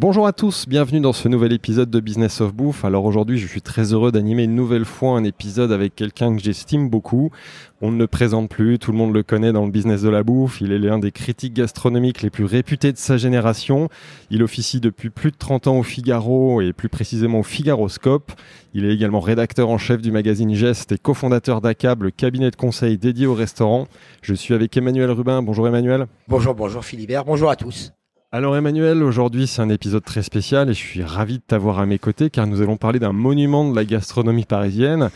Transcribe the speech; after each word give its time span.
Bonjour 0.00 0.28
à 0.28 0.32
tous, 0.32 0.68
bienvenue 0.68 1.00
dans 1.00 1.12
ce 1.12 1.26
nouvel 1.26 1.52
épisode 1.52 1.90
de 1.90 1.98
Business 1.98 2.40
of 2.40 2.54
Bouffe. 2.54 2.84
Alors 2.84 3.04
aujourd'hui, 3.04 3.36
je 3.36 3.48
suis 3.48 3.60
très 3.60 3.92
heureux 3.92 4.12
d'animer 4.12 4.44
une 4.44 4.54
nouvelle 4.54 4.84
fois 4.84 5.18
un 5.18 5.24
épisode 5.24 5.72
avec 5.72 5.96
quelqu'un 5.96 6.36
que 6.36 6.40
j'estime 6.40 6.88
beaucoup. 6.88 7.32
On 7.80 7.90
ne 7.90 7.98
le 7.98 8.06
présente 8.06 8.48
plus, 8.48 8.78
tout 8.78 8.92
le 8.92 8.96
monde 8.96 9.12
le 9.12 9.24
connaît 9.24 9.50
dans 9.50 9.64
le 9.64 9.72
business 9.72 10.02
de 10.02 10.08
la 10.08 10.22
bouffe. 10.22 10.60
Il 10.60 10.70
est 10.70 10.78
l'un 10.78 11.00
des 11.00 11.10
critiques 11.10 11.52
gastronomiques 11.52 12.22
les 12.22 12.30
plus 12.30 12.44
réputés 12.44 12.92
de 12.92 12.96
sa 12.96 13.16
génération. 13.16 13.88
Il 14.30 14.44
officie 14.44 14.78
depuis 14.78 15.10
plus 15.10 15.32
de 15.32 15.36
30 15.36 15.66
ans 15.66 15.78
au 15.80 15.82
Figaro 15.82 16.60
et 16.60 16.72
plus 16.72 16.88
précisément 16.88 17.40
au 17.40 17.42
Figaroscope. 17.42 18.30
Il 18.74 18.84
est 18.84 18.94
également 18.94 19.18
rédacteur 19.18 19.68
en 19.68 19.78
chef 19.78 20.00
du 20.00 20.12
magazine 20.12 20.54
Geste 20.54 20.92
et 20.92 20.98
cofondateur 20.98 21.60
d'ACAB, 21.60 22.04
le 22.04 22.10
cabinet 22.12 22.52
de 22.52 22.56
conseil 22.56 22.98
dédié 22.98 23.26
au 23.26 23.34
restaurant. 23.34 23.88
Je 24.22 24.34
suis 24.34 24.54
avec 24.54 24.76
Emmanuel 24.76 25.10
Rubin. 25.10 25.42
Bonjour 25.42 25.66
Emmanuel. 25.66 26.06
Bonjour, 26.28 26.54
bonjour 26.54 26.84
Philibert, 26.84 27.24
bonjour 27.24 27.50
à 27.50 27.56
tous. 27.56 27.90
Alors 28.30 28.58
Emmanuel, 28.58 29.02
aujourd'hui 29.02 29.46
c'est 29.46 29.62
un 29.62 29.70
épisode 29.70 30.04
très 30.04 30.22
spécial 30.22 30.68
et 30.68 30.74
je 30.74 30.78
suis 30.78 31.02
ravi 31.02 31.38
de 31.38 31.42
t'avoir 31.46 31.78
à 31.78 31.86
mes 31.86 31.98
côtés 31.98 32.28
car 32.28 32.46
nous 32.46 32.60
allons 32.60 32.76
parler 32.76 32.98
d'un 32.98 33.14
monument 33.14 33.70
de 33.70 33.74
la 33.74 33.86
gastronomie 33.86 34.44
parisienne. 34.44 35.08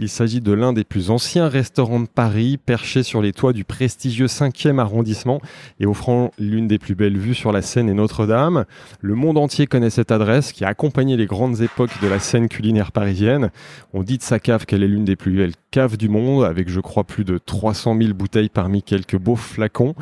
Il 0.00 0.08
s'agit 0.08 0.40
de 0.40 0.52
l'un 0.52 0.72
des 0.72 0.84
plus 0.84 1.10
anciens 1.10 1.48
restaurants 1.48 1.98
de 1.98 2.06
Paris, 2.06 2.56
perché 2.56 3.02
sur 3.02 3.20
les 3.20 3.32
toits 3.32 3.52
du 3.52 3.64
prestigieux 3.64 4.26
5e 4.26 4.78
arrondissement 4.78 5.40
et 5.80 5.86
offrant 5.86 6.30
l'une 6.38 6.68
des 6.68 6.78
plus 6.78 6.94
belles 6.94 7.18
vues 7.18 7.34
sur 7.34 7.50
la 7.50 7.62
Seine 7.62 7.88
et 7.88 7.94
Notre-Dame. 7.94 8.64
Le 9.00 9.14
monde 9.16 9.38
entier 9.38 9.66
connaît 9.66 9.90
cette 9.90 10.12
adresse 10.12 10.52
qui 10.52 10.64
a 10.64 10.68
accompagné 10.68 11.16
les 11.16 11.26
grandes 11.26 11.62
époques 11.62 12.00
de 12.00 12.06
la 12.06 12.20
scène 12.20 12.48
culinaire 12.48 12.92
parisienne. 12.92 13.50
On 13.92 14.04
dit 14.04 14.18
de 14.18 14.22
sa 14.22 14.38
cave 14.38 14.66
qu'elle 14.66 14.84
est 14.84 14.88
l'une 14.88 15.04
des 15.04 15.16
plus 15.16 15.36
belles 15.36 15.54
caves 15.72 15.96
du 15.96 16.08
monde, 16.08 16.44
avec 16.44 16.68
je 16.68 16.78
crois 16.78 17.02
plus 17.02 17.24
de 17.24 17.38
300 17.38 17.96
000 18.00 18.14
bouteilles 18.14 18.50
parmi 18.50 18.84
quelques 18.84 19.18
beaux 19.18 19.36
flacons. 19.36 19.94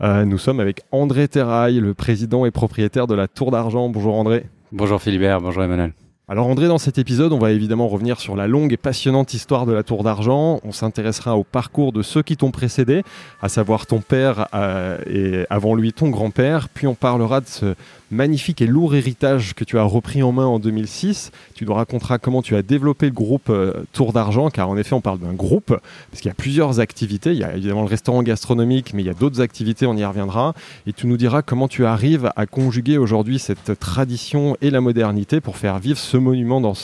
Euh, 0.00 0.24
nous 0.24 0.38
sommes 0.38 0.60
avec 0.60 0.82
André 0.92 1.26
Terrail, 1.26 1.80
le 1.80 1.94
président 1.94 2.46
et 2.46 2.52
propriétaire 2.52 3.08
de 3.08 3.14
la 3.16 3.26
Tour 3.26 3.50
d'Argent. 3.50 3.88
Bonjour 3.88 4.14
André. 4.14 4.46
Bonjour 4.70 5.02
Philibert, 5.02 5.40
bonjour 5.40 5.64
Emmanuel. 5.64 5.92
Alors 6.30 6.46
André, 6.46 6.68
dans 6.68 6.78
cet 6.78 6.96
épisode, 6.96 7.32
on 7.32 7.40
va 7.40 7.50
évidemment 7.50 7.88
revenir 7.88 8.20
sur 8.20 8.36
la 8.36 8.46
longue 8.46 8.72
et 8.72 8.76
passionnante 8.76 9.34
histoire 9.34 9.66
de 9.66 9.72
la 9.72 9.82
Tour 9.82 10.04
d'Argent. 10.04 10.60
On 10.62 10.70
s'intéressera 10.70 11.36
au 11.36 11.42
parcours 11.42 11.92
de 11.92 12.02
ceux 12.02 12.22
qui 12.22 12.36
t'ont 12.36 12.52
précédé, 12.52 13.02
à 13.42 13.48
savoir 13.48 13.84
ton 13.86 14.00
père 14.00 14.46
euh, 14.54 14.96
et 15.08 15.44
avant 15.50 15.74
lui 15.74 15.92
ton 15.92 16.08
grand-père. 16.08 16.68
Puis 16.68 16.86
on 16.86 16.94
parlera 16.94 17.40
de 17.40 17.48
ce 17.48 17.74
magnifique 18.10 18.60
et 18.60 18.66
lourd 18.66 18.94
héritage 18.94 19.54
que 19.54 19.64
tu 19.64 19.78
as 19.78 19.82
repris 19.82 20.22
en 20.22 20.32
main 20.32 20.46
en 20.46 20.58
2006. 20.58 21.30
Tu 21.54 21.64
nous 21.64 21.74
raconteras 21.74 22.18
comment 22.18 22.42
tu 22.42 22.56
as 22.56 22.62
développé 22.62 23.06
le 23.06 23.12
groupe 23.12 23.50
euh, 23.50 23.84
Tour 23.92 24.12
d'Argent, 24.12 24.50
car 24.50 24.68
en 24.68 24.76
effet 24.76 24.94
on 24.94 25.00
parle 25.00 25.18
d'un 25.18 25.32
groupe, 25.32 25.66
parce 26.10 26.20
qu'il 26.20 26.28
y 26.28 26.30
a 26.30 26.34
plusieurs 26.34 26.80
activités. 26.80 27.32
Il 27.32 27.38
y 27.38 27.44
a 27.44 27.54
évidemment 27.54 27.82
le 27.82 27.88
restaurant 27.88 28.22
gastronomique, 28.22 28.94
mais 28.94 29.02
il 29.02 29.06
y 29.06 29.10
a 29.10 29.14
d'autres 29.14 29.40
activités, 29.40 29.86
on 29.86 29.96
y 29.96 30.04
reviendra. 30.04 30.54
Et 30.86 30.92
tu 30.92 31.06
nous 31.06 31.16
diras 31.16 31.42
comment 31.42 31.68
tu 31.68 31.86
arrives 31.86 32.30
à 32.36 32.46
conjuguer 32.46 32.98
aujourd'hui 32.98 33.38
cette 33.38 33.78
tradition 33.78 34.56
et 34.60 34.70
la 34.70 34.80
modernité 34.80 35.40
pour 35.40 35.56
faire 35.56 35.78
vivre 35.78 35.98
ce 35.98 36.16
monument 36.16 36.60
dans, 36.60 36.74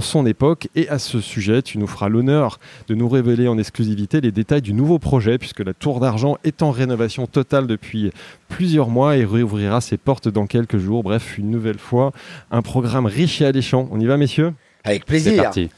son 0.00 0.26
époque. 0.26 0.68
Et 0.74 0.88
à 0.88 0.98
ce 0.98 1.20
sujet, 1.20 1.62
tu 1.62 1.78
nous 1.78 1.86
feras 1.86 2.08
l'honneur 2.08 2.58
de 2.88 2.94
nous 2.94 3.08
révéler 3.08 3.48
en 3.48 3.58
exclusivité 3.58 4.20
les 4.20 4.32
détails 4.32 4.62
du 4.62 4.74
nouveau 4.74 4.98
projet, 4.98 5.38
puisque 5.38 5.60
la 5.60 5.74
Tour 5.74 6.00
d'Argent 6.00 6.36
est 6.44 6.62
en 6.62 6.70
rénovation 6.70 7.26
totale 7.26 7.66
depuis 7.66 8.12
plusieurs 8.48 8.88
mois 8.88 9.16
et 9.16 9.24
réouvrira 9.24 9.80
ses 9.80 9.96
portes 9.96 10.28
dans 10.28 10.46
quelques 10.50 10.76
jours. 10.76 11.02
Bref, 11.02 11.38
une 11.38 11.50
nouvelle 11.50 11.78
fois, 11.78 12.12
un 12.50 12.60
programme 12.60 13.06
riche 13.06 13.40
et 13.40 13.46
alléchant. 13.46 13.88
On 13.90 13.98
y 13.98 14.04
va, 14.04 14.18
messieurs? 14.18 14.52
Avec 14.84 15.06
plaisir. 15.06 15.32
C'est 15.32 15.42
parti. 15.42 15.70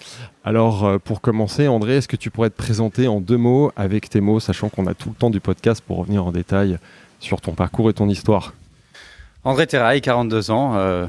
Alors, 0.45 0.85
euh, 0.85 0.99
pour 0.99 1.21
commencer, 1.21 1.69
André, 1.69 1.97
est-ce 1.97 2.09
que 2.09 2.17
tu 2.17 2.31
pourrais 2.31 2.51
te 2.51 2.57
présenter 2.57 3.07
en 3.07 3.21
deux 3.21 3.37
mots 3.37 3.71
avec 3.77 4.09
tes 4.09 4.21
mots, 4.21 4.41
sachant 4.41 4.69
qu'on 4.69 4.87
a 4.87 4.95
tout 4.95 5.11
le 5.11 5.15
temps 5.15 5.31
du 5.31 5.41
podcast 5.41 5.83
pour 5.87 5.99
revenir 5.99 6.25
en 6.25 6.33
détail 6.33 6.79
sur 7.21 7.41
ton 7.41 7.53
parcours 7.53 7.91
et 7.91 7.93
ton 7.93 8.09
histoire? 8.09 8.55
André 9.45 9.67
Terrail, 9.67 10.01
42 10.01 10.51
ans, 10.53 10.75
euh, 10.77 11.07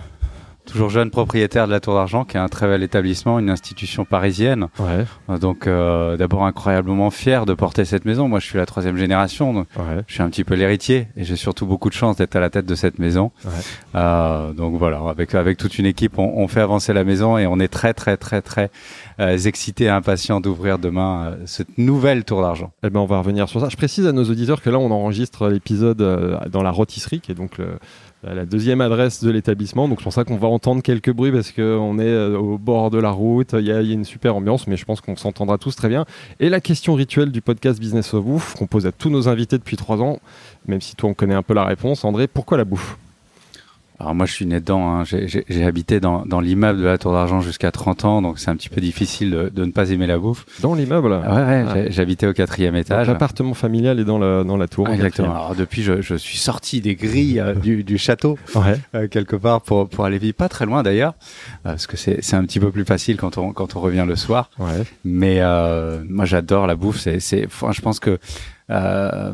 toujours 0.65 0.89
jeune 0.89 1.09
propriétaire 1.09 1.67
de 1.67 1.71
la 1.71 1.79
Tour 1.79 1.93
d'Argent, 1.95 2.23
qui 2.25 2.37
est 2.37 2.39
un 2.39 2.47
très 2.47 2.67
bel 2.67 2.83
établissement, 2.83 3.39
une 3.39 3.49
institution 3.49 4.05
parisienne. 4.05 4.67
Ouais, 4.79 5.05
Euh, 5.29 5.37
Donc 5.37 5.67
euh, 5.67 6.17
d'abord 6.17 6.45
incroyablement 6.45 7.09
fier 7.11 7.45
de 7.45 7.53
porter 7.53 7.85
cette 7.85 8.05
maison. 8.05 8.27
Moi, 8.27 8.39
je 8.39 8.45
suis 8.45 8.57
la 8.57 8.65
troisième 8.65 8.97
génération, 8.97 9.53
donc 9.53 9.67
ouais. 9.77 10.03
je 10.07 10.13
suis 10.13 10.23
un 10.23 10.29
petit 10.29 10.43
peu 10.43 10.55
l'héritier 10.55 11.07
et 11.17 11.23
j'ai 11.23 11.35
surtout 11.35 11.65
beaucoup 11.65 11.89
de 11.89 11.93
chance 11.93 12.15
d'être 12.17 12.35
à 12.35 12.39
la 12.39 12.49
tête 12.49 12.65
de 12.65 12.75
cette 12.75 12.99
maison. 12.99 13.31
Ouais. 13.45 13.51
Euh, 13.95 14.53
donc 14.53 14.75
voilà, 14.77 14.99
avec 15.09 15.35
avec 15.35 15.57
toute 15.57 15.77
une 15.77 15.85
équipe, 15.85 16.17
on, 16.17 16.33
on 16.37 16.47
fait 16.47 16.61
avancer 16.61 16.93
la 16.93 17.03
maison 17.03 17.37
et 17.37 17.45
on 17.47 17.59
est 17.59 17.67
très 17.67 17.93
très 17.93 18.17
très 18.17 18.41
très 18.41 18.71
euh, 19.19 19.37
excités 19.37 19.85
et 19.85 19.89
impatients 19.89 20.39
d'ouvrir 20.41 20.79
demain 20.79 21.25
euh, 21.25 21.35
cette 21.45 21.77
nouvelle 21.77 22.23
Tour 22.23 22.41
d'Argent. 22.41 22.71
Eh 22.83 22.89
ben, 22.89 22.99
on 22.99 23.05
va 23.05 23.19
revenir 23.19 23.47
sur 23.49 23.59
ça. 23.61 23.69
Je 23.69 23.77
précise 23.77 24.07
à 24.07 24.11
nos 24.11 24.23
auditeurs 24.23 24.61
que 24.61 24.69
là, 24.69 24.79
on 24.79 24.91
enregistre 24.91 25.49
l'épisode 25.49 26.01
euh, 26.01 26.37
dans 26.49 26.63
la 26.63 26.71
rôtisserie, 26.71 27.19
qui 27.19 27.31
est 27.31 27.35
donc 27.35 27.57
le- 27.57 27.77
la 28.23 28.45
deuxième 28.45 28.81
adresse 28.81 29.23
de 29.23 29.29
l'établissement. 29.29 29.87
Donc, 29.87 29.99
c'est 29.99 30.03
pour 30.03 30.13
ça 30.13 30.23
qu'on 30.23 30.37
va 30.37 30.47
entendre 30.47 30.81
quelques 30.81 31.11
bruits 31.11 31.31
parce 31.31 31.51
qu'on 31.51 31.99
est 31.99 32.07
euh, 32.07 32.37
au 32.37 32.57
bord 32.57 32.89
de 32.89 32.97
la 32.97 33.11
route. 33.11 33.53
Il 33.53 33.65
y, 33.65 33.71
a, 33.71 33.81
une 33.81 34.05
super 34.05 34.35
ambiance, 34.35 34.67
mais 34.67 34.77
je 34.77 34.85
pense 34.85 35.01
qu'on 35.01 35.15
s'entendra 35.15 35.57
tous 35.57 35.75
très 35.75 35.89
bien. 35.89 36.05
Et 36.39 36.49
la 36.49 36.61
question 36.61 36.93
rituelle 36.93 37.31
du 37.31 37.41
podcast 37.41 37.79
Business 37.79 38.13
of 38.13 38.23
Bouffe, 38.23 38.55
qu'on 38.55 38.67
pose 38.67 38.85
à 38.85 38.91
tous 38.91 39.09
nos 39.09 39.27
invités 39.27 39.57
depuis 39.57 39.77
trois 39.77 40.01
ans, 40.01 40.19
même 40.67 40.81
si 40.81 40.95
toi, 40.95 41.09
on 41.09 41.13
connaît 41.13 41.35
un 41.35 41.43
peu 41.43 41.53
la 41.53 41.65
réponse. 41.65 42.05
André, 42.05 42.27
pourquoi 42.27 42.57
la 42.57 42.65
bouffe? 42.65 42.97
Alors 43.99 44.15
moi 44.15 44.25
je 44.25 44.33
suis 44.33 44.45
né 44.45 44.59
dedans, 44.59 44.89
hein. 44.89 45.03
j'ai- 45.05 45.63
habité 45.63 45.99
dans, 45.99 46.25
dans 46.25 46.39
l'immeuble 46.41 46.79
de 46.79 46.85
la 46.85 46.97
Tour 46.97 47.13
d'Argent 47.13 47.39
jusqu'à 47.41 47.71
30 47.71 48.03
ans, 48.05 48.21
donc 48.21 48.39
c'est 48.39 48.49
un 48.49 48.55
petit 48.55 48.67
peu 48.69 48.81
difficile 48.81 49.31
de, 49.31 49.49
de 49.53 49.65
ne 49.65 49.71
pas 49.71 49.91
aimer 49.91 50.07
la 50.07 50.17
bouffe. 50.17 50.45
Dans 50.61 50.73
l'immeuble? 50.73 51.13
Ah 51.23 51.35
ouais, 51.35 51.41
ouais, 51.41 51.65
Ah. 51.67 51.89
j'habitais 51.89 52.27
au 52.27 52.33
quatrième 52.33 52.75
étage. 52.75 53.07
L'appartement 53.07 53.53
familial 53.53 53.99
est 53.99 54.03
dans 54.03 54.17
la, 54.17 54.43
dans 54.43 54.57
la 54.57 54.67
tour. 54.67 54.87
Ah, 54.89 54.95
Exactement. 54.95 55.29
Alors 55.33 55.55
depuis 55.55 55.83
je, 55.83 56.01
je 56.01 56.15
suis 56.15 56.37
sorti 56.37 56.81
des 56.81 56.95
grilles 56.95 57.39
euh, 57.39 57.53
du, 57.53 57.83
du 57.83 57.97
château 57.97 58.37
Ouais. 58.55 58.77
euh, 58.95 59.07
quelque 59.07 59.35
part 59.35 59.61
pour, 59.61 59.87
pour 59.87 60.03
aller 60.05 60.17
vivre 60.17 60.35
pas 60.35 60.49
très 60.49 60.65
loin 60.65 60.83
d'ailleurs, 60.83 61.13
euh, 61.65 61.69
parce 61.71 61.87
que 61.87 61.95
c'est 61.95 62.21
c'est 62.21 62.35
un 62.35 62.43
petit 62.43 62.59
peu 62.59 62.71
plus 62.71 62.85
facile 62.85 63.15
quand 63.17 63.37
on, 63.37 63.53
quand 63.53 63.75
on 63.75 63.79
revient 63.79 64.05
le 64.07 64.15
soir. 64.15 64.49
Ouais. 64.59 64.83
Mais 65.05 65.37
euh, 65.39 66.03
moi 66.09 66.25
j'adore 66.25 66.67
la 66.67 66.75
bouffe, 66.75 66.99
c'est 66.99 67.19
c'est 67.19 67.45
enfin, 67.45 67.71
je 67.71 67.81
pense 67.81 67.99
que 67.99 68.17
euh, 68.73 69.33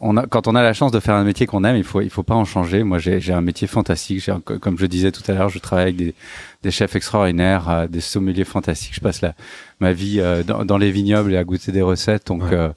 on 0.00 0.16
a, 0.16 0.26
quand 0.26 0.48
on 0.48 0.54
a 0.54 0.62
la 0.62 0.72
chance 0.72 0.92
de 0.92 1.00
faire 1.00 1.14
un 1.14 1.24
métier 1.24 1.46
qu'on 1.46 1.64
aime, 1.64 1.76
il 1.76 1.84
faut 1.84 2.00
il 2.00 2.10
faut 2.10 2.22
pas 2.24 2.34
en 2.34 2.44
changer. 2.44 2.82
Moi, 2.82 2.98
j'ai 2.98 3.32
un 3.32 3.40
métier 3.40 3.66
fantastique. 3.68 4.28
Comme 4.44 4.78
je 4.78 4.86
disais 4.86 5.12
tout 5.12 5.22
à 5.30 5.34
l'heure, 5.34 5.48
je 5.48 5.58
travaille 5.58 5.84
avec 5.84 5.96
des, 5.96 6.14
des 6.62 6.70
chefs 6.70 6.96
extraordinaires, 6.96 7.68
euh, 7.70 7.86
des 7.86 8.00
sommeliers 8.00 8.44
fantastiques. 8.44 8.94
Je 8.94 9.00
passe 9.00 9.20
la, 9.22 9.34
ma 9.80 9.92
vie 9.92 10.20
euh, 10.20 10.42
dans, 10.42 10.64
dans 10.64 10.78
les 10.78 10.90
vignobles 10.90 11.32
et 11.32 11.36
à 11.36 11.44
goûter 11.44 11.72
des 11.72 11.82
recettes. 11.82 12.26
Donc 12.26 12.42
Ouais. 12.42 12.70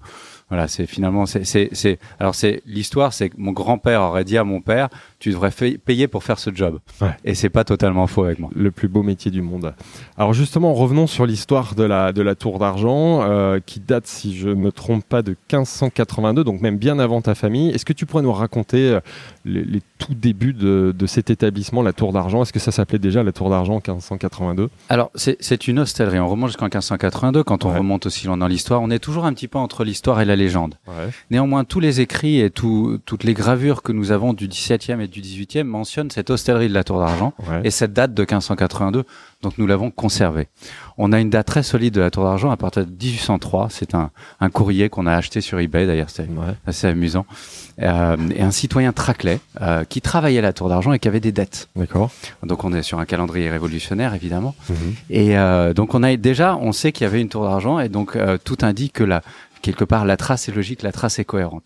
voilà, 0.50 0.68
c'est 0.68 0.88
finalement 0.88 1.26
c'est 1.28 1.44
c'est 1.46 1.70
c'est 1.74 2.00
alors 2.20 2.34
c'est 2.34 2.62
l'histoire, 2.66 3.14
c'est 3.14 3.30
que 3.30 3.36
mon 3.38 3.52
grand-père 3.52 4.02
aurait 4.02 4.24
dit 4.24 4.38
à 4.38 4.44
mon 4.44 4.62
père, 4.62 4.90
tu 5.20 5.32
devrais 5.32 5.52
payer 5.52 6.08
pour 6.08 6.24
faire 6.24 6.40
ce 6.40 6.50
job. 6.54 6.80
Ouais. 7.02 7.10
Et 7.26 7.36
c'est 7.36 7.50
pas 7.50 7.64
totalement 7.64 8.08
faux 8.08 8.24
avec 8.24 8.40
moi. 8.40 8.50
le 8.56 8.72
plus 8.72 8.88
beau 8.88 9.04
métier 9.04 9.30
du 9.32 9.42
monde. 9.42 9.74
Alors 10.18 10.34
justement, 10.34 10.74
revenons 10.74 11.08
sur 11.08 11.26
l'histoire 11.26 11.76
de 11.76 11.84
la, 11.84 12.14
de 12.14 12.22
la 12.22 12.36
Tour 12.36 12.58
d'Argent, 12.60 13.22
euh, 13.24 13.60
qui 13.66 13.80
date, 13.80 14.08
si 14.08 14.38
je 14.38 14.50
ne 14.50 14.56
me 14.56 14.72
trompe 14.72 15.04
pas, 15.04 15.22
de 15.22 15.32
1582, 15.52 16.44
donc 16.44 16.62
même 16.62 16.78
bien 16.78 17.00
avant 17.00 17.22
ta 17.22 17.36
famille. 17.36 17.70
Est-ce 17.72 17.86
que 17.86 17.94
tu 17.94 18.06
pourrais 18.06 18.24
nous 18.24 18.32
raconter 18.34 18.92
euh, 18.94 19.00
les, 19.46 19.64
les 19.64 19.82
tout 19.98 20.14
débuts 20.14 20.54
de, 20.54 20.96
de 20.98 21.06
cet 21.06 21.30
établissement, 21.30 21.82
la 21.82 21.94
Tour 21.94 22.14
d'Argent? 22.14 22.42
Est-ce 22.44 22.54
que 22.54 22.60
ça 22.60 22.72
s'appelait 22.72 23.00
déjà 23.00 23.22
la 23.24 23.32
Tour 23.32 23.50
d'Argent 23.50 23.74
en 23.74 23.82
1582 23.86 24.70
Alors, 24.90 25.12
c'est 25.16 25.38
c'est 25.42 25.68
une 25.68 25.80
hostellerie. 25.80 26.20
On 26.20 26.28
remonte 26.28 26.50
jusqu'en 26.50 26.66
1582. 26.66 27.44
Quand 27.44 27.66
on 27.66 27.70
Ouais. 27.72 27.78
remonte 27.78 28.06
aussi 28.06 28.26
loin 28.26 28.38
dans 28.38 28.48
l'histoire, 28.48 28.82
on 28.82 28.90
est 28.90 29.00
toujours 29.00 29.26
un 29.26 29.34
petit 29.34 29.48
peu 29.48 29.58
entre 29.60 29.84
l'histoire 29.84 30.22
et 30.22 30.26
la 30.26 30.36
légende. 30.36 30.76
Ouais. 30.88 30.94
Néanmoins, 31.30 31.66
tous 31.66 31.80
les 31.80 32.00
écrits 32.02 32.40
et 32.40 32.50
tout- 32.50 33.00
toutes 33.06 33.24
les 33.26 33.34
gravures 33.34 33.82
que 33.84 33.92
nous 33.92 34.12
avons 34.12 34.34
du 34.34 34.48
17e 34.48 35.02
et 35.02 35.08
du 35.10 35.22
18e 35.22 35.64
mentionnent 35.64 36.12
cette 36.12 36.30
hostellerie 36.30 36.70
de 36.70 36.74
la 36.74 36.84
Tour 36.84 37.00
d'Argent 37.00 37.34
ouais. 37.48 37.62
et 37.64 37.72
cette 37.72 37.94
date 37.94 38.14
de 38.14 38.22
1582. 38.22 39.04
Donc, 39.42 39.58
nous 39.58 39.68
l'avons 39.68 39.90
conservée. 39.90 40.48
On 40.98 41.14
a 41.14 41.20
une 41.20 41.30
date 41.30 41.48
très 41.48 41.64
solide 41.64 41.94
de 41.94 42.02
la 42.02 42.12
Tour 42.12 42.24
d'Argent 42.26 42.52
à 42.52 42.58
partir 42.58 42.86
de 42.86 42.92
1803. 42.92 43.68
C'est 43.72 43.96
un, 43.96 44.12
un 44.42 44.50
courrier 44.50 44.90
qu'on 44.90 45.08
a 45.08 45.14
acheté 45.14 45.40
sur 45.42 45.60
eBay. 45.60 45.88
D'ailleurs, 45.88 46.10
c'est 46.10 46.24
Ouais. 46.30 46.54
assez 46.68 46.88
amusant. 46.88 47.26
Euh, 47.82 48.18
et 48.36 48.42
un 48.42 48.52
citoyen 48.52 48.92
Traclay 48.92 49.40
euh, 49.62 49.86
qui 49.86 50.02
travaillait 50.02 50.40
à 50.40 50.42
la 50.42 50.52
Tour 50.54 50.68
d'Argent 50.68 50.92
et 50.92 51.00
qui 51.00 51.08
avait 51.08 51.22
des 51.22 51.32
dettes. 51.32 51.70
D'accord. 51.76 52.12
Donc, 52.44 52.64
on 52.66 52.74
est 52.74 52.84
sur 52.84 53.00
un 53.00 53.06
calendrier 53.06 53.50
révolutionnaire, 53.50 54.14
évidemment. 54.14 54.56
Mhm. 54.70 54.76
Et 55.10 55.38
euh, 55.38 55.74
donc 55.74 55.94
on 55.96 56.04
a 56.04 56.16
déjà, 56.18 56.58
on 56.58 56.72
sait 56.74 56.92
qu'il 56.92 57.06
y 57.06 57.08
avait 57.08 57.22
une 57.22 57.30
tour 57.30 57.44
d'argent 57.46 57.80
et 57.80 57.88
donc 57.90 58.18
tout 58.44 58.58
indique 58.62 58.94
que 58.94 59.04
la 59.04 59.22
quelque 59.62 59.84
part 59.84 60.06
la 60.06 60.18
trace 60.18 60.48
est 60.50 60.52
logique, 60.54 60.82
la 60.84 60.92
trace 60.92 61.20
est 61.20 61.26
cohérente. 61.26 61.64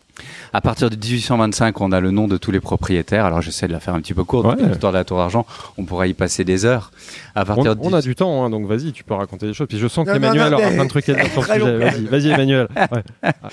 À 0.52 0.60
partir 0.60 0.90
de 0.90 0.96
1825, 0.96 1.80
on 1.80 1.90
a 1.92 2.00
le 2.00 2.10
nom 2.10 2.28
de 2.28 2.36
tous 2.36 2.50
les 2.50 2.60
propriétaires. 2.60 3.24
Alors 3.26 3.40
j'essaie 3.42 3.66
de 3.66 3.72
la 3.72 3.80
faire 3.80 3.94
un 3.94 4.00
petit 4.00 4.14
peu 4.14 4.24
courte. 4.24 4.46
Ouais. 4.46 4.66
L'histoire 4.68 4.92
de 4.92 4.98
la 4.98 5.04
Tour 5.04 5.18
d'Argent, 5.18 5.44
on 5.78 5.84
pourrait 5.84 6.10
y 6.10 6.14
passer 6.14 6.44
des 6.44 6.64
heures. 6.64 6.92
À 7.34 7.42
On, 7.42 7.44
partir 7.44 7.74
de 7.76 7.80
on 7.82 7.92
a 7.92 8.00
du 8.00 8.14
temps, 8.14 8.44
hein, 8.44 8.50
donc 8.50 8.66
vas-y, 8.66 8.92
tu 8.92 9.02
peux 9.02 9.14
raconter 9.14 9.46
des 9.46 9.54
choses. 9.54 9.66
Puis 9.68 9.78
je 9.78 9.88
sens 9.88 10.06
qu'Emmanuel 10.06 10.54
aura 10.54 10.68
plein 10.70 10.84
de 10.84 10.88
trucs 10.88 11.08
à 11.08 11.14
dire 11.14 11.26
sur. 11.32 11.42
Vas-y, 11.42 12.04
vas-y, 12.04 12.28
Emmanuel. 12.30 12.68
Ouais. 12.92 13.02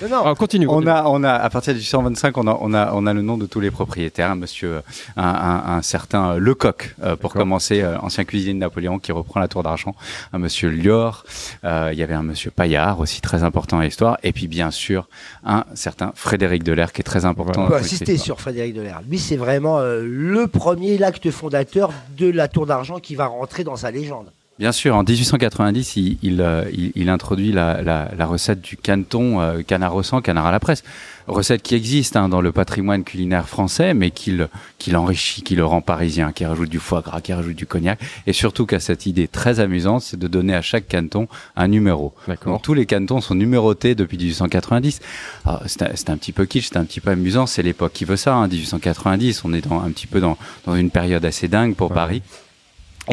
Non. 0.08 0.20
Alors, 0.22 0.36
continue. 0.36 0.66
On 0.68 0.74
continue. 0.74 0.90
a, 0.90 1.08
on 1.08 1.24
a, 1.24 1.30
à 1.32 1.50
partir 1.50 1.72
de 1.72 1.78
1825, 1.78 2.36
on 2.38 2.46
a, 2.46 2.58
on 2.60 2.74
a, 2.74 2.92
on 2.92 3.06
a 3.06 3.12
le 3.12 3.22
nom 3.22 3.36
de 3.38 3.46
tous 3.46 3.60
les 3.60 3.70
propriétaires. 3.70 4.30
Un 4.30 4.34
monsieur, 4.36 4.82
un, 5.16 5.22
un, 5.24 5.76
un 5.78 5.82
certain 5.82 6.36
Lecoq, 6.36 6.94
euh, 7.02 7.16
pour 7.16 7.32
commencer, 7.32 7.80
euh, 7.82 7.98
ancien 7.98 8.24
cuisinier 8.24 8.54
de 8.54 8.58
Napoléon, 8.58 8.98
qui 8.98 9.10
reprend 9.10 9.40
la 9.40 9.48
Tour 9.48 9.62
d'Argent. 9.62 9.94
Un 10.32 10.38
monsieur 10.38 10.68
Lior. 10.70 11.24
euh, 11.64 11.90
il 11.92 11.98
y 11.98 12.02
avait 12.02 12.14
un 12.14 12.22
monsieur 12.22 12.50
Paillard, 12.50 13.00
aussi 13.00 13.20
très 13.20 13.42
important 13.42 13.78
à 13.78 13.84
l'histoire. 13.84 14.18
Et 14.22 14.32
puis, 14.32 14.46
bien 14.48 14.70
sûr, 14.70 15.08
un 15.44 15.64
certain 15.74 16.12
Frédéric 16.14 16.51
Delair, 16.60 16.92
qui 16.92 17.00
est 17.00 17.04
très 17.04 17.24
important. 17.24 17.64
On 17.64 17.68
peut 17.68 17.76
insister 17.76 18.16
sur 18.16 18.40
Frédéric 18.40 18.74
Delair. 18.74 19.00
Lui, 19.08 19.18
c'est 19.18 19.36
vraiment 19.36 19.78
euh, 19.78 20.02
le 20.04 20.46
premier, 20.46 20.98
l'acte 20.98 21.30
fondateur 21.30 21.92
de 22.16 22.30
la 22.30 22.48
Tour 22.48 22.66
d'Argent 22.66 22.98
qui 23.00 23.14
va 23.14 23.26
rentrer 23.26 23.64
dans 23.64 23.76
sa 23.76 23.90
légende. 23.90 24.30
Bien 24.58 24.70
sûr, 24.70 24.94
en 24.94 25.02
1890, 25.02 25.96
il, 25.96 26.18
il, 26.22 26.40
euh, 26.42 26.64
il- 26.72 26.92
il 26.94 27.08
introduit 27.08 27.52
la, 27.52 27.80
la- 27.82 28.10
la 28.16 28.26
recette 28.26 28.60
du 28.60 28.76
caneton, 28.76 29.40
euh, 29.40 29.62
canard 29.62 29.94
au 29.96 30.02
sang, 30.02 30.20
canard 30.20 30.46
à 30.46 30.52
la 30.52 30.60
presse. 30.60 30.84
Recette 31.26 31.62
qui 31.62 31.74
existe 31.74 32.16
hein, 32.16 32.28
dans 32.28 32.40
le 32.42 32.52
patrimoine 32.52 33.02
culinaire 33.02 33.48
français, 33.48 33.94
mais 33.94 34.10
qu'il 34.10 34.48
qu'il 34.78 34.96
enrichit, 34.96 35.42
qui 35.42 35.56
le 35.56 35.64
rend 35.64 35.80
parisien, 35.80 36.32
qui 36.32 36.44
rajoute 36.44 36.68
du 36.68 36.78
foie 36.80 37.00
gras, 37.00 37.20
qui 37.20 37.32
rajoute 37.32 37.56
du 37.56 37.64
cognac, 37.66 37.98
et 38.26 38.32
surtout 38.34 38.66
qui 38.66 38.74
a 38.74 38.80
cette 38.80 39.06
idée 39.06 39.26
très 39.26 39.58
amusante, 39.58 40.02
c'est 40.02 40.18
de 40.18 40.28
donner 40.28 40.54
à 40.54 40.62
chaque 40.62 40.86
caneton 40.86 41.28
un 41.56 41.68
numéro. 41.68 42.12
Donc 42.44 42.62
tous 42.62 42.74
les 42.74 42.84
canetons 42.86 43.20
sont 43.22 43.34
numérotés 43.34 43.94
depuis 43.94 44.18
1890. 44.18 45.00
Alors, 45.46 45.62
C'est 45.66 45.82
un, 45.82 46.12
un 46.12 46.16
petit 46.18 46.32
peu 46.32 46.44
kitsch, 46.44 46.68
c'est 46.68 46.76
un 46.76 46.84
petit 46.84 47.00
peu 47.00 47.10
amusant, 47.10 47.46
c'est 47.46 47.62
l'époque 47.62 47.92
qui 47.94 48.04
veut 48.04 48.16
ça, 48.16 48.34
hein, 48.34 48.48
1890, 48.48 49.44
on 49.44 49.54
est 49.54 49.66
dans, 49.66 49.80
un 49.80 49.90
petit 49.90 50.06
peu 50.06 50.20
dans, 50.20 50.36
dans 50.66 50.76
une 50.76 50.90
période 50.90 51.24
assez 51.24 51.48
dingue 51.48 51.74
pour 51.74 51.90
Ouais. 51.90 51.94
Paris. 51.94 52.22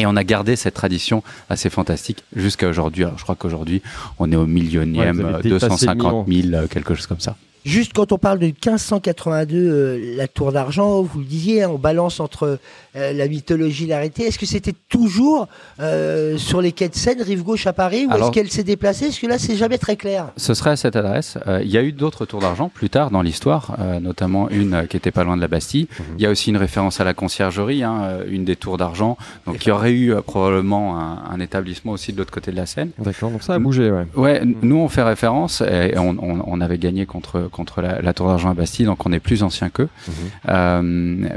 Et 0.00 0.06
on 0.06 0.16
a 0.16 0.24
gardé 0.24 0.56
cette 0.56 0.72
tradition 0.72 1.22
assez 1.50 1.68
fantastique 1.68 2.24
jusqu'à 2.34 2.68
aujourd'hui. 2.68 3.04
Alors, 3.04 3.18
je 3.18 3.22
crois 3.22 3.34
qu'aujourd'hui, 3.34 3.82
on 4.18 4.32
est 4.32 4.36
au 4.36 4.46
millionième, 4.46 5.20
vous 5.20 5.26
avez 5.26 5.34
euh, 5.34 5.58
dépassé 5.58 5.86
le 5.86 5.94
250 5.94 6.26
000, 6.26 6.54
euh, 6.54 6.66
quelque 6.68 6.94
chose 6.94 7.06
comme 7.06 7.20
ça. 7.20 7.36
Juste 7.64 7.92
quand 7.94 8.12
on 8.12 8.18
parle 8.18 8.38
de 8.38 8.46
1582, 8.46 9.56
euh, 9.56 10.16
la 10.16 10.28
Tour 10.28 10.52
d'Argent, 10.52 11.02
vous 11.02 11.18
le 11.20 11.24
disiez, 11.24 11.62
hein, 11.64 11.70
on 11.74 11.78
balance 11.78 12.18
entre 12.20 12.58
euh, 12.96 13.12
la 13.12 13.28
mythologie 13.28 13.84
et 13.84 13.88
la 13.88 13.96
réalité. 13.98 14.24
Est-ce 14.24 14.38
que 14.38 14.46
c'était 14.46 14.74
toujours 14.88 15.46
euh, 15.78 16.38
sur 16.38 16.60
les 16.62 16.72
quais 16.72 16.88
de 16.88 16.94
Seine, 16.94 17.20
rive 17.22 17.42
gauche 17.42 17.66
à 17.66 17.72
Paris, 17.72 18.06
ou 18.08 18.12
Alors- 18.12 18.28
est-ce 18.28 18.32
qu'elle 18.34 18.50
s'est 18.50 18.64
déplacée? 18.64 19.06
Parce 19.06 19.18
que 19.18 19.26
là, 19.26 19.38
c'est 19.38 19.56
jamais 19.56 19.78
très 19.78 19.96
clair? 19.96 20.28
Ce 20.36 20.54
serait 20.54 20.70
à 20.70 20.76
cette 20.76 20.96
adresse. 20.96 21.36
Euh, 21.46 21.60
il 21.62 21.70
y 21.70 21.76
a 21.78 21.82
eu 21.82 21.92
d'autres 21.92 22.24
tours 22.26 22.40
d'argent 22.40 22.68
plus 22.72 22.88
tard 22.90 23.10
dans 23.10 23.22
l'histoire, 23.22 23.76
euh, 23.78 24.00
notamment 24.00 24.48
une 24.48 24.74
euh, 24.74 24.86
qui 24.86 24.96
était 24.96 25.10
pas 25.10 25.24
loin 25.24 25.36
de 25.36 25.42
la 25.42 25.48
Bastille. 25.48 25.86
Il 26.16 26.22
y 26.22 26.26
a 26.26 26.30
aussi 26.30 26.50
une 26.50 26.56
référence 26.56 27.00
à 27.00 27.04
la 27.04 27.14
conciergerie, 27.14 27.82
hein, 27.82 28.20
une 28.28 28.44
des 28.44 28.56
tours 28.56 28.78
d'argent. 28.78 29.16
Donc, 29.46 29.64
il 29.64 29.68
y 29.68 29.72
aurait 29.72 29.92
eu 29.92 30.12
euh, 30.14 30.22
probablement 30.22 30.98
un, 30.98 31.24
un 31.30 31.40
établissement 31.40 31.92
aussi 31.92 32.12
de 32.12 32.18
l'autre 32.18 32.32
côté 32.32 32.50
de 32.50 32.56
la 32.56 32.66
Seine. 32.66 32.90
D'accord, 32.98 33.30
donc 33.30 33.42
ça 33.42 33.54
a 33.54 33.58
bougé, 33.58 33.90
ouais. 33.90 34.06
Ouais, 34.16 34.42
nous 34.62 34.76
on 34.76 34.88
fait 34.88 35.02
référence 35.02 35.60
et 35.60 35.94
on, 35.98 36.16
on, 36.20 36.42
on 36.46 36.60
avait 36.60 36.78
gagné 36.78 37.04
contre 37.06 37.48
contre 37.50 37.80
la, 37.82 38.00
la 38.00 38.12
tour 38.14 38.28
d'argent 38.28 38.50
à 38.50 38.54
Bastille, 38.54 38.86
donc 38.86 39.04
on 39.06 39.12
est 39.12 39.20
plus 39.20 39.42
ancien 39.42 39.68
qu'eux. 39.70 39.88
Mhm. 40.08 40.14
Euh, 40.48 40.80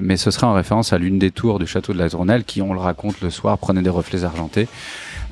mais 0.01 0.17
ce 0.17 0.31
sera 0.31 0.47
en 0.47 0.53
référence 0.53 0.93
à 0.93 0.97
l'une 0.97 1.19
des 1.19 1.31
tours 1.31 1.59
du 1.59 1.67
château 1.67 1.93
de 1.93 1.97
la 1.99 2.09
Tournelle 2.09 2.43
qui, 2.43 2.61
on 2.61 2.73
le 2.73 2.79
raconte 2.79 3.21
le 3.21 3.29
soir, 3.29 3.57
prenait 3.57 3.81
des 3.81 3.89
reflets 3.89 4.23
argentés. 4.23 4.67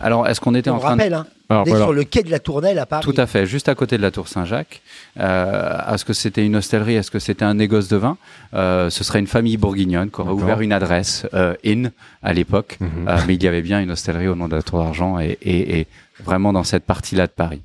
Alors, 0.04 0.28
est-ce 0.28 0.42
qu'on 0.42 0.56
était 0.56 0.70
On 0.72 0.76
en 0.76 0.80
train 0.80 0.96
de... 0.96 1.02
rappelle, 1.02 1.14
hein, 1.14 1.28
Alors 1.50 1.68
est 1.68 1.70
voilà. 1.70 1.86
sur 1.86 1.94
le 1.94 2.04
quai 2.04 2.24
de 2.24 2.32
la 2.32 2.40
Tournelle 2.40 2.80
à 2.80 2.88
Paris. 2.88 3.04
Tout 3.04 3.14
à 3.18 3.28
fait, 3.28 3.46
juste 3.46 3.70
à 3.70 3.76
côté 3.76 3.98
de 3.98 4.02
la 4.02 4.10
tour 4.10 4.28
Saint-Jacques. 4.28 4.82
Euh, 5.20 5.78
est-ce 5.94 6.06
que 6.06 6.14
c'était 6.14 6.44
une 6.44 6.56
hostellerie? 6.56 6.96
Est-ce 6.96 7.12
que 7.12 7.20
c'était 7.20 7.46
un 7.46 7.54
négoce 7.54 7.88
de 7.88 7.98
vin? 7.98 8.18
Euh, 8.56 8.90
Ce 8.90 9.04
serait 9.04 9.20
une 9.20 9.28
famille 9.28 9.58
bourguignonne 9.58 10.10
qui 10.10 10.20
aurait 10.22 10.32
ouvert 10.32 10.62
une 10.62 10.74
adresse 10.74 11.28
euh, 11.36 11.54
in 11.66 11.92
à 12.24 12.34
l'époque, 12.34 12.78
Mhm. 12.80 13.08
Euh, 13.08 13.18
mais 13.28 13.36
il 13.36 13.44
y 13.44 13.48
avait 13.48 13.62
bien 13.62 13.80
une 13.80 13.92
hostellerie 13.92 14.28
au 14.28 14.36
nom 14.36 14.48
de 14.48 14.56
la 14.56 14.64
tour 14.64 14.80
d'argent 14.80 15.20
et, 15.20 15.38
et, 15.44 15.80
et 15.82 15.88
vraiment 16.24 16.52
dans 16.52 16.64
cette 16.64 16.84
partie-là 16.86 17.28
de 17.28 17.32
Paris. 17.32 17.62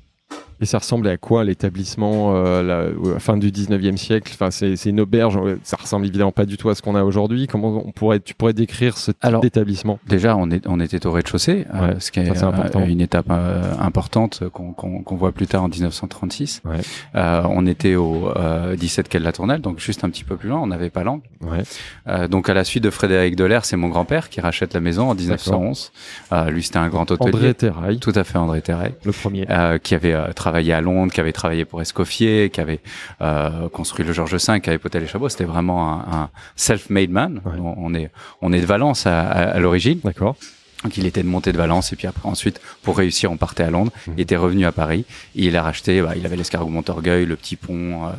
Et 0.59 0.65
ça 0.65 0.79
ressemblait 0.79 1.11
à 1.11 1.17
quoi 1.17 1.43
l'établissement 1.43 2.33
euh, 2.35 2.63
la, 2.63 3.15
à 3.15 3.19
fin 3.19 3.37
du 3.37 3.51
19e 3.51 3.97
siècle? 3.97 4.31
Enfin, 4.33 4.49
c'est 4.51 4.75
c'est 4.75 4.89
une 4.89 4.99
auberge. 4.99 5.37
euh, 5.37 5.57
Ça 5.63 5.77
ressemble 5.79 6.05
évidemment 6.07 6.31
pas 6.31 6.45
du 6.45 6.57
tout 6.57 6.69
à 6.69 6.75
ce 6.75 6.81
qu'on 6.81 6.95
a 6.95 7.03
aujourd'hui. 7.03 7.47
Comment 7.47 7.83
on 7.85 7.91
pourrait, 7.91 8.19
tu 8.19 8.33
pourrais 8.33 8.53
décrire 8.53 8.97
ce 8.97 9.11
type 9.11 9.39
d'établissement? 9.41 9.99
Déjà, 10.07 10.35
on, 10.35 10.49
est, 10.49 10.65
on 10.67 10.79
était 10.79 11.05
au 11.05 11.11
rez-de-chaussée, 11.11 11.65
euh, 11.73 11.93
ce 11.99 12.11
qui 12.11 12.19
est, 12.21 12.43
euh, 12.43 12.85
une 12.87 13.01
étape 13.01 13.27
euh, 13.29 13.71
importante 13.79 14.43
qu'on 14.51 14.71
qu'on- 14.73 15.01
qu'on 15.03 15.15
voit 15.15 15.31
plus 15.31 15.47
tard 15.47 15.63
en 15.63 15.67
1936. 15.69 16.61
Ouais. 16.65 16.77
Euh, 17.15 17.43
on 17.49 17.65
était 17.67 17.95
au 17.95 18.29
euh, 18.35 18.75
17 18.75 19.09
quai 19.09 19.19
de 19.19 19.23
la 19.23 19.31
Tournelle, 19.31 19.61
donc 19.61 19.79
juste 19.79 20.03
un 20.03 20.09
petit 20.09 20.23
peu 20.23 20.37
plus 20.37 20.49
loin, 20.49 20.59
on 20.61 20.67
n'avait 20.67 20.89
pas 20.89 21.03
l'angle. 21.03 21.23
Ouais. 21.41 21.63
Euh, 22.07 22.27
donc 22.27 22.49
à 22.49 22.53
la 22.53 22.63
suite 22.63 22.83
de 22.83 22.89
Frédéric 22.89 23.35
Delair, 23.35 23.65
c'est 23.65 23.77
mon 23.77 23.89
grand-père 23.89 24.29
qui 24.29 24.41
rachète 24.41 24.73
la 24.73 24.79
maison 24.79 25.09
en 25.09 25.15
1911. 25.15 25.91
Euh, 26.31 26.49
lui, 26.49 26.63
c'était 26.63 26.77
un 26.77 26.87
grand 26.89 27.09
hôtelier. 27.11 27.29
André 27.33 27.53
Terrail, 27.53 27.99
Tout 27.99 28.13
à 28.15 28.23
fait, 28.23 28.37
André 28.37 28.61
Terray. 28.61 28.95
le 29.03 29.11
premier. 29.11 29.45
Euh, 29.49 29.77
qui 29.77 29.95
avait 29.95 30.13
euh, 30.13 30.31
travaillé 30.47 30.71
à 30.71 30.79
Londres, 30.79 31.11
qui 31.11 31.19
avait 31.19 31.33
travaillé 31.33 31.65
pour 31.65 31.81
Escoffier, 31.81 32.49
qui 32.49 32.61
avait 32.61 32.79
euh, 33.21 33.67
construit 33.69 34.05
le 34.05 34.13
Georges 34.13 34.35
V, 34.35 34.61
qui 34.61 34.69
avait 34.69 34.77
poté 34.77 34.99
les 34.99 35.07
chapeaux. 35.07 35.27
C'était 35.27 35.43
vraiment 35.43 35.91
un, 35.91 36.21
un 36.21 36.29
self-made 36.55 37.09
man. 37.09 37.41
Ouais. 37.45 37.59
On, 37.59 37.75
on 37.77 37.93
est 37.93 38.09
on 38.41 38.53
est 38.53 38.61
de 38.61 38.65
Valence 38.65 39.05
à, 39.05 39.19
à, 39.19 39.41
à 39.55 39.59
l'origine. 39.59 39.99
D'accord. 40.05 40.37
Donc 40.83 40.95
il 40.95 41.05
était 41.07 41.23
de 41.23 41.27
montée 41.27 41.51
de 41.51 41.57
Valence 41.57 41.91
et 41.91 41.95
puis 41.95 42.07
après 42.07 42.29
ensuite 42.29 42.61
pour 42.83 42.97
réussir 42.97 43.31
on 43.31 43.35
partait 43.35 43.63
à 43.63 43.71
Londres. 43.71 43.91
Mhm. 44.05 44.13
Il 44.17 44.21
était 44.21 44.37
revenu 44.37 44.65
à 44.65 44.71
Paris 44.71 45.05
et 45.35 45.45
il 45.47 45.55
a 45.57 45.63
racheté. 45.63 46.01
Bah, 46.01 46.13
il 46.15 46.25
avait 46.25 46.37
l'escargot 46.37 46.69
Montorgueil, 46.69 47.25
le 47.25 47.35
petit 47.35 47.57
pont 47.57 48.05
euh, 48.05 48.11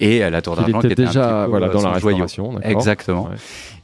et 0.00 0.18
la 0.28 0.42
tour 0.42 0.56
Il 0.56 0.72
d'argent 0.72 0.80
qui 0.80 0.86
était 0.92 1.02
un 1.02 1.06
déjà 1.06 1.22
petit 1.28 1.44
peu, 1.44 1.50
voilà, 1.50 1.66
euh, 1.66 1.72
dans 1.72 1.82
la 1.82 1.92
restauration. 1.92 2.60
Exactement. 2.62 3.24
Ouais. 3.24 3.36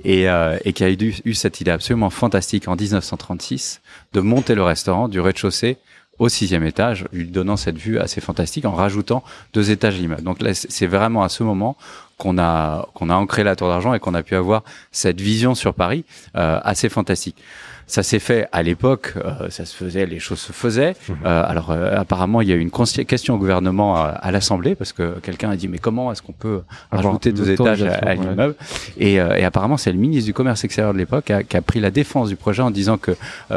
Et, 0.02 0.28
euh, 0.28 0.58
et 0.64 0.72
qui 0.72 0.82
a 0.82 0.90
eu, 0.90 1.14
eu 1.24 1.34
cette 1.34 1.60
idée 1.60 1.70
absolument 1.70 2.10
fantastique 2.10 2.66
en 2.66 2.74
1936 2.74 3.80
de 4.12 4.20
monter 4.20 4.54
le 4.56 4.64
restaurant 4.64 5.08
du 5.08 5.20
rez-de-chaussée 5.20 5.76
au 6.18 6.28
sixième 6.28 6.64
étage, 6.64 7.06
lui 7.12 7.26
donnant 7.26 7.56
cette 7.56 7.78
vue 7.78 7.98
assez 7.98 8.20
fantastique 8.20 8.64
en 8.64 8.72
rajoutant 8.72 9.22
deux 9.52 9.70
étages 9.70 9.96
d'immeuble. 9.96 10.22
Donc 10.22 10.40
là, 10.40 10.54
c'est 10.54 10.86
vraiment 10.86 11.22
à 11.22 11.28
ce 11.28 11.42
moment 11.42 11.76
qu'on 12.18 12.38
a 12.38 12.88
qu'on 12.94 13.10
a 13.10 13.14
ancré 13.14 13.44
la 13.44 13.56
Tour 13.56 13.68
d'Argent 13.68 13.92
et 13.92 14.00
qu'on 14.00 14.14
a 14.14 14.22
pu 14.22 14.34
avoir 14.34 14.62
cette 14.90 15.20
vision 15.20 15.54
sur 15.54 15.74
Paris 15.74 16.04
euh, 16.36 16.58
assez 16.62 16.88
fantastique. 16.88 17.36
Ça 17.86 18.02
s'est 18.02 18.18
fait 18.18 18.48
à 18.50 18.62
l'époque, 18.62 19.14
euh, 19.16 19.48
ça 19.48 19.64
se 19.64 19.74
faisait, 19.74 20.06
les 20.06 20.18
choses 20.18 20.40
se 20.40 20.52
faisaient. 20.52 20.94
Mhm. 21.08 21.16
Euh, 21.24 21.42
alors 21.46 21.70
euh, 21.70 21.96
apparemment, 21.96 22.40
il 22.40 22.48
y 22.48 22.52
a 22.52 22.56
eu 22.56 22.60
une 22.60 22.70
question 22.70 23.34
au 23.34 23.38
gouvernement 23.38 23.96
à, 23.96 24.08
à 24.08 24.30
l'Assemblée 24.32 24.74
parce 24.74 24.92
que 24.92 25.18
quelqu'un 25.20 25.50
a 25.50 25.56
dit 25.56 25.68
mais 25.68 25.78
comment 25.78 26.10
est-ce 26.10 26.22
qu'on 26.22 26.32
peut 26.32 26.62
Avoir 26.90 27.06
rajouter 27.06 27.32
deux 27.32 27.50
étages 27.50 27.82
à, 27.82 27.94
à 27.94 28.06
ouais. 28.06 28.16
l'immeuble 28.16 28.54
et, 28.98 29.14
et 29.14 29.44
apparemment, 29.44 29.76
c'est 29.76 29.92
le 29.92 29.98
ministre 29.98 30.26
du 30.26 30.34
Commerce 30.34 30.64
extérieur 30.64 30.92
de 30.92 30.98
l'époque 30.98 31.26
qui 31.26 31.32
a, 31.32 31.42
qui 31.42 31.56
a 31.56 31.62
pris 31.62 31.80
la 31.80 31.90
défense 31.90 32.28
du 32.28 32.36
projet 32.36 32.62
en 32.62 32.70
disant 32.70 32.96
que 32.98 33.12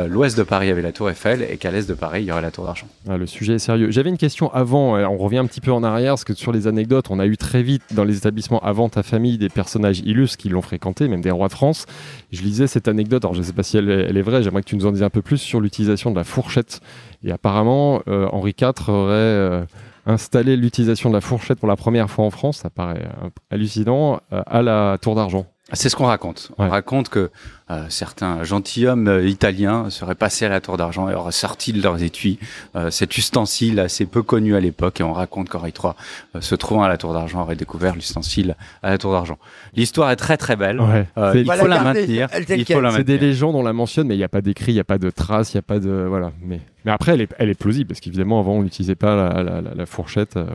l'ouest 0.07 0.37
de 0.37 0.43
Paris 0.43 0.69
avait 0.69 0.81
la 0.81 0.91
Tour 0.91 1.09
Eiffel 1.09 1.45
et 1.49 1.57
qu'à 1.57 1.71
l'est 1.71 1.87
de 1.89 1.93
Paris, 1.93 2.21
il 2.23 2.27
y 2.27 2.31
aurait 2.31 2.41
la 2.41 2.51
Tour 2.51 2.65
d'Argent. 2.65 2.87
Ah, 3.09 3.17
le 3.17 3.25
sujet 3.25 3.55
est 3.55 3.59
sérieux. 3.59 3.91
J'avais 3.91 4.09
une 4.09 4.17
question 4.17 4.53
avant, 4.53 4.95
on 4.97 5.17
revient 5.17 5.39
un 5.39 5.45
petit 5.45 5.61
peu 5.61 5.71
en 5.71 5.83
arrière, 5.83 6.13
parce 6.13 6.23
que 6.23 6.33
sur 6.33 6.51
les 6.51 6.67
anecdotes, 6.67 7.07
on 7.09 7.19
a 7.19 7.25
eu 7.25 7.37
très 7.37 7.63
vite 7.63 7.83
dans 7.91 8.03
les 8.03 8.17
établissements 8.17 8.59
avant 8.59 8.89
ta 8.89 9.03
famille 9.03 9.37
des 9.37 9.49
personnages 9.49 9.99
illustres 9.99 10.37
qui 10.37 10.49
l'ont 10.49 10.61
fréquenté, 10.61 11.07
même 11.07 11.21
des 11.21 11.31
rois 11.31 11.47
de 11.47 11.53
France. 11.53 11.85
Je 12.31 12.41
lisais 12.41 12.67
cette 12.67 12.87
anecdote, 12.87 13.25
alors 13.25 13.33
je 13.33 13.39
ne 13.39 13.45
sais 13.45 13.53
pas 13.53 13.63
si 13.63 13.77
elle 13.77 13.89
elle 13.89 14.17
est 14.17 14.18
vraie, 14.21 14.43
j'aimerais 14.43 14.61
que 14.61 14.67
tu 14.67 14.75
nous 14.75 14.85
en 14.85 14.91
dises 14.91 15.03
un 15.03 15.09
peu 15.09 15.21
plus 15.21 15.37
sur 15.37 15.61
l'utilisation 15.61 16.11
de 16.11 16.15
la 16.15 16.23
fourchette. 16.23 16.81
Et 17.23 17.31
apparemment, 17.31 18.01
euh, 18.07 18.27
Henri 18.31 18.55
IV 18.59 18.89
aurait 18.89 19.13
euh, 19.13 19.65
installé 20.05 20.55
l'utilisation 20.55 21.09
de 21.09 21.15
la 21.15 21.21
fourchette 21.21 21.59
pour 21.59 21.67
la 21.67 21.75
première 21.75 22.09
fois 22.09 22.25
en 22.25 22.29
France, 22.29 22.57
ça 22.59 22.69
paraît 22.69 23.05
euh, 23.23 23.29
hallucinant, 23.51 24.21
à 24.31 24.61
la 24.61 24.97
Tour 25.01 25.15
d'Argent. 25.15 25.45
C'est 25.73 25.89
ce 25.89 25.95
qu'on 25.95 26.05
raconte. 26.05 26.51
Ouais. 26.57 26.65
On 26.65 26.69
raconte 26.69 27.09
que 27.09 27.29
euh, 27.71 27.83
certains 27.89 28.43
gentilshommes 28.43 29.07
euh, 29.07 29.27
italiens 29.27 29.89
seraient 29.89 30.15
passés 30.15 30.45
à 30.45 30.49
la 30.49 30.59
Tour 30.61 30.77
d'Argent 30.77 31.09
et 31.09 31.13
auraient 31.13 31.31
sorti 31.31 31.71
de 31.73 31.81
leurs 31.81 32.01
étuis 32.03 32.39
euh, 32.75 32.89
cet 32.89 33.17
ustensile 33.17 33.79
assez 33.79 34.05
peu 34.05 34.23
connu 34.23 34.55
à 34.55 34.59
l'époque. 34.59 34.99
Et 35.01 35.03
on 35.03 35.13
raconte 35.13 35.49
qu'Henri 35.49 35.71
III, 35.77 35.93
euh, 36.35 36.41
se 36.41 36.55
trouvant 36.55 36.83
à 36.83 36.87
la 36.87 36.97
Tour 36.97 37.13
d'Argent, 37.13 37.41
aurait 37.41 37.55
découvert 37.55 37.95
l'ustensile 37.95 38.55
à 38.83 38.89
la 38.89 38.97
Tour 38.97 39.11
d'Argent. 39.11 39.37
L'histoire 39.75 40.09
est 40.11 40.15
très 40.15 40.37
très 40.37 40.55
belle. 40.55 40.81
Ouais. 40.81 41.07
Euh, 41.17 41.31
C'est- 41.33 41.39
il 41.41 41.45
Voilà, 41.45 41.61
faut 41.61 41.67
la 41.67 41.81
maintenir. 41.83 42.27
Il 42.49 42.65
faut 42.65 42.81
C'est 42.91 43.03
des 43.03 43.17
légendes, 43.17 43.55
on 43.55 43.63
la 43.63 43.73
mentionne, 43.73 44.07
mais 44.07 44.15
il 44.15 44.19
n'y 44.19 44.23
a 44.23 44.29
pas 44.29 44.41
d'écrit, 44.41 44.71
il 44.71 44.75
n'y 44.75 44.81
a 44.81 44.83
pas 44.83 44.97
de 44.97 45.09
traces, 45.09 45.53
il 45.53 45.57
n'y 45.57 45.59
a 45.59 45.63
pas 45.63 45.79
de. 45.79 46.05
Voilà. 46.09 46.31
Mais, 46.43 46.59
mais 46.85 46.91
après, 46.91 47.13
elle 47.13 47.21
est, 47.21 47.29
elle 47.37 47.49
est 47.49 47.59
plausible, 47.59 47.89
parce 47.89 47.99
qu'évidemment, 47.99 48.39
avant, 48.39 48.53
on 48.53 48.63
n'utilisait 48.63 48.95
pas 48.95 49.15
la, 49.15 49.43
la- 49.43 49.61
la- 49.61 49.75
la 49.75 49.85
fourchette. 49.85 50.37
euh. 50.37 50.45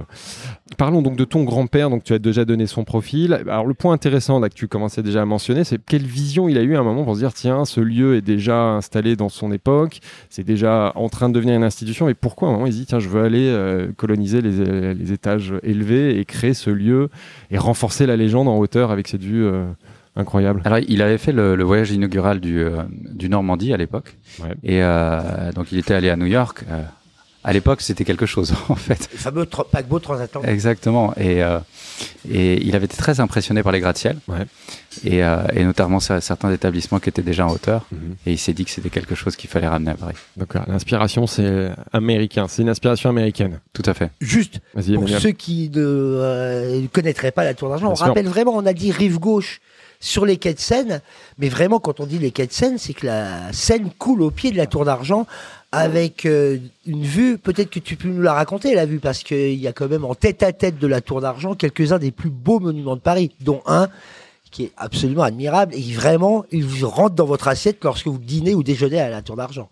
Parlons 0.78 1.02
donc 1.02 1.16
de 1.16 1.24
ton 1.24 1.44
grand-père, 1.44 1.90
donc 1.90 2.02
tu 2.02 2.12
as 2.14 2.18
déjà 2.18 2.44
donné 2.44 2.66
son 2.66 2.82
profil. 2.84 3.34
Alors, 3.34 3.66
le 3.66 3.74
point 3.74 3.92
intéressant 3.92 4.40
là, 4.40 4.48
que 4.48 4.54
tu 4.54 4.66
commençais 4.66 5.02
déjà 5.02 5.22
à 5.22 5.24
mentionner, 5.24 5.62
c'est 5.64 5.78
quelle 5.84 6.02
vision 6.06 6.48
il 6.48 6.58
a 6.58 6.62
eu 6.62 6.74
à 6.76 6.80
un 6.80 6.82
moment 6.82 7.03
pour 7.04 7.14
se 7.14 7.20
dire 7.20 7.32
tiens, 7.32 7.64
ce 7.64 7.80
lieu 7.80 8.16
est 8.16 8.20
déjà 8.20 8.70
installé 8.72 9.16
dans 9.16 9.28
son 9.28 9.52
époque, 9.52 10.00
c'est 10.30 10.44
déjà 10.44 10.92
en 10.94 11.08
train 11.08 11.28
de 11.28 11.34
devenir 11.34 11.54
une 11.54 11.64
institution, 11.64 12.08
et 12.08 12.14
pourquoi 12.14 12.48
à 12.48 12.50
un 12.50 12.54
moment 12.54 12.66
il 12.66 12.72
se 12.72 12.78
dit 12.78 12.86
tiens, 12.86 12.98
je 12.98 13.08
veux 13.08 13.22
aller 13.22 13.48
euh, 13.48 13.92
coloniser 13.96 14.40
les, 14.40 14.94
les 14.94 15.12
étages 15.12 15.54
élevés 15.62 16.18
et 16.18 16.24
créer 16.24 16.54
ce 16.54 16.70
lieu 16.70 17.08
et 17.50 17.58
renforcer 17.58 18.06
la 18.06 18.16
légende 18.16 18.48
en 18.48 18.58
hauteur 18.58 18.90
avec 18.90 19.08
cette 19.08 19.22
vue 19.22 19.44
euh, 19.44 19.64
incroyable 20.16 20.62
Alors, 20.64 20.78
il 20.86 21.02
avait 21.02 21.18
fait 21.18 21.32
le, 21.32 21.56
le 21.56 21.64
voyage 21.64 21.90
inaugural 21.90 22.40
du, 22.40 22.58
euh, 22.60 22.82
du 22.90 23.28
Normandie 23.28 23.72
à 23.72 23.76
l'époque. 23.76 24.16
Ouais. 24.40 24.54
Et 24.62 24.80
donc, 25.54 25.72
il 25.72 25.78
était 25.78 25.94
allé 25.94 26.10
à 26.10 26.16
New 26.16 26.26
York. 26.26 26.64
À 27.46 27.52
l'époque, 27.52 27.82
c'était 27.82 28.04
quelque 28.04 28.24
chose, 28.26 28.54
en 28.70 28.74
fait. 28.74 29.08
Le 29.12 29.18
fameux 29.18 29.44
tra- 29.44 29.68
paquebot 29.68 29.98
transatlantique. 29.98 30.50
Exactement. 30.50 31.12
Et, 31.18 31.42
euh, 31.44 31.58
et 32.28 32.62
il 32.64 32.74
avait 32.74 32.86
été 32.86 32.96
très 32.96 33.20
impressionné 33.20 33.62
par 33.62 33.70
les 33.70 33.80
gratte-ciel. 33.80 34.16
Ouais. 34.28 34.46
Et, 35.04 35.22
euh, 35.22 35.42
et 35.54 35.62
notamment 35.64 35.98
cer- 35.98 36.20
certains 36.22 36.50
établissements 36.52 37.00
qui 37.00 37.10
étaient 37.10 37.22
déjà 37.22 37.46
en 37.46 37.50
hauteur. 37.50 37.84
Mhm. 37.92 38.16
Et 38.26 38.32
il 38.32 38.38
s'est 38.38 38.54
dit 38.54 38.64
que 38.64 38.70
c'était 38.70 38.88
quelque 38.88 39.14
chose 39.14 39.36
qu'il 39.36 39.50
fallait 39.50 39.68
ramener 39.68 39.90
à 39.90 39.94
Paris. 39.94 40.14
Donc 40.38 40.56
euh, 40.56 40.60
l'inspiration, 40.68 41.26
c'est 41.26 41.68
américain. 41.92 42.46
C'est 42.48 42.62
une 42.62 42.70
inspiration 42.70 43.10
américaine. 43.10 43.60
Tout 43.74 43.82
à 43.84 43.92
fait. 43.92 44.10
Juste 44.22 44.60
pour 44.72 44.82
Emmanuel. 44.82 45.20
ceux 45.20 45.32
qui 45.32 45.68
ne 45.74 45.82
euh, 45.84 46.80
ne 46.80 46.86
connaîtraient 46.86 47.30
pas 47.32 47.44
la 47.44 47.52
Tour 47.54 47.68
d'Argent, 47.68 47.90
on 47.90 47.94
sûr. 47.96 48.06
rappelle 48.06 48.26
vraiment, 48.26 48.52
on 48.56 48.64
a 48.64 48.72
dit 48.72 48.90
rive 48.90 49.18
gauche 49.18 49.60
sur 50.00 50.26
les 50.26 50.36
quais 50.36 50.52
de 50.54 50.58
Seine, 50.60 51.00
mais 51.38 51.48
vraiment 51.48 51.78
quand 51.78 52.00
on 52.00 52.06
dit 52.06 52.18
les 52.18 52.30
quais 52.30 52.46
de 52.46 52.52
Seine, 52.52 52.76
c'est 52.78 52.92
que 52.94 53.06
la 53.06 53.52
Seine 53.52 53.90
coule 53.98 54.22
au 54.22 54.30
pied 54.30 54.50
de 54.50 54.56
la 54.56 54.66
Tour 54.66 54.84
d'Argent 54.84 55.26
avec 55.76 56.26
euh, 56.26 56.58
une 56.86 57.02
vue, 57.04 57.38
peut-être 57.38 57.70
que 57.70 57.78
tu 57.80 57.96
peux 57.96 58.08
nous 58.08 58.22
la 58.22 58.32
raconter 58.32 58.74
la 58.74 58.86
vue, 58.86 58.98
parce 59.00 59.22
qu'il 59.22 59.54
y 59.54 59.66
a 59.68 59.72
quand 59.72 59.88
même 59.88 60.04
en 60.04 60.14
tête 60.14 60.42
à 60.42 60.52
tête 60.52 60.78
de 60.78 60.86
la 60.86 61.00
Tour 61.00 61.20
d'Argent 61.20 61.54
quelques-uns 61.54 61.98
des 61.98 62.10
plus 62.10 62.30
beaux 62.30 62.60
monuments 62.60 62.96
de 62.96 63.00
Paris, 63.00 63.30
dont 63.40 63.62
un 63.66 63.88
qui 64.50 64.64
est 64.64 64.72
absolument 64.76 65.24
admirable 65.24 65.74
et 65.74 65.80
qui 65.80 65.92
vraiment, 65.94 66.44
il 66.52 66.64
vous 66.64 66.88
rentre 66.88 67.16
dans 67.16 67.26
votre 67.26 67.48
assiette 67.48 67.82
lorsque 67.82 68.06
vous 68.06 68.18
dînez 68.18 68.54
ou 68.54 68.62
déjeunez 68.62 69.00
à 69.00 69.10
la 69.10 69.20
Tour 69.20 69.34
d'Argent. 69.36 69.68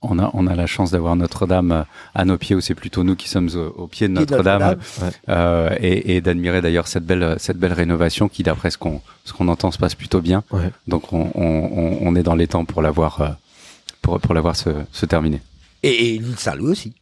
On 0.00 0.18
a, 0.20 0.30
on 0.32 0.46
a 0.46 0.54
la 0.54 0.66
chance 0.66 0.92
d'avoir 0.92 1.16
Notre-Dame 1.16 1.72
euh, 1.72 1.82
à 2.14 2.24
nos 2.24 2.38
pieds, 2.38 2.54
ou 2.54 2.60
c'est 2.60 2.76
plutôt 2.76 3.02
nous 3.02 3.16
qui 3.16 3.28
sommes 3.28 3.48
au, 3.56 3.82
au 3.82 3.86
pied 3.88 4.06
de 4.06 4.12
Notre-Dame, 4.12 4.60
Notre-Dame. 4.76 5.10
euh, 5.28 5.70
et, 5.80 6.16
et 6.16 6.20
d'admirer 6.20 6.60
d'ailleurs 6.62 6.86
cette 6.86 7.04
belle, 7.04 7.34
cette 7.38 7.58
belle 7.58 7.72
rénovation 7.72 8.28
qui, 8.28 8.44
d'après 8.44 8.70
ce 8.70 8.78
qu'on, 8.78 9.00
ce 9.24 9.32
qu'on 9.32 9.48
entend, 9.48 9.72
se 9.72 9.78
passe 9.78 9.96
plutôt 9.96 10.20
bien. 10.20 10.44
Ouais. 10.52 10.70
Donc 10.86 11.12
on, 11.12 11.30
on, 11.34 11.42
on- 11.44 11.98
on 12.00 12.14
est 12.14 12.22
dans 12.22 12.36
les 12.36 12.46
temps 12.46 12.64
pour 12.64 12.80
l'avoir, 12.80 13.36
pour, 14.02 14.20
pour 14.20 14.34
l'avoir 14.34 14.56
se, 14.56 14.70
se 14.92 15.06
terminer. 15.06 15.40
Et, 15.82 16.14
et 16.14 16.18
l'île 16.18 16.38
Saint-Louis 16.38 16.72
aussi. 16.72 16.92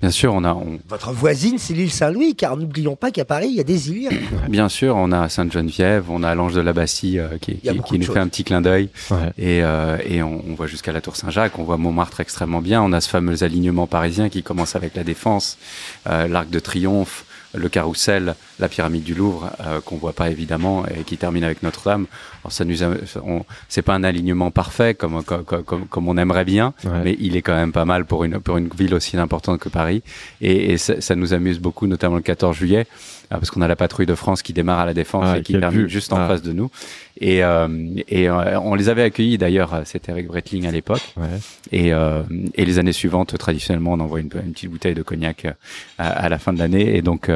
Bien 0.00 0.10
sûr, 0.10 0.34
on 0.34 0.44
a, 0.44 0.52
on, 0.52 0.78
Votre 0.88 1.12
voisine, 1.12 1.56
c'est 1.56 1.72
l'île 1.72 1.90
Saint-Louis, 1.90 2.34
car 2.34 2.56
n'oublions 2.56 2.96
pas 2.96 3.10
qu'à 3.10 3.24
Paris, 3.24 3.46
il 3.48 3.54
y 3.54 3.60
a 3.60 3.64
des 3.64 3.90
îles. 3.90 4.10
bien 4.50 4.68
sûr, 4.68 4.96
on 4.96 5.12
a 5.12 5.28
Sainte-Geneviève, 5.28 6.10
on 6.10 6.22
a 6.22 6.34
l'Ange 6.34 6.52
de 6.52 6.60
la 6.60 6.72
Bastille 6.74 7.20
euh, 7.20 7.38
qui, 7.40 7.56
qui, 7.56 7.98
nous 7.98 8.04
choses. 8.04 8.14
fait 8.14 8.20
un 8.20 8.28
petit 8.28 8.44
clin 8.44 8.60
d'œil. 8.60 8.90
Ouais. 9.10 9.32
Et, 9.38 9.62
euh, 9.62 9.96
et 10.04 10.22
on, 10.22 10.44
on 10.46 10.54
voit 10.54 10.66
jusqu'à 10.66 10.92
la 10.92 11.00
Tour 11.00 11.16
Saint-Jacques, 11.16 11.58
on 11.58 11.62
voit 11.62 11.78
Montmartre 11.78 12.20
extrêmement 12.20 12.60
bien. 12.60 12.82
On 12.82 12.92
a 12.92 13.00
ce 13.00 13.08
fameux 13.08 13.42
alignement 13.44 13.86
parisien 13.86 14.28
qui 14.28 14.42
commence 14.42 14.76
avec 14.76 14.94
la 14.94 15.04
Défense, 15.04 15.56
euh, 16.06 16.28
l'Arc 16.28 16.50
de 16.50 16.58
Triomphe, 16.58 17.24
le 17.54 17.68
Carrousel, 17.68 18.34
la 18.58 18.68
pyramide 18.68 19.02
du 19.04 19.14
Louvre, 19.14 19.50
euh, 19.60 19.80
qu'on 19.80 19.96
voit 19.96 20.12
pas 20.12 20.30
évidemment, 20.30 20.84
et 20.86 21.02
qui 21.04 21.16
termine 21.16 21.44
avec 21.44 21.62
Notre-Dame. 21.62 22.06
Alors 22.42 22.52
ça 22.52 22.64
nous, 22.64 22.76
c'est 23.68 23.82
pas 23.82 23.94
un 23.94 24.04
alignement 24.04 24.50
parfait 24.50 24.94
comme 24.94 25.22
comme, 25.24 25.44
comme, 25.44 25.86
comme 25.86 26.08
on 26.08 26.16
aimerait 26.16 26.44
bien, 26.44 26.72
Ouais. 26.84 26.90
mais 27.04 27.16
il 27.18 27.36
est 27.36 27.42
quand 27.42 27.54
même 27.54 27.72
pas 27.72 27.84
mal 27.84 28.04
pour 28.04 28.24
une 28.24 28.38
pour 28.40 28.56
une 28.58 28.68
ville 28.68 28.94
aussi 28.94 29.16
importante 29.16 29.60
que 29.60 29.68
Paris. 29.68 30.02
Et, 30.40 30.72
et 30.72 30.78
ça, 30.78 31.00
ça 31.00 31.14
nous 31.14 31.32
amuse 31.34 31.58
beaucoup, 31.58 31.86
notamment 31.86 32.16
le 32.16 32.22
14 32.22 32.54
juillet, 32.56 32.86
euh, 33.32 33.36
parce 33.36 33.50
qu'on 33.50 33.62
a 33.62 33.68
la 33.68 33.76
patrouille 33.76 34.06
de 34.06 34.14
France 34.14 34.42
qui 34.42 34.52
démarre 34.52 34.80
à 34.80 34.86
la 34.86 34.94
Défense 34.94 35.26
Ah, 35.28 35.38
et 35.38 35.42
qui 35.42 35.58
termine 35.58 35.88
juste 35.88 36.12
en 36.12 36.18
Ah. 36.18 36.28
face 36.28 36.42
de 36.42 36.52
nous. 36.52 36.70
Et, 37.20 37.44
euh, 37.44 37.68
et 38.08 38.28
euh, 38.28 38.58
on 38.60 38.74
les 38.74 38.88
avait 38.88 39.02
accueillis 39.02 39.38
d'ailleurs, 39.38 39.82
c'était 39.84 40.10
avec 40.10 40.26
Breitling 40.26 40.66
à 40.66 40.72
l'époque. 40.72 41.14
Ouais. 41.16 41.26
Et, 41.70 41.92
euh, 41.94 42.22
et 42.56 42.64
les 42.64 42.78
années 42.80 42.92
suivantes, 42.92 43.38
traditionnellement, 43.38 43.92
on 43.92 44.00
envoie 44.00 44.18
une, 44.20 44.30
une 44.44 44.52
petite 44.52 44.70
bouteille 44.70 44.94
de 44.94 45.02
cognac 45.02 45.46
à, 45.96 46.08
à 46.08 46.28
la 46.28 46.38
fin 46.40 46.52
de 46.52 46.58
l'année. 46.58 46.96
Et 46.96 47.02
donc, 47.02 47.30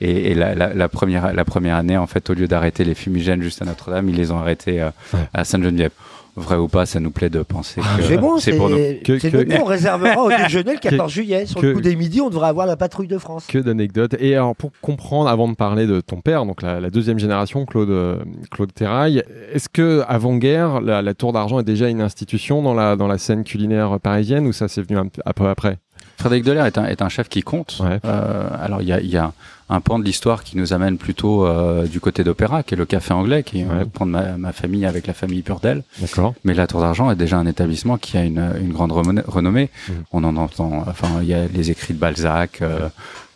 et, 0.00 0.30
et 0.30 0.34
la, 0.34 0.54
la, 0.54 0.63
la 0.72 0.88
première 0.88 1.32
la 1.34 1.44
première 1.44 1.76
année, 1.76 1.96
en 1.96 2.06
fait, 2.06 2.30
au 2.30 2.34
lieu 2.34 2.46
d'arrêter 2.48 2.84
les 2.84 2.94
fumigènes 2.94 3.42
juste 3.42 3.60
à 3.60 3.64
Notre-Dame, 3.64 4.08
ils 4.08 4.16
les 4.16 4.30
ont 4.30 4.38
arrêtés 4.38 4.80
euh, 4.80 4.90
Ouais. 5.12 5.20
à 5.34 5.44
Sainte-Geneviève. 5.44 5.90
Vrai 6.36 6.56
ou 6.56 6.66
pas, 6.66 6.84
ça 6.84 6.98
nous 6.98 7.12
plaît 7.12 7.30
de 7.30 7.42
penser 7.44 7.80
que 7.80 8.02
C'est 8.02 8.16
bon, 8.16 8.38
pour 8.56 8.68
nous. 8.68 8.76
Que- 9.04 9.20
c'est 9.20 9.30
que- 9.30 9.36
le 9.36 9.44
coup, 9.44 9.52
on 9.62 9.64
réservera 9.66 10.20
au 10.20 10.28
déjeuner 10.28 10.72
le 10.72 10.80
14 10.80 11.12
juillet. 11.12 11.46
Sur 11.46 11.60
que- 11.60 11.66
le 11.68 11.74
coup 11.74 11.80
des 11.80 11.94
midi, 11.94 12.20
on 12.20 12.28
devrait 12.28 12.48
avoir 12.48 12.66
la 12.66 12.76
patrouille 12.76 13.06
de 13.06 13.18
France. 13.18 13.46
Que 13.46 13.58
d'anecdotes. 13.58 14.16
Et 14.18 14.34
alors, 14.34 14.56
pour 14.56 14.72
comprendre, 14.80 15.28
avant 15.30 15.46
de 15.46 15.54
parler 15.54 15.86
de 15.86 16.00
ton 16.00 16.20
père, 16.20 16.44
donc 16.44 16.60
la, 16.62 16.80
la 16.80 16.90
deuxième 16.90 17.20
génération, 17.20 17.64
Claude, 17.66 17.88
euh, 17.90 18.16
Claude 18.50 18.74
Terrail, 18.74 19.22
est-ce 19.52 19.68
que 19.68 20.02
avant-guerre, 20.08 20.80
la, 20.80 21.02
la 21.02 21.14
Tour 21.14 21.32
d'Argent 21.32 21.60
est 21.60 21.64
déjà 21.64 21.88
une 21.88 22.00
institution 22.00 22.62
dans 22.62 22.74
la, 22.74 22.96
dans 22.96 23.06
la 23.06 23.18
scène 23.18 23.44
culinaire 23.44 24.00
parisienne 24.00 24.48
ou 24.48 24.52
ça 24.52 24.66
c'est 24.66 24.82
venu 24.82 24.98
un, 24.98 25.06
peu- 25.06 25.22
un 25.24 25.32
peu 25.34 25.46
après? 25.46 25.78
Frédéric 26.18 26.44
Delair 26.44 26.66
est 26.66 26.78
un, 26.78 26.84
est 26.86 27.02
un 27.02 27.08
chef 27.08 27.28
qui 27.28 27.42
compte. 27.42 27.78
Ouais. 27.80 27.98
Euh, 28.04 28.48
alors, 28.60 28.82
il 28.82 28.88
y 28.88 28.92
a, 28.92 29.00
y 29.00 29.16
a 29.16 29.32
un 29.70 29.80
pan 29.80 29.98
de 29.98 30.04
l'histoire 30.04 30.44
qui 30.44 30.56
nous 30.58 30.72
amène 30.72 30.98
plutôt 30.98 31.46
euh, 31.46 31.86
du 31.86 31.98
côté 32.00 32.22
d'opéra, 32.24 32.62
qui 32.62 32.74
est 32.74 32.76
le 32.76 32.84
Café 32.84 33.14
Anglais, 33.14 33.42
qui 33.42 33.60
est 33.60 33.64
Ouais. 33.64 33.84
de 33.84 34.04
ma, 34.04 34.36
ma 34.36 34.52
famille 34.52 34.84
avec 34.86 35.06
la 35.06 35.14
famille 35.14 35.42
Purdel. 35.42 35.82
D'accord. 36.00 36.34
Mais 36.44 36.52
la 36.54 36.66
Tour 36.66 36.80
d'Argent 36.80 37.10
est 37.10 37.16
déjà 37.16 37.38
un 37.38 37.46
établissement 37.46 37.96
qui 37.96 38.16
a 38.18 38.24
une, 38.24 38.52
une 38.60 38.72
grande 38.72 38.92
renommée. 38.92 39.70
Mhm. 39.88 39.94
On 40.12 40.24
en 40.24 40.36
entend, 40.36 40.84
enfin, 40.86 41.08
il 41.22 41.28
y 41.28 41.34
a 41.34 41.46
les 41.46 41.70
écrits 41.70 41.94
de 41.94 41.98
Balzac, 41.98 42.60
euh, 42.62 42.88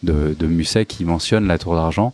de, 0.02 0.36
de 0.38 0.46
Musset 0.46 0.84
qui 0.86 1.04
mentionnent 1.04 1.46
la 1.48 1.58
Tour 1.58 1.74
d'Argent. 1.74 2.12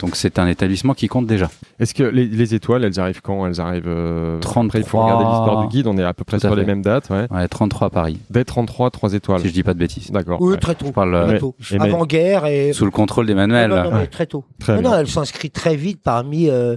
Donc 0.00 0.16
c'est 0.16 0.38
un 0.38 0.46
établissement 0.48 0.94
qui 0.94 1.06
compte 1.08 1.26
déjà. 1.26 1.48
Est-ce 1.78 1.94
que 1.94 2.02
les, 2.02 2.26
les 2.26 2.54
étoiles, 2.54 2.84
elles 2.84 2.98
arrivent 2.98 3.20
quand? 3.22 3.46
Elles 3.46 3.60
arrivent. 3.60 3.84
euh, 3.86 4.38
33. 4.40 4.64
Après, 4.66 4.78
il 4.80 4.84
faut 4.84 5.00
regarder 5.02 5.24
l'histoire 5.24 5.60
du 5.62 5.68
guide, 5.68 5.86
on 5.86 5.96
est 5.98 6.02
à 6.04 6.14
peu 6.14 6.24
près 6.24 6.36
à 6.36 6.40
sur 6.40 6.54
les 6.56 6.64
mêmes 6.64 6.82
dates. 6.82 7.10
Ouais. 7.10 7.26
Ouais, 7.30 7.46
33 7.48 7.86
à 7.86 7.90
Paris, 7.90 8.18
Dès 8.30 8.44
33, 8.44 8.90
3 8.90 9.12
étoiles. 9.14 9.40
si 9.40 9.48
je 9.48 9.52
dis 9.52 9.62
pas 9.62 9.74
de 9.74 9.78
bêtises. 9.78 10.10
D'accord. 10.10 10.40
Oui, 10.40 10.52
ouais. 10.52 10.56
très 10.58 10.74
tôt. 10.74 10.86
Je 10.86 10.92
parle 10.92 11.14
euh, 11.14 11.24
Très 11.24 11.32
Ouais. 11.34 11.38
tôt. 11.38 11.54
Et 11.72 11.78
mais- 11.78 11.84
Avant-guerre 11.84 12.46
et. 12.46 12.72
sous 12.72 12.84
le 12.84 12.90
contrôle 12.90 13.26
d'Emmanuel. 13.26 13.70
Non, 13.70 13.76
non, 13.76 13.82
non, 13.84 13.90
mais 13.90 13.96
Ouais. 14.00 14.06
très 14.06 14.26
tôt. 14.26 14.44
Très 14.58 14.80
non, 14.80 14.90
non, 14.90 14.96
elle 14.96 15.06
s'inscrit 15.08 15.50
très 15.50 15.76
vite 15.76 16.00
parmi 16.02 16.48
euh, 16.48 16.76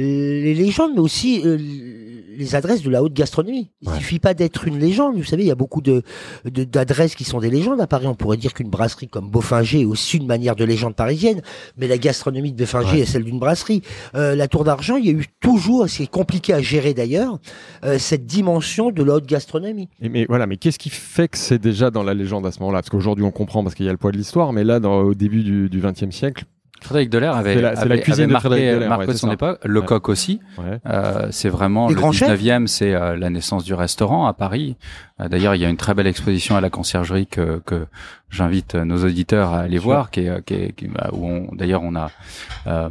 les 0.00 0.54
légendes, 0.54 0.92
mais 0.94 1.00
aussi 1.00 1.40
euh, 1.44 1.56
les 2.36 2.54
adresses 2.56 2.82
de 2.82 2.90
la 2.90 3.02
haute 3.02 3.12
gastronomie. 3.14 3.70
Il 3.80 3.88
Ouais. 3.88 3.98
suffit 3.98 4.18
pas 4.18 4.34
d'être 4.34 4.66
une 4.66 4.78
légende. 4.78 5.16
Vous 5.16 5.22
savez, 5.24 5.44
il 5.44 5.46
y 5.46 5.52
a 5.52 5.54
beaucoup 5.54 5.80
de 5.80 6.02
de- 6.44 6.64
d'adresses 6.64 7.14
qui 7.14 7.22
sont 7.24 7.38
des 7.38 7.50
légendes 7.50 7.80
à 7.80 7.86
Paris. 7.86 8.06
On 8.08 8.14
pourrait 8.16 8.36
dire 8.36 8.52
qu'une 8.54 8.70
brasserie 8.70 9.06
comme 9.08 9.30
Beaufinger 9.30 9.82
est 9.82 9.84
aussi 9.84 10.16
une 10.16 10.26
manière 10.26 10.56
de 10.56 10.64
légende 10.64 10.96
parisienne, 10.96 11.42
mais 11.76 11.86
la 11.86 11.96
gastronomie 11.98 12.52
de 12.52 12.56
Beaufinger 12.58 12.92
Ouais. 12.92 13.00
est 13.00 13.06
celle 13.06 13.22
d'une 13.24 13.38
brasserie. 13.38 13.82
Euh, 14.16 14.34
la 14.34 14.48
Tour 14.48 14.64
d'Argent, 14.64 14.96
il 14.96 15.06
y 15.06 15.10
a 15.10 15.12
eu 15.12 15.26
toujours, 15.40 15.88
c'est 15.88 16.08
compliqué 16.08 16.52
à 16.52 16.60
gérer 16.60 16.92
d'ailleurs, 16.92 17.38
euh, 17.84 17.98
cette 17.98 18.26
dimension 18.26 18.90
de 18.90 19.02
la 19.04 19.14
haute 19.14 19.26
gastronomie. 19.26 19.88
Et 20.02 20.08
mais 20.08 20.26
voilà, 20.28 20.46
mais 20.48 20.56
qu'est-ce 20.56 20.78
qui 20.78 20.90
fait 20.90 21.28
que 21.28 21.38
c'est 21.38 21.60
déjà 21.60 21.90
dans 21.92 22.02
la 22.02 22.14
légende 22.14 22.46
à 22.46 22.50
ce 22.52 22.58
moment-là? 22.60 22.80
Parce 22.80 22.90
qu'aujourd'hui 22.90 23.24
on 23.24 23.30
comprend 23.30 23.62
parce 23.62 23.74
qu'il 23.76 23.86
y 23.86 23.88
a 23.88 23.92
le 23.92 23.98
poids 23.98 24.10
de 24.10 24.16
l'histoire, 24.16 24.52
mais 24.52 24.64
là, 24.64 24.80
dans- 24.80 25.02
au 25.02 25.14
début 25.14 25.44
du 25.44 25.80
XXe 25.80 26.10
siècle, 26.10 26.44
Frédéric 26.84 27.10
Delair 27.10 27.34
avait, 27.36 27.60
la- 27.60 27.70
avait- 27.78 28.00
cuisine 28.00 28.24
avait 28.24 28.26
de 28.28 28.32
marqué, 28.32 28.48
Frédéric 28.48 28.74
Delair, 28.74 28.88
marqué 28.88 29.06
ouais, 29.06 29.12
c'est 29.14 29.18
son 29.18 29.26
ça. 29.28 29.32
époque. 29.32 29.58
Le 29.64 29.80
Ouais. 29.80 29.86
coq 29.86 30.08
aussi. 30.08 30.40
ouais. 30.58 30.78
Euh, 30.86 31.28
c'est 31.30 31.48
vraiment 31.48 31.88
Les 31.88 31.94
le 31.94 32.00
grands 32.00 32.12
chefs 32.12 32.28
19e, 32.40 32.66
c'est 32.66 32.94
euh, 32.94 33.16
la 33.16 33.30
naissance 33.30 33.64
du 33.64 33.74
restaurant 33.74 34.26
à 34.26 34.32
Paris. 34.34 34.76
Euh, 35.20 35.28
D'ailleurs, 35.28 35.54
il 35.54 35.60
y 35.62 35.64
a 35.64 35.68
une 35.68 35.76
très 35.76 35.94
belle 35.94 36.06
exposition 36.06 36.56
à 36.56 36.60
la 36.60 36.70
conciergerie 36.70 37.26
que, 37.26 37.60
que 37.64 37.86
j'invite 38.34 38.74
euh, 38.74 38.84
nos 38.84 39.04
auditeurs 39.04 39.52
à 39.52 39.60
aller 39.60 39.78
voir, 39.78 40.10
qui 40.10 40.20
est, 40.20 40.28
euh, 40.28 40.40
qui 40.44 40.54
est- 40.54 40.72
qui- 40.76 40.88
bah, 40.88 41.10
où 41.12 41.26
on, 41.26 41.54
d'ailleurs 41.54 41.82
on 41.82 41.94
a 41.94 42.10
euh, 42.66 42.88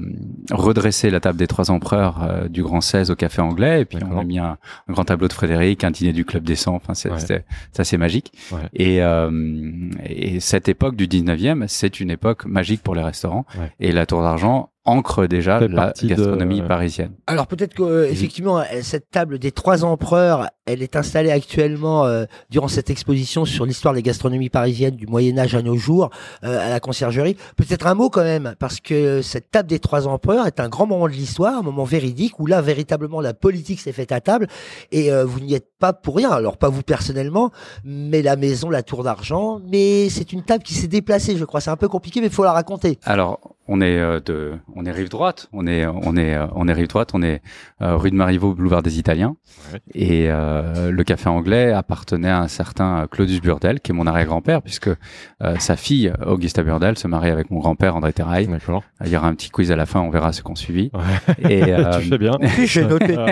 redressé 0.52 1.10
la 1.10 1.20
table 1.20 1.38
des 1.38 1.48
trois 1.48 1.72
empereurs 1.72 2.24
euh, 2.24 2.48
du 2.48 2.64
Grand 2.64 2.82
16 2.82 3.12
au 3.12 3.16
Café 3.16 3.42
Anglais, 3.42 3.82
et 3.82 3.86
puis 3.86 3.98
on 4.10 4.18
a 4.18 4.24
mis 4.24 4.40
un, 4.40 4.58
un 4.88 4.94
grand 4.94 5.06
tableau 5.06 5.28
de 5.28 5.34
Frédéric, 5.34 5.84
un 5.84 5.92
dîner 5.92 6.14
du 6.14 6.26
Club 6.26 6.44
des 6.44 6.56
100. 6.56 6.76
Enfin, 6.76 6.94
c'est 6.94 7.12
Ouais. 7.12 7.20
c'est 7.20 7.46
assez 7.80 7.98
magique. 7.98 8.32
Ouais. 8.52 8.60
Et, 8.74 9.02
euh, 9.04 9.90
et 10.06 10.40
cette 10.40 10.68
époque 10.70 10.96
du 10.96 11.08
19e, 11.08 11.66
c'est 11.68 12.00
une 12.00 12.10
époque 12.10 12.46
magique 12.46 12.82
pour 12.82 12.96
les 12.96 13.04
restaurants. 13.04 13.46
Ouais. 13.60 13.72
Et 13.80 13.92
la 13.92 14.06
Tour 14.06 14.22
d'Argent 14.22 14.70
ancre 14.86 15.28
déjà 15.28 15.60
Fait 15.60 15.68
la 15.70 15.94
de- 15.94 16.08
gastronomie 16.08 16.62
parisienne. 16.62 17.12
Alors 17.28 17.48
peut-être 17.48 17.74
que 17.74 17.84
euh, 17.84 18.10
effectivement 18.12 18.60
euh, 18.60 18.64
cette 18.82 19.10
table 19.10 19.40
des 19.40 19.52
trois 19.52 19.86
empereurs, 19.86 20.48
elle 20.66 20.82
est 20.84 20.96
installée 20.96 21.32
actuellement 21.32 22.06
euh, 22.06 22.26
durant 22.50 22.68
cette 22.68 22.90
exposition 22.90 23.46
sur 23.46 23.66
l'histoire 23.66 23.94
des 23.94 24.02
gastronomies 24.02 24.50
parisiennes 24.50 24.96
du 24.96 25.08
Moyen 25.08 25.38
Âge 25.38 25.56
à 25.56 25.62
nos 25.62 25.78
jours 25.78 26.10
euh, 26.44 26.60
à 26.66 26.70
la 26.70 26.80
conciergerie. 26.80 27.36
Peut-être 27.56 27.88
un 27.88 27.94
mot 27.96 28.10
quand 28.10 28.24
même 28.24 28.56
parce 28.60 28.80
que 28.80 29.22
cette 29.22 29.52
table 29.52 29.70
des 29.70 29.80
trois 29.80 30.08
empereurs 30.08 30.48
est 30.48 30.60
un 30.60 30.70
grand 30.70 30.86
moment 30.86 31.08
de 31.08 31.14
l'histoire, 31.14 31.58
un 31.58 31.62
moment 31.64 31.84
véridique 31.86 32.40
où 32.40 32.46
là 32.46 32.62
véritablement 32.62 33.22
la 33.22 33.34
politique 33.34 33.80
s'est 33.80 33.92
faite 33.94 34.12
à 34.12 34.20
table 34.22 34.48
et 34.92 35.12
euh, 35.12 35.24
vous 35.26 35.40
n'y 35.40 35.54
êtes 35.54 35.68
pas 35.80 35.94
pour 35.94 36.16
rien. 36.18 36.30
Alors 36.32 36.58
pas 36.58 36.70
vous 36.70 36.82
personnellement, 36.82 37.52
mais 37.86 38.22
la 38.22 38.36
maison, 38.36 38.70
la 38.70 38.84
tour 38.84 39.04
d'argent. 39.04 39.62
Mais 39.66 40.10
c'est 40.10 40.34
une 40.34 40.44
table 40.44 40.64
qui 40.64 40.74
s'est 40.74 40.88
déplacée, 40.88 41.38
je 41.38 41.46
crois. 41.46 41.62
C'est 41.62 41.70
un 41.70 41.78
peu 41.78 41.88
compliqué, 41.88 42.20
mais 42.22 42.28
il 42.28 42.34
faut 42.34 42.44
la 42.44 42.52
raconter. 42.54 43.00
Alors, 43.04 43.53
on 43.68 43.80
est 43.82 43.98
euh, 43.98 44.20
de, 44.20 44.54
on 44.76 44.86
est 44.86 44.92
rive 44.92 45.10
droite, 45.10 45.48
on 45.54 45.66
est, 45.68 45.86
on 45.86 46.16
est, 46.18 46.34
euh, 46.36 46.48
on 46.56 46.68
est 46.68 46.74
rive 46.74 46.88
droite, 46.88 47.12
on 47.14 47.22
est 47.24 47.42
euh, 47.82 47.96
rue 47.96 48.12
de 48.12 48.16
Marivaux, 48.16 48.54
boulevard 48.54 48.84
des 48.84 49.00
Italiens, 49.00 49.36
Ouais. 49.72 49.80
et 49.94 50.26
euh, 50.30 50.92
le 50.92 51.04
café 51.04 51.30
anglais 51.30 51.72
appartenait 51.72 52.30
à 52.30 52.40
un 52.40 52.48
certain 52.48 53.08
Claudius 53.10 53.42
Burdel, 53.42 53.80
qui 53.80 53.92
est 53.92 53.96
mon 53.96 54.06
arrière-grand-père, 54.08 54.62
puisque 54.62 54.90
euh, 54.90 55.56
sa 55.60 55.76
fille 55.78 56.12
Augusta 56.26 56.64
Burdel 56.64 56.98
se 56.98 57.08
marie 57.08 57.30
avec 57.30 57.50
mon 57.52 57.60
grand-père 57.60 57.96
André 57.96 58.12
Terrail. 58.14 58.48
D'accord. 58.48 58.84
Il 59.06 59.10
y 59.12 59.16
aura 59.18 59.28
un 59.28 59.36
petit 59.36 59.50
quiz 59.50 59.72
à 59.72 59.76
la 59.76 59.86
fin, 59.86 60.02
on 60.02 60.10
verra 60.10 60.34
ce 60.34 60.42
qu'on 60.42 60.56
suivit. 60.56 60.92
Ouais. 60.94 61.50
Et, 61.50 61.64
euh, 61.74 62.00
tu 62.00 62.10
fais 62.10 62.18
bien. 62.18 62.34
J'ai 62.66 62.86
noté. 62.86 63.16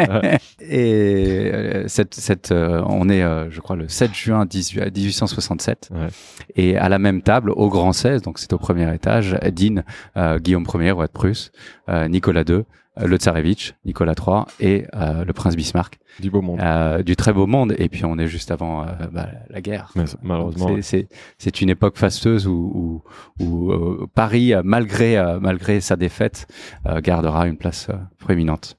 Euh, 0.72 1.84
et 1.84 1.88
cette, 1.88 2.14
cette, 2.16 2.52
euh, 2.52 2.82
on 2.88 3.10
est, 3.10 3.24
euh, 3.24 3.50
je 3.50 3.60
crois, 3.60 3.76
le 3.76 3.88
7 3.88 4.14
juin 4.14 4.46
18, 4.46 4.96
1867. 4.96 5.90
Ouais. 5.92 6.08
Et 6.56 6.78
à 6.78 6.88
la 6.90 7.00
même 7.00 7.22
table, 7.22 7.52
au 7.52 7.70
Grand 7.70 7.94
16, 7.94 8.22
donc 8.22 8.40
c'est 8.40 8.54
au 8.54 8.58
premier 8.58 8.94
étage, 8.94 9.38
dîne 9.52 9.84
Guillaume 10.40 10.66
Ier, 10.76 10.92
roi 10.92 11.08
de 11.08 11.12
Prusse, 11.12 11.52
euh, 11.90 12.08
Nicolas 12.08 12.44
II, 12.48 12.64
euh, 13.00 13.08
le 13.08 13.18
Tsarevitch, 13.18 13.74
Nicolas 13.86 14.14
III 14.16 14.44
et 14.60 14.86
euh, 14.96 15.24
le 15.24 15.32
prince 15.34 15.56
Bismarck. 15.56 16.00
Du 16.20 16.30
beau 16.30 16.42
monde. 16.42 16.60
Euh, 16.62 17.04
du 17.04 17.16
très 17.16 17.32
beau 17.32 17.48
monde. 17.48 17.74
Et 17.78 17.88
puis 17.88 18.04
on 18.04 18.18
est 18.18 18.28
juste 18.28 18.52
avant 18.52 18.84
euh, 18.84 18.88
bah, 19.12 19.30
la 19.50 19.62
guerre. 19.62 19.92
Mais 19.96 20.04
malheureusement. 20.22 20.68
C'est- 20.76 20.82
C'est 20.82 21.08
c'est 21.38 21.62
une 21.62 21.70
époque 21.70 21.98
fastueuse 21.98 22.48
où, 22.48 23.02
où, 23.40 23.44
où, 23.46 23.72
euh, 23.72 24.08
Paris, 24.14 24.54
euh, 24.54 24.62
malgré 24.66 25.18
euh, 25.18 25.40
malgré 25.40 25.80
sa 25.80 25.96
défaite, 25.96 26.48
euh, 26.86 27.00
gardera 27.00 27.48
une 27.48 27.56
place 27.58 27.88
euh, 27.90 27.96
proéminente. 28.20 28.78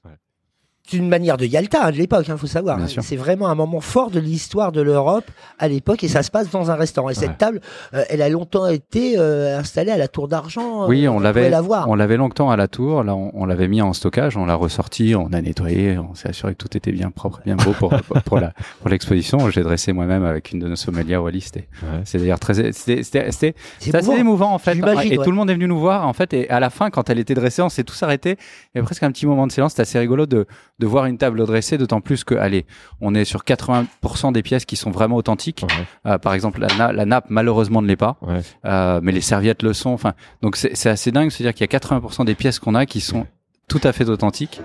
C'est 0.85 0.97
une 0.97 1.07
manière 1.07 1.37
de 1.37 1.45
Yalta 1.45 1.85
hein, 1.85 1.91
de 1.91 1.95
l'époque, 1.97 2.25
il 2.27 2.37
faut 2.37 2.45
savoir. 2.45 2.89
Sûr. 2.89 3.01
C'est 3.03 3.15
vraiment 3.15 3.47
un 3.47 3.55
moment 3.55 3.79
fort 3.79 4.11
de 4.11 4.19
l'histoire 4.19 4.73
de 4.73 4.81
l'Europe 4.81 5.23
à 5.57 5.69
l'époque 5.69 6.03
et 6.03 6.09
ça 6.09 6.23
se 6.23 6.29
passe 6.29 6.49
dans 6.51 6.71
un 6.71 6.75
restaurant. 6.75 7.09
Et 7.09 7.13
cette 7.13 7.37
table, 7.37 7.61
euh, 7.93 8.03
elle 8.09 8.21
a 8.21 8.27
longtemps 8.27 8.67
été 8.67 9.17
euh, 9.17 9.57
installée 9.59 9.91
à 9.91 9.97
la 9.97 10.09
Tour 10.09 10.27
d'Argent. 10.27 10.87
Oui, 10.87 11.05
euh, 11.05 11.09
on 11.11 11.17
pouvait 11.17 11.49
l'avait, 11.49 11.67
on 11.87 11.95
l'avait 11.95 12.17
longtemps 12.17 12.51
à 12.51 12.57
la 12.57 12.67
tour. 12.67 13.03
Là, 13.03 13.15
on, 13.15 13.31
on 13.33 13.45
l'avait 13.45 13.69
mis 13.69 13.81
en 13.81 13.93
stockage, 13.93 14.35
on 14.35 14.45
l'a 14.45 14.55
ressorti, 14.55 15.15
on 15.15 15.27
a 15.31 15.41
nettoyé, 15.41 15.97
on 15.97 16.15
s'est 16.15 16.29
assuré 16.29 16.53
que 16.53 16.57
tout 16.63 16.75
était 16.75 16.91
bien 16.91 17.11
propre, 17.11 17.39
bien 17.45 17.55
beau 17.55 17.71
pour 17.71 17.89
pour, 18.01 18.21
pour 18.25 18.39
la 18.41 18.51
pour 18.81 18.89
l'exposition. 18.89 19.49
J'ai 19.51 19.63
dressé 19.63 19.93
moi-même 19.93 20.25
avec 20.25 20.51
une 20.51 20.59
de 20.59 20.67
nos 20.67 20.75
sommelières, 20.75 21.23
Wallis. 21.23 21.41
C'était 21.41 21.67
Ouais. 21.81 22.01
c'est 22.05 22.17
d'ailleurs 22.17 22.39
très, 22.39 22.71
c'était 22.73 23.25
assez 23.25 23.53
émouvant. 24.17 24.53
en 24.53 24.57
fait. 24.57 24.75
Et 24.77 24.81
ouais. 24.83 25.17
tout 25.23 25.31
le 25.31 25.35
monde 25.35 25.49
est 25.49 25.53
venu 25.53 25.67
nous 25.67 25.79
voir 25.79 26.07
en 26.07 26.13
fait. 26.13 26.33
Et 26.33 26.49
à 26.49 26.59
la 26.59 26.69
fin, 26.69 26.89
quand 26.89 27.09
elle 27.09 27.19
était 27.19 27.33
dressée, 27.33 27.61
on 27.61 27.69
s'est 27.69 27.83
tous 27.83 28.01
arrêtés. 28.03 28.37
Il 28.73 28.75
y 28.75 28.79
avait 28.79 28.85
presque 28.85 29.03
un 29.03 29.11
petit 29.11 29.25
moment 29.25 29.47
de 29.47 29.51
silence. 29.51 29.71
C'était 29.71 29.83
assez 29.83 29.99
rigolo 29.99 30.25
de 30.25 30.45
de 30.79 30.87
voir 30.87 31.05
une 31.05 31.17
table 31.17 31.45
dressée, 31.45 31.77
d'autant 31.77 32.01
plus 32.01 32.23
que, 32.23 32.33
allez, 32.35 32.65
on 32.99 33.13
est 33.15 33.25
sur 33.25 33.43
80% 33.43 34.31
des 34.31 34.41
pièces 34.41 34.65
qui 34.65 34.75
sont 34.75 34.91
vraiment 34.91 35.15
authentiques. 35.17 35.63
Ouais. 35.67 35.85
Euh, 36.11 36.17
par 36.17 36.33
exemple, 36.33 36.59
la, 36.59 36.67
na- 36.75 36.91
la 36.91 37.05
nappe 37.05 37.25
malheureusement 37.29 37.81
ne 37.81 37.87
l'est 37.87 37.95
pas, 37.95 38.17
Ouais. 38.21 38.41
Euh, 38.65 38.99
mais 39.03 39.11
les 39.11 39.21
serviettes 39.21 39.61
le 39.63 39.73
sont. 39.73 39.91
Enfin, 39.91 40.13
donc 40.41 40.55
c'est 40.55 40.75
c'est 40.75 40.89
assez 40.89 41.11
dingue, 41.11 41.29
c'est-à-dire 41.29 41.53
qu'il 41.53 41.61
y 41.71 41.75
a 41.75 41.79
80% 41.79 42.25
des 42.25 42.35
pièces 42.35 42.59
qu'on 42.59 42.75
a 42.75 42.85
qui 42.85 43.01
sont 43.01 43.27
tout 43.69 43.79
à 43.83 43.93
fait 43.93 44.09
authentiques 44.09 44.61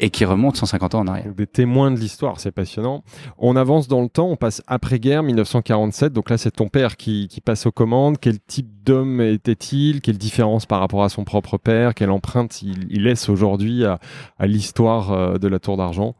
et 0.00 0.10
qui 0.10 0.24
remontent 0.24 0.56
150 0.56 0.94
ans 0.94 1.00
en 1.00 1.06
arrière. 1.06 1.32
Des 1.34 1.46
témoins 1.46 1.90
de 1.90 1.98
l'histoire, 1.98 2.40
c'est 2.40 2.50
passionnant. 2.50 3.04
On 3.38 3.54
avance 3.54 3.86
dans 3.86 4.00
le 4.00 4.08
temps, 4.08 4.28
on 4.28 4.36
passe 4.36 4.62
après-guerre, 4.66 5.22
1947. 5.22 6.12
Donc 6.12 6.30
là, 6.30 6.38
c'est 6.38 6.50
ton 6.50 6.68
père 6.68 6.96
qui, 6.96 7.28
qui 7.28 7.40
passe 7.40 7.66
aux 7.66 7.72
commandes. 7.72 8.16
Quel 8.18 8.40
type 8.40 8.82
d'homme 8.82 9.20
était-il? 9.20 10.00
Quelle 10.00 10.18
différence 10.18 10.64
par 10.64 10.80
rapport 10.80 11.04
à 11.04 11.10
son 11.10 11.24
propre 11.24 11.58
père? 11.58 11.94
Quelle 11.94 12.10
empreinte 12.10 12.62
il, 12.62 12.86
il 12.90 13.04
laisse 13.04 13.28
aujourd'hui 13.28 13.84
à, 13.84 14.00
à 14.38 14.46
l'histoire 14.46 15.12
euh, 15.12 15.36
de 15.36 15.46
la 15.46 15.58
Tour 15.58 15.76
d'Argent? 15.76 16.16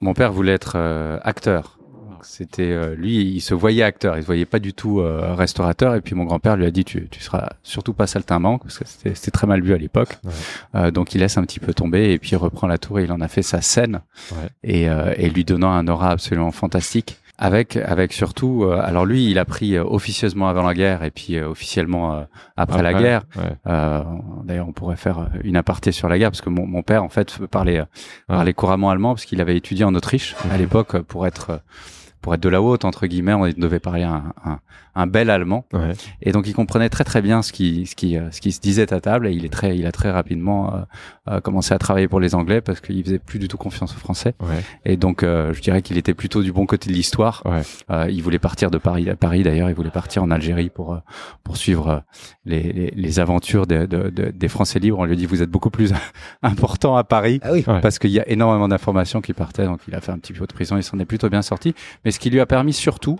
Mon 0.00 0.12
père 0.12 0.32
voulait 0.32 0.52
être 0.52 0.72
euh, 0.76 1.18
acteur. 1.22 1.79
Donc, 2.20 2.26
C'était 2.26 2.70
euh, 2.70 2.94
lui, 2.94 3.16
il 3.22 3.40
se 3.40 3.54
voyait 3.54 3.82
acteur, 3.82 4.16
il 4.18 4.20
se 4.22 4.26
voyait 4.26 4.44
pas 4.44 4.58
du 4.58 4.74
tout 4.74 5.00
euh, 5.00 5.34
restaurateur. 5.34 5.94
Et 5.94 6.00
puis 6.02 6.14
mon 6.14 6.24
grand-père 6.24 6.56
lui 6.56 6.66
a 6.66 6.70
dit 6.70 6.84
tu, 6.84 7.08
tu 7.10 7.20
seras 7.20 7.48
surtout 7.62 7.94
pas 7.94 8.06
saltimbanque 8.06 8.62
parce 8.64 8.78
que 8.78 8.84
c'était 8.86 9.30
très 9.30 9.46
mal 9.46 9.62
vu 9.62 9.72
à 9.72 9.78
l'époque. 9.78 10.18
Ouais. 10.24 10.30
Euh, 10.74 10.90
donc 10.90 11.14
il 11.14 11.18
laisse 11.20 11.38
un 11.38 11.42
petit 11.44 11.60
peu 11.60 11.72
tomber 11.72 12.12
et 12.12 12.18
puis 12.18 12.30
il 12.32 12.36
reprend 12.36 12.66
la 12.66 12.76
tour 12.76 12.98
et 13.00 13.04
il 13.04 13.12
en 13.12 13.20
a 13.22 13.28
fait 13.28 13.42
sa 13.42 13.62
scène 13.62 14.00
Ouais. 14.32 14.48
et, 14.64 14.88
euh, 14.90 15.14
et 15.16 15.30
lui 15.30 15.44
donnant 15.44 15.72
un 15.72 15.88
aura 15.88 16.10
absolument 16.10 16.50
fantastique. 16.52 17.16
Avec 17.42 17.76
avec 17.76 18.12
surtout, 18.12 18.64
euh, 18.64 18.78
alors 18.84 19.06
lui 19.06 19.30
il 19.30 19.38
a 19.38 19.46
pris 19.46 19.74
euh, 19.74 19.82
officieusement 19.82 20.48
avant 20.50 20.62
la 20.62 20.74
guerre 20.74 21.02
et 21.04 21.10
puis 21.10 21.40
officiellement 21.40 22.26
après, 22.54 22.82
la 22.82 22.92
guerre. 22.92 23.22
ouais. 23.36 23.44
Euh, 23.66 24.02
D'ailleurs, 24.44 24.68
on 24.68 24.72
pourrait 24.72 24.96
faire 24.96 25.30
une 25.42 25.56
aparté 25.56 25.90
sur 25.90 26.06
la 26.10 26.18
guerre 26.18 26.30
parce 26.30 26.42
que 26.42 26.50
mon, 26.50 26.66
mon 26.66 26.82
père, 26.82 27.02
en 27.02 27.08
fait, 27.08 27.38
parlait, 27.46 27.82
parlait 28.26 28.52
couramment 28.52 28.90
allemand 28.90 29.14
parce 29.14 29.24
qu'il 29.24 29.40
avait 29.40 29.56
étudié 29.56 29.84
en 29.86 29.94
Autriche 29.94 30.36
à 30.50 30.58
l'époque 30.58 30.98
pour 31.00 31.26
être 31.26 31.60
pour 32.20 32.34
être 32.34 32.40
de 32.42 32.48
la 32.48 32.60
haute 32.62 32.84
entre 32.84 33.06
guillemets. 33.06 33.34
On 33.34 33.48
devait 33.48 33.80
parler 33.80 34.02
un, 34.02 34.32
un, 34.44 34.58
un 34.94 35.06
bel 35.06 35.30
allemand 35.30 35.64
Ouais. 35.72 35.92
et 36.22 36.32
donc 36.32 36.46
il 36.48 36.54
comprenait 36.54 36.88
très 36.88 37.04
très 37.04 37.22
bien 37.22 37.42
ce 37.42 37.52
qui 37.52 37.86
ce 37.86 37.94
qui 37.94 38.16
euh, 38.16 38.30
ce 38.32 38.40
qui 38.40 38.52
se 38.52 38.60
disait 38.60 38.92
à 38.92 39.00
table 39.00 39.26
et 39.28 39.32
il 39.32 39.44
est 39.44 39.48
très 39.52 39.76
il 39.76 39.86
a 39.86 39.92
très 39.92 40.10
rapidement 40.10 40.74
euh, 40.74 40.78
euh, 41.28 41.40
commencé 41.40 41.72
à 41.72 41.78
travailler 41.78 42.08
pour 42.08 42.18
les 42.20 42.34
Anglais 42.34 42.60
parce 42.60 42.80
qu'il 42.80 43.02
faisait 43.04 43.18
plus 43.20 43.38
du 43.38 43.46
tout 43.48 43.56
confiance 43.56 43.94
aux 43.94 43.98
Français 43.98 44.34
Ouais. 44.40 44.62
et 44.84 44.96
donc 44.96 45.22
euh, 45.22 45.52
je 45.54 45.60
dirais 45.62 45.80
qu'il 45.82 45.96
était 45.96 46.14
plutôt 46.14 46.42
du 46.42 46.52
bon 46.52 46.66
côté 46.66 46.90
de 46.90 46.94
l'histoire. 46.94 47.42
Ouais. 47.44 47.62
Euh, 47.90 48.08
il 48.10 48.22
voulait 48.22 48.38
partir 48.40 48.70
de 48.70 48.78
Paris 48.78 49.08
à 49.08 49.16
Paris 49.16 49.42
d'ailleurs, 49.42 49.68
il 49.70 49.74
voulait 49.74 49.90
partir 49.90 50.22
en 50.22 50.30
Algérie 50.30 50.70
pour 50.70 50.94
euh, 50.94 50.98
pour 51.44 51.56
suivre 51.56 51.88
euh, 51.88 51.98
les, 52.44 52.72
les, 52.72 52.90
les 52.94 53.20
aventures 53.20 53.66
de, 53.66 53.86
de- 53.86 54.10
de- 54.10 54.30
des 54.30 54.48
Français 54.48 54.78
libres. 54.80 54.98
On 54.98 55.04
lui 55.04 55.12
a 55.12 55.16
dit 55.16 55.26
vous 55.26 55.42
êtes 55.42 55.50
beaucoup 55.50 55.70
plus 55.70 55.92
important 56.42 56.96
à 56.96 57.04
Paris 57.04 57.40
Ah 57.42 57.52
oui. 57.52 57.64
Ouais. 57.66 57.80
parce 57.80 57.98
qu'il 57.98 58.10
y 58.10 58.20
a 58.20 58.28
énormément 58.28 58.68
d'informations 58.68 59.20
qui 59.20 59.32
partaient. 59.32 59.64
Donc 59.66 59.80
il 59.88 59.94
a 59.94 60.00
fait 60.00 60.12
un 60.12 60.18
petit 60.18 60.32
peu 60.32 60.46
de 60.46 60.52
prison, 60.52 60.76
il 60.76 60.82
s'en 60.82 60.98
est 60.98 61.04
plutôt 61.04 61.28
bien 61.28 61.42
sorti. 61.42 61.74
Mais 62.04 62.09
ce 62.12 62.18
qui 62.18 62.30
lui 62.30 62.40
a 62.40 62.46
permis 62.46 62.72
surtout, 62.72 63.18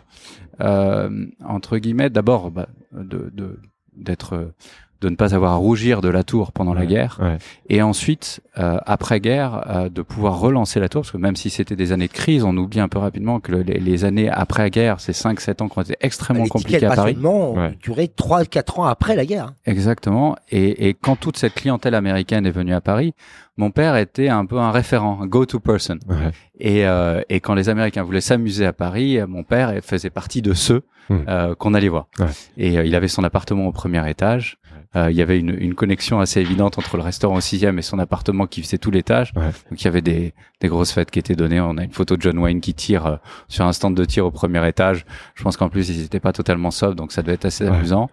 euh, 0.61 1.27
entre 1.45 1.79
guillemets, 1.79 2.11
d'abord 2.11 2.51
bah, 2.51 2.69
de 2.93 3.31
de- 3.33 3.59
d'être 3.97 4.53
de 5.01 5.09
ne 5.09 5.17
pas 5.17 5.35
avoir 5.35 5.53
à 5.53 5.57
rougir 5.57 6.03
de 6.03 6.11
la 6.11 6.25
tour 6.25 6.53
pendant 6.53 6.75
la 6.75 6.85
guerre, 6.85 7.19
Ouais. 7.23 7.39
et 7.71 7.81
ensuite, 7.81 8.43
euh, 8.59 8.77
après-guerre, 8.85 9.65
euh, 9.67 9.89
de 9.89 10.03
pouvoir 10.03 10.39
relancer 10.39 10.79
la 10.79 10.91
tour, 10.91 11.01
parce 11.01 11.13
que 11.13 11.17
même 11.17 11.37
si 11.37 11.49
c'était 11.49 11.75
des 11.75 11.93
années 11.93 12.07
de 12.07 12.13
crise, 12.13 12.45
on 12.45 12.55
oublie 12.59 12.81
un 12.81 12.89
peu 12.89 12.99
rapidement 12.99 13.41
que 13.41 13.51
le- 13.51 13.63
les, 13.63 13.81
les 13.81 14.05
années 14.05 14.29
après-guerre, 14.29 15.01
ces 15.01 15.15
5-7 15.15 15.63
ans 15.63 15.71
qui 15.71 15.79
ont 15.79 15.83
été 15.83 15.97
extrêmement 16.03 16.47
compliqués 16.49 16.85
à 16.85 16.95
Paris. 16.95 17.17
ont 17.25 17.57
Ouais. 17.57 17.79
duré 17.83 18.09
3-4 18.15 18.79
ans 18.79 18.85
après 18.85 19.17
la 19.17 19.25
guerre. 19.25 19.55
Exactement. 19.65 20.37
Et, 20.51 20.89
et 20.91 20.93
quand 20.93 21.17
toute 21.17 21.39
cette 21.39 21.55
clientèle 21.55 21.95
américaine 21.95 22.45
est 22.45 22.51
venue 22.51 22.75
à 22.75 22.83
Paris, 22.83 23.15
mon 23.61 23.71
père 23.71 23.95
était 23.97 24.29
un 24.29 24.47
peu 24.47 24.59
un 24.59 24.71
référent, 24.73 25.21
un 25.23 25.27
go-to 25.27 25.61
person. 25.61 25.99
Ouais. 26.09 26.31
Et, 26.59 26.87
euh, 26.87 27.21
et 27.29 27.41
quand 27.41 27.55
les 27.55 27.69
Américains 27.69 28.03
voulaient 28.03 28.21
s'amuser 28.21 28.65
à 28.67 28.73
Paris, 28.73 29.19
mon 29.29 29.45
père 29.45 29.73
faisait 29.83 30.11
partie 30.11 30.43
de 30.43 30.53
ceux 30.55 30.83
Hmm. 31.09 31.25
euh, 31.29 31.55
qu'on 31.57 31.75
allait 31.75 31.89
voir. 31.89 32.07
Ouais. 32.21 32.27
Et 32.57 32.79
euh, 32.79 32.85
il 32.85 32.95
avait 32.95 33.09
son 33.09 33.25
appartement 33.25 33.67
au 33.67 33.73
premier 33.73 34.09
étage. 34.09 34.59
Euh, 34.97 35.09
il 35.11 35.17
y 35.17 35.23
avait 35.23 35.39
une, 35.39 35.55
une 35.57 35.75
connexion 35.77 36.19
assez 36.19 36.41
évidente 36.41 36.77
entre 36.77 36.97
le 36.97 37.03
restaurant 37.05 37.37
au 37.37 37.41
sixième 37.41 37.79
et 37.79 37.83
son 37.83 38.01
appartement 38.01 38.47
qui 38.49 38.61
faisait 38.61 38.79
tout 38.79 38.91
l'étage. 38.91 39.33
Ouais. 39.37 39.51
Donc 39.71 39.81
il 39.81 39.85
y 39.85 39.87
avait 39.87 40.01
des, 40.03 40.35
des 40.61 40.67
grosses 40.67 40.91
fêtes 40.91 41.13
qui 41.13 41.21
étaient 41.21 41.37
données. 41.37 41.61
On 41.61 41.79
a 41.79 41.85
une 41.85 41.93
photo 41.93 42.17
de 42.17 42.23
John 42.23 42.37
Wayne 42.39 42.61
qui 42.61 42.75
tire 42.75 43.07
euh, 43.07 43.17
sur 43.47 43.65
un 43.67 43.73
stand 43.73 43.97
de 43.97 44.05
tir 44.05 44.27
au 44.27 44.33
premier 44.33 44.67
étage. 44.67 45.07
Je 45.37 45.45
pense 45.45 45.57
qu'en 45.57 45.69
plus 45.69 45.89
ils 45.91 46.03
n'étaient 46.03 46.19
pas 46.19 46.33
totalement 46.33 46.73
sobres, 46.73 46.97
donc 46.97 47.13
ça 47.13 47.23
devait 47.23 47.35
être 47.35 47.45
assez 47.45 47.65
Ouais. 47.69 47.71
amusant. 47.77 48.11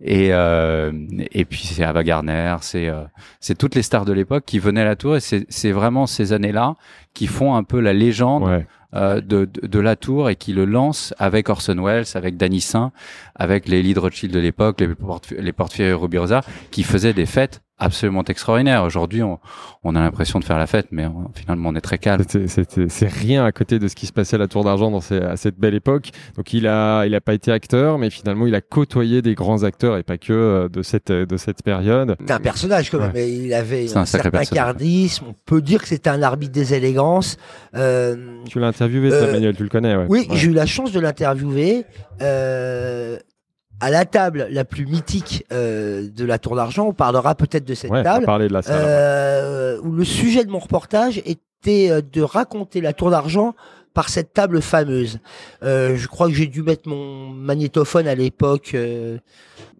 Et 0.00 0.28
euh, 0.32 0.92
et 1.32 1.44
puis 1.44 1.62
c'est 1.66 1.82
Ava 1.82 2.04
Gardner, 2.04 2.54
c'est 2.60 2.88
euh, 2.88 3.02
c'est 3.40 3.58
toutes 3.58 3.74
les 3.74 3.82
stars 3.82 4.04
de 4.04 4.12
l'époque 4.12 4.44
qui 4.46 4.60
venaient 4.60 4.82
à 4.82 4.84
la 4.84 4.94
tour 4.96 5.16
et 5.16 5.20
c'est 5.20 5.46
c'est 5.48 5.72
vraiment 5.72 6.06
ces 6.06 6.32
années-là 6.32 6.76
qui 7.12 7.26
font 7.26 7.56
un 7.56 7.64
peu 7.64 7.80
la 7.80 7.92
légende 7.92 8.44
Ouais. 8.44 8.66
Euh, 8.94 9.20
de, 9.20 9.44
de, 9.44 9.66
de 9.66 9.78
la 9.78 9.96
tour 9.96 10.30
et 10.30 10.36
qui 10.36 10.52
le 10.52 10.64
lance 10.64 11.14
avec 11.18 11.48
Orson 11.48 11.76
Welles, 11.82 12.06
avec 12.14 12.36
Danny 12.36 12.60
Saint, 12.60 12.92
avec 13.34 13.68
les 13.68 13.82
Lee 13.82 13.94
Rothschild 13.94 14.32
de 14.32 14.40
l'époque, 14.40 14.80
les, 14.80 14.88
porte- 14.94 15.32
les 15.32 15.92
Rubirosa, 15.92 16.42
qui 16.70 16.82
faisaient 16.82 17.12
des 17.14 17.26
fêtes 17.26 17.60
absolument 17.80 18.22
extraordinaires. 18.24 18.84
Aujourd'hui, 18.84 19.22
on, 19.22 19.38
on 19.82 19.96
a 19.96 20.00
l'impression 20.00 20.38
de 20.38 20.44
faire 20.44 20.58
la 20.58 20.66
fête, 20.66 20.88
mais 20.90 21.06
on- 21.06 21.30
finalement, 21.34 21.70
on 21.70 21.74
est 21.74 21.80
très 21.80 21.98
calme. 21.98 22.22
C'est 22.28 23.08
rien 23.08 23.44
à 23.44 23.52
côté 23.52 23.78
de 23.78 23.88
ce 23.88 23.96
qui 23.96 24.06
se 24.06 24.12
passait 24.12 24.36
à 24.36 24.38
la 24.38 24.46
Tour 24.48 24.62
d'Argent 24.64 24.90
dans 24.90 25.00
ces- 25.00 25.18
à 25.18 25.36
cette 25.36 25.58
belle 25.58 25.74
époque. 25.74 26.10
Donc 26.36 26.52
il 26.52 26.66
a, 26.66 27.04
il 27.06 27.14
a 27.14 27.20
pas 27.20 27.34
été 27.34 27.50
acteur, 27.50 27.98
mais 27.98 28.10
finalement 28.10 28.46
il 28.46 28.54
a 28.54 28.60
côtoyé 28.60 29.22
des 29.22 29.34
grands 29.34 29.62
acteurs 29.64 29.96
et 29.96 30.02
pas 30.02 30.18
que 30.18 30.32
euh, 30.32 30.68
de 30.68 30.82
cette, 30.82 31.10
de 31.10 31.36
cette 31.36 31.62
période. 31.62 32.16
C'est 32.26 32.32
un 32.32 32.38
personnage 32.40 32.90
quand 32.90 32.98
même. 33.00 33.12
Ouais. 33.12 33.30
Il 33.30 33.54
avait 33.54 33.86
un 33.96 34.02
un, 34.02 34.04
sacré 34.04 34.24
certain 34.30 34.38
personnage. 34.38 34.74
charisme. 34.78 35.24
On 35.30 35.34
peut 35.46 35.62
dire 35.62 35.80
que 35.82 35.88
c'était 35.88 36.10
un 36.10 36.22
arbitre 36.22 36.52
des 36.52 36.74
élégances. 36.74 37.36
Euh, 37.74 38.16
Tu 38.48 38.60
l'as 38.60 38.68
interviewé, 38.68 39.10
Euh, 39.12 39.32
Manuel, 39.32 39.56
tu 39.56 39.62
le 39.62 39.68
connais, 39.68 39.96
ouais. 39.96 40.06
Oui, 40.08 40.26
Ouais. 40.28 40.36
j'ai 40.36 40.48
eu 40.48 40.52
la 40.52 40.66
chance 40.66 40.92
de 40.92 41.00
l'interviewer. 41.00 41.84
Euh, 42.22 43.16
à 43.80 43.90
la 43.90 44.04
table 44.04 44.46
la 44.50 44.64
plus 44.64 44.86
mythique 44.86 45.44
euh, 45.52 46.08
de 46.14 46.24
la 46.24 46.38
Tour 46.38 46.56
d'Argent, 46.56 46.86
on 46.88 46.92
parlera 46.92 47.34
peut-être 47.34 47.64
de 47.64 47.74
cette 47.74 47.90
Ouais, 47.90 48.02
table, 48.02 48.24
parler 48.26 48.48
de 48.48 48.52
la 48.52 48.62
salle. 48.62 48.76
euh, 48.84 49.78
où 49.82 49.92
le 49.92 50.04
sujet 50.04 50.44
de 50.44 50.50
mon 50.50 50.58
reportage 50.58 51.18
était 51.24 51.90
euh, 51.90 52.00
de 52.12 52.22
raconter 52.22 52.80
la 52.80 52.92
Tour 52.92 53.10
d'Argent 53.10 53.54
par 53.94 54.08
cette 54.08 54.32
table 54.32 54.62
fameuse. 54.62 55.18
Euh, 55.62 55.96
je 55.96 56.06
crois 56.08 56.28
que 56.28 56.34
j'ai 56.34 56.46
dû 56.46 56.62
mettre 56.62 56.88
mon 56.88 57.28
magnétophone 57.30 58.06
à 58.06 58.14
l'époque, 58.14 58.70
euh, 58.74 59.18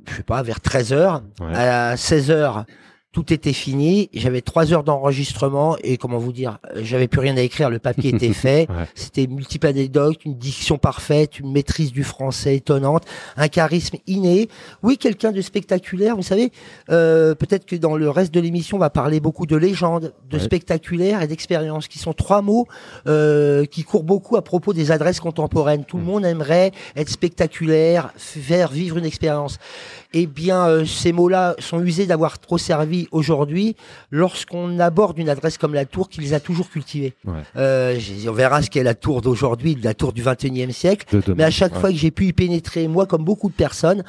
je 0.09 0.17
sais 0.17 0.23
pas, 0.25 0.43
vers 0.43 0.61
13 0.61 0.93
heures. 0.93 1.23
Ouais. 1.41 1.55
À 1.55 1.97
16 1.97 2.31
heures, 2.31 2.65
tout 3.13 3.33
était 3.33 3.53
fini. 3.53 4.09
J'avais 4.15 4.41
trois 4.41 4.73
heures 4.73 4.85
d'enregistrement 4.85 5.77
et 5.83 5.97
comment 5.97 6.19
vous 6.19 6.33
dire, 6.33 6.59
euh, 6.77 6.81
j'avais 6.85 7.09
plus 7.09 7.21
rien 7.21 7.37
à 7.37 7.41
écrire. 7.41 7.69
Le 7.69 7.81
papier 7.81 8.15
était 8.15 8.33
fait. 8.33 8.69
Ouais. 8.71 8.85
C'était 8.95 9.27
multiples 9.27 9.67
anecdotes, 9.67 10.25
une 10.25 10.37
diction 10.39 10.79
parfaite, 10.79 11.41
une 11.41 11.51
maîtrise 11.51 11.91
du 11.93 12.05
français 12.05 12.57
étonnante, 12.57 13.03
un 13.37 13.49
charisme 13.49 13.97
inné. 14.07 14.49
Oui, 14.85 14.97
quelqu'un 14.97 15.33
de 15.33 15.41
spectaculaire. 15.41 16.15
Vous 16.15 16.23
savez, 16.23 16.53
euh, 16.91 17.35
peut-être 17.35 17.67
que 17.67 17.75
dans 17.75 17.97
le 17.97 18.09
reste 18.11 18.33
de 18.33 18.39
l'émission, 18.41 18.77
on 18.77 18.81
va 18.81 18.91
parler 18.91 19.19
beaucoup 19.19 19.47
de 19.47 19.57
légende, 19.57 20.13
de 20.31 20.37
Ouais. 20.37 20.43
spectaculaire 20.45 21.21
et 21.23 21.27
d'expérience, 21.27 21.89
qui 21.89 21.99
sont 21.99 22.13
trois 22.13 22.43
mots 22.43 22.67
euh, 23.09 23.65
qui 23.65 23.83
courent 23.83 24.05
beaucoup 24.05 24.37
à 24.37 24.43
propos 24.43 24.73
des 24.73 24.93
adresses 24.93 25.21
contemporaines. 25.21 25.85
Tout 25.85 25.99
le 25.99 26.05
monde 26.05 26.25
aimerait 26.25 26.71
être 26.95 27.09
spectaculaire, 27.09 28.13
faire 28.17 28.71
vivre 28.71 28.99
une 28.99 29.05
expérience. 29.05 29.59
Eh 30.13 30.27
bien, 30.27 30.67
euh, 30.67 30.85
ces 30.85 31.13
mots-là 31.13 31.55
sont 31.61 31.81
usés 31.85 32.05
d'avoir 32.07 32.41
trop 32.41 32.59
servi 32.59 33.07
aujourd'hui, 33.13 33.77
lorsqu'on 34.11 34.81
aborde 34.81 35.19
une 35.19 35.29
adresse 35.29 35.57
comme 35.57 35.73
la 35.73 35.85
tour, 35.85 36.09
qu'il 36.09 36.25
les 36.25 36.35
a 36.35 36.41
toujours 36.41 36.69
cultivées. 36.69 37.15
Ouais. 37.25 37.35
Euh, 37.57 37.99
on 38.29 38.33
verra 38.33 38.61
ce 38.61 38.71
qu'est 38.71 38.83
la 38.83 38.95
tour 38.95 39.23
d'aujourd'hui, 39.23 39.79
la 39.83 39.95
tour 39.95 40.13
du 40.13 40.23
21e 40.23 40.73
siècle. 40.73 41.07
Demain. 41.13 41.35
Mais 41.39 41.45
à 41.45 41.51
chaque 41.51 41.75
Ouais. 41.75 41.81
fois 41.81 41.91
que 41.91 41.97
j'ai 41.97 42.11
pu 42.11 42.27
y 42.27 42.33
pénétrer, 42.33 42.89
moi 42.89 43.07
comme 43.07 43.23
beaucoup 43.25 43.49
de 43.49 43.55
personnes, 43.55 44.03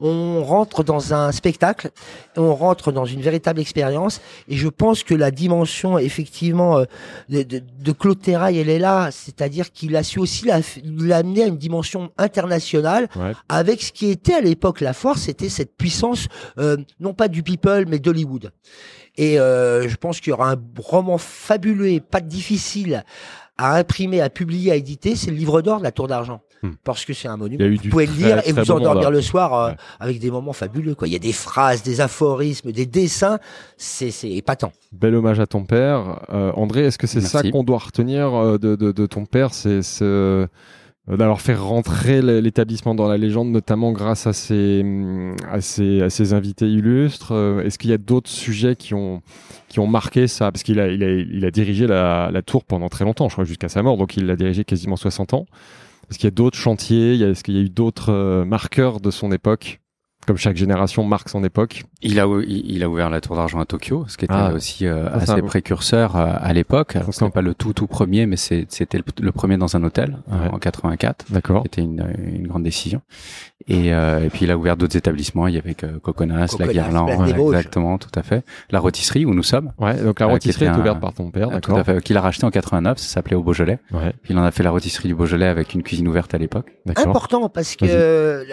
on 0.00 0.44
rentre 0.44 0.84
dans 0.84 1.12
un 1.12 1.32
spectacle, 1.32 1.90
on 2.36 2.54
rentre 2.54 2.92
dans 2.92 3.04
une 3.04 3.20
véritable 3.20 3.60
expérience. 3.60 4.20
Et 4.48 4.56
je 4.56 4.68
pense 4.68 5.02
que 5.02 5.14
la 5.14 5.30
dimension 5.32 5.98
effectivement 5.98 6.78
euh, 6.78 6.84
de, 7.28 7.42
de, 7.42 7.62
de 7.80 7.92
Claude 7.92 8.20
Terrail, 8.20 8.58
elle 8.58 8.68
est 8.70 8.78
là, 8.78 9.10
c'est-à-dire 9.10 9.72
qu'il 9.72 9.96
a 9.96 10.04
su 10.04 10.20
aussi 10.20 10.46
la- 10.46 10.60
l'amener 10.84 11.42
à 11.42 11.46
une 11.46 11.56
dimension 11.58 12.10
internationale 12.16 13.08
Ouais. 13.16 13.32
avec 13.48 13.82
ce 13.82 13.90
qui 13.92 14.10
était 14.10 14.34
à 14.34 14.40
l'époque 14.40 14.80
la 14.80 14.92
force, 14.92 15.22
c'était 15.22 15.47
cette 15.48 15.76
puissance 15.76 16.26
euh, 16.58 16.76
non 17.00 17.14
pas 17.14 17.28
du 17.28 17.42
people 17.42 17.84
mais 17.88 17.98
d'Hollywood. 17.98 18.50
Et 19.16 19.38
euh, 19.40 19.88
je 19.88 19.96
pense 19.96 20.20
qu'il 20.20 20.30
y 20.30 20.32
aura 20.34 20.52
un 20.52 20.56
roman 20.78 21.18
fabuleux 21.18 21.88
et 21.88 22.00
pas 22.00 22.20
difficile 22.20 23.04
à 23.60 23.74
imprimer, 23.76 24.20
à 24.20 24.30
publier, 24.30 24.70
à 24.70 24.76
éditer, 24.76 25.16
c'est 25.16 25.32
le 25.32 25.36
livre 25.36 25.62
d'or 25.62 25.78
de 25.78 25.82
la 25.82 25.90
Tour 25.90 26.06
d'Argent. 26.06 26.40
Hmm. 26.62 26.70
Parce 26.84 27.04
que 27.04 27.12
c'est 27.12 27.26
un 27.26 27.36
monument. 27.36 27.64
Vous 27.82 27.88
pouvez 27.90 28.06
le 28.06 28.12
lire 28.12 28.42
et 28.46 28.52
vous 28.52 28.70
endormir 28.70 29.10
le 29.10 29.20
soir 29.22 29.54
euh, 29.54 29.70
Ouais. 29.70 29.76
avec 29.98 30.18
des 30.20 30.30
moments 30.30 30.52
fabuleux. 30.52 30.94
Quoi. 30.94 31.08
Il 31.08 31.12
y 31.12 31.16
a 31.16 31.20
des 31.20 31.32
phrases, 31.32 31.82
des 31.82 32.00
aphorismes, 32.00 32.70
des 32.72 32.86
dessins, 32.86 33.38
c'est 33.76 34.10
épatant. 34.24 34.72
Bel 34.92 35.14
hommage 35.16 35.40
à 35.40 35.46
ton 35.48 35.64
père. 35.64 36.20
Euh, 36.30 36.52
André, 36.54 36.84
est-ce 36.84 36.98
que 36.98 37.06
c'est 37.08 37.20
ça 37.20 37.42
qu'on 37.42 37.64
doit 37.64 37.78
retenir 37.78 38.32
euh, 38.34 38.58
de, 38.58 38.76
de- 38.76 38.92
de 38.92 39.06
ton 39.06 39.24
père? 39.26 39.54
C'est 39.54 39.82
ce- 39.82 40.04
euh, 40.04 40.46
d'avoir 41.16 41.40
fait 41.40 41.54
rentrer 41.54 42.20
l'établissement 42.20 42.94
dans 42.94 43.08
la 43.08 43.16
légende, 43.16 43.50
notamment 43.50 43.92
grâce 43.92 44.26
à 44.26 44.32
ses, 44.32 44.82
hum, 44.82 45.36
à 45.50 45.60
ses, 45.60 46.32
invités 46.34 46.68
illustres. 46.68 47.32
Euh, 47.32 47.62
Est-ce 47.62 47.78
qu'il 47.78 47.90
y 47.90 47.94
a 47.94 47.98
d'autres 47.98 48.28
sujets 48.28 48.76
qui 48.76 48.92
ont, 48.94 49.22
qui 49.68 49.80
ont 49.80 49.86
marqué 49.86 50.26
ça? 50.26 50.52
Parce 50.52 50.62
qu'il 50.62 50.80
a, 50.80 50.88
il 50.88 51.02
a, 51.02 51.10
il 51.10 51.44
a 51.44 51.50
dirigé 51.50 51.86
la, 51.86 52.30
la 52.30 52.42
tour 52.42 52.64
pendant 52.64 52.88
très 52.88 53.04
longtemps, 53.04 53.28
je 53.28 53.34
crois, 53.34 53.44
jusqu'à 53.44 53.68
sa 53.68 53.82
mort. 53.82 53.96
Donc 53.96 54.16
il 54.16 54.26
l'a 54.26 54.36
dirigé 54.36 54.64
quasiment 54.64 54.96
60 54.96 55.32
ans. 55.34 55.46
Est-ce 56.10 56.18
qu'il 56.18 56.26
y 56.26 56.28
a 56.28 56.32
d'autres 56.32 56.58
chantiers? 56.58 57.20
Est-ce 57.20 57.42
qu'il 57.44 57.54
y 57.54 57.58
a 57.58 57.62
eu 57.62 57.70
d'autres 57.70 58.12
euh, 58.12 58.44
marqueurs 58.44 59.00
de 59.00 59.10
son 59.10 59.32
époque? 59.32 59.80
Comme 60.28 60.36
chaque 60.36 60.58
génération 60.58 61.04
marque 61.04 61.30
son 61.30 61.42
époque. 61.42 61.84
Il 62.02 62.20
a, 62.20 62.26
il 62.46 62.82
a 62.84 62.88
ouvert 62.90 63.08
la 63.08 63.22
Tour 63.22 63.34
d'Argent 63.36 63.60
à 63.60 63.64
Tokyo, 63.64 64.04
ce 64.08 64.18
qui 64.18 64.26
était 64.26 64.34
Ah. 64.36 64.52
aussi 64.52 64.86
euh, 64.86 65.08
c'est 65.14 65.22
assez 65.30 65.32
un- 65.32 65.40
précurseur 65.40 66.16
euh, 66.16 66.34
à 66.38 66.52
l'époque. 66.52 66.96
Alors, 66.96 67.14
C'était 67.14 67.30
pas 67.30 67.40
le 67.40 67.54
tout 67.54 67.72
tout 67.72 67.86
premier, 67.86 68.26
mais 68.26 68.36
c'est- 68.36 68.66
c'était 68.68 68.98
le, 68.98 69.04
le 69.22 69.32
premier 69.32 69.56
dans 69.56 69.74
un 69.74 69.82
hôtel 69.84 70.18
euh, 70.30 70.38
Ouais. 70.48 70.48
en 70.52 70.58
84. 70.58 71.24
D'accord. 71.30 71.62
C'était 71.62 71.80
une, 71.80 72.04
une 72.18 72.46
grande 72.46 72.62
décision. 72.62 73.00
Et, 73.68 73.94
euh, 73.94 74.22
et 74.24 74.28
puis 74.28 74.40
il 74.44 74.50
a 74.50 74.58
ouvert 74.58 74.76
d'autres 74.76 74.96
établissements. 74.98 75.46
Il 75.46 75.54
y 75.54 75.58
avait 75.58 75.72
que 75.74 75.86
Coconas, 75.86 76.54
la 76.58 76.66
Guirlande, 76.66 77.10
exactement, 77.26 77.96
tout 77.96 78.10
à 78.14 78.22
fait. 78.22 78.44
La 78.70 78.80
rôtisserie 78.80 79.24
où 79.24 79.32
nous 79.32 79.42
sommes, 79.42 79.72
Ouais, 79.78 79.94
donc 79.94 80.20
la 80.20 80.26
Euh, 80.26 80.28
qui 80.28 80.32
rôtisserie 80.34 80.64
était 80.66 80.72
est 80.74 80.76
un- 80.76 80.78
ouverte 80.80 81.00
par 81.00 81.14
ton 81.14 81.30
père, 81.30 81.48
tout 81.48 81.54
d'accord 81.54 81.78
à 81.78 81.84
fait, 81.84 82.02
qu'il 82.02 82.18
a 82.18 82.20
racheté 82.20 82.44
en 82.44 82.50
89. 82.50 82.98
Ça 82.98 83.08
s'appelait 83.14 83.36
au 83.36 83.42
Beaujolais. 83.42 83.78
Ouais, 83.92 84.12
Puis 84.22 84.34
il 84.34 84.38
en 84.38 84.42
a 84.44 84.50
fait 84.50 84.62
la 84.62 84.72
rôtisserie 84.72 85.08
du 85.08 85.14
Beaujolais 85.14 85.46
avec 85.46 85.72
une 85.72 85.82
cuisine 85.82 86.06
ouverte 86.06 86.34
à 86.34 86.38
l'époque. 86.38 86.66
d'accord. 86.84 87.08
Important 87.08 87.48
parce 87.48 87.76
que 87.76 87.86
euh, 87.88 88.44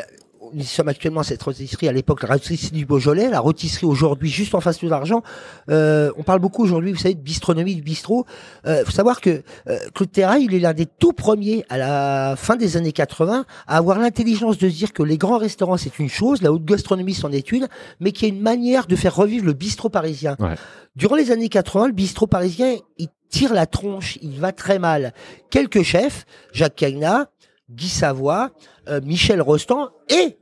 nous 0.53 0.63
sommes 0.63 0.87
actuellement 0.87 1.21
à 1.21 1.23
cette 1.23 1.41
rôtisserie 1.41 1.87
à 1.87 1.91
l'époque, 1.91 2.23
la 2.23 2.33
rôtisserie 2.33 2.71
du 2.71 2.85
Beaujolais, 2.85 3.29
la 3.29 3.39
rôtisserie 3.39 3.85
aujourd'hui 3.85 4.29
juste 4.29 4.55
en 4.55 4.61
face 4.61 4.83
de 4.83 4.89
l'argent. 4.89 5.21
Euh, 5.69 6.11
on 6.17 6.23
parle 6.23 6.39
beaucoup 6.39 6.63
aujourd'hui, 6.63 6.91
vous 6.91 6.99
savez, 6.99 7.13
de 7.13 7.21
bistronomie, 7.21 7.75
de 7.75 7.81
bistrot. 7.81 8.25
Euh, 8.65 8.83
faut 8.85 8.91
savoir 8.91 9.21
que 9.21 9.41
euh, 9.67 9.77
Claude 9.93 10.11
Terrail, 10.11 10.45
il 10.45 10.53
est 10.53 10.59
l'un 10.59 10.73
des 10.73 10.85
tout 10.85 11.13
premiers 11.13 11.65
à 11.69 11.77
la 11.77 12.35
fin 12.37 12.55
des 12.55 12.77
années 12.77 12.91
80 12.91 13.45
à 13.67 13.77
avoir 13.77 13.99
l'intelligence 13.99 14.57
de 14.57 14.69
dire 14.69 14.93
que 14.93 15.03
les 15.03 15.17
grands 15.17 15.37
restaurants 15.37 15.77
c'est 15.77 15.99
une 15.99 16.09
chose, 16.09 16.41
la 16.41 16.51
haute 16.51 16.65
gastronomie 16.65 17.13
c'en 17.13 17.31
est 17.31 17.51
une, 17.51 17.67
mais 17.99 18.11
qu'il 18.11 18.27
y 18.27 18.31
a 18.31 18.33
une 18.33 18.41
manière 18.41 18.87
de 18.87 18.95
faire 18.95 19.15
revivre 19.15 19.45
le 19.45 19.53
bistrot 19.53 19.89
parisien. 19.89 20.35
Ouais. 20.39 20.55
Durant 20.95 21.15
les 21.15 21.31
années 21.31 21.49
80, 21.49 21.87
le 21.87 21.93
bistrot 21.93 22.27
parisien, 22.27 22.75
il 22.97 23.09
tire 23.29 23.53
la 23.53 23.65
tronche, 23.65 24.17
il 24.21 24.39
va 24.39 24.53
très 24.53 24.79
mal. 24.79 25.13
Quelques 25.49 25.83
chefs, 25.83 26.25
Jacques 26.53 26.75
Cagnat, 26.75 27.27
Guy 27.69 27.87
Savoie, 27.87 28.51
euh, 28.87 29.01
Michel 29.01 29.41
Rostand 29.41 29.89
et 30.09 30.37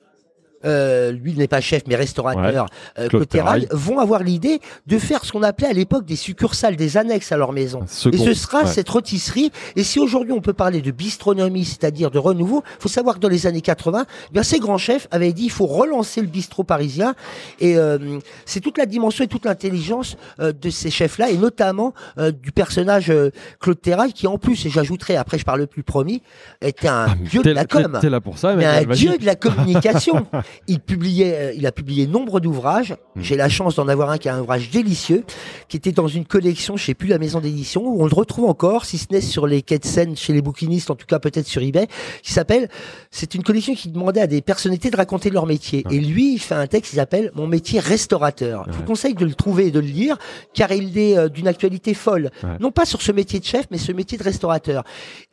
euh, 0.65 1.11
lui 1.11 1.31
il 1.31 1.37
n'est 1.37 1.47
pas 1.47 1.61
chef 1.61 1.83
mais 1.87 1.95
restaurateur, 1.95 2.67
euh, 2.99 3.07
Terrail, 3.09 3.27
Terrail. 3.27 3.67
vont 3.71 3.99
avoir 3.99 4.23
l'idée 4.23 4.59
de 4.87 4.97
faire 4.97 5.25
ce 5.25 5.31
qu'on 5.31 5.43
appelait 5.43 5.67
à 5.67 5.73
l'époque 5.73 6.05
des 6.05 6.15
succursales, 6.15 6.75
des 6.75 6.97
annexes 6.97 7.31
à 7.31 7.37
leur 7.37 7.51
maison. 7.51 7.81
Second. 7.87 8.15
Et 8.17 8.25
ce 8.25 8.33
sera 8.33 8.61
Ouais. 8.63 8.67
cette 8.67 8.89
rôtisserie. 8.89 9.51
Et 9.75 9.83
si 9.83 9.99
aujourd'hui 9.99 10.31
on 10.33 10.41
peut 10.41 10.53
parler 10.53 10.81
de 10.81 10.91
bistronomie, 10.91 11.65
c'est-à-dire 11.65 12.11
de 12.11 12.19
renouveau, 12.19 12.63
faut 12.79 12.89
savoir 12.89 13.15
que 13.15 13.19
dans 13.19 13.29
les 13.29 13.47
années 13.47 13.61
80, 13.61 14.05
eh 14.29 14.33
bien 14.33 14.43
ces 14.43 14.59
grands 14.59 14.77
chefs 14.77 15.07
avaient 15.11 15.33
dit 15.33 15.45
il 15.45 15.51
faut 15.51 15.65
relancer 15.65 16.21
le 16.21 16.27
bistrot 16.27 16.63
parisien. 16.63 17.15
Et 17.59 17.77
euh, 17.77 18.19
c'est 18.45 18.59
toute 18.59 18.77
la 18.77 18.85
dimension 18.85 19.23
et 19.23 19.27
toute 19.27 19.45
l'intelligence 19.45 20.15
euh, 20.39 20.53
de 20.53 20.69
ces 20.69 20.89
chefs-là, 20.91 21.29
et 21.29 21.37
notamment 21.37 21.93
euh, 22.17 22.31
du 22.31 22.51
personnage 22.51 23.09
euh, 23.09 23.31
Claude 23.59 23.81
Terrail, 23.81 24.13
qui 24.13 24.27
en 24.27 24.37
plus, 24.37 24.65
et 24.65 24.69
j'ajouterai 24.69 25.15
après 25.17 25.37
je 25.37 25.45
parle 25.45 25.65
plus 25.67 25.83
promis, 25.83 26.21
était 26.61 26.87
un 26.87 27.07
Ah, 27.09 27.15
dieu 27.19 27.41
de 27.41 27.51
la 27.51 27.65
com. 27.65 27.97
T'es 28.01 28.09
là 28.09 28.21
pour 28.21 28.37
ça, 28.37 28.55
Mais 28.55 28.65
un 28.65 28.83
dieu 28.85 29.17
de 29.17 29.25
la 29.25 29.35
communication. 29.35 30.25
il 30.67 30.79
publiait, 30.79 31.33
euh, 31.35 31.53
il 31.55 31.65
a 31.65 31.71
publié 31.71 32.07
nombre 32.07 32.39
d'ouvrages. 32.39 32.95
Hmm. 33.15 33.21
J'ai 33.21 33.35
la 33.35 33.49
chance 33.49 33.75
d'en 33.75 33.87
avoir 33.87 34.09
un 34.09 34.17
qui 34.17 34.27
est 34.27 34.31
un 34.31 34.41
ouvrage 34.41 34.69
délicieux, 34.69 35.23
qui 35.67 35.77
était 35.77 35.91
dans 35.91 36.07
une 36.07 36.25
collection, 36.25 36.77
je 36.77 36.85
sais 36.85 36.93
plus 36.93 37.07
la 37.07 37.17
maison 37.17 37.39
d'édition, 37.39 37.85
où 37.85 38.01
on 38.03 38.07
le 38.07 38.15
retrouve 38.15 38.45
encore, 38.45 38.85
si 38.85 38.97
ce 38.97 39.07
n'est 39.11 39.21
sur 39.21 39.47
les 39.47 39.61
quais 39.61 39.79
de 39.79 39.85
Seine 39.85 40.15
chez 40.15 40.33
les 40.33 40.41
bouquinistes, 40.41 40.89
en 40.91 40.95
tout 40.95 41.05
cas 41.05 41.19
peut-être 41.19 41.47
sur 41.47 41.61
eBay, 41.61 41.87
qui 42.21 42.33
s'appelle, 42.33 42.69
c'est 43.11 43.35
une 43.35 43.43
collection 43.43 43.75
qui 43.75 43.89
demandait 43.89 44.21
à 44.21 44.27
des 44.27 44.41
personnalités 44.41 44.89
de 44.89 44.97
raconter 44.97 45.29
leur 45.29 45.45
métier. 45.45 45.85
Et 45.89 45.99
lui, 45.99 46.33
il 46.33 46.39
fait 46.39 46.55
un 46.55 46.67
texte 46.67 46.91
qui 46.91 46.97
s'appelle 46.97 47.31
Mon 47.35 47.47
métier 47.47 47.79
restaurateur. 47.79 48.65
Je 48.67 48.77
vous 48.77 48.83
conseille 48.83 49.13
de 49.13 49.25
le 49.25 49.33
trouver 49.33 49.67
et 49.67 49.71
de 49.71 49.79
le 49.79 49.87
lire, 49.87 50.17
car 50.53 50.71
il 50.71 50.97
est 50.97 51.17
euh, 51.17 51.29
d'une 51.29 51.47
actualité 51.47 51.93
folle. 51.93 52.31
Non 52.59 52.71
pas 52.71 52.85
sur 52.85 53.01
ce 53.01 53.11
métier 53.11 53.39
de 53.39 53.45
chef, 53.45 53.65
mais 53.71 53.77
ce 53.77 53.91
métier 53.91 54.17
de 54.17 54.23
restaurateur. 54.23 54.83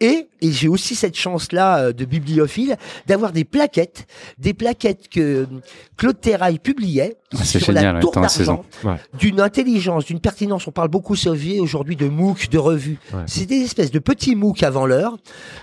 Et, 0.01 0.29
et 0.41 0.53
j'ai 0.53 0.69
aussi 0.69 0.95
cette 0.95 1.17
chance-là 1.17 1.79
euh, 1.79 1.93
de 1.93 2.05
bibliophile 2.05 2.77
d'avoir 3.07 3.33
des 3.33 3.45
plaquettes, 3.45 4.07
des 4.39 4.55
plaquettes 4.55 5.09
que 5.11 5.47
Claude 5.97 6.21
Terrail 6.21 6.59
publiait 6.59 7.19
Ah, 7.33 7.39
c'est 7.45 7.61
sur 7.61 7.73
génial, 7.75 7.95
la 7.95 8.01
tour 8.01 8.11
d'argent, 8.11 8.65
Ouais. 8.83 8.97
d'une 9.19 9.41
intelligence, 9.41 10.05
d'une 10.05 10.19
pertinence. 10.19 10.67
On 10.67 10.73
parle 10.73 10.89
beaucoup 10.89 11.15
Soviet 11.15 11.61
aujourd'hui 11.61 11.95
de 11.95 12.09
MOOC, 12.09 12.49
de 12.49 12.59
revues. 12.59 12.99
Ouais. 13.15 13.21
C'est 13.27 13.47
des 13.47 13.61
espèces 13.61 13.93
de 13.93 14.01
petits 14.01 14.35
MOOC 14.35 14.65
avant 14.65 14.85
l'heure. 14.85 15.17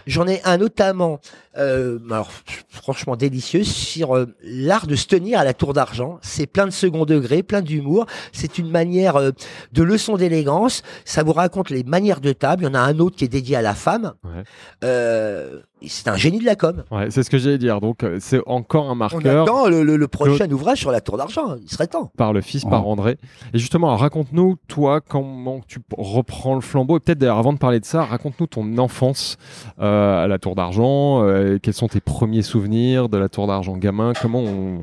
J'en 0.06 0.28
ai 0.28 0.42
un 0.46 0.58
notamment, 0.60 1.20
euh, 1.58 2.00
alors 2.10 2.32
franchement 2.70 3.18
délicieux, 3.18 3.66
sur 3.66 4.16
euh, 4.16 4.28
l'art 4.44 4.88
de 4.88 4.96
se 4.96 5.08
tenir 5.08 5.40
à 5.40 5.44
la 5.44 5.54
tour 5.54 5.74
d'argent. 5.74 6.20
C'est 6.22 6.48
plein 6.48 6.68
de 6.68 6.72
second 6.72 7.04
degré, 7.04 7.44
plein 7.44 7.62
d'humour. 7.62 8.06
C'est 8.32 8.58
une 8.58 8.70
manière 8.72 9.18
euh, 9.18 9.32
de 9.74 9.84
leçon 9.84 10.16
d'élégance. 10.16 10.84
Ça 11.04 11.24
vous 11.24 11.34
raconte 11.34 11.70
les 11.70 11.84
manières 11.84 12.22
de 12.22 12.32
table. 12.32 12.64
Il 12.64 12.68
y 12.68 12.70
en 12.70 12.76
a 12.76 12.80
un 12.80 12.98
autre 13.00 13.18
qui 13.18 13.26
est 13.26 13.30
dédié 13.30 13.58
à 13.58 13.62
la 13.62 13.74
femme. 13.74 14.14
Ouais. 14.24 14.44
Euh, 14.86 15.60
c'est 15.86 16.08
un 16.08 16.16
génie 16.18 16.40
de 16.40 16.46
la 16.46 16.56
com. 16.56 16.84
Ouais, 16.92 17.12
c'est 17.12 17.22
ce 17.24 17.30
que 17.30 17.38
j'allais 17.38 17.58
dire. 17.60 17.82
Donc, 17.82 18.04
c'est 18.20 18.42
encore 18.48 18.86
un 18.90 18.94
On 18.94 18.96
marqueur 18.96 19.44
attend 19.44 19.68
le, 19.68 19.84
le- 19.84 19.98
le 19.98 20.08
prochain 20.08 20.50
ouvrage 20.50 20.80
sur 20.80 20.92
la 20.92 21.02
tour 21.02 21.18
d'argent. 21.18 21.57
Il 21.62 21.70
serait 21.70 21.88
temps. 21.88 22.12
par 22.18 22.34
le 22.34 22.42
fils, 22.42 22.64
par 22.66 22.88
Oh. 22.88 22.92
André. 22.92 23.18
Et 23.54 23.60
justement, 23.60 23.96
raconte-nous, 23.96 24.56
toi, 24.68 25.02
comment 25.02 25.62
tu 25.68 25.80
reprends 25.98 26.56
le 26.56 26.62
flambeau. 26.62 26.98
Et 26.98 27.00
peut-être 27.00 27.18
d'ailleurs, 27.20 27.38
avant 27.38 27.54
de 27.54 27.58
parler 27.58 27.80
de 27.80 27.86
ça, 27.86 28.04
raconte-nous 28.06 28.48
ton 28.48 28.78
enfance 28.78 29.38
euh, 29.80 30.24
à 30.24 30.28
la 30.28 30.38
Tour 30.40 30.56
d'Argent. 30.56 31.24
euh, 31.24 31.58
quels 31.62 31.74
sont 31.74 31.88
tes 31.88 32.00
premiers 32.02 32.42
souvenirs 32.44 33.10
de 33.10 33.18
la 33.18 33.30
Tour 33.30 33.48
d'Argent 33.48 33.78
gamin 33.78 34.14
Comment 34.22 34.40
on, 34.42 34.82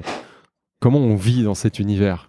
comment 0.80 0.98
on 0.98 1.14
vit 1.16 1.42
dans 1.44 1.54
cet 1.54 1.78
univers? 1.78 2.28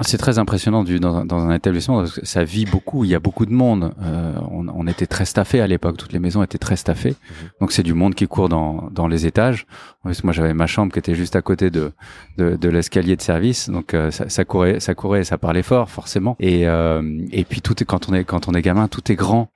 C'est 0.00 0.18
très 0.18 0.38
impressionnant 0.40 0.82
du, 0.82 0.98
dans, 0.98 1.16
un- 1.18 1.24
dans 1.24 1.38
un 1.38 1.54
établissement 1.54 1.98
parce 1.98 2.18
que 2.18 2.26
ça 2.26 2.42
vit 2.42 2.64
beaucoup. 2.64 3.04
Il 3.04 3.10
y 3.10 3.14
a 3.14 3.20
beaucoup 3.20 3.46
de 3.46 3.52
monde. 3.52 3.94
Euh, 4.02 4.34
on, 4.50 4.66
on 4.68 4.86
était 4.88 5.06
très 5.06 5.24
staffé 5.24 5.60
à 5.60 5.68
l'époque. 5.68 5.96
Toutes 5.96 6.12
les 6.12 6.18
maisons 6.18 6.42
étaient 6.42 6.58
très 6.58 6.74
staffées. 6.76 7.14
Donc 7.60 7.70
c'est 7.70 7.84
du 7.84 7.94
monde 7.94 8.14
qui 8.16 8.26
court 8.26 8.48
dans, 8.48 8.88
dans 8.90 9.06
les 9.06 9.24
étages. 9.26 9.66
En 10.02 10.08
plus, 10.08 10.24
moi 10.24 10.32
j'avais 10.32 10.52
ma 10.52 10.66
chambre 10.66 10.92
qui 10.92 10.98
était 10.98 11.14
juste 11.14 11.36
à 11.36 11.42
côté 11.42 11.70
de 11.70 11.92
de, 12.38 12.56
de 12.56 12.68
l'escalier 12.68 13.14
de 13.14 13.22
service. 13.22 13.70
Donc 13.70 13.94
euh, 13.94 14.10
ça, 14.10 14.28
ça 14.28 14.44
courait, 14.44 14.80
ça 14.80 14.94
courait, 14.96 15.20
et 15.20 15.24
ça 15.24 15.38
parlait 15.38 15.62
fort 15.62 15.88
forcément. 15.90 16.36
Et 16.40 16.66
euh, 16.66 17.20
et 17.30 17.44
puis 17.44 17.60
tout 17.60 17.80
est 17.80 17.86
quand 17.86 18.08
on 18.08 18.14
est 18.14 18.24
quand 18.24 18.48
on 18.48 18.52
est 18.54 18.62
gamin, 18.62 18.88
tout 18.88 19.12
est 19.12 19.16
grand. 19.16 19.50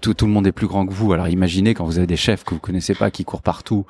Tout, 0.00 0.14
tout 0.14 0.24
le 0.26 0.32
monde 0.32 0.46
est 0.46 0.52
plus 0.52 0.66
grand 0.68 0.86
que 0.86 0.92
vous. 0.94 1.12
Alors 1.12 1.28
imaginez 1.28 1.74
quand 1.74 1.84
vous 1.84 1.98
avez 1.98 2.06
des 2.06 2.16
chefs 2.16 2.44
que 2.44 2.54
vous 2.54 2.60
connaissez 2.60 2.94
pas, 2.94 3.10
qui 3.10 3.24
courent 3.24 3.42
partout, 3.42 3.84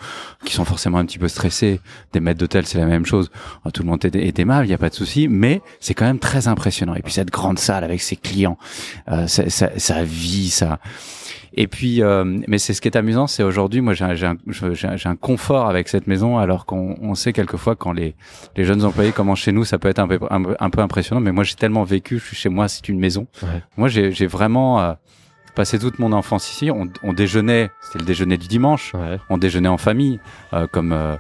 qui 0.45 0.55
sont 0.55 0.65
forcément 0.65 0.99
un 0.99 1.05
petit 1.05 1.19
peu 1.19 1.29
stressés. 1.29 1.81
Des 2.13 2.19
maîtres 2.19 2.41
d'hôtel, 2.41 2.67
c'est 2.67 2.79
la 2.79 2.87
même 2.87 3.07
chose. 3.07 3.31
Tout 3.73 3.83
le 3.85 3.89
monde 3.89 4.05
est, 4.05 4.17
est 4.17 4.39
aimable, 4.41 4.65
il 4.65 4.69
n'y 4.71 4.75
a 4.75 4.79
pas 4.79 4.89
de 4.89 4.95
souci, 4.95 5.29
mais 5.29 5.61
c'est 5.83 5.95
quand 5.95 6.07
même 6.07 6.19
très 6.19 6.49
impressionnant. 6.49 6.95
Et 6.95 7.03
puis 7.03 7.13
cette 7.13 7.31
grande 7.31 7.59
salle 7.59 7.85
avec 7.85 8.01
ses 8.01 8.17
clients, 8.17 8.57
euh, 9.11 9.27
ça, 9.27 9.51
ça, 9.51 9.71
ça 9.77 10.03
vit, 10.05 10.49
ça. 10.51 10.79
Et 11.55 11.67
puis, 11.67 12.03
euh, 12.03 12.25
mais 12.49 12.57
c'est 12.57 12.73
ce 12.73 12.81
qui 12.81 12.89
est 12.89 12.97
amusant, 12.97 13.27
c'est 13.27 13.43
aujourd'hui, 13.43 13.83
moi 13.83 13.93
j'ai 13.93 14.05
un, 14.07 14.15
un, 14.33 14.37
un- 15.05 15.17
confort 15.17 15.69
avec 15.69 15.87
cette 15.89 16.07
maison, 16.07 16.39
alors 16.39 16.65
qu'on 16.65 16.97
on 17.03 17.15
sait 17.15 17.35
quelquefois 17.35 17.77
quand 17.77 17.93
les, 17.93 18.15
les 18.57 18.65
jeunes 18.65 18.83
employés 18.87 19.13
commencent 19.13 19.41
chez 19.41 19.53
nous, 19.53 19.65
ça 19.67 19.79
peut 19.79 19.89
être 19.89 19.99
un 19.99 20.09
peu, 20.09 20.19
un, 20.31 20.43
peu- 20.43 20.57
un 20.59 20.71
peu 20.71 20.81
impressionnant. 20.81 21.21
Mais 21.21 21.31
moi 21.33 21.45
j'ai 21.45 21.55
tellement 21.57 21.85
vécu, 21.85 22.19
je 22.19 22.25
suis 22.25 22.37
chez 22.37 22.49
moi, 22.49 22.69
c'est 22.69 22.89
une 22.89 22.99
maison. 22.99 23.27
Ouais. 23.43 23.63
Moi 23.77 23.89
j'ai 23.89 24.27
vraiment 24.27 24.81
euh, 24.81 24.93
passé 25.55 25.79
toute 25.79 25.99
mon 25.99 26.13
enfance 26.13 26.51
ici. 26.51 26.71
On, 26.71 26.89
on 27.03 27.13
déjeunait, 27.13 27.71
c'était 27.83 27.99
le 27.99 28.07
déjeuner 28.07 28.39
du 28.39 28.49
dimanche 28.49 28.95
Ouais. 28.95 29.19
on 29.29 29.37
déjeunait 29.37 29.69
en 29.69 29.77
famille, 29.79 30.21
euh, 30.55 30.67
comme 30.67 30.93
euh, 30.93 31.17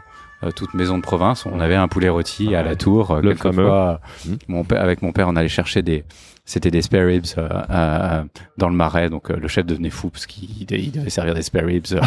toute 0.50 0.74
maison 0.74 0.96
de 0.98 1.02
province. 1.02 1.46
On 1.46 1.60
avait 1.60 1.76
un 1.76 1.86
poulet 1.88 2.08
rôti 2.08 2.54
à 2.54 2.62
la 2.62 2.74
tour. 2.74 3.12
euh, 3.12 3.20
Le 3.20 3.34
quelquefois, 3.34 4.00
euh, 4.26 4.30
Mhm. 4.30 4.38
mon 4.48 4.64
père, 4.64 4.82
avec 4.82 5.02
mon 5.02 5.12
père, 5.12 5.28
on 5.28 5.36
allait 5.36 5.48
chercher 5.48 5.82
des, 5.82 6.04
c'était 6.52 6.70
des 6.70 6.82
spare 6.82 7.06
ribs 7.06 7.24
euh, 7.38 7.48
euh, 7.70 8.24
dans 8.58 8.68
le 8.68 8.74
marais. 8.74 9.08
Donc 9.08 9.30
euh, 9.30 9.36
le 9.36 9.48
chef 9.48 9.64
devenait 9.64 9.88
fou 9.90 10.10
parce 10.10 10.26
qu'il 10.26 10.50
il 10.70 10.90
devait 10.92 11.08
servir 11.10 11.34
des 11.34 11.40
spare 11.42 11.64
ribs 11.64 11.86
euh, 11.92 12.00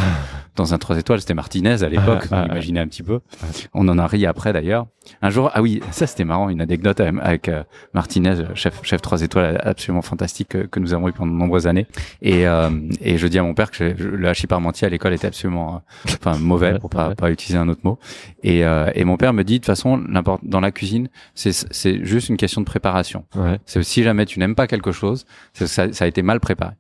dans 0.56 0.74
un 0.74 0.78
trois 0.78 0.98
étoiles. 1.00 1.20
C'était 1.20 1.34
Martinez 1.34 1.82
à 1.84 1.90
l'époque. 1.90 2.26
Ah, 2.26 2.36
ah, 2.36 2.42
donc 2.44 2.52
imaginez 2.52 2.80
un 2.80 2.88
petit 2.88 3.02
peu. 3.04 3.22
On 3.74 3.88
en 3.88 3.98
a 3.98 4.06
ri 4.08 4.26
après 4.28 4.54
d'ailleurs. 4.54 4.86
Un 5.22 5.30
jour, 5.30 5.52
ah 5.54 5.62
oui, 5.62 5.82
ça 5.92 6.08
c'était 6.08 6.26
marrant, 6.26 6.50
une 6.50 6.62
anecdote 6.62 7.00
avec, 7.00 7.50
Martinez, 7.94 8.36
chef 8.56 8.80
chef 8.84 9.02
trois 9.02 9.22
étoiles 9.22 9.60
absolument 9.64 10.02
fantastique 10.02 10.50
que, 10.50 10.58
que 10.66 10.80
nous 10.80 10.94
avons 10.94 11.08
eu 11.10 11.12
pendant 11.14 11.32
de 11.32 11.38
nombreuses 11.38 11.68
années. 11.68 11.86
Et 12.22 12.48
euh, 12.48 12.70
et 13.02 13.18
je 13.18 13.28
dis 13.28 13.38
à 13.40 13.44
mon 13.44 13.54
père 13.54 13.70
que 13.72 13.96
je- 13.98 14.04
le 14.08 14.28
hachis 14.28 14.48
parmentier 14.48 14.88
à 14.88 14.90
l'école 14.90 15.14
était 15.14 15.28
absolument, 15.28 15.76
euh, 15.76 16.12
enfin 16.20 16.38
mauvais 16.40 16.80
pour 16.80 16.90
pas 16.90 17.14
pas 17.16 17.30
utiliser 17.32 17.58
un 17.60 17.68
autre 17.70 17.82
mot. 17.84 18.00
Et 18.44 18.66
euh, 18.66 18.90
et 18.96 19.04
mon 19.04 19.18
père 19.18 19.34
me 19.34 19.44
dit 19.44 19.54
de 19.56 19.58
toute 19.60 19.66
façon, 19.68 20.04
dans 20.44 20.60
la 20.60 20.72
cuisine, 20.72 21.10
c'est 21.36 21.52
c'est 21.52 22.04
juste 22.04 22.30
une 22.30 22.38
question 22.38 22.62
de 22.62 22.66
préparation. 22.66 23.26
Ouais. 23.36 23.60
C'est 23.66 23.84
si 23.84 24.02
jamais 24.04 24.26
tu 24.26 24.35
n'aimes 24.40 24.56
pas 24.56 24.68
quelque 24.68 24.92
chose, 24.92 25.26
c'est 25.54 25.66
que 25.66 25.70
ça, 25.72 25.92
ça 25.94 26.06
a 26.06 26.08
été 26.08 26.22
mal 26.22 26.40
préparé. 26.40 26.74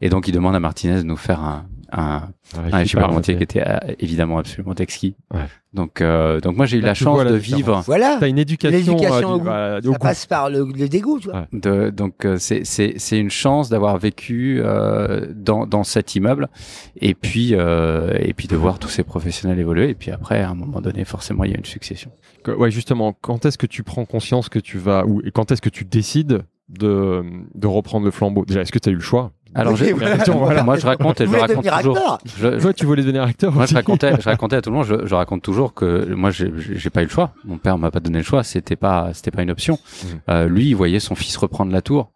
Et 0.00 0.08
donc 0.10 0.28
il 0.28 0.32
demande 0.32 0.54
à 0.54 0.60
Martinez 0.60 0.98
de 0.98 1.02
nous 1.02 1.16
faire 1.16 1.40
un 1.40 1.66
un, 1.90 2.28
Ouais, 2.54 2.70
un 2.70 2.84
parmentier 3.00 3.34
qui 3.38 3.42
était 3.42 3.62
euh, 3.66 3.78
évidemment 3.98 4.36
absolument 4.38 4.74
exquis. 4.74 5.16
Ouais. 5.32 5.40
Donc 5.72 6.02
euh, 6.02 6.38
donc 6.38 6.54
moi 6.54 6.66
j'ai 6.66 6.76
eu 6.76 6.80
Là, 6.82 6.88
la 6.88 6.92
tu 6.94 7.04
chance 7.04 7.24
la 7.24 7.30
de 7.30 7.38
différence. 7.38 7.56
vivre 7.56 7.82
Voilà. 7.86 8.18
T'as 8.20 8.28
une 8.28 8.36
éducation, 8.38 8.92
L'éducation 8.94 9.30
euh, 9.30 9.34
au 9.34 9.38
goût. 9.38 9.44
bah, 9.46 9.78
Ça 9.82 9.88
goût. 9.88 9.94
passe 9.98 10.26
par 10.26 10.50
le, 10.50 10.66
le 10.76 10.88
dégoût, 10.90 11.18
tu 11.18 11.30
vois. 11.30 11.40
Ouais. 11.40 11.46
de 11.58 11.88
donc 11.88 12.26
euh, 12.26 12.36
c'est 12.38 12.64
c'est 12.66 12.92
c'est 12.98 13.18
une 13.18 13.30
chance 13.30 13.70
d'avoir 13.70 13.96
vécu 13.96 14.60
euh, 14.62 15.28
dans 15.34 15.66
dans 15.66 15.82
cet 15.82 16.14
immeuble 16.14 16.48
et 16.96 17.14
puis 17.14 17.54
euh, 17.54 18.12
et 18.20 18.34
puis 18.34 18.48
de 18.48 18.56
voir 18.56 18.78
tous 18.78 18.90
ces 18.90 19.02
professionnels 19.02 19.58
évoluer 19.58 19.88
et 19.88 19.94
puis 19.94 20.10
après 20.10 20.42
à 20.42 20.50
un 20.50 20.54
moment 20.54 20.82
donné 20.82 21.06
forcément 21.06 21.44
il 21.44 21.52
y 21.52 21.54
a 21.54 21.58
une 21.58 21.64
succession. 21.64 22.10
Que- 22.44 22.50
ouais, 22.52 22.70
justement, 22.70 23.14
quand 23.18 23.46
est-ce 23.46 23.56
que 23.56 23.66
tu 23.66 23.82
prends 23.82 24.04
conscience 24.04 24.50
que 24.50 24.58
tu 24.58 24.76
vas, 24.76 25.06
ou 25.06 25.22
et 25.24 25.30
quand 25.30 25.50
est-ce 25.52 25.62
que 25.62 25.70
tu 25.70 25.86
décides 25.86 26.42
de, 26.68 27.22
de 27.54 27.66
reprendre 27.66 28.04
le 28.04 28.10
flambeau 28.10 28.44
Déjà, 28.44 28.60
est-ce 28.62 28.72
que 28.72 28.78
tu 28.78 28.88
as 28.88 28.92
eu 28.92 28.96
le 28.96 29.00
choix? 29.00 29.32
Alors 29.54 29.72
Oui, 29.72 29.78
j'ai- 29.78 29.92
voilà. 29.94 30.16
Voilà. 30.26 30.62
moi 30.62 30.76
je 30.76 30.84
raconte 30.84 31.22
et 31.22 31.26
je 31.26 31.30
raconte 31.34 31.64
toujours. 31.66 32.18
Je- 32.38 32.60
Toi, 32.60 32.72
tu 32.74 32.84
voulais 32.84 33.00
devenir 33.02 33.22
acteur 33.22 33.50
Moi, 33.50 33.64
je 33.64 33.74
racontais, 33.74 34.12
je 34.20 34.24
racontais 34.28 34.56
à 34.56 34.60
tout 34.62 34.68
le 34.68 34.76
monde, 34.76 34.84
je, 34.84 35.06
je 35.06 35.14
raconte 35.14 35.40
toujours 35.40 35.72
que 35.72 36.12
moi, 36.14 36.30
j'ai 36.30 36.52
j'ai 36.54 36.90
pas 36.90 37.00
eu 37.00 37.04
le 37.06 37.10
choix. 37.10 37.32
Mon 37.46 37.56
père 37.56 37.78
m'a 37.78 37.90
pas 37.90 38.00
donné 38.00 38.18
le 38.18 38.24
choix. 38.24 38.42
C'était 38.44 38.76
pas, 38.76 39.08
c'était 39.14 39.30
pas 39.30 39.42
une 39.42 39.50
option. 39.50 39.78
Mhm. 40.04 40.20
Euh, 40.28 40.48
lui, 40.48 40.66
il 40.68 40.74
voyait 40.76 41.00
son 41.00 41.14
fils 41.14 41.34
reprendre 41.38 41.72
la 41.72 41.80
tour. 41.80 42.12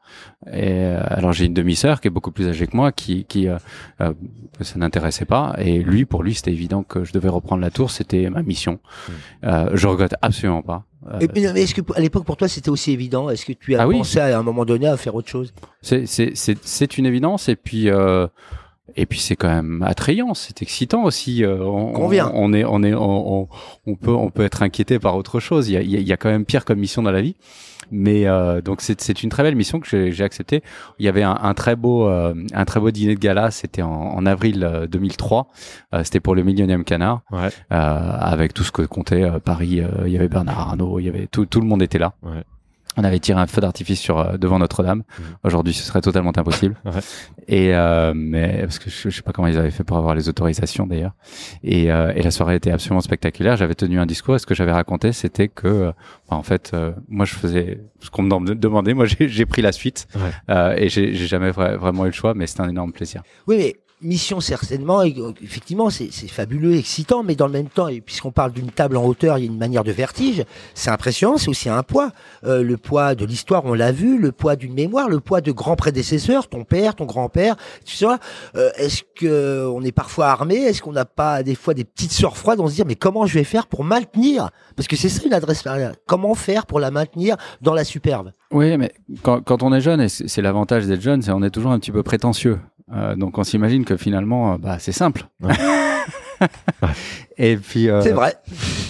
Et 0.53 0.73
euh, 0.75 1.01
alors, 1.07 1.33
j'ai 1.33 1.47
une 1.47 1.55
demi-sœur 1.55 2.03
qui 2.03 2.09
est 2.09 2.11
beaucoup 2.11 2.33
plus 2.33 2.47
âgée 2.49 2.67
que 2.67 2.77
moi, 2.77 2.93
qui, 2.93 3.25
qui, 3.25 3.49
euh, 3.49 3.57
euh, 4.03 4.13
ça 4.61 4.79
n'intéressait 4.79 5.25
pas. 5.25 5.55
Et 5.57 5.79
lui, 5.83 6.05
pour 6.05 6.23
lui, 6.23 6.35
c'était 6.35 6.53
évident 6.53 6.83
que 6.83 7.03
je 7.05 7.15
devais 7.15 7.31
reprendre 7.31 7.63
la 7.63 7.71
tour. 7.71 7.91
C'était 7.91 8.29
ma 8.29 8.43
mission. 8.43 8.79
Euh, 9.45 9.71
je 9.73 9.87
regrette 9.89 10.15
absolument 10.21 10.61
pas. 10.63 10.85
Euh, 11.11 11.19
Et- 11.21 11.29
mais 11.35 11.53
mais 11.53 11.63
est-ce 11.63 11.75
que 11.75 11.81
à 11.97 12.01
l'époque 12.01 12.25
pour 12.25 12.37
toi 12.37 12.47
c'était 12.49 12.71
aussi 12.71 12.93
évident? 12.93 13.29
Est-ce 13.29 13.45
que 13.45 13.53
tu 13.53 13.75
as 13.75 13.83
Ah 13.83 13.89
oui. 13.89 13.99
pensé 13.99 14.21
à 14.21 14.39
un 14.39 14.43
moment 14.43 14.65
donné 14.65 14.87
à 14.87 14.97
faire 14.97 15.15
autre 15.15 15.29
chose? 15.29 15.53
C'est 15.83 16.99
une 16.99 17.07
évidence. 17.07 17.49
Et 17.49 17.57
puis 17.57 17.91
euh, 17.91 18.27
et 18.97 19.07
puis 19.07 19.19
c'est 19.21 19.37
quand 19.37 19.49
même 19.49 19.83
attrayant, 19.83 20.35
c'est 20.35 20.61
excitant 20.63 21.05
aussi. 21.05 21.45
euh, 21.45 21.65
on, 21.65 21.93
Convient. 21.93 22.31
on, 22.35 22.51
on 22.51 22.53
est 22.53 22.65
on 22.65 22.83
est 22.83 22.95
on, 22.95 23.43
on, 23.43 23.49
on 23.87 23.95
peut 23.95 24.11
on 24.15 24.31
peut 24.31 24.43
être 24.45 24.63
inquiété 24.63 24.99
par 24.99 25.17
autre 25.17 25.41
chose. 25.41 25.69
Il 25.69 25.73
y 25.73 25.77
a 25.77 25.83
il 25.83 25.91
y 25.91 25.97
a, 25.97 26.01
il 26.01 26.07
y 26.07 26.13
a 26.13 26.17
quand 26.17 26.31
même 26.31 26.45
pire 26.45 26.65
comme 26.65 26.79
mission 26.79 27.03
dans 27.03 27.13
la 27.13 27.23
vie. 27.23 27.37
Mais 27.95 28.27
euh, 28.27 28.63
donc 28.63 28.81
c'est 28.81 29.01
c'est 29.03 29.23
une 29.23 29.29
très 29.29 29.43
belle 29.43 29.55
mission 29.55 29.79
que 29.79 29.87
j'ai 29.87 30.13
j'ai 30.13 30.25
acceptée. 30.25 30.63
Il 30.99 31.05
y 31.05 31.09
avait 31.09 31.23
un, 31.23 31.39
un 31.43 31.53
très 31.55 31.77
beau 31.77 32.09
euh, 32.09 32.35
un 32.55 32.65
très 32.65 32.81
beau 32.81 32.91
dîner 32.91 33.15
de 33.15 33.21
gala. 33.21 33.51
C'était 33.51 33.83
en, 33.83 33.91
en 33.91 34.25
avril 34.27 34.65
euh, 34.65 34.87
2003. 34.87 35.49
Euh, 35.95 36.03
C'était 36.05 36.21
pour 36.21 36.35
le 36.35 36.43
millionième 36.43 36.85
canard 36.85 37.21
Ouais. 37.31 37.49
euh, 37.73 38.13
avec 38.19 38.55
tout 38.55 38.63
ce 38.65 38.73
que 38.73 38.83
comptait 38.83 39.23
euh, 39.25 39.39
Paris. 39.41 39.81
euh, 39.81 39.89
il 40.07 40.13
y 40.13 40.17
avait 40.17 40.29
Bernard 40.29 40.59
Arnault, 40.59 40.99
il 41.01 41.05
y 41.07 41.09
avait 41.09 41.27
tout 41.27 41.45
tout 41.47 41.61
le 41.61 41.67
monde 41.67 41.83
était 41.83 41.99
là. 41.99 42.15
Ouais. 42.23 42.43
On 42.97 43.05
avait 43.05 43.19
tiré 43.21 43.41
un 43.41 43.47
feu 43.47 43.61
d'artifice 43.61 44.01
sur 44.01 44.19
euh, 44.19 44.37
devant 44.37 44.59
Notre-Dame. 44.59 44.99
Mhm. 45.19 45.25
Aujourd'hui, 45.45 45.73
ce 45.73 45.83
serait 45.83 46.01
totalement 46.01 46.33
impossible. 46.37 46.77
Ouais. 46.85 47.01
Et 47.49 47.75
euh, 47.75 48.13
mais 48.15 48.59
parce 48.63 48.79
que 48.79 48.91
je, 48.91 49.09
je 49.09 49.17
sais 49.17 49.23
pas 49.23 49.33
comment 49.33 49.49
ils 49.49 49.57
avaient 49.59 49.71
fait 49.71 49.85
pour 49.85 49.97
avoir 49.97 50.15
les 50.15 50.29
autorisations 50.29 50.87
d'ailleurs. 50.87 51.13
Et, 51.63 51.91
euh, 51.91 52.13
et 52.15 52.23
la 52.23 52.31
soirée 52.31 52.57
était 52.57 52.71
absolument 52.71 53.01
spectaculaire. 53.01 53.57
J'avais 53.57 53.75
tenu 53.75 53.99
un 53.99 54.07
discours 54.07 54.37
et 54.37 54.39
ce 54.39 54.47
que 54.47 54.55
j'avais 54.55 54.73
raconté, 54.73 55.13
c'était 55.13 55.49
que, 55.49 55.67
euh, 55.67 55.93
enfin, 56.29 56.37
en 56.37 56.43
fait, 56.43 56.73
euh, 56.75 56.93
moi, 57.09 57.25
je 57.25 57.35
faisais 57.35 57.81
ce 58.01 58.11
qu'on 58.11 58.23
me 58.23 58.55
demandait. 58.55 58.95
Moi, 58.95 59.07
j'ai 59.07 59.29
j'ai 59.29 59.47
pris 59.47 59.63
la 59.63 59.73
suite 59.73 60.07
Ouais. 60.15 60.21
euh, 60.51 60.75
et 60.77 60.89
j'ai 60.89 61.15
j'ai 61.15 61.27
jamais 61.27 61.51
vra- 61.51 61.77
vraiment 61.77 62.05
eu 62.05 62.09
le 62.09 62.13
choix, 62.15 62.35
mais 62.35 62.47
c'était 62.47 62.63
un 62.63 62.69
énorme 62.69 62.93
plaisir. 62.93 63.23
Oui, 63.47 63.57
mais 63.59 63.77
mission 64.03 64.41
certainement, 64.41 65.01
euh, 65.01 65.33
effectivement, 65.43 65.91
c'est 65.91 66.11
fabuleux, 66.29 66.77
excitant, 66.77 67.23
mais 67.23 67.35
dans 67.35 67.47
le 67.47 67.53
même 67.53 67.69
temps, 67.69 67.89
puisqu'on 68.05 68.33
parle 68.33 68.53
d'une 68.53 68.71
table 68.71 68.97
en 68.97 69.05
hauteur, 69.05 69.39
il 69.39 69.45
y 69.45 69.49
a 69.49 69.51
une 69.51 69.59
manière 69.59 69.85
de 69.85 69.93
vertige. 69.93 70.45
C'est 70.75 70.91
impressionnant, 70.91 71.39
c'est 71.39 71.49
aussi 71.49 71.69
un 71.69 71.83
poids. 71.83 72.11
Euh, 72.45 72.63
le 72.63 72.77
poids 72.77 73.15
de 73.15 73.25
l'histoire, 73.25 73.65
on 73.65 73.75
l'a 73.75 73.93
vu, 73.93 74.19
le 74.19 74.33
poids 74.33 74.57
d'une 74.57 74.75
mémoire, 74.75 75.09
le 75.09 75.21
poids 75.21 75.41
de 75.41 75.53
grands 75.53 75.77
prédécesseurs, 75.77 76.49
ton 76.49 76.65
père, 76.65 76.95
ton 76.95 77.07
grand-père, 77.07 77.57
tu 77.85 77.97
sais. 77.97 78.07
Euh, 78.57 78.71
Est-ce 78.77 79.03
que 79.15 79.27
euh, 79.27 79.71
on 79.71 79.83
est 79.83 79.93
parfois 79.93 80.29
armé 80.29 80.57
Est-ce 80.57 80.83
qu'on 80.83 80.93
n'a 80.93 81.05
pas 81.05 81.43
des 81.43 81.55
fois 81.55 81.75
des 81.75 81.85
petites 81.85 82.13
sueurs 82.13 82.37
froides 82.37 82.61
On 82.61 82.67
se 82.67 82.75
dit 82.75 82.83
mais 82.87 82.97
comment 82.97 83.27
je 83.27 83.35
vais 83.35 83.45
faire 83.45 83.67
pour 83.67 83.85
maintenir? 83.85 84.51
Parce 84.77 84.89
que 84.89 84.97
c'est 84.97 85.09
ça 85.09 85.23
une 85.25 85.35
adresse. 85.35 85.65
Comment 86.07 86.35
faire 86.35 86.67
pour 86.67 86.81
la 86.81 86.91
maintenir 86.91 87.37
dans 87.61 87.75
la 87.75 87.85
superbe? 87.85 88.33
Oui, 88.51 88.77
mais 88.77 88.93
quand, 89.23 89.41
quand 89.43 89.63
on 89.63 89.73
est 89.73 89.81
jeune, 89.81 90.01
et 90.01 90.09
c'est 90.09 90.29
c'est 90.29 90.43
l'avantage 90.43 90.87
d'être 90.87 91.01
jeune, 91.01 91.23
c'est 91.23 91.31
on 91.31 91.43
est 91.43 91.51
toujours 91.51 91.73
un 91.73 91.79
petit 91.79 91.93
peu 91.93 92.03
prétentieux. 92.03 92.59
Euh, 92.93 93.17
donc 93.17 93.39
on 93.39 93.45
s'imagine 93.45 93.85
que 93.85 93.97
finalement, 93.97 94.55
euh, 94.55 94.59
bah, 94.59 94.79
c'est 94.79 94.93
simple. 94.93 95.25
Ouais. 95.43 95.55
et 97.39 97.57
puis, 97.57 97.89
euh, 97.89 98.01
C'est 98.03 98.13
vrai, 98.13 98.35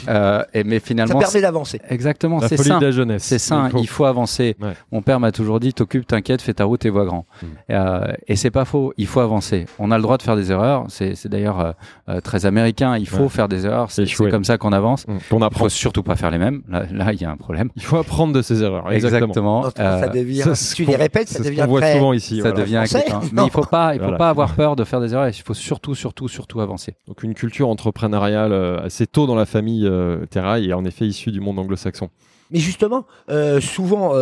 euh, 0.09 0.43
et, 0.53 0.65
mais 0.65 0.79
ça 0.81 0.87
finalement, 0.87 1.19
permet 1.19 1.41
d'avancer. 1.41 1.81
exactement, 1.89 2.41
c'est 2.41 2.57
folie 2.57 2.69
ça. 2.69 2.79
de 2.79 2.85
la 2.87 2.91
jeunesse. 2.91 3.23
C'est 3.23 3.39
sain, 3.39 3.67
Il 3.67 3.71
faut- 3.71 3.79
il 3.79 3.87
faut 3.89 4.05
avancer. 4.05 4.57
Ouais. 4.61 4.73
Mon 4.91 5.01
père 5.03 5.21
m'a 5.21 5.33
toujours 5.33 5.61
dit 5.61 5.73
t'occupe, 5.73 6.07
t'inquiète, 6.07 6.43
fais 6.43 6.55
ta 6.55 6.65
route 6.65 6.85
et 6.85 6.91
vois 6.91 7.05
grand. 7.05 7.25
Mm. 7.43 7.47
Euh, 7.71 8.13
et 8.27 8.37
c'est 8.37 8.51
pas 8.51 8.65
faux, 8.65 8.93
il 8.97 9.07
faut 9.07 9.21
avancer. 9.21 9.67
On 9.79 9.91
a 9.91 9.97
le 9.97 10.03
droit 10.03 10.17
de 10.19 10.23
faire 10.23 10.37
des 10.37 10.51
erreurs, 10.51 10.85
c'est 10.89 11.15
d'ailleurs 11.29 11.61
euh, 11.61 11.73
euh, 12.09 12.21
très 12.21 12.47
américain, 12.47 12.97
il 12.97 13.09
faut 13.09 13.23
Ouais. 13.25 13.29
faire 13.29 13.49
des 13.49 13.65
erreurs, 13.67 13.91
c'est 13.91 14.07
comme 14.31 14.45
ça 14.45 14.59
qu'on 14.59 14.73
avance. 14.73 15.07
Mm. 15.07 15.19
Qu'on 15.31 15.39
Il 15.39 15.45
apprend. 15.45 15.61
faut 15.65 15.69
surtout 15.69 16.03
pas 16.03 16.17
faire 16.17 16.31
les 16.31 16.39
mêmes, 16.39 16.63
là 16.69 17.13
il 17.13 17.21
y 17.21 17.25
a 17.25 17.31
un 17.31 17.37
problème. 17.37 17.71
Il 17.77 17.85
faut 17.85 17.97
apprendre 17.99 18.33
de 18.33 18.43
ses 18.43 18.63
erreurs. 18.63 18.91
Exactement. 18.93 19.63
ça 19.71 19.71
Euh, 19.79 20.09
devient, 20.09 20.43
ça, 20.43 20.75
tu 20.75 20.85
les 20.85 20.97
répètes, 20.97 21.29
ça 21.29 21.43
devient 21.43 21.61
qu'on 21.63 21.67
voit 21.69 21.81
très... 21.81 21.95
souvent 21.95 22.13
ici. 22.13 22.37
ça 22.41 22.51
voilà. 22.51 22.57
devient. 22.61 22.83
Mais 23.33 23.45
il 23.45 23.51
faut 23.51 23.63
pas, 23.65 23.95
il 23.95 24.01
faut 24.01 24.17
pas 24.17 24.29
avoir 24.31 24.55
peur 24.55 24.77
de 24.77 24.85
faire 24.85 25.01
des 25.01 25.13
erreurs. 25.15 25.29
Il 25.29 25.43
faut 25.43 25.55
surtout, 25.55 25.95
surtout, 25.95 26.29
surtout 26.29 26.61
avancer. 26.61 26.95
Donc 27.07 27.23
une 27.23 27.35
culture 27.43 27.69
entrepreneuriale 27.69 28.53
euh, 28.53 28.79
assez 28.79 29.09
tôt 29.09 29.27
dans 29.27 29.35
la 29.35 29.47
famille 29.47 29.85
euh, 29.85 30.27
Terrail 30.27 30.71
et 30.71 30.75
en 30.75 30.85
effet 30.85 31.09
issue 31.09 31.33
du 31.33 31.41
monde 31.41 31.59
anglo-saxon. 31.59 32.09
Mais 32.53 32.61
justement, 32.61 33.05
euh, 33.31 33.61
souvent, 33.61 34.13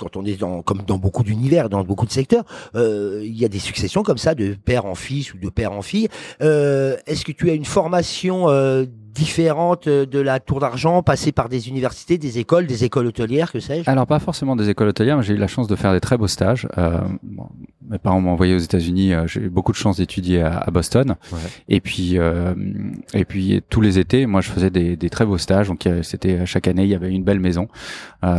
quand 0.00 0.16
on 0.16 0.24
est 0.24 0.40
dans, 0.40 0.62
comme 0.62 0.82
dans 0.86 0.98
beaucoup 0.98 1.22
d'univers, 1.22 1.68
dans 1.68 1.84
beaucoup 1.84 2.06
de 2.06 2.10
secteurs, 2.10 2.44
euh, 2.74 3.22
il 3.24 3.38
y 3.38 3.44
a 3.44 3.48
des 3.48 3.58
successions 3.58 4.02
comme 4.02 4.18
ça, 4.18 4.34
de 4.34 4.54
père 4.54 4.86
en 4.86 4.94
fils 4.94 5.34
ou 5.34 5.38
de 5.38 5.50
père 5.50 5.72
en 5.72 5.82
fille. 5.82 6.08
Euh, 6.40 6.96
Est-ce 7.06 7.24
que 7.24 7.32
tu 7.32 7.50
as 7.50 7.54
une 7.54 7.66
formation 7.66 8.48
euh, 8.48 8.86
différente 9.12 9.88
de 9.88 10.20
la 10.20 10.40
Tour 10.40 10.60
d'Argent, 10.60 11.02
passée 11.02 11.32
par 11.32 11.48
des 11.48 11.68
universités, 11.68 12.16
des 12.16 12.38
écoles, 12.38 12.66
des 12.66 12.84
écoles 12.84 13.06
hôtelières, 13.06 13.52
que 13.52 13.60
sais-je? 13.60 13.90
Alors 13.90 14.06
pas 14.06 14.20
forcément 14.20 14.56
des 14.56 14.68
écoles 14.70 14.88
hôtelières, 14.88 15.18
mais 15.18 15.24
j'ai 15.24 15.34
eu 15.34 15.36
la 15.36 15.48
chance 15.48 15.66
de 15.66 15.76
faire 15.76 15.92
des 15.92 16.00
très 16.00 16.16
beaux 16.16 16.28
stages. 16.28 16.68
Bon, 17.22 17.48
mes 17.90 17.98
parents 17.98 18.20
m'ont 18.20 18.30
envoyé 18.30 18.54
aux 18.54 18.58
États-Unis. 18.58 19.12
j'ai 19.26 19.40
eu 19.40 19.50
beaucoup 19.50 19.72
de 19.72 19.76
chance 19.76 19.96
d'étudier 19.96 20.42
à, 20.42 20.58
à 20.58 20.70
Boston. 20.70 21.16
Ouais. 21.32 21.38
Et 21.68 21.80
puis 21.80 22.18
et 23.12 23.24
puis 23.24 23.62
tous 23.68 23.80
les 23.80 23.98
étés, 23.98 24.26
moi 24.26 24.40
je 24.42 24.50
faisais 24.50 24.70
des, 24.70 24.96
des 24.96 25.10
très 25.10 25.26
beaux 25.26 25.38
stages. 25.38 25.66
Donc 25.66 25.88
c'était 26.02 26.46
chaque 26.46 26.68
année, 26.68 26.84
il 26.84 26.90
y 26.90 26.94
avait 26.94 27.10
une 27.10 27.24
belle 27.24 27.40
maison. 27.40 27.66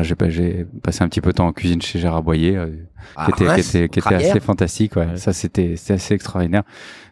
J'ai 0.03 0.15
passé 0.81 1.03
un 1.03 1.09
petit 1.09 1.21
peu 1.21 1.31
de 1.31 1.35
temps 1.35 1.50
en 1.51 1.53
cuisine 1.53 1.81
chez 1.81 1.99
Gérard 1.99 2.23
Boyer, 2.23 2.57
euh, 2.57 2.67
qui 3.25 3.31
était, 3.31 3.43
qui 3.43 3.43
Reims, 3.45 3.59
était, 3.59 3.79
qui 3.79 3.85
était 3.85 4.01
Cramière 4.01 4.31
assez 4.31 4.39
fantastique. 4.39 4.95
Ouais. 4.95 5.05
Ouais. 5.05 5.17
Ça, 5.17 5.33
c'était, 5.33 5.75
c'était 5.75 5.93
assez 5.93 6.13
extraordinaire. 6.13 6.63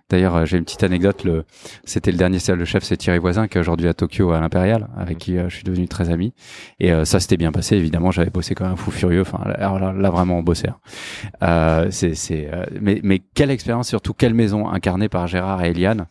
D'ailleurs, 0.10 0.36
euh, 0.38 0.46
j'ai 0.46 0.58
une 0.58 0.64
petite 0.64 0.82
anecdote. 0.82 1.24
Le, 1.24 1.46
c'était 1.84 2.12
le 2.12 2.18
dernier, 2.18 2.40
le 2.48 2.66
chef, 2.66 2.84
c'est 2.84 2.98
Thierry 2.98 3.20
Voisin, 3.20 3.48
qui 3.48 3.58
est 3.58 3.62
aujourd'hui 3.62 3.88
à 3.88 3.94
Tokyo 3.94 4.32
à 4.32 4.40
l'Impérial, 4.40 4.88
avec 4.98 5.20
qui 5.20 5.38
euh, 5.38 5.50
je 5.50 5.56
suis 5.56 5.64
devenu 5.64 5.88
très 5.88 6.10
ami. 6.10 6.34
Et 6.80 6.92
euh, 6.92 7.06
ça, 7.06 7.20
s'était 7.20 7.38
bien 7.38 7.52
passé. 7.52 7.76
Évidemment, 7.76 8.10
j'avais 8.10 8.32
bossé 8.32 8.56
comme 8.56 8.68
un 8.68 8.76
fou 8.76 8.90
furieux. 8.90 9.22
Enfin, 9.22 9.42
là, 9.46 9.94
là, 9.96 10.10
vraiment, 10.10 10.40
on 10.40 10.44
bossait. 10.44 10.70
hein. 10.70 10.78
Euh, 11.44 11.88
c'est, 11.92 12.16
c'est, 12.16 12.50
euh, 12.52 12.66
mais, 12.82 13.02
mais 13.04 13.22
quelle 13.36 13.52
expérience, 13.52 13.88
surtout 13.88 14.14
quelle 14.14 14.34
maison 14.34 14.68
incarnée 14.68 15.10
par 15.10 15.28
Gérard 15.28 15.64
et 15.64 15.70
Eliane. 15.70 16.08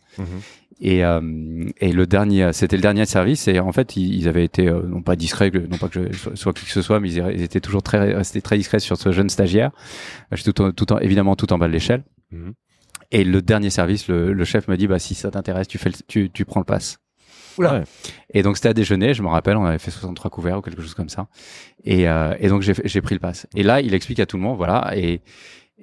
Et, 0.81 1.03
euh, 1.03 1.65
et 1.81 1.91
le 1.91 2.07
dernier, 2.07 2.53
c'était 2.53 2.77
le 2.77 2.81
dernier 2.81 3.05
service. 3.05 3.47
Et 3.47 3.59
en 3.59 3.71
fait, 3.71 3.97
ils, 3.97 4.27
avaient 4.27 4.45
été 4.45 4.67
euh, 4.69 4.81
non 4.83 5.01
pas 5.01 5.15
discrets, 5.15 5.51
non 5.69 5.77
pas 5.77 5.89
que 5.89 6.11
je 6.11 6.29
sois- 6.35 6.53
qui 6.53 6.65
que 6.65 6.71
ce 6.71 6.81
soit, 6.81 6.99
mais 6.99 7.11
ils, 7.11 7.41
étaient 7.41 7.59
toujours 7.59 7.83
très, 7.83 8.13
restés 8.13 8.41
très 8.41 8.57
discrets 8.57 8.79
sur 8.79 8.95
ce 8.97 9.11
jeune 9.11 9.29
stagiaire. 9.29 9.71
Je 10.31 10.41
suis 10.41 10.53
tout, 10.53 10.61
en- 10.61 10.71
tout 10.71 10.91
en, 10.93 10.99
évidemment 10.99 11.35
tout 11.35 11.51
en 11.51 11.57
bas 11.57 11.67
de 11.67 11.73
l'échelle. 11.73 12.03
Mhm. 12.31 12.53
Et 13.11 13.23
le 13.23 13.41
dernier 13.41 13.69
service, 13.71 14.07
le, 14.07 14.31
le 14.31 14.45
chef 14.45 14.67
me 14.67 14.77
dit, 14.77 14.87
bah 14.87 14.99
si 14.99 15.15
ça 15.15 15.31
t'intéresse, 15.31 15.67
tu 15.67 15.77
fais, 15.77 15.89
le- 15.89 15.95
tu, 16.07 16.29
tu 16.29 16.45
prends 16.45 16.59
le 16.61 16.65
pass. 16.65 16.99
Oula. 17.57 17.79
Ouais. 17.79 17.83
Et 18.33 18.43
donc 18.43 18.55
c'était 18.55 18.69
à 18.69 18.73
déjeuner, 18.73 19.13
je 19.13 19.21
me 19.23 19.27
rappelle, 19.27 19.57
on 19.57 19.65
avait 19.65 19.79
fait 19.79 19.91
63 19.91 20.29
couverts 20.31 20.59
ou 20.59 20.61
quelque 20.61 20.81
chose 20.81 20.93
comme 20.93 21.09
ça. 21.09 21.27
Et, 21.83 22.07
euh, 22.07 22.33
et 22.39 22.47
donc 22.47 22.61
j'ai 22.61 23.01
pris 23.01 23.15
le 23.15 23.19
pass. 23.19 23.47
Et 23.55 23.63
là, 23.63 23.81
il 23.81 23.93
explique 23.93 24.19
à 24.19 24.25
tout 24.25 24.37
le 24.37 24.43
monde, 24.43 24.55
voilà. 24.57 24.91
Et 24.95 25.21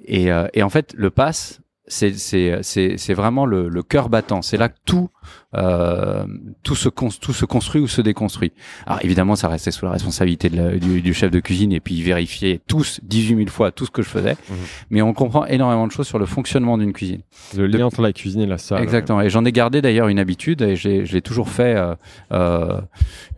et, 0.05 0.31
euh, 0.31 0.47
et 0.53 0.63
en 0.63 0.69
fait, 0.69 0.93
le 0.95 1.09
pass, 1.09 1.59
c'est 1.87 2.13
c'est 2.13 3.13
vraiment 3.13 3.45
le, 3.45 3.69
le 3.69 3.83
cœur 3.83 4.09
battant. 4.09 4.41
C'est 4.41 4.57
là 4.57 4.69
que 4.69 4.77
tout 4.85 5.09
euh, 5.55 6.25
tout 6.63 6.75
se 6.75 6.89
tout 6.89 7.33
se 7.33 7.45
construit 7.45 7.79
ou 7.81 7.87
se 7.87 8.01
déconstruit. 8.01 8.51
Alors 8.85 8.99
évidemment, 9.03 9.35
ça 9.35 9.47
restait 9.47 9.71
sous 9.71 9.85
la 9.85 9.91
responsabilité 9.91 10.49
de 10.49 10.57
la- 10.57 10.75
du, 10.77 11.01
du 11.01 11.13
chef 11.13 11.31
de 11.31 11.39
cuisine 11.39 11.71
et 11.71 11.79
puis 11.79 11.95
il 11.95 12.03
vérifiait 12.03 12.59
tous 12.67 12.99
18 13.03 13.35
000 13.37 13.47
fois 13.49 13.71
tout 13.71 13.85
ce 13.85 13.91
que 13.91 14.01
je 14.01 14.09
faisais. 14.09 14.35
Mhm. 14.49 14.55
Mais 14.89 15.01
on 15.01 15.13
comprend 15.13 15.45
énormément 15.45 15.87
de 15.87 15.91
choses 15.91 16.07
sur 16.07 16.19
le 16.19 16.25
fonctionnement 16.25 16.77
d'une 16.77 16.91
cuisine. 16.93 17.21
Le 17.55 17.67
lien 17.67 17.85
entre 17.85 18.01
la 18.01 18.11
cuisine 18.13 18.41
et 18.41 18.45
la 18.45 18.57
salle. 18.57 18.81
Exactement. 18.83 19.21
Et 19.21 19.29
j'en 19.29 19.45
ai 19.45 19.51
gardé 19.51 19.81
d'ailleurs 19.81 20.09
une 20.09 20.19
habitude 20.19 20.61
et 20.61 20.75
j'ai- 20.75 21.05
je 21.05 21.13
l'ai 21.13 21.21
toujours 21.21 21.49
fait 21.49 21.75
euh, 21.75 21.95
euh, 22.33 22.81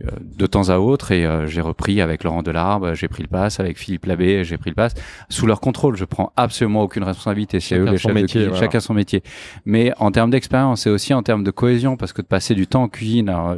euh, 0.04 0.10
de 0.36 0.46
temps 0.46 0.68
à 0.70 0.78
autre 0.78 1.12
et 1.12 1.24
euh, 1.24 1.46
j'ai 1.46 1.60
repris 1.60 2.00
avec 2.00 2.24
Laurent 2.24 2.42
Delarbre, 2.42 2.94
j'ai 2.94 3.08
pris 3.08 3.22
le 3.22 3.28
pass 3.28 3.60
avec 3.60 3.78
Philippe 3.78 4.06
Labbé, 4.06 4.44
j'ai 4.44 4.58
pris 4.58 4.70
le 4.70 4.74
pass 4.76 4.94
sous 5.28 5.46
leur 5.46 5.60
contrôle. 5.60 5.96
Je 5.96 6.04
prends 6.04 6.32
absolument 6.36 6.82
aucune 6.82 7.04
responsabilité. 7.04 7.60
C'est 7.60 7.76
eux 7.76 7.84
les 7.84 7.92
de 7.98 8.12
métier, 8.12 8.26
cuisine, 8.26 8.48
voilà. 8.48 8.60
chacun 8.60 8.80
son 8.80 8.94
métier. 8.94 9.22
Mais 9.64 9.92
en 9.98 10.10
termes 10.10 10.30
d'expérience 10.30 10.86
et 10.86 10.90
aussi 10.90 11.14
en 11.14 11.22
termes 11.22 11.44
de 11.44 11.50
cohésion, 11.50 11.96
parce 11.96 12.09
que 12.12 12.22
de 12.22 12.26
passer 12.26 12.54
du 12.54 12.66
temps 12.66 12.82
en 12.84 12.88
cuisine, 12.88 13.28
alors, 13.28 13.56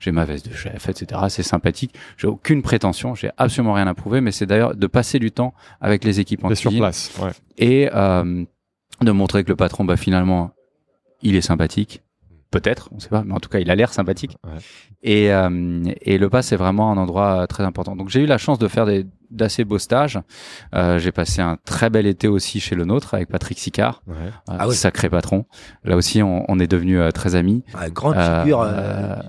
j'ai- 0.00 0.12
ma 0.12 0.24
veste 0.24 0.48
de 0.48 0.54
chef, 0.54 0.88
etc. 0.88 1.20
C'est 1.28 1.42
sympathique. 1.42 1.94
J'ai 2.16 2.26
aucune 2.26 2.62
prétention, 2.62 3.14
j'ai 3.14 3.30
absolument 3.36 3.74
rien 3.74 3.86
à 3.86 3.94
prouver, 3.94 4.20
mais 4.20 4.32
c'est 4.32 4.46
d'ailleurs 4.46 4.74
de 4.74 4.86
passer 4.86 5.18
du 5.18 5.30
temps 5.32 5.54
avec 5.80 6.04
les 6.04 6.20
équipes 6.20 6.44
en 6.44 6.48
T'es 6.48 6.54
sur 6.54 6.70
cuisine 6.70 6.82
place. 6.82 7.12
Ouais. 7.20 7.30
et 7.58 7.88
euh, 7.94 8.44
de 9.02 9.10
montrer 9.12 9.44
que 9.44 9.48
le 9.50 9.56
patron, 9.56 9.84
bah, 9.84 9.96
finalement, 9.96 10.52
il 11.22 11.34
est 11.36 11.40
sympathique. 11.42 12.02
Peut-être, 12.50 12.88
on 12.92 13.00
sait 13.00 13.08
pas, 13.08 13.24
mais 13.24 13.34
en 13.34 13.40
tout 13.40 13.48
cas, 13.48 13.58
il 13.58 13.70
a 13.70 13.74
l'air 13.74 13.92
sympathique. 13.92 14.36
Ouais. 14.44 14.52
Et, 15.02 15.32
euh, 15.32 15.82
et 16.00 16.16
le 16.16 16.30
pas, 16.30 16.42
c'est 16.42 16.56
vraiment 16.56 16.90
un 16.92 16.96
endroit 16.96 17.42
euh, 17.42 17.46
très 17.46 17.64
important. 17.64 17.96
Donc, 17.96 18.08
j'ai 18.08 18.20
eu 18.22 18.26
la 18.26 18.38
chance 18.38 18.58
de 18.58 18.68
faire 18.68 18.86
des 18.86 19.04
d'assez 19.30 19.64
beaux 19.64 19.78
stages. 19.78 20.18
Euh, 20.74 20.98
j'ai 20.98 21.12
passé 21.12 21.42
un 21.42 21.56
très 21.64 21.90
bel 21.90 22.06
été 22.06 22.28
aussi 22.28 22.60
chez 22.60 22.74
le 22.74 22.84
nôtre 22.84 23.14
avec 23.14 23.28
Patrick 23.28 23.58
Sicard, 23.58 24.02
Ouais. 24.06 24.14
euh, 24.50 24.56
Ah 24.58 24.70
sacré 24.70 25.08
patron. 25.08 25.44
Là 25.84 25.96
aussi, 25.96 26.22
on, 26.22 26.44
on 26.48 26.58
est 26.58 26.66
devenus 26.66 26.98
euh, 27.00 27.10
très 27.10 27.34
amis. 27.34 27.62
Ouais, 27.78 27.90
grande 27.90 28.14
figure 28.14 28.66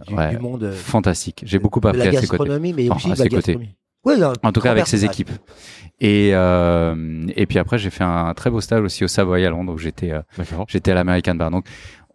du, 0.08 0.14
ouais. 0.16 0.30
du 0.30 0.38
monde 0.40 0.72
Fantastique. 0.72 1.42
J'ai 1.46 1.60
beaucoup 1.60 1.80
appris 1.88 2.02
à 2.02 2.06
ses 2.06 2.28
côtés. 2.28 2.28
gastronomie, 2.28 2.74
mais 2.74 2.90
Enfin, 2.90 2.96
aussi 2.96 3.12
à 3.12 3.14
de 3.14 3.20
la 3.20 3.24
ses 3.24 3.30
côtés. 3.30 3.36
gastronomie. 3.54 3.76
Ouais, 4.06 4.18
non, 4.18 4.32
En 4.44 4.52
tout 4.52 4.62
cas, 4.62 4.72
avec 4.72 4.88
ses 4.88 5.04
équipes. 5.06 5.32
Et, 6.00 6.30
et 6.30 7.46
puis 7.48 7.60
après, 7.60 7.78
j'ai 7.78 7.90
fait 7.90 8.04
un 8.04 8.34
très 8.34 8.50
beau 8.50 8.62
stage 8.62 8.82
aussi 8.82 9.04
au 9.04 9.08
Savoy 9.08 9.46
à 9.46 9.50
Londres, 9.50 9.74
où 9.74 9.78
j'étais 9.78 10.12
à 10.12 10.24
l'American 10.94 11.36
Bar. 11.36 11.52
Donc, 11.52 11.66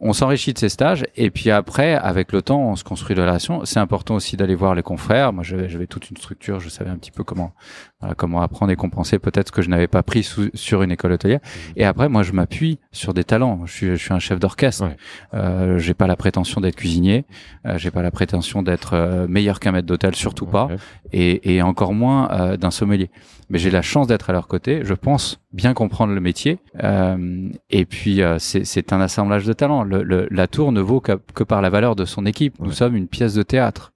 on 0.04 0.12
s'enrichit 0.12 0.52
de 0.52 0.58
ces 0.58 0.68
stages. 0.68 1.06
Et 1.16 1.30
puis 1.30 1.50
après, 1.50 1.94
avec 1.94 2.32
le 2.32 2.42
temps, 2.42 2.60
on 2.60 2.76
se 2.76 2.82
construit 2.82 3.14
des 3.14 3.22
relations. 3.22 3.64
C'est 3.64 3.78
important 3.78 4.16
aussi 4.16 4.36
d'aller 4.36 4.56
voir 4.56 4.74
les 4.74 4.82
confrères. 4.82 5.32
Moi, 5.32 5.44
j'avais 5.44 5.86
toute 5.86 6.10
une 6.10 6.16
structure. 6.16 6.58
Je 6.58 6.68
savais 6.68 6.90
un 6.90 6.96
petit 6.96 7.12
peu 7.12 7.22
comment, 7.22 7.54
voilà, 8.02 8.14
comment 8.14 8.42
apprendre 8.42 8.70
et 8.70 8.76
compenser 8.76 9.18
peut-être 9.18 9.46
ce 9.48 9.52
que 9.52 9.62
je 9.62 9.70
n'avais 9.70 9.86
pas 9.88 10.02
pris 10.02 10.22
sous- 10.22 10.50
sur 10.52 10.82
une 10.82 10.90
école 10.92 11.12
hôtelière. 11.12 11.40
Et 11.76 11.84
après, 11.86 12.10
moi, 12.10 12.22
je 12.22 12.32
m'appuie 12.32 12.78
sur 12.92 13.14
des 13.14 13.24
talents. 13.24 13.64
Je 13.64 13.72
suis, 13.72 13.86
je 13.86 13.94
suis 13.94 14.12
un 14.12 14.18
chef 14.18 14.38
d'orchestre. 14.38 14.84
Ouais. 14.84 14.96
Euh, 15.32 15.78
j'ai 15.78 15.94
pas 15.94 16.06
la 16.06 16.16
prétention 16.16 16.60
d'être 16.60 16.76
cuisinier. 16.76 17.24
Euh, 17.64 17.78
j'ai 17.78 17.90
pas 17.90 18.02
la 18.02 18.10
prétention 18.10 18.62
d'être 18.62 18.94
euh, 18.94 19.26
meilleur 19.28 19.58
qu'un 19.60 19.72
maître 19.72 19.86
d'hôtel, 19.86 20.14
surtout 20.14 20.46
pas 20.46 20.66
Ouais. 20.66 20.76
et, 21.12 21.54
et 21.54 21.62
encore 21.62 21.94
moins 21.94 22.30
euh, 22.32 22.56
d'un 22.58 22.70
sommelier. 22.70 23.10
Mais 23.48 23.58
j'ai 23.58 23.70
la 23.70 23.82
chance 23.82 24.06
d'être 24.06 24.30
à 24.30 24.32
leur 24.32 24.48
côté. 24.48 24.80
Je 24.84 24.94
pense 24.94 25.40
bien 25.52 25.72
comprendre 25.74 26.12
le 26.12 26.20
métier. 26.20 26.58
Euh, 26.82 27.48
et 27.70 27.84
puis, 27.84 28.20
euh, 28.22 28.38
c'est 28.38 28.64
c'est 28.64 28.92
un 28.92 29.00
assemblage 29.00 29.44
de 29.46 29.52
talents. 29.52 29.84
Le, 29.84 30.02
le- 30.02 30.26
la 30.30 30.46
tour 30.48 30.72
ne 30.72 30.80
vaut 30.80 31.00
que, 31.00 31.12
que 31.34 31.44
par 31.44 31.62
la 31.62 31.70
valeur 31.70 31.94
de 31.96 32.04
son 32.04 32.26
équipe. 32.26 32.54
Nous 32.60 32.68
Ouais. 32.68 32.74
sommes 32.74 32.96
une 32.96 33.08
pièce 33.08 33.34
de 33.34 33.42
théâtre. 33.42 33.92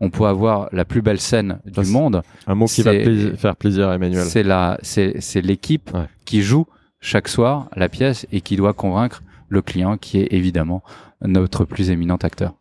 On 0.00 0.10
peut 0.10 0.24
avoir 0.24 0.68
la 0.72 0.84
plus 0.84 1.02
belle 1.02 1.20
scène 1.20 1.60
Ça, 1.74 1.82
du 1.82 1.90
monde. 1.90 2.22
Un 2.46 2.54
mot 2.54 2.66
qui 2.66 2.82
va 2.82 2.92
faire 3.36 3.56
plaisir 3.56 3.88
à 3.90 3.94
Emmanuel. 3.96 4.24
C'est 4.24 4.42
la, 4.42 4.78
c'est 4.82 5.20
c'est 5.20 5.42
l'équipe 5.42 5.90
Ouais. 5.94 6.06
qui 6.24 6.42
joue 6.42 6.66
chaque 7.00 7.28
soir 7.28 7.68
la 7.76 7.88
pièce 7.88 8.26
et 8.32 8.40
qui 8.40 8.56
doit 8.56 8.72
convaincre 8.72 9.22
le 9.48 9.62
client, 9.62 9.96
qui 9.98 10.18
est 10.20 10.28
évidemment 10.32 10.82
notre 11.22 11.64
plus 11.64 11.90
éminent 11.90 12.16
acteur. 12.16 12.54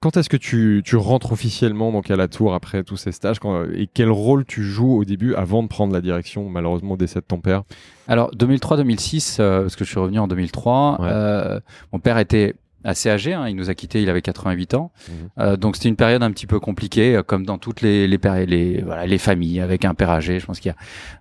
Quand 0.00 0.16
est-ce 0.16 0.28
que 0.28 0.36
tu, 0.36 0.82
tu 0.84 0.96
rentres 0.96 1.30
officiellement 1.30 1.92
donc 1.92 2.10
à 2.10 2.16
la 2.16 2.26
tour 2.26 2.54
après 2.54 2.82
tous 2.82 2.96
ces 2.96 3.12
stages? 3.12 3.38
Quand- 3.38 3.62
et 3.72 3.88
quel 3.94 4.10
rôle 4.10 4.44
tu 4.44 4.64
joues 4.64 4.96
au 4.96 5.04
début 5.04 5.34
avant 5.36 5.62
de 5.62 5.68
prendre 5.68 5.92
la 5.92 6.00
direction 6.00 6.48
malheureusement 6.48 6.94
au 6.94 6.96
décès 6.96 7.20
de 7.20 7.24
ton 7.24 7.38
père? 7.38 7.62
Alors 8.08 8.32
2003-2006, 8.34 9.36
euh, 9.38 9.62
parce 9.62 9.76
que 9.76 9.84
je 9.84 9.90
suis 9.90 10.00
revenu 10.00 10.18
en 10.18 10.26
2003, 10.26 11.00
Ouais. 11.00 11.08
euh, 11.10 11.60
mon 11.92 12.00
père 12.00 12.18
était 12.18 12.54
assez 12.84 13.10
âgé, 13.10 13.32
hein, 13.34 13.48
il 13.48 13.56
nous 13.56 13.70
a 13.70 13.74
quittés, 13.74 14.02
il 14.02 14.08
avait 14.10 14.22
88 14.22 14.74
ans, 14.74 14.92
Mhm. 15.08 15.14
Euh, 15.38 15.56
donc 15.56 15.76
c'était 15.76 15.88
une 15.88 15.96
période 15.96 16.22
un 16.22 16.30
petit 16.30 16.46
peu 16.46 16.60
compliquée, 16.60 17.16
euh, 17.16 17.22
comme 17.22 17.44
dans 17.46 17.58
toutes 17.58 17.80
les 17.80 18.06
les, 18.06 18.18
les 18.46 18.82
voilà 18.82 19.06
les 19.06 19.18
familles 19.18 19.60
avec 19.60 19.84
un 19.84 19.94
père 19.94 20.10
âgé. 20.10 20.38
Je 20.40 20.46
pense 20.46 20.60
qu'il 20.60 20.72
y 20.72 20.74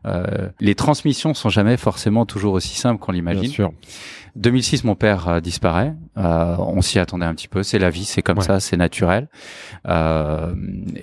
a 0.07 0.09
euh, 0.11 0.49
les 0.59 0.75
transmissions 0.75 1.33
sont 1.33 1.49
jamais 1.49 1.77
forcément 1.77 2.25
toujours 2.25 2.53
aussi 2.53 2.75
simples 2.75 2.99
qu'on 2.99 3.11
Bien 3.11 3.21
l'imagine. 3.21 3.51
sûr. 3.51 3.71
2006, 4.37 4.85
mon 4.85 4.95
père 4.95 5.27
euh, 5.27 5.39
disparaît. 5.41 5.93
Euh, 6.17 6.55
on 6.59 6.81
s'y 6.81 6.99
attendait 6.99 7.25
un 7.25 7.33
petit 7.35 7.49
peu. 7.49 7.63
C'est 7.63 7.79
la 7.79 7.89
vie, 7.89 8.05
c'est 8.05 8.21
comme 8.21 8.37
Ouais. 8.37 8.43
ça, 8.45 8.61
c'est 8.61 8.77
naturel. 8.77 9.27
Euh, 9.87 10.53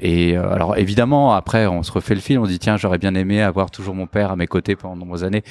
et 0.01 0.37
euh, 0.37 0.51
alors 0.51 0.77
évidemment, 0.79 1.33
après, 1.35 1.67
on 1.67 1.83
se 1.83 1.93
refait 1.93 2.15
le 2.15 2.21
film. 2.21 2.43
On 2.43 2.47
se 2.47 2.51
dit 2.51 2.59
tiens, 2.59 2.77
j'aurais 2.77 2.99
bien 2.99 3.15
aimé 3.15 3.43
avoir 3.43 3.71
toujours 3.71 3.95
mon 3.95 4.07
père 4.07 4.31
à 4.31 4.37
mes 4.37 4.47
côtés 4.47 4.77
pendant 4.77 4.95
de 4.95 5.01
nombreuses 5.01 5.25
années. 5.25 5.43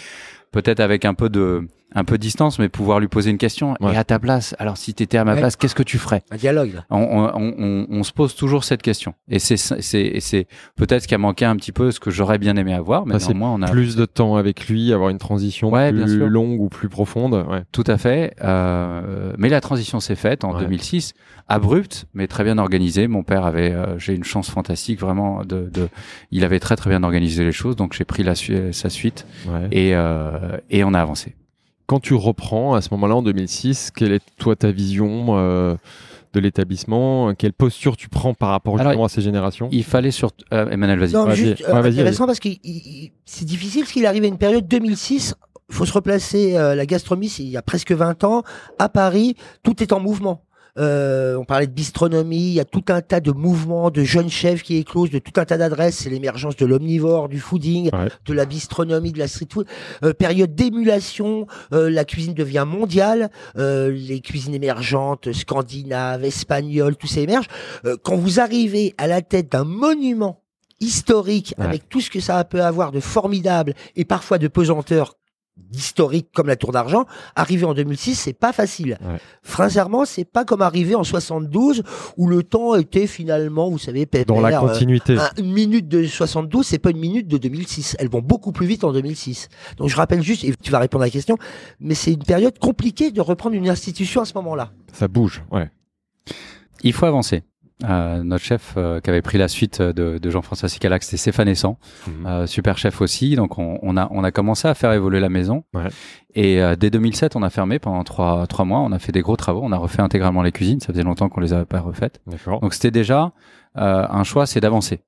Peut-être 0.51 0.79
avec 0.79 1.05
un 1.05 1.13
peu 1.13 1.29
de 1.29 1.67
un 1.95 2.03
peu 2.03 2.17
de 2.17 2.21
distance, 2.21 2.59
mais 2.59 2.69
pouvoir 2.69 2.99
lui 2.99 3.07
poser 3.07 3.31
une 3.31 3.37
question. 3.37 3.75
Ouais. 3.79 3.93
Et 3.93 3.97
à 3.97 4.03
ta 4.03 4.19
place, 4.19 4.55
alors 4.59 4.77
si 4.77 4.93
tu 4.93 5.03
étais 5.03 5.17
à 5.17 5.23
ma 5.23 5.33
Ouais. 5.33 5.39
place, 5.39 5.55
qu'est-ce 5.55 5.73
que 5.75 5.83
tu 5.83 5.97
ferais? 5.97 6.23
Un 6.31 6.35
dialogue. 6.35 6.73
là. 6.75 6.85
on, 6.89 6.99
on, 6.99 7.53
on, 7.57 7.87
on 7.89 8.03
se 8.03 8.11
pose 8.11 8.35
toujours 8.35 8.63
cette 8.65 8.81
question. 8.81 9.13
Et 9.29 9.39
c'est 9.39 9.57
c'est 9.57 10.01
et 10.01 10.19
c'est 10.19 10.47
peut-être 10.75 11.03
ce 11.03 11.07
qui 11.07 11.15
a 11.15 11.17
manqué 11.17 11.45
un 11.45 11.55
petit 11.55 11.71
peu 11.71 11.91
ce 11.91 11.99
que 11.99 12.11
j'aurais 12.11 12.37
bien 12.37 12.55
aimé 12.57 12.73
avoir, 12.73 13.05
mais 13.05 13.19
c'est 13.19 13.29
néanmoins 13.29 13.51
on 13.53 13.61
a 13.61 13.71
Plus 13.71 13.95
de 13.95 14.05
temps 14.05 14.35
avec 14.35 14.67
lui, 14.67 14.91
avoir 14.93 15.09
une 15.09 15.17
transition 15.17 15.71
Ouais, 15.71 15.91
plus 15.91 16.17
longue 16.27 16.59
ou 16.59 16.69
plus 16.69 16.89
profonde. 16.89 17.33
Ouais. 17.49 17.63
Tout 17.71 17.85
à 17.87 17.97
fait. 17.97 18.35
Euh, 18.43 19.33
mais 19.37 19.49
la 19.49 19.61
transition 19.61 19.99
s'est 19.99 20.15
faite 20.15 20.43
en 20.43 20.53
Ouais. 20.53 20.61
2006, 20.61 21.13
abrupte, 21.47 22.05
mais 22.13 22.27
très 22.27 22.43
bien 22.43 22.57
organisée. 22.57 23.07
Mon 23.07 23.23
père 23.23 23.45
avait, 23.45 23.71
euh, 23.71 23.97
j'ai 23.97 24.13
une 24.13 24.23
chance 24.23 24.49
fantastique 24.49 24.99
vraiment 24.99 25.43
de, 25.45 25.69
de, 25.71 25.87
il 26.31 26.43
avait 26.43 26.59
très 26.59 26.75
très 26.75 26.89
bien 26.89 27.03
organisé 27.03 27.43
les 27.45 27.51
choses, 27.51 27.75
donc 27.75 27.93
j'ai 27.93 28.05
pris 28.05 28.23
la 28.23 28.35
su- 28.35 28.73
sa 28.73 28.89
suite 28.89 29.25
Ouais. 29.47 29.67
et 29.71 29.95
euh, 29.95 30.57
et 30.69 30.83
on 30.83 30.93
a 30.93 30.99
avancé. 31.01 31.35
Quand 31.87 31.99
tu 32.01 32.13
reprends 32.13 32.73
à 32.73 32.81
ce 32.81 32.89
moment-là 32.91 33.15
en 33.15 33.21
2006, 33.21 33.91
quelle 33.95 34.11
est 34.11 34.21
toi 34.37 34.55
ta 34.57 34.71
vision 34.71 35.37
euh, 35.37 35.75
de 36.33 36.39
l'établissement? 36.41 37.33
Quelle 37.33 37.53
posture 37.53 37.95
tu 37.95 38.09
prends 38.09 38.33
par 38.33 38.49
rapport 38.49 38.79
Alors, 38.79 39.05
à 39.05 39.09
ces 39.09 39.21
générations? 39.21 39.69
Il 39.71 39.85
fallait 39.85 40.11
sur 40.11 40.31
euh, 40.53 40.69
Emmanuel, 40.69 40.99
vas-y. 40.99 41.13
Non, 41.13 41.29
juste 41.31 41.63
euh, 41.67 41.81
Ouais, 41.81 41.87
intéressant 41.87 42.25
parce 42.25 42.39
que 42.41 42.49
c'est 43.25 43.45
difficile 43.45 43.81
parce 43.83 43.93
qu'il 43.93 44.05
arrive 44.05 44.23
à 44.23 44.27
une 44.27 44.37
période 44.37 44.67
2006. 44.67 45.35
Il 45.69 45.75
faut 45.75 45.85
se 45.85 45.93
replacer. 45.93 46.57
euh, 46.57 46.75
la 46.75 46.85
gastronomie, 46.85 47.29
c'est 47.29 47.43
il 47.43 47.49
y 47.49 47.57
a 47.57 47.61
presque 47.61 47.91
20 47.91 48.23
ans. 48.25 48.43
À 48.79 48.89
Paris, 48.89 49.35
tout 49.63 49.81
est 49.81 49.93
en 49.93 49.99
mouvement. 49.99 50.43
Euh, 50.77 51.35
on 51.37 51.45
parlait 51.45 51.67
de 51.67 51.71
bistronomie, 51.71 52.37
il 52.49 52.53
y 52.53 52.59
a 52.59 52.65
tout 52.65 52.83
un 52.89 53.01
tas 53.01 53.19
de 53.19 53.31
mouvements, 53.31 53.89
de 53.89 54.03
jeunes 54.03 54.29
chefs 54.29 54.63
qui 54.63 54.77
éclosent, 54.77 55.09
de 55.09 55.19
tout 55.19 55.39
un 55.39 55.45
tas 55.45 55.57
d'adresses. 55.57 55.97
C'est 55.97 56.09
l'émergence 56.09 56.55
de 56.55 56.65
l'omnivore, 56.65 57.29
du 57.29 57.39
fooding, 57.39 57.89
Ouais. 57.93 58.09
de 58.25 58.33
la 58.33 58.45
bistronomie, 58.45 59.11
de 59.11 59.19
la 59.19 59.27
street 59.27 59.47
food. 59.51 59.67
Euh, 60.03 60.13
période 60.13 60.53
d'émulation, 60.55 61.47
euh, 61.73 61.89
la 61.89 62.05
cuisine 62.05 62.33
devient 62.33 62.65
mondiale, 62.67 63.29
les 63.55 64.21
cuisines 64.21 64.53
émergentes, 64.53 65.31
scandinaves, 65.33 66.23
espagnoles, 66.23 66.95
tout 66.95 67.07
ça 67.07 67.21
émerge. 67.21 67.47
Quand 68.03 68.15
vous 68.15 68.39
arrivez 68.39 68.93
à 68.97 69.07
la 69.07 69.21
tête 69.21 69.51
d'un 69.51 69.63
monument 69.63 70.41
historique 70.79 71.53
Ouais. 71.57 71.65
avec 71.65 71.89
tout 71.89 72.01
ce 72.01 72.09
que 72.09 72.19
ça 72.19 72.43
peut 72.43 72.61
avoir 72.63 72.91
de 72.91 72.99
formidable 72.99 73.73
et 73.95 74.05
parfois 74.05 74.37
de 74.37 74.47
pesanteur 74.47 75.15
d'historique 75.69 76.29
comme 76.33 76.47
la 76.47 76.55
Tour 76.55 76.71
d'Argent, 76.71 77.05
arriver 77.35 77.65
en 77.65 77.73
2006, 77.73 78.15
c'est 78.15 78.33
pas 78.33 78.53
facile. 78.53 78.97
Ouais. 79.01 79.17
Sincèrement, 79.43 80.05
c'est 80.05 80.23
pas 80.25 80.45
comme 80.45 80.61
arriver 80.61 80.95
en 80.95 81.03
72 81.03 81.83
où 82.15 82.27
le 82.27 82.43
temps 82.43 82.75
était 82.75 83.05
finalement, 83.07 83.69
vous 83.69 83.77
savez, 83.77 84.05
pépère. 84.05 84.35
Dans 84.35 84.41
la 84.41 84.57
euh, 84.57 84.67
continuité. 84.67 85.17
un- 85.17 85.29
une 85.37 85.51
minute 85.51 85.87
de 85.87 86.05
72, 86.05 86.65
c'est 86.65 86.79
pas 86.79 86.91
une 86.91 86.99
minute 86.99 87.27
de 87.27 87.37
2006. 87.37 87.95
Elles 87.99 88.09
vont 88.09 88.21
beaucoup 88.21 88.51
plus 88.51 88.65
vite 88.65 88.83
en 88.83 88.93
2006. 88.93 89.49
Donc 89.77 89.89
je 89.89 89.95
rappelle 89.97 90.21
juste, 90.21 90.43
et 90.45 90.53
tu 90.61 90.71
vas 90.71 90.79
répondre 90.79 91.03
à 91.03 91.07
la 91.07 91.11
question, 91.11 91.37
mais 91.79 91.95
c'est 91.95 92.13
une 92.13 92.23
période 92.23 92.57
compliquée 92.59 93.11
de 93.11 93.19
reprendre 93.21 93.55
une 93.55 93.67
institution 93.69 94.21
à 94.21 94.25
ce 94.25 94.33
moment-là. 94.35 94.71
Ça 94.93 95.07
bouge. 95.07 95.43
Ouais. 95.51 95.69
Il 96.83 96.93
faut 96.93 97.05
avancer. 97.05 97.43
Euh, 97.83 98.23
notre 98.23 98.43
chef 98.43 98.73
euh, 98.75 98.99
qui 99.01 99.09
avait 99.11 99.21
pris 99.21 99.37
la 99.37 99.47
suite 99.47 99.83
de, 99.83 100.17
de 100.17 100.29
Jean-François 100.31 100.67
Sicalac, 100.67 101.03
c'était 101.03 101.17
Stéphane 101.17 101.47
Essan, 101.47 101.77
Mhm. 102.07 102.25
euh, 102.25 102.47
super 102.47 102.75
chef 102.79 103.01
aussi. 103.01 103.35
Donc 103.35 103.59
on, 103.59 103.77
on 103.83 103.95
a 103.97 104.07
on 104.11 104.23
a 104.23 104.31
commencé 104.31 104.67
à 104.67 104.73
faire 104.73 104.91
évoluer 104.93 105.19
la 105.19 105.29
maison. 105.29 105.63
Ouais. 105.75 105.83
Et 106.33 106.59
euh, 106.61 106.75
dès 106.75 106.89
2007, 106.89 107.35
on 107.35 107.43
a 107.43 107.51
fermé 107.51 107.77
pendant 107.77 108.03
trois 108.03 108.47
trois 108.47 108.65
mois. 108.65 108.79
On 108.79 108.91
a 108.91 108.97
fait 108.99 109.11
des 109.11 109.21
gros 109.21 109.35
travaux. 109.35 109.61
On 109.63 109.71
a 109.71 109.77
refait 109.77 110.01
intégralement 110.01 110.41
les 110.41 110.51
cuisines. 110.51 110.79
Ça 110.79 110.91
faisait 110.91 111.03
longtemps 111.03 111.29
qu'on 111.29 111.39
les 111.41 111.53
avait 111.53 111.65
pas 111.65 111.79
refaites. 111.79 112.19
Donc 112.61 112.73
c'était 112.73 112.89
déjà 112.91 113.31
euh, 113.77 114.07
un 114.09 114.23
choix, 114.23 114.47
c'est 114.47 114.59
d'avancer 114.59 115.01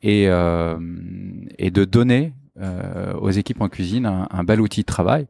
et 0.00 0.28
euh, 0.28 0.78
et 1.58 1.72
de 1.72 1.84
donner 1.84 2.34
euh, 2.60 3.14
aux 3.14 3.30
équipes 3.30 3.60
en 3.60 3.68
cuisine 3.68 4.06
un, 4.06 4.28
un 4.30 4.44
bel 4.44 4.60
outil 4.60 4.82
de 4.82 4.86
travail. 4.86 5.26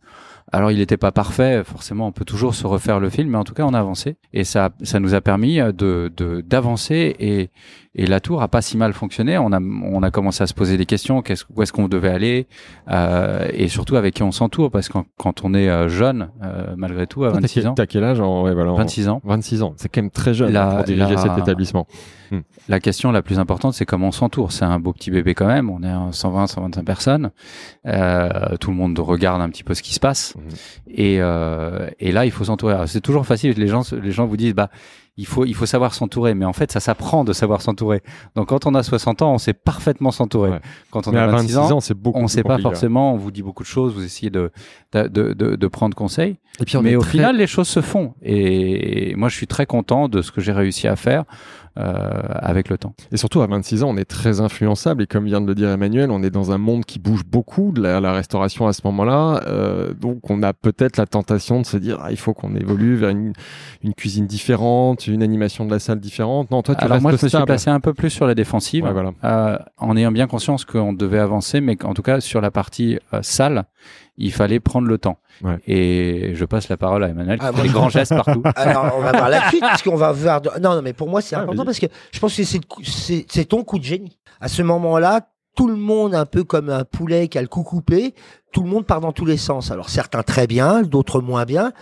Alors, 0.53 0.71
il 0.71 0.79
n'était 0.79 0.97
pas 0.97 1.13
parfait. 1.13 1.63
Forcément, 1.65 2.07
on 2.07 2.13
peut 2.13 2.25
toujours 2.25 2.55
se 2.55 2.67
refaire 2.67 3.01
le 3.01 3.11
film, 3.11 3.31
mais 3.31 3.39
en 3.39 3.45
tout 3.45 3.55
cas, 3.55 3.65
on 3.65 3.75
a 3.75 3.81
avancé 3.81 4.17
et 4.33 4.45
ça, 4.45 4.71
ça 4.83 5.01
nous 5.01 5.15
a 5.15 5.21
permis 5.21 5.57
de 5.59 6.13
d'avancer 6.47 7.17
et 7.19 7.51
et 7.99 8.07
la 8.07 8.21
tour 8.21 8.43
a 8.43 8.49
pas 8.49 8.61
si 8.61 8.77
mal 8.77 8.93
fonctionné. 8.93 9.39
On 9.39 9.53
a, 9.53 9.59
on 9.59 10.03
a 10.03 10.11
commencé 10.11 10.43
à 10.43 10.47
se 10.47 10.53
poser 10.53 10.77
des 10.77 10.85
questions. 10.85 11.23
Qu'est-ce, 11.23 11.45
où 11.55 11.63
est-ce 11.63 11.73
qu'on 11.73 11.89
devait 11.89 12.11
aller 12.11 12.47
euh, 12.91 13.49
Et 13.55 13.69
surtout 13.69 13.97
avec 13.97 14.13
qui 14.13 14.23
on 14.23 14.33
s'entoure. 14.33 14.71
Parce 14.71 14.91
que 14.91 14.99
quand, 15.17 15.45
on 15.45 15.55
est 15.55 15.71
euh, 15.71 15.89
jeune, 15.89 16.29
euh, 16.45 16.75
malgré 16.77 17.07
tout, 17.07 17.25
à 17.25 17.31
26 17.31 17.67
ans. 17.69 17.75
T'as 17.75 17.87
quel 17.87 18.05
âge 18.05 18.21
en, 18.21 18.43
ouais, 18.43 18.53
voilà, 18.53 18.73
26 18.73 19.09
ans. 19.09 19.23
26 19.25 19.63
ans. 19.63 19.73
C'est 19.79 19.89
quand 19.89 20.03
même 20.03 20.11
très 20.11 20.35
jeune 20.35 20.53
la, 20.53 20.77
pour 20.77 20.85
diriger 20.85 21.17
cet 21.17 21.39
établissement. 21.39 21.87
Hmm. 22.31 22.41
La 22.69 22.81
question 22.81 23.13
la 23.13 23.23
plus 23.23 23.39
importante, 23.39 23.73
c'est 23.73 23.87
comment 23.87 24.09
on 24.09 24.13
s'entoure. 24.13 24.53
C'est 24.53 24.67
un 24.67 24.79
beau 24.79 24.93
petit 24.93 25.11
bébé 25.11 25.33
quand 25.33 25.47
même. 25.47 25.71
On 25.71 25.83
est 25.83 25.89
à 25.89 26.09
120, 26.11 26.49
125 26.49 26.85
personnes. 26.85 27.31
Euh, 27.87 28.57
tout 28.61 28.71
le 28.71 28.77
monde 28.77 28.99
regarde 28.99 29.41
un 29.41 29.49
petit 29.49 29.65
peu 29.65 29.73
ce 29.73 29.83
qui 29.83 29.95
se 29.95 30.01
passe. 30.01 30.35
Hmm. 30.35 30.41
Et, 30.89 31.17
euh, 31.21 31.89
et 31.99 32.13
là, 32.13 32.27
il 32.27 32.31
faut 32.31 32.45
s'entourer. 32.45 32.77
C'est 32.89 33.01
toujours 33.01 33.25
facile. 33.25 33.55
Les 33.57 33.69
gens, 33.69 33.91
les 33.91 34.13
gens 34.13 34.27
vous 34.27 34.37
disent, 34.37 34.55
bah, 34.55 34.69
il 35.17 35.27
faut, 35.27 35.45
il 35.45 35.55
faut 35.55 35.67
savoir 35.67 35.95
s'entourer. 35.95 36.35
Mais 36.35 36.45
en 36.45 36.53
fait, 36.53 36.71
ça 36.71 36.81
s'apprend 36.81 37.25
de 37.25 37.33
savoir 37.33 37.63
s'entourer. 37.63 38.03
Donc, 38.35 38.49
quand 38.49 38.67
on 38.67 38.75
a 38.75 38.83
60 38.83 39.23
ans, 39.23 39.33
on 39.33 39.39
sait 39.39 39.55
parfaitement 39.55 40.11
s'entourer. 40.11 40.59
Quand 40.91 41.09
on 41.09 41.15
a 41.15 41.27
26, 41.27 41.57
ans, 41.57 41.81
c'est 41.81 41.95
beaucoup 41.95 42.19
on 42.19 42.29
sait 42.29 42.43
pas 42.43 42.59
forcément. 42.59 43.15
On 43.15 43.17
vous 43.17 43.31
dit 43.31 43.43
beaucoup 43.43 43.63
de 43.63 43.69
choses. 43.69 43.95
Vous 43.95 44.05
essayez 44.05 44.31
de, 44.31 44.51
de, 44.93 45.09
de, 45.09 45.33
de 45.33 45.67
prendre 45.69 45.97
conseil. 45.97 46.37
Et 46.61 46.65
puis, 46.65 46.79
mais 46.79 46.97
au 46.97 47.03
final, 47.03 47.37
les 47.37 47.47
choses 47.47 47.69
se 47.69 47.81
font. 47.81 48.15
Et 48.23 49.15
moi, 49.17 49.29
je 49.29 49.37
suis 49.37 49.47
très 49.47 49.67
content 49.67 50.09
de 50.09 50.23
ce 50.23 50.33
que 50.33 50.41
j'ai 50.41 50.53
réussi 50.53 50.87
à 50.89 50.97
faire. 50.97 51.25
Euh, 51.79 52.23
avec 52.37 52.71
le 52.71 52.79
temps. 52.79 52.95
Et 53.13 53.19
surtout 53.19 53.43
à 53.43 53.47
26 53.47 53.83
ans, 53.83 53.91
on 53.91 53.99
est 53.99 54.07
très 54.07 54.41
influençable 54.41 55.03
et 55.03 55.07
comme 55.07 55.27
vient 55.27 55.43
de 55.43 55.47
le 55.47 55.55
dire 55.55 55.69
Emmanuel, 55.69 56.11
on 56.11 56.23
est 56.23 56.31
dans 56.31 56.51
un 56.51 56.57
monde 56.57 56.87
qui 56.87 56.99
bouge 56.99 57.23
beaucoup 57.27 57.71
de 57.71 57.83
la, 57.83 58.13
restauration 58.13 58.67
à 58.67 58.73
ce 58.73 58.81
moment-là. 58.85 59.43
Euh, 59.47 59.93
donc 59.93 60.31
on 60.31 60.43
a 60.43 60.55
peut-être 60.55 60.97
la 60.97 61.05
tentation 61.05 61.61
de 61.61 61.67
se 61.67 61.77
dire 61.77 61.99
ah, 62.03 62.11
il 62.11 62.17
faut 62.17 62.33
qu'on 62.33 62.55
évolue 62.55 62.95
vers 62.95 63.11
une, 63.11 63.35
une, 63.83 63.93
cuisine 63.93 64.27
différente, 64.27 65.07
une 65.07 65.23
animation 65.23 65.67
de 65.67 65.71
la 65.71 65.79
salle 65.79 66.01
différente. 66.01 66.51
Non, 66.51 66.63
toi 66.63 66.77
tu 66.77 66.83
Alors 66.83 67.03
moi 67.03 67.13
je 67.15 67.23
me 67.23 67.29
suis 67.29 67.45
passé 67.45 67.69
un 67.69 67.81
peu 67.81 67.93
plus 67.93 68.09
sur 68.09 68.27
la 68.27 68.35
défensive, 68.35 68.89
voilà. 68.91 69.13
euh, 69.25 69.59
en 69.77 69.99
ayant 69.99 70.13
bien 70.13 70.27
conscience 70.27 70.65
qu'on 70.65 70.95
devait 70.95 71.19
avancer, 71.19 71.61
mais 71.61 71.77
en 71.85 71.93
tout 71.93 72.03
cas 72.03 72.21
sur 72.21 72.41
la 72.41 72.51
partie 72.51 72.99
euh, 73.13 73.19
salle, 73.21 73.65
il 74.19 74.33
fallait 74.33 74.61
prendre 74.61 74.89
le 74.89 74.99
temps. 74.99 75.19
Ouais. 75.43 75.59
Et 75.67 76.35
je 76.35 76.45
passe 76.45 76.69
la 76.69 76.77
parole 76.77 77.05
à 77.05 77.09
Emmanuel 77.09 77.39
qui 77.39 77.45
ah, 77.47 77.53
fait 77.53 77.63
des 77.63 77.69
grands 77.69 77.91
gestes 77.91 78.15
partout. 78.15 78.43
Alors, 78.57 78.95
on 78.97 79.01
va 79.01 79.13
voir 79.13 79.29
la 79.29 79.49
suite, 79.49 79.61
parce 79.61 79.83
qu'on 79.83 79.97
va 79.97 80.13
voir. 80.13 80.41
Non, 80.61 80.75
non, 80.75 80.83
mais 80.83 80.93
pour 80.93 81.09
moi, 81.09 81.21
c'est 81.21 81.37
ah, 81.37 81.41
important 81.41 81.65
parce 81.65 81.79
que 81.79 81.87
je 82.13 82.19
pense 82.19 82.37
que 82.37 82.43
c'est 82.45 83.45
ton 83.45 83.65
coup 83.65 83.79
de 83.79 83.85
génie. 83.85 84.19
À 84.41 84.49
ce 84.49 84.63
moment-là, 84.63 85.29
tout 85.55 85.69
le 85.69 85.77
monde, 85.77 86.15
un 86.15 86.27
peu 86.27 86.45
comme 86.45 86.69
un 86.69 86.85
poulet 86.85 87.29
qui 87.29 87.39
a 87.39 87.43
le 87.43 87.49
cou 87.49 87.63
coupé, 87.63 88.15
tout 88.53 88.63
le 88.63 88.69
monde 88.69 88.87
part 88.87 89.01
dans 89.01 89.13
tous 89.13 89.25
les 89.25 89.39
sens. 89.39 89.71
Alors 89.71 89.89
certains 89.89 90.23
très 90.23 90.47
bien, 90.47 90.83
d'autres 90.83 91.21
moins 91.21 91.45
bien. 91.45 91.73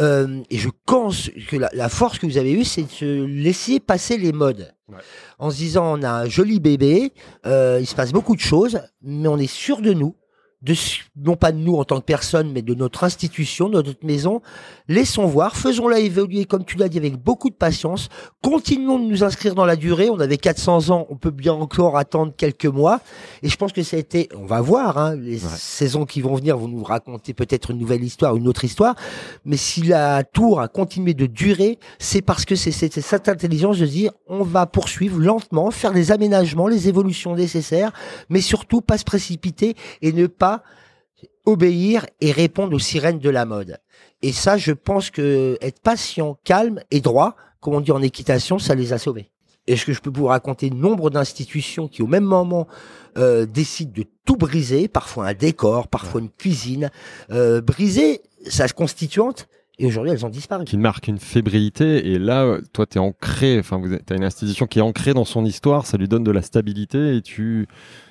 Euh, 0.00 0.42
et 0.50 0.56
je 0.56 0.70
pense 0.86 1.30
que 1.48 1.56
la, 1.56 1.68
la, 1.74 1.88
force 1.88 2.18
que 2.18 2.26
vous 2.26 2.38
avez 2.38 2.52
eue, 2.52 2.64
c'est 2.64 2.86
de 3.02 3.24
laisser 3.24 3.80
passer 3.80 4.16
les 4.16 4.32
modes. 4.32 4.72
Ouais. 4.88 4.98
En 5.38 5.50
se 5.50 5.56
disant, 5.56 5.98
on 5.98 6.02
a 6.02 6.10
un 6.10 6.26
joli 6.26 6.60
bébé, 6.60 7.12
euh, 7.46 7.78
il 7.80 7.86
se 7.86 7.94
passe 7.94 8.12
beaucoup 8.12 8.34
de 8.34 8.40
choses, 8.40 8.80
mais 9.02 9.28
on 9.28 9.36
est 9.36 9.46
sûr 9.46 9.82
de 9.82 9.92
nous 9.92 10.14
de, 10.62 10.74
non 11.16 11.36
pas 11.36 11.52
de 11.52 11.58
nous 11.58 11.76
en 11.76 11.84
tant 11.84 12.00
que 12.00 12.04
personne, 12.04 12.50
mais 12.52 12.62
de 12.62 12.74
notre 12.74 13.04
institution, 13.04 13.68
de 13.68 13.80
notre 13.80 14.04
maison. 14.04 14.42
Laissons 14.88 15.26
voir, 15.26 15.56
faisons-la 15.56 16.00
évoluer, 16.00 16.46
comme 16.46 16.64
tu 16.64 16.76
l'as 16.76 16.88
dit, 16.88 16.98
avec 16.98 17.16
beaucoup 17.16 17.48
de 17.48 17.54
patience. 17.54 18.08
Continuons 18.42 18.98
de 18.98 19.04
nous 19.04 19.22
inscrire 19.22 19.54
dans 19.54 19.66
la 19.66 19.76
durée. 19.76 20.10
On 20.10 20.18
avait 20.18 20.36
400 20.36 20.90
ans, 20.90 21.06
on 21.10 21.16
peut 21.16 21.30
bien 21.30 21.52
encore 21.52 21.96
attendre 21.96 22.32
quelques 22.36 22.66
mois. 22.66 23.00
Et 23.42 23.48
je 23.48 23.56
pense 23.56 23.72
que 23.72 23.84
ça 23.84 23.96
a 23.96 24.00
été, 24.00 24.28
on 24.36 24.46
va 24.46 24.60
voir, 24.60 24.98
hein, 24.98 25.14
les 25.14 25.38
saisons 25.38 26.06
qui 26.06 26.20
vont 26.20 26.34
venir 26.34 26.58
vont 26.58 26.68
nous 26.68 26.82
raconter 26.82 27.34
peut-être 27.34 27.70
une 27.70 27.78
nouvelle 27.78 28.02
histoire, 28.02 28.34
une 28.34 28.48
autre 28.48 28.64
histoire. 28.64 28.96
Mais 29.44 29.56
si 29.56 29.82
la 29.82 30.24
tour 30.24 30.60
a 30.60 30.66
continué 30.66 31.14
de 31.14 31.26
durer, 31.26 31.78
c'est 32.00 32.22
parce 32.22 32.44
que 32.44 32.56
c'est 32.56 32.72
cette 32.72 33.28
intelligence 33.28 33.78
de 33.78 33.86
dire, 33.86 34.10
on 34.26 34.42
va 34.42 34.66
poursuivre 34.66 35.20
lentement, 35.20 35.70
faire 35.70 35.92
les 35.92 36.10
aménagements, 36.10 36.66
les 36.66 36.88
évolutions 36.88 37.36
nécessaires, 37.36 37.92
mais 38.28 38.40
surtout 38.40 38.80
pas 38.80 38.98
se 38.98 39.04
précipiter 39.04 39.76
et 40.02 40.12
ne 40.12 40.26
pas 40.26 40.47
obéir 41.44 42.06
et 42.20 42.32
répondre 42.32 42.74
aux 42.74 42.78
sirènes 42.78 43.18
de 43.18 43.30
la 43.30 43.44
mode. 43.44 43.78
Et 44.22 44.32
ça, 44.32 44.56
je 44.56 44.72
pense 44.72 45.10
que 45.10 45.56
être 45.60 45.80
patient, 45.80 46.38
calme 46.44 46.80
et 46.90 47.00
droit, 47.00 47.36
comme 47.60 47.74
on 47.74 47.80
dit 47.80 47.92
en 47.92 48.02
équitation, 48.02 48.58
ça 48.58 48.74
les 48.74 48.92
a 48.92 48.98
sauvés. 48.98 49.30
Est-ce 49.66 49.84
que 49.84 49.92
je 49.92 50.00
peux 50.00 50.10
vous 50.12 50.26
raconter 50.26 50.70
nombre 50.70 51.10
d'institutions 51.10 51.88
qui, 51.88 52.02
au 52.02 52.06
même 52.06 52.24
moment, 52.24 52.66
euh, 53.18 53.44
décident 53.46 53.92
de 53.94 54.04
tout 54.24 54.36
briser, 54.36 54.88
parfois 54.88 55.26
un 55.28 55.34
décor, 55.34 55.88
parfois 55.88 56.20
une 56.20 56.30
cuisine, 56.30 56.90
euh, 57.30 57.60
briser 57.60 58.22
sa 58.46 58.68
constituante, 58.68 59.48
et 59.78 59.86
aujourd'hui, 59.86 60.12
elles 60.12 60.26
ont 60.26 60.30
disparu. 60.30 60.64
Qui 60.64 60.76
marque 60.76 61.06
une 61.06 61.18
fébrilité. 61.18 62.08
Et 62.08 62.18
là, 62.18 62.58
toi, 62.72 62.84
tu 62.86 62.98
es 62.98 63.00
ancré, 63.00 63.58
enfin, 63.60 63.78
vous 63.78 63.92
as 63.94 64.14
une 64.14 64.24
institution 64.24 64.66
qui 64.66 64.80
est 64.80 64.82
ancrée 64.82 65.14
dans 65.14 65.24
son 65.24 65.44
histoire, 65.44 65.86
ça 65.86 65.96
lui 65.96 66.08
donne 66.08 66.24
de 66.24 66.32
la 66.32 66.42
stabilité 66.42 67.16
et 67.16 67.22
tu 67.22 67.68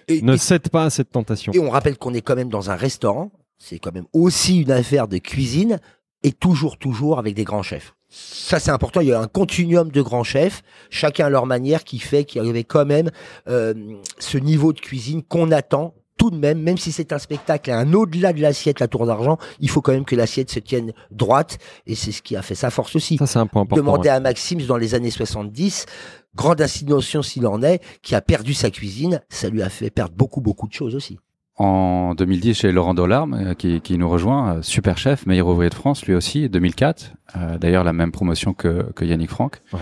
ne 0.09 0.37
cèdes 0.37 0.69
pas 0.69 0.85
à 0.85 0.89
cette 0.89 1.11
tentation. 1.11 1.51
Et 1.53 1.59
on 1.59 1.69
rappelle 1.69 1.97
qu'on 1.97 2.13
est 2.13 2.21
quand 2.21 2.35
même 2.35 2.49
dans 2.49 2.71
un 2.71 2.75
restaurant. 2.75 3.31
C'est 3.57 3.79
quand 3.79 3.93
même 3.93 4.05
aussi 4.13 4.61
une 4.61 4.71
affaire 4.71 5.07
de 5.07 5.17
cuisine 5.17 5.79
et 6.23 6.31
toujours, 6.31 6.77
toujours 6.77 7.19
avec 7.19 7.35
des 7.35 7.43
grands 7.43 7.63
chefs. 7.63 7.93
Ça, 8.09 8.59
c'est 8.59 8.71
important. 8.71 9.01
Il 9.01 9.07
y 9.07 9.13
a 9.13 9.19
un 9.19 9.27
continuum 9.27 9.91
de 9.91 10.01
grands 10.01 10.23
chefs, 10.23 10.63
chacun 10.89 11.25
à 11.25 11.29
leur 11.29 11.45
manière, 11.45 11.83
qui 11.83 11.99
fait 11.99 12.23
qu'il 12.23 12.43
y 12.43 12.49
avait 12.49 12.63
quand 12.63 12.85
même 12.85 13.11
euh, 13.49 13.73
ce 14.17 14.37
niveau 14.37 14.71
de 14.71 14.79
cuisine 14.79 15.23
qu'on 15.23 15.51
attend 15.51 15.93
tout 16.17 16.31
de 16.31 16.37
même, 16.37 16.61
même 16.61 16.77
si 16.77 16.91
c'est 16.91 17.13
un 17.13 17.19
spectacle 17.19 17.71
un 17.71 17.93
au-delà 17.93 18.33
de 18.33 18.41
l'assiette, 18.41 18.79
la 18.79 18.87
tour 18.87 19.05
d'argent, 19.05 19.37
il 19.59 19.69
faut 19.69 19.81
quand 19.81 19.91
même 19.91 20.05
que 20.05 20.15
l'assiette 20.15 20.49
se 20.49 20.59
tienne 20.59 20.93
droite, 21.11 21.57
et 21.85 21.95
c'est 21.95 22.11
ce 22.11 22.21
qui 22.21 22.35
a 22.35 22.41
fait 22.41 22.55
sa 22.55 22.69
force 22.69 22.95
aussi. 22.95 23.17
Ça, 23.17 23.27
c'est 23.27 23.39
un 23.39 23.47
point 23.47 23.61
important. 23.61 23.83
Demander 23.83 24.09
à 24.09 24.19
Maxims 24.19 24.65
dans 24.67 24.77
les 24.77 24.95
années 24.95 25.11
70, 25.11 25.85
grande 26.35 26.61
insinuation 26.61 27.21
s'il 27.21 27.45
en 27.47 27.61
est, 27.61 27.81
qui 28.01 28.15
a 28.15 28.21
perdu 28.21 28.53
sa 28.53 28.69
cuisine, 28.69 29.21
ça 29.29 29.49
lui 29.49 29.61
a 29.61 29.69
fait 29.69 29.89
perdre 29.89 30.15
beaucoup, 30.15 30.41
beaucoup 30.41 30.67
de 30.67 30.73
choses 30.73 30.95
aussi 30.95 31.19
en 31.57 32.13
2010 32.13 32.53
chez 32.53 32.71
Laurent 32.71 32.93
Dollarme 32.93 33.33
euh, 33.33 33.53
qui, 33.55 33.81
qui, 33.81 33.97
nous 33.97 34.07
rejoint, 34.07 34.57
euh, 34.57 34.61
super 34.61 34.97
chef, 34.97 35.25
meilleur 35.25 35.47
ouvrier 35.47 35.69
de 35.69 35.75
France, 35.75 36.05
lui 36.05 36.13
aussi, 36.13 36.49
2004. 36.49 37.13
Euh, 37.35 37.57
D'ailleurs 37.57 37.83
la 37.83 37.93
même 37.93 38.11
promotion 38.11 38.53
que, 38.53 38.91
que 38.93 39.03
Yannick 39.03 39.29
Franck. 39.29 39.61
Ouais. 39.73 39.79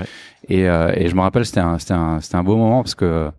Et, 0.48 0.70
euh, 0.70 0.94
et, 0.96 1.10
je 1.10 1.16
me 1.16 1.22
rappelle, 1.22 1.46
c'était 1.46 1.60
un, 1.60 1.78
c'était 1.78 1.94
un, 1.94 2.22
c'était 2.22 2.38
un 2.38 2.44
beau 2.44 2.56
moment 2.56 2.82
parce 2.82 2.96
que 2.96 3.30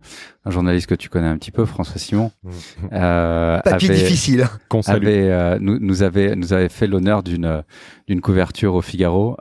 un 0.45 0.51
journaliste 0.51 0.87
que 0.87 0.95
tu 0.95 1.09
connais 1.09 1.27
un 1.27 1.39
petit 1.39 1.51
peu, 1.51 1.65
François 1.65 1.99
Simon, 1.99 2.31
mmh. 2.45 2.51
euh, 2.93 3.59
avait, 3.65 3.89
difficile, 3.89 4.43
hein. 4.43 4.81
avait, 4.87 5.59
nous, 5.59 5.79
nous 5.81 6.03
avait 6.03 6.37
nous 6.37 6.53
avait 6.53 6.69
fait 6.69 6.87
l'honneur 6.87 7.23
d'une 7.23 7.65
d'une 8.07 8.21
couverture 8.21 8.75
au 8.75 8.83
Figaro 8.83 9.37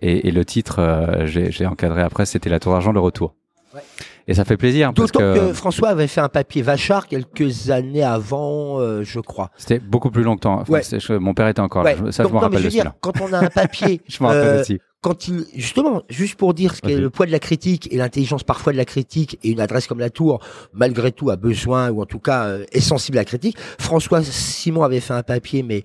et, 0.00 0.28
et, 0.28 0.30
le 0.30 0.44
titre, 0.44 1.24
j'ai 1.24 1.66
encadré 1.66 2.02
après, 2.02 2.26
c'était 2.26 2.50
La 2.50 2.60
Tour 2.60 2.72
d'argent, 2.72 2.92
le 2.92 3.00
retour. 3.00 3.34
Ouais. 3.74 3.80
Et 4.26 4.34
ça 4.34 4.44
fait 4.44 4.56
plaisir. 4.56 4.92
D'autant 4.92 5.18
que... 5.18 5.52
François 5.52 5.90
avait 5.90 6.06
fait 6.06 6.20
un 6.20 6.28
papier 6.28 6.62
Vachard 6.62 7.06
quelques 7.06 7.70
années 7.70 8.02
avant, 8.02 8.80
euh, 8.80 9.02
je 9.02 9.20
crois. 9.20 9.50
C'était 9.56 9.78
beaucoup 9.78 10.10
plus 10.10 10.22
longtemps. 10.22 10.60
Enfin, 10.60 10.72
ouais. 10.72 11.18
mon 11.18 11.34
père 11.34 11.48
était 11.48 11.60
encore 11.60 11.82
là. 11.84 11.94
Ça, 12.10 12.22
Donc, 12.22 12.32
je 12.32 12.36
me 12.36 12.40
rappelle 12.40 12.58
je 12.60 12.64
veux 12.64 12.70
dire, 12.70 12.92
quand 13.00 13.20
on 13.20 13.32
a 13.32 13.38
un 13.38 13.50
papier. 13.50 14.00
je 14.08 14.22
me 14.22 14.28
rappelle 14.28 14.46
euh, 14.46 14.60
aussi. 14.60 14.78
Quand 15.02 15.28
il, 15.28 15.44
justement, 15.54 16.02
juste 16.08 16.36
pour 16.36 16.54
dire 16.54 16.74
ce 16.74 16.80
qu'est 16.80 16.96
le 16.96 17.10
poids 17.10 17.26
de 17.26 17.32
la 17.32 17.38
critique 17.38 17.92
et 17.92 17.98
l'intelligence 17.98 18.42
parfois 18.42 18.72
de 18.72 18.78
la 18.78 18.86
critique 18.86 19.38
et 19.42 19.50
une 19.50 19.60
adresse 19.60 19.86
comme 19.86 20.00
la 20.00 20.08
Tour, 20.08 20.40
malgré 20.72 21.12
tout, 21.12 21.28
a 21.28 21.36
besoin 21.36 21.90
ou 21.90 22.00
en 22.00 22.06
tout 22.06 22.20
cas 22.20 22.46
euh, 22.46 22.64
est 22.72 22.80
sensible 22.80 23.18
à 23.18 23.20
la 23.20 23.26
critique. 23.26 23.58
François 23.78 24.22
Simon 24.22 24.82
avait 24.82 25.00
fait 25.00 25.12
un 25.12 25.22
papier, 25.22 25.62
mais 25.62 25.82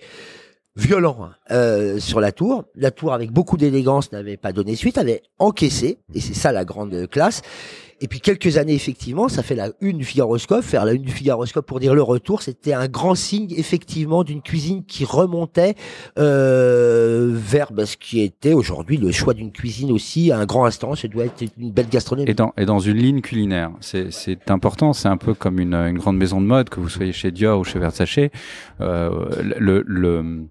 violent 0.77 1.17
hein, 1.21 1.31
euh, 1.51 1.99
sur 1.99 2.21
la 2.21 2.31
tour. 2.31 2.63
La 2.75 2.91
tour, 2.91 3.13
avec 3.13 3.31
beaucoup 3.31 3.57
d'élégance, 3.57 4.11
n'avait 4.13 4.37
pas 4.37 4.53
donné 4.53 4.75
suite, 4.75 4.97
avait 4.97 5.21
encaissé, 5.37 5.99
et 6.13 6.21
c'est 6.21 6.33
ça 6.33 6.53
la 6.53 6.63
grande 6.63 7.07
classe. 7.09 7.41
Et 8.01 8.07
puis 8.07 8.21
quelques 8.21 8.57
années, 8.57 8.73
effectivement, 8.73 9.27
ça 9.27 9.43
fait 9.43 9.55
la 9.55 9.71
une 9.81 9.97
du 9.97 10.05
Figaroscope. 10.05 10.63
Faire 10.63 10.85
la 10.85 10.93
une 10.93 11.01
du 11.01 11.11
Figaroscope 11.11 11.65
pour 11.65 11.79
dire 11.79 11.93
le 11.93 12.01
retour, 12.01 12.41
c'était 12.41 12.73
un 12.73 12.87
grand 12.87 13.15
signe, 13.15 13.53
effectivement, 13.57 14.23
d'une 14.23 14.41
cuisine 14.41 14.83
qui 14.85 15.05
remontait 15.05 15.75
euh, 16.17 17.31
vers 17.33 17.71
bah, 17.71 17.85
ce 17.85 17.97
qui 17.97 18.21
était 18.21 18.53
aujourd'hui 18.53 18.97
le 18.97 19.11
choix 19.11 19.33
d'une 19.33 19.51
cuisine 19.51 19.91
aussi, 19.91 20.31
un 20.31 20.45
grand 20.45 20.65
instant. 20.65 20.95
Ça 20.95 21.07
doit 21.07 21.25
être 21.25 21.43
une 21.57 21.71
belle 21.71 21.89
gastronomie. 21.89 22.29
Et 22.29 22.33
dans, 22.33 22.53
et 22.57 22.65
dans 22.65 22.79
une 22.79 22.97
ligne 22.97 23.21
culinaire, 23.21 23.71
c'est 23.81 24.49
important. 24.49 24.93
C'est 24.93 25.07
un 25.07 25.17
peu 25.17 25.33
comme 25.33 25.59
une, 25.59 25.73
une 25.73 25.97
grande 25.97 26.17
maison 26.17 26.41
de 26.41 26.45
mode, 26.45 26.69
que 26.69 26.79
vous 26.79 26.89
soyez 26.89 27.11
chez 27.11 27.31
Dior 27.31 27.59
ou 27.59 27.63
chez 27.63 27.79
Versace. 27.79 28.09
Euh, 28.81 29.29
le, 29.59 29.83
le 29.85 30.47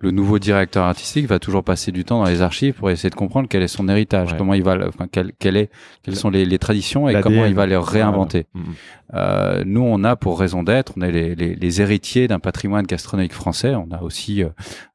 le 0.00 0.10
nouveau 0.10 0.38
directeur 0.38 0.84
artistique 0.84 1.26
va 1.26 1.38
toujours 1.38 1.62
passer 1.62 1.92
du 1.92 2.04
temps 2.04 2.22
dans 2.22 2.28
les 2.28 2.40
archives 2.40 2.74
pour 2.74 2.90
essayer 2.90 3.10
de 3.10 3.14
comprendre 3.14 3.48
quel 3.48 3.62
est 3.62 3.68
son 3.68 3.86
héritage, 3.86 4.34
comment 4.36 4.54
il 4.54 4.62
va, 4.62 4.78
enfin, 4.88 5.06
quel, 5.12 5.32
quel 5.38 5.56
est, 5.56 5.70
quelles 6.02 6.16
sont 6.16 6.30
les, 6.30 6.46
les 6.46 6.58
traditions 6.58 7.08
et 7.08 7.20
comment 7.20 7.44
il 7.44 7.54
va 7.54 7.66
les 7.66 7.76
réinventer. 7.76 8.46
Mm, 8.54 8.60
mm. 8.60 8.74
Euh, 9.14 9.62
nous, 9.66 9.82
on 9.82 10.02
a 10.04 10.16
pour 10.16 10.40
raison 10.40 10.62
d'être, 10.62 10.94
on 10.96 11.02
est 11.02 11.12
les, 11.12 11.34
les, 11.34 11.54
les 11.54 11.80
héritiers 11.82 12.28
d'un 12.28 12.38
patrimoine 12.38 12.86
gastronomique 12.86 13.34
français. 13.34 13.74
On 13.74 13.90
a 13.90 14.00
aussi 14.00 14.42
euh, 14.42 14.48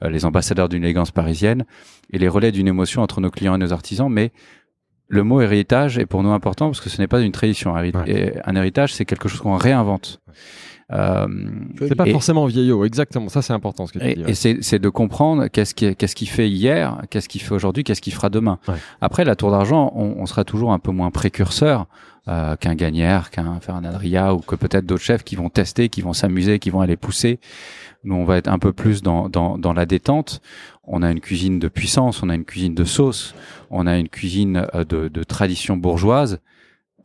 les 0.10 0.26
ambassadeurs 0.26 0.70
d'une 0.70 0.84
élégance 0.84 1.12
parisienne 1.12 1.66
et 2.12 2.18
les 2.18 2.28
relais 2.28 2.52
d'une 2.52 2.68
émotion 2.68 3.04
entre 3.04 3.22
nos 3.22 3.30
clients 3.30 3.56
et 3.56 3.60
nos 3.60 3.74
artisans, 3.74 4.10
mais 4.10 4.32
le 5.08 5.24
mot 5.24 5.42
héritage 5.42 5.98
est 5.98 6.06
pour 6.06 6.24
nous 6.24 6.32
important 6.32 6.68
parce 6.68 6.82
que 6.82 6.90
ce 6.90 7.00
n'est 7.00 7.08
pas 7.08 7.22
une 7.22 7.32
tradition. 7.32 7.76
Un 7.76 8.56
héritage, 8.56 8.94
c'est 8.94 9.06
quelque 9.06 9.28
chose 9.28 9.42
qu'on 9.42 9.56
réinvente. 9.56 10.20
Euh, 10.94 11.28
c'est 11.80 11.96
pas 11.96 12.06
forcément 12.06 12.46
vieillot, 12.46 12.86
exactement. 12.86 13.30
Ça, 13.30 13.42
c'est 13.42 13.54
important 13.54 13.88
ce 13.88 13.94
que 13.94 14.00
tu 14.00 14.06
et, 14.06 14.16
dis. 14.16 14.48
Et 14.48 14.62
c'est 14.62 14.80
de 14.80 14.90
comprendre 14.90 15.48
qu'est-ce 15.48 15.74
qui, 15.74 15.96
qu'est-ce 15.96 16.16
qui 16.16 16.28
fait 16.28 16.48
hier, 16.50 17.02
qu'est-ce 17.10 17.28
qu'il 17.28 17.42
fait 17.42 17.56
aujourd'hui, 17.56 17.84
qu'est-ce 17.84 18.02
qu'il 18.02 18.14
fera 18.14 18.30
demain. 18.30 18.60
Après, 19.02 19.26
la 19.26 19.36
tour 19.36 19.52
d'argent, 19.52 19.92
on, 19.96 20.16
on, 20.20 20.26
sera 20.26 20.44
toujours 20.44 20.72
un 20.74 20.80
peu 20.80 20.92
moins 20.92 21.10
précurseur 21.10 21.88
euh, 22.28 22.56
qu'un 22.56 22.76
Gagnère, 22.76 23.32
qu'un 23.32 23.60
Fernandria 23.60 24.34
ou 24.34 24.40
que 24.40 24.56
peut-être 24.56 24.86
d'autres 24.86 25.04
chefs 25.04 25.24
qui 25.24 25.36
vont 25.36 25.50
tester, 25.50 25.90
qui 25.90 26.02
vont 26.02 26.14
s'amuser, 26.14 26.60
qui 26.60 26.70
vont 26.70 26.82
aller 26.82 26.98
pousser. 26.98 27.40
Nous, 28.04 28.16
on 28.16 28.24
va 28.24 28.38
être 28.38 28.48
un 28.48 28.60
peu 28.60 28.72
plus 28.72 29.02
dans, 29.02 29.30
dans, 29.30 29.58
dans 29.58 29.74
la 29.74 29.86
détente. 29.86 30.42
On 30.88 31.02
a 31.02 31.12
une 31.12 31.20
cuisine 31.20 31.60
de 31.60 31.68
puissance, 31.68 32.22
on 32.24 32.30
a 32.30 32.36
une 32.36 32.46
cuisine 32.46 32.76
de 32.76 32.84
sauce, 32.84 33.34
on 33.70 33.88
a 33.88 33.98
une 33.98 34.10
cuisine 34.10 34.68
euh, 34.74 34.84
de, 34.86 35.08
de 35.08 35.24
tradition 35.24 35.78
bourgeoise 35.78 36.40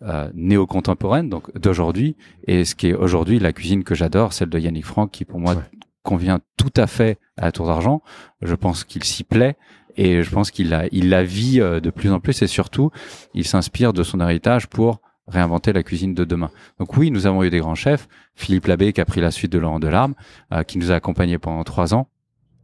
euh, 0.03 0.31
néo-contemporaine, 0.35 1.28
donc 1.28 1.57
d'aujourd'hui. 1.59 2.16
Et 2.47 2.64
ce 2.64 2.74
qui 2.74 2.89
est 2.89 2.95
aujourd'hui 2.95 3.39
la 3.39 3.53
cuisine 3.53 3.85
que 3.85 3.95
j'adore, 3.95 4.33
celle 4.33 4.49
de 4.49 4.59
Yannick 4.59 4.87
Franck, 4.87 5.11
qui 5.11 5.24
pour 5.24 5.41
moi 5.41 5.57
convient 6.03 6.41
tout 6.57 6.72
à 6.76 6.87
fait 6.87 7.18
à 7.37 7.47
la 7.47 7.53
Tour 7.53 7.66
d'Argent. 7.66 8.03
Je 8.41 8.55
pense 8.55 8.85
qu'il 8.85 9.05
s'y 9.05 9.24
plaît 9.24 9.57
et 9.97 10.22
je 10.22 10.31
pense 10.31 10.51
qu'il 10.51 10.70
la, 10.70 10.87
il 10.93 11.11
la 11.11 11.22
vit 11.22 11.61
euh, 11.61 11.81
de 11.81 11.91
plus 11.91 12.11
en 12.11 12.20
plus 12.20 12.41
et 12.43 12.47
surtout, 12.47 12.91
il 13.35 13.47
s'inspire 13.47 13.93
de 13.93 14.03
son 14.03 14.20
héritage 14.20 14.68
pour 14.68 15.01
réinventer 15.26 15.72
la 15.72 15.83
cuisine 15.83 16.14
de 16.14 16.24
demain. 16.24 16.51
Donc 16.78 16.97
oui, 16.97 17.11
nous 17.11 17.26
avons 17.26 17.45
eu 17.45 17.51
des 17.51 17.59
grands 17.59 17.74
chefs. 17.74 18.09
Philippe 18.35 18.66
Labbé 18.66 18.93
qui 18.93 19.01
a 19.01 19.05
pris 19.05 19.20
la 19.20 19.31
suite 19.31 19.53
de 19.53 19.59
Laurent 19.59 19.81
Delarme, 19.81 20.14
euh, 20.53 20.62
qui 20.62 20.78
nous 20.78 20.91
a 20.91 20.95
accompagnés 20.95 21.39
pendant 21.39 21.62
trois 21.64 21.95
ans. 21.95 22.09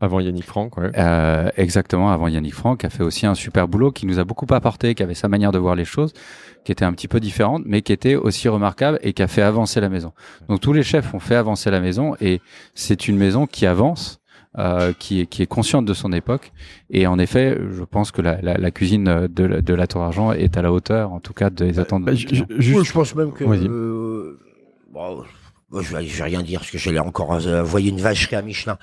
Avant 0.01 0.21
Yannick 0.21 0.45
Franck, 0.45 0.77
ouais. 0.77 0.91
Euh, 0.99 1.49
exactement, 1.57 2.11
avant 2.11 2.29
Yannick 2.29 2.55
Franck, 2.55 2.81
qui 2.81 2.87
a 2.87 2.91
fait 2.91 3.03
aussi 3.03 3.25
un 3.25 3.35
super 3.35 3.67
boulot, 3.67 3.93
qui 3.93 4.05
nous 4.05 4.19
a 4.19 4.25
beaucoup 4.25 4.47
apporté, 4.53 4.95
qui 4.95 5.03
avait 5.03 5.15
sa 5.15 5.29
manière 5.29 5.53
de 5.53 5.59
voir 5.59 5.75
les 5.75 5.87
choses, 5.87 6.13
qui 6.65 6.73
était 6.73 6.85
un 6.85 6.93
petit 6.93 7.09
peu 7.09 7.19
différente, 7.19 7.63
mais 7.65 7.81
qui 7.81 7.93
était 7.93 8.15
aussi 8.15 8.49
remarquable 8.49 8.99
et 9.03 9.15
qui 9.15 9.23
a 9.23 9.29
fait 9.29 9.41
avancer 9.41 9.81
la 9.81 9.89
maison. 9.89 10.13
Donc 10.49 10.61
tous 10.61 10.75
les 10.75 10.83
chefs 10.83 11.15
ont 11.15 11.19
fait 11.19 11.37
avancer 11.37 11.71
la 11.71 11.81
maison 11.81 12.15
et 12.21 12.43
c'est 12.75 13.09
une 13.09 13.17
maison 13.17 13.47
qui 13.47 13.67
avance. 13.67 14.21
Euh, 14.59 14.95
qui, 14.99 15.21
est, 15.21 15.27
qui 15.27 15.43
est 15.43 15.47
consciente 15.47 15.85
de 15.85 15.93
son 15.93 16.15
époque. 16.15 16.51
Et 16.89 17.07
en 17.07 17.19
effet, 17.19 17.59
je 17.73 17.83
pense 17.85 18.11
que 18.11 18.23
la, 18.23 18.41
la, 18.41 18.57
la 18.57 18.71
cuisine 18.71 19.05
de, 19.05 19.61
de, 19.61 19.75
la 19.75 19.87
Tour 19.87 20.01
Argent 20.01 20.33
est 20.33 20.57
à 20.57 20.63
la 20.63 20.73
hauteur, 20.73 21.13
en 21.13 21.21
tout 21.21 21.35
cas, 21.35 21.51
des 21.51 21.79
attentes. 21.79 22.07
Bah, 22.07 22.15
je, 22.15 22.27
je, 22.27 22.83
je, 22.83 22.93
pense 22.95 23.15
même 23.15 23.33
que. 23.33 23.45
Euh, 23.45 24.39
bon, 24.91 25.25
je, 25.79 25.95
vais, 25.95 26.07
je 26.07 26.17
vais 26.17 26.25
rien 26.25 26.43
dire 26.43 26.61
parce 26.61 26.71
que 26.71 26.79
j'allais 26.79 27.01
encore 27.01 27.35
euh, 27.35 27.61
envoyer 27.61 27.91
une 27.91 28.01
vacherie 28.01 28.35
à 28.35 28.41
Michelin 28.41 28.79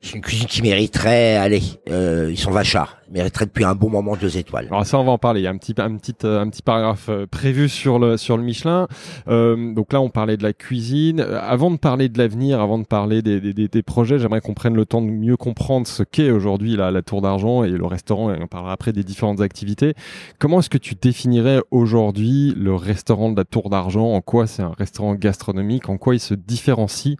c'est 0.00 0.14
une 0.14 0.20
cuisine 0.22 0.46
qui 0.46 0.62
mériterait, 0.62 1.36
allez, 1.36 1.62
euh, 1.90 2.28
ils 2.30 2.38
sont 2.38 2.52
vachards, 2.52 2.98
ils 3.08 3.14
mériteraient 3.14 3.46
depuis 3.46 3.64
un 3.64 3.74
bon 3.74 3.90
moment 3.90 4.16
deux 4.16 4.38
étoiles. 4.38 4.66
Alors 4.70 4.86
ça, 4.86 4.98
on 4.98 5.04
va 5.04 5.10
en 5.12 5.18
parler. 5.18 5.40
Il 5.40 5.44
y 5.44 5.46
a 5.46 5.50
un 5.50 5.56
petit, 5.56 5.74
un 5.78 5.96
petit, 5.96 6.14
euh, 6.24 6.40
un 6.40 6.48
petit 6.48 6.62
paragraphe 6.62 7.08
euh, 7.08 7.26
prévu 7.26 7.68
sur 7.68 7.98
le 7.98 8.16
sur 8.16 8.36
le 8.36 8.44
Michelin. 8.44 8.86
Euh, 9.26 9.74
donc 9.74 9.92
là, 9.92 10.00
on 10.00 10.08
parlait 10.08 10.36
de 10.36 10.44
la 10.44 10.52
cuisine. 10.52 11.20
Avant 11.20 11.70
de 11.70 11.78
parler 11.78 12.08
de 12.08 12.16
l'avenir, 12.18 12.60
avant 12.60 12.78
de 12.78 12.84
parler 12.84 13.22
des, 13.22 13.40
des, 13.40 13.68
des 13.68 13.82
projets, 13.82 14.18
j'aimerais 14.20 14.40
qu'on 14.40 14.54
prenne 14.54 14.76
le 14.76 14.86
temps 14.86 15.02
de 15.02 15.10
mieux 15.10 15.36
comprendre 15.36 15.86
ce 15.86 16.04
qu'est 16.04 16.30
aujourd'hui 16.30 16.76
la, 16.76 16.90
la 16.90 17.02
Tour 17.02 17.20
d'Argent 17.20 17.64
et 17.64 17.70
le 17.70 17.86
restaurant. 17.86 18.32
On 18.40 18.46
parlera 18.46 18.72
après 18.72 18.92
des 18.92 19.02
différentes 19.02 19.40
activités. 19.40 19.94
Comment 20.38 20.60
est-ce 20.60 20.70
que 20.70 20.78
tu 20.78 20.94
définirais 20.94 21.60
aujourd'hui 21.70 22.54
le 22.56 22.74
restaurant 22.74 23.30
de 23.30 23.36
la 23.36 23.44
Tour 23.44 23.68
d'Argent? 23.68 24.12
En 24.12 24.20
quoi 24.20 24.46
c'est 24.46 24.62
un 24.62 24.74
restaurant 24.78 25.14
gastronomique? 25.14 25.88
En 25.88 25.98
quoi 25.98 26.14
il 26.14 26.20
se 26.20 26.34
différencie 26.34 27.16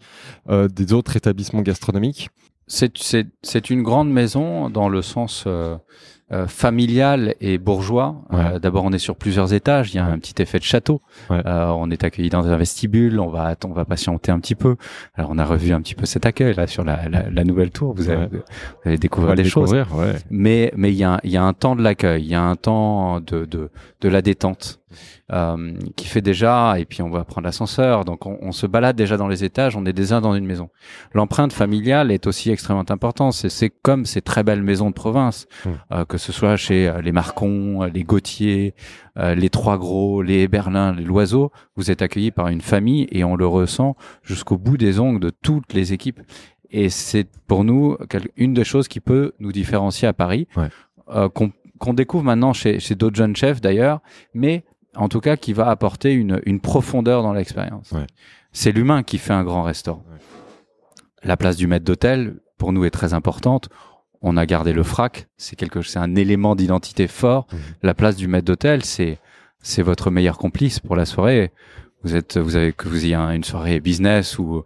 euh, 0.48 0.68
des 0.68 0.92
autres 0.92 1.16
établissements 1.16 1.62
gastronomiques? 1.62 2.28
C'est 2.68 3.70
une 3.70 3.82
grande 3.82 4.10
maison 4.10 4.68
dans 4.68 4.88
le 4.88 5.00
sens 5.00 5.44
euh, 5.46 5.76
euh, 6.30 6.46
familial 6.46 7.34
et 7.40 7.56
bourgeois. 7.56 8.22
Euh, 8.32 8.58
d'abord, 8.58 8.84
on 8.84 8.92
est 8.92 8.98
sur 8.98 9.16
plusieurs 9.16 9.54
étages. 9.54 9.94
Il 9.94 9.96
y 9.96 10.00
a 10.00 10.04
un 10.04 10.18
petit 10.18 10.40
effet 10.42 10.58
de 10.58 10.64
château. 10.64 11.00
on 11.30 11.90
est 11.90 12.04
accueilli 12.04 12.28
dans 12.28 12.46
un 12.46 12.56
vestibule. 12.56 13.18
On 13.20 13.28
va 13.28 13.54
on 13.64 13.72
va 13.72 13.86
patienter 13.86 14.30
un 14.30 14.38
petit 14.38 14.54
peu. 14.54 14.76
Alors, 15.14 15.30
on 15.32 15.38
a 15.38 15.44
revu 15.46 15.72
un 15.72 15.80
petit 15.80 15.94
peu 15.94 16.04
cet 16.04 16.26
accueil 16.26 16.54
là 16.54 16.66
sur 16.66 16.84
la, 16.84 17.08
la, 17.08 17.44
nouvelle 17.44 17.70
tour. 17.70 17.94
Vous 17.94 18.10
allez, 18.10 18.26
vous 18.26 18.40
allez 18.84 18.98
découvrir 18.98 19.34
des 19.34 19.44
choses. 19.44 19.74
Mais 20.30 20.72
mais 20.76 20.92
il 20.92 20.98
y 20.98 21.04
a 21.04 21.20
y 21.24 21.36
a 21.38 21.42
un 21.42 21.54
temps 21.54 21.74
de 21.74 21.82
l'accueil. 21.82 22.22
Il 22.22 22.30
y 22.30 22.34
a 22.34 22.42
un 22.42 22.56
temps 22.56 23.20
de 23.20 23.46
de 23.46 23.70
de 24.02 24.08
la 24.08 24.20
détente 24.20 24.80
euh, 25.32 25.74
qui 25.96 26.06
fait 26.06 26.20
déjà, 26.20 26.78
et 26.78 26.84
puis 26.84 27.02
on 27.02 27.10
va 27.10 27.24
prendre 27.24 27.46
l'ascenseur, 27.46 28.04
donc 28.04 28.26
on, 28.26 28.38
on, 28.40 28.52
se 28.52 28.66
balade 28.66 28.96
déjà 28.96 29.16
dans 29.16 29.28
les 29.28 29.44
étages, 29.44 29.76
on 29.76 29.84
est 29.86 29.92
déjà 29.92 30.20
dans 30.20 30.34
une 30.34 30.46
maison. 30.46 30.70
L'empreinte 31.12 31.52
familiale 31.52 32.10
est 32.10 32.26
aussi 32.26 32.50
extrêmement 32.50 32.90
importante, 32.90 33.32
c'est 33.32 33.70
comme 33.70 34.04
ces 34.04 34.22
très 34.22 34.42
belles 34.42 34.62
maisons 34.62 34.90
de 34.90 34.94
province, 34.94 35.46
mmh. 35.64 35.70
euh, 35.92 36.04
que 36.04 36.18
ce 36.18 36.32
soit 36.32 36.56
chez 36.56 36.88
euh, 36.88 37.00
les 37.00 37.12
Marcons, 37.12 37.84
les 37.92 38.04
Gauthier, 38.04 38.74
euh, 39.18 39.34
les 39.34 39.50
Trois 39.50 39.78
Gros, 39.78 40.22
les 40.22 40.46
Berlin, 40.46 40.92
les 40.92 41.04
Loiseaux, 41.04 41.50
vous 41.76 41.90
êtes 41.90 42.02
accueillis 42.02 42.30
par 42.30 42.48
une 42.48 42.60
famille 42.60 43.08
et 43.10 43.24
on 43.24 43.34
le 43.34 43.46
ressent 43.46 43.96
jusqu'au 44.22 44.58
bout 44.58 44.76
des 44.76 45.00
ongles 45.00 45.20
de 45.20 45.30
toutes 45.30 45.72
les 45.72 45.92
équipes. 45.92 46.20
Et 46.70 46.88
c'est 46.88 47.26
pour 47.46 47.64
nous 47.64 47.96
une 48.36 48.54
des 48.54 48.64
choses 48.64 48.88
qui 48.88 49.00
peut 49.00 49.32
nous 49.40 49.52
différencier 49.52 50.06
à 50.06 50.12
Paris, 50.12 50.46
ouais. 50.56 50.68
euh, 51.08 51.28
qu'on 51.28 51.94
découvre 51.94 52.24
maintenant 52.24 52.52
chez, 52.52 52.78
chez 52.78 52.94
d'autres 52.94 53.16
jeunes 53.16 53.34
chefs 53.34 53.60
d'ailleurs, 53.60 54.00
mais 54.34 54.64
en 54.96 55.08
tout 55.08 55.20
cas 55.20 55.36
qui 55.36 55.52
va 55.52 55.68
apporter 55.68 56.12
une, 56.12 56.40
une 56.46 56.60
profondeur 56.60 57.22
dans 57.22 57.32
l'expérience. 57.32 57.90
Ouais. 57.92 58.06
C'est 58.52 58.72
l'humain 58.72 59.02
qui 59.02 59.18
fait 59.18 59.32
un 59.32 59.44
grand 59.44 59.62
restaurant. 59.62 60.04
Ouais. 60.10 60.18
La 61.22 61.36
place 61.36 61.56
du 61.56 61.66
maître 61.66 61.84
d'hôtel, 61.84 62.40
pour 62.56 62.72
nous, 62.72 62.84
est 62.84 62.90
très 62.90 63.14
importante. 63.14 63.68
On 64.20 64.36
a 64.36 64.46
gardé 64.46 64.72
le 64.72 64.82
frac, 64.82 65.28
c'est 65.36 65.56
quelque, 65.56 65.82
c'est 65.82 65.98
un 65.98 66.16
élément 66.16 66.56
d'identité 66.56 67.06
fort. 67.06 67.46
Mmh. 67.52 67.56
La 67.82 67.94
place 67.94 68.16
du 68.16 68.26
maître 68.26 68.46
d'hôtel, 68.46 68.84
c'est, 68.84 69.18
c'est 69.60 69.82
votre 69.82 70.10
meilleur 70.10 70.38
complice 70.38 70.80
pour 70.80 70.96
la 70.96 71.04
soirée. 71.04 71.52
Vous 72.02 72.16
êtes, 72.16 72.36
vous 72.36 72.56
avez 72.56 72.72
que 72.72 72.88
vous 72.88 73.04
ayez 73.04 73.14
une 73.14 73.44
soirée 73.44 73.80
business 73.80 74.38
ou, 74.38 74.64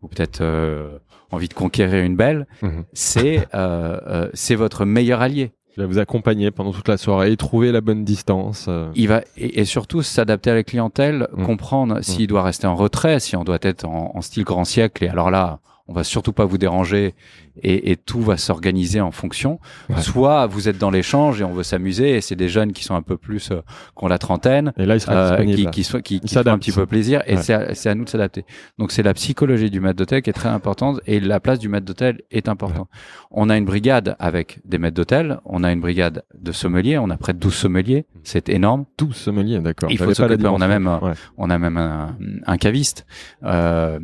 ou 0.00 0.08
peut-être 0.08 0.40
euh, 0.40 0.98
envie 1.30 1.48
de 1.48 1.54
conquérir 1.54 2.04
une 2.04 2.16
belle, 2.16 2.46
mmh. 2.62 2.68
c'est, 2.92 3.48
euh, 3.54 3.98
euh, 4.06 4.30
c'est 4.34 4.54
votre 4.54 4.84
meilleur 4.84 5.20
allié. 5.20 5.52
Il 5.76 5.80
va 5.80 5.86
vous 5.86 5.98
accompagner 5.98 6.50
pendant 6.50 6.72
toute 6.72 6.88
la 6.88 6.96
soirée, 6.96 7.36
trouver 7.36 7.72
la 7.72 7.80
bonne 7.80 8.04
distance. 8.04 8.66
Euh. 8.68 8.90
Il 8.94 9.08
va 9.08 9.22
et, 9.36 9.60
et 9.60 9.64
surtout 9.64 10.02
s'adapter 10.02 10.50
à 10.50 10.54
la 10.54 10.62
clientèle, 10.62 11.28
mmh. 11.32 11.44
comprendre 11.44 11.98
mmh. 11.98 12.02
s'il 12.02 12.26
doit 12.28 12.42
rester 12.42 12.66
en 12.66 12.76
retrait, 12.76 13.18
si 13.18 13.36
on 13.36 13.44
doit 13.44 13.58
être 13.60 13.84
en, 13.84 14.12
en, 14.14 14.20
style 14.20 14.44
grand 14.44 14.64
siècle. 14.64 15.04
Et 15.04 15.08
alors 15.08 15.30
là, 15.30 15.58
on 15.88 15.92
va 15.92 16.04
surtout 16.04 16.32
pas 16.32 16.44
vous 16.44 16.58
déranger 16.58 17.14
et, 17.62 17.90
et 17.90 17.96
tout 17.96 18.20
va 18.20 18.36
s'organiser 18.36 19.00
en 19.00 19.10
fonction. 19.10 19.60
Ouais. 19.88 20.00
Soit 20.00 20.46
vous 20.46 20.68
êtes 20.68 20.78
dans 20.78 20.90
l'échange 20.90 21.40
et 21.40 21.44
on 21.44 21.52
veut 21.52 21.62
s'amuser 21.62 22.16
et 22.16 22.20
c'est 22.20 22.36
des 22.36 22.48
jeunes 22.48 22.72
qui 22.72 22.84
sont 22.84 22.94
un 22.94 23.02
peu 23.02 23.16
plus 23.16 23.50
euh, 23.50 23.60
qu'on 23.94 24.08
la 24.08 24.18
trentaine, 24.18 24.72
et 24.76 24.86
là, 24.86 24.96
il 24.96 25.00
sera 25.00 25.14
euh, 25.14 25.44
qui, 25.44 25.66
qui, 25.70 25.82
qui, 26.02 26.20
qui 26.20 26.34
font 26.34 26.46
un 26.46 26.58
petit 26.58 26.72
peu 26.72 26.86
plaisir 26.86 27.22
et 27.26 27.36
ouais. 27.36 27.42
c'est 27.42 27.54
à, 27.54 27.90
à, 27.90 27.94
nous 27.94 28.04
de 28.04 28.08
s'adapter. 28.08 28.44
Donc 28.78 28.92
c'est 28.92 29.02
la 29.02 29.14
psychologie 29.14 29.70
du 29.70 29.80
maître 29.80 29.96
d'hôtel 29.96 30.22
qui 30.22 30.30
est 30.30 30.34
très 30.34 30.48
importante 30.48 31.00
et 31.06 31.20
la 31.20 31.40
place 31.40 31.58
du 31.58 31.68
maître 31.68 31.86
d'hôtel 31.86 32.22
est 32.30 32.48
importante. 32.48 32.88
Ouais. 32.92 32.98
On 33.30 33.50
a 33.50 33.56
une 33.56 33.64
brigade 33.64 34.16
avec 34.18 34.60
des 34.64 34.78
maîtres 34.78 34.96
d'hôtel, 34.96 35.40
on 35.44 35.64
a 35.64 35.72
une 35.72 35.80
brigade 35.80 36.24
de 36.38 36.52
sommeliers, 36.52 36.98
on 36.98 37.10
a 37.10 37.16
près 37.16 37.32
de 37.32 37.38
12 37.38 37.54
sommeliers, 37.54 38.06
c'est 38.22 38.48
énorme. 38.48 38.84
12 38.98 39.14
sommeliers, 39.14 39.58
d'accord. 39.60 39.90
Il 39.90 39.98
faut 39.98 40.12
s'occuper, 40.14 40.46
on 40.46 40.60
a 40.60 40.68
même 40.68 40.90
on 41.36 41.50
a 41.50 41.58
même 41.58 41.76
un, 41.76 42.16
un 42.46 42.56
caviste 42.56 43.06
euh, 43.42 43.98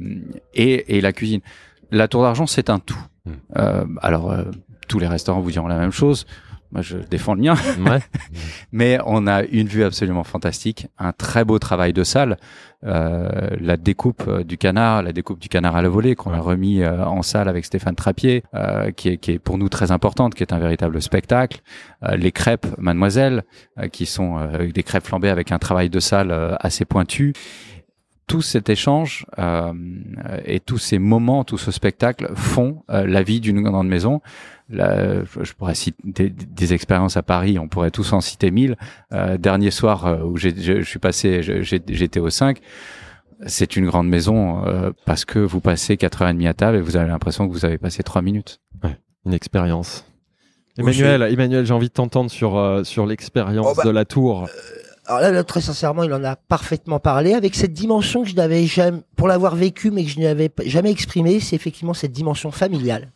et, 0.54 0.96
et 0.96 1.00
la 1.00 1.12
cuisine. 1.12 1.40
La 1.90 2.08
tour 2.08 2.22
d'argent, 2.22 2.46
c'est 2.46 2.70
un 2.70 2.78
tout. 2.78 3.00
Mmh. 3.24 3.30
Euh, 3.56 3.84
alors, 4.02 4.30
euh, 4.30 4.44
tous 4.88 4.98
les 4.98 5.06
restaurants 5.06 5.40
vous 5.40 5.50
diront 5.50 5.68
la 5.68 5.78
même 5.78 5.92
chose. 5.92 6.26
Moi, 6.72 6.82
je 6.82 6.98
défends 6.98 7.34
le 7.34 7.40
mien. 7.40 7.54
Ouais. 7.80 8.00
Mais 8.72 8.98
on 9.04 9.26
a 9.26 9.42
une 9.42 9.66
vue 9.66 9.82
absolument 9.82 10.22
fantastique, 10.22 10.86
un 10.98 11.12
très 11.12 11.44
beau 11.44 11.58
travail 11.58 11.92
de 11.92 12.04
salle, 12.04 12.36
euh, 12.86 13.28
la 13.60 13.76
découpe 13.76 14.22
euh, 14.28 14.44
du 14.44 14.56
canard, 14.56 15.02
la 15.02 15.12
découpe 15.12 15.40
du 15.40 15.48
canard 15.48 15.74
à 15.74 15.82
la 15.82 15.88
volée 15.88 16.14
qu'on 16.14 16.30
ouais. 16.30 16.36
a 16.36 16.40
remis 16.40 16.82
euh, 16.82 17.04
en 17.04 17.22
salle 17.22 17.48
avec 17.48 17.64
Stéphane 17.64 17.96
Trappier, 17.96 18.44
euh, 18.54 18.92
qui 18.92 19.08
est, 19.08 19.16
qui, 19.16 19.32
est, 19.32 19.38
pour 19.40 19.58
nous 19.58 19.68
très 19.68 19.90
importante, 19.90 20.34
qui 20.34 20.44
est 20.44 20.52
un 20.52 20.60
véritable 20.60 21.02
spectacle. 21.02 21.60
Euh, 22.04 22.16
les 22.16 22.30
crêpes 22.30 22.66
Mademoiselle, 22.78 23.42
qui 23.92 24.06
sont 24.06 24.38
des 24.72 24.82
crêpes 24.82 25.06
flambées 25.06 25.30
avec 25.30 25.52
un 25.52 25.58
travail 25.58 25.90
de 25.90 26.00
salle 26.00 26.56
assez 26.60 26.84
pointu 26.84 27.32
tout 28.30 28.42
cet 28.42 28.68
échange 28.68 29.26
euh, 29.40 29.72
et 30.44 30.60
tous 30.60 30.78
ces 30.78 31.00
moments, 31.00 31.42
tout 31.42 31.58
ce 31.58 31.72
spectacle 31.72 32.30
font 32.36 32.84
euh, 32.88 33.04
la 33.04 33.24
vie 33.24 33.40
d'une 33.40 33.60
grande 33.60 33.88
maison. 33.88 34.20
Là, 34.68 35.24
je 35.24 35.52
pourrais 35.54 35.74
citer 35.74 35.98
des, 36.04 36.30
des, 36.30 36.72
expériences 36.72 37.16
à 37.16 37.24
Paris, 37.24 37.58
on 37.58 37.66
pourrait 37.66 37.90
tous 37.90 38.12
en 38.12 38.20
citer 38.20 38.52
mille. 38.52 38.76
Euh, 39.12 39.36
dernier 39.36 39.72
soir 39.72 40.06
euh, 40.06 40.22
où 40.22 40.36
je, 40.36 40.50
je 40.56 40.82
suis 40.82 41.00
passé, 41.00 41.42
j'étais 41.42 42.20
au 42.20 42.30
5, 42.30 42.60
c'est 43.46 43.74
une 43.74 43.86
grande 43.86 44.08
maison 44.08 44.64
euh, 44.64 44.92
parce 45.06 45.24
que 45.24 45.40
vous 45.40 45.60
passez 45.60 45.96
4h30 45.96 46.46
à 46.46 46.54
table 46.54 46.76
et 46.76 46.80
vous 46.80 46.96
avez 46.96 47.08
l'impression 47.08 47.48
que 47.48 47.52
vous 47.52 47.64
avez 47.64 47.78
passé 47.78 48.04
3 48.04 48.22
minutes. 48.22 48.60
Ouais, 48.84 48.96
une 49.26 49.34
expérience. 49.34 50.04
Emmanuel, 50.78 51.22
Emmanuel, 51.22 51.66
j'ai 51.66 51.74
envie 51.74 51.88
de 51.88 51.92
t'entendre 51.92 52.30
sur, 52.30 52.56
euh, 52.56 52.84
sur 52.84 53.06
l'expérience 53.06 53.66
oh 53.68 53.74
bah, 53.76 53.82
de 53.84 53.90
la 53.90 54.04
tour. 54.04 54.48
Alors 55.10 55.32
là, 55.32 55.42
très 55.42 55.60
sincèrement, 55.60 56.04
il 56.04 56.12
en 56.12 56.22
a 56.22 56.36
parfaitement 56.36 57.00
parlé 57.00 57.34
avec 57.34 57.56
cette 57.56 57.72
dimension 57.72 58.22
que 58.22 58.28
je 58.28 58.36
n'avais 58.36 58.66
jamais, 58.66 59.00
pour 59.16 59.26
l'avoir 59.26 59.56
vécu, 59.56 59.90
mais 59.90 60.04
que 60.04 60.10
je 60.10 60.20
n'avais 60.20 60.52
jamais 60.66 60.92
exprimé, 60.92 61.40
c'est 61.40 61.56
effectivement 61.56 61.94
cette 61.94 62.12
dimension 62.12 62.52
familiale. 62.52 63.10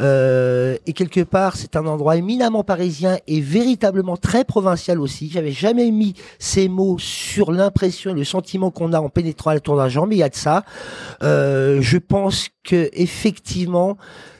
Euh, 0.00 0.78
et 0.86 0.94
quelque 0.94 1.20
part, 1.20 1.56
c'est 1.56 1.76
un 1.76 1.84
endroit 1.84 2.16
éminemment 2.16 2.64
parisien 2.64 3.18
et 3.26 3.42
véritablement 3.42 4.16
très 4.16 4.46
provincial 4.46 4.98
aussi. 5.00 5.28
J'avais 5.28 5.52
jamais 5.52 5.90
mis 5.90 6.14
ces 6.38 6.66
mots 6.66 6.96
sur 6.98 7.52
l'impression, 7.52 8.14
le 8.14 8.24
sentiment 8.24 8.70
qu'on 8.70 8.94
a 8.94 9.00
en 9.00 9.10
pénétrant 9.10 9.50
à 9.50 9.54
la 9.54 9.60
Tour 9.60 9.76
d'Argent, 9.76 10.06
mais 10.06 10.14
il 10.14 10.20
y 10.20 10.22
a 10.22 10.30
de 10.30 10.34
ça. 10.34 10.64
Euh, 11.22 11.82
je 11.82 11.98
pense 11.98 12.48
que 12.64 12.88
effectivement, 12.94 13.98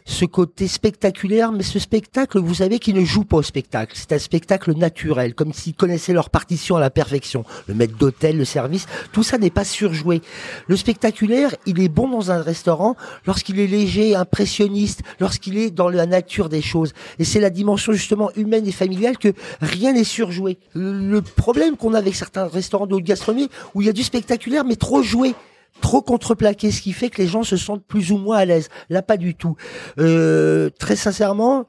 ce 0.08 0.24
côté 0.24 0.68
spectaculaire, 0.68 1.52
mais 1.52 1.62
ce 1.62 1.78
spectacle, 1.78 2.40
vous 2.40 2.54
savez, 2.54 2.78
qui 2.78 2.94
ne 2.94 3.04
joue 3.04 3.24
pas 3.24 3.36
au 3.36 3.42
spectacle. 3.42 3.92
C'est 3.94 4.12
un 4.12 4.18
spectacle 4.18 4.74
naturel, 4.74 5.34
comme 5.34 5.52
s'ils 5.52 5.74
connaissaient 5.74 6.14
leur 6.14 6.30
partition 6.30 6.76
à 6.76 6.80
la 6.80 6.88
perfection. 6.88 7.44
Le 7.66 7.74
maître 7.74 7.96
d'hôtel, 7.96 8.38
le 8.38 8.46
service, 8.46 8.86
tout 9.12 9.22
ça 9.22 9.36
n'est 9.36 9.50
pas 9.50 9.64
surjoué. 9.64 10.22
Le 10.66 10.76
spectaculaire, 10.76 11.54
il 11.66 11.80
est 11.80 11.90
bon 11.90 12.08
dans 12.08 12.30
un 12.30 12.40
restaurant 12.40 12.96
lorsqu'il 13.26 13.60
est 13.60 13.66
léger, 13.66 14.16
impressionniste, 14.16 15.02
lorsqu'il 15.20 15.58
est 15.58 15.70
dans 15.70 15.90
la 15.90 16.06
nature 16.06 16.48
des 16.48 16.62
choses. 16.62 16.94
Et 17.18 17.24
c'est 17.24 17.40
la 17.40 17.50
dimension 17.50 17.92
justement 17.92 18.30
humaine 18.34 18.66
et 18.66 18.72
familiale 18.72 19.18
que 19.18 19.34
rien 19.60 19.92
n'est 19.92 20.04
surjoué. 20.04 20.58
Le 20.72 21.20
problème 21.20 21.76
qu'on 21.76 21.92
a 21.92 21.98
avec 21.98 22.14
certains 22.14 22.46
restaurants 22.46 22.86
de 22.86 22.94
haute 22.94 23.04
gastronomie, 23.04 23.50
où 23.74 23.82
il 23.82 23.86
y 23.86 23.90
a 23.90 23.92
du 23.92 24.02
spectaculaire, 24.02 24.64
mais 24.64 24.76
trop 24.76 25.02
joué 25.02 25.34
trop 25.80 26.02
contreplaqué, 26.02 26.70
ce 26.70 26.82
qui 26.82 26.92
fait 26.92 27.10
que 27.10 27.22
les 27.22 27.28
gens 27.28 27.42
se 27.42 27.56
sentent 27.56 27.84
plus 27.84 28.12
ou 28.12 28.18
moins 28.18 28.38
à 28.38 28.44
l'aise. 28.44 28.68
Là, 28.90 29.02
pas 29.02 29.16
du 29.16 29.34
tout. 29.34 29.56
Euh, 29.98 30.70
très 30.78 30.96
sincèrement, 30.96 31.66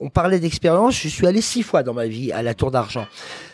on 0.00 0.10
parlait 0.10 0.40
d'expérience. 0.40 0.94
Je 0.94 1.08
suis 1.08 1.26
allé 1.26 1.40
six 1.40 1.62
fois 1.62 1.82
dans 1.82 1.94
ma 1.94 2.06
vie 2.06 2.32
à 2.32 2.42
la 2.42 2.54
Tour 2.54 2.70
d'Argent. 2.70 3.06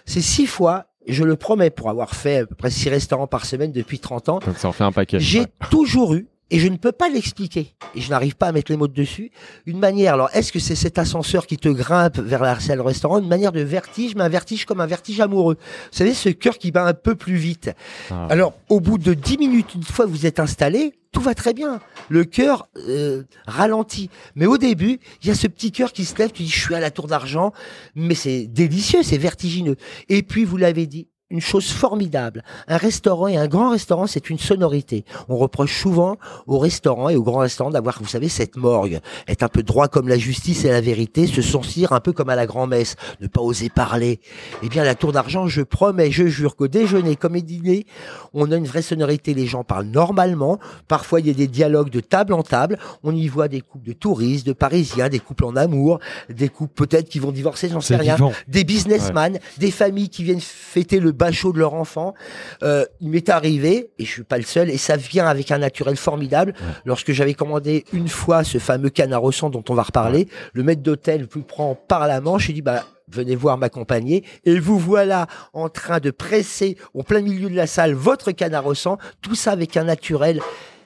Ces 0.04 0.20
six 0.20 0.46
fois, 0.46 0.86
je 1.06 1.24
le 1.24 1.36
promets, 1.36 1.70
pour 1.70 1.90
avoir 1.90 2.14
fait 2.14 2.38
à 2.38 2.46
peu 2.46 2.54
près 2.54 2.70
six 2.70 2.88
restaurants 2.88 3.26
par 3.26 3.46
semaine 3.46 3.72
depuis 3.72 3.98
30 3.98 4.28
ans. 4.28 4.38
Donc 4.44 4.56
ça 4.58 4.68
en 4.68 4.72
fait 4.72 4.84
un 4.84 4.92
paquet. 4.92 5.20
J'ai 5.20 5.46
toujours 5.70 6.14
eu 6.14 6.28
et 6.50 6.58
je 6.58 6.68
ne 6.68 6.76
peux 6.76 6.92
pas 6.92 7.08
l'expliquer, 7.08 7.74
et 7.94 8.00
je 8.00 8.10
n'arrive 8.10 8.36
pas 8.36 8.48
à 8.48 8.52
mettre 8.52 8.70
les 8.70 8.76
mots 8.76 8.88
dessus, 8.88 9.30
une 9.66 9.78
manière, 9.78 10.14
alors 10.14 10.30
est-ce 10.34 10.52
que 10.52 10.58
c'est 10.58 10.74
cet 10.74 10.98
ascenseur 10.98 11.46
qui 11.46 11.56
te 11.56 11.68
grimpe 11.68 12.18
vers 12.18 12.42
la 12.42 12.60
salle 12.60 12.80
restaurant, 12.80 13.18
une 13.18 13.28
manière 13.28 13.52
de 13.52 13.60
vertige, 13.60 14.14
mais 14.14 14.22
un 14.22 14.28
vertige 14.28 14.66
comme 14.66 14.80
un 14.80 14.86
vertige 14.86 15.20
amoureux. 15.20 15.56
Vous 15.60 15.98
savez, 15.98 16.14
ce 16.14 16.28
cœur 16.28 16.58
qui 16.58 16.70
bat 16.70 16.84
un 16.84 16.94
peu 16.94 17.14
plus 17.14 17.36
vite. 17.36 17.70
Ah. 18.10 18.26
Alors, 18.30 18.54
au 18.68 18.80
bout 18.80 18.98
de 18.98 19.14
10 19.14 19.38
minutes, 19.38 19.74
une 19.74 19.82
fois 19.82 20.04
que 20.04 20.10
vous 20.10 20.26
êtes 20.26 20.38
installé, 20.38 20.94
tout 21.12 21.20
va 21.20 21.34
très 21.34 21.54
bien. 21.54 21.80
Le 22.08 22.24
cœur 22.24 22.68
euh, 22.88 23.22
ralentit. 23.46 24.10
Mais 24.34 24.46
au 24.46 24.58
début, 24.58 24.98
il 25.22 25.28
y 25.28 25.30
a 25.30 25.34
ce 25.34 25.46
petit 25.46 25.72
cœur 25.72 25.92
qui 25.92 26.04
se 26.04 26.16
lève, 26.18 26.32
tu 26.32 26.42
dis, 26.42 26.50
je 26.50 26.60
suis 26.60 26.74
à 26.74 26.80
la 26.80 26.90
tour 26.90 27.06
d'argent, 27.06 27.52
mais 27.94 28.14
c'est 28.14 28.46
délicieux, 28.46 29.02
c'est 29.02 29.16
vertigineux. 29.16 29.76
Et 30.08 30.22
puis, 30.22 30.44
vous 30.44 30.56
l'avez 30.56 30.86
dit, 30.86 31.08
une 31.30 31.40
chose 31.40 31.70
formidable. 31.70 32.44
Un 32.68 32.76
restaurant 32.76 33.28
et 33.28 33.36
un 33.36 33.48
grand 33.48 33.70
restaurant, 33.70 34.06
c'est 34.06 34.28
une 34.28 34.38
sonorité. 34.38 35.04
On 35.28 35.36
reproche 35.36 35.80
souvent 35.80 36.18
aux 36.46 36.58
restaurants 36.58 37.08
et 37.08 37.16
aux 37.16 37.22
grands 37.22 37.38
restaurants 37.38 37.70
d'avoir, 37.70 37.98
vous 38.00 38.08
savez, 38.08 38.28
cette 38.28 38.56
morgue, 38.56 39.00
être 39.26 39.42
un 39.42 39.48
peu 39.48 39.62
droit 39.62 39.88
comme 39.88 40.06
la 40.06 40.18
justice 40.18 40.64
et 40.64 40.70
la 40.70 40.82
vérité, 40.82 41.26
se 41.26 41.40
sentir 41.40 41.92
un 41.92 42.00
peu 42.00 42.12
comme 42.12 42.28
à 42.28 42.36
la 42.36 42.46
grand-messe, 42.46 42.96
ne 43.20 43.26
pas 43.26 43.40
oser 43.40 43.70
parler. 43.70 44.20
Eh 44.62 44.68
bien, 44.68 44.84
la 44.84 44.94
tour 44.94 45.12
d'argent, 45.12 45.46
je 45.46 45.62
promets, 45.62 46.10
je 46.10 46.26
jure 46.26 46.56
qu'au 46.56 46.68
déjeuner 46.68 47.16
comme 47.16 47.36
au 47.36 47.40
dîner, 47.40 47.86
on 48.34 48.52
a 48.52 48.56
une 48.56 48.66
vraie 48.66 48.82
sonorité. 48.82 49.32
Les 49.32 49.46
gens 49.46 49.64
parlent 49.64 49.86
normalement. 49.86 50.58
Parfois, 50.88 51.20
il 51.20 51.26
y 51.26 51.30
a 51.30 51.34
des 51.34 51.48
dialogues 51.48 51.90
de 51.90 52.00
table 52.00 52.34
en 52.34 52.42
table. 52.42 52.78
On 53.02 53.16
y 53.16 53.28
voit 53.28 53.48
des 53.48 53.62
couples 53.62 53.86
de 53.88 53.92
touristes, 53.94 54.46
de 54.46 54.52
parisiens, 54.52 55.08
des 55.08 55.20
couples 55.20 55.46
en 55.46 55.56
amour, 55.56 56.00
des 56.28 56.50
couples 56.50 56.74
peut-être 56.74 57.08
qui 57.08 57.18
vont 57.18 57.32
divorcer, 57.32 57.70
j'en 57.70 57.80
sais 57.80 57.96
rien. 57.96 58.14
vivant. 58.14 58.32
Des 58.46 58.64
businessmen, 58.64 59.38
des 59.58 59.70
familles 59.70 60.10
qui 60.10 60.22
viennent 60.22 60.40
fêter 60.40 61.00
le 61.00 61.13
bachot 61.14 61.52
de 61.52 61.58
leur 61.58 61.74
enfant. 61.74 62.14
Euh, 62.62 62.84
il 63.00 63.10
m'est 63.10 63.28
arrivé, 63.28 63.90
et 63.98 64.04
je 64.04 64.10
suis 64.10 64.24
pas 64.24 64.38
le 64.38 64.44
seul, 64.44 64.70
et 64.70 64.76
ça 64.76 64.96
vient 64.96 65.26
avec 65.26 65.50
un 65.50 65.58
naturel 65.58 65.96
formidable. 65.96 66.54
Lorsque 66.84 67.12
j'avais 67.12 67.34
commandé 67.34 67.84
une 67.92 68.08
fois 68.08 68.44
ce 68.44 68.58
fameux 68.58 68.90
canard 68.90 69.24
au 69.24 69.32
sang 69.32 69.50
dont 69.50 69.64
on 69.68 69.74
va 69.74 69.82
reparler, 69.82 70.28
le 70.52 70.62
maître 70.62 70.82
d'hôtel 70.82 71.26
vous 71.30 71.42
prend 71.42 71.74
par 71.74 72.06
la 72.06 72.20
manche 72.20 72.50
et 72.50 72.52
dit 72.52 72.62
bah 72.62 72.84
venez 73.08 73.36
voir 73.36 73.58
m'accompagner 73.58 74.24
et 74.44 74.58
vous 74.58 74.78
voilà 74.78 75.26
en 75.52 75.68
train 75.68 76.00
de 76.00 76.10
presser 76.10 76.76
au 76.94 77.02
plein 77.02 77.20
milieu 77.20 77.50
de 77.50 77.54
la 77.54 77.66
salle 77.66 77.94
votre 77.94 78.32
canard 78.32 78.66
au 78.66 78.74
sang, 78.74 78.98
tout 79.20 79.34
ça 79.34 79.52
avec 79.52 79.76
un 79.76 79.84
naturel 79.84 80.40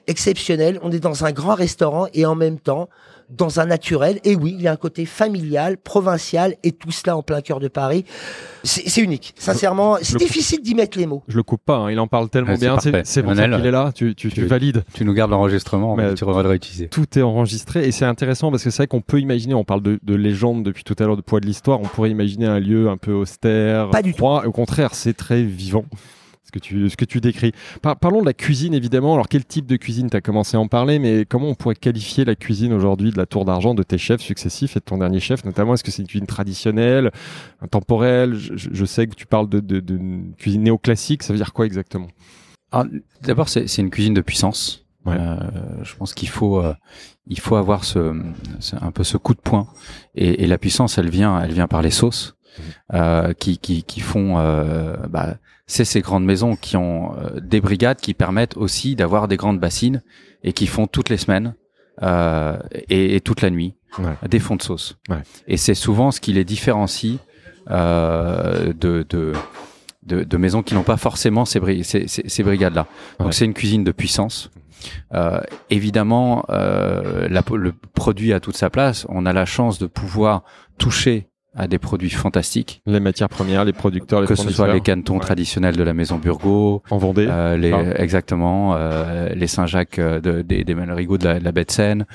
exceptionnel. 0.07 0.79
On 0.81 0.91
est 0.91 0.99
dans 0.99 1.25
un 1.25 1.31
grand 1.31 1.55
restaurant 1.55 2.07
et 2.13 2.25
en 2.25 2.35
même 2.35 2.59
temps 2.59 2.89
dans 3.29 3.59
un 3.59 3.65
naturel. 3.65 4.19
Et 4.23 4.35
oui, 4.35 4.53
il 4.57 4.61
y 4.63 4.67
a 4.67 4.71
un 4.71 4.75
côté 4.77 5.05
familial, 5.05 5.77
provincial 5.77 6.55
et 6.63 6.71
tout 6.71 6.91
cela 6.91 7.15
en 7.17 7.21
plein 7.23 7.41
cœur 7.41 7.59
de 7.59 7.67
Paris. 7.67 8.05
C'est 8.63 9.01
unique. 9.01 9.33
Sincèrement, 9.37 9.97
c'est 10.01 10.13
le- 10.13 10.19
difficile 10.19 10.61
d'y 10.61 10.75
mettre 10.75 10.97
les 10.97 11.05
mots. 11.05 11.23
Je 11.27 11.37
le 11.37 11.43
coupe 11.43 11.61
pas, 11.63 11.77
hein, 11.77 11.91
il 11.91 11.99
en 11.99 12.07
parle 12.07 12.29
tellement 12.29 12.55
c'est 12.55 12.59
bien. 12.61 12.79
C'est 12.79 12.91
parfait. 12.91 13.05
c'est 13.05 13.23
pour 13.23 13.31
qu'il 13.33 13.41
est 13.41 13.71
là. 13.71 13.91
Tu, 13.93 14.15
tu, 14.15 14.29
tu 14.29 14.35
tu- 14.35 14.45
valides. 14.45 14.83
Tu 14.93 15.05
nous 15.05 15.13
gardes 15.13 15.31
l'enregistrement, 15.31 15.95
Mais- 15.95 16.13
tu 16.15 16.25
devrais 16.25 16.43
le 16.43 16.49
réutiliser. 16.49 16.87
Tout 16.89 17.05
est 17.17 17.21
enregistré 17.21 17.87
et 17.87 17.91
c'est 17.91 18.05
intéressant 18.05 18.51
parce 18.51 18.63
que 18.63 18.69
c'est 18.69 18.77
vrai 18.77 18.87
qu'on 18.87 19.01
peut 19.01 19.19
imaginer, 19.19 19.53
on 19.53 19.63
parle 19.63 19.81
de, 19.81 19.99
de 20.03 20.15
légende 20.15 20.63
depuis 20.63 20.83
tout 20.83 20.95
à 20.99 21.03
l'heure, 21.05 21.15
de 21.17 21.21
poids 21.21 21.39
de 21.39 21.45
l'histoire, 21.45 21.79
on 21.79 21.85
pourrait 21.85 22.09
imaginer 22.11 22.45
un 22.47 22.59
lieu 22.59 22.89
un 22.89 22.97
peu 22.97 23.13
austère, 23.13 23.89
Pas 23.91 24.01
du 24.01 24.13
froid. 24.13 24.43
Au 24.45 24.51
contraire, 24.51 24.93
c'est 24.95 25.13
très 25.13 25.41
vivant. 25.43 25.85
Ce 26.49 26.51
que 26.51 26.57
tu, 26.57 26.89
ce 26.89 26.97
que 26.97 27.05
tu 27.05 27.21
décris. 27.21 27.51
Par- 27.83 27.95
parlons 27.95 28.21
de 28.21 28.25
la 28.25 28.33
cuisine 28.33 28.73
évidemment. 28.73 29.13
Alors 29.13 29.27
quel 29.27 29.45
type 29.45 29.67
de 29.67 29.75
cuisine? 29.75 30.09
Tu 30.09 30.17
as 30.17 30.21
commencé 30.21 30.57
à 30.57 30.59
en 30.59 30.67
parler, 30.67 30.97
mais 30.97 31.23
comment 31.25 31.47
on 31.49 31.53
pourrait 31.53 31.75
qualifier 31.75 32.25
la 32.25 32.33
cuisine 32.33 32.73
aujourd'hui 32.73 33.11
de 33.11 33.17
la 33.17 33.27
tour 33.27 33.45
d'argent 33.45 33.75
de 33.75 33.83
tes 33.83 33.99
chefs 33.99 34.21
successifs 34.21 34.75
et 34.75 34.79
de 34.79 34.83
ton 34.85 34.97
dernier 34.97 35.19
chef? 35.19 35.45
Notamment 35.45 35.75
Est-ce 35.75 35.83
que 35.83 35.91
c'est 35.91 36.01
une 36.01 36.07
cuisine 36.07 36.25
traditionnelle, 36.25 37.11
temporelle 37.69 38.33
je, 38.33 38.85
sais 38.85 39.05
que 39.05 39.13
tu 39.13 39.27
parles 39.27 39.47
de, 39.47 39.59
de, 39.59 39.79
de 39.79 39.99
cuisine 40.39 40.63
néoclassique. 40.63 41.21
Ça 41.21 41.33
veut 41.33 41.37
dire 41.37 41.53
quoi 41.53 41.67
exactement? 41.67 42.07
Alors, 42.71 42.87
D'abord, 43.21 43.47
c'est 43.47 43.67
c'est 43.67 43.83
une 43.83 43.91
cuisine 43.91 44.15
de 44.15 44.21
puissance. 44.21 44.85
Ouais. 45.05 45.15
Euh, 45.19 45.37
je 45.83 45.95
pense 45.95 46.15
qu'il 46.15 46.29
faut, 46.29 46.59
euh, 46.63 46.73
il 47.27 47.39
faut 47.39 47.57
avoir 47.57 47.83
ce, 47.83 48.19
ce- 48.59 48.75
un 48.81 48.89
peu 48.91 49.03
ce 49.03 49.17
coup 49.17 49.35
de 49.35 49.39
poing. 49.39 49.67
Et, 50.15 50.43
et 50.43 50.47
la 50.47 50.57
puissance, 50.57 50.97
elle 50.97 51.09
vient, 51.11 51.39
elle 51.39 51.53
vient 51.53 51.67
par 51.67 51.83
les 51.83 51.91
sauces 51.91 52.35
euh, 52.95 53.33
qui, 53.33 53.59
qui, 53.59 53.83
qui 53.83 53.99
font. 53.99 54.33
Bah, 55.09 55.37
c'est 55.69 55.85
ces 55.85 56.01
grandes 56.01 56.25
maisons 56.25 56.55
qui 56.55 56.75
ont 56.77 57.13
euh, 57.17 57.39
des 57.39 57.61
brigades 57.61 57.99
qui 58.01 58.13
permettent 58.13 58.57
aussi 58.57 58.95
d'avoir 58.95 59.27
des 59.27 59.37
grandes 59.37 59.59
bassines 59.59 60.01
et 60.43 60.51
qui 60.51 60.65
font 60.67 60.87
toutes 60.87 61.09
les 61.09 61.17
semaines 61.17 61.53
euh, 62.01 62.57
et, 62.89 63.15
et 63.15 63.21
toute 63.21 63.41
la 63.41 63.49
nuit 63.49 63.75
Ouais. 63.97 64.15
des 64.29 64.37
fonds 64.39 64.55
de 64.55 64.61
sauce. 64.61 64.97
Ouais. 65.09 65.23
Et 65.47 65.57
c'est 65.57 65.73
souvent 65.73 66.11
ce 66.11 66.19
qui 66.21 66.31
les 66.33 66.43
différencie 66.43 67.17
euh, 67.71 68.71
de, 68.73 69.05
de, 69.09 69.33
de, 70.03 70.23
de 70.23 70.37
maisons 70.37 70.61
qui 70.63 70.73
n'ont 70.75 70.83
pas 70.83 70.97
forcément 70.97 71.43
ces, 71.45 71.59
bri- 71.59 71.83
ces, 71.83 72.07
ces, 72.07 72.27
ces 72.27 72.43
brigades-là. 72.43 72.85
Donc 73.19 73.27
Ouais. 73.27 73.31
c'est 73.33 73.45
une 73.45 73.53
cuisine 73.55 73.83
de 73.83 73.91
puissance. 73.91 74.51
Euh, 75.13 75.41
évidemment, 75.69 76.45
euh, 76.49 77.27
la- 77.29 77.43
le 77.55 77.73
produit 77.93 78.31
a 78.33 78.39
toute 78.39 78.55
sa 78.57 78.69
place. 78.69 79.05
On 79.09 79.25
a 79.25 79.33
la 79.33 79.45
chance 79.45 79.79
de 79.79 79.87
pouvoir 79.87 80.43
toucher 80.77 81.27
à 81.55 81.67
des 81.67 81.79
produits 81.79 82.11
fantastiques, 82.11 82.81
Les 82.85 82.99
matières 82.99 83.27
premières, 83.27 83.65
les 83.65 83.73
producteurs, 83.73 84.21
les 84.21 84.27
que 84.27 84.35
ce 84.35 84.49
soit 84.51 84.71
les 84.71 84.81
cantons 84.81 85.15
Ouais. 85.15 85.19
traditionnels 85.19 85.75
de 85.75 85.83
la 85.83 85.93
maison 85.93 86.17
Burgot, 86.17 86.83
en 86.91 86.97
Vendée. 86.99 87.27
euh, 87.29 87.57
les, 87.57 87.71
Ah. 87.71 87.99
exactement, 88.01 88.75
euh, 88.75 89.29
les 89.33 89.47
Saint-Jacques 89.47 89.97
euh, 89.99 90.19
de, 90.21 90.41
des, 90.43 90.63
des 90.63 90.75
Malrigots 90.75 91.17
de 91.17 91.25
la, 91.25 91.39
de 91.39 91.43
la 91.43 91.51
baie 91.51 91.65
de 91.65 91.71
Seine. 91.71 92.05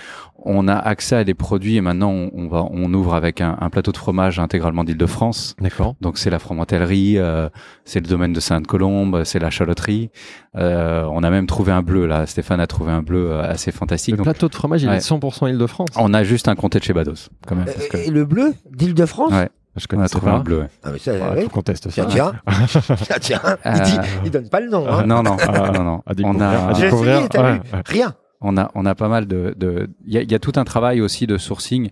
On 0.46 0.68
a 0.68 0.74
accès 0.74 1.16
à 1.16 1.24
des 1.24 1.32
produits 1.34 1.76
et 1.76 1.80
maintenant 1.80 2.10
on, 2.10 2.48
va, 2.48 2.66
on 2.70 2.92
ouvre 2.92 3.14
avec 3.14 3.40
un, 3.40 3.56
un 3.60 3.70
plateau 3.70 3.92
de 3.92 3.96
fromage 3.96 4.38
intégralement 4.38 4.84
d'Île-de-France. 4.84 5.56
D'accord. 5.60 5.94
Donc 6.02 6.18
c'est 6.18 6.28
la 6.30 6.38
fromentellerie, 6.38 7.18
euh, 7.18 7.48
c'est 7.84 8.00
le 8.00 8.06
domaine 8.06 8.32
de 8.34 8.40
Sainte-Colombe, 8.40 9.22
c'est 9.24 9.38
la 9.38 9.48
chaloterie. 9.50 10.10
Euh, 10.56 11.06
on 11.10 11.22
a 11.22 11.30
même 11.30 11.46
trouvé 11.46 11.72
un 11.72 11.82
bleu 11.82 12.06
là. 12.06 12.26
Stéphane 12.26 12.60
a 12.60 12.66
trouvé 12.66 12.92
un 12.92 13.02
bleu 13.02 13.30
euh, 13.32 13.42
assez 13.50 13.72
fantastique. 13.72 14.12
Le 14.12 14.18
Donc, 14.18 14.24
plateau 14.24 14.48
de 14.48 14.54
fromage, 14.54 14.82
il 14.82 14.88
Ouais. 14.90 14.96
est 14.96 15.00
100% 15.10 15.48
Île-de-France. 15.48 15.88
on 15.96 16.12
a 16.12 16.22
juste 16.24 16.46
un 16.48 16.54
comté 16.54 16.78
de 16.78 16.84
chez 16.84 16.92
Bados 16.92 17.30
quand 17.46 17.56
même. 17.56 17.64
parce 17.64 17.88
que- 17.88 17.96
Euh, 17.96 18.02
Et 18.06 18.10
le 18.10 18.24
bleu 18.24 18.52
d'Île-de-France 18.70 19.32
Ouais. 19.32 19.48
Je 19.76 19.86
on 19.90 19.96
connais 19.96 20.06
trouvé 20.08 20.30
un 20.30 20.38
bleu. 20.38 20.60
ouais. 20.60 20.68
ah, 20.84 20.90
mais 20.92 20.98
ça, 21.00 21.12
Ouais, 21.12 21.20
oui. 21.36 21.42
faut 21.44 21.48
qu'on 21.48 21.62
teste 21.62 21.90
ça. 21.90 22.04
Tiens, 22.04 22.06
tiens. 22.06 22.32
tiens, 23.02 23.16
tiens. 23.20 23.40
Il, 23.64 23.80
dit, 23.82 23.96
Euh, 23.98 24.02
il 24.26 24.30
donne 24.30 24.48
pas 24.48 24.60
le 24.60 24.68
nom. 24.70 24.86
Hein. 24.88 25.04
non 25.04 25.22
non 25.24 25.36
Ah, 25.40 25.70
non 25.72 25.82
non. 25.82 26.02
À 26.06 26.12
On 26.22 26.38
a 26.40 26.46
à 26.46 26.72
J'ai 26.74 26.82
découvrir. 26.82 27.14
essayé, 27.14 27.28
t'as 27.28 27.42
Ouais, 27.42 27.52
vu 27.54 27.60
ouais. 27.72 27.82
Rien. 27.86 28.14
On 28.44 28.56
a 28.56 28.70
on 28.74 28.86
a 28.86 28.94
pas 28.94 29.08
mal 29.08 29.26
de 29.26 29.54
de 29.56 29.88
il 30.06 30.12
y 30.12 30.18
a, 30.18 30.22
y 30.22 30.34
a 30.34 30.38
tout 30.38 30.52
un 30.56 30.64
travail 30.64 31.00
aussi 31.00 31.26
de 31.26 31.38
sourcing 31.38 31.90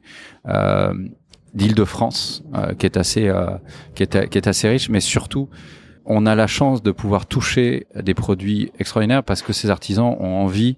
euh, 0.49 0.95
d'Île-de-France 1.55 2.45
euh, 2.55 2.75
qui 2.75 2.87
est 2.87 2.97
assez 2.97 3.29
euh, 3.29 3.57
qui 3.95 4.03
est 4.05 4.29
qui 4.29 4.39
est 4.39 4.47
assez 4.47 4.69
riche 4.69 4.89
mais 4.89 5.01
surtout 5.01 5.49
on 6.05 6.27
a 6.27 6.35
la 6.35 6.47
chance 6.47 6.83
de 6.83 6.91
pouvoir 6.93 7.27
toucher 7.27 7.87
des 8.01 8.15
produits 8.15 8.71
extraordinaires 8.79 9.25
parce 9.25 9.43
que 9.43 9.53
ces 9.53 9.71
artisans 9.71 10.17
ont 10.19 10.43
envie 10.43 10.77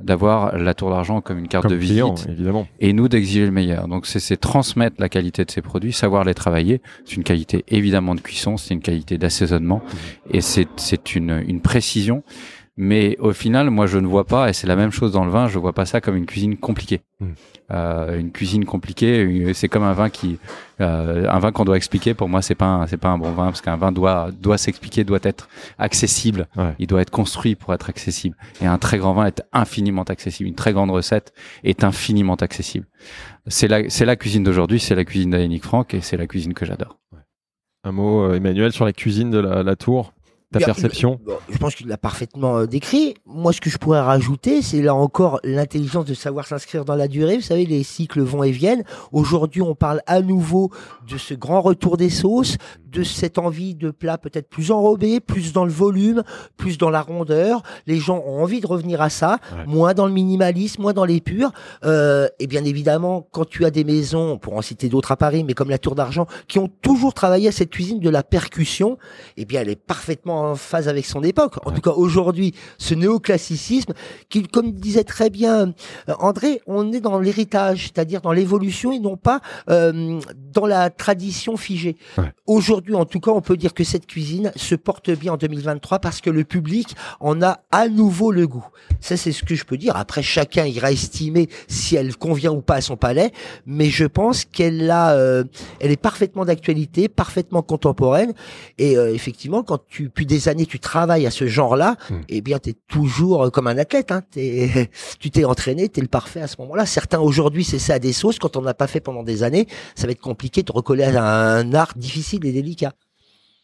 d'avoir 0.00 0.58
la 0.58 0.74
tour 0.74 0.90
d'argent 0.90 1.20
comme 1.20 1.38
une 1.38 1.46
carte 1.46 1.64
Comme 1.64 1.72
de 1.72 1.76
visite 1.76 1.94
client, 1.94 2.14
évidemment. 2.28 2.66
et 2.80 2.92
nous 2.92 3.08
d'exiger 3.08 3.44
le 3.44 3.52
meilleur. 3.52 3.86
Donc 3.86 4.06
c'est 4.06 4.18
c'est 4.18 4.36
transmettre 4.36 4.96
la 4.98 5.08
qualité 5.08 5.44
de 5.44 5.50
ces 5.50 5.62
produits, 5.62 5.92
savoir 5.92 6.24
les 6.24 6.34
travailler. 6.34 6.82
C'est 7.04 7.14
une 7.14 7.22
qualité 7.22 7.64
évidemment 7.68 8.16
de 8.16 8.20
cuisson, 8.20 8.56
c'est 8.56 8.74
une 8.74 8.80
qualité 8.80 9.18
d'assaisonnement 9.18 9.82
et 10.30 10.40
c'est 10.40 10.66
c'est 10.76 11.14
une 11.14 11.44
une 11.46 11.60
précision. 11.60 12.24
Mais 12.76 13.16
au 13.20 13.32
final, 13.32 13.70
moi, 13.70 13.86
je 13.86 13.98
ne 13.98 14.06
vois 14.06 14.24
pas, 14.24 14.48
et 14.48 14.52
c'est 14.52 14.66
la 14.66 14.74
même 14.74 14.90
chose 14.90 15.12
dans 15.12 15.24
le 15.24 15.30
vin, 15.30 15.46
je 15.46 15.58
vois 15.60 15.72
pas 15.72 15.86
ça 15.86 16.00
comme 16.00 16.16
une 16.16 16.26
cuisine 16.26 16.56
compliquée. 16.56 17.02
Mm. 17.20 17.26
Euh, 17.70 18.18
une 18.18 18.32
cuisine 18.32 18.64
compliquée, 18.64 19.52
c'est 19.54 19.68
comme 19.68 19.84
un 19.84 19.92
vin 19.92 20.10
qui, 20.10 20.38
euh, 20.80 21.28
un 21.30 21.38
vin 21.38 21.52
qu'on 21.52 21.64
doit 21.64 21.76
expliquer. 21.76 22.14
Pour 22.14 22.28
moi, 22.28 22.42
c'est 22.42 22.56
pas, 22.56 22.84
c'est 22.88 22.96
pas 22.96 23.08
un 23.10 23.18
bon 23.18 23.30
vin 23.30 23.46
parce 23.46 23.60
qu'un 23.60 23.76
vin 23.76 23.92
doit, 23.92 24.30
doit 24.40 24.58
s'expliquer, 24.58 25.04
doit 25.04 25.20
être 25.22 25.48
accessible. 25.78 26.48
Ouais. 26.56 26.74
Il 26.80 26.88
doit 26.88 27.00
être 27.00 27.10
construit 27.10 27.54
pour 27.54 27.72
être 27.72 27.88
accessible. 27.88 28.36
Et 28.60 28.66
un 28.66 28.78
très 28.78 28.98
grand 28.98 29.14
vin 29.14 29.26
est 29.26 29.42
infiniment 29.52 30.02
accessible. 30.02 30.48
Une 30.48 30.56
très 30.56 30.72
grande 30.72 30.90
recette 30.90 31.32
est 31.62 31.84
infiniment 31.84 32.34
accessible. 32.34 32.86
C'est 33.46 33.68
la, 33.68 33.88
c'est 33.88 34.04
la 34.04 34.16
cuisine 34.16 34.42
d'aujourd'hui, 34.42 34.80
c'est 34.80 34.96
la 34.96 35.04
cuisine 35.04 35.30
d'Annick 35.30 35.62
Franck 35.62 35.94
et 35.94 36.00
c'est 36.00 36.16
la 36.16 36.26
cuisine 36.26 36.54
que 36.54 36.66
j'adore. 36.66 36.98
Un 37.84 37.92
mot, 37.92 38.24
euh, 38.24 38.34
Emmanuel, 38.34 38.72
sur 38.72 38.84
la 38.84 38.92
cuisine 38.92 39.30
de 39.30 39.38
la, 39.38 39.62
la 39.62 39.76
tour 39.76 40.12
Ta 40.52 40.60
perception 40.60 41.18
Bon, 41.24 41.34
Je 41.50 41.58
pense 41.58 41.74
qu'il 41.74 41.88
l'a 41.88 41.96
parfaitement 41.98 42.58
euh, 42.58 42.66
décrit. 42.66 43.14
Moi, 43.26 43.52
ce 43.52 43.60
que 43.60 43.70
je 43.70 43.78
pourrais 43.78 44.00
rajouter, 44.00 44.62
c'est 44.62 44.82
là 44.82 44.94
encore 44.94 45.40
l'intelligence 45.42 46.04
de 46.04 46.14
savoir 46.14 46.46
s'inscrire 46.46 46.84
dans 46.84 46.94
la 46.94 47.08
durée. 47.08 47.36
Vous 47.36 47.42
savez, 47.42 47.66
les 47.66 47.82
cycles 47.82 48.20
vont 48.20 48.44
et 48.44 48.52
viennent. 48.52 48.84
Aujourd'hui, 49.10 49.62
on 49.62 49.74
parle 49.74 50.00
à 50.06 50.20
nouveau 50.20 50.70
de 51.08 51.18
ce 51.18 51.34
grand 51.34 51.60
retour 51.60 51.96
des 51.96 52.10
sauces, 52.10 52.56
de 52.86 53.02
cette 53.02 53.38
envie 53.38 53.74
de 53.74 53.90
plats 53.90 54.18
peut-être 54.18 54.48
plus 54.48 54.70
enrobés, 54.70 55.18
plus 55.18 55.52
dans 55.52 55.64
le 55.64 55.72
volume, 55.72 56.22
plus 56.56 56.78
dans 56.78 56.90
la 56.90 57.02
rondeur. 57.02 57.62
Les 57.86 57.98
gens 57.98 58.22
ont 58.24 58.40
envie 58.42 58.60
de 58.60 58.66
revenir 58.68 59.02
à 59.02 59.10
ça, 59.10 59.38
Ouais. 59.56 59.66
moins 59.66 59.94
dans 59.94 60.06
le 60.06 60.12
minimalisme, 60.12 60.82
moins 60.82 60.92
dans 60.92 61.04
l'épure. 61.04 61.50
Euh, 61.84 62.28
et 62.38 62.46
bien 62.46 62.64
évidemment, 62.64 63.26
quand 63.32 63.44
tu 63.48 63.64
as 63.64 63.70
des 63.72 63.82
maisons, 63.82 64.38
pour 64.38 64.56
en 64.56 64.62
citer 64.62 64.88
d'autres 64.88 65.10
à 65.10 65.16
Paris, 65.16 65.42
mais 65.42 65.54
comme 65.54 65.70
la 65.70 65.78
Tour 65.78 65.96
d'Argent, 65.96 66.26
qui 66.46 66.60
ont 66.60 66.68
toujours 66.82 67.12
travaillé 67.14 67.48
à 67.48 67.52
cette 67.52 67.70
cuisine 67.70 67.98
de 67.98 68.10
la 68.10 68.22
percussion, 68.22 68.98
eh 69.36 69.44
bien, 69.44 69.62
elle 69.62 69.68
est 69.70 69.74
parfaitement 69.76 70.43
en 70.50 70.54
phase 70.56 70.88
avec 70.88 71.06
son 71.06 71.22
époque. 71.22 71.54
En 71.64 71.70
Ouais. 71.70 71.76
tout 71.76 71.80
cas, 71.82 71.90
aujourd'hui, 71.96 72.54
ce 72.78 72.94
néoclassicisme, 72.94 73.92
qui, 74.28 74.42
comme 74.44 74.72
disait 74.72 75.04
très 75.04 75.30
bien 75.30 75.72
euh, 76.08 76.14
André, 76.18 76.60
on 76.66 76.92
est 76.92 77.00
dans 77.00 77.18
l'héritage, 77.18 77.84
c'est-à-dire 77.84 78.20
dans 78.20 78.32
l'évolution 78.32 78.92
et 78.92 78.98
non 78.98 79.16
pas 79.16 79.40
euh, 79.70 80.20
dans 80.52 80.66
la 80.66 80.90
tradition 80.90 81.56
figée. 81.56 81.96
Ouais. 82.18 82.32
Aujourd'hui, 82.46 82.94
en 82.94 83.04
tout 83.04 83.20
cas, 83.20 83.30
on 83.30 83.40
peut 83.40 83.56
dire 83.56 83.74
que 83.74 83.84
cette 83.84 84.06
cuisine 84.06 84.52
se 84.56 84.74
porte 84.74 85.10
bien 85.10 85.32
en 85.34 85.36
2023 85.36 85.98
parce 85.98 86.20
que 86.20 86.30
le 86.30 86.44
public 86.44 86.94
en 87.20 87.42
a 87.42 87.60
à 87.72 87.88
nouveau 87.88 88.30
le 88.32 88.46
goût. 88.46 88.66
Ça, 89.00 89.16
c'est 89.16 89.32
ce 89.32 89.42
que 89.44 89.54
je 89.54 89.64
peux 89.64 89.76
dire. 89.76 89.96
Après, 89.96 90.22
chacun 90.22 90.64
ira 90.66 90.92
estimer 90.92 91.48
si 91.68 91.96
elle 91.96 92.16
convient 92.16 92.52
ou 92.52 92.60
pas 92.60 92.76
à 92.76 92.80
son 92.80 92.96
palais, 92.96 93.32
mais 93.66 93.86
je 93.90 94.04
pense 94.04 94.44
qu'elle 94.44 94.90
a, 94.90 95.12
euh, 95.14 95.44
elle 95.80 95.90
est 95.90 95.96
parfaitement 96.00 96.44
d'actualité, 96.44 97.08
parfaitement 97.08 97.62
contemporaine. 97.62 98.32
Et 98.78 98.96
euh, 98.96 99.12
effectivement, 99.14 99.62
quand 99.62 99.80
tu, 99.88 100.10
depuis 100.24 100.36
des 100.36 100.48
années, 100.48 100.66
tu 100.66 100.78
travailles 100.80 101.26
à 101.26 101.30
ce 101.30 101.46
genre-là, 101.46 101.96
Mm. 102.10 102.14
eh 102.28 102.40
bien, 102.40 102.58
tu 102.58 102.70
es 102.70 102.74
toujours 102.88 103.44
euh, 103.44 103.50
comme 103.50 103.66
un 103.66 103.78
athlète. 103.78 104.10
Hein. 104.12 104.22
T'es- 104.30 104.90
tu 105.20 105.30
t'es 105.30 105.44
entraîné, 105.44 105.88
tu 105.88 106.00
es 106.00 106.02
le 106.02 106.08
parfait 106.08 106.40
à 106.40 106.46
ce 106.46 106.56
moment-là. 106.60 106.86
Certains, 106.86 107.20
aujourd'hui, 107.20 107.64
c'est 107.64 107.78
ça 107.78 107.94
à 107.94 107.98
des 107.98 108.12
sauces. 108.12 108.38
Quand 108.38 108.56
on 108.56 108.62
n'a 108.62 108.74
pas 108.74 108.86
fait 108.86 109.00
pendant 109.00 109.22
des 109.22 109.42
années, 109.42 109.66
ça 109.94 110.06
va 110.06 110.12
être 110.12 110.20
compliqué 110.20 110.62
de 110.62 110.72
recoller 110.72 111.04
à 111.04 111.24
un 111.56 111.72
art 111.74 111.92
difficile 111.96 112.44
et 112.46 112.52
délicat. 112.52 112.92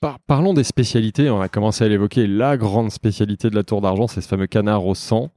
Par- 0.00 0.18
parlons 0.26 0.54
des 0.54 0.64
spécialités. 0.64 1.28
On 1.30 1.40
a 1.40 1.48
commencé 1.48 1.84
à 1.84 1.88
l'évoquer. 1.88 2.26
La 2.26 2.56
grande 2.56 2.90
spécialité 2.90 3.50
de 3.50 3.54
la 3.54 3.62
Tour 3.64 3.80
d'Argent, 3.82 4.06
c'est 4.08 4.20
ce 4.22 4.28
fameux 4.28 4.46
canard 4.46 4.86
au 4.86 4.94
sang. 4.94 5.28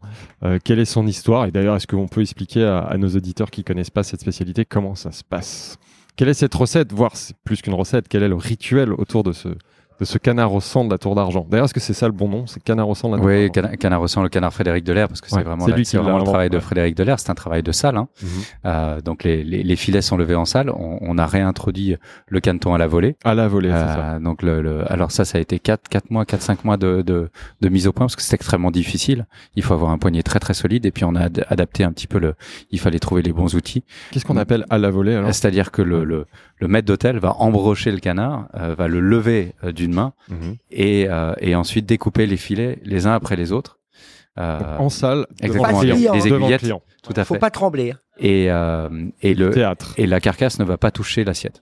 Euh, 0.43 0.57
quelle 0.63 0.79
est 0.79 0.85
son 0.85 1.05
histoire? 1.05 1.45
Et 1.45 1.51
d'ailleurs, 1.51 1.75
est-ce 1.75 1.87
qu'on 1.87 2.07
peut 2.07 2.21
expliquer 2.21 2.63
à, 2.63 2.79
à 2.79 2.97
nos 2.97 3.09
auditeurs 3.09 3.51
qui 3.51 3.63
connaissent 3.63 3.89
pas 3.89 4.03
cette 4.03 4.21
spécialité 4.21 4.63
comment 4.65 4.95
ça 4.95 5.11
se 5.11 5.23
passe? 5.23 5.77
Quelle 6.15 6.29
est 6.29 6.33
cette 6.33 6.53
recette? 6.53 6.93
Voire 6.93 7.15
c'est 7.17 7.35
plus 7.43 7.61
qu'une 7.61 7.73
recette. 7.73 8.07
Quel 8.07 8.23
est 8.23 8.27
le 8.29 8.35
rituel 8.35 8.93
autour 8.93 9.23
de 9.23 9.31
ce 9.33 9.49
de 9.99 10.05
ce 10.05 10.17
canard 10.17 10.53
au 10.53 10.59
sang 10.61 10.85
de 10.85 10.89
la 10.91 10.97
Tour 10.97 11.15
d'Argent 11.15 11.45
D'ailleurs, 11.49 11.65
est-ce 11.65 11.73
que 11.73 11.79
c'est 11.79 11.93
ça 11.93 12.07
le 12.07 12.11
bon 12.13 12.27
nom 12.29 12.45
C'est 12.47 12.61
canard 12.63 12.89
au 12.89 12.95
sang 12.95 13.09
de 13.09 13.13
la 13.15 13.19
Tour 13.19 13.27
Oui, 13.27 13.35
d'Argent 13.49 13.51
Cana- 13.69 13.77
Canard 13.77 14.01
au 14.01 14.07
sang, 14.07 14.23
le 14.23 14.29
canard 14.29 14.53
Frédéric 14.53 14.83
Delair, 14.83 15.07
parce 15.07 15.21
que 15.21 15.27
Ouais, 15.27 15.39
c'est 15.39 15.43
vraiment, 15.45 15.67
la- 15.67 15.81
qui 15.81 15.95
l'a 15.95 16.01
vraiment 16.01 16.17
le 16.19 16.23
travail 16.23 16.49
de 16.49 16.55
ouais. 16.55 16.61
Frédéric 16.61 16.95
Delair. 16.95 17.19
C'est 17.19 17.29
un 17.29 17.35
travail 17.35 17.63
de 17.63 17.71
salle. 17.71 17.97
Hein. 17.97 18.07
Mhm. 18.21 18.29
Euh, 18.65 19.01
donc 19.01 19.23
les, 19.23 19.43
les, 19.43 19.63
les 19.63 19.75
filets 19.75 20.01
sont 20.01 20.17
levés 20.17 20.35
en 20.35 20.45
salle. 20.45 20.69
On, 20.69 20.97
on 21.01 21.17
a 21.17 21.25
réintroduit 21.25 21.95
le 22.27 22.39
caneton 22.39 22.73
à 22.73 22.77
la 22.77 22.87
volée. 22.87 23.15
À 23.23 23.33
la 23.35 23.47
volée, 23.47 23.69
c'est 23.69 23.75
ça. 23.77 23.99
Euh, 24.15 24.19
donc 24.19 24.41
le, 24.41 24.61
le- 24.61 24.91
alors 24.91 25.11
ça, 25.11 25.25
ça 25.25 25.37
a 25.37 25.41
été 25.41 25.59
4, 25.59 25.87
4 25.89 26.09
mois, 26.11 26.25
4, 26.25 26.41
5 26.41 26.63
mois 26.65 26.77
de, 26.77 27.01
de, 27.01 27.29
de 27.61 27.69
mise 27.69 27.87
au 27.87 27.91
point 27.93 28.05
parce 28.05 28.15
que 28.15 28.21
c'est 28.21 28.35
extrêmement 28.35 28.71
difficile. 28.71 29.25
Il 29.55 29.63
faut 29.63 29.73
avoir 29.73 29.91
un 29.91 29.97
poignet 29.97 30.23
très 30.23 30.39
très 30.39 30.53
solide 30.53 30.85
et 30.85 30.91
puis 30.91 31.03
on 31.05 31.15
a 31.15 31.21
ad- 31.25 31.45
adapté 31.49 31.83
un 31.83 31.91
petit 31.91 32.07
peu 32.07 32.19
le. 32.19 32.33
Il 32.71 32.79
fallait 32.79 32.99
trouver 32.99 33.21
les 33.21 33.33
bons 33.33 33.55
outils. 33.55 33.83
Qu'est-ce 34.11 34.25
qu'on 34.25 34.37
appelle 34.37 34.65
à 34.69 34.77
la 34.77 34.89
volée 34.89 35.15
alors? 35.15 35.33
C'est-à-dire 35.33 35.71
que 35.71 35.81
le, 35.81 36.03
le, 36.03 36.25
le 36.59 36.67
maître 36.67 36.87
d'hôtel 36.87 37.17
va 37.19 37.35
embrocher 37.39 37.91
le 37.91 37.99
canard, 37.99 38.47
euh, 38.55 38.75
va 38.77 38.87
le 38.87 38.99
lever 38.99 39.53
euh, 39.63 39.71
d'une 39.83 39.93
main 39.93 40.13
Mhm. 40.29 40.55
et, 40.71 41.07
euh, 41.09 41.33
et 41.39 41.55
ensuite 41.55 41.85
découper 41.85 42.25
les 42.27 42.37
filets 42.37 42.79
les 42.83 43.05
uns 43.07 43.13
après 43.13 43.35
les 43.35 43.51
autres. 43.51 43.79
Euh, 44.39 44.77
En 44.79 44.89
salle, 44.89 45.27
exactement, 45.41 45.81
le 45.81 45.87
les- 45.87 45.93
les 45.93 46.05
Devant 46.05 46.23
le 46.47 46.53
aiguillettes. 46.53 46.73
tout 47.03 47.13
à 47.15 47.23
Faut 47.23 47.35
fait. 47.35 47.39
pas 47.39 47.51
trembler. 47.51 47.91
hein. 47.91 47.99
Et, 48.19 48.49
euh, 48.49 48.89
et 49.21 49.33
le 49.35 49.49
Théâtre. 49.51 49.93
et 49.97 50.07
la 50.07 50.19
carcasse 50.19 50.57
ne 50.59 50.63
va 50.65 50.77
pas 50.77 50.89
toucher 50.91 51.23
l'assiette. 51.23 51.61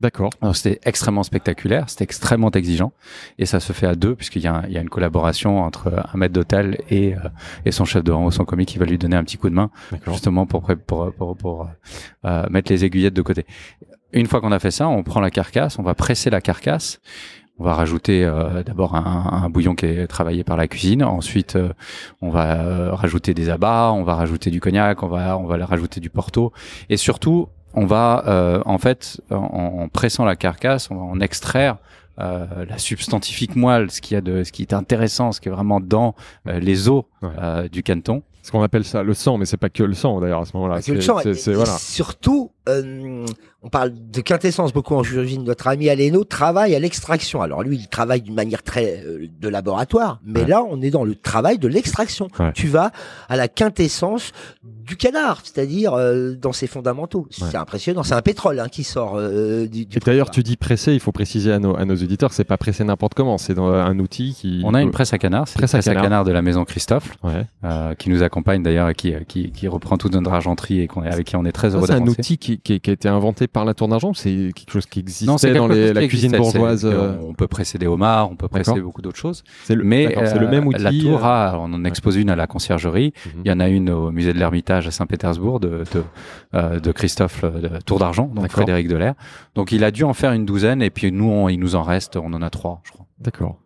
D'accord. 0.00 0.30
Alors, 0.40 0.56
C'était 0.56 0.80
extrêmement 0.84 1.22
spectaculaire, 1.22 1.88
c'était 1.88 2.02
extrêmement 2.02 2.50
exigeant, 2.50 2.92
et 3.38 3.46
ça 3.46 3.60
se 3.60 3.72
fait 3.72 3.86
à 3.86 3.94
deux 3.94 4.16
puisqu'il 4.16 4.42
y, 4.42 4.48
a 4.48 4.54
un- 4.56 4.66
il 4.66 4.72
y 4.72 4.78
a 4.78 4.80
une 4.80 4.88
collaboration 4.88 5.60
entre 5.62 5.92
un 6.12 6.16
maître 6.18 6.34
d'hôtel 6.34 6.78
et, 6.90 7.14
euh, 7.14 7.18
et 7.64 7.70
son 7.70 7.84
chef 7.84 8.02
de 8.02 8.10
rang 8.10 8.24
ou 8.26 8.32
son 8.32 8.44
commis 8.44 8.66
qui 8.66 8.78
va 8.78 8.84
lui 8.84 8.98
donner 8.98 9.14
un 9.14 9.22
petit 9.22 9.36
coup 9.36 9.48
de 9.48 9.54
main 9.54 9.70
justement 10.08 10.44
pour 10.44 10.62
pour 10.88 11.12
pour, 11.16 11.36
pour, 11.36 11.68
euh, 12.24 12.44
mettre 12.50 12.72
les 12.72 12.84
aiguillettes 12.84 13.14
de 13.14 13.22
côté. 13.22 13.46
Une 14.12 14.26
fois 14.26 14.40
qu'on 14.40 14.50
a 14.52 14.58
fait 14.58 14.72
ça, 14.72 14.88
on 14.88 15.04
prend 15.04 15.20
la 15.20 15.30
carcasse, 15.30 15.78
on 15.78 15.84
va 15.84 15.94
presser 15.94 16.30
la 16.30 16.40
carcasse. 16.40 17.00
On 17.62 17.64
va 17.64 17.74
rajouter 17.74 18.24
euh, 18.24 18.64
d'abord 18.64 18.96
un, 18.96 19.40
un 19.44 19.48
bouillon 19.48 19.76
qui 19.76 19.86
est 19.86 20.08
travaillé 20.08 20.42
par 20.42 20.56
la 20.56 20.66
cuisine. 20.66 21.04
Ensuite, 21.04 21.54
euh, 21.54 21.68
on 22.20 22.28
va 22.28 22.56
euh, 22.56 22.92
rajouter 22.92 23.34
des 23.34 23.50
abats, 23.50 23.92
on 23.94 24.02
va 24.02 24.16
rajouter 24.16 24.50
du 24.50 24.60
cognac, 24.60 25.04
on 25.04 25.06
va 25.06 25.38
on 25.38 25.46
va 25.46 25.64
rajouter 25.64 26.00
du 26.00 26.10
porto, 26.10 26.52
et 26.90 26.96
surtout, 26.96 27.46
on 27.74 27.86
va 27.86 28.24
euh, 28.26 28.60
en 28.66 28.78
fait 28.78 29.20
en, 29.30 29.36
en 29.36 29.88
pressant 29.88 30.24
la 30.24 30.34
carcasse, 30.34 30.90
on 30.90 30.96
va 30.96 31.02
en 31.02 31.20
extraire 31.20 31.76
euh, 32.18 32.46
la 32.68 32.78
substantifique 32.78 33.54
moelle, 33.54 33.92
ce 33.92 34.00
qui 34.00 34.16
a 34.16 34.20
de 34.20 34.42
ce 34.42 34.50
qui 34.50 34.62
est 34.62 34.72
intéressant, 34.72 35.30
ce 35.30 35.40
qui 35.40 35.48
est 35.48 35.52
vraiment 35.52 35.78
dans 35.78 36.16
euh, 36.48 36.58
les 36.58 36.88
os 36.88 37.04
Ouais. 37.22 37.28
euh, 37.40 37.68
du 37.68 37.84
caneton. 37.84 38.24
Ce 38.44 38.50
qu'on 38.50 38.60
appelle 38.64 38.82
ça 38.84 39.04
le 39.04 39.14
sang, 39.14 39.38
mais 39.38 39.44
c'est 39.46 39.56
pas 39.56 39.68
que 39.68 39.84
le 39.84 39.94
sang 39.94 40.20
d'ailleurs 40.20 40.40
à 40.40 40.44
ce 40.46 40.56
moment-là. 40.56 40.82
Que 40.82 40.90
le 40.90 41.00
C'est- 41.00 41.06
sang, 41.06 41.18
c'est- 41.22 41.30
et- 41.30 41.34
c'est- 41.34 41.52
et 41.52 41.54
voilà. 41.54 41.70
surtout, 41.78 42.50
euh, 42.68 43.26
on 43.62 43.68
parle 43.68 43.92
de 43.94 44.20
quintessence 44.20 44.72
beaucoup 44.72 44.94
en 44.94 45.02
chirurgie. 45.02 45.38
Notre 45.38 45.68
ami 45.68 45.88
Aleno 45.88 46.24
travaille 46.24 46.74
à 46.74 46.78
l'extraction. 46.78 47.42
Alors 47.42 47.62
lui, 47.62 47.76
il 47.76 47.88
travaille 47.88 48.22
d'une 48.22 48.34
manière 48.34 48.62
très 48.62 49.02
euh, 49.04 49.26
de 49.40 49.48
laboratoire, 49.48 50.20
mais 50.24 50.40
Ouais. 50.40 50.46
là, 50.46 50.62
on 50.68 50.80
est 50.82 50.90
dans 50.90 51.04
le 51.04 51.14
travail 51.14 51.58
de 51.58 51.68
l'extraction. 51.68 52.28
Ouais. 52.38 52.52
Tu 52.54 52.66
vas 52.68 52.90
à 53.28 53.36
la 53.36 53.48
quintessence 53.48 54.32
du 54.64 54.96
canard, 54.96 55.40
c'est-à-dire 55.44 55.94
euh, 55.94 56.34
dans 56.34 56.52
ses 56.52 56.66
fondamentaux. 56.66 57.26
Ouais. 57.40 57.48
C'est 57.50 57.56
impressionnant. 57.56 58.02
C'est 58.02 58.14
un 58.14 58.22
pétrole 58.22 58.58
hein, 58.58 58.68
qui 58.68 58.82
sort 58.84 59.14
euh, 59.16 59.66
du. 59.66 59.86
du 59.86 59.96
Et 59.96 60.00
d'ailleurs, 60.00 60.30
tu 60.30 60.42
dis 60.42 60.56
presser, 60.56 60.92
il 60.92 61.00
faut 61.00 61.12
préciser 61.12 61.52
à 61.52 61.58
nos, 61.58 61.76
à 61.76 61.84
nos 61.84 61.94
auditeurs, 61.94 62.32
c'est 62.32 62.44
pas 62.44 62.56
presser 62.56 62.82
n'importe 62.84 63.14
comment, 63.14 63.38
c'est 63.38 63.54
dans 63.54 63.68
un 63.72 63.98
outil 64.00 64.34
qui. 64.34 64.60
On 64.64 64.74
a 64.74 64.82
une 64.82 64.90
presse 64.90 65.12
à 65.12 65.18
canard, 65.18 65.46
c'est 65.48 65.58
Presse 65.58 65.74
à 65.74 65.78
presse 65.78 65.88
à 65.88 65.90
canard. 65.92 66.02
canard 66.04 66.24
de 66.24 66.32
la 66.32 66.42
maison 66.42 66.64
Christophe, 66.64 67.16
Ouais. 67.22 67.46
euh, 67.64 67.94
qui 67.94 68.10
nous 68.10 68.22
accompagne 68.22 68.62
d'ailleurs 68.62 68.88
et 68.88 68.94
qui, 68.94 69.12
qui, 69.28 69.50
qui 69.52 69.68
reprend 69.68 69.96
toute 69.98 70.12
notre 70.14 70.32
argenterie 70.32 70.80
et 70.80 70.86
qu'on 70.88 71.04
est, 71.04 71.12
avec 71.12 71.26
qui 71.28 71.36
on 71.36 71.44
est 71.44 71.52
très 71.52 71.74
heureux 71.74 71.86
c'est 71.86 71.92
un 71.94 72.06
outil 72.06 72.38
qui, 72.38 72.51
qui, 72.58 72.80
qui 72.80 72.90
a 72.90 72.92
été 72.92 73.08
inventé 73.08 73.46
par 73.46 73.64
la 73.64 73.74
Tour 73.74 73.88
d'Argent, 73.88 74.10
ou 74.10 74.14
c'est 74.14 74.50
quelque 74.54 74.70
chose 74.72 74.86
qui 74.86 75.00
existait 75.00 75.26
Non, 75.26 75.34
dans 75.34 75.38
quelque 75.68 75.74
les- 75.74 75.86
chose 75.88 75.94
la 75.94 76.00
qui 76.02 76.08
cuisine 76.08 76.34
existait, 76.34 76.58
bourgeoise. 76.58 76.84
euh, 76.84 77.16
On 77.22 77.34
peut 77.34 77.48
presser 77.48 77.78
des 77.78 77.86
homards, 77.86 78.30
on 78.30 78.36
peut 78.36 78.48
presser 78.48 78.80
beaucoup 78.80 79.02
d'autres 79.02 79.18
choses. 79.18 79.42
C'est 79.64 79.74
le, 79.74 79.84
Mais 79.84 80.14
c'est 80.26 80.38
le 80.38 80.46
euh, 80.46 80.50
même 80.50 80.66
outil. 80.66 80.82
la 80.82 80.90
tour 80.92 81.24
euh, 81.24 81.28
a, 81.28 81.56
on 81.58 81.72
en 81.72 81.84
expose 81.84 82.16
une 82.16 82.30
à 82.30 82.36
la 82.36 82.46
conciergerie. 82.46 83.12
mhm. 83.26 83.42
Il 83.44 83.48
y 83.48 83.52
en 83.52 83.60
a 83.60 83.68
une 83.68 83.90
au 83.90 84.10
musée 84.10 84.32
de 84.32 84.38
l'Ermitage 84.38 84.86
à 84.86 84.90
Saint-Pétersbourg 84.90 85.60
de, 85.60 85.84
de, 85.92 86.02
euh, 86.54 86.80
de 86.80 86.92
Christophe 86.92 87.44
euh, 87.44 87.50
de 87.50 87.78
Tour 87.82 87.98
d'Argent, 87.98 88.24
donc 88.26 88.36
D'accord. 88.42 88.50
Frédéric 88.62 88.88
Delair. 88.88 89.14
Donc 89.54 89.72
il 89.72 89.84
a 89.84 89.90
dû 89.90 90.04
en 90.04 90.14
faire 90.14 90.32
une 90.32 90.44
douzaine 90.46 90.82
et 90.82 90.90
puis 90.90 91.10
nous, 91.12 91.28
on- 91.30 91.48
il 91.48 91.58
nous 91.58 91.76
en 91.76 91.82
reste, 91.82 92.16
on 92.16 92.32
en 92.32 92.42
a 92.42 92.50
trois, 92.50 92.80
je 92.84 92.92
crois. 92.92 93.06
D'accord. 93.20 93.58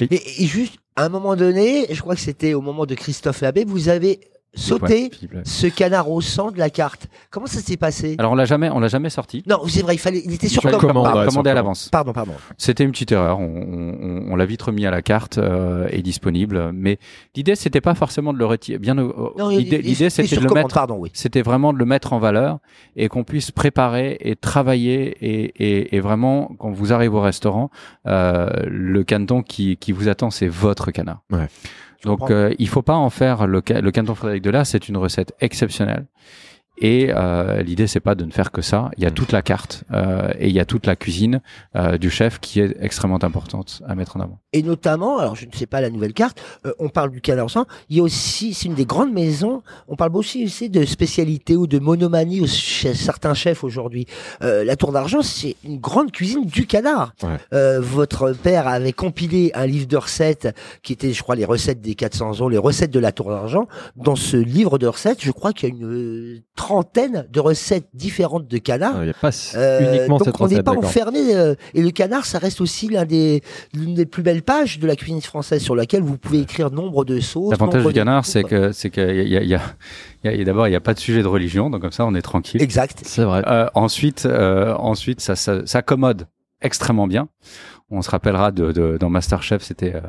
Et, 0.00 0.08
et 0.42 0.46
juste 0.46 0.76
à 0.96 1.04
un 1.06 1.08
moment 1.08 1.36
donné, 1.36 1.86
je 1.90 2.00
crois 2.02 2.14
que 2.14 2.20
c'était 2.20 2.52
au 2.52 2.60
moment 2.60 2.84
de 2.84 2.94
Christophe 2.94 3.40
Labbé, 3.40 3.64
vous 3.64 3.88
avez 3.88 4.20
Labbé. 4.52 5.10
ce 5.44 5.66
canard 5.68 6.10
au 6.10 6.20
sang 6.20 6.50
de 6.50 6.58
la 6.58 6.70
carte. 6.70 7.06
Comment 7.30 7.46
ça 7.46 7.60
s'est 7.60 7.76
passé 7.76 8.16
Alors 8.18 8.32
on 8.32 8.34
l'a 8.34 8.44
jamais, 8.46 8.68
on 8.70 8.80
l'a 8.80 8.88
jamais 8.88 9.10
sorti. 9.10 9.42
Non, 9.46 9.58
c'est 9.68 9.82
vrai, 9.82 9.94
il 9.94 9.98
fallait, 9.98 10.22
il 10.24 10.32
était 10.32 10.48
sur, 10.48 10.62
commande. 10.62 10.80
commande, 10.80 11.04
Pardon, 11.04 11.26
commandé 11.28 11.50
à 11.50 11.54
l'avance. 11.54 11.88
Pardon, 11.90 12.12
pardon. 12.12 12.32
C'était 12.58 12.82
une 12.84 12.90
petite 12.90 13.12
erreur. 13.12 13.38
On, 13.38 13.44
on- 13.44 14.32
on 14.32 14.36
l'a 14.36 14.46
vite 14.46 14.62
remis 14.62 14.86
à 14.86 14.90
la 14.90 15.02
carte 15.02 15.38
euh, 15.38 15.86
et 15.90 16.02
disponible. 16.02 16.70
Mais 16.72 16.98
l'idée, 17.36 17.54
c'était 17.54 17.80
pas 17.80 17.94
forcément 17.94 18.32
de 18.32 18.38
le 18.38 18.46
retirer. 18.46 18.78
Bien, 18.78 18.98
euh, 18.98 19.12
Non, 19.38 19.50
il- 19.50 19.68
l'idée, 19.68 20.10
c'était 20.10 20.36
de 20.36 20.42
le 20.42 20.50
mettre. 20.54 20.74
Pardon, 20.74 20.96
oui. 20.98 21.10
C'était 21.14 21.42
vraiment 21.42 21.72
de 21.72 21.78
le 21.78 21.84
mettre 21.84 22.12
en 22.12 22.18
valeur 22.18 22.58
et 22.96 23.08
qu'on 23.08 23.24
puisse 23.24 23.50
préparer 23.52 24.16
et 24.20 24.34
travailler 24.36 25.16
et, 25.20 25.42
et, 25.64 25.96
et 25.96 26.00
vraiment 26.00 26.50
quand 26.58 26.70
vous 26.70 26.92
arrivez 26.92 27.14
au 27.14 27.20
restaurant, 27.20 27.70
euh, 28.06 28.48
le 28.66 29.04
caneton 29.04 29.42
qui, 29.42 29.76
qui 29.76 29.92
vous 29.92 30.08
attend, 30.08 30.30
c'est 30.30 30.48
votre 30.48 30.90
canard. 30.90 31.22
Ouais. 31.30 31.46
Donc 32.04 32.30
euh, 32.30 32.54
il 32.58 32.68
faut 32.68 32.82
pas 32.82 32.96
en 32.96 33.10
faire 33.10 33.46
le, 33.46 33.62
le 33.68 33.90
caneton 33.90 34.14
Frédéric 34.14 34.42
Delas, 34.42 34.64
c'est 34.66 34.88
une 34.88 34.96
recette 34.96 35.34
exceptionnelle. 35.40 36.06
Et 36.82 37.10
euh, 37.14 37.62
l'idée, 37.62 37.86
c'est 37.86 38.00
pas 38.00 38.14
de 38.14 38.24
ne 38.24 38.30
faire 38.30 38.50
que 38.52 38.62
ça. 38.62 38.90
Il 38.96 39.02
y 39.02 39.06
a 39.06 39.10
Mhm. 39.10 39.14
toute 39.14 39.32
la 39.32 39.42
carte 39.42 39.84
euh, 39.92 40.32
et 40.38 40.48
il 40.48 40.54
y 40.54 40.60
a 40.60 40.64
toute 40.64 40.86
la 40.86 40.96
cuisine 40.96 41.42
euh, 41.76 41.98
du 41.98 42.08
chef 42.08 42.38
qui 42.40 42.58
est 42.60 42.74
extrêmement 42.80 43.22
importante 43.22 43.82
à 43.86 43.94
mettre 43.94 44.16
en 44.16 44.20
avant. 44.20 44.38
Et 44.52 44.62
notamment, 44.62 45.18
alors 45.18 45.36
je 45.36 45.46
ne 45.46 45.52
sais 45.52 45.66
pas 45.66 45.80
la 45.80 45.90
nouvelle 45.90 46.12
carte, 46.12 46.40
euh, 46.66 46.72
on 46.78 46.88
parle 46.88 47.10
du 47.10 47.20
canard 47.20 47.50
sang, 47.50 47.66
il 47.88 47.96
y 47.96 48.00
a 48.00 48.02
aussi, 48.02 48.52
c'est 48.52 48.66
une 48.66 48.74
des 48.74 48.84
grandes 48.84 49.12
maisons, 49.12 49.62
on 49.88 49.96
parle 49.96 50.16
aussi, 50.16 50.44
aussi 50.44 50.68
de 50.68 50.84
spécialité 50.84 51.56
ou 51.56 51.66
de 51.66 51.78
monomanie 51.78 52.46
chez 52.48 52.94
certains 52.94 53.34
chefs 53.34 53.62
aujourd'hui. 53.62 54.06
Euh, 54.42 54.64
la 54.64 54.76
Tour 54.76 54.92
d'Argent, 54.92 55.22
c'est 55.22 55.56
une 55.64 55.78
grande 55.78 56.10
cuisine 56.10 56.44
du 56.44 56.66
canard. 56.66 57.12
Ouais. 57.22 57.36
Euh, 57.52 57.80
votre 57.80 58.32
père 58.32 58.66
avait 58.66 58.92
compilé 58.92 59.52
un 59.54 59.66
livre 59.66 59.86
de 59.86 59.96
recettes 59.96 60.48
qui 60.82 60.92
était, 60.92 61.12
je 61.12 61.22
crois, 61.22 61.36
les 61.36 61.44
recettes 61.44 61.80
des 61.80 61.94
400 61.94 62.40
ans, 62.40 62.48
les 62.48 62.58
recettes 62.58 62.90
de 62.90 63.00
la 63.00 63.12
Tour 63.12 63.30
d'Argent. 63.30 63.68
Dans 63.96 64.16
ce 64.16 64.36
livre 64.36 64.78
de 64.78 64.86
recettes, 64.86 65.22
je 65.22 65.30
crois 65.30 65.52
qu'il 65.52 65.68
y 65.68 65.72
a 65.72 65.74
une 65.74 65.84
euh, 65.84 66.42
trentaine 66.56 67.26
de 67.30 67.40
recettes 67.40 67.88
différentes 67.94 68.48
de 68.48 68.58
canard. 68.58 68.96
Il 68.98 69.04
n'y 69.04 69.10
a 69.10 69.14
pas 69.14 69.30
Euh, 69.54 69.94
uniquement 69.94 70.18
donc 70.18 70.26
cette 70.26 70.40
on 70.40 70.48
n'est 70.48 70.62
pas 70.62 70.72
enfermé 70.72 71.34
euh, 71.34 71.54
et 71.74 71.82
le 71.82 71.90
canard 71.90 72.26
ça 72.26 72.38
reste 72.38 72.60
aussi 72.60 72.88
l'un 72.88 73.04
des 73.04 73.42
l'une 73.72 73.94
des 73.94 74.06
plus 74.06 74.22
belles 74.22 74.39
pages 74.40 74.78
de 74.78 74.86
la 74.86 74.96
cuisine 74.96 75.20
française 75.20 75.62
sur 75.62 75.74
laquelle 75.76 76.02
vous 76.02 76.18
pouvez 76.18 76.40
écrire 76.40 76.70
nombre 76.70 77.04
de 77.04 77.20
sauces. 77.20 77.50
L'avantage 77.50 77.84
du 77.84 77.92
canard, 77.92 78.24
c'est 78.26 78.44
que 78.44 78.72
c'est 78.72 78.90
qu'il 78.90 79.02
y 79.04 79.08
a, 79.08 79.22
il 79.22 79.28
y 79.30 79.36
a, 79.36 79.42
il 79.42 79.48
y 79.48 79.54
a- 79.54 80.32
il 80.32 80.38
y 80.38 80.42
a- 80.42 80.44
d'abord 80.44 80.66
il 80.66 80.70
n'y 80.70 80.76
a 80.76 80.80
pas 80.80 80.94
de 80.94 80.98
sujet 81.00 81.22
de 81.22 81.26
religion, 81.28 81.70
donc 81.70 81.80
comme 81.82 81.92
ça 81.92 82.04
on 82.06 82.14
est 82.14 82.22
tranquille. 82.22 82.62
exact. 82.62 83.00
C'est 83.04 83.24
vrai. 83.24 83.42
Euh, 83.46 83.68
ensuite, 83.74 84.26
euh, 84.26 84.74
ensuite, 84.76 85.20
ça, 85.20 85.36
ça, 85.36 85.64
ça 85.66 85.78
accommode 85.78 86.26
extrêmement 86.62 87.06
bien. 87.06 87.28
On 87.90 88.02
se 88.02 88.10
rappellera 88.10 88.52
de, 88.52 88.70
de 88.72 88.98
dans 89.00 89.10
Masterchef, 89.10 89.62
c'était 89.62 89.94
euh, 89.96 90.00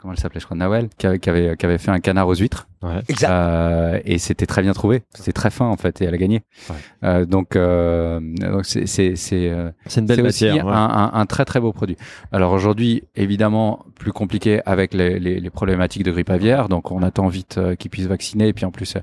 comment 0.00 0.12
elle 0.12 0.18
s'appelait, 0.18 0.40
je 0.40 0.44
crois, 0.44 0.56
Nawel, 0.56 0.88
qui 0.98 1.06
avait, 1.06 1.18
qui 1.18 1.30
avait, 1.30 1.56
qui 1.56 1.64
avait 1.64 1.78
fait 1.78 1.90
un 1.90 2.00
canard 2.00 2.28
aux 2.28 2.34
huîtres. 2.34 2.68
Ouais. 2.82 3.00
Exact. 3.08 3.30
Euh, 3.30 4.00
et 4.04 4.18
c'était 4.18 4.46
très 4.46 4.62
bien 4.62 4.72
trouvé. 4.72 5.02
C'était 5.14 5.32
très 5.32 5.50
fin 5.50 5.66
en 5.66 5.76
fait, 5.76 6.02
et 6.02 6.04
elle 6.04 6.14
a 6.14 6.18
gagné. 6.18 6.42
Ouais. 6.68 6.76
Euh, 7.04 7.26
donc, 7.26 7.54
euh, 7.54 8.20
c'est 8.64 8.86
c'est 8.86 9.14
c'est 9.16 9.48
euh, 9.50 9.70
C'est 9.86 10.00
une 10.00 10.06
belle 10.06 10.26
aussi 10.26 10.46
matière. 10.46 10.66
un, 10.66 10.70
ouais. 10.70 10.92
un, 10.94 11.10
un 11.20 11.26
très 11.26 11.44
très 11.44 11.60
beau 11.60 11.72
produit. 11.72 11.96
Alors 12.32 12.52
aujourd'hui, 12.52 13.04
évidemment, 13.14 13.84
plus 13.98 14.12
compliqué 14.12 14.60
avec 14.66 14.94
les, 14.94 15.20
les, 15.20 15.38
les 15.38 15.50
problématiques 15.50 16.02
de 16.02 16.10
grippe 16.10 16.30
aviaire. 16.30 16.68
Donc 16.68 16.90
on 16.90 17.02
attend 17.02 17.28
vite 17.28 17.58
euh, 17.58 17.76
qu'ils 17.76 17.90
puissent 17.90 18.06
vacciner. 18.08 18.48
Et 18.48 18.52
puis 18.52 18.64
en 18.64 18.70
plus, 18.72 18.96
euh, 18.96 19.00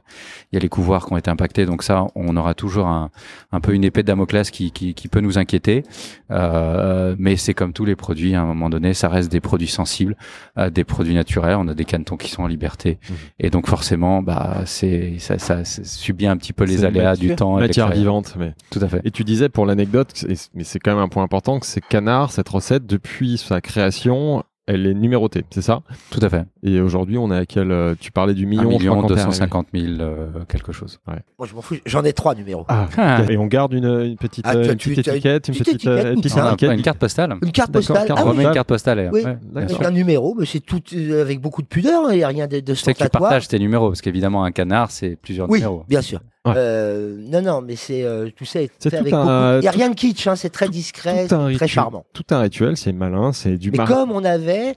il 0.52 0.56
y 0.56 0.58
a 0.58 0.60
les 0.62 0.70
couvoirs 0.70 1.06
qui 1.06 1.14
ont 1.14 1.18
été 1.18 1.32
impactés. 1.32 1.66
Donc 1.66 1.84
ça, 1.84 2.08
on 2.16 2.36
aura 2.36 2.54
toujours 2.54 2.88
un, 2.88 3.12
un 3.52 3.60
peu 3.62 3.74
une 3.74 3.84
épée 3.86 4.02
de 4.02 4.08
Damoclès 4.08 4.52
qui, 4.52 4.72
qui, 4.72 4.94
qui 4.94 5.08
peut 5.08 5.22
nous 5.22 5.38
inquiéter. 5.38 5.84
Euh, 6.32 7.16
mais 7.18 7.38
c'est 7.38 7.54
comme 7.54 7.72
tous 7.72 7.86
les 7.86 7.96
produits. 7.96 8.36
À 8.36 8.42
un 8.42 8.46
moment 8.46 8.70
donné, 8.70 8.94
ça 8.94 9.08
reste 9.08 9.32
des 9.32 9.40
produits 9.40 9.68
sensibles, 9.68 10.18
euh, 10.58 10.70
des 10.70 10.84
produits 10.84 11.16
naturels. 11.16 11.56
On 11.58 11.68
a 11.70 11.74
des 11.74 11.86
canetons 11.86 12.18
qui 12.18 12.30
sont 12.30 12.44
en 12.44 12.48
liberté. 12.48 13.00
Mhm. 13.10 13.16
Et 13.40 13.50
donc 13.50 13.69
forcément, 13.70 14.22
bah 14.22 14.64
c'est 14.66 15.20
ça, 15.20 15.38
ça, 15.38 15.64
ça 15.64 15.84
subit 15.84 16.28
un 16.28 16.38
petit 16.38 16.54
peu 16.54 16.64
les 16.64 16.84
aléas 16.84 17.16
du 17.16 17.36
temps. 17.36 17.58
Matière 17.58 17.92
vivante, 17.92 18.36
mais 18.38 18.54
Tout 18.72 18.80
à 18.82 18.88
fait. 18.88 19.02
Et 19.04 19.12
tu 19.12 19.24
disais 19.24 19.50
pour 19.50 19.66
l'anecdote, 19.66 20.26
mais 20.56 20.64
c'est 20.64 20.80
quand 20.80 20.92
même 20.92 21.04
un 21.04 21.08
point 21.08 21.24
important, 21.24 21.60
que 21.60 21.66
c'est 21.66 21.82
Canard, 21.82 22.32
cette 22.32 22.50
recette, 22.50 22.86
depuis 22.86 23.38
sa 23.38 23.62
création, 23.62 24.44
elle 24.70 24.86
est 24.86 24.94
numérotée, 24.94 25.44
c'est 25.50 25.62
ça? 25.62 25.82
Tout 26.12 26.20
à 26.22 26.30
fait. 26.30 26.44
Et 26.64 26.80
aujourd'hui, 26.80 27.18
on 27.18 27.32
est 27.32 27.38
à 27.38 27.46
quel 27.46 27.72
euh, 27.72 27.96
Tu 28.00 28.12
parlais 28.12 28.34
du 28.34 28.46
million, 28.46 28.70
Un 28.70 28.72
je 28.74 28.78
million 28.78 28.92
crois, 28.94 29.02
quand 29.04 29.08
t'es 29.10 29.16
250 29.16 29.68
000 29.74 29.86
euh, 30.00 30.28
quelque 30.48 30.72
chose. 30.72 31.00
Moi 31.08 31.48
je 31.48 31.56
m'en 31.56 31.62
fous, 31.62 31.76
j'en 31.86 32.04
ai 32.04 32.14
trois 32.14 32.36
numéros. 32.36 32.66
arrivé. 32.68 32.94
Ah. 32.98 33.24
Et 33.30 33.38
on 33.38 33.48
garde 33.48 33.74
une, 33.74 33.86
une 33.86 34.16
petite, 34.18 34.46
Ah, 34.48 34.56
euh, 34.56 34.64
une 34.72 34.78
petite 34.78 35.08
étiquette, 35.08 35.48
une 35.48 35.54
petite 35.56 35.66
petite, 35.66 35.76
étiquette, 35.86 36.04
petite 36.16 36.24
tout 36.24 36.30
ça. 36.30 36.48
étiquette. 36.54 36.72
une 36.72 36.82
carte 36.82 37.00
postale. 37.00 37.36
Une 37.42 37.52
carte 37.52 37.72
postale. 37.72 38.06
carte 38.08 38.20
Ah 38.20 38.24
On 38.26 38.30
oui, 38.32 38.38
remet 38.38 38.44
une 38.46 38.54
carte 38.54 38.68
postale. 38.68 39.10
Oui. 39.12 39.24
ouais, 39.24 39.38
avec 39.56 39.82
un 39.84 39.92
numéro, 39.92 40.36
mais 40.38 40.46
c'est 40.46 40.60
tout 40.60 40.82
euh, 40.94 41.22
avec 41.22 41.42
beaucoup 41.42 41.62
de 41.62 41.68
pudeur, 41.68 42.06
hein, 42.06 42.10
il 42.12 42.18
n'y 42.18 42.24
a 42.24 42.28
rien 42.28 42.48
de, 42.48 42.60
de 42.60 42.74
C'est 42.76 42.94
que 42.94 43.04
tu 43.04 43.10
partages 43.10 43.48
tes 43.48 43.60
numéros, 43.60 43.90
parce 43.90 44.02
qu'évidemment, 44.02 44.44
un 44.44 44.52
canard, 44.52 44.92
c'est 44.92 45.16
plusieurs 45.16 45.50
Oui, 45.50 45.60
numéros. 45.60 45.84
bien 45.90 46.02
sûr. 46.02 46.20
Ouais. 46.46 46.54
Euh, 46.56 47.18
non, 47.20 47.42
non, 47.42 47.62
mais 47.62 47.76
c'est 47.76 48.04
euh, 48.04 48.30
tout 48.36 48.46
ça 48.46 48.62
est 48.62 48.72
fait 48.82 48.96
avec 48.96 49.12
un-. 49.14 49.58
Il 49.58 49.62
n'y 49.62 49.68
a 49.68 49.72
tout- 49.72 49.78
rien 49.78 49.90
de 49.90 49.96
kitsch, 49.96 50.26
hein, 50.28 50.36
c'est 50.36 50.50
très 50.50 50.70
discret, 50.70 51.24
Tout 51.28 51.36
très 51.36 51.46
rituel. 51.48 51.70
charmant. 51.70 52.06
Tout 52.14 52.24
un 52.32 52.40
rituel, 52.40 52.78
c'est 52.78 52.94
malin, 52.94 53.34
c'est 53.34 53.58
du 53.58 53.72
Mais 53.72 53.78
mar- 53.80 53.88
comme 53.88 54.12
on 54.12 54.24
avait 54.24 54.76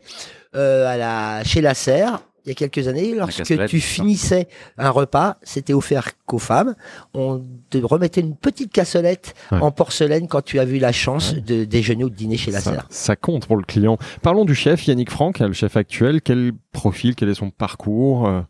euh, 0.56 0.86
à 0.86 0.96
la, 0.96 1.44
chez 1.44 1.60
la 1.60 1.74
Serre, 1.74 2.20
il 2.44 2.48
y 2.48 2.50
a 2.50 2.54
quelques 2.56 2.88
années, 2.88 3.14
lorsque 3.14 3.44
tu 3.68 3.78
finissais 3.80 4.48
un 4.76 4.90
repas, 4.90 5.36
c'était 5.44 5.72
offert 5.74 6.08
qu'aux 6.26 6.40
femmes. 6.40 6.74
On 7.14 7.40
te 7.70 7.78
remettait 7.78 8.20
une 8.20 8.34
petite 8.34 8.72
cassolette 8.72 9.34
Ouais. 9.52 9.60
en 9.60 9.70
porcelaine 9.70 10.26
quand 10.26 10.42
tu 10.42 10.58
as 10.58 10.64
eu 10.64 10.78
la 10.80 10.90
chance 10.90 11.36
de 11.36 11.62
déjeuner 11.64 12.02
ou 12.02 12.10
de 12.10 12.16
dîner 12.16 12.36
chez 12.36 12.50
la 12.50 12.58
ça, 12.58 12.72
Serre. 12.72 12.86
ça 12.90 13.14
compte 13.14 13.46
pour 13.46 13.56
le 13.56 13.62
client. 13.62 13.96
Parlons 14.22 14.44
du 14.44 14.56
chef, 14.56 14.84
Yannick 14.88 15.10
Franck, 15.10 15.38
le 15.38 15.52
chef 15.52 15.76
actuel. 15.76 16.20
Quel 16.20 16.50
profil, 16.72 17.14
quel 17.14 17.28
est 17.28 17.34
son 17.34 17.50
parcours 17.50 18.26
euh, 18.26 18.40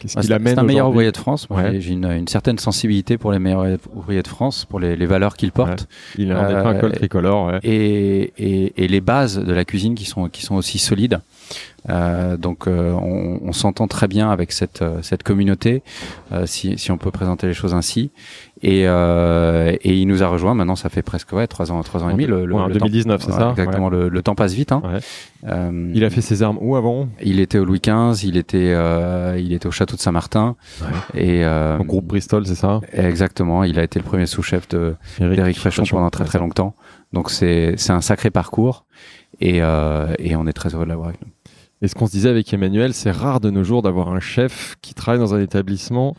Qu'est-ce 0.00 0.14
qu'il 0.14 0.24
C'est 0.24 0.32
amène 0.32 0.54
c'est 0.54 0.60
un 0.60 0.64
meilleur 0.64 0.88
ouvrier 0.90 1.12
de 1.12 1.16
France. 1.16 1.46
Ouais. 1.50 1.80
j'ai- 1.80 1.92
une, 1.92 2.04
une 2.10 2.26
certaine 2.28 2.58
sensibilité 2.58 3.16
pour 3.16 3.30
les 3.30 3.38
meilleurs 3.38 3.78
ouvriers 3.94 4.22
de 4.22 4.28
France, 4.28 4.64
pour 4.64 4.80
les, 4.80 4.96
les 4.96 5.06
valeurs 5.06 5.36
qu'ils 5.36 5.52
portent. 5.52 5.86
Il 6.18 6.32
a 6.32 6.40
en 6.40 6.44
Euh, 6.44 6.64
un 6.66 6.74
col 6.74 6.92
tricolore. 6.92 7.46
ouais. 7.46 7.60
et, 7.62 8.32
et, 8.38 8.84
et 8.84 8.88
les 8.88 9.00
bases 9.00 9.38
de 9.38 9.52
la 9.52 9.64
cuisine 9.64 9.94
qui 9.94 10.04
sont, 10.04 10.28
qui 10.28 10.42
sont 10.42 10.56
aussi 10.56 10.78
solides. 10.78 11.20
Euh, 11.90 12.36
donc 12.38 12.66
euh, 12.66 12.92
on, 12.92 13.40
on 13.42 13.52
s'entend 13.52 13.86
très 13.88 14.08
bien 14.08 14.30
avec 14.30 14.52
cette, 14.52 14.82
cette 15.02 15.22
communauté, 15.22 15.82
euh, 16.32 16.46
si, 16.46 16.76
si 16.78 16.90
on 16.90 16.96
peut 16.98 17.10
présenter 17.10 17.46
les 17.46 17.54
choses 17.54 17.74
ainsi. 17.74 18.10
Et, 18.66 18.88
euh, 18.88 19.76
et 19.82 19.94
il 19.94 20.06
nous 20.08 20.22
a 20.22 20.26
rejoint. 20.26 20.54
Maintenant, 20.54 20.74
ça 20.74 20.88
fait 20.88 21.02
presque 21.02 21.32
ouais 21.32 21.46
trois 21.46 21.70
ans, 21.70 21.82
trois 21.82 22.02
ans 22.02 22.08
et 22.08 22.12
demi. 22.12 22.24
Le, 22.24 22.46
le, 22.46 22.54
Ouais, 22.54 22.60
en 22.62 22.66
le 22.68 22.72
temps- 22.76 22.86
2019, 22.86 23.20
c'est 23.22 23.30
Ouais, 23.32 23.38
ça? 23.38 23.50
Exactement. 23.50 23.90
Le, 23.90 24.08
le 24.08 24.22
temps 24.22 24.34
passe 24.34 24.54
vite. 24.54 24.72
Hein. 24.72 24.80
Ouais. 24.84 25.00
Euh, 25.50 25.90
Il 25.94 26.02
a 26.02 26.08
fait 26.08 26.22
ses 26.22 26.42
armes 26.42 26.56
où 26.62 26.74
avant? 26.74 27.08
il 27.22 27.40
était 27.40 27.58
au 27.58 27.66
Louis 27.66 27.80
XV, 27.84 28.24
il 28.26 28.38
était, 28.38 28.72
euh, 28.74 29.36
il 29.38 29.52
était 29.52 29.66
au 29.66 29.70
château 29.70 29.96
de 29.96 30.00
Saint-Martin. 30.00 30.56
Et 31.12 31.44
euh, 31.44 31.76
Au 31.78 31.84
groupe 31.84 32.06
Bristol, 32.06 32.46
c'est 32.46 32.54
ça? 32.54 32.80
Exactement. 32.94 33.64
Il 33.64 33.78
a 33.78 33.82
été 33.82 33.98
le 33.98 34.04
premier 34.04 34.24
sous-chef 34.24 34.66
de 34.68 34.94
Eric 35.20 35.36
d'Éric 35.36 35.58
Fréchon 35.58 35.82
pendant 35.90 36.08
très 36.08 36.24
très 36.24 36.38
longtemps. 36.38 36.74
Donc 37.12 37.30
c'est 37.30 37.74
c'est 37.76 37.92
un 37.92 38.00
sacré 38.00 38.30
parcours 38.30 38.86
et 39.40 39.60
euh, 39.62 40.06
et 40.18 40.36
on 40.36 40.46
est 40.46 40.52
très 40.54 40.74
heureux 40.74 40.84
de 40.84 40.88
l'avoir 40.88 41.08
avec 41.08 41.20
nous. 41.20 41.28
Et 41.84 41.88
ce 41.88 41.94
qu'on 41.94 42.06
se 42.06 42.12
disait 42.12 42.30
avec 42.30 42.50
Emmanuel, 42.54 42.94
c'est 42.94 43.10
rare 43.10 43.40
de 43.40 43.50
nos 43.50 43.62
jours 43.62 43.82
d'avoir 43.82 44.08
un 44.08 44.18
chef 44.20 44.74
qui 44.80 44.94
travaille 44.94 45.20
dans 45.20 45.34
un 45.34 45.40
établissement 45.40 46.16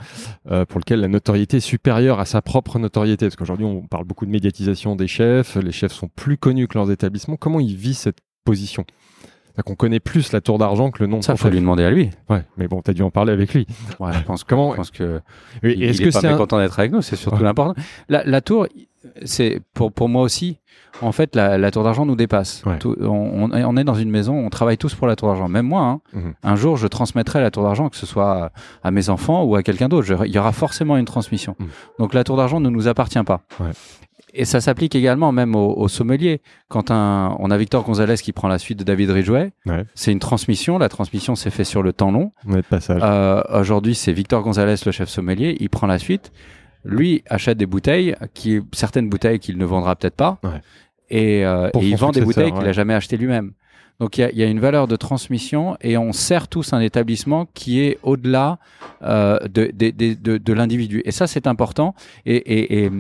euh, 0.52 0.64
pour 0.64 0.80
lequel 0.80 1.00
la 1.00 1.08
notoriété 1.08 1.58
est 1.58 1.60
supérieure 1.60 2.20
à 2.20 2.26
sa 2.26 2.44
propre 2.44 2.78
notoriété. 2.78 3.26
Parce 3.26 3.36
qu'aujourd'hui, 3.36 3.66
on 3.66 3.82
parle 3.82 4.04
beaucoup 4.06 4.28
de 4.28 4.32
médiatisation 4.32 4.96
des 4.96 5.08
chefs, 5.08 5.56
les 5.56 5.72
chefs 5.72 5.92
sont 5.94 6.08
plus 6.16 6.38
connus 6.38 6.68
que 6.68 6.78
leurs 6.78 6.92
établissements. 6.92 7.36
Comment 7.36 7.60
il 7.60 7.76
vit 7.76 7.96
cette 7.96 8.20
position? 8.44 8.86
Qu'on 9.66 9.74
connaît 9.74 10.00
plus 10.02 10.34
la 10.34 10.42
tour 10.42 10.60
d'argent 10.60 10.92
que 10.92 11.02
le 11.02 11.08
nom 11.08 11.18
de 11.20 11.24
Ça 11.24 11.32
son 11.34 11.38
faut 11.38 11.44
chef. 11.46 11.54
lui 11.54 11.62
demander 11.62 11.84
à 11.84 11.90
lui. 11.90 12.12
Ouais, 12.30 12.44
mais 12.58 12.68
bon, 12.68 12.82
t'as 12.84 12.94
dû 12.94 13.02
en 13.02 13.10
parler 13.10 13.32
avec 13.34 13.54
lui. 13.56 13.66
Ouais, 14.00 14.12
je 14.14 14.20
pense 14.24 14.44
Comment- 14.44 14.72
je 14.74 14.76
pense 14.76 14.92
que 14.92 15.20
il, 15.64 15.82
Est-ce 15.82 16.00
que 16.02 16.12
c'est 16.12 16.28
un... 16.28 16.34
mécontent 16.34 16.60
d'être 16.60 16.78
avec 16.78 16.92
nous, 16.92 17.02
c'est 17.02 17.16
surtout 17.16 17.38
Ouais. 17.38 17.44
l'important. 17.44 17.74
La, 18.08 18.24
la 18.24 18.42
tour, 18.42 18.68
c'est 19.24 19.62
pour 19.74 19.92
pour 19.92 20.10
moi 20.10 20.22
aussi. 20.24 20.60
En 21.02 21.12
fait, 21.12 21.36
la, 21.36 21.58
la 21.58 21.72
tour 21.72 21.84
d'argent 21.84 22.06
nous 22.06 22.16
dépasse. 22.16 22.64
Ouais. 22.66 22.78
Tout- 22.80 22.96
on, 23.02 23.50
on 23.52 23.78
est- 23.78 23.84
dans 23.84 23.96
une 23.96 24.10
maison, 24.10 24.34
on 24.38 24.50
travaille 24.50 24.78
tous 24.78 24.96
pour 24.96 25.08
la 25.08 25.16
tour 25.18 25.28
d'argent. 25.28 25.50
Même 25.50 25.68
moi, 25.68 25.82
hein. 25.82 26.00
Mhm. 26.14 26.34
un 26.44 26.56
jour, 26.56 26.78
je 26.78 26.88
transmettrai 26.88 27.42
la 27.42 27.52
tour 27.52 27.64
d'argent, 27.64 27.90
que 27.90 27.98
ce 27.98 28.06
soit 28.06 28.52
à 28.84 28.92
mes 28.92 29.10
enfants 29.10 29.44
ou 29.44 29.56
à 29.56 29.64
quelqu'un 29.64 29.90
d'autre. 29.90 30.26
Il 30.26 30.32
y 30.34 30.40
aura 30.40 30.54
forcément 30.54 30.96
une 30.96 31.06
transmission. 31.06 31.56
Mhm. 31.60 31.68
Donc 32.00 32.14
la 32.14 32.24
tour 32.24 32.38
d'argent 32.38 32.60
ne 32.62 32.70
nous 32.70 32.88
appartient 32.88 33.22
pas. 33.24 33.42
Ouais. 33.60 33.72
Et 34.38 34.44
ça 34.46 34.60
s'applique 34.60 34.96
également 34.96 35.32
même 35.32 35.56
aux, 35.56 35.74
aux 35.76 35.88
sommeliers. 35.88 36.42
Quand 36.68 36.92
un, 36.92 37.36
on 37.40 37.52
a 37.52 37.58
Victor 37.58 37.84
Gonzalez 37.86 38.16
qui 38.18 38.34
prend 38.34 38.48
la 38.50 38.58
suite 38.60 38.80
de 38.80 38.84
David 38.84 39.10
Ridgway, 39.12 39.52
Ouais. 39.66 39.86
c'est 39.96 40.12
une 40.12 40.20
transmission. 40.20 40.78
La 40.78 40.90
transmission 40.90 41.36
s'est 41.36 41.52
faite 41.52 41.66
sur 41.68 41.84
le 41.84 41.94
temps 41.94 42.12
long. 42.12 42.32
Euh, 42.90 43.44
Aujourd'hui, 43.54 43.96
c'est 43.96 44.12
Victor 44.14 44.44
Gonzalez, 44.44 44.76
le 44.86 44.92
chef 44.92 45.08
sommelier. 45.10 45.56
Il 45.60 45.70
prend 45.70 45.88
la 45.88 46.00
suite. 46.00 46.32
Lui 46.86 47.24
achète 47.28 47.58
des 47.58 47.66
bouteilles, 47.66 48.16
qui, 48.34 48.62
certaines 48.72 49.10
bouteilles 49.10 49.40
qu'il 49.40 49.58
ne 49.58 49.66
vendra 49.66 49.96
peut-être 49.96 50.16
pas. 50.16 50.40
Ouais. 50.44 50.62
Et, 51.10 51.46
euh, 51.46 51.70
et 51.74 51.80
il 51.80 51.98
vend 51.98 52.12
des 52.12 52.22
bouteilles 52.22 52.52
qu'il 52.54 52.64
n'a 52.64 52.72
jamais 52.72 52.94
achetées 52.94 53.18
lui-même. 53.18 53.54
Donc 54.00 54.18
il 54.18 54.30
y 54.34 54.40
y 54.40 54.44
a 54.44 54.48
une 54.48 54.60
valeur 54.60 54.88
de 54.88 54.96
transmission 54.96 55.78
et 55.82 55.98
on 55.98 56.12
sert 56.12 56.48
tous 56.48 56.74
un 56.74 56.82
établissement 56.82 57.48
qui 57.54 57.80
est 57.82 57.98
au-delà 58.04 58.60
euh, 59.04 59.40
de, 59.48 59.72
de, 59.74 59.90
de, 59.92 60.14
de, 60.14 60.38
de 60.38 60.54
l'individu. 60.54 61.02
Et 61.06 61.12
ça, 61.12 61.28
c'est 61.28 61.48
important. 61.48 61.96
Et, 62.26 62.36
et, 62.36 62.86
et 62.86 62.92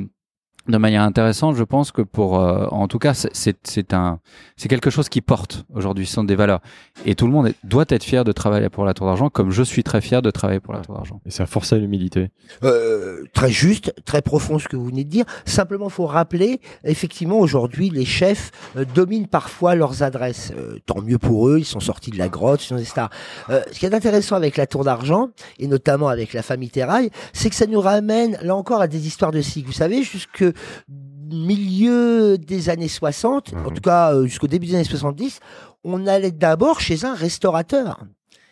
de 0.67 0.77
manière 0.77 1.03
intéressante, 1.03 1.55
je 1.55 1.63
pense 1.63 1.91
que 1.91 2.01
pour, 2.01 2.39
euh, 2.39 2.65
en 2.71 2.87
tout 2.87 2.97
cas, 2.99 3.13
c'est- 3.13 3.29
c'est 3.33 3.55
c'est 3.63 3.93
un, 3.93 4.19
c'est 4.57 4.67
quelque 4.67 4.89
chose 4.89 5.09
qui 5.09 5.21
porte 5.21 5.65
aujourd'hui, 5.73 6.05
ce 6.05 6.13
sont 6.13 6.23
des 6.23 6.35
valeurs. 6.35 6.59
Et 7.05 7.13
tout 7.15 7.25
le 7.27 7.31
monde 7.31 7.47
est- 7.47 7.55
doit 7.63 7.85
être 7.89 8.03
fier 8.03 8.23
de 8.23 8.31
travailler 8.31 8.69
pour 8.69 8.83
la 8.85 8.93
Tour 8.93 9.05
d'Argent, 9.07 9.29
comme 9.29 9.51
je 9.51 9.61
suis 9.63 9.83
très 9.83 10.01
fier 10.01 10.21
de 10.21 10.31
travailler 10.31 10.59
pour 10.59 10.73
la. 10.73 10.79
Tour 10.81 10.95
d'Argent. 10.95 11.21
Et 11.25 11.31
ça 11.31 11.45
force 11.45 11.71
à 11.73 11.77
l'humilité. 11.77 12.29
Euh, 12.63 13.23
très 13.33 13.49
juste, 13.49 13.93
très 14.05 14.21
profond 14.21 14.59
ce 14.59 14.67
que 14.67 14.75
vous 14.75 14.85
venez 14.87 15.03
de 15.03 15.09
dire. 15.09 15.25
Simplement, 15.45 15.89
faut 15.89 16.05
rappeler, 16.05 16.59
effectivement, 16.83 17.39
aujourd'hui, 17.39 17.89
les 17.89 18.05
chefs 18.05 18.51
euh, 18.75 18.85
dominent 18.95 19.27
parfois 19.27 19.75
leurs 19.75 20.03
adresses. 20.03 20.51
Euh, 20.57 20.77
tant 20.85 21.01
mieux 21.01 21.17
pour 21.17 21.47
eux, 21.49 21.59
ils 21.59 21.65
sont 21.65 21.79
sortis 21.79 22.11
de 22.11 22.17
la 22.17 22.27
grotte, 22.29 22.63
ils 22.63 22.67
sont 22.67 22.75
des 22.75 22.85
stars. 22.85 23.09
Euh, 23.49 23.61
ce 23.71 23.79
qui 23.79 23.85
est 23.85 23.93
intéressant 23.93 24.35
avec 24.35 24.57
la 24.57 24.67
Tour 24.67 24.83
d'Argent, 24.83 25.29
et 25.59 25.67
notamment 25.67 26.07
avec 26.09 26.33
la 26.33 26.41
famille 26.41 26.69
Terrail, 26.69 27.09
c'est 27.33 27.49
que 27.49 27.55
ça 27.55 27.65
nous 27.67 27.81
ramène, 27.81 28.37
là 28.41 28.55
encore, 28.55 28.81
à 28.81 28.87
des 28.87 29.07
histoires 29.07 29.31
de 29.31 29.41
cycle. 29.41 29.67
Vous 29.67 29.73
savez, 29.73 30.03
jusque 30.03 30.43
milieu 31.31 32.37
des 32.37 32.69
années 32.69 32.87
60, 32.87 33.53
en 33.53 33.57
Mhm. 33.69 33.73
tout 33.73 33.81
cas 33.81 34.13
euh, 34.13 34.25
jusqu'au 34.25 34.47
début 34.47 34.67
des 34.67 34.75
années 34.75 34.83
70, 34.83 35.39
on 35.83 36.07
allait 36.07 36.31
d'abord 36.31 36.79
chez 36.79 37.05
un 37.05 37.13
restaurateur. 37.13 38.03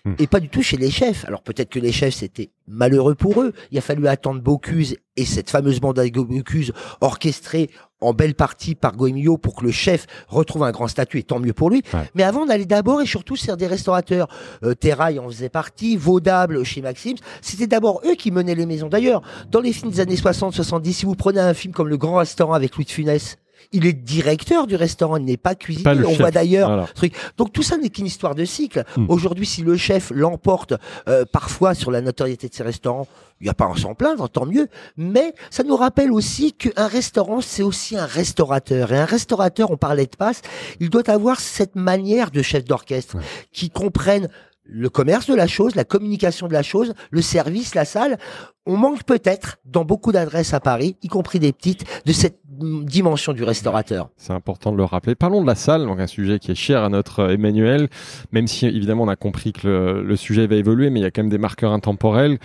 Hmm. 0.06 0.16
et 0.20 0.28
pas 0.28 0.42
du 0.42 0.50
tout 0.50 0.62
chez 0.62 0.76
les 0.76 0.92
chefs. 0.92 1.24
Alors 1.24 1.42
peut-être 1.44 1.70
que 1.70 1.80
les 1.80 1.94
chefs 1.94 2.16
c'était 2.16 2.52
malheureux 2.68 3.16
pour 3.16 3.42
eux. 3.42 3.54
Il 3.72 3.78
a 3.78 3.82
fallu 3.82 4.06
attendre 4.10 4.42
Bocuse 4.42 4.98
et 5.16 5.24
cette 5.24 5.50
fameuse 5.50 5.80
bande 5.80 5.98
à 5.98 6.04
Bocuse 6.10 6.74
orchestrée 7.00 7.70
en 8.04 8.14
belle 8.14 8.36
partie 8.36 8.76
par 8.76 8.96
Goemio 8.96 9.38
pour 9.38 9.56
que 9.56 9.66
le 9.66 9.72
chef 9.72 10.06
retrouve 10.28 10.64
un 10.64 10.72
grand 10.72 10.88
statut 10.88 11.20
et 11.20 11.24
tant 11.24 11.40
mieux 11.40 11.54
pour 11.54 11.70
lui. 11.70 11.82
Ouais. 11.94 12.10
Mais 12.16 12.24
avant 12.24 12.46
d'aller 12.46 12.66
d'abord 12.66 13.02
et 13.02 13.06
surtout 13.06 13.36
sur 13.36 13.58
des 13.58 13.68
restaurateurs, 13.68 14.28
euh, 14.64 14.74
Terrail 14.74 15.20
en 15.20 15.28
faisait 15.28 15.50
partie, 15.50 15.96
Vaudable 15.98 16.64
chez 16.64 16.82
Maxime, 16.82 17.18
c'était 17.42 17.68
d'abord 17.68 18.02
eux 18.06 18.16
qui 18.16 18.32
menaient 18.32 18.56
les 18.56 18.66
maisons. 18.66 18.90
D'ailleurs, 18.90 19.22
dans 19.50 19.62
les 19.62 19.74
films 19.74 19.92
des 19.92 20.00
années 20.00 20.16
60-70, 20.16 20.92
si 20.92 21.06
vous 21.06 21.16
prenez 21.16 21.40
un 21.40 21.54
film 21.54 21.74
comme 21.74 21.88
Le 21.88 21.98
Grand 21.98 22.18
Restaurant 22.18 22.54
avec 22.54 22.76
Louis 22.76 22.86
de 22.86 22.92
Funès, 22.92 23.38
il 23.72 23.86
est 23.86 23.94
directeur 23.94 24.68
du 24.68 24.76
restaurant, 24.76 25.18
il 25.18 25.26
n'est 25.26 25.38
pas 25.38 25.56
cuisinier. 25.56 25.84
Pas 25.84 25.96
On 25.96 26.10
chef. 26.10 26.18
voit 26.20 26.32
d'ailleurs 26.32 26.70
Voilà. 26.70 26.88
truc. 26.96 27.14
Donc 27.38 27.54
tout 27.54 27.64
ça 27.64 27.78
n'est 27.78 27.90
qu'une 27.90 28.06
histoire 28.06 28.36
de 28.36 28.46
cycle. 28.46 28.84
Hmm. 28.98 29.06
Aujourd'hui, 29.10 29.46
si 29.46 29.62
le 29.62 29.78
chef 29.78 30.12
l'emporte 30.14 30.74
euh, 31.08 31.26
parfois 31.32 31.74
sur 31.74 31.92
la 31.92 32.02
notoriété 32.02 32.50
de 32.50 32.54
ses 32.54 32.64
restaurants, 32.64 33.08
il 33.42 33.46
n'y 33.46 33.50
a 33.50 33.54
pas 33.54 33.70
à 33.70 33.78
s'en 33.78 33.94
plaindre, 33.94 34.30
tant 34.30 34.46
mieux. 34.46 34.68
Mais 34.98 35.34
ça 35.50 35.64
nous 35.64 35.76
rappelle 35.76 36.12
aussi 36.12 36.54
qu'un 36.54 36.88
restaurant, 36.88 37.42
c'est 37.42 37.64
aussi 37.64 37.98
un 37.98 38.06
restaurateur. 38.06 38.92
Et 38.94 38.98
un 38.98 39.06
restaurateur, 39.06 39.72
on 39.72 39.78
parlait 39.78 40.06
de 40.06 40.16
passe, 40.16 40.42
il 40.80 40.90
doit 40.90 41.10
avoir 41.10 41.40
cette 41.40 41.76
manière 41.76 42.32
de 42.32 42.42
chef 42.42 42.64
d'orchestre 42.66 43.18
Ouais. 43.18 43.24
qui 43.52 43.70
comprenne 43.70 44.30
le 44.66 44.90
commerce 44.90 45.28
de 45.28 45.36
la 45.36 45.46
chose, 45.46 45.76
la 45.76 45.84
communication 45.84 46.48
de 46.48 46.54
la 46.54 46.64
chose, 46.64 46.94
le 47.12 47.22
service, 47.22 47.76
la 47.76 47.84
salle. 47.84 48.18
On 48.66 48.78
manque 48.78 49.04
peut-être 49.04 49.58
dans 49.66 49.84
beaucoup 49.84 50.14
d'adresses 50.14 50.54
à 50.54 50.62
Paris, 50.62 50.96
y 51.02 51.10
compris 51.10 51.40
des 51.40 51.52
petites, 51.52 51.84
de 52.06 52.14
cette 52.14 52.40
dimension 52.86 53.34
du 53.34 53.44
restaurateur. 53.44 54.10
C'est 54.18 54.34
important 54.34 54.72
de 54.72 54.78
le 54.78 54.84
rappeler. 54.84 55.16
Parlons 55.16 55.42
de 55.42 55.48
la 55.48 55.56
salle, 55.56 55.86
donc 55.86 56.00
un 56.00 56.08
sujet 56.08 56.40
qui 56.40 56.52
est 56.52 56.56
cher 56.56 56.84
à 56.84 56.90
notre 56.90 57.20
euh, 57.20 57.34
Emmanuel, 57.34 57.90
même 58.32 58.48
si 58.48 58.66
évidemment 58.66 59.04
on 59.04 59.08
a 59.10 59.16
compris 59.16 59.54
que 59.54 59.68
le, 59.68 60.04
le 60.04 60.16
sujet 60.16 60.48
va 60.48 60.56
évoluer, 60.56 60.90
mais 60.90 61.00
il 61.00 61.04
y 61.04 61.06
a 61.06 61.12
quand 61.12 61.22
même 61.24 61.30
des 61.32 61.38
marqueurs 61.38 61.72
intemporels. 61.74 62.38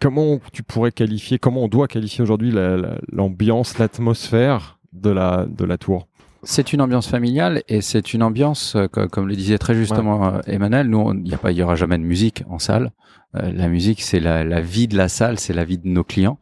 Comment 0.00 0.38
tu 0.52 0.62
pourrais 0.62 0.92
qualifier, 0.92 1.38
comment 1.38 1.62
on 1.64 1.68
doit 1.68 1.88
qualifier 1.88 2.22
aujourd'hui 2.22 2.50
la- 2.50 2.76
la- 2.76 2.98
l'ambiance, 3.10 3.78
l'atmosphère 3.78 4.78
de 4.92 5.10
la, 5.10 5.46
de 5.48 5.64
la 5.64 5.78
tour? 5.78 6.08
C'est 6.42 6.74
une 6.74 6.82
ambiance 6.82 7.06
familiale 7.08 7.62
et 7.68 7.80
c'est 7.80 8.12
une 8.12 8.22
ambiance, 8.22 8.76
euh, 8.76 8.86
co- 8.86 9.08
comme 9.08 9.28
le 9.28 9.34
disait 9.36 9.56
très 9.56 9.74
justement 9.74 10.26
euh, 10.26 10.40
Emmanuel, 10.46 10.88
nous, 10.88 11.12
il 11.14 11.22
n'y 11.22 11.32
a 11.32 11.38
pas, 11.38 11.52
il 11.52 11.56
y 11.58 11.62
aura 11.62 11.74
jamais 11.76 11.96
de 11.96 12.02
musique 12.02 12.42
en 12.50 12.58
salle. 12.58 12.90
Euh, 13.36 13.50
la 13.50 13.68
musique, 13.68 14.02
c'est 14.02 14.20
la, 14.20 14.44
la 14.44 14.60
vie 14.60 14.86
de 14.86 14.96
la 14.96 15.08
salle, 15.08 15.38
c'est 15.38 15.54
la 15.54 15.64
vie 15.64 15.78
de 15.78 15.88
nos 15.88 16.04
clients. 16.04 16.38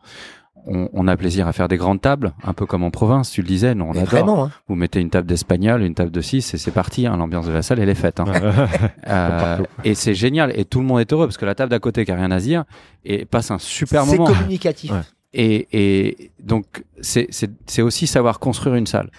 On, 0.66 0.88
on 0.92 1.08
a 1.08 1.16
plaisir 1.16 1.48
à 1.48 1.52
faire 1.52 1.66
des 1.66 1.76
grandes 1.76 2.00
tables, 2.00 2.32
un 2.44 2.52
peu 2.52 2.66
comme 2.66 2.84
en 2.84 2.90
province, 2.92 3.30
tu 3.32 3.42
le 3.42 3.48
disais, 3.48 3.74
nous 3.74 3.84
on 3.84 3.92
Mais 3.92 3.98
adore. 3.98 4.08
vraiment, 4.10 4.44
hein. 4.44 4.50
Vous 4.68 4.76
mettez 4.76 5.00
une 5.00 5.10
table 5.10 5.26
d'espagnol, 5.26 5.82
une 5.82 5.94
table 5.94 6.10
de 6.12 6.20
6 6.20 6.54
et 6.54 6.56
c'est 6.58 6.70
parti, 6.70 7.06
hein, 7.06 7.16
l'ambiance 7.16 7.46
de 7.46 7.52
la 7.52 7.62
salle, 7.62 7.80
elle 7.80 7.88
est 7.88 7.94
faite. 7.96 8.20
hein. 8.20 8.26
Euh, 9.08 9.58
et 9.84 9.94
c'est 9.94 10.14
génial 10.14 10.52
et 10.58 10.64
tout 10.64 10.78
le 10.80 10.86
monde 10.86 11.00
est 11.00 11.12
heureux 11.12 11.26
parce 11.26 11.36
que 11.36 11.44
la 11.44 11.54
table 11.54 11.70
d'à 11.70 11.78
côté 11.80 12.04
qui 12.04 12.12
a 12.12 12.16
rien 12.16 12.30
à 12.30 12.38
dire 12.38 12.64
et 13.04 13.24
passe 13.24 13.50
un 13.50 13.58
super 13.58 14.04
c'est 14.04 14.16
moment. 14.16 14.32
communicatif. 14.32 14.92
Ouais. 14.92 14.98
Et, 15.34 15.68
et 15.72 16.30
donc 16.42 16.84
c'est 17.00 17.26
c'est 17.30 17.50
c'est 17.66 17.82
aussi 17.82 18.06
savoir 18.06 18.38
construire 18.38 18.76
une 18.76 18.86
salle. 18.86 19.10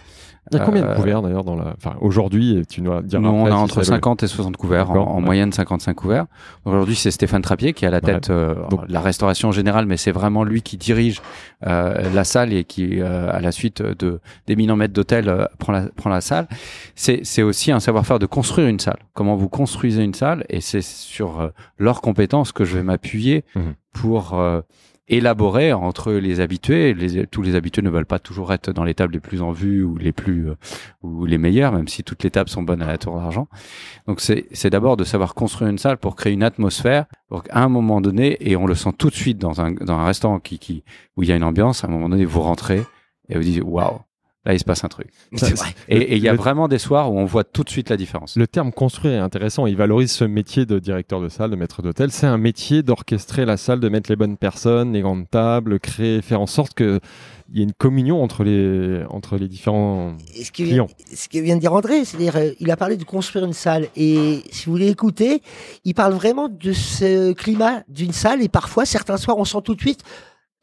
Il 0.51 0.57
y 0.57 0.59
a 0.61 0.65
combien 0.65 0.81
de 0.81 0.87
Euh, 0.87 0.95
couverts 0.95 1.21
d'ailleurs 1.21 1.43
dans 1.45 1.55
la. 1.55 1.73
Enfin, 1.77 1.95
aujourd'hui, 2.01 2.63
tu 2.69 2.81
dois 2.81 3.01
dire. 3.01 3.21
Nous, 3.21 3.29
on 3.29 3.45
a 3.45 3.51
entre 3.53 3.75
ça 3.75 3.81
évolue. 3.81 3.95
50 3.95 4.23
et 4.23 4.27
60 4.27 4.57
couverts, 4.57 4.91
en, 4.91 5.15
ouais. 5.15 5.21
moyenne 5.21 5.51
55 5.53 5.93
couverts. 5.93 6.25
Aujourd'hui, 6.65 6.95
c'est 6.95 7.11
Stéphane 7.11 7.41
Trappier 7.41 7.71
qui 7.73 7.85
est 7.85 7.87
à 7.87 7.91
la 7.91 7.97
Ouais. 7.97 8.01
tête 8.01 8.29
euh, 8.29 8.53
Donc- 8.69 8.87
de 8.87 8.91
la 8.93 8.99
restauration 8.99 9.51
générale, 9.53 9.85
mais 9.85 9.95
c'est 9.95 10.11
vraiment 10.11 10.43
lui 10.43 10.61
qui 10.61 10.75
dirige 10.77 11.21
euh, 11.65 12.09
la 12.13 12.23
salle 12.25 12.51
et 12.51 12.65
qui, 12.65 12.99
euh, 12.99 13.31
à 13.31 13.39
la 13.39 13.53
suite 13.53 13.81
de 13.81 14.19
d'éminents 14.45 14.75
maîtres 14.75 14.93
d'hôtel, 14.93 15.29
euh, 15.29 15.45
prend 15.59 15.71
la 15.71 15.83
prend 15.95 16.09
la 16.09 16.19
salle. 16.21 16.47
C'est 16.95 17.41
aussi 17.41 17.71
un 17.71 17.79
savoir-faire 17.79 18.19
de 18.19 18.25
construire 18.25 18.67
une 18.67 18.79
salle. 18.79 18.99
Comment 19.13 19.35
vous 19.35 19.49
construisez 19.49 20.03
une 20.03 20.13
salle, 20.13 20.45
et 20.49 20.59
c'est 20.61 20.81
sur 20.83 21.39
euh, 21.39 21.47
leurs 21.77 22.01
compétences 22.01 22.51
que 22.51 22.65
je 22.65 22.75
vais 22.77 22.83
m'appuyer 22.83 23.45
Mhm. 23.55 23.73
pour 23.93 24.33
élaborer 25.08 25.74
entre 25.74 26.14
les 26.14 26.39
habitués. 26.39 26.95
Tous 27.30 27.41
les 27.41 27.56
habitués 27.56 27.82
ne 27.82 27.89
veulent 27.89 28.06
pas 28.06 28.20
toujours 28.20 28.54
être 28.54 28.72
dans 28.72 28.84
les 28.84 28.93
tables 28.93 29.14
les 29.14 29.20
plus 29.20 29.41
en 29.41 29.51
vue 29.51 29.84
ou 29.84 29.97
les 29.97 30.12
plus 30.12 30.49
euh, 30.49 30.56
ou 31.01 31.26
les 31.26 31.38
meilleures, 31.38 31.74
même 31.74 31.88
si 31.88 32.04
toutes 32.04 32.24
les 32.24 32.32
tables 32.32 32.49
sont 32.49 32.64
bonnes 32.64 32.82
à 32.82 32.88
la 32.88 32.97
tour 32.97 33.16
d'argent. 33.18 33.47
Donc 34.08 34.22
c'est 34.22 34.45
c'est 34.51 34.70
d'abord 34.70 34.97
de 34.97 35.04
savoir 35.04 35.34
construire 35.34 35.70
une 35.70 35.78
salle 35.78 35.97
pour 35.97 36.16
créer 36.16 36.34
une 36.34 36.43
atmosphère, 36.43 37.06
pour 37.28 37.43
qu'à 37.43 37.60
un 37.60 37.70
moment 37.70 38.01
donné, 38.01 38.38
et 38.39 38.56
on 38.56 38.66
le 38.66 38.76
sent 38.76 38.91
tout 38.97 39.10
de 39.10 39.16
suite 39.16 39.38
dans 39.38 39.62
un 39.62 39.72
dans 39.72 39.97
un 39.97 40.06
restaurant 40.06 40.39
qui 40.39 40.60
qui 40.60 40.84
où 41.18 41.24
il 41.24 41.30
y 41.30 41.32
a 41.32 41.36
une 41.36 41.43
ambiance, 41.43 41.84
à 41.84 41.88
un 41.88 41.89
moment 41.89 42.10
donné 42.10 42.26
vous 42.26 42.41
rentrez 42.41 42.82
et 43.30 43.36
vous 43.36 43.43
dites 43.43 43.64
waouh, 43.64 43.99
là 44.45 44.53
il 44.53 44.59
se 44.59 44.63
passe 44.65 44.83
un 44.83 44.87
truc. 44.89 45.07
C'est 45.35 45.53
vrai. 45.57 45.69
Et 45.87 46.15
il 46.17 46.21
y 46.23 46.27
a 46.27 46.31
le- 46.33 46.37
vraiment 46.37 46.67
des 46.67 46.79
soirs 46.79 47.11
où 47.11 47.17
on 47.19 47.25
voit 47.25 47.43
tout 47.43 47.63
de 47.63 47.69
suite 47.69 47.89
la 47.89 47.97
différence. 47.97 48.35
Le 48.35 48.47
terme 48.47 48.71
construire 48.71 49.13
est 49.13 49.19
intéressant. 49.19 49.65
Il 49.67 49.75
valorise 49.77 50.11
ce 50.11 50.23
métier 50.25 50.65
de 50.65 50.79
directeur 50.79 51.21
de 51.21 51.29
salle, 51.29 51.51
de 51.51 51.55
maître 51.55 51.81
d'hôtel. 51.81 52.11
C'est 52.11 52.27
un 52.27 52.37
métier 52.37 52.83
d'orchestrer 52.83 53.45
la 53.45 53.57
salle, 53.57 53.79
de 53.79 53.89
mettre 53.89 54.09
les 54.09 54.15
bonnes 54.15 54.37
personnes, 54.37 54.93
les 54.93 55.01
grandes 55.01 55.29
tables, 55.29 55.79
créer, 55.79 56.21
faire 56.21 56.41
en 56.41 56.47
sorte 56.47 56.73
que 56.73 56.99
il 57.51 57.59
y 57.59 57.61
ait 57.61 57.65
une 57.65 57.73
communion 57.73 58.23
entre 58.23 58.43
les 58.43 59.03
entre 59.09 59.37
les 59.37 59.47
différents. 59.47 60.15
Ce 60.33 60.51
que, 60.51 60.63
vient, 60.63 60.85
Client. 60.85 60.87
ce 61.13 61.27
que 61.29 61.37
vient 61.39 61.55
de 61.55 61.59
dire 61.61 61.73
André, 61.73 62.03
c'est-à-dire, 62.03 62.35
euh, 62.37 62.51
il 62.59 62.71
a 62.71 62.77
parlé 62.77 62.97
de 62.97 63.03
construire 63.03 63.45
une 63.45 63.53
salle. 63.53 63.87
Et 63.95 64.41
si 64.51 64.65
vous 64.65 64.71
voulez 64.71 64.87
écouter, 64.89 65.41
il 65.83 65.93
parle 65.93 66.13
vraiment 66.13 66.49
de 66.49 66.71
ce 66.73 67.33
climat 67.33 67.83
d'une 67.89 68.13
salle. 68.13 68.41
Et 68.41 68.49
parfois, 68.49 68.85
certains 68.85 69.17
soirs, 69.17 69.37
on 69.37 69.45
sent 69.45 69.59
tout 69.63 69.75
de 69.75 69.81
suite, 69.81 70.01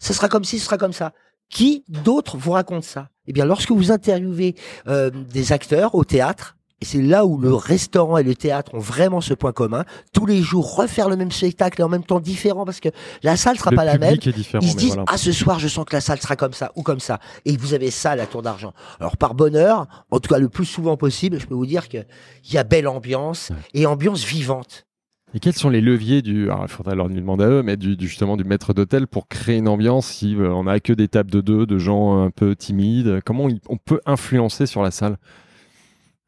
ce 0.01 0.13
sera 0.13 0.29
comme 0.29 0.43
ci, 0.43 0.59
ce 0.59 0.65
sera 0.65 0.79
comme 0.79 0.93
ça. 0.95 1.13
Qui 1.51 1.85
d'autres 1.89 2.37
vous 2.37 2.53
raconte 2.53 2.85
ça? 2.85 3.09
Eh 3.27 3.33
bien, 3.33 3.45
lorsque 3.45 3.71
vous 3.71 3.93
interviewez 3.93 4.55
euh, 4.89 5.11
des 5.11 5.53
acteurs 5.53 5.95
au 5.95 6.05
théâtre, 6.05 6.57
et 6.81 6.87
c'est 6.87 7.03
là 7.03 7.27
où 7.27 7.37
le 7.37 7.53
restaurant 7.55 8.17
et 8.17 8.23
le 8.23 8.35
théâtre 8.35 8.75
ont 8.75 8.79
vraiment 8.79 9.21
ce 9.21 9.35
point 9.35 9.53
commun, 9.53 9.85
tous 10.15 10.25
les 10.25 10.41
jours 10.41 10.77
refaire 10.77 11.11
le 11.11 11.17
même 11.17 11.31
spectacle 11.31 11.81
et 11.81 11.85
en 11.85 11.89
même 11.91 12.05
temps 12.05 12.21
différent, 12.21 12.65
parce 12.65 12.81
que 12.81 12.89
la 13.23 13.37
salle 13.37 13.59
sera 13.59 13.71
le 13.71 13.77
pas 13.77 13.85
la 13.85 13.99
même. 13.99 14.15
est 14.15 14.33
différent. 14.33 14.63
Ils 14.63 14.71
se 14.71 14.77
disent 14.77 14.95
voilà. 14.95 15.05
ah 15.09 15.19
ce 15.19 15.33
soir 15.33 15.59
je 15.59 15.69
sens 15.69 15.85
que 15.85 15.95
la 15.95 16.01
salle 16.01 16.21
sera 16.21 16.37
comme 16.37 16.55
ça 16.55 16.73
ou 16.77 16.83
comme 16.83 17.01
ça 17.01 17.21
et 17.45 17.57
vous 17.57 17.75
avez 17.75 17.91
ça 17.91 18.13
à 18.13 18.17
la 18.17 18.27
tour 18.27 18.41
d'argent. 18.41 18.73
Alors 18.99 19.19
par 19.19 19.35
bonheur, 19.35 19.87
en 20.11 20.21
tout 20.21 20.33
cas 20.33 20.39
le 20.39 20.49
plus 20.49 20.65
souvent 20.65 20.97
possible, 20.97 21.39
je 21.39 21.47
peux 21.47 21.55
vous 21.55 21.67
dire 21.67 21.89
que 21.89 21.99
il 22.45 22.55
y 22.55 22.59
a 22.59 22.65
belle 22.65 22.89
ambiance 22.89 23.53
et 23.75 23.85
ambiance 23.85 24.25
vivante. 24.25 24.87
Et 25.35 25.39
quels 25.39 25.55
sont 25.55 25.69
les 25.71 25.81
leviers 25.81 26.23
du, 26.23 26.51
alors, 26.51 26.67
il 26.91 26.97
leur 26.97 27.09
demander 27.09 27.45
à 27.45 27.49
eux, 27.49 27.63
mais 27.63 27.77
du, 27.77 27.97
du- 27.97 28.09
justement 28.09 28.37
du 28.37 28.45
maître 28.45 28.75
d'hôtel 28.75 29.07
pour 29.07 29.29
créer 29.29 29.59
une 29.59 29.69
ambiance 29.69 30.07
si 30.07 30.35
euh, 30.35 30.53
on 30.53 30.67
a 30.67 30.81
que 30.81 30.93
des 30.93 31.07
tables 31.09 31.31
de 31.31 31.41
deux, 31.41 31.67
de 31.67 31.79
gens 31.79 32.21
un 32.25 32.31
peu 32.31 32.57
timides? 32.57 33.21
Comment 33.25 33.47
on 33.69 33.77
peut 33.77 34.01
influencer 34.07 34.67
sur 34.67 34.83
la 34.83 34.91
salle? 34.91 35.19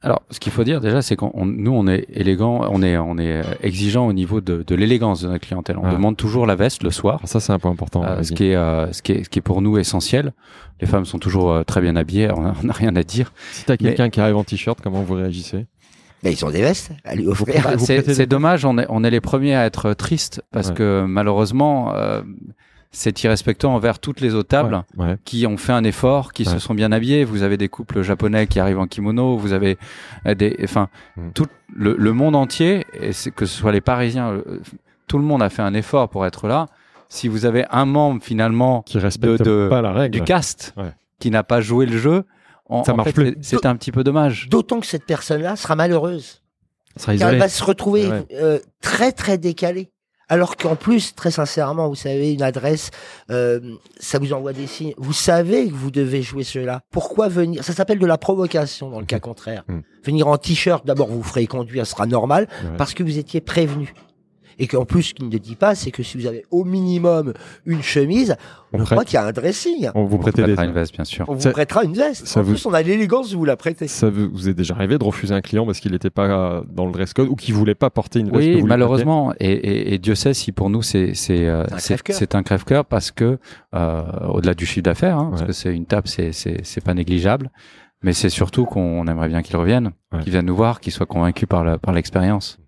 Alors, 0.04 0.22
ce 0.30 0.40
qu'il 0.40 0.50
faut 0.50 0.64
dire 0.64 0.80
déjà, 0.80 1.00
c'est 1.00 1.14
qu'on 1.14 1.30
on- 1.34 1.46
nous, 1.46 1.70
on 1.72 1.86
est 1.86 2.06
élégant, 2.12 2.66
on 2.72 2.82
est, 2.82 2.96
on 2.98 3.18
est 3.18 3.40
euh, 3.40 3.54
exigeant 3.62 4.06
au 4.06 4.12
niveau 4.12 4.40
de, 4.40 4.64
de 4.66 4.74
l'élégance 4.74 5.22
de 5.22 5.28
notre 5.28 5.46
clientèle. 5.46 5.78
On 5.78 5.84
Ah. 5.84 5.92
demande 5.92 6.16
toujours 6.16 6.44
la 6.46 6.56
veste 6.56 6.82
le 6.82 6.90
soir, 6.90 7.20
ça, 7.24 7.38
c'est 7.40 7.52
un 7.52 7.60
point 7.60 7.70
important. 7.70 8.02
euh, 8.04 8.22
ce 8.24 8.32
qui 8.32 8.46
est, 8.46 8.56
euh, 8.56 8.92
ce 8.92 9.00
qui 9.02 9.12
est, 9.12 9.24
ce 9.24 9.28
qui 9.28 9.38
est 9.38 9.42
pour 9.42 9.62
nous 9.62 9.78
essentiel. 9.78 10.32
Les 10.80 10.88
femmes 10.88 11.04
sont 11.04 11.18
toujours 11.20 11.52
euh, 11.52 11.62
très 11.62 11.80
bien 11.80 11.94
habillées, 11.94 12.30
on 12.32 12.42
n'a 12.42 12.54
on 12.62 12.66
n'a 12.66 12.72
rien 12.72 12.94
à 12.96 13.02
dire. 13.04 13.32
Si 13.52 13.64
t'as 13.64 13.76
quelqu'un 13.76 14.10
qui 14.10 14.20
arrive 14.20 14.36
en 14.36 14.42
t-shirt, 14.44 14.80
comment 14.80 15.02
vous 15.02 15.14
réagissez? 15.14 15.66
Mais 16.22 16.32
ils 16.32 16.44
ont 16.44 16.50
des 16.50 16.60
vestes 16.62 16.92
à 17.04 17.14
lui 17.14 17.26
offrir. 17.26 17.62
Bah, 17.64 17.72
C'est 17.78 18.26
dommage, 18.26 18.64
on 18.64 18.78
est, 18.78 18.86
on 18.88 19.02
est 19.04 19.10
les 19.10 19.20
premiers 19.20 19.54
à 19.56 19.64
être 19.66 19.92
tristes 19.94 20.42
parce 20.52 20.68
Ouais. 20.68 20.74
que 20.74 21.04
malheureusement, 21.08 21.94
euh, 21.94 22.22
c'est 22.92 23.22
irrespectueux 23.24 23.68
envers 23.68 23.98
toutes 23.98 24.20
les 24.20 24.34
autres 24.34 24.48
tables. 24.50 24.84
Ouais, 24.96 25.06
ouais. 25.06 25.16
qui 25.24 25.46
ont 25.46 25.56
fait 25.56 25.72
un 25.72 25.82
effort, 25.84 26.32
qui 26.32 26.44
Ouais. 26.44 26.52
se 26.52 26.58
sont 26.58 26.74
bien 26.74 26.92
habillés. 26.92 27.24
Vous 27.24 27.42
avez 27.42 27.56
des 27.56 27.68
couples 27.68 28.02
japonais 28.02 28.46
qui 28.46 28.60
arrivent 28.60 28.78
en 28.78 28.86
kimono. 28.86 29.36
Vous 29.36 29.52
avez 29.52 29.78
euh, 30.26 30.34
des, 30.34 30.56
enfin, 30.62 30.88
Mm. 31.16 31.30
tout 31.34 31.46
le, 31.74 31.96
le 31.98 32.12
monde 32.12 32.36
entier, 32.36 32.84
et 33.00 33.12
c'est 33.12 33.30
que 33.30 33.46
ce 33.46 33.56
soit 33.58 33.72
les 33.72 33.80
Parisiens, 33.80 34.30
euh, 34.30 34.60
tout 35.08 35.18
le 35.18 35.24
monde 35.24 35.42
a 35.42 35.48
fait 35.50 35.62
un 35.62 35.74
effort 35.74 36.08
pour 36.08 36.24
être 36.26 36.46
là. 36.48 36.66
Si 37.08 37.28
vous 37.28 37.44
avez 37.46 37.64
un 37.70 37.84
membre 37.84 38.22
finalement 38.22 38.82
Qui 38.82 38.98
respecte 38.98 39.42
de- 39.42 39.66
pas 39.68 39.82
la 39.82 39.92
règle. 39.92 40.12
du 40.18 40.22
cast 40.24 40.72
Ouais. 40.76 40.92
qui 41.18 41.30
n'a 41.30 41.42
pas 41.42 41.60
joué 41.60 41.84
le 41.86 41.98
jeu, 41.98 42.24
en, 42.72 42.84
Ça 42.84 42.92
en 42.92 42.96
marche 42.96 43.08
fait, 43.10 43.14
plus. 43.14 43.36
c'est- 43.42 43.66
un 43.66 43.76
petit 43.76 43.92
peu 43.92 44.02
dommage. 44.04 44.48
D'autant 44.48 44.80
que 44.80 44.86
cette 44.86 45.04
personne-là 45.06 45.56
sera 45.56 45.76
malheureuse 45.76 46.42
Ça 46.96 47.04
sera 47.04 47.16
car 47.16 47.30
elle 47.30 47.38
va 47.38 47.48
se 47.48 47.62
retrouver 47.64 48.08
Ouais. 48.08 48.26
euh, 48.34 48.58
très 48.80 49.12
très 49.12 49.38
décalée. 49.38 49.90
Alors 50.28 50.56
qu'en 50.56 50.76
plus, 50.76 51.14
très 51.14 51.30
sincèrement, 51.30 51.88
vous 51.88 51.94
savez, 51.94 52.32
une 52.32 52.42
adresse, 52.42 52.90
euh, 53.30 53.60
ça 54.00 54.18
vous 54.18 54.32
envoie 54.32 54.54
des 54.54 54.66
signes. 54.66 54.94
Vous 54.96 55.12
savez 55.12 55.68
que 55.68 55.74
vous 55.74 55.90
devez 55.90 56.22
jouer 56.22 56.42
ce 56.42 56.58
jeu-là. 56.60 56.80
Pourquoi 56.90 57.28
venir? 57.28 57.62
Ça 57.62 57.74
s'appelle 57.74 57.98
de 57.98 58.06
la 58.06 58.16
provocation 58.16 58.88
dans 58.88 59.00
le 59.00 59.04
cas 59.04 59.20
contraire. 59.20 59.62
Mhm. 59.68 59.82
Venir 60.04 60.28
en 60.28 60.38
t-shirt, 60.38 60.86
d'abord 60.86 61.08
vous 61.08 61.22
ferez 61.22 61.46
conduire, 61.46 61.86
ce 61.86 61.92
sera 61.92 62.06
normal, 62.06 62.48
Ouais. 62.64 62.70
parce 62.78 62.94
que 62.94 63.02
vous 63.02 63.18
étiez 63.18 63.42
prévenu. 63.42 63.92
Et 64.58 64.66
qu'en 64.66 64.84
plus, 64.84 65.02
ce 65.02 65.14
qu'il 65.14 65.28
ne 65.28 65.38
dit 65.38 65.56
pas, 65.56 65.74
c'est 65.74 65.90
que 65.90 66.02
si 66.02 66.16
vous 66.18 66.26
avez 66.26 66.44
au 66.50 66.64
minimum 66.64 67.32
une 67.66 67.82
chemise, 67.82 68.36
On 68.74 68.84
croit 68.84 69.04
qu'il 69.04 69.14
y 69.14 69.16
a 69.18 69.26
un 69.26 69.32
dressing. 69.32 69.90
On 69.94 70.04
vous 70.04 70.16
On 70.16 70.18
prêtez 70.20 70.38
des. 70.42 70.54
prêtera 70.54 70.64
une 70.64 70.72
veste, 70.72 70.94
bien 70.94 71.04
sûr. 71.04 71.26
On 71.28 71.34
vous 71.34 71.40
Ça- 71.42 71.50
prêtera 71.50 71.84
une 71.84 71.92
veste. 71.92 72.26
ça 72.26 72.40
en 72.40 72.42
vous- 72.42 72.52
plus, 72.52 72.64
on 72.66 72.72
a 72.72 72.80
l'élégance 72.80 73.30
de 73.30 73.36
vous 73.36 73.44
la 73.44 73.56
prêter. 73.56 73.86
Ça 73.86 74.08
vous, 74.08 74.30
vous 74.32 74.48
est 74.48 74.54
déjà 74.54 74.74
arrivé 74.74 74.96
de 74.98 75.04
refuser 75.04 75.34
un 75.34 75.40
client 75.42 75.66
parce 75.66 75.78
qu'il 75.80 75.92
n'était 75.92 76.08
pas 76.10 76.62
dans 76.70 76.86
le 76.86 76.92
dress 76.92 77.12
code 77.12 77.28
ou 77.28 77.36
qu'il 77.36 77.54
voulait 77.54 77.74
pas 77.74 77.90
porter 77.90 78.20
une 78.20 78.30
veste 78.30 78.38
que 78.40 78.54
Oui, 78.54 78.60
vous 78.62 78.66
malheureusement, 78.66 79.34
et, 79.40 79.50
et, 79.52 79.94
et 79.94 79.98
Dieu 79.98 80.14
sait 80.14 80.32
si 80.34 80.52
pour 80.52 80.70
nous 80.70 80.80
c'est 80.82 81.12
c'est 81.14 81.46
euh, 81.48 81.64
C'est 81.78 82.34
un 82.34 82.42
crève-cœur. 82.42 82.84
parce 82.86 83.10
que 83.10 83.38
euh, 83.74 84.02
au-delà 84.28 84.54
du 84.54 84.64
chiffre 84.66 84.84
d'affaires, 84.84 85.18
hein, 85.18 85.28
parce 85.30 85.42
que 85.42 85.52
c'est 85.52 85.74
une 85.74 85.86
table, 85.86 86.08
c'est 86.08 86.84
pas 86.84 86.94
négligeable, 86.94 87.50
mais 88.02 88.12
c'est 88.14 88.30
surtout 88.30 88.64
qu'on 88.64 89.06
aimerait 89.06 89.28
bien 89.28 89.42
qu'ils 89.42 89.56
reviennent, 89.56 89.90
Ouais. 90.12 90.20
qu'ils 90.20 90.32
viennent 90.32 90.46
nous 90.46 90.56
voir, 90.56 90.80
qu'ils 90.80 90.92
soient 90.94 91.06
convaincus 91.06 91.48
par 91.48 91.62
la, 91.64 91.78
par 91.78 91.92
l'expérience. 91.94 92.58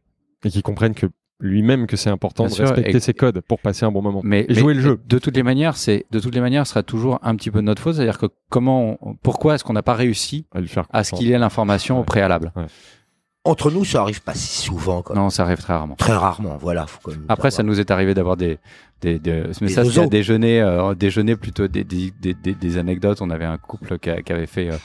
et 0.47 0.51
qui 0.51 0.61
comprennent 0.61 0.93
que 0.95 1.07
lui-même 1.41 1.87
que 1.87 1.97
c'est 1.97 2.11
important 2.11 2.45
Bien 2.45 2.51
de 2.51 2.55
sûr, 2.55 2.65
respecter 2.67 2.97
et- 2.97 3.01
ses 3.01 3.13
codes 3.15 3.41
pour 3.41 3.59
passer 3.61 3.85
un 3.85 3.91
bon 3.93 4.03
moment 4.03 4.21
mais, 4.25 4.43
et 4.43 4.47
mais- 4.49 4.55
jouer 4.55 4.75
le 4.75 4.81
jeu. 4.81 5.01
De 5.07 5.19
toutes 5.19 5.37
les 5.37 5.43
manières, 5.43 5.77
c'est 5.77 6.07
de 6.11 6.21
toutes 6.21 6.35
les 6.35 6.41
manières, 6.41 6.67
ce 6.67 6.73
sera 6.75 6.83
toujours 6.83 7.19
un 7.23 7.35
petit 7.37 7.51
peu 7.51 7.59
de 7.61 7.65
notre 7.67 7.83
faute. 7.83 7.95
C'est-à-dire 7.97 8.19
que 8.19 8.27
comment, 8.51 8.97
on- 9.01 9.15
pourquoi 9.15 9.55
est-ce 9.57 9.65
qu'on 9.65 9.73
n'a 9.73 9.83
pas 9.83 9.95
réussi 9.95 10.47
À 10.55 10.61
lui 10.61 10.69
faire 10.69 10.87
à 10.93 11.03
ce 11.05 11.15
qu'il 11.15 11.27
y 11.29 11.33
ait 11.33 11.39
l'information 11.39 11.97
au 11.97 12.01
Ouais. 12.01 12.05
préalable? 12.07 12.53
Entre 13.47 13.71
nous, 13.71 13.85
ça 13.85 14.01
arrive 14.01 14.23
pas 14.23 14.33
si 14.35 14.63
souvent. 14.65 15.03
Quoi. 15.03 15.15
Non, 15.17 15.29
ça 15.29 15.43
arrive 15.43 15.59
très 15.59 15.75
rarement. 15.75 15.97
Très 15.97 16.15
rarement, 16.15 16.57
voilà. 16.57 16.87
Faut 16.87 16.99
quand 17.03 17.11
même 17.11 17.27
Après, 17.29 17.51
ça 17.51 17.63
nous 17.63 17.79
est 17.79 17.91
arrivé 17.91 18.15
d'avoir 18.15 18.39
des, 18.39 18.59
des, 19.03 19.19
des- 19.19 19.43
mais 19.61 19.67
Des 19.67 19.73
ça 19.75 19.85
c'est 19.85 20.01
à 20.01 20.07
déjeuner, 20.07 20.63
euh, 20.63 20.95
déjeuner 20.95 21.37
plutôt 21.37 21.69
des, 21.69 21.85
des, 21.85 22.11
des, 22.23 22.33
des- 22.33 22.55
des 22.55 22.79
anecdotes. 22.79 23.21
On 23.21 23.29
avait 23.29 23.45
un 23.45 23.59
couple 23.59 23.99
qui, 23.99 24.09
a- 24.09 24.23
qui 24.23 24.33
avait 24.33 24.47
fait, 24.47 24.71
euh, 24.71 24.77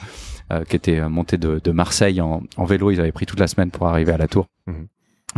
euh, 0.52 0.64
qui 0.64 0.76
était 0.76 1.00
monté 1.08 1.38
de, 1.38 1.58
de 1.64 1.70
Marseille 1.70 2.20
en, 2.20 2.42
en 2.58 2.64
vélo. 2.66 2.90
Ils 2.90 3.00
avaient 3.00 3.12
pris 3.12 3.24
toute 3.24 3.40
la 3.40 3.46
semaine 3.46 3.70
pour 3.70 3.86
arriver 3.86 4.12
à 4.12 4.18
la 4.18 4.28
tour. 4.28 4.46
Mhm. 4.66 4.88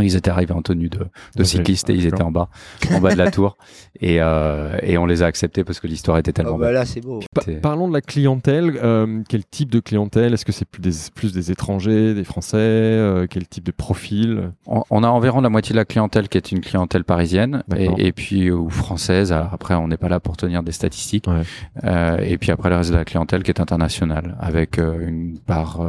Ils 0.01 0.16
étaient 0.16 0.30
arrivés 0.30 0.55
en 0.55 0.62
tenue 0.62 0.88
de, 0.88 1.45
cyclistes 1.45 1.90
et 1.90 1.95
ils 1.95 2.07
étaient 2.07 2.22
en 2.22 2.30
bas, 2.30 2.49
en 2.95 3.01
bas 3.01 3.12
de 3.12 3.18
la 3.18 3.30
tour. 3.30 3.59
Et, 4.01 4.16
euh, 4.20 4.78
et 4.82 4.97
on 4.99 5.05
les 5.07 5.22
a 5.22 5.26
acceptés 5.26 5.62
parce 5.64 5.78
que 5.78 5.86
l'histoire 5.86 6.16
était 6.18 6.30
Oh, 6.30 6.34
tellement 6.34 6.59
bah 6.59 6.66
belle. 6.66 6.74
là, 6.74 6.86
c'est 6.86 7.01
beau. 7.03 7.20
Pa- 7.34 7.43
parlons 7.62 7.86
de 7.88 7.93
la 7.93 8.01
clientèle. 8.01 8.72
euh, 8.82 9.22
quel 9.28 9.45
type 9.45 9.70
de 9.70 9.78
clientèle? 9.80 10.32
Est-ce 10.34 10.45
que 10.47 10.51
c'est 10.51 10.64
plus 10.64 10.80
des, 10.80 10.90
plus 11.14 11.32
des 11.32 11.51
étrangers, 11.53 12.14
des 12.14 12.24
Français? 12.24 12.57
Euh, 12.57 13.26
Quel 13.30 13.47
type 13.47 13.64
de 13.64 13.70
profil? 13.70 14.51
On, 14.66 14.82
on 14.90 15.05
a 15.05 15.09
environ 15.09 15.40
la 15.43 15.51
moitié 15.51 15.74
de 15.74 15.76
la 15.76 15.84
clientèle 15.84 16.28
qui 16.28 16.38
est 16.38 16.51
une 16.51 16.61
clientèle 16.62 17.05
parisienne 17.05 17.62
et, 17.76 17.90
et 17.99 18.12
puis 18.12 18.51
ou 18.51 18.70
française. 18.70 19.30
Alors 19.32 19.51
après, 19.53 19.74
on 19.74 19.86
n'est 19.88 19.99
pas 19.99 20.09
là 20.09 20.18
pour 20.18 20.36
tenir 20.36 20.62
des 20.64 20.72
statistiques. 20.72 21.26
Ouais. 21.28 21.43
Euh, 21.84 22.16
et 22.18 22.38
puis 22.38 22.51
après, 22.51 22.70
le 22.70 22.76
reste 22.76 22.90
de 22.90 22.97
la 22.97 23.05
clientèle 23.05 23.43
qui 23.45 23.51
est 23.51 23.61
internationale, 23.61 24.36
avec 24.40 24.78
euh, 24.78 25.07
une 25.07 25.38
part. 25.38 25.80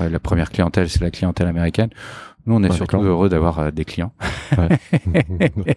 Ouais, 0.00 0.08
la 0.10 0.18
première 0.20 0.50
clientèle, 0.50 0.88
c'est 0.88 1.00
la 1.02 1.10
clientèle 1.10 1.46
américaine. 1.48 1.90
Nous, 2.46 2.54
on 2.54 2.62
est 2.62 2.70
Ouais, 2.70 2.76
surtout 2.76 3.02
heureux 3.02 3.28
d'avoir 3.28 3.58
euh, 3.58 3.70
des 3.70 3.84
clients. 3.84 4.12
Ouais. 4.56 4.68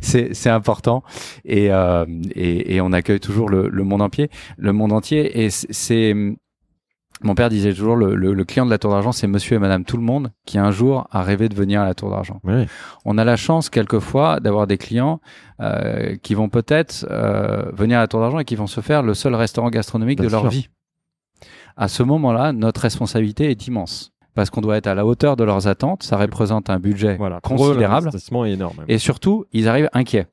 c'est 0.00 0.50
important 0.50 1.02
et, 1.44 1.70
euh, 1.70 2.04
et 2.34 2.74
et 2.76 2.80
on 2.80 2.92
accueille 2.92 3.20
toujours 3.20 3.48
le, 3.48 3.68
le 3.68 3.84
monde 3.84 4.02
entier 4.02 4.30
le 4.58 4.72
monde 4.72 4.92
entier 4.92 5.42
et 5.44 5.50
c'est- 5.50 5.72
c'est 5.72 6.14
mon 7.24 7.34
père 7.36 7.48
disait 7.50 7.72
toujours 7.72 7.94
le, 7.94 8.16
le, 8.16 8.34
le 8.34 8.44
client 8.44 8.64
de 8.66 8.70
la 8.70 8.78
Tour 8.78 8.90
d'Argent 8.90 9.12
c'est 9.12 9.28
Monsieur 9.28 9.56
et 9.56 9.58
Madame 9.60 9.84
tout 9.84 9.96
le 9.96 10.02
monde 10.02 10.32
qui 10.44 10.58
un 10.58 10.70
jour 10.72 11.06
a 11.12 11.22
rêvé 11.22 11.48
de 11.48 11.54
venir 11.54 11.80
à 11.80 11.84
la 11.84 11.94
Tour 11.94 12.10
d'Argent 12.10 12.40
Ouais. 12.44 12.66
on 13.04 13.16
a 13.18 13.24
la 13.24 13.36
chance 13.36 13.70
quelquefois 13.70 14.40
d'avoir 14.40 14.66
des 14.66 14.78
clients 14.78 15.20
euh, 15.60 16.16
qui 16.22 16.34
vont 16.34 16.48
peut-être 16.48 17.06
euh, 17.10 17.70
venir 17.72 17.98
à 17.98 18.00
la 18.00 18.08
Tour 18.08 18.20
d'Argent 18.20 18.40
et 18.40 18.44
qui 18.44 18.56
vont 18.56 18.66
se 18.66 18.80
faire 18.80 19.02
le 19.02 19.14
seul 19.14 19.34
restaurant 19.36 19.70
gastronomique 19.70 20.18
Bien 20.18 20.26
de 20.26 20.32
leur 20.32 20.40
sûr. 20.42 20.50
vie. 20.50 20.68
À 21.76 21.88
ce 21.88 22.02
moment-là, 22.02 22.52
notre 22.52 22.80
responsabilité 22.82 23.50
est 23.50 23.66
immense 23.66 24.12
parce 24.34 24.50
qu'on 24.50 24.60
doit 24.60 24.76
être 24.76 24.86
à 24.86 24.94
la 24.94 25.04
hauteur 25.04 25.36
de 25.36 25.44
leurs 25.44 25.66
attentes. 25.68 26.02
Ça 26.02 26.16
représente 26.16 26.70
un 26.70 26.78
budget 26.78 27.16
Voilà. 27.16 27.40
Considérable 27.40 28.06
l'investissement 28.06 28.44
est 28.44 28.52
énorme. 28.52 28.84
et 28.88 28.98
surtout, 28.98 29.44
ils 29.52 29.68
arrivent 29.68 29.90
inquiets. 29.92 30.26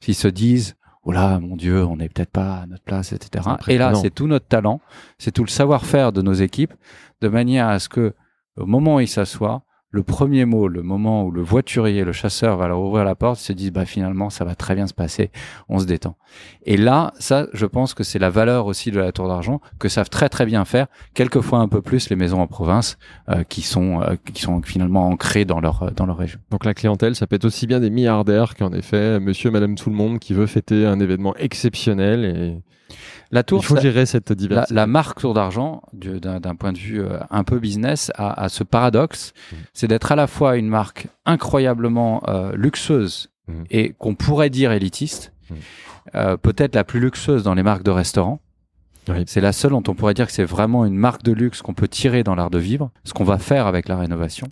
S'ils 0.00 0.14
se 0.14 0.28
disent 0.28 0.74
Oh 1.04 1.10
là, 1.10 1.40
mon 1.40 1.56
Dieu, 1.56 1.84
on 1.84 1.96
n'est 1.96 2.08
peut-être 2.08 2.30
pas 2.30 2.58
à 2.58 2.66
notre 2.66 2.84
place, 2.84 3.12
etc. 3.12 3.44
Et 3.66 3.76
là, 3.78 3.92
c'est 3.94 4.10
tout 4.14 4.28
notre 4.28 4.46
talent, 4.46 4.80
c'est 5.18 5.32
tout 5.32 5.42
le 5.42 5.48
savoir-faire 5.50 6.12
de 6.12 6.22
nos 6.22 6.32
équipes, 6.32 6.72
de 7.20 7.28
manière 7.28 7.66
à 7.68 7.80
ce 7.80 7.88
que, 7.88 8.14
au 8.56 8.66
moment 8.66 8.96
où 8.96 9.00
ils 9.00 9.08
s'assoient, 9.08 9.62
le 9.92 10.02
premier 10.02 10.46
mot, 10.46 10.68
le 10.68 10.82
moment 10.82 11.24
où 11.24 11.30
le 11.30 11.42
voiturier, 11.42 12.02
le 12.02 12.12
chasseur 12.12 12.56
va 12.56 12.66
leur 12.66 12.80
ouvrir 12.80 13.04
la 13.04 13.14
porte, 13.14 13.38
se 13.38 13.52
disent 13.52 13.72
bah 13.72 13.84
finalement 13.84 14.30
ça 14.30 14.44
va 14.44 14.54
très 14.54 14.74
bien 14.74 14.86
se 14.86 14.94
passer, 14.94 15.30
on 15.68 15.78
se 15.78 15.84
détend. 15.84 16.16
Et 16.64 16.78
là, 16.78 17.12
ça, 17.18 17.46
je 17.52 17.66
pense 17.66 17.92
que 17.92 18.02
c'est 18.02 18.18
la 18.18 18.30
valeur 18.30 18.66
aussi 18.66 18.90
de 18.90 18.98
la 18.98 19.12
Tour 19.12 19.28
d'Argent 19.28 19.60
que 19.78 19.90
savent 19.90 20.08
très 20.08 20.30
très 20.30 20.46
bien 20.46 20.64
faire, 20.64 20.86
quelquefois 21.12 21.58
un 21.58 21.68
peu 21.68 21.82
plus 21.82 22.08
les 22.08 22.16
maisons 22.16 22.40
en 22.40 22.46
province 22.46 22.96
euh, 23.28 23.44
qui 23.44 23.60
sont 23.60 24.00
euh, 24.00 24.16
qui 24.32 24.42
sont 24.42 24.62
finalement 24.62 25.08
ancrées 25.08 25.44
dans 25.44 25.60
leur 25.60 25.92
dans 25.92 26.06
leur 26.06 26.16
région. 26.16 26.40
Donc 26.50 26.64
la 26.64 26.72
clientèle, 26.72 27.14
ça 27.14 27.26
peut 27.26 27.36
être 27.36 27.44
aussi 27.44 27.66
bien 27.66 27.78
des 27.78 27.90
milliardaires 27.90 28.54
qu'en 28.54 28.72
effet 28.72 29.20
monsieur, 29.20 29.50
madame, 29.50 29.74
tout 29.74 29.90
le 29.90 29.96
monde 29.96 30.18
qui 30.18 30.32
veut 30.32 30.46
fêter 30.46 30.86
un 30.86 31.00
événement 31.00 31.36
exceptionnel 31.36 32.24
et 32.24 32.62
La 33.32 33.42
Tour, 33.42 33.60
il 33.62 33.66
faut 33.66 33.76
ça- 33.76 33.80
gérer 33.82 34.04
cette 34.06 34.32
diversité. 34.32 34.74
la 34.74 34.86
marque 34.86 35.20
Tour 35.20 35.32
d'Argent, 35.34 35.82
du- 35.94 36.20
d'un 36.20 36.54
point 36.54 36.72
de 36.72 36.78
vue 36.78 37.00
euh, 37.00 37.18
un 37.30 37.44
peu 37.44 37.58
business, 37.58 38.12
a, 38.16 38.40
a 38.44 38.48
ce 38.50 38.62
paradoxe, 38.62 39.32
Mhm. 39.52 39.58
c'est 39.72 39.88
d'être 39.88 40.12
à 40.12 40.16
la 40.16 40.26
fois 40.26 40.56
une 40.56 40.68
marque 40.68 41.06
incroyablement 41.24 42.22
euh, 42.28 42.52
luxueuse 42.54 43.30
Mhm. 43.48 43.64
et 43.70 43.92
qu'on 43.98 44.14
pourrait 44.14 44.50
dire 44.50 44.70
élitiste, 44.72 45.32
Mhm. 45.50 45.56
euh, 46.14 46.36
peut-être 46.36 46.74
la 46.74 46.84
plus 46.84 47.00
luxueuse 47.00 47.42
dans 47.42 47.54
les 47.54 47.62
marques 47.62 47.82
de 47.82 47.90
restaurants. 47.90 48.40
Oui. 49.08 49.24
C'est 49.26 49.40
la 49.40 49.52
seule 49.52 49.72
dont 49.72 49.82
on 49.88 49.94
pourrait 49.94 50.14
dire 50.14 50.26
que 50.26 50.32
c'est 50.32 50.44
vraiment 50.44 50.84
une 50.84 50.94
marque 50.94 51.24
de 51.24 51.32
luxe 51.32 51.60
qu'on 51.60 51.74
peut 51.74 51.88
tirer 51.88 52.22
dans 52.22 52.36
l'art 52.36 52.50
de 52.50 52.58
vivre, 52.58 52.92
ce 53.02 53.12
qu'on 53.12 53.24
va 53.24 53.38
faire 53.38 53.66
avec 53.66 53.88
la 53.88 53.96
rénovation. 53.96 54.46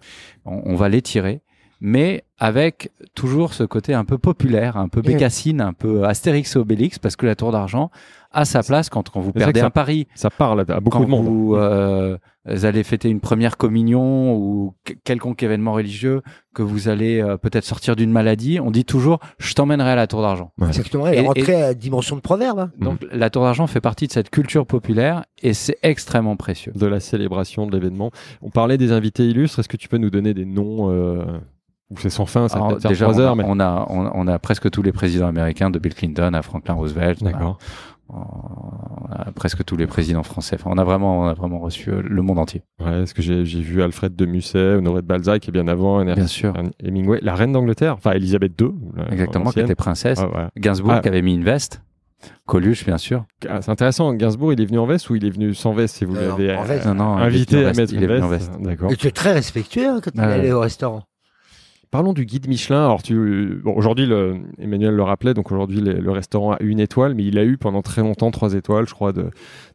On, 0.45 0.63
on 0.65 0.75
va 0.75 0.89
les 0.89 1.03
tirer, 1.03 1.41
mais 1.81 2.25
avec 2.39 2.91
toujours 3.15 3.53
ce 3.55 3.65
côté 3.65 3.93
un 3.95 4.05
peu 4.05 4.17
populaire, 4.19 4.77
un 4.77 4.89
peu 4.89 5.01
Et- 5.01 5.13
bécassine, 5.13 5.61
un 5.61 5.73
peu 5.73 6.05
Astérix 6.05 6.57
et 6.57 6.59
Obélix, 6.59 6.99
parce 6.99 7.17
que 7.17 7.27
la 7.27 7.35
Tour 7.35 7.53
d'Argent 7.53 7.91
a 8.33 8.45
sa 8.45 8.63
place 8.63 8.89
quand, 8.89 9.09
quand 9.11 9.21
vous 9.21 9.33
perdez 9.33 9.61
ça- 9.61 9.67
un 9.67 9.71
pari, 9.71 10.07
Ça 10.15 10.31
parle 10.31 10.61
à, 10.69 10.75
à 10.75 10.81
beaucoup 10.81 10.99
quand 10.99 11.05
de 11.05 11.11
monde. 11.11 11.25
vous 11.27 11.55
euh, 11.57 12.17
allez 12.47 12.83
fêter 12.85 13.09
une 13.11 13.21
première 13.21 13.57
communion 13.57 14.35
ou 14.37 14.75
que- 14.85 14.93
quelconque 15.05 15.43
événement 15.43 15.73
religieux, 15.73 16.23
que 16.55 16.63
vous 16.63 16.89
allez 16.89 17.21
euh, 17.21 17.37
peut-être 17.37 17.65
sortir 17.65 17.97
d'une 17.97 18.13
maladie, 18.13 18.61
on 18.61 18.71
dit 18.71 18.85
toujours 18.85 19.19
je 19.39 19.53
t'emmènerai 19.55 19.91
à 19.91 19.97
la 19.97 20.07
Tour 20.07 20.23
d'Argent. 20.23 20.53
Ouais. 20.59 20.69
Exactement. 20.69 21.07
Elle 21.09 21.15
est 21.19 21.23
Et- 21.25 21.27
rentrée 21.27 21.63
à 21.63 21.75
dimension 21.75 22.15
de 22.17 22.21
proverbe. 22.21 22.61
hein. 22.61 22.71
Donc 22.79 23.05
la 23.13 23.31
Tour 23.31 23.43
d'Argent 23.43 23.67
fait 23.67 23.81
partie 23.81 24.07
de 24.07 24.13
cette 24.13 24.31
culture 24.31 24.65
populaire 24.65 25.25
et 25.43 25.53
c'est 25.53 25.77
extrêmement 25.83 26.37
précieux. 26.37 26.73
de 26.75 26.87
la 26.87 27.01
célébration 27.01 27.67
de 27.67 27.73
l'événement. 27.77 28.11
On 28.43 28.51
parlait 28.51 28.79
des 28.79 28.93
invités 28.93 29.27
illustres. 29.27 29.59
Est-ce 29.59 29.69
que 29.69 29.77
tu 29.77 29.89
peux 29.89 29.99
nous 29.99 30.11
donner 30.11 30.35
des 30.35 30.45
noms 30.47 30.91
euh, 30.91 31.25
Ou 31.91 31.99
c'est 31.99 32.11
sans 32.11 32.27
fin, 32.27 32.47
ça 32.49 32.57
Alors, 32.57 32.77
déjà, 32.79 33.07
trois 33.07 33.17
on, 33.17 33.21
heures, 33.21 33.33
a, 33.33 33.35
mais 33.37 33.45
on, 33.47 33.59
a, 33.61 33.87
on, 33.91 34.11
on 34.15 34.27
a 34.29 34.39
presque 34.39 34.71
tous 34.71 34.83
les 34.83 34.93
présidents 34.93 35.27
américains, 35.27 35.71
de 35.71 35.79
Bill 35.79 35.95
Clinton 35.95 36.33
à 36.35 36.43
Franklin 36.43 36.75
Roosevelt, 36.75 37.23
d'accord. 37.25 37.59
on 38.09 39.13
a 39.13 39.31
presque 39.33 39.65
tous 39.65 39.77
les 39.77 39.87
présidents 39.87 40.23
français. 40.23 40.57
Enfin, 40.59 40.71
on 40.73 40.79
a 40.79 40.85
vraiment, 40.85 41.21
on 41.21 41.27
a 41.27 41.35
vraiment 41.35 41.59
reçu 41.59 41.91
euh, 41.91 42.03
le 42.05 42.23
monde 42.23 42.39
entier. 42.39 42.63
Ouais, 42.85 43.03
est-ce 43.03 43.15
que 43.15 43.23
j'ai 43.23 43.45
j'ai 43.45 43.61
vu 43.61 43.83
Alfred 43.83 44.15
de 44.15 44.27
Musset, 44.27 44.75
Honoré 44.75 45.03
de 45.03 45.07
Balzac, 45.07 45.49
et 45.49 45.53
bien 45.53 45.69
avant, 45.69 46.05
Bien 46.05 46.27
sûr. 46.27 46.53
Hemingway, 46.83 47.19
la 47.23 47.35
reine 47.35 47.53
d'Angleterre, 47.53 47.95
enfin 47.95 48.13
Elisabeth 48.13 48.53
II, 48.61 48.71
Exactement, 49.11 49.51
qui 49.51 49.61
était 49.61 49.75
princesse. 49.75 50.21
Ouais. 50.21 50.47
Gainsbourg 50.59 50.93
Ah. 50.97 51.01
qui 51.01 51.09
avait 51.09 51.23
mis 51.23 51.35
une 51.35 51.45
veste. 51.45 51.83
Coluche, 52.47 52.85
bien 52.85 52.99
sûr. 52.99 53.25
Ah, 53.49 53.63
C'est 53.63 53.71
intéressant. 53.71 54.13
Gainsbourg, 54.13 54.53
il 54.53 54.61
est 54.61 54.67
venu 54.67 54.79
en 54.79 54.85
veste 54.87 55.09
ou 55.09 55.15
il 55.17 55.25
est 55.25 55.31
venu 55.31 55.55
sans 55.55 55.73
veste 55.73 55.97
si 55.97 56.05
vous 56.05 56.17
Euh, 56.17 56.29
l'avez 56.29 56.55
en 56.55 56.65
veste. 56.65 56.85
Non, 56.87 56.95
non, 56.95 57.19
il 57.19 57.23
invité 57.23 57.59
à 57.65 57.69
veste, 57.69 57.81
mettre 57.81 57.93
il 57.95 57.99
une 57.99 58.05
est 58.05 58.07
venu 58.15 58.23
en 58.23 58.29
veste 58.29 58.53
D'accord. 58.61 58.93
Et 58.93 58.97
tu 58.97 59.07
es 59.07 59.11
très 59.11 59.33
respectueux 59.33 59.89
hein, 59.89 60.01
quand 60.05 60.11
tu 60.11 60.19
es 60.21 60.23
allé 60.23 60.53
au 60.53 60.61
restaurant. 60.61 61.03
Parlons 61.91 62.13
du 62.13 62.25
guide 62.25 62.47
Michelin. 62.47 62.85
Alors, 62.85 63.03
tu, 63.03 63.61
aujourd'hui, 63.65 64.07
le- 64.07 64.37
Emmanuel 64.59 64.95
le 64.95 65.03
rappelait, 65.03 65.35
donc 65.35 65.51
aujourd'hui, 65.51 65.81
le, 65.81 65.95
le 65.95 66.11
restaurant 66.13 66.53
a 66.53 66.63
une 66.63 66.79
étoile, 66.79 67.15
mais 67.15 67.25
il 67.25 67.37
a 67.37 67.45
eu 67.45 67.57
pendant 67.57 67.83
très 67.83 68.01
longtemps 68.03 68.31
trois 68.31 68.55
étoiles, 68.55 68.87
je 68.87 68.95
crois, 68.95 69.13
de, 69.13 69.31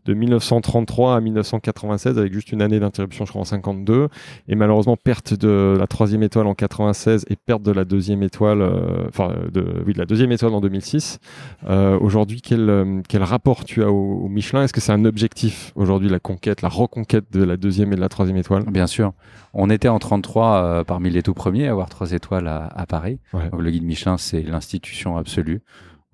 de 0.06 0.14
1933 0.14 1.16
à 1.16 1.22
1996, 1.22 2.18
avec 2.18 2.34
juste 2.34 2.52
une 2.52 2.62
année 2.62 2.80
d'interruption, 2.80 3.26
je 3.26 3.32
crois, 3.32 3.42
en 3.42 3.46
52. 3.46 4.08
Et 4.48 4.56
malheureusement, 4.56 4.98
perte 4.98 5.34
de 5.34 5.76
la 5.78 5.88
troisième 5.88 6.24
étoile 6.24 6.48
en 6.48 6.54
96 6.54 7.26
et 7.30 7.36
perte 7.36 7.64
de 7.64 7.72
la 7.72 7.86
deuxième 7.86 8.24
étoile, 8.24 8.62
euh, 8.62 9.08
enfin, 9.08 9.34
de, 9.52 9.66
oui, 9.86 9.94
de 9.94 10.00
la 10.00 10.06
deuxième 10.06 10.32
étoile 10.32 10.54
en 10.54 10.62
2006. 10.62 11.20
Euh, 11.68 11.98
aujourd'hui, 12.00 12.42
quel, 12.42 12.70
euh, 12.70 13.02
quel 13.08 13.24
rapport 13.24 13.66
tu 13.66 13.84
as 13.84 13.92
au, 13.92 14.26
au 14.26 14.28
Michelin? 14.28 14.64
Est-ce 14.64 14.74
que 14.74 14.82
c'est 14.82 14.92
un 14.92 15.06
objectif 15.06 15.72
aujourd'hui, 15.76 16.10
la 16.10 16.20
conquête, 16.20 16.62
la 16.62 16.70
reconquête 16.70 17.26
de 17.32 17.44
la 17.44 17.58
deuxième 17.58 17.92
et 17.94 17.96
de 17.96 18.02
la 18.02 18.10
troisième 18.10 18.38
étoile? 18.38 18.64
Bien 18.68 18.88
sûr. 18.88 19.14
On 19.54 19.70
était 19.70 19.88
en 19.88 20.00
33 20.00 20.64
euh, 20.64 20.84
parmi 20.84 21.10
les 21.10 21.24
tout 21.24 21.34
premiers 21.34 21.68
à 21.68 21.72
avoir 21.72 21.90
trois 21.90 22.12
étoiles 22.12 22.48
à, 22.48 22.68
à 22.76 22.86
Paris. 22.86 23.20
Ouais. 23.34 23.50
Le 23.58 23.72
guide 23.72 23.84
Michelin, 23.84 24.18
c'est 24.18 24.42
l'institution 24.42 25.18
absolue. 25.18 25.62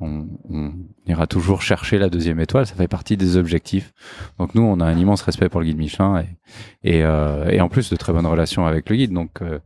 On, 0.02 0.26
on 0.50 0.74
ira 1.06 1.28
toujours 1.28 1.62
chercher 1.62 1.98
la 2.00 2.10
deuxième 2.10 2.40
étoile, 2.40 2.66
ça 2.66 2.74
fait 2.76 2.88
partie 2.88 3.18
des 3.18 3.38
objectifs. 3.38 3.94
Donc 4.40 4.56
nous, 4.56 4.64
on 4.64 4.80
a 4.80 4.86
un 4.86 4.98
immense 4.98 5.22
respect 5.22 5.48
pour 5.48 5.60
le 5.62 5.68
guide 5.68 5.78
Michelin 5.78 6.24
et, 6.84 6.98
et, 6.98 7.04
euh, 7.04 7.48
et 7.50 7.62
en 7.62 7.70
plus 7.70 7.90
de 7.92 7.96
très 7.96 8.12
bonnes 8.12 8.26
relations 8.26 8.66
avec 8.66 8.90
le 8.90 8.96
guide. 8.96 9.14
Donc 9.14 9.42
euh, 9.42 9.60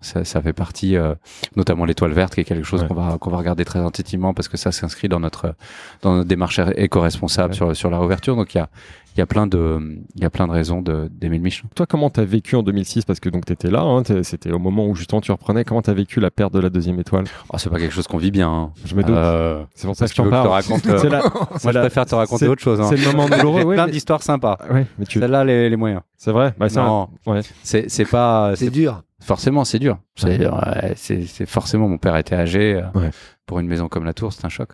ça, 0.00 0.24
ça 0.24 0.42
fait 0.42 0.52
partie, 0.52 0.96
euh, 0.96 1.14
notamment 1.56 1.84
l'étoile 1.84 2.12
verte, 2.12 2.34
qui 2.34 2.40
est 2.40 2.44
quelque 2.44 2.64
chose 2.64 2.82
Ouais. 2.82 2.88
qu'on 2.88 2.94
va 2.94 3.16
qu'on 3.18 3.30
va 3.30 3.38
regarder 3.38 3.64
très 3.64 3.78
attentivement 3.78 4.34
parce 4.34 4.48
que 4.48 4.56
ça 4.56 4.72
s'inscrit 4.72 5.08
dans 5.08 5.20
notre 5.20 5.54
dans 6.02 6.14
notre 6.16 6.28
démarche 6.28 6.60
éco-responsable 6.76 7.50
Ouais. 7.52 7.56
sur 7.56 7.76
sur 7.76 7.90
la 7.90 7.98
réouverture. 7.98 8.36
Donc 8.36 8.54
il 8.54 8.58
y 8.58 8.60
a 8.60 8.68
il 9.16 9.20
y 9.20 9.22
a 9.22 9.26
plein 9.26 9.46
de 9.46 9.98
il 10.14 10.22
y 10.22 10.24
a 10.24 10.30
plein 10.30 10.46
de 10.46 10.52
raisons 10.52 10.82
de 10.82 11.08
d'aimer 11.10 11.38
le 11.38 11.42
Michelin. 11.42 11.68
Toi, 11.74 11.86
comment 11.86 12.10
t'as 12.10 12.24
vécu 12.24 12.54
en 12.56 12.62
2006 12.62 13.04
Parce 13.04 13.18
que 13.20 13.28
donc 13.28 13.44
t'étais 13.46 13.70
là, 13.70 13.80
hein, 13.82 14.02
c'était 14.22 14.52
au 14.52 14.58
moment 14.58 14.86
où 14.86 14.94
justement 14.94 15.20
tu 15.20 15.32
reprenais. 15.32 15.64
Comment 15.64 15.82
t'as 15.82 15.94
vécu 15.94 16.20
la 16.20 16.30
perte 16.30 16.52
de 16.52 16.60
la 16.60 16.68
deuxième 16.70 16.98
étoile? 17.00 17.24
Oh, 17.52 17.56
c'est 17.58 17.70
pas 17.70 17.78
quelque 17.78 17.92
chose 17.94 18.06
qu'on 18.06 18.18
vit 18.18 18.30
bien. 18.30 18.50
hein. 18.50 18.72
Je 18.84 18.94
me 18.94 19.02
doute. 19.02 19.14
Euh, 19.16 19.64
c'est 19.74 19.86
pour 19.86 19.96
ça 19.96 20.06
que 20.06 20.10
tu 20.10 20.16
je 20.16 20.22
t'en 20.22 20.24
veux 20.24 20.30
que 20.30 20.36
je 20.36 20.42
te 20.42 20.46
parle. 20.48 20.62
raconte, 20.62 20.86
euh, 20.86 21.08
la- 21.08 21.22
Moi, 21.64 21.72
je 21.72 21.78
préfère 21.78 22.06
te 22.06 22.14
raconter 22.14 22.48
autre 22.48 22.62
chose. 22.62 22.80
Hein. 22.80 22.86
C'est 22.90 22.96
le 22.96 23.12
moment 23.12 23.28
douloureux. 23.28 23.62
Ouais, 23.66 23.74
plein 23.74 23.86
mais- 23.86 23.92
d'histoires 23.92 24.22
sympas. 24.22 24.58
Ouais, 24.70 24.86
mais 24.98 25.06
tu. 25.06 25.18
Celle-là, 25.18 25.44
les, 25.44 25.70
les 25.70 25.76
moyens. 25.76 26.02
C'est 26.18 26.32
vrai? 26.32 26.54
Bah, 26.58 26.68
c'est 26.68 26.78
un- 26.78 26.84
Non, 26.86 27.08
ouais. 27.26 27.40
c'est 27.62 27.88
c'est 27.90 28.04
pas. 28.04 28.52
C'est 28.56 28.70
dur. 28.70 29.02
Forcément, 29.20 29.64
c'est 29.64 29.78
dur. 29.78 29.98
C'est 30.14 30.46
ouais, 30.46 30.92
c'est- 30.96 31.26
c'est 31.26 31.46
forcément. 31.46 31.88
Mon 31.88 31.98
père 31.98 32.16
était 32.16 32.34
âgé. 32.36 32.74
euh, 32.74 32.98
Ouais. 33.00 33.10
Pour 33.46 33.60
une 33.60 33.66
maison 33.66 33.88
comme 33.88 34.04
la 34.04 34.12
Tour, 34.12 34.32
c'est 34.32 34.44
un 34.44 34.48
choc. 34.50 34.70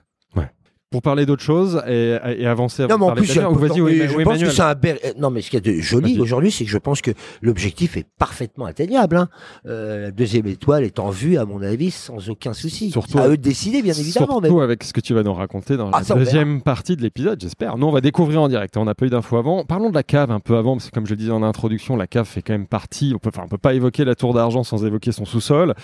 Pour 0.92 1.02
parler 1.02 1.26
d'autre 1.26 1.42
chose 1.42 1.82
et, 1.88 2.16
et 2.38 2.46
avancer 2.46 2.86
Non, 2.86 2.98
mais 2.98 3.04
en 3.06 3.14
plus, 3.14 3.26
vas-y, 3.36 3.80
oui, 3.80 4.00
oui, 4.02 4.08
je 4.08 4.22
pense 4.22 4.38
que 4.40 4.50
c'est 4.50 4.62
un 4.62 4.74
ber- 4.74 4.98
euh, 5.04 5.12
Non, 5.18 5.30
mais 5.30 5.40
ce 5.42 5.50
qu'il 5.50 5.66
y 5.66 5.70
a 5.70 5.74
de 5.74 5.80
joli 5.80 6.20
aujourd'hui, 6.20 6.52
c'est 6.52 6.64
que 6.64 6.70
je 6.70 6.78
pense 6.78 7.00
que 7.00 7.10
l'objectif 7.40 7.96
est 7.96 8.06
parfaitement 8.18 8.66
atteignable. 8.66 9.16
hein. 9.16 9.28
Euh, 9.66 10.02
la 10.04 10.10
deuxième 10.12 10.46
étoile 10.46 10.84
est 10.84 11.00
en 11.00 11.10
vue, 11.10 11.36
à 11.38 11.44
mon 11.44 11.60
avis, 11.62 11.90
sans 11.90 12.28
aucun 12.30 12.52
souci. 12.52 12.90
Surtout- 12.92 13.18
à 13.18 13.26
eux 13.28 13.36
de 13.36 13.42
décider, 13.42 13.82
bien 13.82 13.94
évidemment. 13.94 14.40
mais- 14.40 14.48
Surtout 14.48 14.60
avec 14.62 14.84
ce 14.84 14.92
que 14.92 15.00
tu 15.00 15.14
vas 15.14 15.22
nous 15.24 15.34
raconter 15.34 15.76
dans 15.76 15.90
Ah, 15.90 16.02
la 16.08 16.14
deuxième 16.14 16.60
partie 16.62 16.94
de 16.96 17.02
l'épisode, 17.02 17.40
j'espère. 17.40 17.76
Nous, 17.78 17.86
on 17.86 17.92
va 17.92 18.00
découvrir 18.00 18.42
en 18.42 18.48
direct. 18.48 18.76
On 18.76 18.84
n'a 18.84 18.94
pas 18.94 19.06
eu 19.06 19.10
d'infos 19.10 19.38
avant. 19.38 19.64
Parlons 19.64 19.90
de 19.90 19.94
la 19.94 20.02
cave 20.02 20.30
un 20.30 20.40
peu 20.40 20.56
avant, 20.56 20.76
parce 20.76 20.90
que 20.90 20.94
comme 20.94 21.06
je 21.06 21.10
le 21.12 21.16
disais 21.16 21.30
en 21.32 21.42
introduction, 21.42 21.96
la 21.96 22.06
cave 22.06 22.26
fait 22.26 22.42
quand 22.42 22.52
même 22.52 22.66
partie. 22.66 23.12
On 23.14 23.18
peut, 23.18 23.30
enfin, 23.34 23.42
on 23.46 23.48
peut 23.48 23.58
pas 23.58 23.72
évoquer 23.74 24.04
la 24.04 24.14
tour 24.14 24.34
d'argent 24.34 24.62
sans 24.62 24.84
évoquer 24.84 25.12
son 25.12 25.24
sous-sol. 25.24 25.74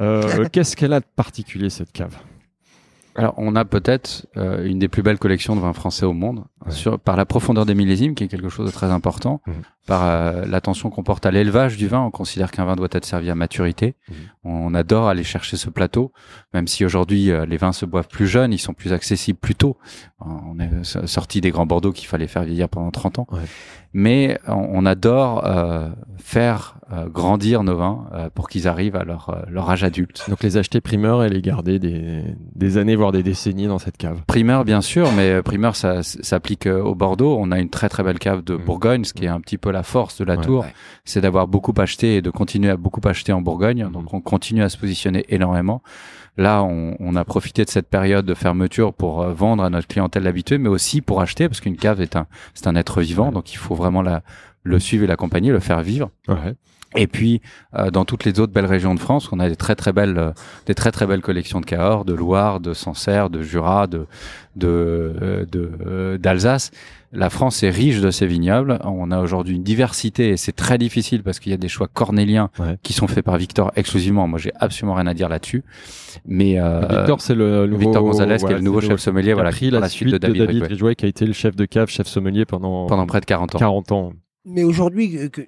Euh, 0.00 0.22
Qu'est-ce 0.52 0.76
qu'elle 0.76 0.92
a 0.92 1.00
de 1.00 1.04
particulier 1.16 1.68
cette 1.70 1.92
cave? 1.92 2.16
Alors, 3.16 3.34
on 3.36 3.54
a 3.54 3.64
peut-être 3.64 4.26
euh, 4.36 4.64
une 4.66 4.78
des 4.78 4.88
plus 4.88 5.02
belles 5.02 5.18
collections 5.18 5.54
de 5.54 5.60
vins 5.60 5.72
français 5.72 6.04
au 6.04 6.12
monde, 6.12 6.44
Ouais. 6.66 6.72
sur, 6.72 6.98
par 6.98 7.16
la 7.16 7.24
profondeur 7.26 7.66
des 7.66 7.74
millésimes, 7.74 8.14
qui 8.14 8.24
est 8.24 8.28
quelque 8.28 8.48
chose 8.48 8.66
de 8.66 8.72
très 8.72 8.90
important, 8.90 9.40
Mhm. 9.46 9.54
par 9.86 10.02
euh, 10.04 10.46
l'attention 10.46 10.88
qu'on 10.90 11.02
porte 11.02 11.26
à 11.26 11.30
l'élevage 11.30 11.76
du 11.76 11.88
vin. 11.88 12.00
On 12.00 12.10
considère 12.10 12.50
qu'un 12.50 12.64
vin 12.64 12.74
doit 12.74 12.88
être 12.92 13.04
servi 13.04 13.28
à 13.30 13.34
maturité. 13.34 13.96
Mhm. 14.08 14.14
On 14.44 14.74
adore 14.74 15.08
aller 15.08 15.24
chercher 15.24 15.56
ce 15.56 15.68
plateau, 15.70 16.12
même 16.54 16.66
si 16.66 16.84
aujourd'hui 16.84 17.30
euh, 17.30 17.44
les 17.46 17.56
vins 17.58 17.72
se 17.72 17.84
boivent 17.84 18.08
plus 18.08 18.26
jeunes, 18.26 18.52
ils 18.52 18.58
sont 18.58 18.72
plus 18.74 18.92
accessibles 18.92 19.38
plus 19.38 19.54
tôt. 19.54 19.76
Euh, 20.22 20.24
On 20.46 20.58
est 20.58 21.06
sorti 21.06 21.40
des 21.40 21.50
grands 21.50 21.66
Bordeaux 21.66 21.92
qu'il 21.92 22.08
fallait 22.08 22.26
faire 22.28 22.44
vieillir 22.44 22.68
pendant 22.68 22.90
30 22.90 23.18
ans. 23.18 23.26
Ouais. 23.30 23.40
Mais 23.96 24.38
on, 24.48 24.54
on 24.72 24.86
adore 24.86 25.44
euh, 25.46 25.88
faire 26.16 26.76
euh, 26.92 27.08
grandir 27.08 27.62
nos 27.62 27.76
vins 27.76 28.06
euh, 28.12 28.28
pour 28.34 28.48
qu'ils 28.48 28.66
arrivent 28.66 28.96
à 28.96 29.04
leur, 29.04 29.28
euh, 29.30 29.42
leur 29.48 29.70
âge 29.70 29.84
adulte. 29.84 30.24
Donc 30.28 30.42
les 30.42 30.56
acheter 30.56 30.80
primeurs 30.80 31.22
et 31.22 31.28
les 31.28 31.40
garder 31.42 31.78
des, 31.78 32.24
des 32.54 32.76
années, 32.76 32.96
voire 32.96 33.12
des 33.12 33.22
décennies 33.22 33.66
dans 33.68 33.78
cette 33.78 33.96
cave. 33.96 34.22
Primeur, 34.26 34.64
bien 34.64 34.80
sûr, 34.80 35.12
mais 35.12 35.30
euh, 35.30 35.42
primeur, 35.42 35.76
ça 35.76 35.98
s- 36.00 36.18
s'applique 36.22 36.53
euh, 36.66 36.82
au 36.82 36.94
Bordeaux. 36.94 37.36
On 37.38 37.50
a 37.52 37.58
une 37.58 37.68
très 37.68 37.88
très 37.88 38.02
belle 38.02 38.18
cave 38.18 38.42
de 38.42 38.54
Mhm. 38.54 38.62
Bourgogne, 38.64 39.04
ce 39.04 39.12
qui 39.12 39.24
est 39.24 39.28
un 39.28 39.40
petit 39.40 39.58
peu 39.58 39.70
la 39.70 39.82
force 39.82 40.18
de 40.18 40.24
la 40.24 40.36
Ouais. 40.36 40.44
tour, 40.44 40.60
Ouais. 40.62 40.74
c'est 41.04 41.20
d'avoir 41.20 41.46
beaucoup 41.48 41.74
acheté 41.78 42.16
et 42.16 42.22
de 42.22 42.30
continuer 42.30 42.70
à 42.70 42.76
beaucoup 42.76 43.00
acheter 43.06 43.32
en 43.32 43.40
Bourgogne. 43.42 43.84
Mhm. 43.84 43.92
Donc 43.92 44.14
on 44.14 44.20
continue 44.20 44.62
à 44.62 44.68
se 44.68 44.78
positionner 44.78 45.24
énormément. 45.28 45.82
Là, 46.36 46.62
on, 46.64 46.96
on 46.98 47.14
a 47.14 47.24
profité 47.24 47.64
de 47.64 47.70
cette 47.70 47.88
période 47.88 48.26
de 48.26 48.34
fermeture 48.34 48.92
pour 48.92 49.22
euh, 49.22 49.32
vendre 49.32 49.62
à 49.62 49.70
notre 49.70 49.86
clientèle 49.86 50.26
habituée, 50.26 50.58
mais 50.58 50.68
aussi 50.68 51.00
pour 51.00 51.20
acheter, 51.20 51.48
parce 51.48 51.60
qu'une 51.60 51.76
cave 51.76 52.00
est 52.00 52.16
un, 52.16 52.26
c'est 52.54 52.66
un 52.66 52.74
être 52.74 53.00
vivant, 53.00 53.26
Ouais. 53.26 53.32
donc 53.32 53.52
il 53.52 53.56
faut 53.56 53.74
vraiment 53.76 54.02
la, 54.02 54.22
le 54.64 54.80
suivre 54.80 55.04
et 55.04 55.06
l'accompagner, 55.06 55.52
le 55.52 55.60
faire 55.60 55.80
vivre. 55.82 56.10
Ouais. 56.26 56.54
Et 56.96 57.06
puis 57.06 57.40
euh, 57.76 57.90
dans 57.90 58.04
toutes 58.04 58.24
les 58.24 58.38
autres 58.40 58.52
belles 58.52 58.66
régions 58.66 58.94
de 58.94 59.00
France, 59.00 59.28
on 59.32 59.40
a 59.40 59.48
des 59.48 59.56
très 59.56 59.74
très 59.74 59.92
belles, 59.92 60.18
euh, 60.18 60.30
des 60.66 60.74
très 60.74 60.92
très 60.92 61.06
belles 61.06 61.22
collections 61.22 61.60
de 61.60 61.66
Cahors, 61.66 62.04
de 62.04 62.14
Loire, 62.14 62.60
de 62.60 62.72
Sancerre, 62.72 63.30
de 63.30 63.42
Jura, 63.42 63.86
de 63.86 64.06
de 64.56 64.68
euh, 64.68 65.44
de 65.50 65.70
euh, 65.86 66.18
d'Alsace. 66.18 66.70
La 67.16 67.30
France 67.30 67.62
est 67.62 67.70
riche 67.70 68.00
de 68.00 68.10
ces 68.10 68.26
vignobles. 68.26 68.80
On 68.84 69.12
a 69.12 69.20
aujourd'hui 69.20 69.54
une 69.54 69.62
diversité 69.62 70.30
et 70.30 70.36
c'est 70.36 70.52
très 70.52 70.78
difficile 70.78 71.22
parce 71.22 71.38
qu'il 71.38 71.52
y 71.52 71.54
a 71.54 71.58
des 71.58 71.68
choix 71.68 71.86
cornéliens 71.86 72.50
Ouais. 72.58 72.76
qui 72.82 72.92
sont 72.92 73.06
faits 73.06 73.24
par 73.24 73.36
Victor 73.38 73.70
exclusivement. 73.76 74.26
Moi, 74.26 74.40
j'ai 74.40 74.50
absolument 74.58 74.94
rien 74.94 75.06
à 75.06 75.14
dire 75.14 75.28
là-dessus. 75.28 75.62
Mais 76.26 76.58
euh, 76.58 76.80
Victor, 76.80 77.20
c'est 77.20 77.36
le 77.36 77.66
nouveau, 77.66 77.82
Victor 77.82 78.02
Gonzalez, 78.02 78.38
qui 78.38 78.46
est 78.46 78.54
le 78.54 78.60
nouveau 78.60 78.80
chef 78.80 78.98
sommelier, 78.98 79.32
voilà, 79.32 79.50
pris 79.50 79.66
qui 79.66 79.70
prend 79.70 79.80
la, 79.80 79.88
suite 79.88 80.08
de 80.10 80.18
David, 80.18 80.42
Ridgway, 80.42 80.66
Ridgway, 80.66 80.94
qui 80.96 81.04
a 81.04 81.08
été 81.08 81.24
le 81.24 81.32
chef 81.32 81.54
de 81.54 81.66
cave, 81.66 81.88
chef 81.88 82.08
sommelier 82.08 82.44
pendant, 82.46 82.86
pendant 82.86 83.06
près 83.06 83.20
de 83.20 83.26
40 83.26 83.54
ans. 83.54 83.58
40 83.58 83.92
ans. 83.92 84.12
Mais 84.44 84.64
aujourd'hui, 84.64 85.30
que- 85.30 85.46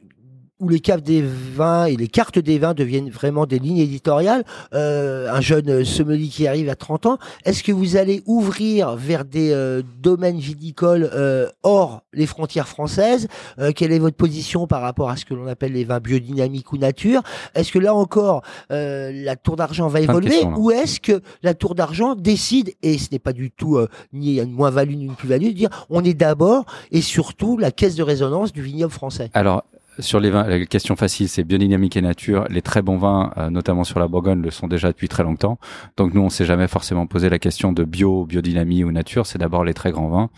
où 0.58 0.68
les 0.68 0.80
caves 0.80 1.02
des 1.02 1.22
vins 1.22 1.84
et 1.86 1.96
les 1.96 2.08
cartes 2.08 2.38
des 2.38 2.58
vins 2.58 2.72
deviennent 2.74 3.10
vraiment 3.10 3.46
des 3.46 3.58
lignes 3.58 3.78
éditoriales, 3.78 4.44
euh, 4.74 5.30
un 5.30 5.40
jeune 5.40 5.84
sommelier 5.84 6.28
qui 6.28 6.46
arrive 6.46 6.70
à 6.70 6.76
30 6.76 7.06
ans, 7.06 7.18
est-ce 7.44 7.62
que 7.62 7.72
vous 7.72 7.96
allez 7.96 8.22
ouvrir 8.26 8.96
vers 8.96 9.24
des 9.24 9.50
euh, 9.52 9.82
domaines 10.00 10.38
viticoles 10.38 11.10
euh, 11.12 11.48
hors 11.62 12.02
les 12.14 12.26
frontières 12.26 12.68
françaises? 12.68 13.28
Euh, 13.58 13.72
Quelle 13.74 13.92
est 13.92 13.98
votre 13.98 14.16
position 14.16 14.66
par 14.66 14.80
rapport 14.80 15.10
à 15.10 15.16
ce 15.16 15.24
que 15.24 15.34
l'on 15.34 15.46
appelle 15.46 15.72
les 15.72 15.84
vins 15.84 16.00
biodynamiques 16.00 16.72
ou 16.72 16.78
nature? 16.78 17.22
Est-ce 17.54 17.70
que 17.70 17.78
là 17.78 17.94
encore, 17.94 18.42
euh, 18.70 19.12
la 19.12 19.36
tour 19.36 19.56
d'argent 19.56 19.88
va 19.88 20.00
évoluer 20.00 20.30
questions, 20.30 20.50
là. 20.50 20.58
ou 20.58 20.70
est-ce 20.70 21.00
que 21.00 21.20
la 21.42 21.52
tour 21.52 21.74
d'argent 21.74 22.14
décide, 22.14 22.72
et 22.82 22.96
ce 22.96 23.08
n'est 23.12 23.18
pas 23.18 23.34
du 23.34 23.50
tout 23.50 23.76
euh, 23.76 23.88
ni 24.12 24.38
une 24.40 24.52
moins-value 24.52 24.94
ni 24.94 25.04
une 25.04 25.14
plus-value, 25.16 25.48
de 25.48 25.52
dire 25.52 25.86
on 25.90 26.02
est 26.02 26.14
d'abord 26.14 26.64
et 26.90 27.02
surtout 27.02 27.58
la 27.58 27.70
caisse 27.70 27.94
de 27.94 28.02
résonance 28.02 28.52
du 28.52 28.62
vignoble 28.62 28.92
français? 28.92 29.30
Alors, 29.34 29.64
sur 29.98 30.20
les 30.20 30.30
vins, 30.30 30.44
la 30.46 30.64
question 30.66 30.96
facile, 30.96 31.28
c'est 31.28 31.44
biodynamique 31.44 31.96
et 31.96 32.02
nature. 32.02 32.44
Les 32.50 32.62
très 32.62 32.82
bons 32.82 32.96
vins, 32.98 33.32
euh, 33.36 33.50
notamment 33.50 33.84
sur 33.84 33.98
la 33.98 34.08
Bourgogne, 34.08 34.42
le 34.42 34.50
sont 34.50 34.66
déjà 34.68 34.88
depuis 34.88 35.08
très 35.08 35.22
longtemps. 35.22 35.58
Donc 35.96 36.14
nous, 36.14 36.20
on 36.22 36.28
s'est 36.30 36.44
jamais 36.44 36.68
forcément 36.68 37.06
posé 37.06 37.28
la 37.28 37.38
question 37.38 37.72
de 37.72 37.84
bio, 37.84 38.24
biodynamie 38.26 38.84
ou 38.84 38.92
nature. 38.92 39.26
C'est 39.26 39.38
d'abord 39.38 39.64
les 39.64 39.74
très 39.74 39.90
grands 39.92 40.08
vins. 40.08 40.30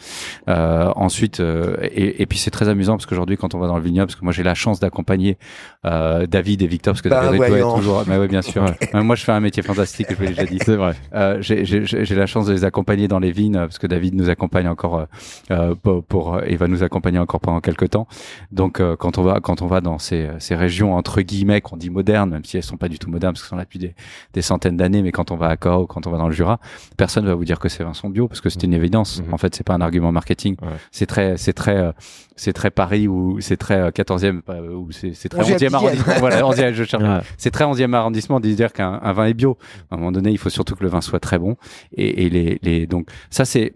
Euh, 0.49 0.91
ensuite, 0.97 1.41
euh, 1.41 1.77
et, 1.83 2.23
et 2.23 2.27
puis 2.27 2.39
c'est 2.39 2.51
très 2.51 2.69
amusant 2.69 2.95
parce 2.97 3.07
qu'aujourd'hui, 3.07 3.37
quand 3.37 3.55
on 3.55 3.59
va 3.59 3.67
dans 3.67 3.77
le 3.77 3.83
vignoble, 3.83 4.07
parce 4.09 4.19
que 4.19 4.25
moi 4.25 4.33
j'ai 4.33 4.43
la 4.43 4.55
chance 4.55 4.81
d'accompagner 4.81 5.39
euh, 5.85 6.27
David 6.27 6.63
et 6.63 6.67
Victor, 6.67 6.95
parce 6.95 7.03
que 7.03 7.09
Bah, 7.09 7.23
David 7.25 7.43
être 7.43 7.77
toujours. 7.77 8.05
Mais 8.07 8.19
oui, 8.19 8.29
bien 8.29 8.43
sûr. 8.43 8.65
Moi, 8.95 9.17
je 9.17 9.25
fais 9.25 9.33
un 9.33 9.41
métier 9.41 9.63
fantastique. 9.63 10.07
Je 10.11 10.15
vous 10.17 10.23
l'ai 10.23 10.29
déjà 10.31 10.45
dit. 10.45 10.59
C'est 10.65 10.77
vrai. 10.77 10.95
Euh, 11.15 11.39
j'ai- 11.41 12.15
la 12.19 12.27
chance 12.27 12.47
de 12.47 12.53
les 12.53 12.65
accompagner 12.65 13.07
dans 13.07 13.19
les 13.21 13.31
vignes 13.31 13.55
parce 13.55 13.79
que 13.79 13.87
David 13.87 14.15
nous 14.15 14.29
accompagne 14.29 14.67
encore 14.69 15.07
euh, 15.53 15.75
pour, 15.83 16.03
pour 16.05 16.41
et 16.45 16.57
va 16.57 16.67
nous 16.67 16.83
accompagner 16.83 17.19
encore 17.21 17.41
pendant 17.41 17.61
quelques 17.61 17.91
temps. 17.91 18.09
Donc 18.51 18.81
euh, 18.81 18.97
quand 18.97 19.19
on 19.19 19.23
va 19.23 19.39
quand 19.41 19.48
on 19.61 19.67
va 19.67 19.81
dans 19.81 19.99
ces, 19.99 20.29
ces 20.39 20.55
régions 20.55 20.95
entre 20.95 21.21
guillemets 21.23 21.61
qu'on 21.61 21.77
dit 21.77 21.91
modernes, 21.91 22.31
même 22.31 22.45
si 22.45 22.57
elles 22.57 22.63
sont 22.63 22.77
pas 22.77 22.89
du 22.89 22.99
tout 22.99 23.11
modernes 23.11 23.33
parce 23.35 23.43
qu'elles 23.43 23.51
sont 23.51 23.57
là 23.57 23.65
depuis 23.65 23.79
des, 23.79 23.95
des 24.33 24.43
centaines 24.43 24.77
d'années, 24.77 25.03
mais 25.03 25.13
quand 25.13 25.31
on 25.31 25.37
va 25.37 25.49
à 25.49 25.57
Cahors 25.57 25.83
ou 25.83 25.87
quand 25.87 26.07
on 26.07 26.11
va 26.11 26.19
dans 26.19 26.29
le 26.29 26.35
Jura, 26.35 26.61
personne 26.97 27.27
va 27.27 27.35
vous 27.35 27.45
dire 27.45 27.59
que 27.59 27.69
ces 27.69 27.85
vins 27.85 27.95
sont 27.95 28.11
bio 28.11 28.29
parce 28.29 28.41
que 28.41 28.49
c'est 28.51 28.63
une 28.63 28.75
évidence. 28.75 29.23
Mhm. 29.23 29.35
En 29.35 29.39
fait, 29.39 29.55
c'est 29.55 29.65
pas 29.65 29.75
un 29.75 29.81
argument 29.81 30.13
marketing. 30.13 30.57
Ouais. 30.63 30.69
C'est 30.93 31.07
très 31.07 31.37
c'est 31.37 31.53
très 31.53 31.77
euh, 31.77 31.93
c'est 32.37 32.53
très 32.53 32.71
Paris 32.71 33.09
ou 33.09 33.41
c'est 33.41 33.57
très 33.57 33.81
euh, 33.81 33.91
14e 33.91 34.41
euh, 34.49 34.75
ou 34.75 34.93
c'est 34.93 35.15
c'est 35.15 35.29
très 35.29 35.43
11e, 35.43 35.59
11e 35.59 35.75
arrondissement. 35.75 36.15
voilà, 36.19 36.43
11e, 36.43 36.73
je 36.73 36.85
cherche 36.85 37.03
Ouais. 37.03 37.21
c'est 37.37 37.51
très 37.51 37.65
11e 37.65 37.93
arrondissement 37.95 38.41
de 38.41 38.49
dire 38.49 38.73
qu'un 38.73 39.01
un 39.03 39.13
vin 39.13 39.27
est 39.27 39.35
bio. 39.35 39.57
À 39.91 39.95
un 39.95 39.99
moment 39.99 40.13
donné, 40.13 40.31
il 40.31 40.39
faut 40.39 40.51
surtout 40.51 40.75
que 40.75 40.83
le 40.83 40.91
vin 40.91 41.01
soit 41.01 41.21
très 41.21 41.39
bon. 41.39 41.57
Et, 41.97 42.27
et 42.27 42.31
les, 42.31 42.59
les, 42.63 42.87
donc, 42.87 43.09
ça, 43.31 43.45
c'est, 43.45 43.75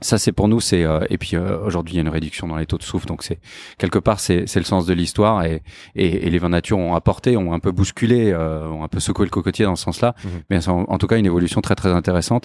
ça, 0.00 0.18
c'est 0.18 0.32
pour 0.32 0.48
nous, 0.48 0.60
c'est, 0.60 0.84
euh, 0.84 1.00
et 1.10 1.18
puis 1.18 1.32
euh, 1.36 1.58
aujourd'hui, 1.64 1.94
il 1.94 1.96
y 1.96 2.00
a 2.00 2.02
une 2.02 2.08
réduction 2.08 2.46
dans 2.46 2.56
les 2.56 2.66
taux 2.66 2.78
de 2.78 2.82
soufre. 2.82 3.06
Donc, 3.06 3.22
c'est, 3.22 3.38
quelque 3.78 3.98
part, 3.98 4.20
c'est, 4.20 4.46
c'est 4.46 4.58
le 4.60 4.64
sens 4.64 4.86
de 4.86 4.92
l'histoire. 4.94 5.44
Et, 5.44 5.62
et, 5.94 6.26
et 6.26 6.30
les 6.30 6.38
vins 6.38 6.48
nature 6.48 6.78
ont 6.78 6.94
apporté, 6.94 7.36
ont 7.36 7.52
un 7.52 7.58
peu 7.60 7.72
bousculé, 7.72 8.32
euh, 8.32 8.68
ont 8.68 8.82
un 8.84 8.88
peu 8.88 9.00
secoué 9.00 9.24
le 9.24 9.30
cocotier 9.30 9.64
dans 9.64 9.76
ce 9.76 9.84
sens-là. 9.84 10.14
Mhm. 10.24 10.30
Mais 10.50 10.60
c'est 10.60 10.70
en, 10.70 10.84
en 10.88 10.98
tout 10.98 11.06
cas 11.06 11.16
une 11.18 11.26
évolution 11.26 11.60
très, 11.60 11.74
très 11.74 11.90
intéressante. 11.90 12.44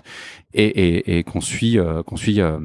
Et, 0.53 0.65
et, 0.65 1.17
et 1.17 1.23
qu'on 1.23 1.41
suit, 1.41 1.77
euh, 1.79 2.03
qu'on 2.03 2.17
suit, 2.17 2.41
euh, 2.41 2.57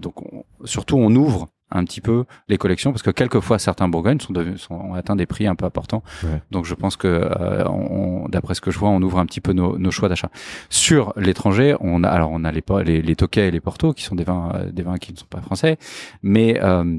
donc, 0.00 0.20
on- 0.22 0.44
surtout, 0.64 0.96
on 0.98 1.14
ouvre 1.14 1.48
un 1.74 1.84
petit 1.84 2.00
peu 2.00 2.24
les 2.48 2.58
collections 2.58 2.92
parce 2.92 3.02
que 3.02 3.10
quelquefois 3.10 3.58
certains 3.58 3.88
Bourgognes 3.88 4.20
sont, 4.20 4.32
devenus- 4.32 4.60
sont 4.60 4.74
ont 4.74 4.94
atteint 4.94 5.16
des 5.16 5.26
prix 5.26 5.46
un 5.46 5.54
peu 5.54 5.64
importants 5.64 6.02
Ouais. 6.24 6.40
donc 6.50 6.64
je 6.64 6.74
pense 6.74 6.96
que 6.96 7.06
euh, 7.08 7.64
on- 7.68 8.28
d'après 8.28 8.54
ce 8.54 8.60
que 8.60 8.70
je 8.70 8.78
vois 8.78 8.90
on 8.90 9.00
ouvre 9.02 9.18
un 9.18 9.26
petit 9.26 9.40
peu 9.40 9.52
nos, 9.52 9.78
nos 9.78 9.90
choix 9.90 10.08
d'achat 10.08 10.30
sur 10.70 11.12
l'étranger 11.16 11.76
on 11.80 12.04
a 12.04 12.08
alors 12.08 12.30
on 12.32 12.44
a 12.44 12.52
les 12.52 12.62
les, 12.84 13.02
les 13.02 13.16
Tokay 13.16 13.48
et 13.48 13.50
les 13.50 13.60
Porto 13.60 13.92
qui 13.92 14.02
sont 14.04 14.14
des 14.14 14.24
vins 14.24 14.52
euh, 14.54 14.70
des 14.72 14.82
vins 14.82 14.96
qui 14.98 15.12
ne 15.12 15.18
sont 15.18 15.26
pas 15.28 15.40
français 15.40 15.78
mais 16.22 16.60
euh, 16.62 16.98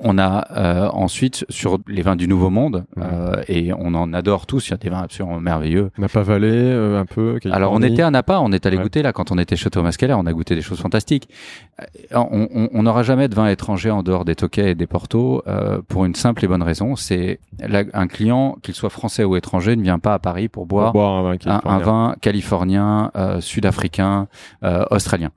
on 0.00 0.18
a 0.18 0.46
euh, 0.56 0.88
ensuite 0.92 1.44
sur 1.48 1.78
les 1.88 2.02
vins 2.02 2.16
du 2.16 2.28
Nouveau 2.28 2.50
Monde 2.50 2.84
euh, 2.98 3.42
et 3.48 3.72
on 3.72 3.94
en 3.94 4.12
adore 4.12 4.46
tous 4.46 4.68
il 4.68 4.70
y 4.70 4.74
a 4.74 4.76
des 4.76 4.88
vins 4.90 5.02
absolument 5.02 5.40
merveilleux 5.40 5.90
Napa 5.98 6.22
Valley, 6.22 6.48
euh, 6.52 7.00
un 7.00 7.06
peu. 7.06 7.38
alors 7.50 7.72
on 7.72 7.82
était 7.82 8.02
à 8.02 8.10
Napa, 8.10 8.38
on 8.40 8.52
est 8.52 8.64
allé 8.66 8.76
Ouais. 8.76 8.82
goûter 8.84 9.02
là 9.02 9.12
quand 9.12 9.30
on 9.32 9.38
était 9.38 9.56
chez 9.56 9.70
Thomas 9.70 9.94
Keller, 9.98 10.14
on 10.14 10.26
a 10.26 10.32
goûté 10.32 10.54
des 10.54 10.62
choses 10.62 10.80
fantastiques. 10.80 11.28
On 12.14 12.48
on- 12.54 12.68
on 12.72 12.82
n'aura 12.82 13.02
jamais 13.02 13.28
de 13.28 13.34
vin 13.34 13.48
étranger 13.48 13.90
en 13.90 14.02
dehors 14.02 14.24
des 14.24 14.34
Tokay 14.34 14.70
et 14.70 14.74
des 14.74 14.86
Porto 14.86 15.42
euh, 15.46 15.80
pour 15.88 16.04
une 16.04 16.14
simple 16.14 16.44
et 16.44 16.48
bonne 16.48 16.62
raison, 16.62 16.96
c'est 16.96 17.40
un 17.92 18.06
client, 18.06 18.56
qu'il 18.62 18.74
soit 18.74 18.90
français 18.90 19.24
ou 19.24 19.36
étranger, 19.36 19.74
ne 19.76 19.82
vient 19.82 19.98
pas 19.98 20.14
à 20.14 20.18
Paris 20.18 20.48
pour 20.48 20.66
Pour 20.68 20.92
boire 20.92 21.16
un 21.16 21.22
vin 21.22 21.30
un, 21.30 21.32
un 21.32 21.36
californien. 21.38 21.78
vin 21.84 22.14
californien, 22.20 23.10
euh, 23.16 23.40
sud-africain, 23.40 24.28
euh, 24.62 24.84
australien. 24.90 25.30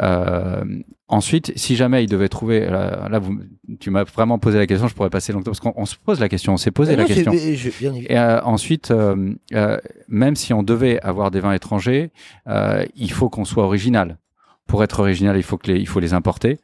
Euh, 0.00 0.64
ensuite, 1.10 1.52
si 1.56 1.76
jamais 1.76 2.04
il 2.04 2.08
devait 2.08 2.28
trouver, 2.28 2.60
là, 2.68 3.08
là, 3.10 3.18
vous, 3.18 3.38
tu 3.78 3.90
m'as 3.90 4.04
vraiment 4.04 4.38
posé 4.38 4.56
la 4.58 4.66
question, 4.66 4.88
je 4.88 4.94
pourrais 4.94 5.10
passer 5.10 5.32
longtemps 5.32 5.50
parce 5.50 5.60
qu'on 5.60 5.74
on 5.76 5.84
se 5.84 5.96
pose 5.96 6.20
la 6.20 6.28
question, 6.28 6.54
on 6.54 6.56
s'est 6.56 6.70
posé 6.70 6.94
Ah 6.94 6.96
la 6.96 7.04
question. 7.04 7.32
je- 7.32 7.70
bien. 7.78 7.92
Et 8.08 8.18
euh, 8.18 8.40
ensuite, 8.42 8.90
euh, 8.90 9.34
euh, 9.52 9.76
même 10.08 10.36
si 10.36 10.52
on 10.54 10.62
devait 10.62 10.98
avoir 11.02 11.30
des 11.30 11.40
vins 11.40 11.52
étrangers, 11.52 12.10
euh, 12.48 12.84
il 12.96 13.10
faut 13.12 13.28
qu'on 13.28 13.44
soit 13.44 13.64
original. 13.64 14.16
Pour 14.66 14.82
être 14.84 15.00
original, 15.00 15.36
il 15.36 15.42
faut 15.42 15.58
que 15.58 15.70
les, 15.70 15.78
il 15.80 15.86
faut 15.88 16.00
les 16.00 16.14
importer. 16.14 16.58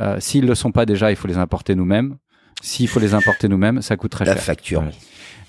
Euh, 0.00 0.16
S'ils 0.20 0.46
le 0.46 0.54
sont 0.54 0.72
pas 0.72 0.86
déjà, 0.86 1.10
il 1.10 1.16
faut 1.16 1.28
les 1.28 1.36
importer 1.38 1.74
nous-mêmes. 1.74 2.16
S'il 2.62 2.88
faut 2.88 3.00
les 3.00 3.12
importer 3.14 3.48
nous-mêmes, 3.48 3.82
ça 3.82 3.96
coûte 3.96 4.12
très 4.12 4.24
La 4.24 4.34
cher. 4.34 4.42
facture. 4.42 4.80
Ouais. 4.82 4.90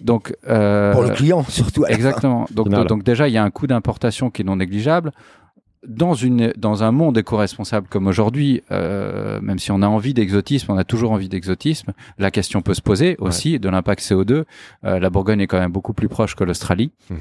Donc, 0.02 0.36
euh, 0.50 0.92
Pour 0.92 1.04
le 1.04 1.12
client, 1.12 1.44
surtout. 1.48 1.84
la 1.84 1.92
exactement. 1.92 2.48
Donc 2.52 3.04
déjà, 3.04 3.28
il 3.28 3.34
y 3.34 3.38
a 3.38 3.44
un 3.44 3.52
coût 3.52 3.68
d'importation 3.68 4.30
qui 4.32 4.42
est 4.42 4.46
non 4.46 4.56
négligeable. 4.58 5.12
Dans 5.88 6.14
une 6.14 6.54
dans 6.58 6.84
un 6.84 6.92
monde 6.92 7.18
éco-responsable 7.18 7.88
comme 7.90 8.08
aujourd'hui, 8.08 8.62
euh, 8.72 9.40
même 9.42 9.60
si 9.60 9.72
on 9.72 9.82
a 9.82 9.88
envie 9.88 10.14
d'exotisme, 10.14 10.72
on 10.72 10.78
a 10.78 10.84
toujours 10.84 11.12
envie 11.12 11.30
d'exotisme, 11.30 11.92
la 12.18 12.32
question 12.32 12.62
peut 12.62 12.74
se 12.74 12.82
poser 12.82 13.16
aussi 13.20 13.60
de 13.60 13.70
l'impact 13.70 14.02
CO2. 14.02 14.44
Euh, 14.86 15.00
la 15.00 15.10
Bourgogne 15.10 15.42
est 15.42 15.48
quand 15.48 15.60
même 15.60 15.72
beaucoup 15.72 15.94
plus 15.94 16.08
proche 16.10 16.36
que 16.36 16.44
l'Australie. 16.44 16.92
Mhm. 17.10 17.18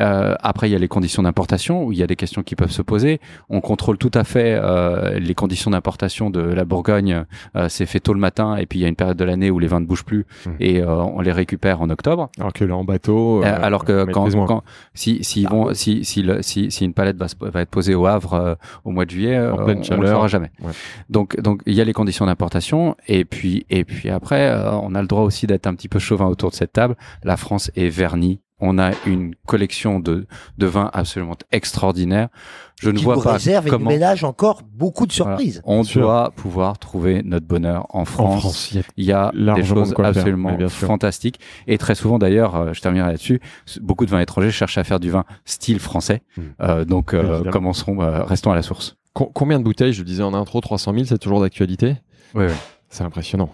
Euh, 0.00 0.34
après, 0.40 0.68
il 0.68 0.72
y 0.72 0.76
a 0.76 0.78
les 0.78 0.88
conditions 0.88 1.22
d'importation 1.22 1.84
où 1.84 1.92
il 1.92 1.98
y 1.98 2.02
a 2.02 2.06
des 2.06 2.16
questions 2.16 2.42
qui 2.42 2.56
peuvent 2.56 2.70
se 2.70 2.82
poser. 2.82 3.20
On 3.50 3.60
contrôle 3.60 3.98
tout 3.98 4.10
à 4.14 4.24
fait 4.24 4.58
euh, 4.62 5.18
les 5.18 5.34
conditions 5.34 5.70
d'importation 5.70 6.30
de 6.30 6.40
la 6.40 6.64
Bourgogne. 6.64 7.24
Euh, 7.56 7.68
c'est 7.68 7.86
fait 7.86 8.00
tôt 8.00 8.14
le 8.14 8.20
matin 8.20 8.56
et 8.56 8.66
puis 8.66 8.78
il 8.78 8.82
y 8.82 8.84
a 8.84 8.88
une 8.88 8.96
période 8.96 9.16
de 9.16 9.24
l'année 9.24 9.50
où 9.50 9.58
les 9.58 9.66
vins 9.66 9.80
ne 9.80 9.86
bougent 9.86 10.04
plus 10.04 10.24
Mhm. 10.46 10.54
et 10.60 10.80
euh, 10.82 10.94
on 11.02 11.20
les 11.20 11.32
récupère 11.32 11.80
en 11.82 11.90
octobre. 11.90 12.30
Alors 12.38 12.52
que 12.52 12.64
là, 12.64 12.76
en 12.76 12.84
bateau. 12.84 13.42
Alors 13.44 13.84
que 13.84 14.04
quand, 14.04 14.28
quand 14.46 14.62
si 14.94 15.22
si 15.24 15.44
Ah, 15.46 15.50
vont 15.50 15.74
si 15.74 16.04
si, 16.04 16.22
le- 16.22 16.42
si 16.42 16.70
si 16.70 16.84
une 16.84 16.92
palette 16.94 17.16
va, 17.16 17.26
va 17.40 17.60
être 17.60 17.70
posée 17.70 17.94
au 17.98 18.06
Havre 18.06 18.34
euh, 18.34 18.54
au 18.84 18.90
mois 18.90 19.04
de 19.04 19.10
juillet, 19.10 19.36
euh, 19.36 19.52
En 19.52 19.64
pleine 19.64 19.82
on, 19.90 19.94
on 19.94 20.00
le 20.00 20.06
fera 20.08 20.28
jamais. 20.28 20.50
Ouais. 20.62 20.72
Donc 21.10 21.38
donc 21.40 21.62
il 21.66 21.74
y 21.74 21.80
a 21.80 21.84
les 21.84 21.92
conditions 21.92 22.26
d'importation 22.26 22.96
et 23.06 23.24
puis 23.24 23.66
et 23.70 23.84
puis 23.84 24.08
après 24.08 24.48
euh, 24.48 24.72
on 24.72 24.94
a 24.94 25.02
le 25.02 25.08
droit 25.08 25.22
aussi 25.22 25.46
d'être 25.46 25.66
un 25.66 25.74
petit 25.74 25.88
peu 25.88 25.98
chauvin 25.98 26.26
autour 26.26 26.50
de 26.50 26.54
cette 26.54 26.72
table. 26.72 26.96
La 27.24 27.36
France 27.36 27.70
est 27.76 27.88
vernie. 27.88 28.40
On 28.60 28.78
a 28.78 28.90
une 29.06 29.34
collection 29.46 30.00
de 30.00 30.26
de 30.58 30.66
vins 30.66 30.90
absolument 30.92 31.36
extraordinaire. 31.52 32.28
Je 32.80 32.90
ne 32.90 32.98
vois 32.98 33.16
vous 33.16 33.22
pas 33.22 33.32
réserve 33.34 33.66
et 33.66 33.70
nous 33.70 33.76
comment 33.78 33.90
ménage 33.90 34.22
encore 34.24 34.62
beaucoup 34.62 35.06
de 35.06 35.12
Voilà. 35.12 35.36
surprises. 35.36 35.62
on 35.64 35.82
doit 35.82 36.32
pouvoir 36.36 36.78
trouver 36.78 37.22
notre 37.24 37.46
bonheur 37.46 37.86
en 37.90 38.00
En 38.02 38.04
France. 38.04 38.40
France, 38.40 38.72
il 38.96 39.04
y 39.04 39.12
a 39.12 39.32
des 39.32 39.64
choses 39.64 39.90
de 39.90 39.94
quoi 39.94 40.12
faire, 40.12 40.22
absolument 40.22 40.56
fantastiques. 40.68 41.40
Et 41.66 41.76
très 41.78 41.94
souvent, 41.94 42.18
d'ailleurs, 42.18 42.54
euh, 42.56 42.72
je 42.72 42.80
terminerai 42.80 43.08
là-dessus, 43.12 43.40
beaucoup 43.80 44.06
de 44.06 44.10
vins 44.10 44.20
étrangers 44.20 44.50
cherchent 44.50 44.78
à 44.78 44.84
faire 44.84 45.00
du 45.00 45.10
vin 45.10 45.24
style 45.44 45.80
français. 45.80 46.22
Mm. 46.36 46.42
Euh, 46.60 46.84
donc, 46.84 47.14
euh, 47.14 47.42
commençons, 47.50 48.00
euh, 48.00 48.22
restons 48.22 48.52
à 48.52 48.54
la 48.54 48.62
source. 48.62 48.96
Co- 49.12 49.30
combien 49.34 49.58
de 49.58 49.64
bouteilles 49.64 49.92
Je 49.92 50.00
le 50.00 50.04
disais 50.06 50.22
en 50.22 50.34
intro, 50.34 50.60
300 50.60 50.92
000, 50.94 51.04
c'est 51.06 51.18
toujours 51.18 51.40
d'actualité? 51.40 51.96
Oui, 52.34 52.44
oui. 52.46 52.52
C'est 52.90 53.02
impressionnant. 53.04 53.50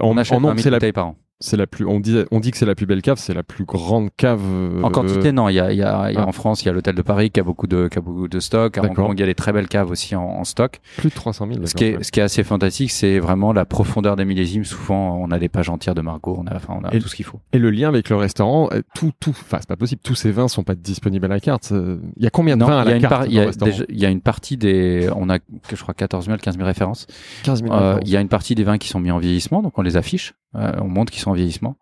En, 0.00 0.08
On 0.10 0.16
achète 0.16 0.36
en 0.36 0.40
nombre, 0.40 0.54
20 0.54 0.56
000 0.56 0.62
c'est 0.62 0.70
la, 0.70 0.76
bouteilles 0.78 0.92
par 0.92 1.06
an. 1.08 1.16
C'est 1.40 1.56
la 1.56 1.66
plus. 1.66 1.86
On 1.86 2.00
dit, 2.00 2.22
on 2.30 2.38
dit 2.40 2.50
que 2.50 2.56
c'est 2.58 2.66
la 2.66 2.74
plus 2.74 2.86
belle 2.86 3.02
cave, 3.02 3.18
c'est 3.18 3.34
la 3.34 3.42
plus 3.42 3.64
grande 3.64 4.10
cave. 4.16 4.40
euh, 4.44 4.82
En 4.82 4.90
quantité, 4.90 5.32
non. 5.32 5.48
Il 5.48 5.54
y 5.54 5.60
a, 5.60 5.72
il 5.72 5.78
y 5.78 5.82
a, 5.82 6.10
il 6.10 6.14
y 6.14 6.18
a 6.18 6.22
Ah. 6.22 6.26
en 6.28 6.32
France, 6.32 6.62
il 6.62 6.66
y 6.66 6.68
a 6.68 6.72
l'hôtel 6.72 6.94
de 6.94 7.02
Paris 7.02 7.30
qui 7.30 7.40
a 7.40 7.42
beaucoup 7.42 7.66
de, 7.66 7.88
qui 7.88 7.98
a 7.98 8.00
beaucoup 8.00 8.28
de 8.28 8.40
stock. 8.40 8.76
À 8.78 8.82
Hong 8.82 8.88
D'accord. 8.90 9.06
Kong, 9.08 9.18
il 9.18 9.20
y 9.20 9.22
a 9.22 9.26
des 9.26 9.34
très 9.34 9.52
belles 9.52 9.68
caves 9.68 9.90
aussi 9.90 10.14
en, 10.16 10.22
en 10.22 10.44
stock. 10.44 10.80
plus 10.98 11.08
de 11.08 11.14
300 11.14 11.46
000. 11.52 11.66
Ce 11.66 11.74
qui, 11.74 11.84
est, 11.84 12.02
ce 12.02 12.12
qui 12.12 12.20
est 12.20 12.22
assez 12.22 12.44
fantastique, 12.44 12.90
c'est 12.90 13.18
vraiment 13.18 13.52
la 13.52 13.64
profondeur 13.64 14.16
des 14.16 14.24
millésimes. 14.24 14.64
Souvent, 14.64 15.16
on 15.20 15.30
a 15.30 15.38
des 15.38 15.48
pages 15.48 15.68
entières 15.70 15.94
de 15.94 16.02
Margot. 16.02 16.36
On 16.38 16.46
a, 16.46 16.54
enfin, 16.56 16.78
on 16.80 16.84
a 16.86 16.94
Et- 16.94 16.98
tout 16.98 17.08
ce 17.08 17.16
qu'il 17.16 17.24
faut. 17.24 17.40
Et 17.52 17.58
le 17.58 17.70
lien 17.70 17.88
avec 17.88 18.10
le 18.10 18.16
restaurant, 18.16 18.68
euh, 18.72 18.82
tout, 18.94 19.12
tout, 19.18 19.30
enfin, 19.30 19.58
c'est 19.60 19.68
pas 19.68 19.76
possible. 19.76 20.00
Tous 20.04 20.14
ces 20.14 20.30
vins 20.30 20.48
sont 20.48 20.62
pas 20.62 20.74
disponibles 20.74 21.24
à 21.24 21.28
la 21.28 21.40
carte. 21.40 21.70
Euh, 21.72 21.98
Il 22.16 22.22
y 22.22 22.26
a 22.26 22.30
combien 22.30 22.56
de 22.56 22.60
Non, 22.60 22.66
vins 22.68 22.80
à 22.80 22.84
la 22.84 22.98
carte 22.98 23.26
il 23.30 23.98
y 23.98 24.04
a 24.06 24.08
une 24.10 24.20
partie 24.20 24.56
des, 24.56 25.08
on 25.16 25.30
a, 25.30 25.38
je 25.70 25.80
crois 25.82 25.94
14 25.94 26.26
000, 26.26 26.36
15 26.38 26.54
000 26.56 26.66
références. 26.66 27.06
15 27.44 27.62
000 27.62 27.72
Euh, 27.72 27.76
références. 27.78 28.00
Il 28.06 28.10
y 28.12 28.16
a 28.16 28.20
une 28.20 28.28
partie 28.28 28.54
des 28.54 28.64
vins 28.64 28.78
qui 28.78 28.88
sont 28.88 29.00
mis 29.00 29.10
en 29.10 29.18
vieillissement, 29.18 29.62
donc 29.62 29.78
on 29.78 29.82
les 29.82 29.96
affiche, 29.96 30.34
euh, 30.56 30.72
on 30.80 30.88
montre 30.88 31.12
qu'ils 31.12 31.22
sont 31.22 31.29
en 31.30 31.34
vieillissement. 31.34 31.76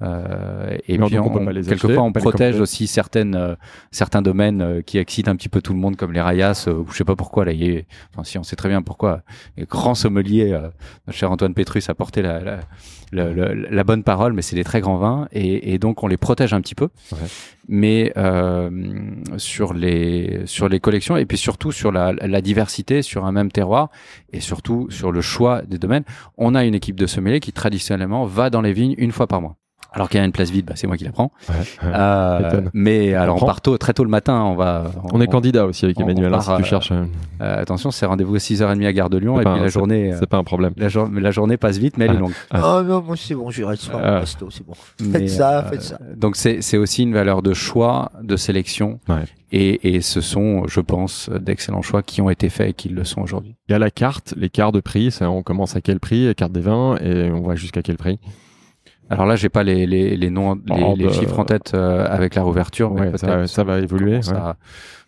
Euh, 0.00 0.76
et 0.88 0.98
Mais 0.98 1.06
puis 1.06 1.18
on 1.18 1.32
on, 1.32 1.46
acheter, 1.46 1.62
quelquefois 1.68 2.02
on 2.02 2.12
protège 2.12 2.58
aussi 2.60 2.86
certaines, 2.88 3.36
euh, 3.36 3.54
certains 3.92 4.20
domaines 4.20 4.60
euh, 4.60 4.82
qui 4.82 4.98
excitent 4.98 5.28
un 5.28 5.36
petit 5.36 5.48
peu 5.48 5.62
tout 5.62 5.72
le 5.72 5.78
monde, 5.78 5.94
comme 5.96 6.12
les 6.12 6.20
rayas. 6.20 6.64
Euh, 6.66 6.82
je 6.90 6.96
sais 6.96 7.04
pas 7.04 7.14
pourquoi 7.14 7.44
là, 7.44 7.52
il 7.52 7.78
a- 7.78 7.82
enfin 8.12 8.24
si 8.24 8.36
on 8.38 8.42
sait 8.42 8.56
très 8.56 8.68
bien 8.68 8.82
pourquoi. 8.82 9.22
Les 9.56 9.64
grands 9.64 9.94
sommeliers, 9.94 10.52
euh, 10.52 10.68
notre 11.06 11.18
cher 11.18 11.30
Antoine 11.30 11.54
Pétrus 11.54 11.88
a 11.88 11.94
porté 11.94 12.20
la, 12.22 12.40
la, 12.40 12.60
la, 13.12 13.32
la- 13.32 13.54
la 13.54 13.84
bonne 13.84 14.02
parole, 14.02 14.32
mais 14.32 14.42
c'est 14.42 14.56
des 14.56 14.64
très 14.64 14.80
grands 14.80 14.96
vins 14.96 15.28
et, 15.30 15.72
et 15.72 15.78
donc 15.78 16.02
on 16.02 16.08
les 16.08 16.16
protège 16.16 16.52
un 16.52 16.60
petit 16.60 16.74
peu. 16.74 16.88
Ouais. 17.12 17.18
Mais 17.74 18.12
euh, 18.18 18.68
sur 19.38 19.72
les 19.72 20.42
sur 20.44 20.68
les 20.68 20.78
collections 20.78 21.16
et 21.16 21.24
puis 21.24 21.38
surtout 21.38 21.72
sur 21.72 21.90
la, 21.90 22.12
la 22.12 22.40
diversité 22.42 23.00
sur 23.00 23.24
un 23.24 23.32
même 23.32 23.50
terroir 23.50 23.88
et 24.30 24.40
surtout 24.40 24.90
sur 24.90 25.10
le 25.10 25.22
choix 25.22 25.62
des 25.62 25.78
domaines, 25.78 26.04
on 26.36 26.54
a 26.54 26.66
une 26.66 26.74
équipe 26.74 26.96
de 26.96 27.06
sommeliers 27.06 27.40
qui 27.40 27.52
traditionnellement 27.52 28.26
va 28.26 28.50
dans 28.50 28.60
les 28.60 28.74
vignes 28.74 28.94
une 28.98 29.10
fois 29.10 29.26
par 29.26 29.40
mois. 29.40 29.56
Alors 29.94 30.08
qu'il 30.08 30.18
y 30.18 30.22
a 30.22 30.26
une 30.26 30.32
place 30.32 30.50
vide, 30.50 30.66
bah, 30.66 30.72
c'est 30.76 30.86
moi 30.86 30.96
qui 30.96 31.04
la 31.04 31.12
prends. 31.12 31.32
Ouais. 31.48 31.54
Euh, 31.84 32.62
mais 32.72 33.14
alors 33.14 33.42
on 33.42 33.46
part 33.46 33.60
tôt, 33.60 33.76
très 33.78 33.92
tôt 33.92 34.04
le 34.04 34.10
matin, 34.10 34.42
on 34.42 34.54
va. 34.54 34.90
on 35.12 35.20
est 35.20 35.26
candidat 35.26 35.66
aussi 35.66 35.84
avec 35.84 35.98
on- 35.98 36.02
Emmanuel, 36.04 36.32
hein, 36.32 36.40
si 36.40 36.46
part, 36.46 36.56
tu 36.58 36.62
euh, 36.62 36.66
cherches. 36.66 36.92
euh, 36.92 37.04
euh, 37.40 37.60
attention, 37.62 37.90
c'est 37.90 38.06
rendez-vous 38.06 38.34
à 38.34 38.38
6h30 38.38 38.86
à 38.86 38.92
Gare 38.92 39.10
de 39.10 39.18
Lyon 39.18 39.40
et 39.40 39.44
puis 39.44 39.52
un- 39.52 39.60
la 39.60 39.68
journée, 39.68 40.12
euh, 40.12 40.16
C'est 40.18 40.26
pas 40.28 40.38
un 40.38 40.44
problème. 40.44 40.72
la, 40.76 40.88
jour- 40.88 41.08
la 41.12 41.30
journée 41.30 41.56
passe 41.56 41.78
vite, 41.78 41.98
mais 41.98 42.06
elle 42.06 42.12
est 42.12 42.16
Ah. 42.16 42.20
longue. 42.20 42.32
Ah. 42.50 42.76
Oh 42.78 42.82
non, 42.82 43.02
moi 43.02 43.16
c'est 43.16 43.34
bon, 43.34 43.50
j'irai 43.50 43.72
le 43.72 43.76
soir 43.76 44.00
Ah. 44.02 44.20
resto, 44.20 44.48
c'est 44.50 44.66
bon. 44.66 44.72
Mais, 45.00 45.18
Faites 45.20 45.28
ça, 45.30 45.58
euh, 45.58 45.62
faites 45.70 45.82
ça. 45.82 45.98
Donc 46.16 46.36
c'est 46.36 46.62
c'est 46.62 46.78
aussi 46.78 47.02
une 47.02 47.12
valeur 47.14 47.42
de 47.42 47.52
choix, 47.52 48.10
de 48.22 48.36
sélection, 48.36 49.00
Ouais. 49.08 49.24
et, 49.52 49.94
et 49.96 50.00
ce 50.00 50.20
sont, 50.20 50.66
je 50.68 50.80
pense, 50.80 51.28
d'excellents 51.30 51.82
choix 51.82 52.02
qui 52.02 52.20
ont 52.22 52.30
été 52.30 52.48
faits 52.48 52.70
et 52.70 52.72
qui 52.72 52.88
le 52.88 53.04
sont 53.04 53.20
aujourd'hui. 53.20 53.56
Il 53.68 53.72
y 53.72 53.74
a 53.74 53.78
la 53.78 53.90
carte, 53.90 54.34
les 54.36 54.48
quarts 54.48 54.72
de 54.72 54.80
prix. 54.80 55.10
Ça, 55.10 55.30
on 55.30 55.42
commence 55.42 55.76
à 55.76 55.80
quel 55.80 56.00
prix 56.00 56.26
La 56.26 56.34
carte 56.34 56.52
des 56.52 56.60
vins 56.60 56.96
et 56.98 57.30
on 57.30 57.42
va 57.42 57.54
jusqu'à 57.56 57.82
quel 57.82 57.96
prix? 57.96 58.18
Alors 59.12 59.26
là, 59.26 59.36
j'ai 59.36 59.48
pas 59.48 59.62
les, 59.62 59.86
les, 59.86 60.16
les 60.16 60.30
noms, 60.30 60.58
les, 60.66 60.74
les 60.96 61.12
chiffres 61.12 61.38
en 61.38 61.44
tête 61.44 61.72
euh, 61.74 62.06
avec 62.08 62.34
la 62.34 62.42
rouverture, 62.42 62.92
mais 62.92 63.08
Ouais, 63.10 63.18
ça, 63.18 63.46
ça 63.46 63.64
va 63.64 63.78
évoluer. 63.78 64.20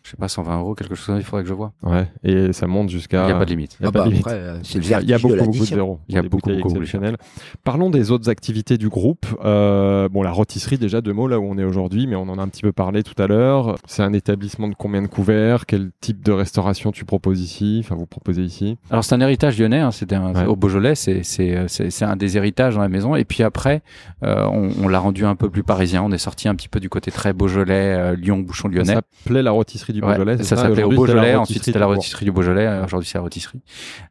Je 0.04 0.10
sais 0.10 0.16
pas, 0.18 0.28
120 0.28 0.58
euros, 0.60 0.74
quelque 0.74 0.94
chose. 0.94 1.06
comme 1.06 1.14
ça, 1.16 1.20
Il 1.20 1.24
faudrait 1.24 1.42
que 1.44 1.48
je 1.48 1.54
vois. 1.54 1.72
Ouais. 1.82 2.06
Et 2.24 2.52
ça 2.52 2.66
monte 2.66 2.90
jusqu'à. 2.90 3.22
Il 3.22 3.26
n'y 3.26 3.32
a 3.32 3.38
pas 3.38 3.44
de 3.46 3.50
limite. 3.50 3.76
Il 3.80 3.84
y 3.84 3.86
a 3.86 3.88
Ah 3.88 3.92
pas 3.92 3.98
bah 4.00 4.04
de 4.04 4.10
limite. 4.10 4.26
après, 4.26 4.52
c'est 4.62 4.78
le 4.78 4.84
Il 4.84 4.90
y 4.90 4.94
a- 4.94 5.00
il 5.00 5.08
y 5.08 5.12
a 5.14 5.16
vertige 5.16 5.22
beaucoup, 5.22 5.34
de 5.40 5.46
beaucoup 5.46 5.58
de 5.64 5.64
zéros. 5.74 5.98
Il 6.08 6.14
y 6.14 6.18
a 6.18 6.22
beaucoup, 6.22 6.50
beaucoup, 6.50 6.68
exceptionnelles. 6.68 7.16
Parlons 7.64 7.88
des 7.90 8.10
autres 8.10 8.28
activités 8.28 8.76
du 8.76 8.88
groupe. 8.90 9.26
Euh, 9.44 10.08
bon, 10.10 10.22
la 10.22 10.30
rôtisserie, 10.30 10.76
déjà 10.78 11.00
deux 11.00 11.12
mots 11.14 11.26
là 11.26 11.38
où 11.40 11.44
on 11.44 11.56
est 11.56 11.64
aujourd'hui, 11.64 12.06
mais 12.06 12.16
on 12.16 12.28
en 12.28 12.38
a 12.38 12.42
un 12.42 12.48
petit 12.48 12.62
peu 12.62 12.72
parlé 12.72 13.02
tout 13.02 13.20
à 13.22 13.26
l'heure. 13.26 13.76
C'est 13.86 14.02
un 14.02 14.12
établissement 14.12 14.68
de 14.68 14.74
combien 14.74 15.00
de 15.00 15.06
couverts? 15.06 15.64
Quel 15.66 15.90
type 16.00 16.22
de 16.22 16.32
restauration 16.32 16.92
tu 16.92 17.04
proposes 17.06 17.40
ici? 17.40 17.80
Enfin, 17.82 17.94
vous 17.94 18.06
proposez 18.06 18.42
ici? 18.42 18.76
Alors 18.90 19.04
c'est 19.04 19.14
un 19.14 19.20
héritage 19.20 19.58
lyonnais, 19.58 19.80
hein, 19.80 19.90
c'était 19.90 20.18
Ouais. 20.18 20.44
au 20.46 20.54
Beaujolais, 20.56 20.94
c'est 20.94 21.22
euh, 21.40 21.64
c'est 21.68 22.02
un 22.04 22.16
des 22.16 22.36
héritages 22.36 22.74
dans 22.74 22.82
la 22.82 22.88
maison. 22.88 23.16
Et 23.16 23.24
puis 23.24 23.42
après, 23.42 23.82
euh, 24.22 24.44
on, 24.52 24.70
on 24.84 24.88
l'a 24.88 24.98
rendu 24.98 25.24
un 25.24 25.34
peu 25.34 25.48
plus 25.48 25.62
parisien. 25.62 26.02
On 26.02 26.12
est 26.12 26.18
sorti 26.18 26.46
un 26.48 26.54
petit 26.54 26.68
peu 26.68 26.78
du 26.78 26.88
côté 26.90 27.10
très 27.10 27.32
Beaujolais, 27.32 27.94
euh, 27.96 28.16
Lyon, 28.16 28.38
Bouchon 28.40 28.68
Ça 28.68 28.74
Lyonnais. 28.74 28.94
s'appelait 28.94 29.42
la 29.42 29.50
rôtisserie 29.50 29.93
du 29.94 30.00
Beaujolais. 30.00 30.42
ça 30.42 30.56
s'appelait 30.56 30.82
au 30.82 30.90
Beaujolais, 30.90 31.34
ensuite 31.34 31.64
c'était 31.64 31.78
la 31.78 31.86
rôtisserie 31.86 32.24
du 32.24 32.32
Beaujolais, 32.32 32.66
euh, 32.66 32.84
aujourd'hui 32.84 33.08
c'est 33.08 33.18
la 33.18 33.22
rôtisserie. 33.22 33.60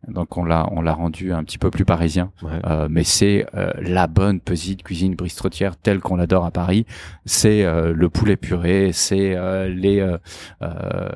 Donc 0.07 0.37
on 0.37 0.45
l'a 0.45 0.67
on 0.71 0.81
l'a 0.81 0.93
rendu 0.93 1.33
un 1.33 1.43
petit 1.43 1.57
peu 1.57 1.69
plus 1.69 1.85
parisien. 1.85 2.31
Ouais. 2.41 2.51
Euh, 2.65 2.87
mais 2.89 3.03
c'est 3.03 3.45
euh, 3.55 3.71
la 3.79 4.07
bonne 4.07 4.39
petite 4.39 4.83
cuisine 4.83 5.15
bistrotière 5.15 5.75
telle 5.77 5.99
qu'on 5.99 6.15
l'adore 6.15 6.45
à 6.45 6.51
Paris. 6.51 6.85
C'est 7.25 7.63
euh, 7.63 7.93
le 7.95 8.09
poulet 8.09 8.35
puré, 8.35 8.91
c'est 8.93 9.35
euh, 9.35 9.67
les 9.69 9.99
euh, 9.99 10.17
euh, 10.61 11.09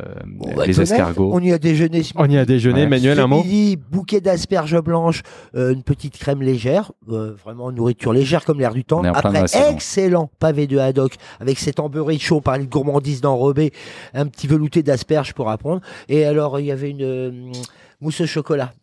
va 0.56 0.66
les 0.66 0.82
escargots. 0.82 1.32
On 1.34 1.40
y 1.42 1.52
a 1.52 1.58
déjeuné 1.58 2.04
ce 2.04 2.14
On 2.16 2.30
y 2.30 2.38
a 2.38 2.46
déjeuné. 2.46 2.82
Ouais. 2.84 2.88
Manuel, 2.88 3.18
Ce 3.18 3.22
un 3.22 3.28
mot 3.28 3.44
midi, 3.44 3.78
bouquet 3.92 4.22
d'asperges 4.22 4.80
blanches, 4.82 5.22
euh, 5.56 5.74
une 5.74 5.84
petite 5.84 6.18
crème 6.18 6.42
légère, 6.42 6.92
euh, 7.10 7.34
vraiment 7.44 7.72
nourriture 7.72 8.14
légère 8.14 8.46
comme 8.46 8.60
l'air 8.60 8.74
du 8.74 8.84
temps. 8.84 9.04
Après, 9.04 9.44
excellent 9.70 10.30
pavé 10.40 10.68
de 10.68 10.78
haddock 10.78 11.14
avec 11.40 11.60
cet 11.60 11.80
embeurré 11.80 12.18
chaud, 12.18 12.38
on 12.38 12.42
parlait 12.42 12.66
de 12.66 12.70
gourmandise 12.70 13.22
d'enrobé, 13.22 13.72
un 14.14 14.28
petit 14.28 14.48
velouté 14.58 14.84
d'asperges 14.84 15.34
pour 15.34 15.50
apprendre. 15.50 15.82
Et 16.10 16.26
alors, 16.26 16.60
il 16.60 16.66
y 16.66 16.72
avait 16.72 16.90
une 16.90 17.04
euh, 17.04 17.52
mousse 18.02 18.22
au 18.22 18.26
chocolat. 18.26 18.74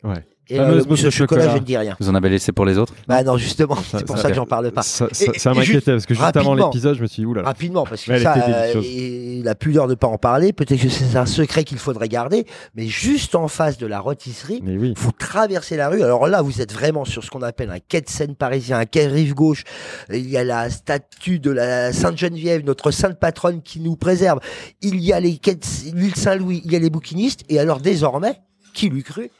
Et 0.48 0.56
Fameuse 0.56 0.74
euh, 0.74 0.78
le 0.80 0.84
mousse 0.90 1.04
au 1.04 1.10
chocolat. 1.10 1.48
je 1.50 1.54
ne 1.54 1.64
dis 1.64 1.76
rien. 1.76 1.96
Vous 1.98 2.08
en 2.08 2.14
avez 2.14 2.28
laissé 2.28 2.52
pour 2.52 2.66
les 2.66 2.76
autres? 2.76 2.92
Bah 3.08 3.22
non, 3.22 3.38
justement, 3.38 3.76
c'est 3.76 4.04
pour 4.04 4.16
ça- 4.16 4.24
ça, 4.24 4.28
que 4.28 4.34
j'en 4.34 4.44
parle 4.44 4.70
pas. 4.72 4.82
Ça, 4.82 5.06
ça, 5.12 5.54
m'inquiétait 5.54 5.92
parce 5.92 6.04
que 6.04 6.14
juste 6.14 6.36
avant 6.36 6.54
l'épisode, 6.54 6.96
je 6.96 7.02
me 7.02 7.06
suis 7.06 7.22
dit, 7.22 7.26
oulala. 7.26 7.48
Rapidement, 7.48 7.84
parce 7.84 8.04
que 8.04 8.18
ça, 8.18 8.34
euh, 8.36 9.42
la 9.42 9.54
pudeur 9.54 9.86
de 9.86 9.92
ne 9.92 9.94
pas 9.96 10.06
en 10.06 10.18
parler, 10.18 10.52
peut-être 10.52 10.80
que 10.82 10.88
c'est 10.90 11.16
un 11.16 11.26
secret 11.26 11.64
qu'il 11.64 11.78
faudrait 11.78 12.08
garder, 12.08 12.46
mais 12.74 12.86
juste 12.86 13.34
en 13.34 13.48
face 13.48 13.78
de 13.78 13.86
la 13.86 14.00
rôtisserie, 14.00 14.60
Mais 14.62 14.76
oui. 14.76 14.92
vous 14.96 15.12
traversez 15.12 15.76
la 15.76 15.88
rue. 15.88 16.02
Alors 16.02 16.26
là, 16.26 16.42
vous 16.42 16.60
êtes 16.60 16.72
vraiment 16.72 17.04
sur 17.04 17.24
ce 17.24 17.30
qu'on 17.30 17.42
appelle 17.42 17.70
un 17.70 17.78
quai 17.78 18.02
de 18.02 18.08
Seine 18.08 18.34
parisien, 18.34 18.78
un 18.78 18.84
quai 18.86 19.06
rive 19.06 19.34
gauche. 19.34 19.64
Il 20.12 20.28
y 20.28 20.36
a 20.36 20.44
la 20.44 20.68
statue 20.68 21.38
de 21.38 21.50
la 21.50 21.92
Sainte 21.92 22.18
Geneviève, 22.18 22.64
notre 22.64 22.90
sainte 22.90 23.18
patronne 23.18 23.62
qui 23.62 23.80
nous 23.80 23.96
préserve. 23.96 24.40
Il 24.82 25.00
y 25.00 25.12
a 25.12 25.20
les 25.20 25.38
quais 25.38 25.54
de 25.54 25.64
l'île 25.94 26.14
Saint-Louis, 26.14 26.60
il 26.64 26.72
y 26.72 26.76
a 26.76 26.78
les 26.78 26.90
bouquinistes. 26.90 27.40
Et 27.48 27.58
alors 27.58 27.80
désormais, 27.80 28.40
qui 28.74 28.90
l'eût 28.90 29.02
cru? 29.02 29.30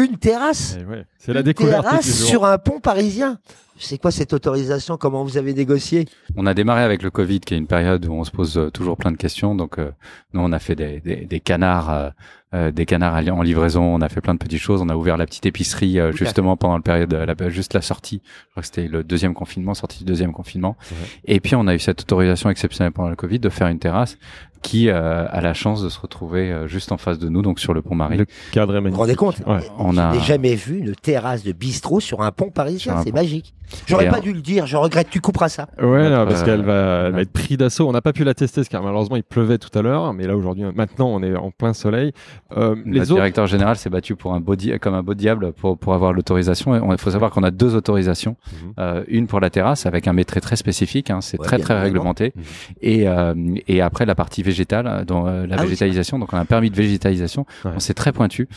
Une 0.00 0.16
terrasse. 0.16 0.76
Eh 0.80 0.84
ouais. 0.84 1.04
C'est 1.18 1.34
la 1.34 1.42
découverte 1.42 1.84
terrasse 1.84 2.24
sur 2.24 2.46
un 2.46 2.56
pont 2.56 2.80
parisien. 2.80 3.38
C'est 3.82 3.98
quoi 3.98 4.10
cette 4.10 4.32
autorisation? 4.34 4.96
Comment 4.98 5.24
vous 5.24 5.36
avez 5.38 5.54
négocié? 5.54 6.06
On 6.36 6.46
a 6.46 6.54
démarré 6.54 6.82
avec 6.82 7.02
le 7.02 7.10
Covid, 7.10 7.40
qui 7.40 7.54
est 7.54 7.58
une 7.58 7.66
période 7.66 8.04
où 8.06 8.12
on 8.12 8.24
se 8.24 8.30
pose 8.30 8.58
euh, 8.58 8.70
toujours 8.70 8.96
plein 8.96 9.10
de 9.10 9.16
questions. 9.16 9.54
Donc, 9.54 9.78
euh, 9.78 9.90
nous, 10.34 10.40
on 10.42 10.52
a 10.52 10.58
fait 10.58 10.74
des, 10.76 11.00
des, 11.00 11.24
des 11.24 11.40
canards, 11.40 11.90
euh, 11.90 12.10
euh, 12.54 12.70
des 12.70 12.84
canards 12.84 13.14
en 13.32 13.42
livraison. 13.42 13.82
On 13.82 14.00
a 14.02 14.08
fait 14.10 14.20
plein 14.20 14.34
de 14.34 14.38
petites 14.38 14.60
choses. 14.60 14.82
On 14.82 14.88
a 14.90 14.96
ouvert 14.96 15.16
la 15.16 15.24
petite 15.26 15.46
épicerie 15.46 15.98
euh, 15.98 16.12
justement 16.12 16.56
pendant 16.58 16.76
la 16.76 16.82
période, 16.82 17.12
euh, 17.14 17.24
la, 17.26 17.48
juste 17.48 17.72
la 17.72 17.80
sortie. 17.80 18.20
Je 18.24 18.50
crois 18.50 18.60
que 18.62 18.66
c'était 18.66 18.86
le 18.88 19.02
deuxième 19.02 19.32
confinement, 19.34 19.72
sortie 19.74 19.98
du 20.00 20.04
deuxième 20.04 20.32
confinement. 20.32 20.76
Ouais. 20.92 20.96
Et 21.24 21.40
puis, 21.40 21.54
on 21.56 21.66
a 21.66 21.74
eu 21.74 21.78
cette 21.78 22.02
autorisation 22.02 22.50
exceptionnelle 22.50 22.92
pendant 22.92 23.08
le 23.10 23.16
Covid 23.16 23.38
de 23.38 23.48
faire 23.48 23.68
une 23.68 23.78
terrasse 23.78 24.18
qui 24.62 24.90
euh, 24.90 25.26
a 25.30 25.40
la 25.40 25.54
chance 25.54 25.82
de 25.82 25.88
se 25.88 25.98
retrouver 25.98 26.52
euh, 26.52 26.66
juste 26.66 26.92
en 26.92 26.98
face 26.98 27.18
de 27.18 27.30
nous, 27.30 27.40
donc 27.40 27.58
sur 27.60 27.72
le 27.72 27.80
pont 27.80 27.94
Marie. 27.94 28.18
Le 28.18 28.26
cadre 28.52 28.74
est 28.76 28.80
Vous 28.80 28.82
magnifique. 28.82 28.94
vous 28.94 29.00
rendez 29.00 29.14
compte? 29.14 29.38
Ouais. 29.46 29.66
On 29.78 29.92
Je 29.92 29.98
a 30.00 30.12
n'ai 30.12 30.20
jamais 30.20 30.54
vu 30.54 30.76
une 30.80 30.94
terrasse 30.94 31.42
de 31.44 31.52
bistrot 31.52 31.98
sur 32.00 32.20
un 32.20 32.30
pont 32.30 32.50
parisien. 32.50 33.02
C'est 33.02 33.14
magique. 33.14 33.54
J'aurais 33.86 34.08
pas 34.08 34.20
dû 34.20 34.32
le 34.32 34.40
dire, 34.40 34.66
je 34.66 34.76
regrette, 34.76 35.08
tu 35.10 35.20
couperas 35.20 35.48
ça. 35.48 35.68
Ouais, 35.80 36.08
non, 36.10 36.26
parce 36.26 36.42
euh, 36.42 36.44
qu'elle 36.44 36.62
va, 36.62 37.02
elle 37.06 37.12
va 37.12 37.22
être 37.22 37.32
prise 37.32 37.56
d'assaut. 37.56 37.88
On 37.88 37.92
n'a 37.92 38.00
pas 38.02 38.12
pu 38.12 38.24
la 38.24 38.34
tester, 38.34 38.62
car 38.64 38.82
malheureusement 38.82 39.16
il 39.16 39.22
pleuvait 39.22 39.58
tout 39.58 39.76
à 39.78 39.82
l'heure, 39.82 40.12
mais 40.12 40.26
là 40.26 40.36
aujourd'hui, 40.36 40.64
maintenant 40.74 41.08
on 41.08 41.22
est 41.22 41.34
en 41.36 41.50
plein 41.50 41.72
soleil. 41.72 42.12
Euh, 42.56 42.74
les 42.84 42.98
Notre 43.00 43.02
autres, 43.02 43.14
directeur 43.14 43.46
général 43.46 43.76
s'est 43.76 43.90
battu 43.90 44.16
pour 44.16 44.34
un 44.34 44.40
beau 44.40 44.56
di- 44.56 44.78
comme 44.80 44.94
un 44.94 45.02
beau 45.02 45.14
diable 45.14 45.52
pour, 45.52 45.78
pour 45.78 45.94
avoir 45.94 46.12
l'autorisation. 46.12 46.92
Il 46.92 46.98
faut 46.98 47.10
savoir 47.10 47.30
qu'on 47.30 47.42
a 47.42 47.50
deux 47.50 47.74
autorisations. 47.74 48.36
Mhm. 48.52 48.72
Euh, 48.78 49.04
une 49.08 49.26
pour 49.26 49.40
la 49.40 49.50
terrasse 49.50 49.86
avec 49.86 50.08
un 50.08 50.12
mètre 50.12 50.38
très 50.40 50.56
spécifique, 50.56 51.10
hein, 51.10 51.20
c'est 51.20 51.38
Ouais, 51.40 51.46
très 51.46 51.58
très 51.58 51.80
réglementé. 51.80 52.32
Mhm. 52.34 52.42
Et, 52.82 53.08
euh, 53.08 53.34
et 53.68 53.80
après 53.80 54.06
la 54.06 54.14
partie 54.14 54.42
végétale, 54.42 54.84
la 54.84 55.04
Ah 55.08 55.56
oui, 55.60 55.66
végétalisation, 55.66 56.18
donc 56.18 56.32
on 56.32 56.36
a 56.36 56.40
un 56.40 56.44
permis 56.44 56.70
de 56.70 56.76
végétalisation. 56.76 57.46
Ouais. 57.64 57.72
On 57.76 57.80
s'est 57.80 57.94
très 57.94 58.12
pointu. 58.12 58.48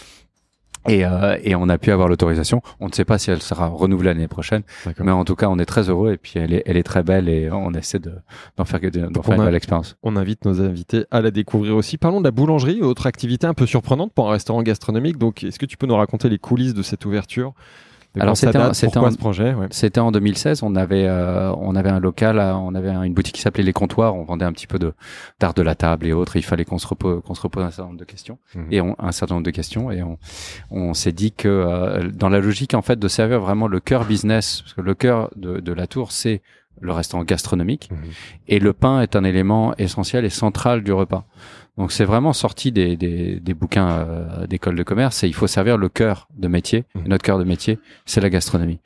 Et, 0.88 1.05
euh, 1.05 1.38
et 1.43 1.55
on 1.55 1.69
a 1.69 1.77
pu 1.77 1.91
avoir 1.91 2.07
l'autorisation. 2.07 2.61
On 2.80 2.88
ne 2.88 2.91
sait 2.91 3.05
pas 3.05 3.18
si 3.18 3.31
elle 3.31 3.41
sera 3.41 3.68
renouvelée 3.68 4.10
l'année 4.10 4.27
prochaine, 4.27 4.64
mais 4.99 5.11
en 5.11 5.23
tout 5.23 5.35
cas, 5.35 5.47
on 5.49 5.57
est 5.60 5.65
très 5.65 5.89
heureux. 5.89 6.14
Et 6.14 6.18
puis, 6.18 6.34
elle 6.35 6.53
est, 6.53 6.64
elle 6.65 6.77
est 6.77 6.84
très 6.84 7.03
belle 7.03 7.30
et 7.30 7.49
on 7.51 7.72
essaie 7.73 7.99
de 7.99 8.14
d'en 8.57 8.65
faire, 8.65 8.80
d'en 8.81 9.22
faire 9.22 9.38
on 9.38 9.41
une 9.41 9.45
belle 9.45 9.55
expérience. 9.55 9.95
On 10.03 10.15
invite 10.15 10.45
nos 10.45 10.61
invités 10.61 11.05
à 11.11 11.22
la 11.22 11.31
découvrir 11.31 11.76
aussi. 11.76 11.97
Parlons 11.97 12.19
de 12.19 12.26
la 12.26 12.31
boulangerie, 12.31 12.81
autre 12.81 13.07
activité 13.07 13.47
un 13.47 13.53
peu 13.53 13.65
surprenante 13.65 14.11
pour 14.14 14.30
un 14.30 14.34
restaurant 14.34 14.61
gastronomique. 14.61 15.18
Donc, 15.18 15.43
est-ce 15.43 15.60
que 15.60 15.65
tu 15.65 15.77
peux 15.77 15.88
nous 15.88 15.95
raconter 15.95 16.30
les 16.30 16.39
coulisses 16.39 16.73
de 16.73 16.84
cette 16.84 17.05
ouverture? 17.05 17.49
De 17.49 17.92
Alors, 18.22 18.38
c'était 18.38 18.57
projet? 19.18 19.53
Ouais. 19.53 19.68
C'était 19.72 19.99
en 19.99 20.11
2016. 20.11 20.61
On 20.64 20.76
avait, 20.76 21.07
euh, 21.07 21.52
on 21.57 21.76
avait 21.76 21.90
un 21.90 21.99
local, 21.99 22.38
euh, 22.38 22.53
on 22.53 22.76
avait 22.76 22.90
une 22.91 23.14
boutique 23.14 23.35
qui 23.35 23.41
s'appelait 23.41 23.64
Les 23.64 23.73
Comptoirs. 23.73 24.15
On 24.15 24.23
vendait 24.23 24.45
un 24.45 24.52
petit 24.53 24.68
peu 24.68 24.77
de 24.77 24.94
d'art 25.40 25.53
de 25.56 25.61
la 25.64 25.73
table 25.76 26.06
et 26.06 26.14
autres. 26.14 26.35
Il 26.35 26.44
fallait 26.44 26.65
qu'on 26.65 26.77
se 26.77 26.85
repose, 26.88 27.22
qu'on 27.26 27.34
se 27.34 27.41
repose 27.41 27.64
un 27.64 27.72
certain 27.72 27.88
nombre 27.90 27.99
de 27.99 28.06
questions 28.06 28.38
Mhm. 28.56 28.68
et 28.72 28.81
on, 28.81 28.95
un 28.99 29.11
certain 29.11 29.35
nombre 29.35 29.45
de 29.45 29.52
questions. 29.52 29.90
Et 29.91 30.03
on, 30.03 30.18
on 30.69 30.94
s'est 30.94 31.11
dit 31.11 31.31
que 31.31 31.48
euh, 31.48 32.10
dans 32.14 32.30
la 32.30 32.40
logique 32.40 32.73
en 32.76 32.81
fait 32.84 32.99
de 32.99 33.07
servir 33.07 33.40
vraiment 33.40 33.68
le 33.68 33.80
cœur 33.80 34.06
business, 34.06 34.61
parce 34.61 34.73
que 34.73 34.81
le 34.81 34.94
cœur 34.94 35.30
de, 35.35 35.60
de 35.60 35.73
la 35.73 35.88
tour 35.88 36.11
c'est 36.11 36.41
le 36.81 36.91
restaurant 36.91 37.23
gastronomique 37.23 37.90
Mhm. 37.91 37.98
et 38.49 38.60
le 38.60 38.73
pain 38.73 39.02
est 39.02 39.15
un 39.15 39.23
élément 39.23 39.73
essentiel 39.77 40.26
et 40.26 40.30
central 40.30 40.84
du 40.84 40.91
repas. 40.91 41.23
Donc 41.77 41.91
c'est 41.91 42.05
vraiment 42.05 42.33
sorti 42.33 42.71
des, 42.71 42.95
des, 42.97 43.39
des 43.39 43.53
bouquins 43.53 43.89
euh, 43.89 44.45
d'école 44.47 44.75
de 44.75 44.83
commerce 44.83 45.23
et 45.23 45.27
il 45.27 45.33
faut 45.33 45.47
servir 45.47 45.77
le 45.77 45.89
cœur 45.89 46.27
de 46.35 46.47
métier. 46.47 46.85
Mhm. 46.95 47.05
Et 47.05 47.09
notre 47.09 47.23
cœur 47.23 47.39
de 47.39 47.43
métier, 47.43 47.79
c'est 48.05 48.21
la 48.21 48.29
gastronomie. 48.29 48.79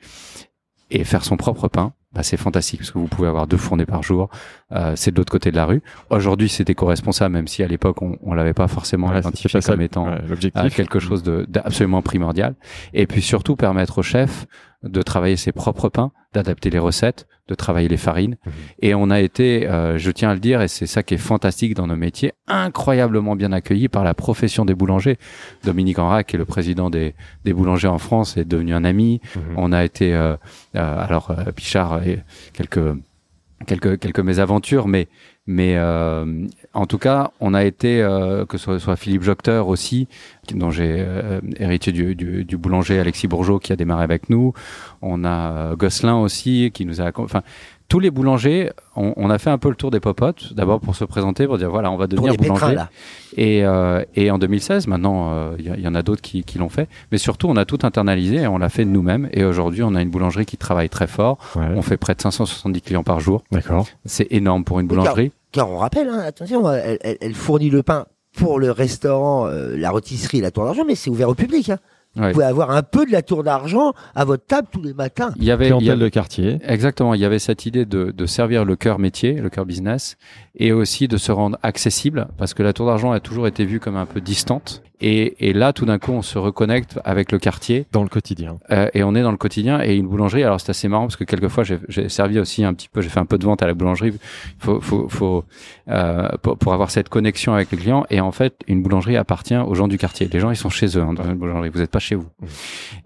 Et 0.90 1.04
faire 1.04 1.22
son 1.22 1.36
propre 1.36 1.68
pain, 1.68 1.92
bah, 2.14 2.22
c'est 2.22 2.38
fantastique 2.38 2.80
parce 2.80 2.90
que 2.90 2.98
vous 2.98 3.08
pouvez 3.08 3.28
avoir 3.28 3.46
deux 3.46 3.58
fournées 3.58 3.84
par 3.84 4.02
jour. 4.02 4.30
Euh, 4.72 4.94
c'est 4.96 5.10
de 5.10 5.16
l'autre 5.18 5.30
côté 5.30 5.50
de 5.50 5.56
la 5.56 5.66
rue. 5.66 5.82
Aujourd'hui, 6.08 6.48
c'est 6.48 6.70
éco-responsable, 6.70 7.34
même 7.34 7.46
si 7.46 7.62
à 7.62 7.66
l'époque 7.68 8.00
on, 8.00 8.16
on 8.22 8.32
l'avait 8.32 8.54
pas 8.54 8.68
forcément 8.68 9.08
Ouais, 9.08 9.18
identifié 9.18 9.60
comme 9.60 9.82
étant 9.82 10.06
ouais, 10.06 10.18
l'objectif. 10.26 10.74
quelque 10.74 10.98
chose 10.98 11.22
de- 11.22 11.44
d'absolument 11.46 12.00
primordial. 12.00 12.54
Et 12.94 13.06
puis 13.06 13.20
surtout 13.20 13.54
permettre 13.54 13.98
au 13.98 14.02
chef 14.02 14.46
de 14.82 15.02
travailler 15.02 15.36
ses 15.36 15.52
propres 15.52 15.90
pains, 15.90 16.10
d'adapter 16.32 16.70
les 16.70 16.78
recettes, 16.78 17.26
de 17.48 17.54
travailler 17.54 17.88
les 17.88 17.96
farines. 17.96 18.36
Mhm. 18.44 18.52
Et 18.82 18.94
on 18.94 19.10
a 19.10 19.20
été, 19.20 19.66
euh, 19.66 19.98
je 19.98 20.10
tiens 20.10 20.30
à 20.30 20.34
le 20.34 20.40
dire, 20.40 20.62
et 20.62 20.68
c'est 20.68 20.86
ça 20.86 21.02
qui 21.02 21.14
est 21.14 21.18
fantastique 21.18 21.74
dans 21.74 21.86
nos 21.86 21.96
métiers, 21.96 22.32
incroyablement 22.46 23.34
bien 23.36 23.52
accueillis 23.52 23.88
par 23.88 24.04
la 24.04 24.14
profession 24.14 24.64
des 24.64 24.74
boulangers. 24.74 25.16
Dominique 25.64 25.98
Enrac, 25.98 26.28
qui 26.28 26.36
est 26.36 26.38
le 26.38 26.44
président 26.44 26.90
des, 26.90 27.14
des 27.44 27.52
boulangers 27.52 27.88
en 27.88 27.98
France, 27.98 28.36
est 28.36 28.44
devenu 28.44 28.74
un 28.74 28.84
ami. 28.84 29.20
Mhm. 29.34 29.42
On 29.56 29.72
a 29.72 29.84
été, 29.84 30.14
euh, 30.14 30.36
euh, 30.76 31.04
alors 31.04 31.30
euh, 31.30 31.50
Pichard, 31.52 32.06
et 32.06 32.20
quelques 32.52 32.96
quelques 33.66 33.98
quelques 33.98 34.20
mésaventures, 34.20 34.86
mais 34.86 35.08
mais 35.50 35.76
euh, 35.78 36.44
en 36.74 36.84
tout 36.84 36.98
cas, 36.98 37.30
on 37.40 37.54
a 37.54 37.64
été 37.64 38.02
euh, 38.02 38.44
que 38.44 38.58
ce 38.58 38.78
soit 38.78 38.96
Philippe 38.96 39.22
Jocteur 39.22 39.68
aussi, 39.68 40.06
dont 40.54 40.70
j'ai 40.70 40.96
euh, 40.98 41.40
hérité 41.58 41.90
du, 41.90 42.14
du, 42.14 42.44
du 42.44 42.56
boulanger 42.58 43.00
Alexis 43.00 43.28
Bourgeot 43.28 43.58
qui 43.58 43.72
a 43.72 43.76
démarré 43.76 44.04
avec 44.04 44.28
nous. 44.28 44.52
On 45.00 45.24
a 45.24 45.52
euh, 45.52 45.76
Gosselin 45.76 46.16
aussi 46.16 46.70
qui 46.74 46.84
nous 46.84 47.00
a, 47.00 47.10
enfin 47.16 47.42
tous 47.88 48.00
les 48.00 48.10
boulangers, 48.10 48.70
on, 48.96 49.14
on 49.16 49.30
a 49.30 49.38
fait 49.38 49.48
un 49.48 49.56
peu 49.56 49.70
le 49.70 49.74
tour 49.74 49.90
des 49.90 50.00
popotes, 50.00 50.52
d'abord 50.52 50.78
pour 50.78 50.94
se 50.94 51.06
présenter, 51.06 51.46
pour 51.46 51.56
dire 51.56 51.70
voilà, 51.70 51.90
on 51.90 51.96
va 51.96 52.06
devenir 52.06 52.32
pétrins, 52.36 52.54
boulanger. 52.54 52.74
là. 52.74 52.90
Et, 53.38 53.64
euh, 53.64 54.04
et 54.14 54.30
en 54.30 54.38
2016, 54.38 54.86
maintenant, 54.88 55.30
euh, 55.32 55.56
il 55.58 55.64
y, 55.64 55.70
il 55.70 55.80
y 55.80 55.88
en 55.88 55.94
a 55.94 56.02
d'autres 56.02 56.20
qui, 56.20 56.44
qui 56.44 56.58
l'ont 56.58 56.68
fait. 56.68 56.86
Mais 57.12 57.16
surtout, 57.16 57.48
on 57.48 57.56
a 57.56 57.64
tout 57.64 57.78
internalisé 57.84 58.36
et 58.42 58.46
on 58.46 58.58
l'a 58.58 58.68
fait 58.68 58.84
de 58.84 58.90
nous-mêmes. 58.90 59.30
Et 59.32 59.42
aujourd'hui, 59.42 59.82
on 59.82 59.94
a 59.94 60.02
une 60.02 60.10
boulangerie 60.10 60.44
qui 60.44 60.58
travaille 60.58 60.90
très 60.90 61.06
fort. 61.06 61.38
Ouais, 61.56 61.64
On 61.76 61.80
fait 61.80 61.96
près 61.96 62.14
de 62.14 62.20
570 62.20 62.82
clients 62.82 63.02
par 63.02 63.20
jour. 63.20 63.42
D'accord. 63.52 63.86
C'est 64.04 64.30
énorme 64.32 64.64
pour 64.64 64.80
une 64.80 64.86
boulangerie. 64.86 65.32
Car 65.52 65.70
on 65.70 65.78
rappelle, 65.78 66.08
hein, 66.08 66.20
attention, 66.26 66.70
elle, 66.70 66.98
elle- 67.00 67.18
elle 67.20 67.34
fournit 67.34 67.70
le 67.70 67.82
pain 67.82 68.06
pour 68.36 68.58
le 68.58 68.70
restaurant, 68.70 69.46
euh, 69.46 69.76
la 69.76 69.90
rôtisserie, 69.90 70.40
la 70.40 70.50
tour 70.50 70.64
d'argent, 70.64 70.84
mais 70.86 70.94
c'est 70.94 71.10
ouvert 71.10 71.28
au 71.28 71.34
public. 71.34 71.70
hein. 71.70 71.78
Ouais. 72.16 72.28
Vous 72.28 72.32
pouvez 72.32 72.44
avoir 72.46 72.70
un 72.70 72.82
peu 72.82 73.06
de 73.06 73.12
la 73.12 73.22
tour 73.22 73.44
d'argent 73.44 73.92
à 74.14 74.24
votre 74.24 74.44
table 74.44 74.66
tous 74.72 74.82
les 74.82 74.94
matins. 74.94 75.30
Il 75.36 75.44
y 75.44 75.50
avait, 75.50 75.68
il 75.68 75.84
y 75.84 75.90
avait- 75.90 75.98
de 76.00 76.08
quartier. 76.08 76.58
exactement, 76.64 77.14
il 77.14 77.20
y 77.20 77.24
avait 77.24 77.38
cette 77.38 77.64
idée 77.66 77.84
de, 77.84 78.10
de 78.10 78.26
servir 78.26 78.64
le 78.64 78.76
cœur 78.76 78.98
métier, 78.98 79.34
le 79.34 79.50
cœur 79.50 79.66
business, 79.66 80.16
et 80.56 80.72
aussi 80.72 81.06
de 81.06 81.16
se 81.16 81.30
rendre 81.32 81.58
accessible, 81.62 82.28
parce 82.38 82.54
que 82.54 82.62
la 82.62 82.72
tour 82.72 82.86
d'argent 82.86 83.12
a 83.12 83.20
toujours 83.20 83.46
été 83.46 83.64
vue 83.64 83.78
comme 83.78 83.96
un 83.96 84.06
peu 84.06 84.20
distante. 84.20 84.82
Et, 85.00 85.48
et 85.48 85.52
là, 85.52 85.72
tout 85.72 85.84
d'un 85.84 85.98
coup, 85.98 86.12
on 86.12 86.22
se 86.22 86.38
reconnecte 86.38 86.98
avec 87.04 87.30
le 87.30 87.38
quartier 87.38 87.86
Dans 87.92 88.02
le 88.02 88.08
quotidien. 88.08 88.58
Euh, 88.70 88.88
et 88.94 89.02
on 89.02 89.14
est 89.14 89.22
dans 89.22 89.30
le 89.30 89.36
quotidien 89.36 89.80
et 89.82 89.94
une 89.94 90.08
boulangerie. 90.08 90.42
Alors 90.42 90.60
c'est 90.60 90.70
assez 90.70 90.88
marrant 90.88 91.04
parce 91.04 91.16
que 91.16 91.24
quelquefois 91.24 91.64
j'ai 91.64 92.08
servi 92.08 92.38
aussi 92.38 92.64
un 92.64 92.74
petit 92.74 92.88
peu, 92.88 93.00
j'ai 93.00 93.08
fait 93.08 93.20
un 93.20 93.26
peu 93.26 93.38
de 93.38 93.44
vente 93.44 93.62
à 93.62 93.66
la 93.66 93.74
boulangerie. 93.74 94.12
Faut, 94.58 94.80
faut, 94.80 95.08
faut 95.08 95.44
euh, 95.88 96.28
pour, 96.42 96.58
pour 96.58 96.72
avoir 96.72 96.90
cette 96.90 97.08
connexion 97.08 97.54
avec 97.54 97.70
les 97.70 97.78
clients. 97.78 98.06
Et 98.10 98.20
en 98.20 98.32
fait, 98.32 98.54
une 98.66 98.82
boulangerie 98.82 99.16
appartient 99.16 99.56
aux 99.56 99.74
gens 99.74 99.88
du 99.88 99.98
quartier. 99.98 100.28
Les 100.32 100.40
gens 100.40 100.50
ils 100.50 100.56
sont 100.56 100.70
chez 100.70 100.98
eux 100.98 101.02
hein, 101.02 101.12
dans 101.12 101.24
une 101.24 101.36
boulangerie. 101.36 101.68
Vous 101.68 101.78
n'êtes 101.78 101.90
pas 101.90 101.98
chez 101.98 102.16
vous. 102.16 102.28
Mmh. 102.40 102.46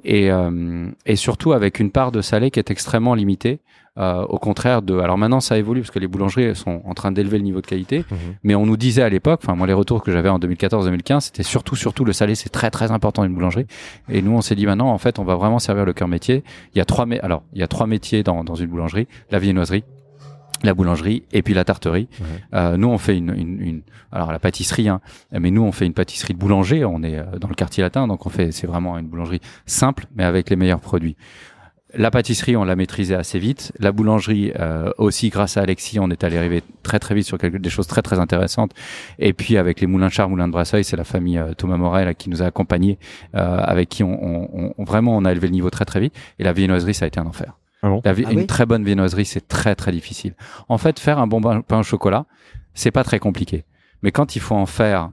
Et 0.04 0.30
euh, 0.30 0.86
et 1.06 1.16
surtout 1.16 1.52
avec 1.52 1.78
une 1.78 1.90
part 1.90 2.12
de 2.12 2.22
salé 2.22 2.50
qui 2.50 2.58
est 2.58 2.70
extrêmement 2.70 3.14
limitée. 3.14 3.60
Euh, 3.98 4.22
au 4.24 4.38
contraire 4.38 4.80
de, 4.80 4.98
alors 4.98 5.18
maintenant 5.18 5.40
ça 5.40 5.58
évolue 5.58 5.82
parce 5.82 5.90
que 5.90 5.98
les 5.98 6.06
boulangeries 6.06 6.56
sont 6.56 6.80
en 6.86 6.94
train 6.94 7.12
d'élever 7.12 7.36
le 7.36 7.44
niveau 7.44 7.60
de 7.60 7.66
qualité, 7.66 8.06
Mhm. 8.10 8.16
mais 8.42 8.54
on 8.54 8.64
nous 8.64 8.78
disait 8.78 9.02
à 9.02 9.10
l'époque, 9.10 9.40
enfin 9.44 9.54
moi 9.54 9.66
les 9.66 9.74
retours 9.74 10.02
que 10.02 10.10
j'avais 10.10 10.30
en 10.30 10.38
2014-2015, 10.38 11.20
c'était 11.26 11.42
surtout 11.42 11.76
surtout 11.76 12.06
le 12.06 12.14
salé, 12.14 12.34
c'est 12.34 12.48
très 12.48 12.70
très 12.70 12.90
important 12.90 13.20
dans 13.20 13.28
une 13.28 13.34
boulangerie. 13.34 13.66
Et 14.08 14.22
nous 14.22 14.32
on 14.32 14.40
s'est 14.40 14.54
dit 14.54 14.64
maintenant 14.64 14.88
en 14.90 14.96
fait 14.96 15.18
on 15.18 15.24
va 15.24 15.34
vraiment 15.34 15.58
servir 15.58 15.84
le 15.84 15.92
cœur 15.92 16.08
métier. 16.08 16.42
Il 16.74 16.78
y 16.78 16.80
a 16.80 16.86
trois 16.86 17.06
alors 17.22 17.42
il 17.52 17.60
y 17.60 17.62
a 17.62 17.68
trois 17.68 17.86
métiers 17.86 18.22
dans 18.22 18.44
dans 18.44 18.54
une 18.54 18.68
boulangerie, 18.68 19.08
la 19.30 19.38
viennoiserie, 19.38 19.84
la 20.62 20.72
boulangerie 20.72 21.24
et 21.32 21.42
puis 21.42 21.52
la 21.52 21.64
tarterie. 21.64 22.08
Ouais. 22.20 22.26
Euh, 22.54 22.76
nous 22.78 22.88
on 22.88 22.96
fait 22.96 23.18
une, 23.18 23.34
une, 23.36 23.60
une 23.60 23.82
alors 24.10 24.32
la 24.32 24.38
pâtisserie, 24.38 24.88
hein, 24.88 25.00
mais 25.32 25.50
nous 25.50 25.62
on 25.64 25.72
fait 25.72 25.84
une 25.84 25.92
pâtisserie 25.92 26.32
de 26.32 26.38
boulanger. 26.38 26.84
On 26.86 27.02
est 27.02 27.18
euh, 27.18 27.24
dans 27.38 27.48
le 27.48 27.54
quartier 27.54 27.82
latin, 27.82 28.06
donc 28.06 28.24
on 28.24 28.30
fait 28.30 28.52
c'est 28.52 28.66
vraiment 28.66 28.96
une 28.96 29.06
boulangerie 29.08 29.40
simple 29.66 30.06
mais 30.16 30.24
avec 30.24 30.48
les 30.48 30.56
meilleurs 30.56 30.80
produits. 30.80 31.16
La 31.94 32.10
pâtisserie, 32.10 32.56
on 32.56 32.64
l'a 32.64 32.74
maîtrisée 32.74 33.14
assez 33.14 33.38
vite. 33.38 33.72
La 33.78 33.92
boulangerie 33.92 34.52
euh, 34.58 34.90
aussi, 34.96 35.28
grâce 35.28 35.58
à 35.58 35.60
Alexis, 35.60 35.98
on 36.00 36.10
est 36.10 36.24
allé 36.24 36.38
arriver 36.38 36.62
très 36.82 36.98
très 36.98 37.14
vite 37.14 37.26
sur 37.26 37.36
quelque, 37.36 37.58
des 37.58 37.68
choses 37.68 37.86
très 37.86 38.00
très 38.00 38.18
intéressantes. 38.18 38.72
Et 39.18 39.34
puis 39.34 39.58
avec 39.58 39.80
les 39.80 39.86
moulins 39.86 40.06
de 40.06 40.12
char, 40.12 40.30
moulins 40.30 40.46
de 40.48 40.52
Brasseuil, 40.52 40.84
c'est 40.84 40.96
la 40.96 41.04
famille 41.04 41.36
euh, 41.38 41.52
Thomas 41.52 41.76
Morel 41.76 42.06
là, 42.06 42.14
qui 42.14 42.30
nous 42.30 42.42
a 42.42 42.46
accompagnés, 42.46 42.98
euh, 43.34 43.58
avec 43.58 43.90
qui 43.90 44.02
on, 44.04 44.08
on, 44.24 44.74
on- 44.78 44.84
vraiment 44.84 45.14
on 45.16 45.24
a 45.26 45.32
élevé 45.32 45.48
le 45.48 45.52
niveau 45.52 45.68
très 45.68 45.84
très 45.84 46.00
vite. 46.00 46.14
Et 46.38 46.44
la 46.44 46.54
viennoiserie, 46.54 46.94
ça 46.94 47.04
a 47.04 47.08
été 47.08 47.20
un 47.20 47.26
enfer. 47.26 47.58
Ah 47.82 47.88
bon? 47.88 48.00
La 48.04 48.12
Ah 48.12 48.32
une 48.32 48.38
oui? 48.40 48.46
très 48.46 48.64
bonne 48.64 48.84
viennoiserie, 48.84 49.26
c'est 49.26 49.46
très 49.46 49.74
très 49.74 49.92
difficile. 49.92 50.34
En 50.70 50.78
fait, 50.78 50.98
faire 50.98 51.18
un 51.18 51.26
bon 51.26 51.40
pain 51.42 51.60
pain 51.60 51.80
au 51.80 51.82
chocolat, 51.82 52.24
c'est 52.72 52.90
pas 52.90 53.04
très 53.04 53.18
compliqué. 53.18 53.64
Mais 54.02 54.12
quand 54.12 54.34
il 54.34 54.40
faut 54.40 54.54
en 54.54 54.66
faire 54.66 55.10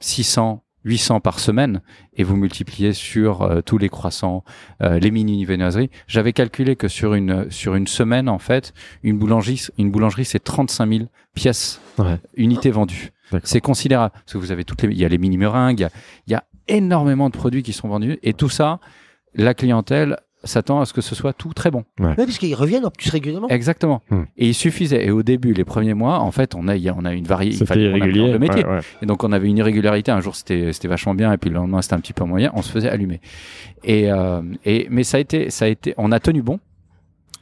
600, 0.00 0.62
800 0.84 1.20
par 1.20 1.38
semaine 1.38 1.80
et 2.14 2.24
vous 2.24 2.36
multipliez 2.36 2.92
sur 2.92 3.42
euh, 3.42 3.60
tous 3.60 3.78
les 3.78 3.88
croissants, 3.88 4.44
euh, 4.82 4.98
les 4.98 5.10
mini 5.10 5.44
viennoiseries, 5.44 5.90
j'avais 6.06 6.32
calculé 6.32 6.76
que 6.76 6.88
sur 6.88 7.14
une 7.14 7.50
sur 7.50 7.74
une 7.74 7.86
semaine 7.86 8.28
en 8.28 8.38
fait, 8.38 8.72
une 9.02 9.18
boulangerie 9.18 9.66
une 9.78 9.90
boulangerie 9.90 10.24
c'est 10.24 10.42
35 10.42 10.88
000 10.92 11.04
pièces 11.34 11.80
Ouais. 11.98 12.18
unités 12.36 12.70
vendues. 12.70 13.10
C'est 13.44 13.60
considérable 13.60 14.12
parce 14.14 14.32
que 14.34 14.38
vous 14.38 14.52
avez 14.52 14.64
toutes 14.64 14.82
les 14.82 14.88
il 14.90 14.98
y 14.98 15.04
a 15.04 15.08
les 15.08 15.18
mini 15.18 15.38
meringues, 15.38 15.78
il 15.78 15.82
y 15.82 15.84
a, 15.84 15.90
il 16.26 16.32
y 16.32 16.34
a 16.34 16.44
énormément 16.68 17.28
de 17.30 17.34
produits 17.34 17.62
qui 17.62 17.72
sont 17.72 17.88
vendus 17.88 18.18
et 18.22 18.34
tout 18.34 18.48
ça 18.48 18.78
la 19.34 19.54
clientèle 19.54 20.16
s'attend 20.44 20.80
à 20.80 20.86
ce 20.86 20.92
que 20.92 21.00
ce 21.00 21.14
soit 21.14 21.32
tout 21.32 21.52
très 21.52 21.70
bon. 21.70 21.84
Oui, 22.00 22.14
parce 22.16 22.38
qu'ils 22.38 22.54
reviennent 22.54 22.84
en 22.84 22.90
plus 22.90 23.10
régulièrement. 23.10 23.48
Exactement. 23.48 24.02
Hmm. 24.10 24.22
Et 24.36 24.48
il 24.48 24.54
suffisait. 24.54 25.06
Et 25.06 25.10
au 25.10 25.22
début, 25.22 25.52
les 25.52 25.64
premiers 25.64 25.94
mois, 25.94 26.18
en 26.20 26.30
fait, 26.30 26.54
on 26.54 26.68
a, 26.68 26.76
on 26.92 27.04
a 27.04 27.12
une 27.12 27.24
variété. 27.24 27.58
C'était 27.58 27.80
irrégulier. 27.80 28.32
Le 28.32 28.38
métier. 28.38 28.64
Ouais, 28.64 28.74
ouais. 28.74 28.80
Et 29.02 29.06
donc, 29.06 29.24
on 29.24 29.32
avait 29.32 29.48
une 29.48 29.58
irrégularité. 29.58 30.10
Un 30.10 30.20
jour, 30.20 30.34
c'était, 30.34 30.72
c'était 30.72 30.88
vachement 30.88 31.14
bien. 31.14 31.32
Et 31.32 31.38
puis, 31.38 31.50
le 31.50 31.56
lendemain, 31.56 31.82
c'était 31.82 31.94
un 31.94 32.00
petit 32.00 32.12
peu 32.12 32.24
moyen. 32.24 32.50
On 32.54 32.62
se 32.62 32.70
faisait 32.70 32.88
allumer. 32.88 33.20
Et, 33.84 34.10
euh, 34.10 34.42
et, 34.64 34.86
mais 34.90 35.04
ça 35.04 35.16
a 35.16 35.20
été, 35.20 35.50
ça 35.50 35.66
a 35.66 35.68
été, 35.68 35.94
on 35.96 36.12
a 36.12 36.20
tenu 36.20 36.42
bon. 36.42 36.60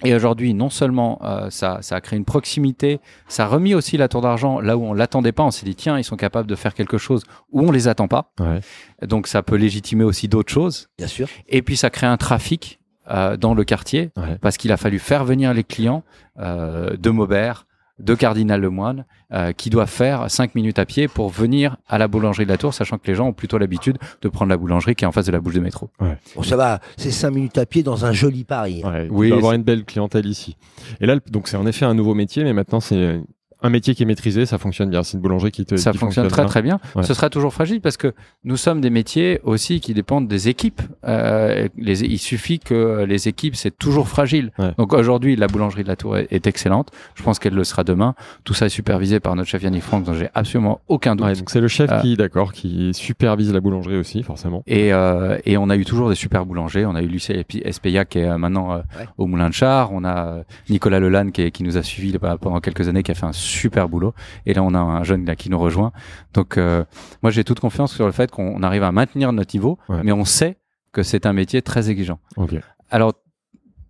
Et 0.02 0.14
aujourd'hui, 0.14 0.54
non 0.54 0.70
seulement 0.70 1.20
euh, 1.22 1.50
ça, 1.50 1.78
ça 1.82 1.96
a 1.96 2.00
créé 2.00 2.18
une 2.18 2.24
proximité, 2.24 3.00
ça 3.28 3.44
a 3.44 3.48
remis 3.48 3.74
aussi 3.74 3.98
la 3.98 4.08
tour 4.08 4.22
d'argent 4.22 4.58
là 4.60 4.78
où 4.78 4.84
on 4.84 4.94
l'attendait 4.94 5.32
pas. 5.32 5.42
On 5.42 5.50
s'est 5.50 5.66
dit 5.66 5.74
tiens, 5.74 5.98
ils 5.98 6.04
sont 6.04 6.16
capables 6.16 6.48
de 6.48 6.54
faire 6.54 6.72
quelque 6.72 6.96
chose 6.96 7.22
où 7.52 7.60
on 7.60 7.70
les 7.70 7.86
attend 7.86 8.08
pas. 8.08 8.32
Ouais. 8.40 8.60
Donc 9.06 9.26
ça 9.26 9.42
peut 9.42 9.56
légitimer 9.56 10.04
aussi 10.04 10.26
d'autres 10.26 10.52
choses. 10.52 10.88
Bien 10.96 11.06
sûr. 11.06 11.28
Et 11.48 11.60
puis 11.60 11.76
ça 11.76 11.90
crée 11.90 12.06
un 12.06 12.16
trafic 12.16 12.79
euh, 13.10 13.36
dans 13.36 13.54
le 13.54 13.64
quartier 13.64 14.10
Ouais. 14.16 14.36
parce 14.40 14.56
qu'il 14.56 14.72
a 14.72 14.76
fallu 14.76 14.98
faire 14.98 15.24
venir 15.24 15.52
les 15.54 15.64
clients 15.64 16.02
euh, 16.38 16.96
de 16.96 17.10
Maubert, 17.10 17.66
de 17.98 18.14
Cardinal 18.14 18.60
Lemoine 18.62 19.04
euh, 19.32 19.52
qui 19.52 19.68
doivent 19.68 19.90
faire 19.90 20.30
5 20.30 20.54
minutes 20.54 20.78
à 20.78 20.86
pied 20.86 21.06
pour 21.06 21.28
venir 21.28 21.76
à 21.86 21.98
la 21.98 22.08
boulangerie 22.08 22.44
de 22.46 22.50
la 22.50 22.56
Tour, 22.56 22.72
sachant 22.72 22.96
que 22.96 23.06
les 23.06 23.14
gens 23.14 23.26
ont 23.28 23.32
plutôt 23.34 23.58
l'habitude 23.58 23.98
de 24.22 24.28
prendre 24.30 24.48
la 24.48 24.56
boulangerie 24.56 24.94
qui 24.94 25.04
est 25.04 25.06
en 25.06 25.12
face 25.12 25.26
de 25.26 25.32
la 25.32 25.40
bouche 25.40 25.54
de 25.54 25.60
métro. 25.60 25.90
Bon, 26.34 26.42
ça 26.42 26.56
va, 26.56 26.80
c'est 26.96 27.10
5 27.10 27.30
minutes 27.30 27.58
à 27.58 27.66
pied 27.66 27.82
dans 27.82 28.06
un 28.06 28.12
joli 28.12 28.44
Paris. 28.44 28.80
Ouais, 28.84 29.06
Oui, 29.10 29.26
il 29.26 29.30
doit 29.30 29.38
avoir 29.38 29.52
une 29.52 29.62
belle 29.64 29.84
clientèle 29.84 30.26
ici. 30.26 30.56
Et 31.00 31.06
là, 31.06 31.16
donc 31.30 31.46
c'est 31.48 31.58
en 31.58 31.66
effet 31.66 31.84
un 31.84 31.92
nouveau 31.94 32.14
métier, 32.14 32.42
mais 32.42 32.54
maintenant 32.54 32.80
c'est 32.80 33.20
un 33.62 33.70
métier 33.70 33.94
qui 33.94 34.02
est 34.02 34.06
maîtrisé, 34.06 34.46
ça 34.46 34.58
fonctionne 34.58 34.90
bien. 34.90 35.02
C'est 35.02 35.14
une 35.16 35.20
boulangerie 35.22 35.50
qui 35.50 35.64
te 35.64 35.76
ça 35.76 35.92
qui 35.92 35.98
fonctionne 35.98 36.28
très 36.28 36.42
bien. 36.42 36.48
très 36.48 36.62
bien. 36.62 36.80
Ouais. 36.94 37.02
Ce 37.02 37.14
sera 37.14 37.30
toujours 37.30 37.52
fragile 37.52 37.80
parce 37.80 37.96
que 37.96 38.12
nous 38.44 38.56
sommes 38.56 38.80
des 38.80 38.90
métiers 38.90 39.40
aussi 39.44 39.80
qui 39.80 39.94
dépendent 39.94 40.28
des 40.28 40.48
équipes. 40.48 40.82
Euh, 41.06 41.68
les, 41.76 42.02
il 42.04 42.18
suffit 42.18 42.58
que 42.58 43.04
les 43.06 43.28
équipes, 43.28 43.56
c'est 43.56 43.76
toujours 43.76 44.08
fragile. 44.08 44.50
Ouais. 44.58 44.72
Donc 44.78 44.92
aujourd'hui, 44.92 45.36
la 45.36 45.46
boulangerie 45.46 45.82
de 45.82 45.88
la 45.88 45.96
Tour 45.96 46.16
est, 46.18 46.28
est 46.30 46.46
excellente. 46.46 46.90
Je 47.14 47.22
pense 47.22 47.38
qu'elle 47.38 47.54
le 47.54 47.64
sera 47.64 47.84
demain. 47.84 48.14
Tout 48.44 48.54
ça 48.54 48.66
est 48.66 48.70
supervisé 48.70 49.20
par 49.20 49.34
notre 49.36 49.48
chef 49.48 49.62
Yannick 49.62 49.82
Franck, 49.82 50.04
dont 50.04 50.14
j'ai 50.14 50.28
absolument 50.34 50.80
aucun 50.88 51.16
doute. 51.16 51.26
Ouais, 51.26 51.34
donc 51.34 51.50
c'est 51.50 51.60
le 51.60 51.68
chef 51.68 51.90
Euh, 51.90 52.00
qui, 52.00 52.16
d'accord, 52.16 52.52
qui 52.52 52.92
supervise 52.94 53.52
la 53.52 53.60
boulangerie 53.60 53.96
aussi, 53.96 54.22
forcément. 54.22 54.62
Et, 54.66 54.92
euh, 54.92 55.38
et 55.44 55.56
on 55.56 55.68
a 55.70 55.76
eu 55.76 55.84
toujours 55.84 56.08
des 56.08 56.14
super 56.14 56.46
boulangers. 56.46 56.86
On 56.86 56.94
a 56.94 57.02
eu 57.02 57.06
Lucien 57.06 57.34
Espi- 57.36 57.62
Espella 57.64 58.04
qui 58.04 58.18
est 58.20 58.28
euh, 58.28 58.38
maintenant 58.38 58.72
euh, 58.72 58.76
Ouais. 58.98 59.06
au 59.18 59.26
Moulin 59.26 59.48
de 59.48 59.54
Char. 59.54 59.92
On 59.92 60.04
a 60.04 60.42
Nicolas 60.68 61.00
Lelanne 61.00 61.32
qui, 61.32 61.42
est- 61.42 61.50
qui 61.50 61.62
nous 61.62 61.76
a 61.76 61.82
suivis 61.82 62.12
là- 62.12 62.36
pendant 62.38 62.60
quelques 62.60 62.88
années, 62.88 63.02
qui 63.02 63.10
a 63.10 63.14
fait 63.14 63.26
un 63.26 63.32
super 63.50 63.88
boulot. 63.88 64.14
Et 64.46 64.54
là, 64.54 64.62
on 64.62 64.74
a 64.74 64.78
un 64.78 65.04
jeune 65.04 65.24
là, 65.26 65.36
qui 65.36 65.50
nous 65.50 65.58
rejoint. 65.58 65.92
Donc, 66.34 66.56
euh, 66.58 66.84
moi, 67.22 67.30
j'ai 67.30 67.44
toute 67.44 67.60
confiance 67.60 67.92
sur 67.94 68.06
le 68.06 68.12
fait 68.12 68.30
qu'on 68.30 68.62
arrive 68.62 68.82
à 68.82 68.92
maintenir 68.92 69.32
notre 69.32 69.54
niveau, 69.54 69.78
Ouais. 69.88 70.00
mais 70.02 70.12
on 70.12 70.24
sait 70.24 70.56
que 70.92 71.02
c'est 71.02 71.26
un 71.26 71.32
métier 71.32 71.62
très 71.62 71.90
exigeant. 71.90 72.18
Ok. 72.36 72.54
Alors, 72.90 73.12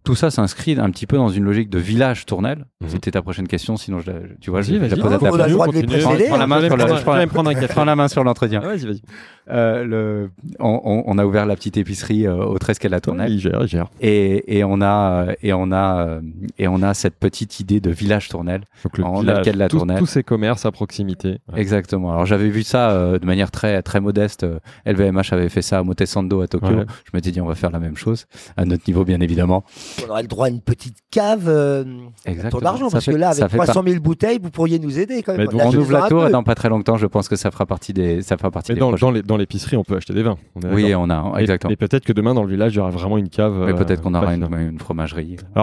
tout 0.02 0.14
ça 0.14 0.30
s'inscrit 0.30 0.78
un 0.80 0.90
petit 0.90 1.06
peu 1.06 1.18
dans 1.18 1.28
une 1.28 1.44
logique 1.44 1.68
de 1.68 1.78
village 1.78 2.24
tournel. 2.24 2.64
Mhm. 2.80 2.88
C'était 2.88 3.10
ta 3.10 3.20
prochaine 3.20 3.46
question, 3.46 3.76
sinon 3.76 4.00
je 4.00 4.10
la, 4.10 4.18
tu 4.40 4.48
vois, 4.50 4.62
je 4.62 4.72
je 4.72 4.78
la 4.78 4.88
pose 4.96 5.12
à 5.12 5.16
Ah, 5.16 5.18
ta 5.18 5.24
on 5.26 5.28
a 5.28 5.30
le 5.30 5.34
place. 5.36 5.52
droit 5.52 5.66
de 5.66 5.72
les 5.72 5.80
Continue. 5.82 6.02
précéder. 6.04 6.28
Prends 6.28 6.36
la 6.38 6.46
main 6.46 6.60
sur 6.66 6.76
le- 6.76 6.82
Je 6.86 6.94
vais 7.04 7.26
me 7.26 7.30
prendre 7.30 7.50
un 7.50 7.54
café. 7.60 7.66
Prends 7.68 7.84
la 7.84 7.96
main 7.96 8.08
sur 8.08 8.24
l'entretien. 8.24 8.62
Euh, 9.50 9.84
le, 9.84 10.30
on, 10.58 10.80
on- 10.84 11.02
on 11.06 11.18
a 11.18 11.24
ouvert 11.26 11.46
la 11.46 11.56
petite 11.56 11.76
épicerie 11.76 12.26
euh, 12.26 12.44
au 12.44 12.58
13 12.58 12.78
quai 12.78 12.88
de 12.88 12.92
la 12.92 13.00
Tournelle. 13.00 13.32
Il 13.32 13.40
gère, 13.40 13.58
il 13.62 13.68
gère. 13.68 13.88
Et, 14.00 14.58
et 14.58 14.64
on 14.64 14.80
a 14.80 15.26
euh, 15.28 15.34
et 15.42 15.52
on 15.52 15.72
a 15.72 16.06
euh, 16.06 16.20
et 16.58 16.68
on 16.68 16.82
a 16.82 16.94
cette 16.94 17.16
petite 17.16 17.60
idée 17.60 17.80
de 17.80 17.90
village 17.90 18.28
tournelle. 18.28 18.62
Donc 18.84 18.98
le 18.98 19.04
On 19.04 19.20
village, 19.20 19.38
le 19.38 19.42
quai 19.44 19.52
de 19.52 19.58
la 19.58 19.68
tous- 19.68 19.78
Tournelle. 19.78 19.98
tous 19.98 20.06
ces 20.06 20.22
commerces 20.22 20.66
à 20.66 20.70
proximité. 20.72 21.38
Ouais. 21.52 21.60
Exactement. 21.60 22.12
Alors 22.12 22.26
j'avais 22.26 22.48
vu 22.48 22.62
ça 22.62 22.90
euh, 22.90 23.18
de 23.18 23.26
manière 23.26 23.50
très 23.50 23.82
très 23.82 24.00
modeste. 24.00 24.46
LVMH 24.86 25.32
avait 25.32 25.48
fait 25.48 25.62
ça 25.62 25.78
à 25.78 25.82
Motesando 25.82 26.40
à 26.42 26.46
Tokyo. 26.48 26.68
Ouais. 26.68 26.84
Je 27.04 27.10
m'étais 27.14 27.30
dit 27.30 27.40
on 27.40 27.46
va 27.46 27.54
faire 27.54 27.70
la 27.70 27.80
même 27.80 27.96
chose 27.96 28.26
à 28.56 28.64
notre 28.64 28.84
niveau 28.86 29.04
bien 29.04 29.20
évidemment. 29.20 29.64
On 30.06 30.10
aurait 30.10 30.22
le 30.22 30.28
droit 30.28 30.46
à 30.46 30.50
une 30.50 30.60
petite 30.60 30.96
cave, 31.10 31.44
euh, 31.48 31.84
d'argent, 32.60 32.88
Ça 32.88 32.96
parce 32.96 33.04
fait- 33.06 33.12
que 33.12 33.16
là, 33.16 33.30
avec 33.30 33.48
fait 33.48 33.56
300 33.56 33.82
000 33.86 34.00
bouteilles, 34.00 34.38
vous 34.42 34.50
pourriez 34.50 34.78
nous 34.78 34.98
aider 34.98 35.22
quand 35.22 35.32
même. 35.32 35.40
Mais 35.42 35.46
donc, 35.46 35.60
Là, 35.60 35.66
On 35.68 35.74
ouvre 35.74 35.92
la 35.92 36.08
tour 36.08 36.26
et 36.26 36.30
dans 36.30 36.42
pas 36.42 36.54
très 36.54 36.68
longtemps, 36.68 36.96
je 36.96 37.06
pense 37.06 37.28
que 37.28 37.36
ça 37.36 37.50
fera 37.50 37.66
partie 37.66 37.92
des 37.92 38.22
ça 38.22 38.36
fera 38.36 38.50
partie 38.50 38.72
Mais 38.72 38.76
des 38.76 38.80
dans, 38.80 38.88
projets. 38.90 39.00
dans 39.06 39.10
les- 39.12 39.22
dans 39.22 39.36
l'épicerie, 39.40 39.76
on 39.76 39.84
peut 39.84 39.96
acheter 39.96 40.14
des 40.14 40.22
vins. 40.22 40.36
On 40.54 40.60
est 40.60 40.72
Oui, 40.72 40.94
on 40.94 41.10
a 41.10 41.38
exactement. 41.40 41.72
Et, 41.72 41.76
peut-être 41.76 42.04
que 42.04 42.12
demain, 42.12 42.34
dans 42.34 42.44
le 42.44 42.50
village, 42.50 42.72
il 42.74 42.76
y 42.76 42.80
aura 42.80 42.90
vraiment 42.90 43.18
une 43.18 43.28
cave. 43.28 43.52
Mais 43.66 43.72
euh, 43.72 43.74
peut-être 43.76 44.02
qu'on 44.02 44.14
aura 44.14 44.34
une, 44.34 44.78
fromagerie. 44.78 45.36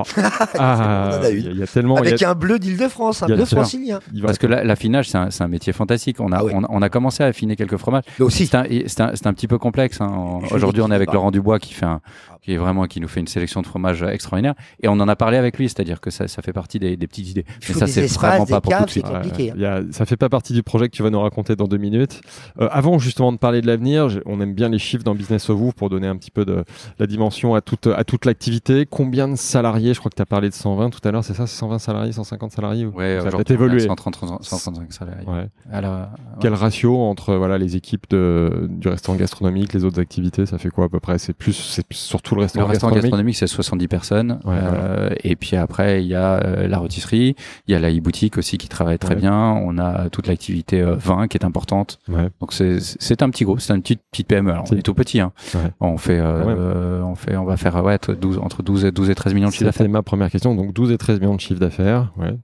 Ah, 0.60 1.10
On 1.14 1.18
en 1.20 1.24
a 1.24 1.30
il 1.30 1.40
y, 1.46 1.48
a- 1.48 1.52
il 1.52 1.58
y 1.60 1.64
a 1.64 1.68
tellement. 1.68 1.98
il 2.00 2.04
y 2.06 2.08
a- 2.08 2.10
Avec 2.10 2.24
un 2.24 2.36
bleu 2.36 2.60
d'Île-de-France, 2.60 3.24
un 3.24 3.28
il 3.28 3.30
y 3.30 3.34
a 3.34 3.36
bleu 3.38 3.46
francilien. 3.46 4.00
Parce 4.22 4.38
que 4.38 4.48
la- 4.48 4.64
l'affinage, 4.64 5.10
c'est 5.10 5.42
un, 5.44 5.48
métier 5.48 5.74
fantastique. 5.74 6.20
On 6.20 6.32
a, 6.32 6.38
Ah 6.38 6.46
oui. 6.46 6.52
on, 6.56 6.64
a- 6.64 6.68
on 6.70 6.82
a 6.82 6.90
commencé 6.90 7.24
à 7.24 7.28
affiner 7.28 7.56
quelques 7.56 7.78
fromages. 7.78 8.04
Mais 8.20 8.26
aussi, 8.26 8.48
C'est 8.48 8.58
un, 8.58 8.66
c'est 8.88 9.02
un, 9.02 9.12
c'est 9.14 9.28
un 9.28 9.34
petit 9.34 9.48
peu 9.48 9.58
complexe. 9.58 10.02
hein. 10.02 10.40
Aujourd'hui, 10.52 10.82
on 10.82 10.92
est 10.92 10.96
avec 10.96 11.14
Laurent 11.14 11.32
Dubois 11.32 11.60
qui 11.60 11.74
fait 11.74 11.86
un, 11.86 12.02
Ah. 12.30 12.37
Qui 12.42 12.54
est 12.54 12.58
vraiment, 12.58 12.86
qui 12.86 13.00
nous 13.02 13.08
fait 13.08 13.20
une 13.20 13.28
sélection 13.28 13.62
de 13.62 13.68
fromages 13.68 14.04
extraordinaire. 14.04 14.54
Et 14.82 14.88
on 14.88 14.94
en 14.94 15.08
a 15.08 15.16
parlé 15.16 15.38
avec 15.38 15.58
lui, 15.58 15.68
c'est-à-dire 15.70 16.00
que 16.00 16.10
ça, 16.12 16.28
ça 16.28 16.42
fait 16.42 16.54
partie 16.54 16.80
des, 16.80 16.96
des 16.98 17.08
petites 17.08 17.30
idées. 17.30 17.46
Mais 17.68 17.74
ça, 17.76 17.88
c'est 17.88 18.06
vraiment 18.08 18.46
pas 18.46 18.62
pour 18.62 18.76
tout 18.78 18.86
de 18.86 18.90
suite. 18.90 19.06
compliqué. 19.06 19.52
hein. 19.52 19.54
il 19.56 19.62
y 19.62 19.66
a- 19.66 19.82
ça 19.92 20.06
fait 20.06 20.18
pas 20.18 20.30
partie 20.30 20.54
du 20.54 20.64
projet 20.64 20.88
que 20.90 20.96
tu 20.96 21.04
vas 21.04 21.10
nous 21.10 21.20
raconter 21.22 21.56
dans 21.56 21.68
deux 21.68 21.78
minutes. 21.78 22.22
Euh, 22.60 22.68
avant 22.72 23.00
justement 23.00 23.32
de 23.32 23.38
parler 23.38 23.62
de 23.62 23.68
l'avenir, 23.68 24.08
on 24.26 24.40
aime 24.42 24.54
bien 24.54 24.70
les 24.70 24.80
chiffres 24.80 25.04
dans 25.04 25.16
Business 25.16 25.50
of 25.50 25.58
Vous 25.58 25.72
pour 25.72 25.90
donner 25.90 26.08
un 26.08 26.16
petit 26.18 26.32
peu 26.32 26.46
de 26.46 26.64
la 27.00 27.08
dimension 27.08 27.56
à 27.56 27.62
toute, 27.62 27.88
à 27.88 28.04
toute 28.04 28.26
l'activité. 28.26 28.86
Combien 28.90 29.28
de 29.28 29.36
salariés 29.36 29.94
Je 29.94 30.00
crois 30.00 30.10
que 30.10 30.16
tu 30.16 30.22
as 30.22 30.26
parlé 30.26 30.50
de 30.50 30.54
120 30.54 30.90
tout 30.90 31.00
à 31.08 31.12
l'heure, 31.12 31.24
c'est 31.24 31.34
ça 31.34 31.48
C'est 31.48 31.58
120 31.58 31.80
salariés, 31.80 32.12
150 32.12 32.52
salariés 32.52 32.86
ou- 32.86 32.92
Ouais, 32.98 33.20
Ça 33.22 33.28
a 33.28 33.32
peut-être 33.32 33.52
évolué. 33.52 33.82
on 33.82 33.86
a 33.86 33.88
130, 33.88 34.44
135 34.44 34.94
salariés. 34.94 35.26
Ouais. 35.28 35.48
Alors, 35.72 36.08
Quel 36.40 36.54
ratio 36.54 36.98
entre 37.00 37.36
voilà 37.36 37.58
les 37.58 37.76
équipes 37.76 38.06
de, 38.10 38.68
du 38.70 38.88
restaurant 38.88 39.18
gastronomique, 39.18 39.74
les 39.74 39.84
autres 39.84 40.00
activités 40.00 40.46
Ça 40.46 40.58
fait 40.58 40.70
quoi 40.70 40.86
à 40.86 40.90
peu 40.90 41.00
près? 41.00 41.18
C'est 41.18 41.34
plus, 41.34 41.54
c'est 41.54 41.86
plus- 41.86 41.98
surtout 41.98 42.27
le 42.36 42.40
Le 42.42 42.44
restaurant, 42.44 42.68
restaurant 42.68 42.94
gastronomique. 42.94 43.36
c'est 43.36 43.48
70 43.48 43.88
personnes. 43.88 44.40
Ouais, 44.46 44.56
Euh, 44.58 45.10
Et 45.24 45.36
puis 45.36 45.56
après, 45.56 46.02
il 46.04 46.08
y 46.08 46.16
a 46.16 46.36
euh, 46.44 46.68
la 46.68 46.78
rôtisserie, 46.78 47.36
il 47.68 47.72
y 47.72 47.76
a 47.76 47.80
la 47.80 47.90
e-boutique 47.92 48.38
aussi 48.38 48.58
qui 48.58 48.68
travaille 48.68 48.98
très 49.00 49.16
Ouais. 49.16 49.22
bien. 49.22 49.34
On 49.64 49.78
a 49.78 50.10
toute 50.10 50.28
l'activité 50.28 50.82
euh, 50.82 50.96
vin 50.96 51.28
qui 51.28 51.38
est 51.38 51.46
importante. 51.46 52.00
Ouais. 52.10 52.30
Donc 52.40 52.54
c'est 52.54 52.80
c'est 52.80 53.22
un 53.22 53.30
petit 53.30 53.44
groupe, 53.46 53.60
c'est 53.62 53.74
une 53.74 53.82
petite 53.82 54.02
petite 54.12 54.28
PME. 54.28 54.52
Alors, 54.52 54.64
on 54.64 54.66
C'est- 54.68 54.78
est 54.78 54.82
tout 54.82 54.94
petit. 54.94 55.20
Hein. 55.20 55.32
On 55.80 55.98
fait 55.98 56.20
euh, 56.20 57.02
on 57.04 57.16
fait 57.16 57.36
on 57.38 57.46
va 57.46 57.58
faire 57.58 57.84
ouais, 57.84 57.98
12 58.20 58.40
entre 58.40 58.64
12 58.64 58.86
et 58.86 58.92
12 58.92 59.10
et 59.10 59.16
13 59.16 59.34
millions 59.34 59.48
de 59.48 59.52
chiffre 59.54 59.66
C'était 59.72 59.80
d'affaires. 59.84 59.90
ma 59.92 60.02
première 60.04 60.30
question. 60.30 60.56
Donc 60.56 60.74
12 60.74 60.92
et 60.92 60.98
13 60.98 61.20
millions 61.20 61.36
de 61.36 61.42
chiffre 61.42 61.60
d'affaires. 61.60 62.12
Ouais. 62.18 62.36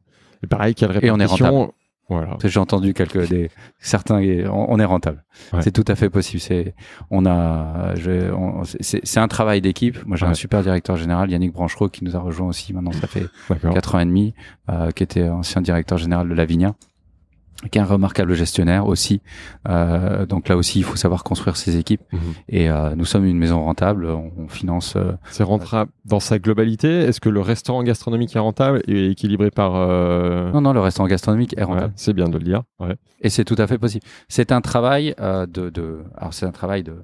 Et 0.44 0.48
pareil, 0.48 0.76
quelle 0.76 0.92
Et 1.02 1.10
on 1.12 1.20
est 1.20 1.24
répartition 1.24 1.74
Voilà. 2.10 2.38
J'ai 2.44 2.60
entendu 2.60 2.94
quelques 2.94 3.30
des 3.30 3.50
certains 3.80 4.18
on, 4.50 4.66
on 4.70 4.80
est 4.80 4.86
rentable. 4.86 5.24
Ouais. 5.54 5.62
C'est 5.62 5.72
tout 5.72 5.86
à 5.88 5.96
fait 5.96 6.10
possible. 6.10 6.42
C'est 6.42 6.76
on 7.10 7.26
a 7.26 7.94
c'est 8.82 9.20
un 9.20 9.28
travail 9.28 9.62
d'équipe. 9.62 10.06
Moi 10.06 10.18
j'ai 10.18 10.26
Ouais. 10.26 10.32
un 10.32 10.36
super 10.36 10.62
directeur 10.64 10.98
général 10.98 11.32
Yannick 11.32 11.54
Branchereau 11.54 11.90
qui 11.90 12.04
nous 12.04 12.16
a 12.16 12.20
rejoint 12.20 12.48
aussi 12.48 12.74
maintenant 12.74 12.92
ça 12.92 13.08
fait. 13.08 13.26
4 13.74 13.96
ans 13.96 14.00
et 14.00 14.06
demi, 14.06 14.34
euh, 14.70 14.92
qui 14.92 15.04
était 15.04 15.30
ancien 15.30 15.62
directeur 15.62 15.98
général 15.98 16.28
de 16.30 16.34
Lavinia, 16.34 16.76
qui 17.70 17.78
est 17.78 17.82
un 17.82 17.86
remarquable 17.86 18.34
gestionnaire 18.34 18.88
aussi. 18.88 19.22
Euh, 19.70 20.26
donc 20.26 20.50
là 20.50 20.58
aussi, 20.58 20.80
il 20.80 20.84
faut 20.84 20.96
savoir 20.96 21.24
construire 21.24 21.56
ses 21.58 21.78
équipes. 21.78 22.02
Mhm. 22.12 22.20
Et 22.50 22.70
euh, 22.70 22.96
nous 22.96 23.06
sommes 23.06 23.26
une 23.26 23.38
maison 23.38 23.64
rentable, 23.64 24.06
on, 24.08 24.32
on 24.38 24.48
finance. 24.48 24.96
euh, 24.96 25.14
C'est 25.30 25.44
rentable 25.44 25.92
dans 26.06 26.20
sa 26.20 26.40
globalité. 26.40 26.90
Est-ce 27.02 27.22
que 27.22 27.30
le 27.30 27.42
restaurant 27.42 27.84
gastronomique 27.84 28.36
est 28.36 28.40
rentable 28.40 28.82
et 28.88 29.08
équilibré 29.12 29.52
par 29.52 29.76
euh, 29.76 30.52
Non, 30.52 30.62
non, 30.62 30.74
le 30.74 30.80
restaurant 30.82 31.08
gastronomique 31.08 31.54
est 31.54 31.60
ouais, 31.60 31.64
rentable. 31.66 31.94
C'est 31.96 32.14
bien 32.14 32.28
de 32.30 32.38
le 32.38 32.44
dire. 32.44 32.64
Ouais. 32.80 32.96
Et 33.22 33.30
c'est 33.30 33.46
tout 33.46 33.56
à 33.58 33.68
fait 33.68 33.78
possible. 33.78 34.04
C'est 34.28 34.52
un 34.52 34.62
travail 34.62 35.16
euh, 35.20 35.46
de, 35.46 35.70
de, 35.70 36.00
alors 36.18 36.34
c'est 36.34 36.46
un 36.46 36.52
travail 36.52 36.84
de, 36.84 36.96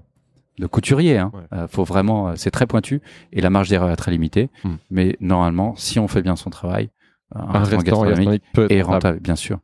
de 0.59 0.67
couturier. 0.67 1.17
Hein. 1.17 1.31
Ouais. 1.33 1.57
Euh, 1.57 1.67
faut 1.67 1.83
vraiment, 1.85 2.33
c'est 2.35 2.51
très 2.51 2.67
pointu 2.67 3.01
et 3.31 3.39
la 3.41 3.49
marge 3.49 3.69
d'erreur 3.69 3.89
est 3.91 3.95
très 3.95 4.11
limitée. 4.11 4.49
Hmm. 4.63 4.75
Mais 4.91 5.15
normalement, 5.21 5.73
si 5.77 5.99
on 5.99 6.07
fait 6.07 6.21
bien 6.21 6.35
son 6.35 6.49
travail, 6.49 6.89
un, 7.33 7.41
Un 7.41 7.59
restaurant 7.59 7.81
gastronomique 7.83 7.85
gastronomique 8.09 8.43
peut 8.53 8.63
être 8.65 8.71
est 8.71 8.81
rentable. 8.81 8.93
rentable, 9.05 9.19
bien 9.21 9.35
sûr. 9.35 9.59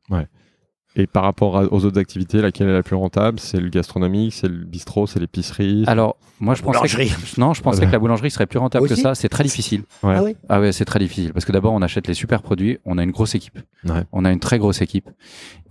Et 0.98 1.08
par 1.08 1.24
rapport 1.24 1.58
à- 1.58 1.66
aux 1.74 1.84
autres 1.84 2.00
activités, 2.00 2.42
laquelle 2.42 2.70
est 2.70 2.74
la 2.74 2.84
plus 2.84 2.96
rentable? 2.96 3.40
C'est 3.40 3.60
le 3.60 3.70
gastronomique, 3.70 4.34
c'est 4.34 4.48
le 4.48 4.64
bistrot, 4.64 5.08
c'est 5.08 5.20
l'épicerie? 5.20 5.84
Alors, 5.88 6.16
moi, 6.40 6.56
je 6.56 6.62
pensais 6.64 6.78
Boulangerie. 6.80 7.10
que, 7.10 7.14
non, 7.42 7.54
je 7.54 7.62
pensais 7.62 7.82
Ah 7.84 7.86
que 7.88 7.92
la 7.92 8.00
boulangerie 8.00 8.32
serait 8.32 8.46
plus 8.46 8.60
rentable 8.60 8.88
que 8.88 8.96
ça. 8.96 9.14
C'est 9.14 9.28
très 9.30 9.44
difficile. 9.44 9.84
Ouais. 10.04 10.16
Ah 10.18 10.24
oui 10.24 10.36
Ah 10.48 10.62
ouais, 10.62 10.72
c'est 10.72 10.86
très 10.86 11.00
difficile 11.00 11.34
parce 11.34 11.44
que 11.46 11.52
d'abord, 11.52 11.74
on 11.74 11.82
achète 11.82 12.08
les 12.08 12.14
super 12.14 12.42
produits. 12.42 12.78
On 12.86 12.98
a 12.98 13.04
une 13.04 13.12
grosse 13.12 13.36
équipe. 13.36 13.60
Ouais. 13.84 14.04
On 14.14 14.24
a 14.26 14.32
une 14.32 14.40
très 14.40 14.58
grosse 14.58 14.82
équipe. 14.82 15.10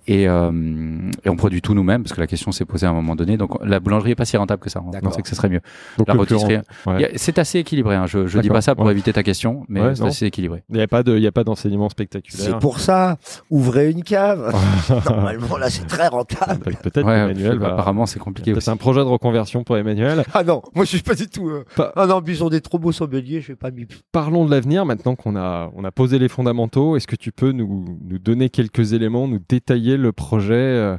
Et, 0.06 0.28
euh, 0.28 0.50
et 1.24 1.28
on 1.30 1.36
produit 1.36 1.62
tout 1.62 1.74
nous-mêmes 1.74 2.02
parce 2.02 2.12
que 2.14 2.20
la 2.20 2.26
question 2.26 2.52
s'est 2.52 2.64
posée 2.64 2.86
à 2.86 2.90
un 2.90 2.92
moment 2.92 3.16
donné. 3.16 3.36
Donc 3.36 3.52
la 3.64 3.80
boulangerie 3.80 4.10
est 4.12 4.14
pas 4.14 4.24
si 4.26 4.36
rentable 4.36 4.60
que 4.62 4.68
ça. 4.70 4.82
On 4.86 4.90
D'accord. 4.90 5.10
pensait 5.10 5.22
que 5.22 5.28
ce 5.28 5.34
serait 5.34 5.48
mieux. 5.48 5.60
Donc 5.98 6.08
La 6.08 6.14
rôtisserie. 6.14 6.58
Ouais. 6.86 7.12
c'est 7.16 7.38
assez 7.38 7.58
équilibré. 7.58 7.94
Hein. 7.96 8.06
Je, 8.06 8.26
je 8.26 8.38
dis 8.40 8.48
pas 8.48 8.60
ça 8.60 8.74
pour 8.74 8.84
Ouais. 8.86 8.92
éviter 8.92 9.12
ta 9.12 9.22
question, 9.22 9.64
mais 9.68 9.80
Ouais, 9.80 9.94
c'est 9.94 10.02
non. 10.02 10.08
assez 10.08 10.26
équilibré. 10.26 10.62
Il 10.68 10.76
n'y 10.76 10.82
a 10.82 10.86
pas 10.88 11.02
de, 11.02 11.16
il 11.16 11.22
y 11.22 11.26
a 11.26 11.32
pas 11.32 11.44
d'enseignement 11.44 11.88
C'est 11.88 11.92
spectaculaire. 11.92 12.58
pour 12.58 12.80
ça, 12.80 13.16
ouvrez 13.50 13.90
une 13.90 14.02
cave. 14.02 14.54
Normalement, 15.08 15.56
là, 15.56 15.70
c'est 15.70 15.86
très 15.86 16.08
rentable. 16.08 16.74
Peut-être 16.82 17.04
Ouais, 17.06 17.18
Emmanuel 17.18 17.62
apparemment, 17.64 18.06
c'est 18.06 18.18
compliqué 18.18 18.54
C'est 18.60 18.70
un 18.70 18.76
projet 18.76 19.00
de 19.00 19.06
reconversion 19.06 19.64
pour 19.64 19.76
Emmanuel. 19.76 20.24
Ah 20.34 20.44
non, 20.44 20.62
moi, 20.74 20.84
je 20.84 20.90
suis 20.90 21.02
pas 21.02 21.14
du 21.14 21.28
tout. 21.28 21.48
euh, 21.48 21.64
Pas- 21.76 21.92
Un 21.96 22.10
ambition 22.10 22.48
des 22.48 22.60
trop 22.60 22.78
beaux 22.78 22.92
sommeliers, 22.92 23.40
je 23.40 23.48
vais 23.48 23.56
pas 23.56 23.70
m'y. 23.70 23.86
Parlons 24.12 24.44
de 24.44 24.50
l'avenir 24.50 24.84
maintenant 24.84 25.14
qu'on 25.14 25.36
a, 25.36 25.70
on 25.74 25.84
a 25.84 25.90
posé 25.90 26.18
les 26.18 26.28
fondamentaux. 26.28 26.96
Est-ce 26.96 27.06
que 27.06 27.16
tu 27.16 27.32
peux 27.32 27.52
nous, 27.52 27.98
nous 28.06 28.18
donner 28.18 28.48
quelques 28.50 28.92
éléments, 28.92 29.26
nous 29.28 29.40
détailler 29.48 29.93
le 29.96 30.12
projet 30.12 30.54
euh, 30.54 30.96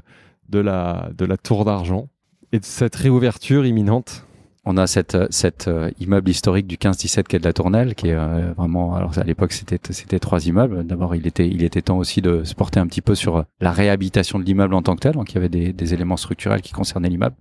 de 0.50 0.60
la, 0.60 1.10
de 1.18 1.26
la 1.26 1.38
tour 1.38 1.66
d'argent 1.66 2.08
et 2.52 2.60
de 2.60 2.66
cette 2.66 2.96
réouverture 2.96 3.66
imminente 3.66 4.26
On 4.68 4.78
a 4.78 4.88
cette, 4.88 5.16
euh, 5.16 5.28
cet 5.30 5.68
euh, 5.68 5.92
immeuble 6.00 6.30
historique 6.30 6.66
du 6.68 6.78
15-17 6.78 7.24
quai 7.24 7.38
de 7.40 7.44
la 7.44 7.54
Tournelle, 7.54 7.94
qui 7.96 8.08
est 8.10 8.16
euh, 8.16 8.52
vraiment. 8.58 8.96
Alors 8.96 9.18
à 9.20 9.24
l'époque, 9.24 9.52
c'était 9.54 9.80
c'était 9.94 10.20
trois 10.20 10.48
immeubles. 10.48 10.84
D'abord, 10.86 11.16
il 11.16 11.28
était 11.28 11.48
il 11.48 11.64
était 11.64 11.82
temps 11.84 11.98
aussi 11.98 12.22
de 12.22 12.44
se 12.44 12.56
porter 12.56 12.80
un 12.80 12.88
petit 12.88 13.02
peu 13.02 13.14
sur 13.16 13.44
la 13.60 13.72
réhabilitation 13.72 14.40
de 14.40 14.44
l'immeuble 14.44 14.74
en 14.74 14.82
tant 14.82 14.96
que 14.96 15.02
tel. 15.02 15.14
Donc 15.14 15.32
il 15.32 15.36
y 15.36 15.38
avait 15.38 15.50
des, 15.50 15.72
des 15.74 15.94
éléments 15.94 16.18
structurels 16.18 16.62
qui 16.62 16.74
concernaient 16.74 17.10
l'immeuble, 17.10 17.36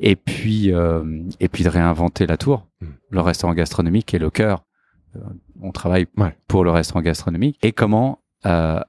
et 0.00 0.16
puis 0.16 0.72
euh, 0.72 1.02
et 1.40 1.48
puis 1.48 1.64
de 1.64 1.68
réinventer 1.70 2.26
la 2.26 2.36
tour, 2.36 2.66
Mm. 2.80 2.86
le 3.10 3.20
restaurant 3.20 3.54
gastronomique 3.54 4.06
qui 4.06 4.16
est 4.16 4.18
le 4.18 4.30
cœur. 4.30 4.64
Euh, 5.16 5.20
on 5.62 5.70
travaille 5.70 6.06
Ouais. 6.16 6.34
pour 6.48 6.64
le 6.64 6.70
restaurant 6.70 7.02
gastronomique 7.02 7.58
et 7.62 7.72
comment 7.72 8.18
euh, 8.46 8.80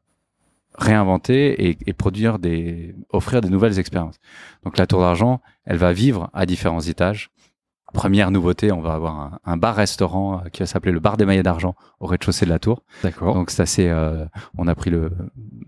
réinventer 0.77 1.77
et, 1.85 1.93
produire 1.93 2.39
des 2.39 2.95
offrir 3.09 3.41
des 3.41 3.49
nouvelles 3.49 3.79
expériences. 3.79 4.19
Donc 4.63 4.77
la 4.77 4.87
tour 4.87 5.01
d'argent, 5.01 5.41
elle 5.65 5.77
va 5.77 5.93
vivre 5.93 6.29
à 6.33 6.45
différents 6.45 6.81
étages 6.81 7.31
Première 7.93 8.29
nouveauté, 8.31 8.71
on 8.73 8.81
va 8.81 8.93
avoir 8.93 9.15
un, 9.19 9.39
un 9.45 9.57
bar-restaurant 9.57 10.41
euh, 10.45 10.49
qui 10.49 10.61
va 10.61 10.65
s'appeler 10.65 10.91
le 10.91 10.99
bar 10.99 11.15
des 11.17 11.25
maillets 11.25 11.43
d'argent 11.43 11.75
au 12.01 12.07
rez-de-chaussée 12.07 12.45
de 12.45 12.49
la 12.49 12.59
tour. 12.59 12.81
D'accord. 13.03 13.33
Donc 13.33 13.49
c'est 13.51 13.61
assez, 13.61 13.87
euh, 13.87 14.25
on 14.57 14.67
a 14.67 14.75
pris 14.75 14.89
le, 14.89 15.11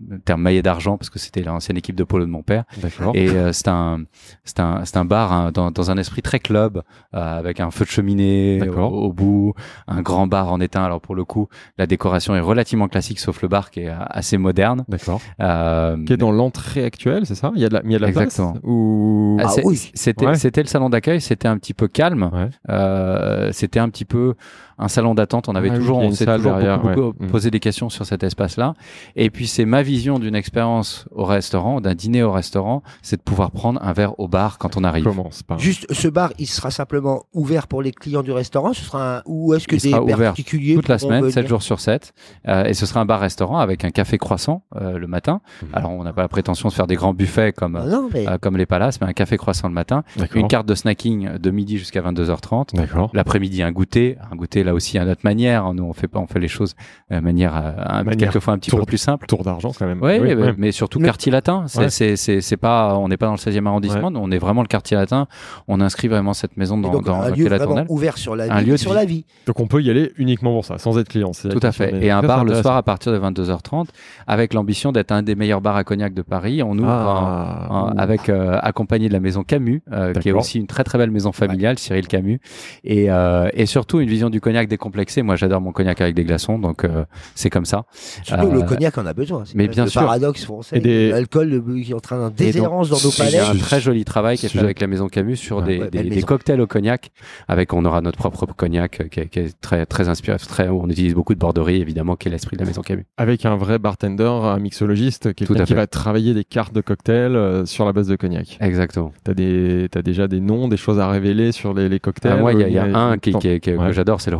le 0.08 0.18
terme 0.18 0.42
maillet 0.42 0.60
d'argent 0.60 0.98
parce 0.98 1.08
que 1.10 1.18
c'était 1.18 1.42
l'ancienne 1.42 1.76
équipe 1.78 1.94
de 1.96 2.04
polo 2.04 2.26
de 2.26 2.30
mon 2.30 2.42
père. 2.42 2.64
D'accord. 2.82 3.12
Et 3.14 3.30
euh, 3.30 3.52
c'est 3.54 3.68
un, 3.68 4.02
c'est 4.44 4.60
un, 4.60 4.84
c'est 4.84 4.98
un 4.98 5.06
bar 5.06 5.32
hein, 5.32 5.52
dans, 5.54 5.70
dans 5.70 5.90
un 5.90 5.96
esprit 5.96 6.20
très 6.20 6.38
club 6.38 6.82
euh, 7.14 7.38
avec 7.38 7.60
un 7.60 7.70
feu 7.70 7.84
de 7.86 7.90
cheminée 7.90 8.60
au, 8.68 8.78
au 8.82 9.12
bout, 9.12 9.54
un 9.86 10.02
grand 10.02 10.26
bar 10.26 10.52
en 10.52 10.60
étain. 10.60 10.84
Alors 10.84 11.00
pour 11.00 11.14
le 11.14 11.24
coup, 11.24 11.48
la 11.78 11.86
décoration 11.86 12.34
est 12.34 12.40
relativement 12.40 12.88
classique, 12.88 13.20
sauf 13.20 13.40
le 13.40 13.48
bar 13.48 13.70
qui 13.70 13.80
est 13.80 13.88
euh, 13.88 13.94
assez 14.10 14.36
moderne. 14.36 14.84
D'accord. 14.88 15.20
Euh, 15.40 15.96
Qui 16.04 16.12
est 16.12 16.16
dans 16.18 16.32
l'entrée 16.32 16.84
actuelle, 16.84 17.24
c'est 17.24 17.36
ça? 17.36 17.52
Il 17.54 17.62
y 17.62 17.64
a 17.64 17.68
de 17.70 17.74
la, 17.74 17.82
il 17.84 17.92
y 17.92 17.94
a 17.94 17.98
de 17.98 18.02
la 18.02 18.08
Exactement. 18.08 18.52
place 18.52 18.64
Ou 18.64 19.38
Ah, 19.40 19.44
Ah 19.46 19.48
c'est- 19.50 19.64
oui. 19.64 19.90
C'était 19.94 20.26
Ouais. 20.26 20.34
c'était 20.34 20.62
le 20.62 20.68
salon 20.68 20.90
d'accueil, 20.90 21.20
c'était 21.22 21.48
un 21.48 21.56
petit 21.56 21.72
peu 21.74 21.88
calme. 21.88 22.17
Ouais. 22.22 22.50
Euh, 22.68 23.50
c'était 23.52 23.80
un 23.80 23.88
petit 23.88 24.04
peu 24.04 24.34
un 24.78 24.88
salon 24.88 25.14
d'attente. 25.14 25.48
On 25.48 25.54
avait 25.54 25.70
Ah 25.70 25.76
toujours, 25.76 25.98
on 25.98 26.02
une 26.04 26.12
s'est 26.12 26.24
salle 26.24 26.38
toujours 26.38 26.56
derrière, 26.56 26.78
beaucoup, 26.78 26.94
beaucoup 26.94 27.18
ouais. 27.20 27.26
Mm. 27.26 27.30
posé 27.30 27.50
des 27.50 27.60
questions 27.60 27.88
sur 27.88 28.06
cet 28.06 28.22
espace-là. 28.22 28.74
Et 29.16 29.30
puis 29.30 29.46
c'est 29.46 29.64
ma 29.64 29.82
vision 29.82 30.18
d'une 30.18 30.34
expérience 30.34 31.06
au 31.12 31.24
restaurant, 31.24 31.80
d'un 31.80 31.94
dîner 31.94 32.22
au 32.22 32.32
restaurant, 32.32 32.82
c'est 33.02 33.16
de 33.16 33.22
pouvoir 33.22 33.50
prendre 33.50 33.82
un 33.82 33.92
verre 33.92 34.18
au 34.18 34.28
bar 34.28 34.58
quand 34.58 34.76
on 34.76 34.84
arrive. 34.84 35.04
Commence 35.04 35.42
par. 35.42 35.58
Juste, 35.58 35.92
ce 35.92 36.08
bar, 36.08 36.32
il 36.38 36.46
sera 36.46 36.70
simplement 36.70 37.24
ouvert 37.32 37.66
pour 37.66 37.82
les 37.82 37.92
clients 37.92 38.22
du 38.22 38.32
restaurant. 38.32 38.72
Ce 38.72 38.84
sera 38.84 39.18
un... 39.18 39.22
ou 39.26 39.54
est-ce 39.54 39.66
que 39.66 39.76
Il 39.76 39.82
des 39.82 39.90
sera 39.90 40.02
ouvert 40.02 40.18
particuliers 40.18 40.74
toute 40.74 40.88
la 40.88 40.98
semaine, 40.98 41.20
venir 41.20 41.34
7 41.34 41.48
jours 41.48 41.62
sur 41.62 41.80
7. 41.80 42.12
Euh, 42.46 42.64
et 42.64 42.74
ce 42.74 42.86
sera 42.86 43.00
un 43.00 43.04
bar-restaurant 43.04 43.58
avec 43.58 43.84
un 43.84 43.90
café 43.90 44.18
croissant 44.18 44.62
euh, 44.76 44.98
le 44.98 45.06
matin. 45.06 45.40
Mhm. 45.62 45.68
Alors 45.72 45.90
on 45.92 46.04
n'a 46.04 46.12
pas 46.12 46.22
la 46.22 46.28
prétention 46.28 46.68
de 46.68 46.74
faire 46.74 46.86
des 46.86 46.96
grands 46.96 47.14
buffets 47.14 47.52
comme 47.52 47.76
Ah 47.76 47.86
non, 47.86 48.08
mais 48.12 48.28
euh, 48.28 48.38
comme 48.38 48.56
les 48.56 48.66
palaces, 48.66 49.00
mais 49.00 49.06
un 49.06 49.12
café 49.12 49.36
croissant 49.36 49.68
le 49.68 49.74
matin, 49.74 50.04
une 50.34 50.48
carte 50.48 50.66
de 50.66 50.74
snacking 50.74 51.38
de 51.38 51.50
midi 51.50 51.78
jusqu'à 51.78 52.00
22h30. 52.02 52.74
D'accord. 52.74 53.10
L'après-midi, 53.14 53.62
un 53.62 53.72
goûter, 53.72 54.16
un 54.30 54.36
goûter 54.36 54.64
là 54.68 54.74
aussi 54.74 54.98
à 54.98 55.04
notre 55.04 55.22
manière. 55.24 55.72
Nous, 55.74 55.82
on 55.84 55.92
fait 55.92 56.08
pas, 56.08 56.18
on 56.20 56.26
fait 56.26 56.38
les 56.38 56.48
choses 56.48 56.74
de 57.10 57.18
manière, 57.20 57.54
euh, 57.56 57.72
un- 57.78 58.04
Manière 58.04 58.16
quelquefois 58.30 58.54
un 58.54 58.58
petit 58.58 58.70
tour- 58.70 58.80
peu 58.80 58.86
plus 58.86 58.98
simple. 58.98 59.26
Tour 59.26 59.42
d'argent 59.44 59.72
quand 59.76 59.86
même. 59.86 59.98
Oui, 60.02 60.12
Oui, 60.20 60.28
mais, 60.28 60.34
ouais. 60.34 60.54
mais 60.56 60.72
surtout 60.72 60.98
Le- 60.98 61.06
quartier 61.06 61.32
latin. 61.32 61.64
C'est, 61.66 61.78
Ouais. 61.78 61.90
c'est, 61.90 62.16
c'est, 62.16 62.40
c'est 62.40 62.56
pas, 62.56 62.96
on 62.96 63.08
n'est 63.08 63.16
pas 63.16 63.26
dans 63.26 63.32
le 63.32 63.38
16e 63.38 63.66
arrondissement, 63.66 64.10
nous, 64.10 64.20
on 64.20 64.30
est 64.30 64.38
vraiment 64.38 64.62
le 64.62 64.68
quartier 64.68 64.96
latin. 64.96 65.26
On 65.66 65.80
inscrit 65.80 66.08
vraiment 66.08 66.34
cette 66.34 66.56
maison 66.56 66.78
dans, 66.78 66.90
donc, 66.90 67.04
dans, 67.04 67.20
un 67.20 67.30
lieu 67.30 67.44
la 67.48 67.56
vraiment 67.56 67.66
tournelle. 67.66 67.86
ouvert 67.88 68.16
sur 68.18 68.36
la 68.36 68.44
Un 68.52 68.60
vie, 68.60 68.66
lieu 68.66 68.72
de 68.72 68.76
sur 68.76 68.90
vie. 68.92 68.96
la 68.96 69.04
vie. 69.04 69.24
Donc 69.46 69.58
on 69.60 69.66
peut 69.66 69.82
y 69.82 69.90
aller 69.90 70.12
uniquement 70.18 70.52
pour 70.52 70.64
ça, 70.64 70.78
sans 70.78 70.98
être 70.98 71.08
client. 71.08 71.30
Tout 71.32 71.60
à 71.62 71.72
fait. 71.72 71.92
mais 71.92 72.06
Et 72.06 72.10
un 72.10 72.22
bar 72.22 72.44
le 72.44 72.54
soir 72.54 72.76
à 72.76 72.82
partir 72.82 73.12
de 73.12 73.18
22h30, 73.18 73.88
avec 74.26 74.54
l'ambition 74.54 74.92
d'être 74.92 75.12
un 75.12 75.22
des 75.22 75.34
meilleurs 75.34 75.60
bars 75.60 75.76
à 75.76 75.84
cognac 75.84 76.14
de 76.14 76.22
Paris. 76.22 76.62
On 76.62 76.76
ouvre 76.78 76.88
Ah. 76.88 77.68
un- 77.70 77.74
un- 77.92 77.96
avec 77.98 78.28
euh, 78.28 78.58
accompagné 78.62 79.08
de 79.08 79.12
la 79.12 79.20
maison 79.20 79.42
Camus, 79.42 79.82
euh, 79.92 80.12
qui 80.12 80.28
est 80.28 80.32
aussi 80.32 80.58
une 80.58 80.66
très 80.66 80.84
très 80.84 80.98
belle 80.98 81.10
maison 81.10 81.32
familiale, 81.32 81.78
Cyril 81.78 82.06
Camus, 82.08 82.40
et, 82.84 83.10
euh, 83.10 83.48
et 83.54 83.66
surtout 83.66 84.00
une 84.00 84.08
vision 84.08 84.30
du 84.30 84.40
cognac 84.40 84.57
décomplexé. 84.66 85.22
Moi, 85.22 85.36
j'adore 85.36 85.60
mon 85.60 85.70
cognac 85.70 86.00
avec 86.00 86.14
des 86.16 86.24
glaçons, 86.24 86.58
donc 86.58 86.84
euh, 86.84 87.04
c'est 87.36 87.50
comme 87.50 87.64
ça. 87.66 87.84
Surtout, 88.24 88.46
Euh, 88.48 88.52
le 88.54 88.62
cognac 88.62 88.98
en 88.98 89.06
a 89.06 89.12
besoin. 89.12 89.44
C'est 89.44 89.54
mais 89.54 89.68
bien 89.68 89.84
le 89.84 89.90
sûr. 89.90 90.00
paradoxe 90.00 90.44
français. 90.44 90.80
Des- 90.80 91.10
L'alcool 91.10 91.62
qui 91.84 91.92
est 91.92 91.94
en 91.94 92.00
train 92.00 92.16
d'un 92.18 92.26
Et 92.28 92.30
donc, 92.30 92.36
déshérence 92.38 92.88
dans 92.88 92.96
nos 92.96 93.10
sujet- 93.10 93.24
Il 93.28 93.28
y 93.28 93.36
palais. 93.36 93.44
a 93.46 93.50
un 93.50 93.56
très 93.56 93.80
joli 93.80 94.04
travail 94.04 94.36
qui 94.38 94.46
est 94.46 94.48
fait 94.48 94.58
avec 94.58 94.80
la 94.80 94.86
maison 94.88 95.06
Camus 95.08 95.36
sur 95.36 95.58
Ouais. 95.58 95.64
des, 95.64 95.78
Ouais, 95.78 95.84
des, 95.90 95.98
belle 95.98 96.08
des 96.08 96.14
maison. 96.16 96.26
cocktails 96.26 96.60
au 96.60 96.66
cognac. 96.66 97.10
Avec, 97.46 97.72
on 97.74 97.84
aura 97.84 98.00
notre 98.00 98.18
propre 98.18 98.46
cognac 98.56 99.00
euh, 99.00 99.04
qui 99.08 99.20
est, 99.20 99.28
qui 99.28 99.38
est 99.40 99.60
très 99.60 99.84
très 99.86 100.08
inspiré. 100.08 100.38
Très, 100.38 100.68
on 100.68 100.88
utilise 100.88 101.14
beaucoup 101.14 101.34
de 101.34 101.38
borderie 101.38 101.80
évidemment, 101.80 102.16
qui 102.16 102.28
est 102.28 102.30
l'esprit 102.30 102.56
de 102.56 102.62
la 102.62 102.66
maison 102.66 102.80
Camus. 102.82 103.04
Avec 103.18 103.44
un 103.44 103.56
vrai 103.56 103.78
bartender, 103.78 104.24
un 104.24 104.58
mixologiste, 104.58 105.34
quelqu'un 105.34 105.54
Tout 105.54 105.60
à 105.60 105.64
qui 105.64 105.74
va 105.74 105.86
travailler 105.86 106.32
des 106.34 106.44
cartes 106.44 106.72
de 106.74 106.80
cocktails 106.80 107.36
euh, 107.36 107.66
sur 107.66 107.84
la 107.84 107.92
base 107.92 108.08
de 108.08 108.16
cognac. 108.16 108.56
Exactement. 108.60 109.12
T'as 109.24 109.34
des, 109.34 109.88
t'as 109.90 110.02
déjà 110.02 110.26
des 110.28 110.40
noms, 110.40 110.68
des 110.68 110.76
choses 110.76 110.98
à 110.98 111.08
révéler 111.08 111.52
sur 111.52 111.74
les, 111.74 111.88
les 111.88 112.00
cocktails. 112.00 112.32
Ah, 112.36 112.40
moi, 112.40 112.52
il 112.52 112.60
y 112.60 112.64
a, 112.64 112.68
il 112.68 112.74
y 112.74 112.78
a 112.78 112.84
euh, 112.84 112.94
un 112.94 113.18
qui, 113.18 113.32
qui 113.32 113.48
Ouais. 113.48 113.60
que 113.60 113.92
j'adore, 113.92 114.20
c'est 114.20 114.30
le 114.30 114.36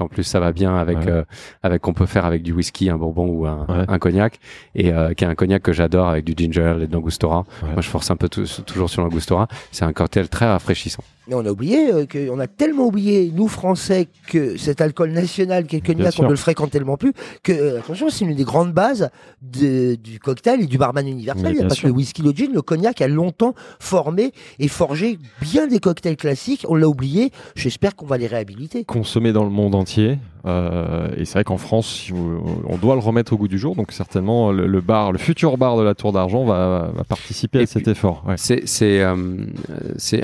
En 0.00 0.08
plus, 0.08 0.24
ça 0.24 0.40
va 0.40 0.52
bien 0.52 0.76
avec 0.76 0.98
Ouais. 0.98 1.08
euh, 1.08 1.24
avec 1.62 1.82
qu'on 1.82 1.92
peut 1.92 2.06
faire 2.06 2.24
avec 2.24 2.42
du 2.42 2.52
whisky, 2.52 2.90
un 2.90 2.96
bourbon 2.96 3.26
ou 3.28 3.46
un, 3.46 3.66
Ouais. 3.68 3.84
un 3.88 3.98
cognac, 3.98 4.38
et 4.74 4.92
euh, 4.92 5.14
qui 5.14 5.24
est 5.24 5.26
un 5.26 5.34
cognac 5.34 5.62
que 5.62 5.72
j'adore 5.72 6.08
avec 6.08 6.24
du 6.24 6.34
ginger 6.36 6.76
et 6.82 6.86
de 6.86 6.92
l'angostura. 6.92 7.44
Ouais. 7.62 7.70
Moi, 7.72 7.82
je 7.82 7.88
force 7.88 8.10
un 8.10 8.16
peu 8.16 8.28
toujours 8.28 8.90
sur 8.90 9.02
l'angostura. 9.02 9.48
C'est 9.72 9.84
un 9.84 9.92
cocktail 9.92 10.28
très 10.28 10.46
rafraîchissant. 10.46 11.02
Mais 11.28 11.34
on 11.34 11.44
a 11.44 11.50
oublié, 11.50 11.90
euh, 11.92 12.06
que, 12.06 12.30
on 12.30 12.38
a 12.38 12.46
tellement 12.46 12.86
oublié, 12.86 13.32
nous 13.34 13.48
Français, 13.48 14.06
que 14.28 14.56
cet 14.56 14.80
alcool 14.80 15.10
national 15.10 15.66
qu'est 15.66 15.78
le 15.78 15.82
cognac, 15.94 16.14
on 16.18 16.24
ne 16.24 16.28
le 16.30 16.36
fréquente 16.36 16.70
tellement 16.70 16.96
plus, 16.96 17.12
que, 17.42 17.52
euh, 17.52 17.78
attention, 17.80 18.08
c'est 18.10 18.24
une 18.24 18.34
des 18.34 18.44
grandes 18.44 18.72
bases 18.72 19.10
de- 19.42 19.96
du 19.96 20.20
cocktail 20.20 20.60
et 20.62 20.66
du 20.66 20.78
barman 20.78 21.04
Mais 21.04 21.10
universel. 21.10 21.46
Il 21.46 21.52
n'y 21.52 21.58
a 21.58 21.60
bien 21.62 21.68
pas 21.68 21.74
sûr. 21.74 21.82
que 21.82 21.88
le 21.88 21.94
whisky, 21.94 22.22
le 22.22 22.30
gin, 22.30 22.52
le 22.52 22.62
cognac 22.62 23.00
a 23.00 23.08
longtemps 23.08 23.54
formé 23.80 24.32
et 24.60 24.68
forgé 24.68 25.18
bien 25.40 25.66
des 25.66 25.80
cocktails 25.80 26.16
classiques. 26.16 26.64
On 26.68 26.74
l'a 26.76 26.88
oublié. 26.88 27.32
J'espère 27.56 27.96
qu'on 27.96 28.06
va 28.06 28.18
les 28.18 28.26
réhabiliter. 28.28 28.84
consommé 28.84 29.32
dans 29.32 29.44
le 29.44 29.50
monde 29.50 29.74
entier. 29.74 30.18
Euh, 30.46 31.08
et 31.16 31.24
c'est 31.24 31.34
vrai 31.34 31.44
qu'en 31.44 31.56
France, 31.56 32.08
on 32.12 32.76
doit 32.76 32.94
le 32.94 33.00
remettre 33.00 33.32
au 33.32 33.36
goût 33.36 33.48
du 33.48 33.58
jour. 33.58 33.74
Donc 33.74 33.92
certainement, 33.92 34.52
le, 34.52 34.66
le 34.66 34.80
bar, 34.80 35.12
le 35.12 35.18
futur 35.18 35.58
bar 35.58 35.76
de 35.76 35.82
la 35.82 35.94
Tour 35.94 36.12
d'Argent 36.12 36.44
va, 36.44 36.90
va 36.94 37.04
participer 37.04 37.58
Et 37.58 37.62
à 37.62 37.66
cet 37.66 37.88
effort. 37.88 38.22
Ouais. 38.26 38.34
C'est 38.36 39.00
euh, 39.02 39.16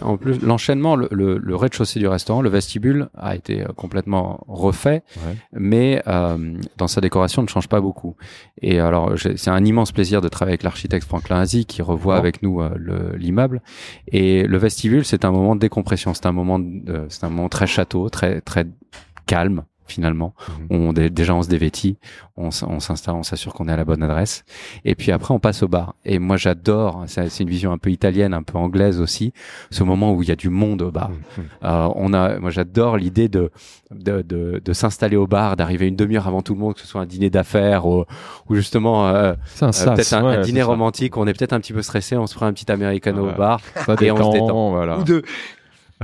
en 0.03 0.17
plus 0.17 0.41
l'enchaînement, 0.43 0.97
le, 0.97 1.09
le, 1.11 1.39
le 1.39 1.57
rez-de-chaussée 1.57 1.99
du 1.99 2.07
restaurant, 2.07 2.41
le 2.43 2.49
vestibule 2.51 3.09
a 3.17 3.35
été 3.35 3.63
euh, 3.63 3.67
complètement 3.77 4.45
refait, 4.49 5.03
Ouais. 5.27 5.37
mais 5.53 6.03
euh, 6.07 6.55
dans 6.79 6.89
sa 6.89 7.01
décoration 7.01 7.43
ne 7.43 7.49
change 7.49 7.69
pas 7.69 7.81
beaucoup. 7.81 8.17
Et 8.61 8.79
alors 8.81 9.13
c'est 9.17 9.51
un 9.51 9.65
immense 9.65 9.93
plaisir 9.93 10.21
de 10.21 10.29
travailler 10.29 10.53
avec 10.53 10.63
l'architecte 10.63 11.07
Franklin 11.07 11.41
Azy 11.41 11.65
qui 11.67 11.83
revoit 11.83 12.17
avec 12.17 12.43
nous 12.43 12.61
euh, 12.61 12.71
le- 12.77 13.17
l'immeuble. 13.17 13.61
Et 14.09 14.45
le 14.45 14.59
vestibule, 14.59 15.05
c'est 15.05 15.25
un 15.25 15.31
moment 15.31 15.55
de 15.55 15.61
décompression, 15.61 16.15
c'est 16.15 16.27
un 16.27 16.33
moment 16.33 16.59
de- 16.59 17.07
c'est 17.09 17.25
un 17.25 17.31
moment 17.31 17.49
très 17.49 17.67
château, 17.67 18.09
très 18.09 18.41
très 18.41 18.67
calme 19.27 19.63
finalement. 19.93 20.35
Mhm. 20.49 20.67
On 20.71 20.93
dé- 20.93 21.11
déjà 21.11 21.35
on 21.35 21.43
se 21.43 21.49
dévêtit, 21.49 21.97
on, 22.37 22.51
s'installe, 22.51 23.15
on 23.15 23.23
s'assure 23.23 23.53
qu'on 23.55 23.69
est 23.69 23.73
à 23.73 23.77
la 23.77 23.85
bonne 23.85 24.03
adresse. 24.03 24.45
Et 24.85 24.95
puis 24.95 25.13
après 25.13 25.33
on 25.35 25.39
passe 25.39 25.63
au 25.63 25.69
bar. 25.69 25.95
Et 26.05 26.19
moi 26.19 26.37
j'adore, 26.37 27.05
c'est 27.07 27.41
une 27.41 27.49
vision 27.51 27.73
un 27.73 27.79
peu 27.79 27.91
italienne, 27.91 28.35
un 28.35 28.43
peu 28.43 28.59
anglaise 28.59 29.01
aussi, 29.01 29.33
ce 29.71 29.85
moment 29.85 30.13
où 30.13 30.23
il 30.23 30.29
y 30.29 30.33
a 30.33 30.37
du 30.37 30.49
monde 30.49 30.83
au 30.83 30.91
bar. 30.91 31.11
Mhm. 31.11 31.45
Euh, 31.65 31.89
on 31.95 32.13
a, 32.15 32.39
moi 32.39 32.51
j'adore 32.51 32.97
l'idée 32.97 33.29
de 33.29 33.51
de, 33.95 34.23
de, 34.23 34.61
de 34.65 34.73
s'installer 34.73 35.17
au 35.17 35.27
bar, 35.27 35.55
d'arriver 35.57 35.87
une 35.87 35.97
demi-heure 35.97 36.27
avant 36.27 36.41
tout 36.43 36.55
le 36.55 36.61
monde, 36.61 36.75
que 36.75 36.81
ce 36.81 36.87
soit 36.87 37.03
un 37.03 37.07
dîner 37.07 37.29
d'affaires 37.29 37.85
ou, 37.87 38.05
ou 38.49 38.55
justement 38.55 39.09
euh, 39.09 39.33
euh, 39.33 39.35
sas, 39.45 39.85
peut-être 39.85 40.13
un, 40.15 40.25
ouais, 40.25 40.37
un 40.37 40.43
c'est 40.43 40.49
dîner 40.49 40.63
romantique. 40.63 41.17
On 41.19 41.27
est 41.27 41.35
peut-être 41.37 41.53
un 41.53 41.61
petit 41.61 41.75
peu 41.75 41.83
stressé, 41.83 42.17
on 42.17 42.27
se 42.27 42.35
prend 42.35 42.47
un 42.47 42.53
petit 42.55 42.71
americano 42.73 43.27
Ouais. 43.27 43.33
au 43.35 43.37
bar. 43.37 43.61
Ça 43.87 43.95
Et 44.01 44.11
on 44.11 44.17
se 44.17 44.23
détend, 44.33 44.47
détend. 44.47 44.71
Voilà. 44.71 44.99
Ou. 44.99 45.05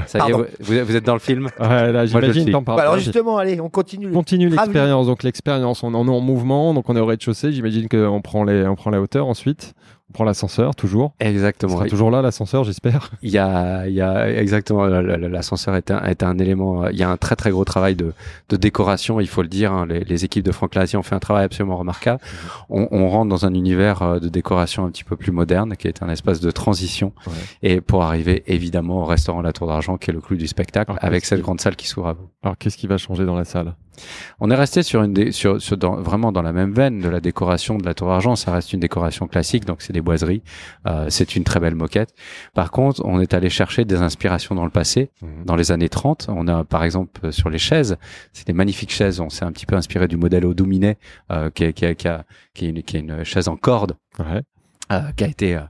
Ça 0.06 0.18
y 0.18 0.28
est, 0.28 0.30
Pardon. 0.30 0.46
vous, 0.60 0.74
vous 0.84 0.96
êtes 0.96 1.04
dans 1.04 1.14
le 1.14 1.18
film 1.20 1.48
Ouais, 1.58 1.92
là, 1.92 2.06
j'imagine, 2.06 2.42
suis. 2.44 2.52
t'en 2.52 2.62
parles 2.62 2.78
Bah 2.78 2.82
alors 2.84 2.98
justement, 2.98 3.38
allez, 3.38 3.60
on 3.60 3.68
continue. 3.68 4.10
Continue 4.10 4.48
l'expérience. 4.48 5.06
Donc 5.06 5.22
l'expérience, 5.22 5.82
on 5.82 5.94
en 5.94 6.06
est 6.06 6.10
en 6.10 6.20
mouvement, 6.20 6.74
donc 6.74 6.88
on 6.88 6.96
est 6.96 7.00
au 7.00 7.06
rez-de-chaussée. 7.06 7.52
J'imagine 7.52 7.88
qu'on 7.88 8.20
prend 8.20 8.44
les, 8.44 8.66
on 8.66 8.74
prend 8.74 8.90
la 8.90 9.00
hauteur 9.00 9.26
ensuite. 9.26 9.74
On 10.10 10.14
prend 10.14 10.24
l'ascenseur 10.24 10.74
toujours. 10.74 11.12
Il 11.20 11.26
Exactement. 11.26 11.74
sera 11.76 11.86
toujours 11.86 12.10
là 12.10 12.22
l'ascenseur, 12.22 12.64
j'espère. 12.64 13.10
Il 13.22 13.28
y 13.30 13.36
a, 13.36 13.86
il 13.86 13.93
y 13.93 14.01
a 14.01 14.26
exactement 14.40 14.86
la- 14.86 15.02
la- 15.02 15.18
la- 15.18 15.28
l'ascenseur 15.28 15.74
est 15.76 15.90
un, 15.90 16.02
est 16.05 16.22
un 16.22 16.39
élément. 16.39 16.85
euh, 16.85 16.93
Il 16.93 16.98
y 16.98 17.02
a 17.02 17.10
un 17.10 17.18
très 17.18 17.36
très 17.36 17.51
gros 17.51 17.64
travail 17.66 17.94
de, 17.94 18.14
de 18.48 18.56
décoration. 18.56 19.20
Il 19.20 19.28
faut 19.28 19.43
le 19.43 19.48
dire. 19.48 19.70
hein, 19.72 19.85
les, 19.86 20.01
les 20.01 20.24
équipes 20.24 20.44
de 20.44 20.52
Franck 20.52 20.74
Lazier 20.76 20.98
ont 20.98 21.02
fait 21.02 21.14
un 21.14 21.18
travail 21.18 21.44
absolument 21.44 21.76
remarquable. 21.76 22.20
On, 22.70 22.89
on 22.90 23.09
rentre 23.10 23.28
dans 23.28 23.44
un 23.44 23.52
univers 23.52 24.01
euh, 24.02 24.18
de 24.18 24.28
décoration 24.30 24.86
un 24.86 24.90
petit 24.90 25.05
peu 25.05 25.16
plus 25.16 25.30
moderne, 25.30 25.76
qui 25.76 25.89
est 25.89 26.02
un 26.02 26.09
espace 26.09 26.40
de 26.40 26.51
transition. 26.51 27.12
Ouais. 27.26 27.32
Et 27.62 27.80
pour 27.82 28.02
arriver 28.02 28.44
évidemment 28.47 29.02
au 29.02 29.05
restaurant 29.05 29.43
La 29.43 29.52
Tour 29.52 29.66
d'Argent, 29.66 29.98
qui 29.98 30.10
est 30.10 30.14
le 30.14 30.22
clou 30.22 30.36
du 30.36 30.47
spectacle, 30.47 30.90
Alors, 30.93 31.05
avec 31.05 31.26
cette 31.26 31.43
grande 31.43 31.60
salle 31.60 31.76
qui 31.76 31.86
s'ouvre 31.86 32.09
à 32.09 32.12
vous. 32.14 32.30
Alors 32.43 32.56
qu'est-ce 32.56 32.78
qui 32.78 32.86
va 32.86 32.97
changer 32.97 33.26
dans 33.26 33.36
la 33.36 33.44
salle? 33.44 33.74
On 34.40 34.50
est 34.50 34.54
resté 34.54 34.82
sur 34.82 35.02
une 35.02 35.12
dé- 35.12 35.32
sur, 35.32 35.60
sur 35.60 35.76
dans, 35.76 35.96
vraiment 35.96 36.32
dans 36.32 36.42
la 36.42 36.52
même 36.52 36.72
veine 36.72 37.00
de 37.00 37.08
la 37.08 37.20
décoration 37.20 37.76
de 37.78 37.84
la 37.84 37.94
Tour 37.94 38.08
d'Argent. 38.08 38.36
Ça 38.36 38.52
reste 38.52 38.72
une 38.72 38.80
décoration 38.80 39.26
classique, 39.26 39.64
donc 39.64 39.82
c'est 39.82 39.92
des 39.92 40.00
boiseries. 40.00 40.42
Euh, 40.86 41.06
c'est 41.10 41.36
une 41.36 41.44
très 41.44 41.60
belle 41.60 41.74
moquette. 41.74 42.14
Par 42.54 42.70
contre, 42.70 43.02
on 43.04 43.20
est 43.20 43.34
allé 43.34 43.50
chercher 43.50 43.84
des 43.84 43.96
inspirations 44.02 44.54
dans 44.54 44.64
le 44.64 44.70
passé. 44.70 45.10
Dans 45.44 45.56
les 45.56 45.72
années 45.72 45.88
30, 45.88 46.26
on 46.28 46.46
a 46.48 46.64
par 46.64 46.84
exemple 46.84 47.20
euh, 47.24 47.30
sur 47.32 47.50
les 47.50 47.58
chaises, 47.58 47.96
c'est 48.32 48.46
des 48.46 48.52
magnifiques 48.52 48.92
chaises. 48.92 49.20
On 49.20 49.30
s'est 49.30 49.44
un 49.44 49.52
petit 49.52 49.66
peu 49.66 49.76
inspiré 49.76 50.08
du 50.08 50.16
modèle 50.16 50.44
Odominé, 50.46 50.98
euh, 51.32 51.50
qui, 51.50 51.64
est, 51.64 51.72
qui, 51.72 51.84
est- 51.84 51.94
qui, 51.94 52.08
a- 52.08 52.24
qui 52.54 52.66
est 52.66 52.68
une, 52.70 52.82
qui 52.82 52.96
est 52.96 53.00
une 53.00 53.24
chaise 53.24 53.48
en 53.48 53.56
corde, 53.56 53.96
Ouais, 54.18 54.42
euh, 54.92 55.00
qui 55.16 55.24
a 55.24 55.28
été 55.28 55.54
euh, 55.56 55.60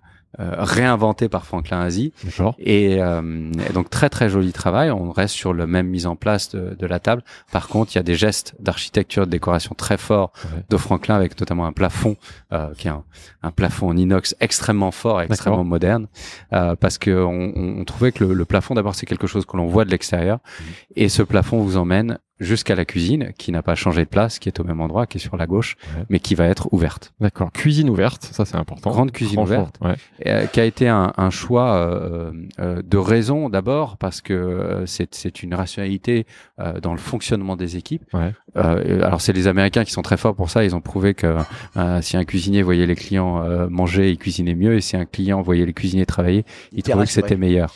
euh, 0.41 0.55
réinventée 0.59 1.29
par 1.29 1.47
Franklin 1.47 1.89
d'accord. 2.25 2.55
Et, 2.59 3.03
euh, 3.03 3.51
et 3.69 3.73
donc 3.73 3.89
très 3.91 4.09
très 4.11 4.29
joli 4.29 4.53
travail. 4.53 4.91
On 4.91 5.11
reste 5.11 5.35
sur 5.35 5.53
le 5.53 5.67
même 5.67 5.89
mise 5.89 6.07
en 6.07 6.17
place 6.17 6.51
de, 6.51 6.75
de 6.79 6.87
la 6.87 7.01
table. 7.01 7.23
Par 7.51 7.69
contre, 7.69 7.93
il 7.95 7.97
y 7.97 7.99
a 7.99 8.03
des 8.03 8.15
gestes 8.15 8.55
d'architecture, 8.61 9.27
de 9.27 9.31
décoration 9.31 9.75
très 9.77 9.97
forts 9.97 10.33
Ouais. 10.45 10.63
de 10.69 10.77
Franklin, 10.77 11.15
avec 11.17 11.39
notamment 11.41 11.67
un 11.67 11.73
plafond 11.73 12.17
euh, 12.53 12.73
qui 12.77 12.89
est 12.89 12.91
un, 12.91 13.05
un 13.43 13.51
plafond 13.51 13.89
en 13.89 13.97
inox 13.97 14.35
extrêmement 14.41 14.91
fort, 14.91 15.21
et 15.23 15.25
extrêmement 15.25 15.65
moderne, 15.65 16.07
euh, 16.53 16.77
parce 16.77 16.99
que 16.99 17.11
on, 17.11 17.53
on- 17.81 17.85
trouvait 17.85 18.13
que 18.13 18.25
le, 18.25 18.35
le 18.35 18.45
plafond 18.45 18.75
d'abord 18.75 18.95
c'est 18.95 19.07
quelque 19.07 19.27
chose 19.27 19.47
que 19.47 19.57
l'on 19.57 19.67
voit 19.67 19.85
de 19.85 19.91
l'extérieur, 19.91 20.39
Mhm. 20.61 20.67
et 20.97 21.09
ce 21.09 21.23
plafond 21.23 21.61
vous 21.63 21.77
emmène 21.77 22.19
jusqu'à 22.41 22.75
la 22.75 22.85
cuisine, 22.85 23.33
qui 23.37 23.51
n'a 23.53 23.63
pas 23.63 23.75
changé 23.75 24.05
de 24.05 24.09
place, 24.09 24.39
qui 24.39 24.49
est 24.49 24.61
au 24.61 24.65
même 24.65 24.81
endroit, 24.81 25.07
qui 25.07 25.19
est 25.19 25.21
sur 25.21 25.37
la 25.37 25.47
gauche, 25.47 25.77
Ouais. 25.97 26.05
mais 26.09 26.21
qui 26.21 26.35
va 26.35 26.47
être 26.47 26.69
ouverte. 26.73 27.13
D'accord. 27.21 27.51
Cuisine 27.53 27.89
ouverte, 27.91 28.25
ça 28.33 28.45
c'est 28.45 28.57
important. 28.57 28.91
Grande 28.91 29.11
cuisine 29.13 29.41
ouverte. 29.41 29.77
ouais. 29.81 29.95
Euh, 30.27 30.47
qui 30.47 30.61
a 30.61 30.65
été 30.65 30.89
un, 30.89 31.13
un 31.17 31.31
choix 31.31 31.75
euh, 31.77 32.33
euh, 32.61 32.83
de 32.85 32.97
raison 32.97 33.49
d'abord 33.49 33.97
parce 33.97 34.21
que 34.21 34.33
euh, 34.35 34.87
c'est 34.87 35.15
c'est 35.15 35.43
une 35.43 35.55
rationalité 35.55 36.27
euh, 36.61 36.81
dans 36.81 36.93
le 36.93 36.99
fonctionnement 36.99 37.57
des 37.57 37.77
équipes. 37.77 38.05
Ouais. 38.13 38.33
Euh, 38.57 39.03
alors 39.05 39.21
c'est 39.21 39.33
les 39.33 39.47
Américains 39.47 39.85
qui 39.85 39.93
sont 39.93 40.03
très 40.03 40.17
forts 40.17 40.35
pour 40.35 40.51
ça. 40.51 40.65
Ils 40.65 40.75
ont 40.77 40.81
prouvé 40.81 41.15
que 41.15 41.37
euh, 41.77 42.01
si 42.03 42.17
un 42.17 42.25
cuisinier 42.25 42.63
voyait 42.63 42.87
les 42.87 42.95
clients 42.97 43.43
euh, 43.43 43.69
manger, 43.69 44.11
il 44.11 44.19
cuisinait 44.19 44.55
mieux, 44.55 44.75
et 44.75 44.81
si 44.81 44.97
un 44.97 45.05
client 45.05 45.41
voyait 45.43 45.67
les 45.67 45.73
cuisiniers 45.73 46.07
travailler, 46.07 46.45
il 46.73 46.81
était 46.81 46.91
trouvait 46.93 47.07
que 47.07 47.13
c'était 47.13 47.37
meilleur. 47.37 47.75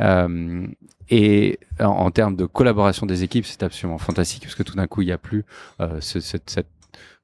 Euh, 0.00 0.66
et 1.10 1.58
en, 1.80 1.86
en 1.86 2.10
termes 2.10 2.36
de 2.36 2.46
collaboration 2.46 3.06
des 3.06 3.22
équipes, 3.22 3.46
c'est 3.46 3.62
absolument 3.62 3.98
fantastique 3.98 4.42
parce 4.42 4.54
que 4.54 4.62
tout 4.62 4.74
d'un 4.76 4.86
coup, 4.86 5.02
il 5.02 5.06
n'y 5.06 5.12
a 5.12 5.18
plus 5.18 5.44
euh, 5.80 5.98
ce- 6.00 6.20
cette, 6.20 6.50
cette 6.50 6.66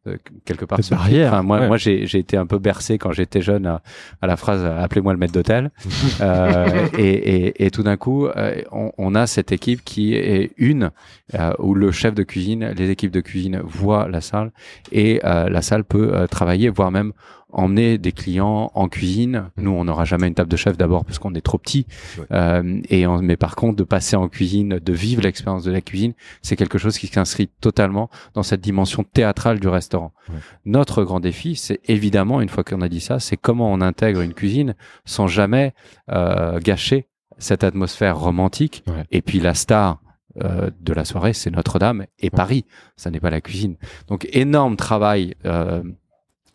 euh, 0.09 0.17
quelque 0.45 0.65
part 0.65 0.79
Cette 0.79 0.87
ce- 0.87 0.95
barrière, 0.97 1.33
Enfin, 1.33 1.43
moi, 1.45 1.61
ouais. 1.61 1.69
moi 1.69 1.77
j'ai 1.77 2.07
j'ai 2.09 2.19
été 2.19 2.37
un 2.37 2.45
peu 2.47 2.59
bercé 2.59 2.99
quand 2.99 3.13
j'étais 3.13 3.41
jeune 3.41 3.67
à, 3.67 3.83
à 4.21 4.27
la 4.27 4.37
phrase 4.37 4.61
euh, 4.65 4.83
"appelez-moi 4.83 5.13
le 5.13 5.19
maître 5.21 5.33
d'hôtel" 5.33 5.71
Euh, 6.21 6.89
et, 6.99 7.07
et, 7.47 7.67
et 7.67 7.71
tout 7.71 7.83
d'un 7.85 7.97
coup, 7.97 8.27
euh, 8.27 8.63
on, 8.73 8.91
on 8.99 9.15
a 9.15 9.27
cette 9.29 9.53
équipe 9.53 9.83
qui 9.85 10.15
est 10.15 10.51
une 10.57 10.91
euh, 11.35 11.53
où 11.61 11.75
le 11.75 11.91
chef 11.93 12.15
de 12.15 12.23
cuisine, 12.25 12.73
les 12.77 12.91
équipes 12.91 13.13
de 13.13 13.21
cuisine 13.21 13.61
voient 13.65 14.09
la 14.09 14.21
salle 14.21 14.51
et 14.91 15.21
euh, 15.25 15.49
la 15.49 15.63
salle 15.63 15.85
peut 15.85 16.11
euh, 16.15 16.27
travailler, 16.27 16.69
voire 16.69 16.91
même 16.91 17.13
emmener 17.53 17.99
des 17.99 18.12
clients 18.12 18.70
en 18.74 18.89
cuisine. 18.89 19.51
Nous, 19.57 19.70
on 19.70 19.85
n'aura 19.85 20.05
jamais 20.05 20.27
une 20.29 20.35
table 20.35 20.51
de 20.51 20.57
chef 20.57 20.77
d'abord 20.77 21.05
parce 21.05 21.19
qu'on 21.19 21.35
est 21.35 21.41
trop 21.43 21.59
petit. 21.59 21.87
Ouais. 22.19 22.24
Euh, 22.33 22.81
et 22.89 23.07
en- 23.07 23.20
mais 23.23 23.37
par 23.37 23.57
contre, 23.57 23.77
de 23.77 23.85
passer 23.85 24.16
en 24.16 24.29
cuisine, 24.29 24.79
de 24.79 24.93
vivre 24.93 25.23
l'expérience 25.23 25.65
de 25.65 25.70
la 25.73 25.81
cuisine, 25.81 26.15
c'est 26.43 26.57
quelque 26.57 26.79
chose 26.79 26.99
qui 26.99 27.07
s'inscrit 27.07 27.49
totalement 27.61 28.11
dans 28.35 28.43
cette 28.43 28.61
dimension 28.61 29.05
théâtrale 29.05 29.61
du 29.61 29.69
restaurant. 29.69 30.12
Ouais. 30.29 30.37
Notre 30.65 31.05
grand 31.05 31.20
défi, 31.20 31.57
c'est 31.57 31.81
évidemment, 31.89 32.41
une 32.41 32.49
fois 32.49 32.65
qu'on 32.65 32.81
a 32.81 32.89
dit 32.89 33.01
ça, 33.01 33.20
c'est 33.20 33.37
comment 33.37 33.70
on 33.73 33.81
intègre 33.81 34.20
une 34.23 34.35
cuisine 34.35 34.74
sans 35.05 35.27
jamais 35.29 35.74
euh, 36.11 36.59
gâcher 36.61 37.07
cette 37.39 37.65
atmosphère 37.65 38.19
romantique. 38.19 38.85
Ouais. 38.87 39.05
Et 39.11 39.20
puis 39.23 39.41
la 39.41 39.55
star 39.55 40.01
euh, 40.43 40.70
de 40.81 40.95
la 40.95 41.05
soirée, 41.05 41.35
c'est 41.35 41.51
Notre-Dame 41.51 42.07
et 42.19 42.31
Paris. 42.31 42.65
Ça 42.97 43.11
n'est 43.11 43.20
pas 43.20 43.29
la 43.31 43.43
cuisine. 43.43 43.77
Donc 44.09 44.27
énorme 44.33 44.77
travail. 44.77 45.35
Euh, 45.45 45.83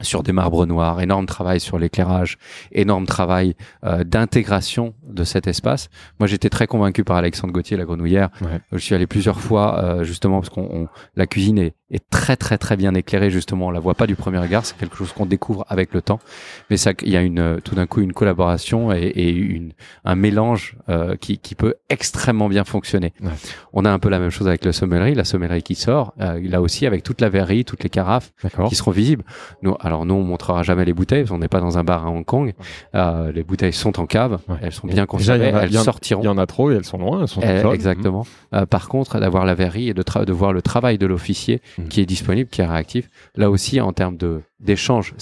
sur 0.01 0.21
des 0.23 0.31
marbres 0.31 0.65
noirs, 0.65 1.01
énorme 1.01 1.25
travail 1.25 1.59
sur 1.59 1.79
l'éclairage, 1.79 2.37
énorme 2.71 3.05
travail 3.05 3.55
euh, 3.83 4.03
d'intégration 4.03 4.93
de 5.07 5.23
cet 5.23 5.47
espace. 5.47 5.89
Moi, 6.19 6.27
j'étais 6.27 6.49
très 6.49 6.67
convaincu 6.67 7.03
par 7.03 7.17
Alexandre 7.17 7.53
Gauthier, 7.53 7.77
la 7.77 7.85
grenouillère. 7.85 8.29
Ouais. 8.41 8.59
Je 8.71 8.77
suis 8.77 8.93
allé 8.95 9.07
plusieurs 9.07 9.39
fois, 9.39 9.83
euh, 9.83 10.03
justement, 10.03 10.39
parce 10.41 10.49
qu'on 10.49 10.69
on- 10.71 10.87
la 11.15 11.25
cuisine 11.27 11.57
est, 11.57 11.73
est 11.89 12.07
très 12.09 12.35
très 12.35 12.57
très 12.57 12.75
bien 12.75 12.93
éclairée. 12.93 13.29
Justement, 13.31 13.67
on 13.67 13.71
la 13.71 13.79
voit 13.79 13.93
pas 13.95 14.07
du 14.07 14.15
premier 14.15 14.37
regard. 14.39 14.65
C'est 14.65 14.77
quelque 14.77 14.95
chose 14.97 15.13
qu'on 15.13 15.25
découvre 15.25 15.65
avec 15.69 15.93
le 15.93 16.01
temps. 16.01 16.19
Mais 16.69 16.77
ça, 16.77 16.91
il 17.01 17.09
y 17.11 17.17
a 17.17 17.21
une 17.21 17.39
euh, 17.39 17.59
tout 17.63 17.75
d'un 17.75 17.87
coup 17.87 18.01
une 18.01 18.13
collaboration 18.13 18.91
et, 18.91 18.97
et 19.07 19.29
une 19.31 19.71
un 20.05 20.15
mélange 20.15 20.77
euh, 20.89 21.15
qui, 21.15 21.37
qui 21.39 21.55
peut 21.55 21.75
extrêmement 21.89 22.49
bien 22.49 22.65
fonctionner. 22.65 23.13
Ouais. 23.21 23.29
On 23.73 23.85
a 23.85 23.91
un 23.91 23.99
peu 23.99 24.09
la 24.09 24.19
même 24.19 24.29
chose 24.31 24.47
avec 24.47 24.63
la 24.65 24.73
sommellerie, 24.73 25.15
la 25.15 25.23
sommellerie 25.23 25.63
qui 25.63 25.75
sort, 25.75 26.13
euh, 26.19 26.39
là 26.43 26.61
aussi 26.61 26.85
avec 26.85 27.03
toute 27.03 27.21
la 27.21 27.29
verrerie, 27.29 27.63
toutes 27.65 27.83
les 27.83 27.89
carafes 27.89 28.31
qui 28.69 28.75
seront 28.75 28.91
visibles. 28.91 29.23
Nous, 29.61 29.75
alors 29.87 30.05
nous, 30.05 30.13
on 30.13 30.23
montrera 30.23 30.61
jamais 30.63 30.85
les 30.85 30.93
bouteilles, 30.93 31.21
parce 31.23 31.31
qu'on 31.31 31.39
n'est 31.39 31.47
pas 31.47 31.59
dans 31.59 31.77
un 31.77 31.83
bar 31.83 32.05
à 32.05 32.09
Hong 32.11 32.23
Kong. 32.25 32.53
Euh, 32.95 33.31
les 33.31 33.43
bouteilles 33.43 33.73
sont 33.73 33.99
en 33.99 34.05
cave, 34.05 34.39
Ouais. 34.47 34.57
elles 34.61 34.71
sont 34.71 34.87
bien 34.87 35.05
conservées, 35.05 35.45
elles 35.45 35.73
sortiront. 35.73 36.21
Il 36.21 36.25
y 36.25 36.29
en 36.29 36.37
a 36.37 36.45
trop 36.45 36.71
et 36.71 36.75
elles 36.75 36.85
sont 36.85 36.97
loin, 36.97 37.21
elles 37.21 37.27
sont 37.27 37.41
Eh, 37.41 37.65
exactement. 37.73 38.25
Euh, 38.53 38.65
par 38.65 38.87
contre, 38.89 39.19
d'avoir 39.19 39.45
la 39.45 39.55
verrerie 39.55 39.89
et 39.89 39.93
de, 39.93 40.31
voir 40.33 40.53
le 40.53 40.61
travail 40.61 40.97
de 40.97 41.07
l'officier 41.07 41.61
Mhm. 41.77 41.87
qui 41.87 42.01
est 42.01 42.05
disponible, 42.05 42.49
qui 42.49 42.61
est 42.61 42.65
réactif, 42.65 43.09
là 43.35 43.49
aussi 43.49 43.81
en 43.81 43.93
termes 43.93 44.17
de 44.17 44.41
d'échange 44.59 45.13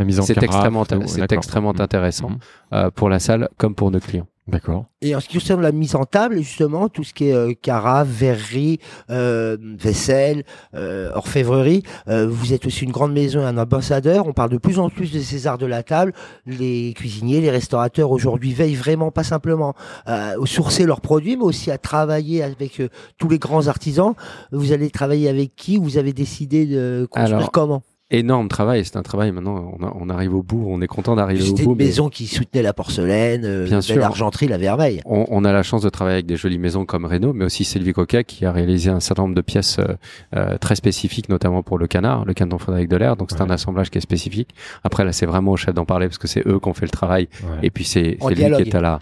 mise 0.00 0.18
en 0.18 0.22
c'est 0.24 0.42
extrêmement, 0.42 0.84
c'est 1.06 1.32
extrêmement 1.32 1.72
Mhm. 1.72 1.80
intéressant 1.80 2.30
Mhm. 2.30 2.38
euh, 2.72 2.90
pour 2.90 3.08
la 3.08 3.18
salle 3.20 3.48
comme 3.56 3.74
pour 3.74 3.90
nos 3.90 4.00
clients. 4.00 4.26
D'accord. 4.46 4.84
Et 5.00 5.16
en 5.16 5.20
ce 5.20 5.28
qui 5.28 5.38
concerne 5.38 5.62
la 5.62 5.72
mise 5.72 5.94
en 5.94 6.04
table, 6.04 6.36
justement, 6.36 6.90
tout 6.90 7.02
ce 7.02 7.14
qui 7.14 7.28
est 7.28 7.34
euh, 7.34 7.54
carafe, 7.54 8.08
verrerie, 8.08 8.78
euh, 9.08 9.56
vaisselle, 9.78 10.44
euh, 10.74 11.10
orfèvrerie, 11.14 11.82
euh, 12.08 12.28
vous 12.28 12.52
êtes 12.52 12.66
aussi 12.66 12.84
une 12.84 12.92
grande 12.92 13.14
maison 13.14 13.40
et 13.40 13.44
un 13.44 13.56
ambassadeur. 13.56 14.26
On 14.26 14.34
parle 14.34 14.50
de 14.50 14.58
plus 14.58 14.78
en 14.78 14.90
plus 14.90 15.10
de 15.10 15.20
ces 15.20 15.46
arts 15.46 15.56
de 15.56 15.64
la 15.64 15.82
table. 15.82 16.12
Les 16.44 16.92
cuisiniers, 16.92 17.40
les 17.40 17.50
restaurateurs 17.50 18.10
aujourd'hui 18.10 18.52
veillent 18.52 18.74
vraiment 18.74 19.10
pas 19.10 19.24
simplement 19.24 19.72
à 20.04 20.34
sourcer 20.44 20.84
leurs 20.84 21.00
produits, 21.00 21.38
mais 21.38 21.44
aussi 21.44 21.70
à 21.70 21.78
travailler 21.78 22.42
avec 22.42 22.82
tous 23.16 23.28
les 23.30 23.38
grands 23.38 23.68
artisans. 23.68 24.12
Vous 24.52 24.72
allez 24.72 24.90
travailler 24.90 25.30
avec 25.30 25.56
qui? 25.56 25.78
Vous 25.78 25.96
avez 25.96 26.12
décidé 26.12 26.66
de 26.66 27.08
construire 27.10 27.36
Alors, 27.38 27.50
comment? 27.50 27.82
Énorme 28.16 28.48
travail, 28.48 28.84
c'est 28.84 28.96
un 28.96 29.02
travail 29.02 29.32
maintenant, 29.32 29.74
on, 29.78 29.84
a- 29.84 29.92
on 29.98 30.08
arrive 30.08 30.34
au 30.34 30.42
bout, 30.42 30.64
on 30.68 30.80
est 30.80 30.86
content 30.86 31.16
d'arriver 31.16 31.42
au 31.42 31.46
C'était 31.46 31.64
bout. 31.64 31.72
une 31.72 31.78
mais- 31.78 31.84
maison 31.86 32.08
qui 32.08 32.26
soutenait 32.28 32.62
la 32.62 32.72
porcelaine, 32.72 33.44
euh, 33.44 33.64
Bien 33.64 33.76
la 33.76 33.82
sûr. 33.82 33.96
l'argenterie, 33.96 34.46
la 34.46 34.56
vermeille. 34.58 35.00
On, 35.04 35.24
on 35.28 35.44
a 35.44 35.52
la 35.52 35.62
chance 35.64 35.82
de 35.82 35.88
travailler 35.88 36.14
avec 36.16 36.26
des 36.26 36.36
jolies 36.36 36.58
maisons 36.58 36.84
comme 36.84 37.06
Renault, 37.06 37.32
mais 37.32 37.44
aussi 37.44 37.64
Sylvie 37.64 37.92
Coquet 37.92 38.22
qui 38.24 38.46
a 38.46 38.52
réalisé 38.52 38.90
un 38.90 39.00
certain 39.00 39.22
nombre 39.24 39.34
de 39.34 39.40
pièces 39.40 39.78
euh, 39.80 39.94
euh, 40.36 40.58
très 40.58 40.76
spécifiques, 40.76 41.28
notamment 41.28 41.62
pour 41.64 41.76
le 41.76 41.86
canard, 41.88 42.24
le 42.24 42.34
canon 42.34 42.58
Frédéric 42.58 42.88
Delair. 42.88 43.16
Donc 43.16 43.30
c'est 43.32 43.36
Ouais. 43.40 43.48
un 43.48 43.50
assemblage 43.50 43.90
qui 43.90 43.98
est 43.98 44.02
spécifique. 44.02 44.50
Après 44.84 45.04
là, 45.04 45.12
c'est 45.12 45.26
vraiment 45.26 45.50
au 45.50 45.56
chef 45.56 45.74
d'en 45.74 45.84
parler 45.84 46.06
parce 46.06 46.18
que 46.18 46.28
c'est 46.28 46.46
eux 46.46 46.60
qui 46.60 46.68
ont 46.68 46.74
fait 46.74 46.86
le 46.86 46.90
travail. 46.92 47.28
Ouais. 47.42 47.58
Et 47.64 47.70
puis 47.70 47.84
c'est 47.84 48.16
lui 48.28 48.36
qui 48.36 48.42
est 48.68 48.74
à 48.76 48.80
la, 48.80 48.98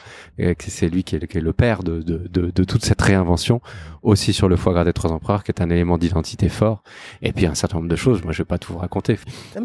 c'est 0.59 0.89
lui 0.89 1.05
qui 1.05 1.17
est, 1.17 1.27
qui 1.27 1.37
est 1.39 1.43
le 1.43 1.53
père 1.53 1.83
de, 1.83 2.01
de, 2.01 2.23
de, 2.33 2.51
de 2.55 2.65
toute 2.65 2.85
cette 2.85 3.03
réinvention. 3.03 3.61
Aussi 4.03 4.33
sur 4.33 4.49
le 4.49 4.57
foie 4.57 4.73
gras 4.73 4.83
des 4.85 4.93
trois 4.93 5.13
empereurs, 5.13 5.45
qui 5.45 5.53
est 5.53 5.63
un 5.63 5.71
élément 5.71 5.97
d'identité 5.97 6.49
fort. 6.49 6.83
Et 7.23 7.33
puis 7.33 7.47
un 7.47 7.55
certain 7.55 7.77
nombre 7.77 7.89
de 7.89 7.95
choses. 7.95 8.25
Moi, 8.25 8.33
je 8.33 8.39
vais 8.39 8.45
pas 8.47 8.59
tout 8.59 8.73
vous 8.73 8.81
raconter. 8.81 9.02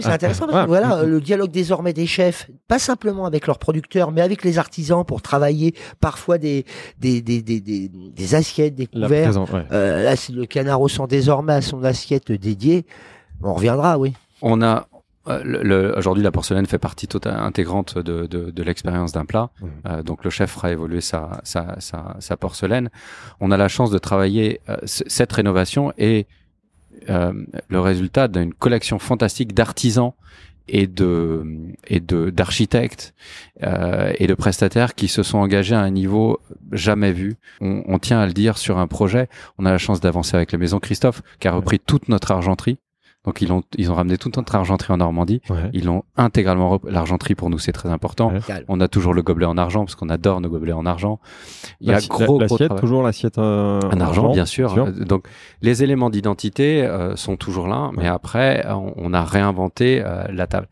C'est 0.01 0.07
intéressant 0.13 0.45
parce 0.47 0.63
que 0.65 0.67
voilà, 0.67 1.03
le 1.03 1.21
dialogue 1.21 1.51
désormais 1.51 1.93
des 1.93 2.05
chefs, 2.07 2.49
pas 2.67 2.79
simplement 2.79 3.25
avec 3.25 3.47
leurs 3.47 3.59
producteurs, 3.59 4.11
mais 4.11 4.21
avec 4.21 4.43
les 4.43 4.57
artisans 4.57 5.03
pour 5.05 5.21
travailler 5.21 5.73
parfois 5.99 6.37
des, 6.37 6.65
des, 6.99 7.21
des, 7.21 7.41
des, 7.41 7.59
des, 7.61 7.89
des 7.89 8.35
assiettes, 8.35 8.75
des 8.75 8.87
couverts. 8.87 9.27
ouais. 9.53 9.65
Euh, 9.71 10.03
là, 10.03 10.15
si 10.15 10.31
le 10.31 10.45
canard 10.45 10.79
ressent 10.79 11.07
désormais 11.07 11.53
à 11.53 11.61
son 11.61 11.83
assiette 11.83 12.31
dédiée, 12.31 12.85
on 13.43 13.53
reviendra, 13.53 13.97
oui. 13.97 14.13
On 14.41 14.61
a 14.61 14.87
euh, 15.27 15.41
le- 15.43 15.61
le- 15.61 15.97
aujourd'hui 15.97 16.23
la 16.23 16.31
porcelaine 16.31 16.65
fait 16.67 16.77
partie 16.79 17.05
totale 17.07 17.37
intégrante 17.37 17.97
de, 17.97 18.27
de, 18.27 18.49
de 18.49 18.63
l'expérience 18.63 19.11
d'un 19.11 19.25
plat. 19.25 19.49
Mhm. 19.61 19.69
Euh, 19.87 20.01
donc 20.03 20.23
le 20.23 20.29
chef 20.29 20.51
fera 20.51 20.71
évoluer 20.71 21.01
sa, 21.01 21.41
sa, 21.43 21.75
sa, 21.79 22.15
sa 22.19 22.37
porcelaine. 22.37 22.89
On 23.41 23.51
a 23.51 23.57
la 23.57 23.67
chance 23.67 23.91
de 23.91 23.97
travailler 23.97 24.61
euh, 24.69 24.77
c- 24.85 25.03
cette 25.07 25.33
rénovation 25.33 25.91
et 25.97 26.19
euh, 26.19 26.23
le 27.07 27.79
résultat 27.79 28.27
d'une 28.27 28.53
collection 28.53 28.99
fantastique 28.99 29.53
d'artisans 29.53 30.13
et 30.67 30.87
de 30.87 31.43
et 31.87 31.99
de 31.99 32.29
d'architectes 32.29 33.13
euh, 33.63 34.11
et 34.17 34.27
de 34.27 34.33
prestataires 34.33 34.95
qui 34.95 35.07
se 35.07 35.23
sont 35.23 35.37
engagés 35.37 35.75
à 35.75 35.79
un 35.79 35.91
niveau 35.91 36.39
jamais 36.71 37.11
vu. 37.11 37.35
On, 37.61 37.83
on 37.87 37.99
tient 37.99 38.19
à 38.19 38.27
le 38.27 38.33
dire 38.33 38.57
sur 38.57 38.77
un 38.77 38.87
projet. 38.87 39.29
On 39.57 39.65
a 39.65 39.71
la 39.71 39.77
chance 39.77 40.01
d'avancer 40.01 40.35
avec 40.35 40.51
la 40.51 40.57
maison 40.57 40.79
Christophe 40.79 41.21
qui 41.39 41.47
a 41.47 41.51
repris 41.51 41.79
toute 41.79 42.09
notre 42.09 42.31
argenterie. 42.31 42.77
Donc 43.27 43.41
ils 43.41 43.51
ont 43.51 43.61
ils 43.77 43.91
ont 43.91 43.93
ramené 43.93 44.17
toute 44.17 44.35
notre 44.37 44.55
argenterie 44.55 44.93
en 44.93 44.97
Normandie. 44.97 45.41
Ouais. 45.49 45.69
Ils 45.73 45.85
l'ont 45.85 46.03
intégralement 46.15 46.69
rep- 46.69 46.85
l'argenterie 46.89 47.35
pour 47.35 47.49
nous 47.49 47.59
c'est 47.59 47.73
très 47.73 47.89
important. 47.89 48.31
Ouais. 48.31 48.39
On 48.69 48.79
a 48.79 48.87
toujours 48.87 49.13
le 49.13 49.21
gobelet 49.21 49.45
en 49.45 49.57
argent 49.57 49.83
parce 49.85 49.95
qu'on 49.95 50.09
adore 50.09 50.39
nos 50.41 50.49
gobelets 50.49 50.71
en 50.71 50.85
argent. 50.85 51.19
Il 51.81 51.89
y 51.89 51.93
a 51.93 51.99
gros 51.99 52.25
gros 52.25 52.39
L'assiette, 52.39 52.75
toujours 52.77 53.03
l'assiette 53.03 53.37
euh, 53.37 53.81
En 53.81 53.99
argent, 53.99 54.31
bien 54.31 54.45
sûr. 54.45 54.71
sûr. 54.71 54.85
Euh, 54.87 54.91
Donc, 54.91 55.27
les 55.61 55.83
éléments 55.83 56.09
d'identité 56.09 56.83
euh, 56.85 57.15
sont 57.17 57.35
toujours 57.35 57.67
là, 57.67 57.91
mais 57.95 58.03
Ouais. 58.03 58.07
après, 58.07 58.65
euh, 58.65 58.73
on, 58.73 58.93
on 58.95 59.13
a 59.13 59.23
réinventé 59.25 60.01
euh, 60.05 60.23
la 60.31 60.47
table. 60.47 60.67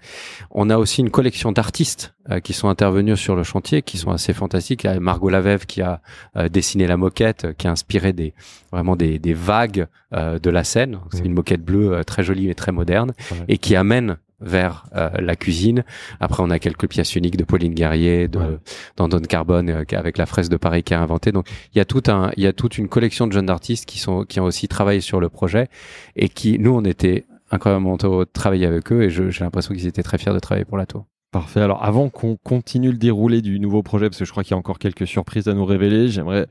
On 0.51 0.69
a 0.69 0.77
aussi 0.77 1.01
une 1.01 1.09
collection 1.09 1.51
d'artistes 1.51 2.13
euh, 2.31 2.39
qui 2.39 2.53
sont 2.53 2.69
intervenus 2.69 3.19
sur 3.19 3.35
le 3.35 3.43
chantier, 3.43 3.81
qui 3.81 3.97
sont 3.97 4.11
assez 4.11 4.31
fantastiques. 4.33 4.85
Il 4.85 4.87
y 4.87 4.89
a 4.95 4.99
Margot 5.01 5.29
Lavève 5.29 5.65
qui 5.65 5.81
a 5.81 5.99
euh, 6.37 6.47
dessiné 6.47 6.87
la 6.87 6.95
moquette, 6.95 7.45
euh, 7.45 7.53
qui 7.57 7.67
a 7.67 7.71
inspiré 7.71 8.13
des 8.13 8.33
vraiment 8.71 8.95
des, 8.95 9.19
des 9.19 9.33
vagues 9.33 9.81
euh, 9.81 9.85
de 10.15 10.49
la 10.49 10.63
scène. 10.63 10.99
C'est 11.11 11.25
une 11.25 11.33
moquette 11.33 11.63
bleue 11.63 11.93
euh, 11.93 12.03
très 12.03 12.23
jolie 12.23 12.49
et 12.49 12.55
très 12.55 12.71
moderne, 12.71 13.13
Ouais. 13.31 13.37
et 13.47 13.57
qui 13.57 13.75
amène 13.75 14.17
vers 14.41 14.85
euh, 14.95 15.09
la 15.19 15.35
cuisine. 15.35 15.83
Après, 16.19 16.43
on 16.43 16.49
a 16.49 16.59
quelques 16.59 16.87
pièces 16.89 17.15
uniques 17.15 17.37
de 17.37 17.43
Pauline 17.45 17.73
Guerrier, 17.73 18.27
de 18.27 18.37
Ouais. 18.39 18.57
d'Andon 18.97 19.19
Carbone, 19.21 19.69
euh, 19.69 19.83
avec 19.93 20.17
la 20.17 20.25
fraise 20.25 20.49
de 20.49 20.57
Paris 20.57 20.83
qui 20.83 20.93
a 20.93 21.01
inventé. 21.01 21.31
Donc, 21.31 21.47
il 21.73 21.77
y 21.77 21.81
a 21.81 21.85
tout 21.85 22.03
un, 22.07 22.31
il 22.37 22.43
y 22.43 22.47
a 22.47 22.53
toute 22.53 22.77
une 22.77 22.87
collection 22.89 23.27
de 23.27 23.31
jeunes 23.33 23.49
artistes 23.49 23.85
qui 23.85 23.97
sont, 23.99 24.23
qui 24.25 24.39
ont 24.39 24.43
aussi 24.45 24.67
travaillé 24.67 24.99
sur 24.99 25.19
le 25.19 25.29
projet 25.29 25.67
et 26.15 26.27
qui, 26.29 26.59
nous, 26.59 26.71
on 26.75 26.83
était 26.83 27.25
incroyablement 27.51 27.97
heureux 28.03 28.25
de 28.25 28.29
travailler 28.31 28.65
avec 28.65 28.91
eux 28.91 29.03
et 29.03 29.09
j'ai 29.09 29.29
l'impression 29.39 29.73
qu'ils 29.73 29.87
étaient 29.87 30.03
très 30.03 30.17
fiers 30.17 30.33
de 30.33 30.39
travailler 30.39 30.65
pour 30.65 30.77
la 30.77 30.85
tour. 30.85 31.05
Parfait. 31.31 31.61
Alors, 31.61 31.83
avant 31.83 32.09
qu'on 32.09 32.37
continue 32.37 32.91
le 32.91 32.97
déroulé 32.97 33.41
du 33.41 33.59
nouveau 33.59 33.83
projet, 33.83 34.09
parce 34.09 34.19
que 34.19 34.25
je 34.25 34.31
crois 34.31 34.43
qu'il 34.43 34.51
y 34.51 34.53
a 34.55 34.57
encore 34.57 34.79
quelques 34.79 35.05
surprises 35.07 35.47
à 35.47 35.53
nous 35.53 35.65
révéler, 35.65 36.07
j'aimerais 36.09 36.47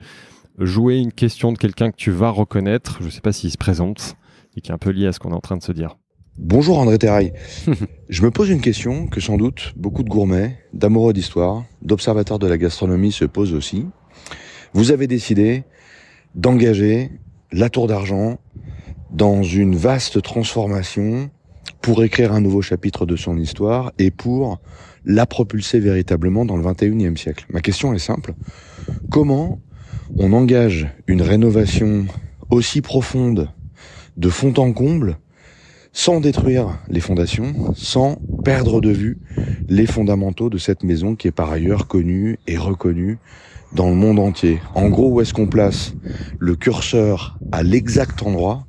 jouer 0.58 0.98
une 0.98 1.12
question 1.12 1.52
de 1.52 1.58
quelqu'un 1.58 1.90
que 1.90 1.96
tu 1.96 2.10
vas 2.10 2.30
reconnaître. 2.30 2.98
Je 3.00 3.06
ne 3.06 3.10
sais 3.10 3.20
pas 3.20 3.32
s'il 3.32 3.50
se 3.50 3.58
présente 3.58 4.16
et 4.56 4.60
qui 4.60 4.70
est 4.70 4.74
un 4.74 4.78
peu 4.78 4.90
lié 4.90 5.06
à 5.06 5.12
ce 5.12 5.18
qu'on 5.18 5.30
est 5.30 5.34
en 5.34 5.40
train 5.40 5.56
de 5.56 5.62
se 5.62 5.72
dire. 5.72 5.96
Bonjour 6.38 6.78
André 6.78 6.98
Terrail. 6.98 7.32
Je 8.08 8.22
me 8.22 8.30
pose 8.30 8.50
une 8.50 8.60
question 8.60 9.06
que 9.06 9.20
sans 9.20 9.36
doute 9.36 9.72
beaucoup 9.76 10.02
de 10.02 10.08
gourmets, 10.08 10.58
d'amoureux 10.72 11.12
d'histoire, 11.12 11.64
d'observateurs 11.82 12.38
de 12.38 12.46
la 12.46 12.58
gastronomie 12.58 13.12
se 13.12 13.24
posent 13.24 13.54
aussi. 13.54 13.86
Vous 14.72 14.90
avez 14.90 15.06
décidé 15.06 15.64
d'engager 16.34 17.12
la 17.52 17.70
Tour 17.70 17.86
d'Argent 17.86 18.38
dans 19.12 19.44
une 19.44 19.76
vaste 19.76 20.22
transformation 20.22 21.30
pour 21.80 22.02
écrire 22.02 22.32
un 22.32 22.40
nouveau 22.40 22.62
chapitre 22.62 23.06
de 23.06 23.14
son 23.14 23.36
histoire 23.36 23.92
et 23.98 24.10
pour 24.10 24.58
la 25.04 25.26
propulser 25.26 25.78
véritablement 25.78 26.44
dans 26.44 26.56
le 26.56 26.64
21e 26.64 27.16
siècle. 27.16 27.46
Ma 27.50 27.60
question 27.60 27.94
est 27.94 27.98
simple. 27.98 28.34
Comment 29.10 29.60
on 30.16 30.32
engage 30.32 30.88
une 31.06 31.22
rénovation 31.22 32.06
aussi 32.50 32.80
profonde 32.80 33.48
de 34.16 34.28
fond 34.28 34.54
en 34.58 34.72
comble 34.72 35.18
sans 35.92 36.20
détruire 36.20 36.78
les 36.88 37.00
fondations, 37.00 37.72
sans 37.74 38.16
perdre 38.44 38.80
de 38.80 38.90
vue 38.90 39.18
les 39.68 39.86
fondamentaux 39.86 40.50
de 40.50 40.58
cette 40.58 40.82
maison 40.82 41.14
qui 41.14 41.28
est 41.28 41.32
par 41.32 41.50
ailleurs 41.50 41.86
connue 41.86 42.38
et 42.48 42.56
reconnue 42.56 43.18
dans 43.72 43.88
le 43.88 43.94
monde 43.94 44.18
entier. 44.18 44.60
En 44.74 44.88
gros, 44.88 45.10
où 45.10 45.20
est-ce 45.20 45.32
qu'on 45.32 45.46
place 45.46 45.94
le 46.38 46.56
curseur 46.56 47.38
à 47.52 47.62
l'exact 47.62 48.22
endroit 48.22 48.66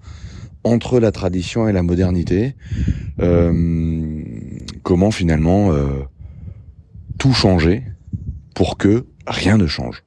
entre 0.63 0.99
la 0.99 1.11
tradition 1.11 1.67
et 1.67 1.73
la 1.73 1.83
modernité 1.83 2.55
euh, 3.19 4.23
Comment 4.83 5.11
finalement 5.11 5.71
euh, 5.71 6.03
tout 7.17 7.33
changer 7.33 7.83
pour 8.53 8.77
que 8.77 9.05
rien 9.25 9.57
ne 9.57 9.65
change? 9.65 10.03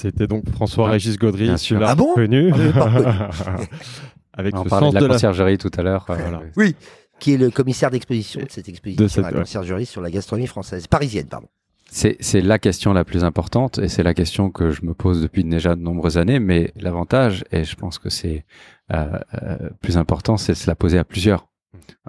C'était 0.00 0.26
donc 0.26 0.48
François-Régis 0.50 1.18
Gaudry, 1.18 1.50
Ah 1.50 1.94
bon. 1.94 2.14
On 2.16 2.20
l'avait 2.20 2.72
pas 2.72 2.84
reconnu. 2.86 3.12
Avec 4.32 4.54
On 4.56 4.64
le 4.64 4.70
parlait 4.70 4.86
sens 4.86 4.94
de 4.94 4.98
la 4.98 5.00
de 5.02 5.06
la 5.06 5.12
conciergerie 5.14 5.58
tout 5.58 5.70
à 5.76 5.82
l'heure. 5.82 6.06
euh, 6.08 6.14
Voilà. 6.14 6.40
Oui. 6.56 6.74
Qui 7.18 7.34
est 7.34 7.36
le 7.36 7.50
commissaire 7.50 7.90
d'exposition 7.90 8.40
de 8.40 8.46
cette 8.48 8.68
exposition 8.68 9.02
De 9.04 9.08
cette- 9.08 9.24
à 9.24 9.30
la 9.30 9.34
ouais. 9.36 9.42
conciergerie 9.42 9.84
sur 9.86 10.00
la 10.00 10.10
gastronomie 10.10 10.46
française, 10.46 10.86
parisienne, 10.86 11.26
pardon. 11.26 11.48
C'est, 11.90 12.16
c'est 12.20 12.40
la 12.40 12.58
question 12.58 12.92
la 12.92 13.04
plus 13.04 13.24
importante 13.24 13.78
et 13.78 13.88
c'est 13.88 14.04
la 14.04 14.14
question 14.14 14.50
que 14.50 14.70
je 14.70 14.82
me 14.84 14.94
pose 14.94 15.20
depuis 15.20 15.44
déjà 15.44 15.74
de 15.74 15.80
nombreuses 15.82 16.16
années. 16.18 16.38
Mais 16.38 16.72
l'avantage, 16.76 17.44
et 17.52 17.64
je 17.64 17.74
pense 17.76 17.98
que 17.98 18.08
c'est 18.08 18.46
euh, 18.94 19.18
euh, 19.42 19.56
plus 19.82 19.98
important, 19.98 20.36
c'est 20.38 20.52
de 20.52 20.56
se 20.56 20.70
la 20.70 20.76
poser 20.76 20.98
à 20.98 21.04
plusieurs. 21.04 21.48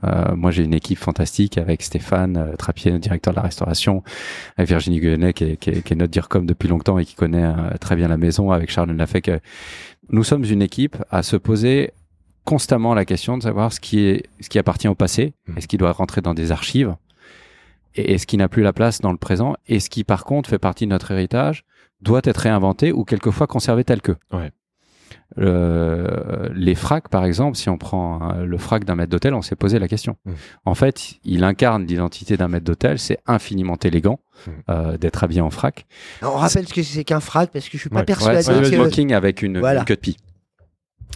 Euh, 0.03 0.35
moi, 0.35 0.51
j'ai 0.51 0.63
une 0.63 0.73
équipe 0.73 0.97
fantastique 0.97 1.57
avec 1.57 1.81
Stéphane 1.81 2.37
euh, 2.37 2.55
Trappier, 2.55 2.91
notre 2.91 3.03
directeur 3.03 3.33
de 3.33 3.37
la 3.37 3.43
restauration, 3.43 4.03
avec 4.57 4.69
Virginie 4.69 4.99
Guyenet, 4.99 5.33
qui 5.33 5.43
est, 5.43 5.57
qui, 5.57 5.69
est, 5.69 5.81
qui 5.81 5.93
est 5.93 5.95
notre 5.95 6.11
DIRCOM 6.11 6.45
depuis 6.45 6.67
longtemps 6.69 6.97
et 6.99 7.05
qui 7.05 7.15
connaît 7.15 7.45
euh, 7.45 7.77
très 7.79 7.95
bien 7.95 8.07
la 8.07 8.17
maison, 8.17 8.51
avec 8.51 8.71
Charles 8.71 8.95
que 9.23 9.39
Nous 10.09 10.23
sommes 10.23 10.43
une 10.43 10.61
équipe 10.61 10.97
à 11.09 11.23
se 11.23 11.35
poser 11.35 11.91
constamment 12.43 12.93
la 12.93 13.05
question 13.05 13.37
de 13.37 13.43
savoir 13.43 13.71
ce 13.71 13.79
qui 13.79 13.99
est 13.99 14.23
ce 14.39 14.49
qui 14.49 14.57
appartient 14.57 14.87
au 14.87 14.95
passé 14.95 15.33
Mhm. 15.47 15.57
et 15.57 15.61
ce 15.61 15.67
qui 15.67 15.77
doit 15.77 15.91
rentrer 15.91 16.21
dans 16.21 16.33
des 16.33 16.51
archives 16.51 16.95
et, 17.95 18.13
et 18.13 18.17
ce 18.17 18.25
qui 18.25 18.37
n'a 18.37 18.47
plus 18.49 18.63
la 18.63 18.73
place 18.73 18.99
dans 18.99 19.11
le 19.11 19.17
présent 19.17 19.55
et 19.67 19.79
ce 19.79 19.89
qui 19.89 20.03
par 20.03 20.23
contre 20.25 20.49
fait 20.49 20.57
partie 20.59 20.85
de 20.85 20.89
notre 20.89 21.11
héritage 21.11 21.65
doit 22.01 22.21
être 22.23 22.37
réinventé 22.39 22.91
ou 22.91 23.03
quelquefois 23.03 23.45
conservé 23.47 23.83
tel 23.83 24.01
que. 24.01 24.13
Ouais. 24.33 24.51
Euh, 25.39 26.49
les 26.53 26.75
fracs, 26.75 27.07
par 27.09 27.23
exemple, 27.25 27.55
si 27.57 27.69
on 27.69 27.77
prend 27.77 28.31
euh, 28.35 28.45
le 28.45 28.57
frac 28.57 28.83
d'un 28.83 28.95
maître 28.95 29.09
d'hôtel, 29.11 29.33
on 29.33 29.41
s'est 29.41 29.55
posé 29.55 29.79
la 29.79 29.87
question. 29.87 30.17
Mhm. 30.25 30.33
En 30.65 30.75
fait, 30.75 31.13
il 31.23 31.43
incarne 31.43 31.85
l'identité 31.85 32.35
d'un 32.37 32.47
maître 32.47 32.65
d'hôtel, 32.65 32.99
c'est 32.99 33.17
infiniment 33.27 33.77
élégant 33.83 34.19
Mhm. 34.47 34.53
euh, 34.69 34.97
d'être 34.97 35.23
habillé 35.23 35.41
en 35.41 35.49
frac. 35.49 35.85
On 36.21 36.31
rappelle 36.31 36.67
ce 36.67 36.73
que 36.73 36.83
c'est 36.83 37.03
qu'un 37.03 37.19
frac 37.19 37.51
parce 37.51 37.65
que 37.69 37.77
je 37.77 37.81
suis 37.81 37.89
pas 37.89 37.99
Ouais. 37.99 38.05
persuadé 38.05 38.37
Ouais, 38.37 38.43
c'est 38.43 38.51
un 38.53 38.61
que... 38.61 38.67
smoking 38.67 39.13
avec 39.13 39.41
une, 39.41 39.59
Voilà. 39.59 39.79
une 39.81 39.85
queue 39.85 39.95
de 39.95 39.99
pie. 40.01 40.17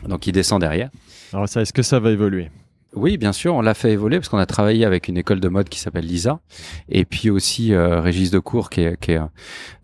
Donc 0.07 0.27
il 0.27 0.31
descend 0.31 0.61
derrière. 0.61 0.89
Alors 1.33 1.49
ça, 1.49 1.61
est-ce 1.61 1.73
que 1.73 1.81
ça 1.81 1.99
va 1.99 2.11
évoluer? 2.11 2.51
Oui, 2.95 3.17
bien 3.17 3.33
sûr, 3.33 3.53
on 3.53 3.61
l'a 3.61 3.73
fait 3.73 3.91
évoluer 3.91 4.17
parce 4.17 4.29
qu'on 4.29 4.37
a 4.37 4.45
travaillé 4.45 4.85
avec 4.85 5.09
une 5.09 5.17
école 5.17 5.41
de 5.41 5.49
mode 5.49 5.67
qui 5.67 5.79
s'appelle 5.79 6.05
Lisa, 6.05 6.39
et 6.87 7.03
puis 7.03 7.29
aussi 7.29 7.73
euh, 7.73 7.99
Régis 7.99 8.31
Decour, 8.31 8.69
qui 8.69 8.81
est, 8.81 8.99
qui 8.99 9.11
est 9.11 9.19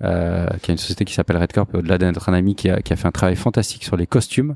euh, 0.03 0.47
qui 0.61 0.71
a 0.71 0.73
une 0.73 0.77
société 0.77 1.03
qui 1.03 1.13
s'appelle 1.13 1.37
Red 1.37 1.51
Corp, 1.51 1.73
et 1.73 1.77
au-delà 1.77 1.97
d'être 1.97 2.29
un 2.29 2.33
ami 2.33 2.55
qui 2.55 2.69
a, 2.69 2.81
qui 2.81 2.93
a 2.93 2.95
fait 2.95 3.07
un 3.07 3.11
travail 3.11 3.35
fantastique 3.35 3.83
sur 3.83 3.97
les 3.97 4.07
costumes, 4.07 4.55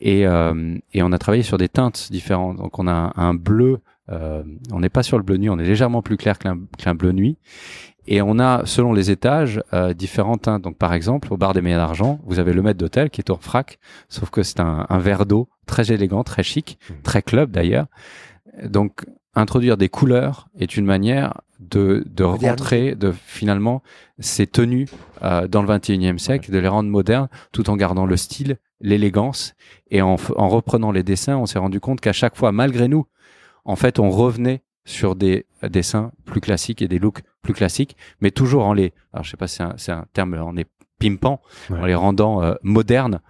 et, 0.00 0.26
euh, 0.26 0.76
et 0.92 1.02
on 1.02 1.12
a 1.12 1.18
travaillé 1.18 1.42
sur 1.42 1.56
des 1.56 1.68
teintes 1.68 2.08
différentes. 2.10 2.58
Donc 2.58 2.78
on 2.78 2.86
a 2.86 2.92
un, 2.92 3.12
un 3.16 3.34
bleu, 3.34 3.80
euh, 4.10 4.42
on 4.70 4.80
n'est 4.80 4.90
pas 4.90 5.02
sur 5.02 5.16
le 5.16 5.24
bleu 5.24 5.38
nuit, 5.38 5.48
on 5.48 5.58
est 5.58 5.64
légèrement 5.64 6.02
plus 6.02 6.16
clair 6.18 6.38
qu'un 6.38 6.58
qu'un 6.76 6.94
bleu 6.94 7.12
nuit. 7.12 7.38
Et 8.10 8.22
on 8.22 8.38
a, 8.38 8.62
selon 8.64 8.94
les 8.94 9.10
étages, 9.10 9.62
euh, 9.74 9.92
différentes 9.92 10.42
teintes. 10.42 10.62
Donc, 10.62 10.78
par 10.78 10.94
exemple, 10.94 11.30
au 11.30 11.36
bar 11.36 11.52
des 11.52 11.60
Meilleurs 11.60 11.80
d'Argent, 11.86 12.20
vous 12.24 12.38
avez 12.38 12.54
le 12.54 12.62
maître 12.62 12.78
d'hôtel 12.78 13.10
qui 13.10 13.20
est 13.20 13.30
en 13.30 13.36
frac, 13.36 13.78
sauf 14.08 14.30
que 14.30 14.42
c'est 14.42 14.60
un, 14.60 14.86
un 14.88 14.98
verre 14.98 15.26
d'eau 15.26 15.50
très 15.66 15.92
élégant, 15.92 16.24
très 16.24 16.42
chic, 16.42 16.78
très 17.02 17.20
club 17.20 17.50
d'ailleurs. 17.50 17.86
Donc, 18.64 19.04
introduire 19.34 19.76
des 19.76 19.90
couleurs 19.90 20.48
est 20.58 20.78
une 20.78 20.86
manière 20.86 21.42
de, 21.60 22.02
de 22.06 22.24
rentrer, 22.24 22.94
de 22.94 23.12
finalement 23.12 23.82
ces 24.18 24.46
tenues 24.46 24.88
euh, 25.22 25.46
dans 25.46 25.62
le 25.62 25.68
21e 25.68 26.16
siècle, 26.16 26.50
de 26.50 26.58
les 26.58 26.68
rendre 26.68 26.88
modernes, 26.88 27.28
tout 27.52 27.68
en 27.68 27.76
gardant 27.76 28.06
le 28.06 28.16
style, 28.16 28.56
l'élégance. 28.80 29.54
Et 29.90 30.00
en, 30.00 30.16
en 30.36 30.48
reprenant 30.48 30.92
les 30.92 31.02
dessins, 31.02 31.36
on 31.36 31.44
s'est 31.44 31.58
rendu 31.58 31.78
compte 31.78 32.00
qu'à 32.00 32.14
chaque 32.14 32.36
fois, 32.36 32.52
malgré 32.52 32.88
nous, 32.88 33.06
en 33.66 33.76
fait, 33.76 33.98
on 33.98 34.08
revenait 34.08 34.62
sur 34.88 35.14
des 35.16 35.44
dessins 35.62 36.12
plus 36.24 36.40
classiques 36.40 36.80
et 36.82 36.88
des 36.88 36.98
looks 36.98 37.22
plus 37.42 37.52
classiques, 37.52 37.96
mais 38.20 38.30
toujours 38.30 38.64
en 38.64 38.72
les, 38.72 38.92
alors 39.12 39.22
je 39.24 39.30
sais 39.30 39.36
pas 39.36 39.46
si 39.46 39.62
c'est 39.76 39.92
un, 39.92 40.06
terme, 40.14 40.34
en 40.34 40.52
les 40.52 40.66
pimpant, 40.98 41.40
Ouais. 41.70 41.78
en 41.78 41.84
les 41.86 41.94
rendant 41.94 42.42
euh, 42.42 42.54
modernes, 42.62 43.20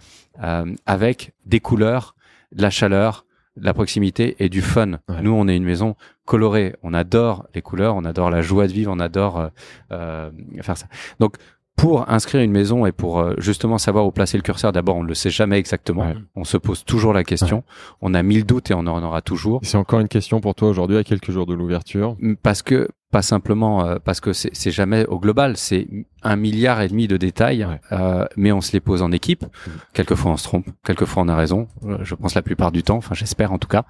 euh, 0.43 0.73
avec 0.87 1.33
des 1.47 1.61
couleurs, 1.61 2.15
de 2.53 2.63
la 2.63 2.71
chaleur, 2.71 3.27
de 3.57 3.65
la 3.65 3.75
proximité 3.75 4.37
et 4.39 4.49
du 4.49 4.63
fun. 4.63 4.93
Ouais. 5.09 5.21
Nous, 5.23 5.33
on 5.33 5.49
est 5.49 5.57
une 5.57 5.65
maison 5.65 5.97
colorée, 6.25 6.77
on 6.83 6.95
adore 6.95 7.47
les 7.55 7.61
couleurs, 7.61 7.97
on 7.97 8.05
adore 8.05 8.31
la 8.31 8.41
joie 8.41 8.69
de 8.69 8.73
vivre, 8.73 8.93
on 8.95 9.01
adore 9.01 9.51
euh, 9.91 10.31
faire 10.63 10.77
ça. 10.77 10.87
Donc, 11.19 11.35
pour 11.79 12.11
inscrire 12.11 12.43
une 12.43 12.51
maison 12.51 12.87
et 12.87 12.93
pour 12.93 13.21
euh, 13.21 13.35
justement 13.39 13.79
savoir 13.79 14.05
où 14.05 14.11
placer 14.11 14.37
le 14.37 14.43
curseur, 14.43 14.73
d'abord, 14.73 14.97
on 14.97 15.05
ne 15.05 15.09
le 15.09 15.15
sait 15.15 15.31
jamais 15.31 15.59
exactement. 15.59 16.09
Ouais. 16.09 16.17
On 16.35 16.43
se 16.43 16.57
pose 16.57 16.85
toujours 16.85 17.13
la 17.13 17.23
question. 17.23 17.63
On 18.03 18.15
a 18.15 18.23
mille 18.23 18.45
doutes 18.45 18.73
et 18.73 18.75
on 18.75 18.81
en 18.81 19.03
aura 19.03 19.23
toujours. 19.23 19.61
C'est 19.63 19.79
encore 19.79 20.01
une 20.01 20.09
question 20.09 20.41
pour 20.41 20.57
toi 20.57 20.69
aujourd'hui, 20.69 20.97
à 20.97 21.05
quelques 21.05 21.31
jours 21.31 21.47
de 21.47 21.55
l'ouverture. 21.55 22.17
Parce 22.43 22.63
que, 22.63 22.89
pas 23.11 23.23
simplement 23.23 23.85
euh, 23.87 23.97
parce 24.05 24.21
que 24.21 24.33
c'est 24.35 24.71
jamais 24.71 25.07
au 25.07 25.19
global, 25.19 25.57
c'est 25.57 25.89
un 26.23 26.37
milliard 26.37 26.81
et 26.83 26.89
demi 26.89 27.09
de 27.09 27.17
détails, 27.17 27.65
Ouais. 27.65 27.81
euh, 27.93 28.27
mais 28.37 28.53
on 28.53 28.61
se 28.61 28.73
les 28.73 28.81
pose 28.81 29.01
en 29.03 29.13
équipe. 29.13 29.47
Quelquefois 29.95 30.33
on 30.33 30.37
se 30.37 30.45
trompe, 30.45 30.67
quelquefois 30.85 31.23
on 31.23 31.29
a 31.29 31.37
raison. 31.37 31.69
euh, 31.85 31.99
je 32.03 32.15
pense 32.15 32.35
la 32.35 32.43
plupart 32.43 32.71
du 32.71 32.83
temps, 32.83 32.97
enfin 32.97 33.15
j'espère 33.15 33.53
en 33.53 33.59
tout 33.59 33.69
cas. 33.69 33.85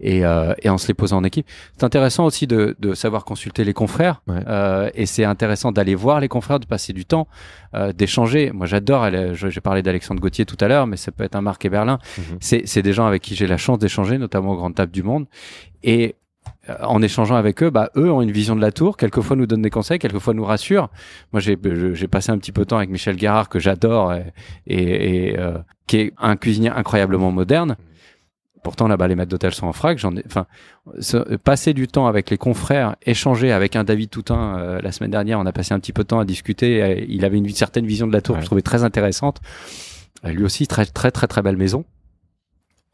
Et, 0.00 0.24
euh, 0.24 0.54
et 0.62 0.70
on 0.70 0.78
se 0.78 0.88
les 0.88 0.94
pose 0.94 1.12
en 1.12 1.22
équipe. 1.22 1.46
C'est 1.76 1.84
intéressant 1.84 2.24
aussi 2.24 2.46
de, 2.48 2.74
de 2.80 2.94
savoir 2.94 3.24
consulter 3.24 3.62
les 3.64 3.74
confrères, 3.74 4.22
Ouais. 4.26 4.40
euh, 4.48 4.90
et 4.94 5.06
c'est 5.06 5.24
intéressant 5.24 5.70
d'aller 5.70 5.94
voir 5.94 6.18
les 6.20 6.28
confrères, 6.28 6.58
de 6.58 6.66
passer 6.66 6.92
du 6.92 7.04
temps, 7.04 7.28
euh, 7.74 7.92
d'échanger. 7.92 8.50
Moi 8.52 8.66
j'adore. 8.66 9.08
J'ai 9.34 9.60
parlé 9.60 9.82
d'Alexandre 9.82 10.20
Gauthier 10.20 10.46
tout 10.46 10.58
à 10.60 10.66
l'heure, 10.68 10.86
mais 10.88 10.96
ça 10.96 11.12
peut 11.12 11.22
être 11.24 11.36
un 11.36 11.42
Marc 11.42 11.64
Eberlin. 11.64 11.98
Mhm. 12.18 12.24
C'est 12.40 12.62
c'est 12.66 12.82
des 12.82 12.92
gens 12.92 13.06
avec 13.06 13.22
qui 13.22 13.34
j'ai 13.36 13.46
la 13.46 13.56
chance 13.56 13.78
d'échanger, 13.78 14.18
notamment 14.18 14.52
aux 14.52 14.56
grandes 14.56 14.74
tables 14.74 14.92
du 14.92 15.02
monde. 15.04 15.26
Et 15.84 16.16
en 16.82 17.02
échangeant 17.02 17.36
avec 17.36 17.62
eux, 17.62 17.70
bah, 17.70 17.90
eux 17.96 18.10
ont 18.10 18.22
une 18.22 18.30
vision 18.32 18.56
de 18.56 18.60
la 18.60 18.72
tour, 18.72 18.96
quelquefois 18.96 19.36
nous 19.36 19.46
donnent 19.46 19.62
des 19.62 19.70
conseils, 19.70 19.98
quelquefois 19.98 20.34
nous 20.34 20.44
rassurent. 20.44 20.88
Moi, 21.32 21.40
j'ai 21.40 21.56
passé 22.08 22.30
un 22.32 22.38
petit 22.38 22.52
peu 22.52 22.62
de 22.62 22.66
temps 22.68 22.78
avec 22.78 22.90
Michel 22.90 23.16
Guérard, 23.16 23.48
que 23.48 23.58
j'adore, 23.58 24.12
et, 24.14 24.24
et, 24.66 25.28
et, 25.32 25.38
euh, 25.38 25.58
qui 25.86 25.98
est 25.98 26.12
un 26.18 26.36
cuisinier 26.36 26.70
incroyablement 26.70 27.30
moderne. 27.30 27.76
Pourtant, 28.62 28.88
là-bas, 28.88 29.08
les 29.08 29.14
maîtres 29.14 29.28
d'hôtel 29.30 29.52
sont 29.52 29.66
en 29.66 29.74
frac. 29.74 29.98
J'en 29.98 30.16
ai, 30.16 30.22
enfin, 30.24 30.46
se- 30.98 31.36
passer 31.36 31.74
du 31.74 31.86
temps 31.86 32.06
avec 32.06 32.30
les 32.30 32.38
confrères, 32.38 32.96
échanger 33.04 33.52
avec 33.52 33.76
un 33.76 33.84
David 33.84 34.08
Toutin. 34.08 34.56
euh, 34.58 34.80
la 34.80 34.90
semaine 34.90 35.10
dernière, 35.10 35.38
on 35.38 35.44
a 35.44 35.52
passé 35.52 35.74
un 35.74 35.78
petit 35.80 35.92
peu 35.92 36.02
de 36.02 36.08
temps 36.08 36.18
à 36.18 36.24
discuter. 36.24 36.82
euh, 36.82 37.04
il 37.06 37.26
avait 37.26 37.36
une 37.36 37.48
certaine 37.50 37.84
vision 37.84 38.06
de 38.06 38.12
la 38.14 38.22
tour 38.22 38.36
Ouais. 38.36 38.38
que 38.38 38.44
je 38.44 38.48
trouvais 38.48 38.62
très 38.62 38.82
intéressante. 38.82 39.42
Euh, 40.24 40.30
lui 40.30 40.44
aussi, 40.44 40.66
très, 40.66 40.86
très, 40.86 41.10
très, 41.10 41.26
très 41.26 41.42
belle 41.42 41.58
maison. 41.58 41.84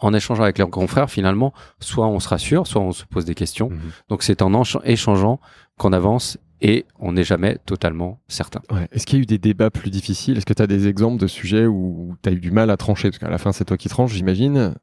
En 0.00 0.14
échangeant 0.14 0.42
avec 0.42 0.58
leurs 0.58 0.70
confrères, 0.70 1.10
finalement, 1.10 1.52
soit 1.78 2.06
on 2.08 2.20
se 2.20 2.28
rassure, 2.28 2.66
soit 2.66 2.80
on 2.80 2.92
se 2.92 3.04
pose 3.04 3.24
des 3.24 3.34
questions. 3.34 3.70
Mhm. 3.70 3.78
Donc, 4.08 4.22
c'est 4.22 4.42
en 4.42 4.62
échangeant 4.84 5.40
qu'on 5.76 5.92
avance 5.92 6.38
et 6.62 6.86
on 6.98 7.12
n'est 7.12 7.24
jamais 7.24 7.58
totalement 7.66 8.20
certain. 8.28 8.60
Ouais. 8.70 8.88
Est-ce 8.92 9.06
qu'il 9.06 9.18
y 9.18 9.20
a 9.20 9.22
eu 9.22 9.26
des 9.26 9.38
débats 9.38 9.70
plus 9.70 9.90
difficiles? 9.90 10.36
Est-ce 10.36 10.46
que 10.46 10.52
tu 10.52 10.62
as 10.62 10.66
des 10.66 10.88
exemples 10.88 11.20
de 11.20 11.26
sujets 11.26 11.66
où 11.66 12.16
tu 12.22 12.28
as 12.28 12.32
eu 12.32 12.40
du 12.40 12.50
mal 12.50 12.70
à 12.70 12.76
trancher? 12.76 13.10
Parce 13.10 13.18
qu'à 13.18 13.30
la 13.30 13.38
fin, 13.38 13.52
c'est 13.52 13.64
toi 13.64 13.76
qui 13.76 13.88
tranches, 13.88 14.12
j'imagine. 14.12 14.74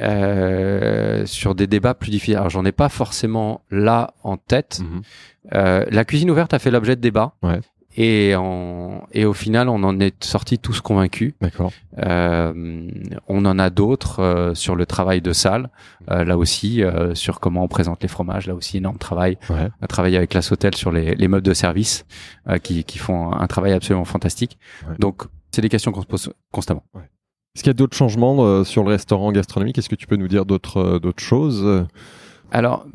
Euh, 0.00 1.24
sur 1.24 1.54
des 1.54 1.66
débats 1.66 1.94
plus 1.94 2.10
difficiles. 2.10 2.36
Alors, 2.36 2.50
j'en 2.50 2.64
ai 2.64 2.72
pas 2.72 2.88
forcément 2.88 3.62
là 3.70 4.14
en 4.22 4.36
tête. 4.36 4.80
Mhm. 4.80 5.02
Euh, 5.54 5.84
la 5.90 6.04
cuisine 6.04 6.30
ouverte 6.30 6.52
a 6.54 6.58
fait 6.58 6.70
l'objet 6.70 6.96
de 6.96 7.00
débats. 7.00 7.34
Ouais. 7.42 7.60
Et, 7.98 8.34
au 8.36 9.32
final, 9.32 9.68
on 9.68 9.82
en 9.82 9.98
est 10.00 10.22
sortis 10.22 10.58
tous 10.58 10.80
convaincus. 10.80 11.32
D'accord. 11.40 11.72
Euh, 11.98 12.90
on 13.26 13.44
en 13.46 13.58
a 13.58 13.70
d'autres 13.70 14.20
euh, 14.20 14.54
sur 14.54 14.76
le 14.76 14.84
travail 14.84 15.22
de 15.22 15.32
salle, 15.32 15.70
euh, 16.10 16.24
là 16.24 16.36
aussi, 16.36 16.82
sur 17.14 17.40
comment 17.40 17.62
on 17.64 17.68
présente 17.68 18.02
les 18.02 18.08
fromages, 18.08 18.46
là 18.46 18.54
aussi, 18.54 18.76
énorme 18.76 18.98
travail. 18.98 19.38
Ouais. 19.48 19.68
On 19.80 19.84
a 19.84 19.86
travaillé 19.86 20.18
avec 20.18 20.34
la 20.34 20.42
Sautel 20.42 20.74
sur 20.74 20.92
les, 20.92 21.14
les 21.14 21.28
meubles 21.28 21.46
de 21.46 21.54
service, 21.54 22.04
qui, 22.62 22.84
qui 22.84 22.98
font 22.98 23.32
un 23.32 23.46
travail 23.46 23.72
absolument 23.72 24.04
fantastique. 24.04 24.58
Ouais. 24.86 24.94
Donc, 24.98 25.22
c'est 25.50 25.62
des 25.62 25.70
questions 25.70 25.90
qu'on 25.90 26.02
se 26.02 26.06
pose 26.06 26.32
constamment. 26.52 26.84
Est-ce 26.94 27.62
qu'il 27.62 27.70
y 27.70 27.70
a 27.70 27.74
d'autres 27.74 27.96
changements 27.96 28.62
sur 28.64 28.84
le 28.84 28.90
restaurant 28.90 29.32
gastronomique? 29.32 29.78
Est-ce 29.78 29.88
que 29.88 29.94
tu 29.94 30.06
peux 30.06 30.16
nous 30.16 30.28
dire 30.28 30.44
d'autres 30.44 30.98
d'autres 30.98 31.22
choses? 31.22 31.86
Alors, 32.52 32.86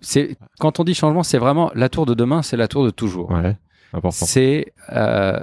c'est 0.00 0.36
quand 0.60 0.78
on 0.78 0.84
dit 0.84 0.94
changement, 0.94 1.24
c'est 1.24 1.38
vraiment 1.38 1.72
la 1.74 1.88
tour 1.88 2.06
de 2.06 2.14
demain, 2.14 2.42
c'est 2.42 2.56
la 2.56 2.68
tour 2.68 2.84
de 2.84 2.90
toujours. 2.90 3.32
Ouais. 3.32 3.56
C'est 4.10 4.72
euh, 4.90 5.40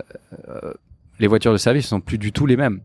les 1.20 1.28
voitures 1.28 1.52
de 1.52 1.58
service 1.58 1.88
sont 1.88 2.02
plus 2.02 2.18
du 2.18 2.32
tout 2.32 2.46
les 2.46 2.58
mêmes. 2.58 2.82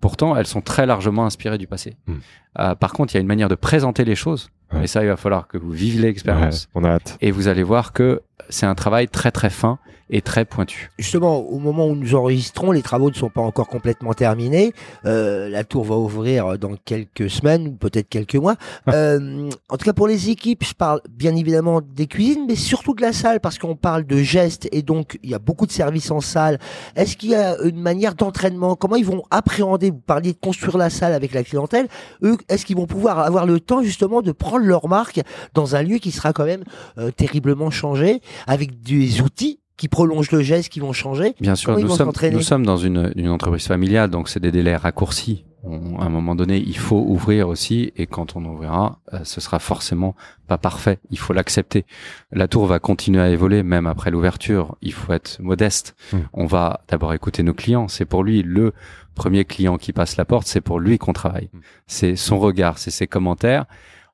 Pourtant, 0.00 0.34
elles 0.36 0.46
sont 0.46 0.62
très 0.62 0.86
largement 0.86 1.26
inspirées 1.26 1.58
du 1.58 1.66
passé. 1.66 1.96
Hmm. 2.06 2.14
Euh, 2.58 2.74
par 2.74 2.92
contre, 2.92 3.14
il 3.14 3.16
y 3.16 3.18
a 3.18 3.20
une 3.20 3.26
manière 3.26 3.48
de 3.48 3.54
présenter 3.54 4.04
les 4.04 4.14
choses. 4.14 4.50
Ouais. 4.72 4.84
Et 4.84 4.86
ça, 4.86 5.02
il 5.02 5.08
va 5.08 5.16
falloir 5.16 5.46
que 5.46 5.58
vous 5.58 5.70
viviez 5.70 6.02
l'expérience. 6.02 6.64
Ouais, 6.74 6.82
on 6.82 6.84
a 6.84 6.90
hâte. 6.90 7.18
Et 7.20 7.30
vous 7.30 7.48
allez 7.48 7.62
voir 7.62 7.92
que 7.92 8.22
c'est 8.48 8.66
un 8.66 8.74
travail 8.74 9.08
très 9.08 9.30
très 9.30 9.50
fin 9.50 9.78
et 10.10 10.20
très 10.20 10.44
pointu. 10.44 10.90
Justement, 10.98 11.38
au 11.38 11.58
moment 11.58 11.86
où 11.86 11.94
nous 11.94 12.14
enregistrons, 12.14 12.72
les 12.72 12.82
travaux 12.82 13.10
ne 13.10 13.14
sont 13.14 13.30
pas 13.30 13.40
encore 13.40 13.68
complètement 13.68 14.12
terminés. 14.12 14.72
Euh, 15.06 15.48
la 15.48 15.64
tour 15.64 15.84
va 15.84 15.96
ouvrir 15.96 16.58
dans 16.58 16.74
quelques 16.84 17.30
semaines 17.30 17.68
ou 17.68 17.72
peut-être 17.72 18.08
quelques 18.08 18.34
mois. 18.34 18.56
Euh, 18.88 19.48
en 19.68 19.76
tout 19.76 19.84
cas, 19.84 19.92
pour 19.92 20.08
les 20.08 20.30
équipes, 20.30 20.64
je 20.64 20.74
parle 20.74 21.00
bien 21.08 21.36
évidemment 21.36 21.80
des 21.80 22.06
cuisines, 22.06 22.44
mais 22.48 22.56
surtout 22.56 22.94
de 22.94 23.02
la 23.02 23.12
salle, 23.12 23.40
parce 23.40 23.58
qu'on 23.58 23.76
parle 23.76 24.04
de 24.04 24.16
gestes 24.16 24.68
et 24.72 24.82
donc 24.82 25.18
il 25.22 25.30
y 25.30 25.34
a 25.34 25.38
beaucoup 25.38 25.66
de 25.66 25.72
services 25.72 26.10
en 26.10 26.20
salle. 26.20 26.58
Est-ce 26.96 27.16
qu'il 27.16 27.30
y 27.30 27.36
a 27.36 27.56
une 27.62 27.80
manière 27.80 28.14
d'entraînement? 28.14 28.74
Comment 28.74 28.96
ils 28.96 29.06
vont 29.06 29.22
appréhender? 29.30 29.90
Vous 29.90 30.00
parliez 30.04 30.32
de 30.32 30.38
construire 30.38 30.76
la 30.76 30.90
salle 30.90 31.12
avec 31.12 31.32
la 31.32 31.44
clientèle. 31.44 31.86
Eux, 32.22 32.36
est-ce 32.48 32.66
qu'ils 32.66 32.76
vont 32.76 32.86
pouvoir 32.86 33.20
avoir 33.20 33.46
le 33.46 33.60
temps 33.60 33.82
justement 33.82 34.22
de 34.22 34.32
prendre 34.32 34.66
leur 34.66 34.88
marque 34.88 35.20
dans 35.54 35.76
un 35.76 35.82
lieu 35.82 35.98
qui 35.98 36.10
sera 36.10 36.32
quand 36.32 36.44
même 36.44 36.64
euh, 36.98 37.12
terriblement 37.12 37.70
changé, 37.70 38.20
avec 38.46 38.80
des 38.82 39.20
outils 39.20 39.60
qui 39.76 39.88
prolongent 39.88 40.30
le 40.30 40.42
geste, 40.42 40.68
qui 40.68 40.80
vont 40.80 40.92
changer 40.92 41.34
Bien 41.40 41.54
sûr, 41.54 41.72
nous 41.78 41.88
sommes, 41.88 42.08
s'entraîner 42.08 42.34
nous 42.36 42.42
sommes 42.42 42.66
dans 42.66 42.76
une, 42.76 43.12
une 43.16 43.28
entreprise 43.30 43.66
familiale, 43.66 44.10
donc 44.10 44.28
c'est 44.28 44.40
des 44.40 44.52
délais 44.52 44.76
raccourcis. 44.76 45.44
On- 45.62 45.98
à 45.98 46.04
un 46.04 46.08
moment 46.10 46.34
donné, 46.34 46.58
il 46.58 46.76
faut 46.76 47.02
ouvrir 47.06 47.48
aussi, 47.48 47.92
et 47.96 48.06
quand 48.06 48.34
on 48.36 48.44
ouvrira, 48.44 49.00
euh, 49.12 49.20
ce 49.24 49.40
sera 49.40 49.58
forcément 49.58 50.14
pas 50.46 50.58
parfait. 50.58 50.98
Il 51.10 51.18
faut 51.18 51.32
l'accepter. 51.32 51.84
La 52.32 52.46
tour 52.48 52.66
va 52.66 52.78
continuer 52.78 53.20
à 53.20 53.28
évoluer, 53.30 53.62
même 53.62 53.86
après 53.86 54.10
l'ouverture. 54.10 54.76
Il 54.82 54.92
faut 54.92 55.12
être 55.12 55.38
modeste. 55.40 55.96
Hmm. 56.12 56.18
On 56.32 56.46
va 56.46 56.80
d'abord 56.88 57.12
écouter 57.14 57.42
nos 57.42 57.54
clients. 57.54 57.88
C'est 57.88 58.06
pour 58.06 58.22
lui 58.24 58.42
le 58.42 58.72
premier 59.14 59.44
client 59.44 59.76
qui 59.76 59.92
passe 59.92 60.16
la 60.16 60.24
porte. 60.24 60.46
C'est 60.46 60.62
pour 60.62 60.78
lui 60.80 60.96
qu'on 60.98 61.12
travaille. 61.12 61.48
Hmm. 61.52 61.58
C'est 61.86 62.16
son 62.16 62.38
regard, 62.38 62.78
c'est 62.78 62.90
ses 62.90 63.06
commentaires. 63.06 63.64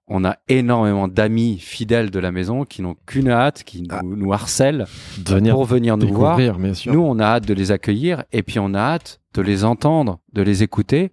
On 0.08 0.24
a 0.24 0.36
énormément 0.48 1.08
d'amis 1.08 1.58
fidèles 1.58 2.10
de 2.10 2.18
la 2.20 2.30
maison 2.30 2.64
qui 2.64 2.80
n'ont 2.80 2.94
qu'une 3.06 3.28
hâte, 3.28 3.64
qui 3.64 3.82
nous, 3.82 3.88
Ah. 3.90 4.00
nous 4.04 4.32
harcèlent 4.32 4.86
De 5.18 5.34
venir 5.34 5.54
pour 5.54 5.64
venir 5.64 5.96
nous 5.96 6.06
voir. 6.12 6.36
découvrir, 6.36 6.58
bien 6.60 6.74
sûr. 6.74 6.92
Nous, 6.92 7.00
on 7.00 7.18
a 7.18 7.24
hâte 7.24 7.46
de 7.46 7.54
les 7.54 7.72
accueillir 7.72 8.22
et 8.32 8.42
puis 8.44 8.58
on 8.60 8.72
a 8.74 8.78
hâte 8.78 9.20
de 9.34 9.42
les 9.42 9.64
entendre, 9.64 10.20
de 10.32 10.42
les 10.42 10.62
écouter, 10.62 11.10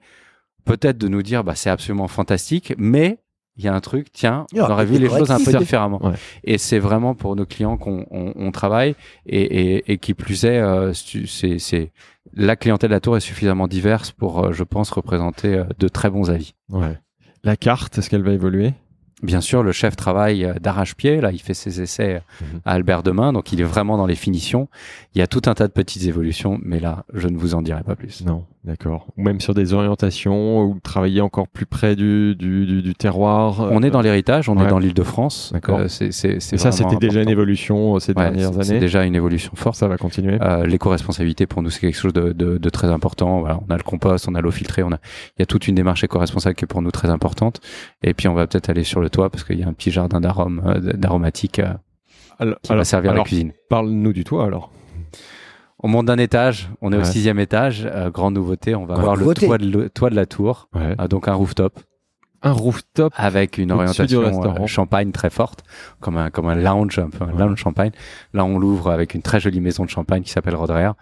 peut-être 0.65 0.98
de 0.99 1.07
nous 1.07 1.24
dire 1.24 1.44
bah 1.44 1.56
c'est 1.56 1.70
absolument 1.72 2.07
fantastique, 2.07 2.74
mais 2.78 3.18
il 3.57 3.64
y 3.65 3.68
a 3.68 3.74
un 3.76 3.82
truc, 3.82 4.07
tiens, 4.11 4.45
on 4.56 4.60
aura 4.61 4.74
aurait 4.74 4.86
vu 4.86 4.98
les 4.98 5.10
choses 5.10 5.30
un 5.32 5.38
peu 5.44 5.53
différemment. 5.57 6.03
Ouais. 6.03 6.14
Et 6.44 6.57
c'est 6.57 6.80
vraiment 6.80 7.14
pour 7.15 7.36
nos 7.36 7.45
clients 7.45 7.78
qu'on 7.78 8.06
on, 8.11 8.34
on 8.36 8.52
travaille 8.52 8.95
et, 9.28 9.41
et, 9.78 9.91
et 9.91 9.98
qui 9.99 10.14
plus 10.14 10.44
est, 10.44 10.60
euh, 10.60 10.91
c'est 10.94 11.91
la 12.36 12.56
clientèle 12.56 12.90
de 12.90 12.95
la 12.95 12.99
tour 12.99 13.18
est 13.18 13.20
suffisamment 13.20 13.68
diverse 13.68 14.11
pour, 14.11 14.45
euh, 14.45 14.52
je 14.53 14.64
pense, 14.64 14.90
représenter 14.91 15.53
euh, 15.56 15.64
de 15.80 15.88
très 15.88 16.10
bons 16.10 16.30
avis. 16.32 16.53
Ouais. 16.70 16.98
La 17.44 17.56
carte, 17.57 17.98
est-ce 17.98 18.10
qu'elle 18.10 18.24
va 18.24 18.32
évoluer? 18.32 18.74
Bien 19.24 19.41
sûr, 19.41 19.64
le 19.64 19.72
chef 19.72 19.95
travaille 19.95 20.45
euh, 20.45 20.54
d'arrache-pied. 20.56 21.20
Là, 21.22 21.32
il 21.32 21.40
fait 21.40 21.54
ses 21.54 21.82
essais 21.82 22.22
Mhm. 22.41 22.60
à 22.66 22.74
Albert 22.74 23.02
Demain, 23.04 23.34
donc 23.34 23.52
il 23.54 23.62
est 23.62 23.66
vraiment 23.66 23.98
dans 23.98 24.06
les 24.06 24.16
finitions. 24.16 24.68
Il 25.16 25.20
y 25.20 25.22
a 25.22 25.28
tout 25.28 25.41
un 25.45 25.54
tas 25.54 25.68
de 25.68 25.74
petites 25.74 26.04
évolutions, 26.04 26.60
mais 26.62 26.80
là, 26.80 27.06
je 27.14 27.28
ne 27.30 27.38
vous 27.38 27.56
en 27.56 27.62
dirai 27.62 27.84
pas 27.84 27.95
plus. 27.95 28.24
Non, 28.26 28.45
d'accord. 28.64 29.07
Ou 29.18 29.23
même 29.23 29.40
sur 29.41 29.53
des 29.53 29.73
orientations, 29.73 30.64
ou 30.64 30.80
travailler 30.81 31.22
encore 31.22 31.48
plus 31.48 31.65
près 31.65 31.95
du, 31.95 32.35
du, 32.35 32.65
du, 32.65 32.81
du 32.81 32.95
terroir. 32.95 33.68
On 33.72 33.81
est 33.84 33.90
dans 33.90 34.02
les. 34.02 34.10
l'héritage, 34.10 34.49
on 34.49 34.57
ouais. 34.57 34.65
est 34.65 34.69
dans 34.69 34.80
l'île-de-France. 34.80 35.52
D'accord. 35.53 35.80
Euh, 35.80 35.88
c'est, 35.88 36.11
c'est, 36.11 36.40
ça, 36.40 36.72
c'était 36.72 36.98
déjà 36.98 37.22
une 37.22 37.30
évolution 37.30 37.95
euh, 37.95 37.99
ces 37.99 38.14
Ouais, 38.14 38.23
dernières 38.23 38.53
c'est- 38.53 38.64
C'est 38.64 38.72
années. 38.72 38.80
déjà 38.80 39.03
une 39.06 39.15
évolution 39.15 39.52
forte. 39.56 39.76
Ça 39.76 39.88
va 39.88 39.98
continuer. 39.98 40.38
Euh, 40.41 40.65
l'éco-responsabilité 40.65 41.45
pour 41.48 41.61
nous 41.61 41.69
c'est 41.69 41.80
quelque 41.81 41.98
chose 41.98 42.14
de, 42.14 42.31
de, 42.31 42.57
de 42.57 42.69
très 42.69 42.88
important. 42.88 43.40
Voilà, 43.40 43.60
on 43.68 43.72
a 43.72 43.77
le 43.77 43.84
compost, 43.84 44.27
on 44.30 44.35
a 44.35 44.41
l'eau 44.41 44.52
filtrée, 44.52 44.84
on 44.84 44.91
a 44.91 44.99
il 45.38 45.40
y 45.40 45.44
a 45.44 45.45
toute 45.45 45.68
une 45.68 45.76
démarche 45.76 46.03
éco-responsable 46.03 46.56
qui 46.56 46.65
est 46.65 46.68
pour 46.68 46.81
nous 46.81 46.91
très 46.91 47.10
importante. 47.10 47.60
Et 48.03 48.14
puis 48.14 48.27
on 48.27 48.34
va 48.34 48.45
peut-être 48.48 48.69
aller 48.69 48.84
sur 48.84 49.02
le 49.02 49.10
toit 49.10 49.30
parce 49.30 49.44
qu'il 49.44 49.60
y 49.60 49.64
a 49.64 49.68
un 49.68 49.73
petit 49.73 49.91
jardin 49.91 50.22
d'arômes 50.22 50.61
euh, 50.65 50.80
d'aromatiques 50.94 51.60
euh, 51.60 51.73
alors, 52.40 52.57
qui 52.61 52.73
va 52.73 52.84
servir 52.85 53.11
à 53.11 53.15
la 53.15 53.23
cuisine. 53.23 53.52
parle-nous 53.69 54.14
du 54.14 54.23
toit 54.23 54.45
alors. 54.45 54.72
On 55.84 55.90
monte 55.90 56.06
d'un 56.06 56.18
étage, 56.18 56.70
on 56.82 56.94
est 56.94 56.98
au 56.98 57.04
sixième 57.04 57.40
étage. 57.40 57.86
euh, 57.86 58.10
grande 58.10 58.36
nouveauté, 58.36 58.74
on 58.74 58.86
va 58.86 58.94
Grande 58.96 59.00
avoir 59.04 59.18
nouveauté. 59.18 59.42
le 59.42 59.48
toit 59.48 59.58
de, 59.58 59.66
le 59.70 59.90
toit 59.90 60.10
de 60.10 60.16
la 60.16 60.26
tour, 60.26 60.70
Ouais. 60.74 60.96
euh, 61.00 61.08
donc 61.10 61.28
un 61.28 61.34
rooftop 61.34 61.78
Un 62.44 62.52
rooftop. 62.52 63.14
avec 63.15 63.57
une 63.57 63.72
orientation 63.72 64.22
euh, 64.22 64.68
champagne 64.68 65.11
très 65.11 65.30
forte, 65.30 65.64
comme 65.99 66.18
un 66.18 66.30
comme 66.30 66.48
un 66.48 66.56
lounge, 66.56 66.99
un 66.99 67.10
peu 67.10 67.24
un 67.24 67.28
Ouais. 67.28 67.40
lounge 67.40 67.57
champagne. 67.57 67.91
Là, 68.34 68.44
on 68.45 68.60
l'ouvre 68.60 68.90
avec 68.91 69.14
une 69.14 69.22
très 69.22 69.40
jolie 69.40 69.61
maison 69.61 69.86
de 69.86 69.90
champagne 69.90 70.24
qui 70.24 70.30
s'appelle. 70.32 70.53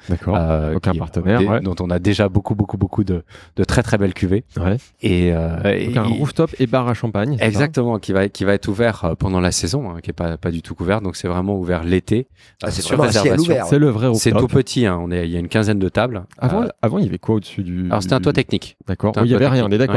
D'accord. 0.09 0.35
euh, 0.38 0.76
aucun 0.76 0.91
qui- 0.91 0.99
partenaire, 0.99 1.41
ouais. 1.41 1.59
dont 1.61 1.76
on 1.80 1.89
a 1.89 1.99
déjà 1.99 2.30
beaucoup 2.30 2.55
beaucoup 2.55 2.77
beaucoup 2.77 3.03
de, 3.03 3.23
de 3.55 3.63
très 3.63 3.84
très 3.84 3.97
belles 3.97 4.13
cuvées 4.13 4.43
Ouais. 4.59 4.77
et, 5.01 5.31
euh, 5.34 5.57
et- 5.63 5.88
Donc 5.88 5.97
un 5.97 6.03
rooftop 6.03 6.51
et 6.59 6.68
bar 6.68 6.88
à 6.88 6.93
champagne. 6.93 7.38
exactement 7.41 7.99
qui 7.99 8.13
va 8.13 8.30
qui 8.30 8.43
va 8.45 8.53
être 8.53 8.68
ouvert 8.68 9.03
euh, 9.05 9.15
pendant 9.15 9.39
la 9.39 9.51
saison 9.51 9.89
hein, 9.91 9.95
qui 10.01 10.09
est 10.11 10.13
pas 10.13 10.38
pas 10.38 10.51
du 10.51 10.61
tout 10.61 10.76
couvert 10.76 11.01
donc 11.01 11.15
c'est 11.15 11.27
vraiment 11.27 11.57
ouvert 11.57 11.84
l'été 11.84 12.27
Ah, 12.63 12.72
c'est 12.72 12.81
sur 12.81 12.99
réservation. 12.99 13.43
ouvert. 13.43 13.65
C'est 13.65 13.80
le 13.80 13.89
vrai 13.89 14.07
rooftop. 14.07 14.22
c'est 14.22 14.31
tout 14.39 14.47
petit 14.47 14.85
hein, 14.85 14.99
on 15.01 15.11
est 15.11 15.26
il 15.26 15.31
y 15.31 15.35
a 15.35 15.39
une 15.39 15.49
quinzaine 15.49 15.80
de 15.80 15.89
tables 15.89 16.23
Avant, 16.38 16.63
Euh, 16.63 16.68
avant, 16.81 16.97
il 16.99 17.05
y 17.05 17.07
avait 17.07 17.18
quoi 17.19 17.35
au-dessus 17.35 17.63
du. 17.63 17.85
alors 17.88 18.01
c'était 18.01 18.15
un 18.15 18.22
toit 18.22 18.34
technique 18.34 18.77
D'accord. 18.88 19.13
il 19.23 19.27
y 19.31 19.35
avait 19.35 19.47
rien. 19.47 19.65
On 19.65 19.72
est 19.72 19.77
d'accord. 19.77 19.95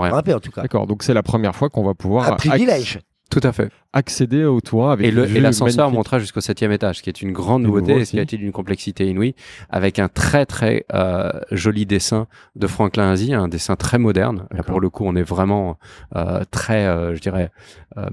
Rien. 0.00 0.10
Grimper, 0.12 0.34
en 0.34 0.40
tout 0.40 0.50
cas. 0.50 0.62
D'accord. 0.62 0.86
Donc 0.86 1.02
c'est 1.02 1.14
la 1.14 1.22
première 1.22 1.54
fois 1.54 1.70
qu'on 1.70 1.84
va 1.84 1.94
pouvoir 1.94 2.32
Un 2.32 2.36
privilège. 2.36 3.00
tout 3.30 3.40
à 3.42 3.52
fait 3.52 3.70
accéder 3.96 4.44
au 4.44 4.60
toit 4.60 4.92
avec 4.92 5.06
et 5.06 5.10
le 5.10 5.24
et 5.28 5.40
l'ascenseur 5.40 5.86
magnifique. 5.86 5.98
montera 5.98 6.18
jusqu'au 6.18 6.40
septième 6.40 6.72
étage 6.72 6.98
ce 6.98 7.02
qui 7.02 7.08
est 7.10 7.22
une 7.22 7.32
grande 7.32 7.62
nouveauté 7.62 7.92
nouveau 7.92 8.02
et 8.02 8.04
ce 8.04 8.10
qui 8.12 8.18
a 8.18 8.22
été 8.22 8.36
d'une 8.36 8.52
complexité 8.52 9.06
inouïe 9.08 9.34
avec 9.70 9.98
un 9.98 10.08
très 10.08 10.44
très 10.46 10.84
euh, 10.92 11.30
joli 11.50 11.86
dessin 11.86 12.26
de 12.56 12.66
Franklin 12.66 13.10
Asie 13.10 13.32
un 13.34 13.48
dessin 13.48 13.74
très 13.76 13.98
moderne 13.98 14.46
là 14.50 14.62
pour 14.62 14.80
le 14.80 14.90
coup 14.90 15.04
on 15.06 15.16
est 15.16 15.22
vraiment 15.22 15.78
euh, 16.14 16.42
très 16.50 16.86
euh, 16.86 17.14
je 17.14 17.20
dirais 17.20 17.50
euh, 17.96 18.08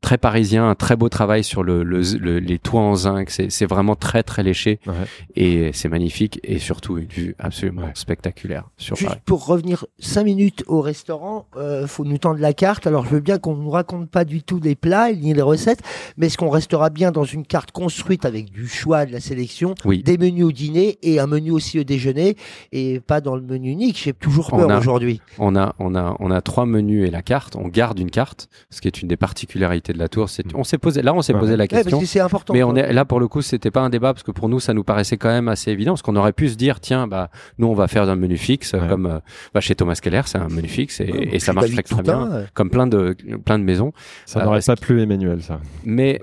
très 0.00 0.18
parisien 0.18 0.68
un 0.68 0.74
très 0.74 0.96
beau 0.96 1.08
travail 1.08 1.44
sur 1.44 1.62
le, 1.62 1.82
le- 1.82 2.02
le- 2.18 2.38
les 2.38 2.58
toits 2.58 2.80
en 2.80 2.94
zinc 2.94 3.30
c'est 3.30 3.50
c'est 3.50 3.66
vraiment 3.66 3.96
très 3.96 4.22
très 4.22 4.42
léché 4.42 4.80
Ouais. 4.86 4.94
et 5.36 5.70
c'est 5.72 5.88
magnifique 5.88 6.40
et 6.44 6.58
surtout 6.58 6.96
une 6.98 7.06
vue 7.08 7.34
absolument 7.38 7.82
Ouais. 7.82 7.90
spectaculaire 7.94 8.64
sur 8.76 8.96
Juste 8.96 9.08
Paris. 9.10 9.20
pour 9.26 9.46
revenir 9.46 9.86
cinq 9.98 10.24
minutes 10.24 10.62
au 10.66 10.80
restaurant, 10.80 11.46
euh, 11.56 11.86
faut 11.86 12.04
nous 12.04 12.18
tendre 12.18 12.38
la 12.40 12.52
carte. 12.52 12.86
Alors 12.86 13.04
je 13.04 13.10
veux 13.10 13.20
bien 13.20 13.38
qu'on 13.38 13.56
nous 13.56 13.70
raconte 13.70 14.08
pas 14.10 14.24
du 14.24 14.42
tout 14.42 14.60
les 14.62 14.74
plats 14.74 15.01
ni 15.10 15.32
les 15.34 15.42
recettes, 15.42 15.80
mais 16.16 16.26
est-ce 16.26 16.36
qu'on 16.38 16.50
restera 16.50 16.90
bien 16.90 17.10
dans 17.10 17.24
une 17.24 17.44
carte 17.46 17.70
construite 17.72 18.24
avec 18.24 18.50
du 18.52 18.68
choix, 18.68 19.06
de 19.06 19.12
la 19.12 19.20
sélection, 19.20 19.74
Oui. 19.84 20.02
des 20.02 20.18
menus 20.18 20.44
au 20.44 20.52
dîner 20.52 20.98
et 21.02 21.18
un 21.18 21.26
menu 21.26 21.50
aussi 21.50 21.80
au 21.80 21.84
déjeuner, 21.84 22.36
et 22.72 23.00
pas 23.00 23.20
dans 23.20 23.34
le 23.36 23.42
menu 23.42 23.70
unique? 23.70 23.98
J'ai 24.02 24.12
toujours 24.12 24.50
peur 24.50 24.70
aujourd'hui. 24.78 25.20
On 25.38 25.56
a, 25.56 25.74
on 25.78 25.94
a, 25.94 26.14
on 26.20 26.30
a 26.30 26.40
trois 26.42 26.66
menus 26.66 27.08
et 27.08 27.10
la 27.10 27.22
carte. 27.22 27.56
On 27.56 27.68
garde 27.68 27.98
une 27.98 28.10
carte, 28.10 28.48
ce 28.70 28.80
qui 28.80 28.88
est 28.88 29.00
une 29.02 29.08
des 29.08 29.16
particularités 29.16 29.92
de 29.92 29.98
la 29.98 30.08
tour. 30.08 30.28
C'est, 30.28 30.44
on 30.54 30.64
s'est 30.64 30.78
posé, 30.78 31.02
là, 31.02 31.14
on 31.14 31.22
s'est 31.22 31.32
Ouais. 31.32 31.40
posé 31.40 31.56
la 31.56 31.64
Ouais, 31.64 31.68
question. 31.68 31.98
que 32.00 32.06
c'est 32.06 32.20
important. 32.20 32.52
mais 32.52 32.62
on 32.62 32.74
est 32.76 32.92
là 32.92 33.04
pour 33.04 33.18
le 33.20 33.28
coup, 33.28 33.40
c'était 33.42 33.70
pas 33.70 33.80
un 33.80 33.90
débat 33.90 34.12
parce 34.12 34.22
que 34.22 34.30
pour 34.30 34.48
nous, 34.48 34.60
ça 34.60 34.74
nous 34.74 34.84
paraissait 34.84 35.16
quand 35.16 35.28
même 35.30 35.48
assez 35.48 35.70
évident, 35.70 35.92
parce 35.92 36.02
qu'on 36.02 36.16
aurait 36.16 36.32
pu 36.32 36.48
se 36.48 36.56
dire, 36.56 36.80
tiens, 36.80 37.06
bah, 37.06 37.30
nous, 37.58 37.66
on 37.68 37.74
va 37.74 37.88
faire 37.88 38.08
un 38.08 38.16
menu 38.16 38.36
fixe, 38.36 38.72
Ouais. 38.74 38.88
comme 38.88 39.06
euh, 39.06 39.18
bah, 39.54 39.60
chez 39.60 39.74
Thomas 39.74 39.98
Keller, 40.02 40.22
c'est 40.26 40.38
un 40.38 40.48
menu 40.48 40.68
fixe 40.68 41.00
et, 41.00 41.10
Ouais, 41.10 41.28
et 41.32 41.38
ça 41.38 41.52
marche 41.52 41.70
très, 41.72 41.82
très 41.82 42.02
bien, 42.02 42.44
comme 42.54 42.70
plein 42.70 42.86
de, 42.86 43.16
plein 43.44 43.58
de 43.58 43.64
maisons. 43.64 43.92
Ça 44.26 44.40
Euh, 44.40 44.44
n'aurait 44.44 44.60
pas 44.66 44.76
plu 44.76 44.91
Emmanuel, 44.98 45.42
ça. 45.42 45.60
Mais 45.84 46.20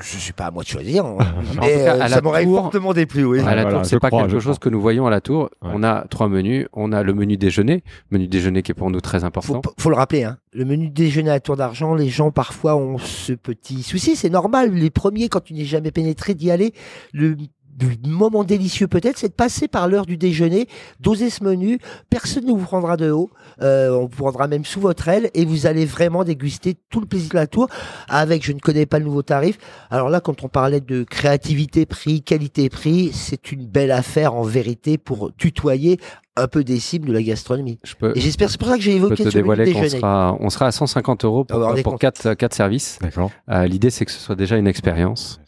Je 0.00 0.16
suis 0.18 0.32
pas 0.32 0.46
à 0.46 0.50
moi 0.50 0.62
de 0.62 0.68
choisir. 0.68 1.04
hein. 1.06 1.18
Mais 1.60 1.84
cas, 1.84 1.96
euh, 1.96 2.00
à 2.02 2.08
ça 2.08 2.16
la 2.16 2.22
m'aurait 2.22 2.44
fortement 2.44 2.92
déplu, 2.92 3.24
oui. 3.24 3.40
À 3.40 3.54
la 3.54 3.62
voilà, 3.62 3.78
tour, 3.78 3.86
c'est 3.86 3.98
pas 3.98 4.08
crois, 4.08 4.22
quelque 4.22 4.40
chose 4.40 4.58
crois. 4.58 4.64
que 4.64 4.68
nous 4.68 4.80
voyons 4.80 5.06
à 5.06 5.10
la 5.10 5.20
tour. 5.20 5.50
Ouais. 5.62 5.70
On 5.74 5.82
a 5.82 6.06
trois 6.08 6.28
menus. 6.28 6.66
On 6.72 6.92
a 6.92 7.02
le 7.02 7.14
menu 7.14 7.36
déjeuner, 7.36 7.82
menu 8.10 8.26
déjeuner 8.28 8.62
qui 8.62 8.72
est 8.72 8.74
pour 8.74 8.90
nous 8.90 9.00
très 9.00 9.24
important. 9.24 9.60
Faut, 9.64 9.74
faut 9.78 9.90
le 9.90 9.96
rappeler, 9.96 10.24
hein. 10.24 10.38
le 10.52 10.64
menu 10.64 10.90
déjeuner 10.90 11.30
à 11.30 11.40
Tour 11.40 11.56
d'Argent, 11.56 11.94
les 11.94 12.08
gens 12.08 12.30
parfois 12.30 12.76
ont 12.76 12.98
ce 12.98 13.32
petit 13.32 13.82
souci, 13.82 14.16
c'est 14.16 14.30
normal. 14.30 14.72
Les 14.72 14.90
premiers, 14.90 15.28
quand 15.28 15.42
tu 15.42 15.54
n'es 15.54 15.64
jamais 15.64 15.90
pénétré, 15.90 16.34
d'y 16.34 16.50
aller. 16.50 16.72
Le, 17.12 17.36
le 17.80 18.08
moment 18.08 18.44
délicieux 18.44 18.86
peut-être, 18.86 19.18
c'est 19.18 19.28
de 19.28 19.34
passer 19.34 19.68
par 19.68 19.88
l'heure 19.88 20.06
du 20.06 20.16
déjeuner, 20.16 20.68
doser 21.00 21.30
ce 21.30 21.44
menu. 21.44 21.78
Personne 22.10 22.44
ne 22.46 22.52
vous 22.52 22.64
prendra 22.64 22.96
de 22.96 23.10
haut. 23.10 23.30
Euh, 23.62 23.90
on 23.90 24.06
vous 24.06 24.22
prendra 24.22 24.48
même 24.48 24.64
sous 24.64 24.80
votre 24.80 25.08
aile 25.08 25.30
et 25.34 25.44
vous 25.44 25.66
allez 25.66 25.84
vraiment 25.84 26.24
déguster 26.24 26.76
tout 26.90 27.00
le 27.00 27.06
plaisir 27.06 27.30
de 27.30 27.36
la 27.36 27.46
tour 27.46 27.68
avec, 28.08 28.44
je 28.44 28.52
ne 28.52 28.58
connais 28.58 28.86
pas 28.86 28.98
le 28.98 29.04
nouveau 29.04 29.22
tarif. 29.22 29.58
Alors 29.90 30.08
là, 30.08 30.20
quand 30.20 30.44
on 30.44 30.48
parlait 30.48 30.80
de 30.80 31.02
créativité 31.02 31.86
prix, 31.86 32.22
qualité 32.22 32.68
prix, 32.68 33.10
c'est 33.12 33.52
une 33.52 33.66
belle 33.66 33.92
affaire 33.92 34.34
en 34.34 34.42
vérité 34.42 34.98
pour 34.98 35.32
tutoyer 35.36 35.98
un 36.36 36.48
peu 36.48 36.64
des 36.64 36.80
cibles 36.80 37.08
de 37.08 37.12
la 37.12 37.22
gastronomie. 37.22 37.78
Je 37.84 37.94
peux, 37.94 38.12
Et 38.16 38.20
j'espère, 38.20 38.50
c'est 38.50 38.58
pour 38.58 38.68
ça 38.68 38.76
que 38.76 38.82
j'ai 38.82 38.96
évoqué 38.96 39.22
te 39.24 39.30
ce 39.30 39.34
dévoiler 39.38 39.72
qu'on 39.72 39.88
sera, 39.88 40.36
on 40.40 40.50
sera 40.50 40.66
à 40.66 40.72
150 40.72 41.24
euros 41.24 41.44
pour, 41.44 41.98
quatre 41.98 42.54
services. 42.54 42.98
D'accord. 43.00 43.30
Euh, 43.50 43.66
L'idée, 43.66 43.90
c'est 43.90 44.04
que 44.04 44.10
ce 44.10 44.18
soit 44.18 44.34
déjà 44.34 44.56
une 44.56 44.66
expérience. 44.66 45.40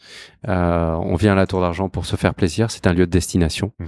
Euh, 0.47 0.93
on 0.93 1.15
vient 1.15 1.33
à 1.33 1.35
la 1.35 1.45
Tour 1.45 1.59
d'Argent 1.61 1.89
pour 1.89 2.05
se 2.05 2.15
faire 2.15 2.33
plaisir. 2.33 2.71
C'est 2.71 2.87
un 2.87 2.93
lieu 2.93 3.05
de 3.05 3.11
destination. 3.11 3.73
Mhm. 3.79 3.87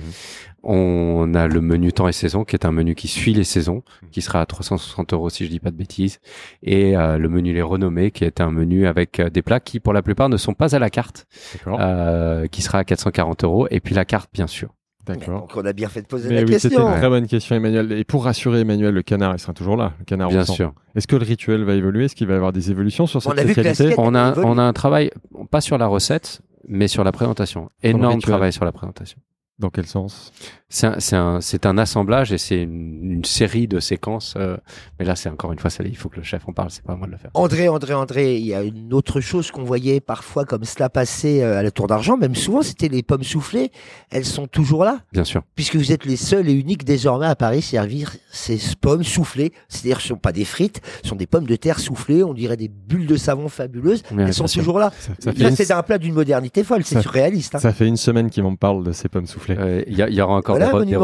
On 0.62 1.34
a 1.36 1.48
le 1.48 1.62
menu 1.62 1.94
temps 1.94 2.10
et 2.10 2.12
saison, 2.12 2.44
qui 2.44 2.54
est 2.56 2.66
un 2.66 2.72
menu 2.74 2.94
qui 2.96 3.08
suit 3.08 3.34
les 3.34 3.46
saisons, 3.46 3.82
Mhm. 4.04 4.10
qui 4.10 4.22
sera 4.22 4.42
à 4.42 4.46
360 4.46 5.14
euros 5.14 5.30
si 5.30 5.46
je 5.46 5.50
dis 5.50 5.62
pas 5.62 5.72
de 5.72 5.78
bêtises. 5.78 6.20
Et 6.64 6.98
euh, 6.98 7.18
le 7.18 7.30
menu 7.30 7.54
les 7.54 7.62
renommés, 7.62 8.12
qui 8.12 8.26
est 8.26 8.42
un 8.42 8.52
menu 8.52 8.88
avec 8.88 9.22
euh, 9.22 9.30
des 9.30 9.42
plats 9.42 9.62
qui, 9.62 9.80
pour 9.80 9.94
la 9.94 10.02
plupart, 10.02 10.28
ne 10.28 10.36
sont 10.36 10.54
pas 10.54 10.76
à 10.76 10.80
la 10.80 10.90
carte, 10.90 11.28
D'accord. 11.54 11.80
euh, 11.82 12.48
qui 12.48 12.62
sera 12.62 12.80
à 12.80 12.84
440 12.84 13.46
euros. 13.46 13.68
Et 13.72 13.80
puis 13.80 13.96
la 13.96 14.04
carte, 14.04 14.30
bien 14.34 14.48
sûr. 14.48 14.70
D'accord. 15.18 15.42
Donc 15.42 15.52
on 15.56 15.66
a 15.66 15.74
bien 15.74 15.90
fait 15.90 16.02
de 16.02 16.08
poser 16.08 16.30
Mais 16.30 16.36
la 16.36 16.42
oui, 16.42 16.54
c'était 16.60 16.70
question. 16.76 16.90
une 16.90 16.98
très 17.00 17.10
bonne 17.10 17.28
question, 17.28 17.56
Emmanuel. 17.56 17.92
Et 17.94 18.04
pour 18.04 18.26
rassurer 18.26 18.62
Emmanuel, 18.62 18.94
le 18.94 19.02
canard, 19.02 19.34
il 19.36 19.40
sera 19.40 19.54
toujours 19.54 19.76
là. 19.78 19.94
Le 20.00 20.06
canard 20.06 20.30
Bien 20.30 20.46
sûr. 20.46 20.74
Est-ce 20.96 21.08
que 21.08 21.16
le 21.16 21.24
rituel 21.26 21.64
va 21.64 21.74
évoluer? 21.74 22.06
Est-ce 22.06 22.16
qu'il 22.16 22.28
va 22.28 22.34
y 22.34 22.36
avoir 22.38 22.52
des 22.54 22.72
évolutions 22.72 23.08
sur 23.08 23.18
On 23.18 23.22
cette 23.22 23.40
a 23.40 23.44
vu 23.44 23.54
que 23.56 23.62
la 23.62 23.74
spécialité? 23.74 23.96
On 24.02 24.16
a, 24.16 24.38
on 24.40 24.58
a 24.58 24.64
un 24.64 24.74
travail, 24.74 25.12
pas 25.52 25.62
sur 25.62 25.78
la 25.78 25.88
recette, 25.88 26.42
mais 26.68 26.88
sur 26.88 27.04
la 27.04 27.12
présentation. 27.12 27.70
Énorme 27.84 28.22
travail 28.22 28.54
sur 28.54 28.66
la 28.66 28.72
présentation. 28.72 29.20
Dans 29.58 29.70
quel 29.70 29.86
sens? 29.86 30.32
C'est 30.72 30.86
un, 30.88 31.00
c'est 31.00 31.16
un, 31.16 31.42
c'est 31.42 31.66
un 31.66 31.78
assemblage 31.80 32.32
et 32.32 32.38
c'est 32.38 32.62
une, 32.62 33.12
une 33.14 33.26
série 33.26 33.68
de 33.68 33.80
séquences. 33.80 34.36
euh, 34.38 34.56
mais 35.00 35.06
là, 35.06 35.16
c'est 35.16 35.28
encore 35.30 35.52
une 35.52 35.58
fois, 35.58 35.72
ça, 35.72 35.84
il 35.84 35.98
faut 35.98 36.10
que 36.10 36.18
le 36.18 36.24
chef 36.24 36.48
en 36.48 36.54
parle. 36.54 36.70
C'est 36.70 36.84
pas 36.84 36.94
à 36.94 36.96
moi 36.96 37.08
de 37.08 37.12
le 37.14 37.18
faire. 37.18 37.32
André, 37.34 37.68
André, 37.70 37.94
André, 37.96 38.38
il 38.38 38.46
y 38.46 38.54
a 38.54 38.62
une 38.62 38.94
autre 38.94 39.20
chose 39.20 39.50
qu'on 39.50 39.64
voyait 39.64 40.00
parfois 40.00 40.46
comme 40.46 40.64
cela 40.66 40.90
passer 40.90 41.42
euh, 41.42 41.58
à 41.58 41.64
la 41.64 41.72
Tour 41.72 41.88
d'Argent, 41.88 42.18
même 42.18 42.36
souvent, 42.36 42.62
c'était 42.62 42.88
les 42.88 43.02
pommes 43.02 43.24
soufflées. 43.24 43.72
Elles 44.12 44.26
sont 44.26 44.46
toujours 44.46 44.84
là, 44.86 45.00
Bien 45.12 45.24
sûr. 45.24 45.42
puisque 45.56 45.76
vous 45.76 45.92
êtes 45.92 46.06
les 46.06 46.18
seuls 46.18 46.48
et 46.48 46.54
uniques 46.54 46.84
désormais 46.86 47.26
à 47.26 47.36
Paris 47.36 47.64
servir 47.64 48.16
ces 48.32 48.60
pommes 48.80 49.04
soufflées. 49.04 49.52
C'est-à-dire 49.70 49.98
que 49.98 50.04
ce 50.04 50.08
ne 50.10 50.16
sont 50.18 50.20
pas 50.22 50.32
des 50.34 50.46
frites, 50.46 50.82
ce 51.02 51.10
sont 51.10 51.16
des 51.16 51.26
pommes 51.28 51.48
de 51.48 51.56
terre 51.56 51.80
soufflées, 51.80 52.24
on 52.24 52.36
dirait 52.36 52.58
des 52.58 52.68
bulles 52.70 53.08
de 53.08 53.18
savon 53.18 53.50
fabuleuses. 53.50 54.04
Elles 54.16 54.34
sont 54.36 54.46
sûr. 54.46 54.62
toujours 54.62 54.78
là. 54.78 54.92
ça, 55.00 55.14
ça 55.20 55.32
une, 55.50 55.56
c'est 55.56 55.72
un 55.72 55.82
plat 55.82 55.98
d'une 55.98 56.14
modernité 56.14 56.64
folle, 56.64 56.84
c'est 56.84 57.02
surréaliste. 57.02 57.56
hein. 57.56 57.60
ça 57.60 57.74
fait 57.74 57.88
une 57.88 57.98
semaine 57.98 58.30
qu'il 58.30 58.44
m'en 58.44 58.56
parle 58.56 58.84
de 58.84 58.92
ces 58.92 59.10
pommes 59.10 59.26
soufflées. 59.26 59.56
Euh, 59.58 59.84
y, 59.88 59.94
il 60.10 60.14
y 60.14 60.22
aura 60.22 60.36
encore 60.36 60.59
Voilà 60.68 60.86
des, 60.86 60.96
un 60.96 61.00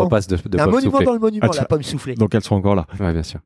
de, 0.50 0.60
un 0.60 0.66
monument 0.68 0.92
soufflées. 0.92 1.06
dans 1.06 1.14
le 1.14 1.20
monument, 1.20 1.46
Ah, 1.48 1.50
tu- 1.50 1.60
la 1.60 1.66
pomme 1.66 1.84
soufflée. 1.84 2.16
Donc 2.16 2.34
elles 2.36 2.44
sont 2.44 2.56
encore 2.56 2.76
là. 2.76 2.86
Ouais, 3.00 3.12
bien 3.14 3.24
sûr. 3.24 3.40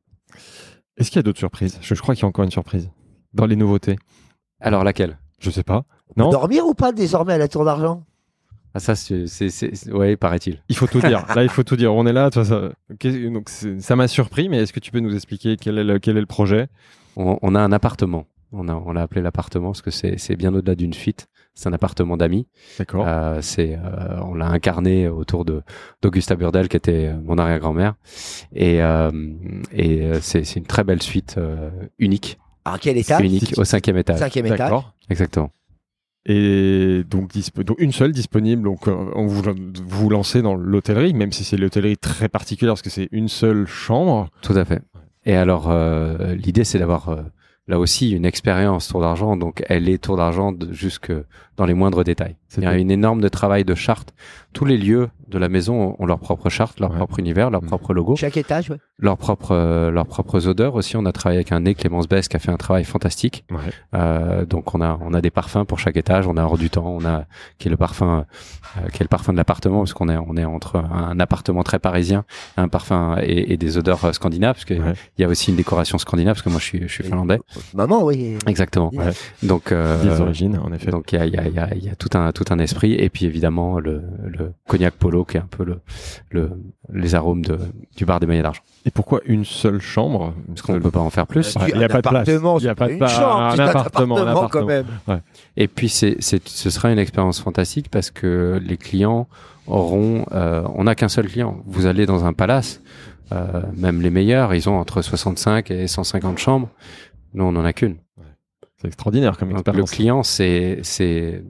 Est-ce 0.96 1.10
qu'il 1.10 1.16
y 1.16 1.20
a 1.20 1.22
d'autres 1.22 1.38
surprises? 1.38 1.78
Je, 1.80 1.94
je 1.94 2.00
crois 2.02 2.14
qu'il 2.14 2.22
y 2.22 2.24
a 2.26 2.28
encore 2.28 2.44
une 2.44 2.50
surprise 2.50 2.90
dans 3.32 3.46
les 3.46 3.56
nouveautés. 3.56 3.96
Alors 4.60 4.84
laquelle? 4.84 5.18
Je 5.38 5.50
sais 5.50 5.62
pas. 5.62 5.84
Non 6.16 6.30
Dormir 6.30 6.66
ou 6.66 6.74
pas 6.74 6.92
désormais 6.92 7.32
à 7.34 7.38
la 7.38 7.48
Tour 7.48 7.64
d'Argent 7.64 8.04
Ah 8.74 8.80
ça, 8.80 8.94
c'est, 8.94 9.24
ouais, 9.92 10.16
paraît-il. 10.16 10.62
Il 10.68 10.76
faut 10.76 10.86
tout 10.86 11.00
dire. 11.00 11.24
Là, 11.34 11.42
il 11.42 11.48
faut 11.48 11.62
tout 11.62 11.76
dire. 11.76 11.94
On 11.94 12.04
est 12.06 12.12
là. 12.12 12.30
toi, 12.30 12.44
ça, 12.44 12.70
donc 13.32 13.48
ça 13.48 13.96
m'a 13.96 14.08
surpris, 14.08 14.48
mais 14.48 14.58
est-ce 14.58 14.72
que 14.72 14.80
tu 14.80 14.90
peux 14.90 15.00
nous 15.00 15.14
expliquer 15.14 15.56
quel 15.56 15.78
est 15.78 15.84
le, 15.84 15.98
quel 15.98 16.16
est 16.16 16.20
le 16.20 16.26
projet? 16.26 16.68
On, 17.16 17.38
on 17.40 17.54
a 17.54 17.60
un 17.60 17.72
appartement. 17.72 18.26
On 18.52 18.68
a, 18.68 18.74
on 18.74 18.92
l'a 18.92 19.02
appelé 19.02 19.22
l'appartement 19.22 19.68
parce 19.68 19.82
que 19.82 19.90
c'est, 19.92 20.18
c'est 20.18 20.34
bien 20.36 20.52
au-delà 20.54 20.74
d'une 20.74 20.92
suite. 20.92 21.28
C'est 21.60 21.68
un 21.68 21.74
appartement 21.74 22.16
d'amis. 22.16 22.46
D'accord. 22.78 23.04
Euh, 23.06 23.40
c'est, 23.42 23.74
euh, 23.74 24.18
on 24.22 24.32
l'a 24.32 24.46
incarné 24.46 25.08
autour 25.08 25.44
de 25.44 25.60
d'Augusta 26.00 26.34
Burdel, 26.34 26.68
qui 26.68 26.76
était 26.78 27.08
euh, 27.08 27.20
mon 27.22 27.36
arrière-grand-mère, 27.36 27.96
et, 28.54 28.82
euh, 28.82 29.10
et 29.70 30.08
c'est, 30.22 30.44
c'est 30.44 30.58
une 30.58 30.64
très 30.64 30.84
belle 30.84 31.02
suite 31.02 31.34
euh, 31.36 31.68
unique, 31.98 32.38
Alors 32.64 32.80
quel 32.80 32.96
étage? 32.96 33.20
Unique 33.22 33.52
au 33.58 33.64
cinquième 33.64 33.98
étage. 33.98 34.18
Cinquième 34.20 34.46
étage. 34.46 34.58
D'accord. 34.58 34.94
Exactement. 35.10 35.50
Et 36.24 37.02
donc, 37.08 37.30
dispo- 37.34 37.62
donc 37.62 37.78
une 37.78 37.92
seule 37.92 38.12
disponible. 38.12 38.62
Donc 38.62 38.88
euh, 38.88 38.94
on 39.14 39.26
vous 39.26 39.42
vous 39.86 40.08
lancez 40.08 40.40
dans 40.40 40.54
l'hôtellerie, 40.54 41.12
même 41.12 41.32
si 41.32 41.44
c'est 41.44 41.58
l'hôtellerie 41.58 41.98
très 41.98 42.28
particulière 42.30 42.72
parce 42.72 42.82
que 42.82 42.90
c'est 42.90 43.08
une 43.12 43.28
seule 43.28 43.66
chambre. 43.66 44.28
Tout 44.40 44.54
à 44.56 44.64
fait. 44.64 44.80
Et 45.26 45.34
alors, 45.34 45.70
euh, 45.70 46.34
l'idée, 46.34 46.64
c'est 46.64 46.78
d'avoir 46.78 47.10
euh, 47.10 47.22
là 47.70 47.78
aussi 47.78 48.10
une 48.10 48.26
expérience 48.26 48.88
Tour 48.88 49.00
d'Argent. 49.00 49.36
Donc, 49.36 49.62
elle 49.68 49.88
est 49.88 50.02
Tour 50.02 50.16
d'Argent 50.16 50.52
jusque 50.70 51.12
dans 51.56 51.64
les 51.64 51.74
moindres 51.74 52.04
détails. 52.04 52.36
Il 52.56 52.64
y 52.64 52.66
a 52.66 52.74
une 52.76 52.90
énorme 52.90 53.20
de 53.20 53.28
travail 53.28 53.64
de 53.64 53.74
charte. 53.74 54.12
Tous 54.52 54.64
les 54.64 54.76
lieux 54.76 55.08
de 55.28 55.38
la 55.38 55.48
maison 55.48 55.94
ont 55.98 56.06
leur 56.06 56.18
propre 56.18 56.48
charte, 56.50 56.80
leur 56.80 56.90
Ouais. 56.90 56.96
propre 56.96 57.20
univers, 57.20 57.50
leur 57.50 57.62
Mhm. 57.62 57.68
propre 57.68 57.94
logo, 57.94 58.16
Chaque 58.16 58.36
étage, 58.36 58.68
ouais. 58.70 58.78
leurs 58.98 59.16
propres 59.16 59.52
euh, 59.54 59.90
leurs 59.92 60.06
propres 60.06 60.48
odeurs 60.48 60.74
aussi. 60.74 60.96
On 60.96 61.06
a 61.06 61.12
travaillé 61.12 61.38
avec 61.38 61.52
un 61.52 61.60
nez 61.60 61.74
Clémence 61.76 62.08
Bess 62.08 62.26
qui 62.26 62.34
a 62.36 62.40
fait 62.40 62.50
un 62.50 62.56
travail 62.56 62.82
fantastique. 62.84 63.44
Ouais. 63.50 63.58
Euh, 63.94 64.44
donc 64.44 64.74
on 64.74 64.80
a 64.80 64.98
on 65.00 65.14
a 65.14 65.20
des 65.20 65.30
parfums 65.30 65.64
pour 65.64 65.78
chaque 65.78 65.96
étage. 65.96 66.26
On 66.26 66.36
a 66.36 66.42
hors 66.42 66.58
du 66.58 66.68
temps. 66.68 66.88
On 66.88 67.04
a 67.04 67.26
qui 67.58 67.68
est 67.68 67.70
le 67.70 67.76
parfum 67.76 68.24
euh, 68.78 68.88
qui 68.88 68.96
est 68.96 69.04
le 69.04 69.08
parfum 69.08 69.32
de 69.32 69.36
l'appartement 69.38 69.78
parce 69.78 69.92
qu'on 69.94 70.08
est 70.08 70.16
on 70.16 70.36
est 70.36 70.44
entre 70.44 70.76
un 70.76 71.20
appartement 71.20 71.62
très 71.62 71.78
parisien, 71.78 72.24
un 72.56 72.66
parfum 72.66 73.16
et, 73.22 73.52
et 73.52 73.56
des 73.56 73.78
odeurs 73.78 74.04
euh, 74.04 74.12
scandinaves 74.12 74.54
parce 74.54 74.64
que 74.64 74.74
Ouais. 74.74 74.94
il 75.16 75.22
y 75.22 75.24
a 75.24 75.28
aussi 75.28 75.50
une 75.50 75.56
décoration 75.56 75.96
scandinave 75.98 76.34
parce 76.34 76.42
que 76.42 76.48
moi 76.50 76.58
je 76.58 76.64
suis 76.64 76.80
je 76.82 76.92
suis 76.92 77.04
finlandais. 77.04 77.38
Maman, 77.74 78.02
oui. 78.02 78.36
Exactement. 78.48 78.90
Ouais. 78.92 79.12
Donc 79.44 79.70
euh, 79.70 80.02
Des 80.02 80.20
origines, 80.20 80.58
en 80.58 80.72
effet. 80.72 80.90
donc 80.90 81.12
il 81.12 81.18
y 81.18 81.22
a, 81.22 81.26
il 81.26 81.34
y, 81.34 81.38
a, 81.38 81.46
il 81.46 81.54
y, 81.54 81.58
a, 81.60 81.68
il 81.74 81.84
y 81.84 81.88
a 81.88 81.94
tout 81.94 82.10
un 82.18 82.32
tout 82.32 82.39
un 82.50 82.58
esprit 82.58 82.94
et 82.94 83.08
puis 83.10 83.26
évidemment 83.26 83.78
le, 83.78 84.02
le 84.26 84.52
cognac 84.68 84.94
polo 84.94 85.24
qui 85.24 85.36
est 85.36 85.40
un 85.40 85.46
peu 85.50 85.64
le, 85.64 85.80
le 86.30 86.50
les 86.92 87.14
arômes 87.14 87.42
de 87.44 87.58
du 87.96 88.04
bar 88.04 88.20
des 88.20 88.26
mailles 88.26 88.42
d'argent. 88.42 88.62
Et 88.86 88.90
pourquoi 88.90 89.20
une 89.26 89.44
seule 89.44 89.80
chambre? 89.80 90.34
Parce 90.48 90.62
qu'on 90.62 90.80
peut 90.80 90.90
pas 90.90 91.00
en 91.00 91.10
faire 91.10 91.26
plus. 91.26 91.54
Ouais, 91.56 91.70
il 91.74 91.80
y 91.80 91.82
a 91.82 91.86
un 91.86 91.88
pas 91.88 92.00
de 92.02 92.08
place. 92.08 92.28
Il 92.28 92.64
y 92.64 92.68
a 92.68 92.74
pas 92.74 92.86
de 92.88 92.92
une 92.92 92.98
place. 92.98 93.12
chambre, 93.14 93.40
Un 93.42 93.56
c'est 93.56 93.62
appartement, 93.62 94.16
un 94.18 94.26
appartement 94.26 94.48
quand 94.48 94.64
même. 94.64 94.86
Et 95.56 95.68
puis 95.68 95.88
c'est 95.88 96.16
c'est 96.20 96.46
ce 96.48 96.70
sera 96.70 96.90
une 96.90 96.98
expérience 96.98 97.40
fantastique 97.40 97.90
parce 97.90 98.10
que 98.10 98.60
les 98.64 98.76
clients 98.76 99.28
auront 99.66 100.24
euh, 100.32 100.62
on 100.74 100.84
n'a 100.84 100.94
qu'un 100.94 101.08
seul 101.08 101.28
client. 101.28 101.62
Vous 101.66 101.86
allez 101.86 102.06
dans 102.06 102.24
un 102.24 102.32
palace, 102.32 102.80
euh, 103.32 103.62
même 103.76 104.00
les 104.00 104.10
meilleurs, 104.10 104.54
ils 104.54 104.68
ont 104.68 104.78
entre 104.78 105.02
65 105.02 105.70
et 105.70 105.86
150 105.86 106.38
chambres. 106.38 106.68
Nous 107.34 107.44
on 107.44 107.54
en 107.56 107.64
a 107.64 107.72
qu'une. 107.72 107.96
C'est 108.80 108.88
extraordinaire 108.88 109.36
comme 109.36 109.50
Donc 109.50 109.58
le 109.58 109.60
expérience. 109.60 109.90
client 109.90 110.22
c'est 110.22 110.78
c'est 110.82 111.44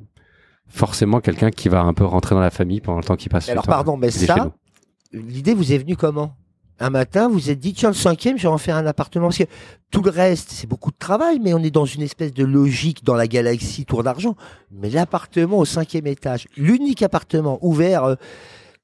forcément 0.71 1.21
quelqu'un 1.21 1.51
qui 1.51 1.69
va 1.69 1.83
un 1.83 1.93
peu 1.93 2.05
rentrer 2.05 2.35
dans 2.35 2.41
la 2.41 2.51
famille 2.51 2.81
pendant 2.81 2.99
le 2.99 3.05
temps 3.05 3.17
qu'il 3.17 3.31
passe. 3.31 3.49
Alors 3.49 3.65
temps. 3.65 3.73
pardon, 3.73 3.97
mais 3.97 4.11
ça, 4.11 4.51
l'idée 5.13 5.53
vous 5.55 5.73
est 5.73 5.79
venue 5.79 5.97
comment? 5.97 6.35
Un 6.83 6.89
matin, 6.89 7.29
vous 7.29 7.35
vous 7.35 7.51
êtes 7.51 7.59
dit, 7.59 7.75
tiens, 7.75 7.91
le 7.91 7.95
cinquième, 7.95 8.39
je 8.39 8.45
vais 8.45 8.49
en 8.49 8.57
faire 8.57 8.77
un 8.77 8.87
appartement. 8.87 9.27
Parce 9.27 9.37
que 9.37 9.45
tout 9.91 10.03
le 10.03 10.11
reste, 10.11 10.51
c'est 10.51 10.67
beaucoup 10.67 10.91
de 10.91 10.97
travail, 10.97 11.39
mais 11.39 11.53
on 11.53 11.59
est 11.59 11.71
dans 11.71 11.85
une 11.85 12.01
espèce 12.01 12.33
de 12.33 12.43
logique 12.43 13.05
dans 13.05 13.17
la 13.17 13.27
galaxie 13.27 13.85
Tour 13.85 14.03
d'Argent. 14.03 14.35
Mais 14.73 14.89
l'appartement 14.89 15.59
au 15.59 15.67
cinquième 15.67 16.07
étage, 16.07 16.47
l'unique 16.57 17.03
appartement 17.03 17.59
ouvert 17.61 18.05
euh, 18.05 18.15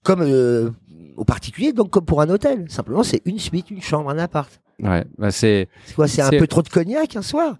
comme 0.02 0.20
euh, 0.20 0.72
au 1.16 1.24
particulier, 1.24 1.72
donc 1.72 1.88
comme 1.88 2.04
pour 2.04 2.20
un 2.20 2.28
hôtel. 2.28 2.66
Simplement, 2.68 3.02
c'est 3.02 3.22
une 3.24 3.38
suite, 3.38 3.70
une 3.70 3.80
chambre, 3.80 4.10
un 4.10 4.18
appart. 4.18 4.60
Ouais, 4.82 5.06
bah 5.16 5.30
c'est 5.30 5.68
C'est 5.86 5.94
quoi 5.94 6.06
C'est 6.06 6.20
un 6.20 6.28
peu 6.28 6.46
trop 6.46 6.60
de 6.60 6.68
cognac 6.68 7.16
un 7.16 7.22
soir? 7.22 7.56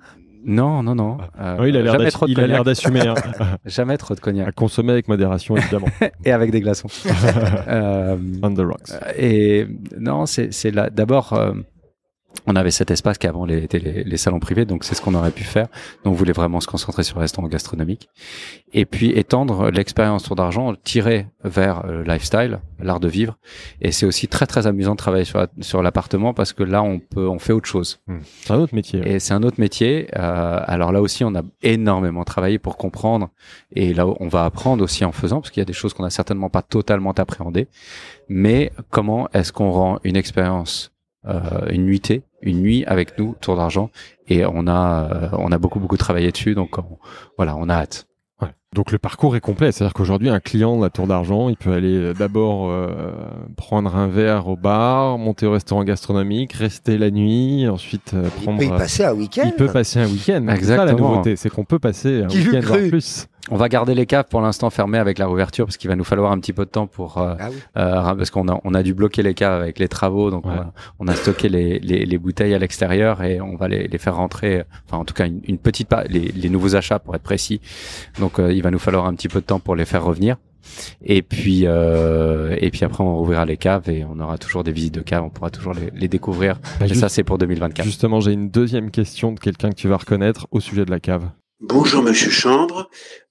Non 0.47 0.83
non 0.83 0.95
non. 0.95 1.19
Euh, 1.41 1.57
Oui, 1.61 1.69
il 1.71 1.77
a 1.77 1.83
l'air 1.83 1.93
jamais 1.93 2.05
d'assu- 2.05 2.17
trop 2.17 2.27
de 2.27 2.33
il 2.33 2.41
a 2.41 2.47
l'air 2.47 2.59
cognac. 2.59 2.67
d'assumer. 2.67 3.01
hein. 3.07 3.15
Jamais 3.67 3.97
trop 3.99 4.15
de 4.15 4.21
à 4.21 4.23
cognac 4.23 4.55
consommer 4.55 4.93
avec 4.93 5.09
modération, 5.09 5.57
évidemment. 5.57 5.89
et 6.25 6.33
avec 6.33 6.51
des 6.53 6.61
glaçons. 6.61 6.89
euh, 7.69 8.17
On 8.43 8.55
the 8.55 8.61
rocks. 8.61 8.91
Et 9.19 9.67
non, 9.99 10.25
c'est 10.27 10.53
c'est 10.53 10.71
là. 10.71 10.89
D'abord, 10.91 11.33
euh, 11.33 11.53
on 12.47 12.55
avait 12.57 12.71
cet 12.71 12.91
espace 12.91 13.19
qui 13.19 13.27
avant 13.27 13.45
les, 13.45 13.65
était 13.65 13.79
les, 13.79 14.05
les 14.05 14.17
salons 14.17 14.41
privés, 14.41 14.65
donc 14.65 14.85
c'est 14.85 14.95
ce 14.95 15.03
qu'on 15.03 15.15
aurait 15.15 15.31
pu 15.31 15.45
faire. 15.45 15.67
Donc 16.05 16.13
on 16.15 16.17
voulait 16.17 16.33
vraiment 16.33 16.61
se 16.61 16.67
concentrer 16.67 17.03
sur 17.03 17.17
le 17.17 17.21
restaurant 17.23 17.49
gastronomique. 17.49 18.09
Et 18.73 18.85
puis 18.85 19.11
étendre 19.11 19.71
l'expérience 19.71 20.25
Tour 20.25 20.37
d'Argent, 20.37 20.75
tirer 20.85 21.27
vers 21.45 21.85
euh, 21.87 21.99
le 21.99 22.03
lifestyle, 22.05 22.61
l'art 22.81 23.01
de 23.01 23.09
vivre. 23.09 23.39
Et 23.81 23.93
c'est 23.93 24.07
aussi 24.07 24.29
très 24.29 24.47
très 24.47 24.67
amusant 24.67 24.93
de 24.93 24.97
travailler 24.99 25.25
sur 25.25 25.39
la- 25.39 25.49
sur 25.61 25.83
l'appartement 25.83 26.35
parce 26.35 26.53
que 26.53 26.63
là 26.63 26.83
on 26.83 26.99
peut 26.99 27.27
on 27.29 27.39
fait 27.39 27.53
autre 27.53 27.69
chose. 27.69 28.01
C'est 28.43 28.53
un 28.53 28.59
autre 28.59 28.75
métier. 28.75 29.01
Et 29.07 29.19
c'est 29.19 29.35
un 29.35 29.43
autre 29.43 29.61
métier. 29.61 30.09
Euh, 30.17 30.61
alors 30.67 30.93
là 30.93 31.01
aussi, 31.01 31.25
on 31.25 31.35
a 31.35 31.43
énormément 31.63 32.25
travaillé 32.25 32.59
pour 32.59 32.77
comprendre. 32.77 33.31
Et 33.73 33.95
là, 33.95 34.07
on 34.21 34.29
va 34.29 34.45
apprendre 34.45 34.83
aussi 34.85 35.05
en 35.05 35.13
faisant, 35.13 35.41
parce 35.41 35.51
qu'il 35.51 35.61
y 35.61 35.63
a 35.63 35.67
des 35.67 35.73
choses 35.73 35.95
qu'on 35.95 36.03
n'a 36.03 36.11
certainement 36.11 36.51
pas 36.51 36.63
totalement 36.63 37.13
appréhendées. 37.13 37.69
Mais 38.29 38.73
comment 38.91 39.29
est-ce 39.33 39.53
qu'on 39.53 39.71
rend 39.71 39.99
une 40.05 40.17
expérience, 40.17 40.93
euh, 41.29 41.41
une 41.71 41.85
nuitée, 41.87 42.23
une 42.43 42.61
nuit 42.61 42.85
avec 42.87 43.19
nous, 43.19 43.35
Tour 43.41 43.57
d'Argent 43.57 43.91
Et 44.29 44.45
on 44.45 44.67
a, 44.67 45.09
euh, 45.13 45.29
on 45.39 45.53
a 45.53 45.59
beaucoup 45.59 45.81
beaucoup 45.81 45.97
travaillé 45.97 46.31
dessus. 46.33 46.55
Donc 46.55 46.79
on- 46.79 46.99
voilà, 47.37 47.57
on 47.57 47.69
a 47.69 47.75
hâte. 47.75 48.07
Ouais. 48.43 48.49
Donc 48.75 48.93
le 48.93 48.99
parcours 48.99 49.35
est 49.35 49.41
complet, 49.41 49.73
c'est-à-dire 49.73 49.95
qu'aujourd'hui 49.95 50.29
un 50.29 50.41
client 50.41 50.77
de 50.77 50.83
la 50.83 50.91
Tour 50.91 51.07
d'Argent, 51.07 51.49
il 51.49 51.57
peut 51.57 51.73
aller 51.73 51.97
euh, 51.97 52.13
d'abord 52.13 52.69
euh, 52.71 52.89
prendre 53.57 53.97
un 53.97 54.09
verre 54.09 54.47
au 54.49 54.57
bar, 54.57 55.17
monter 55.17 55.47
au 55.47 55.53
restaurant 55.53 55.85
gastronomique, 55.85 56.53
rester 56.53 56.99
la 56.99 57.11
nuit, 57.11 57.67
ensuite 57.67 58.13
euh, 58.15 58.25
Il 58.39 58.43
prendre. 58.45 58.59
peut 58.59 58.65
y 58.67 58.69
passer 58.69 59.05
un 59.05 59.15
week-end. 59.15 59.45
il 59.47 59.53
peut 59.55 59.67
passer 59.69 60.01
un 60.01 60.07
week-end. 60.07 60.19
C'est 60.21 60.29
ça 60.29 60.41
la 60.45 60.55
Exactement. 60.55 61.09
nouveauté, 61.11 61.37
c'est 61.37 61.49
qu'on 61.49 61.65
peut 61.65 61.79
passer 61.79 62.23
un 62.25 62.29
week-end 62.29 62.61
cru 62.61 62.89
plus. 62.89 63.27
On 63.51 63.57
va 63.57 63.69
garder 63.69 63.95
les 63.95 64.07
caves 64.07 64.25
pour 64.29 64.41
l'instant 64.41 64.71
fermées 64.71 64.99
avec 64.99 65.19
la 65.19 65.27
réouverture, 65.27 65.67
parce 65.67 65.77
qu'il 65.77 65.89
va 65.89 65.95
nous 65.97 66.03
falloir 66.05 66.33
un 66.33 66.39
petit 66.41 66.53
peu 66.53 66.65
de 66.65 66.71
temps 66.71 66.87
pour 66.89 67.19
euh, 67.19 67.35
Ah 67.39 67.49
oui. 67.51 67.57
Euh, 67.77 68.15
parce 68.17 68.31
qu'on 68.31 68.49
a 68.49 68.59
on 68.65 68.75
a 68.75 68.83
dû 68.83 68.93
bloquer 68.93 69.23
les 69.23 69.35
caves 69.35 69.63
avec 69.63 69.79
les 69.79 69.87
travaux, 69.89 70.31
donc 70.31 70.47
Ouais. 70.47 70.53
on, 70.57 70.61
a, 70.61 70.73
on 71.01 71.09
a 71.09 71.15
stocké 71.15 71.49
les, 71.49 71.79
les, 71.79 72.05
les 72.07 72.19
bouteilles 72.19 72.55
à 72.55 72.59
l'extérieur 72.59 73.23
et 73.23 73.41
on 73.41 73.55
va 73.57 73.69
les, 73.69 73.87
les 73.87 73.99
faire 73.99 74.17
rentrer. 74.17 74.65
Enfin, 74.87 74.99
en 74.99 75.05
tout 75.05 75.15
cas, 75.15 75.27
une, 75.27 75.41
une 75.47 75.59
petite 75.59 75.89
les, 76.09 76.33
les 76.33 76.49
nouveaux 76.49 76.75
achats 76.75 76.99
pour 76.99 77.15
être 77.15 77.23
précis. 77.23 77.61
Donc, 78.19 78.41
euh, 78.41 78.53
il 78.53 78.63
va 78.63 78.71
nous 78.73 78.79
falloir 78.81 79.07
un 79.07 79.15
petit 79.15 79.29
peu 79.29 79.41
de 79.41 79.47
temps 79.47 79.61
pour 79.61 79.77
les 79.77 79.85
faire 79.85 80.05
revenir. 80.05 80.37
Et 81.05 81.23
puis 81.23 81.63
euh, 81.65 82.57
et 82.61 82.71
puis 82.73 82.85
après, 82.85 83.05
on 83.05 83.17
rouvrira 83.17 83.45
les 83.47 83.57
caves 83.57 83.89
et 83.89 84.05
on 84.05 84.19
aura 84.19 84.37
toujours 84.39 84.65
des 84.65 84.73
visites 84.73 84.95
de 84.95 85.01
caves. 85.03 85.23
On 85.23 85.31
pourra 85.31 85.51
toujours 85.51 85.73
les, 85.75 85.93
les 85.95 86.09
découvrir. 86.09 86.59
Bah, 86.81 86.87
Et 86.87 86.89
juste- 86.89 87.01
ça, 87.03 87.09
c'est 87.09 87.23
pour 87.23 87.39
2024. 87.39 87.85
justement, 87.87 88.19
j'ai 88.21 88.33
une 88.33 88.51
deuxième 88.51 88.91
question 88.91 89.31
de 89.31 89.39
quelqu'un 89.39 89.71
que 89.71 89.77
tu 89.77 89.87
vas 89.87 89.97
reconnaître 89.99 90.49
au 90.51 90.59
sujet 90.59 90.85
de 90.85 90.91
la 90.91 90.99
cave. 90.99 91.31
Bonjour 91.61 92.03
Monsieur 92.03 92.31
Chambre. 92.31 92.91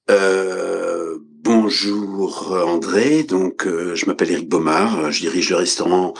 Euh, 0.09 1.17
Bonjour 1.45 2.53
André, 2.67 3.23
donc 3.23 3.67
euh, 3.67 3.93
je 3.95 4.07
m'appelle 4.07 4.31
Eric 4.31 4.49
Baumard, 4.49 5.11
je 5.11 5.19
dirige 5.19 5.51
le 5.51 5.57
restaurant 5.57 6.15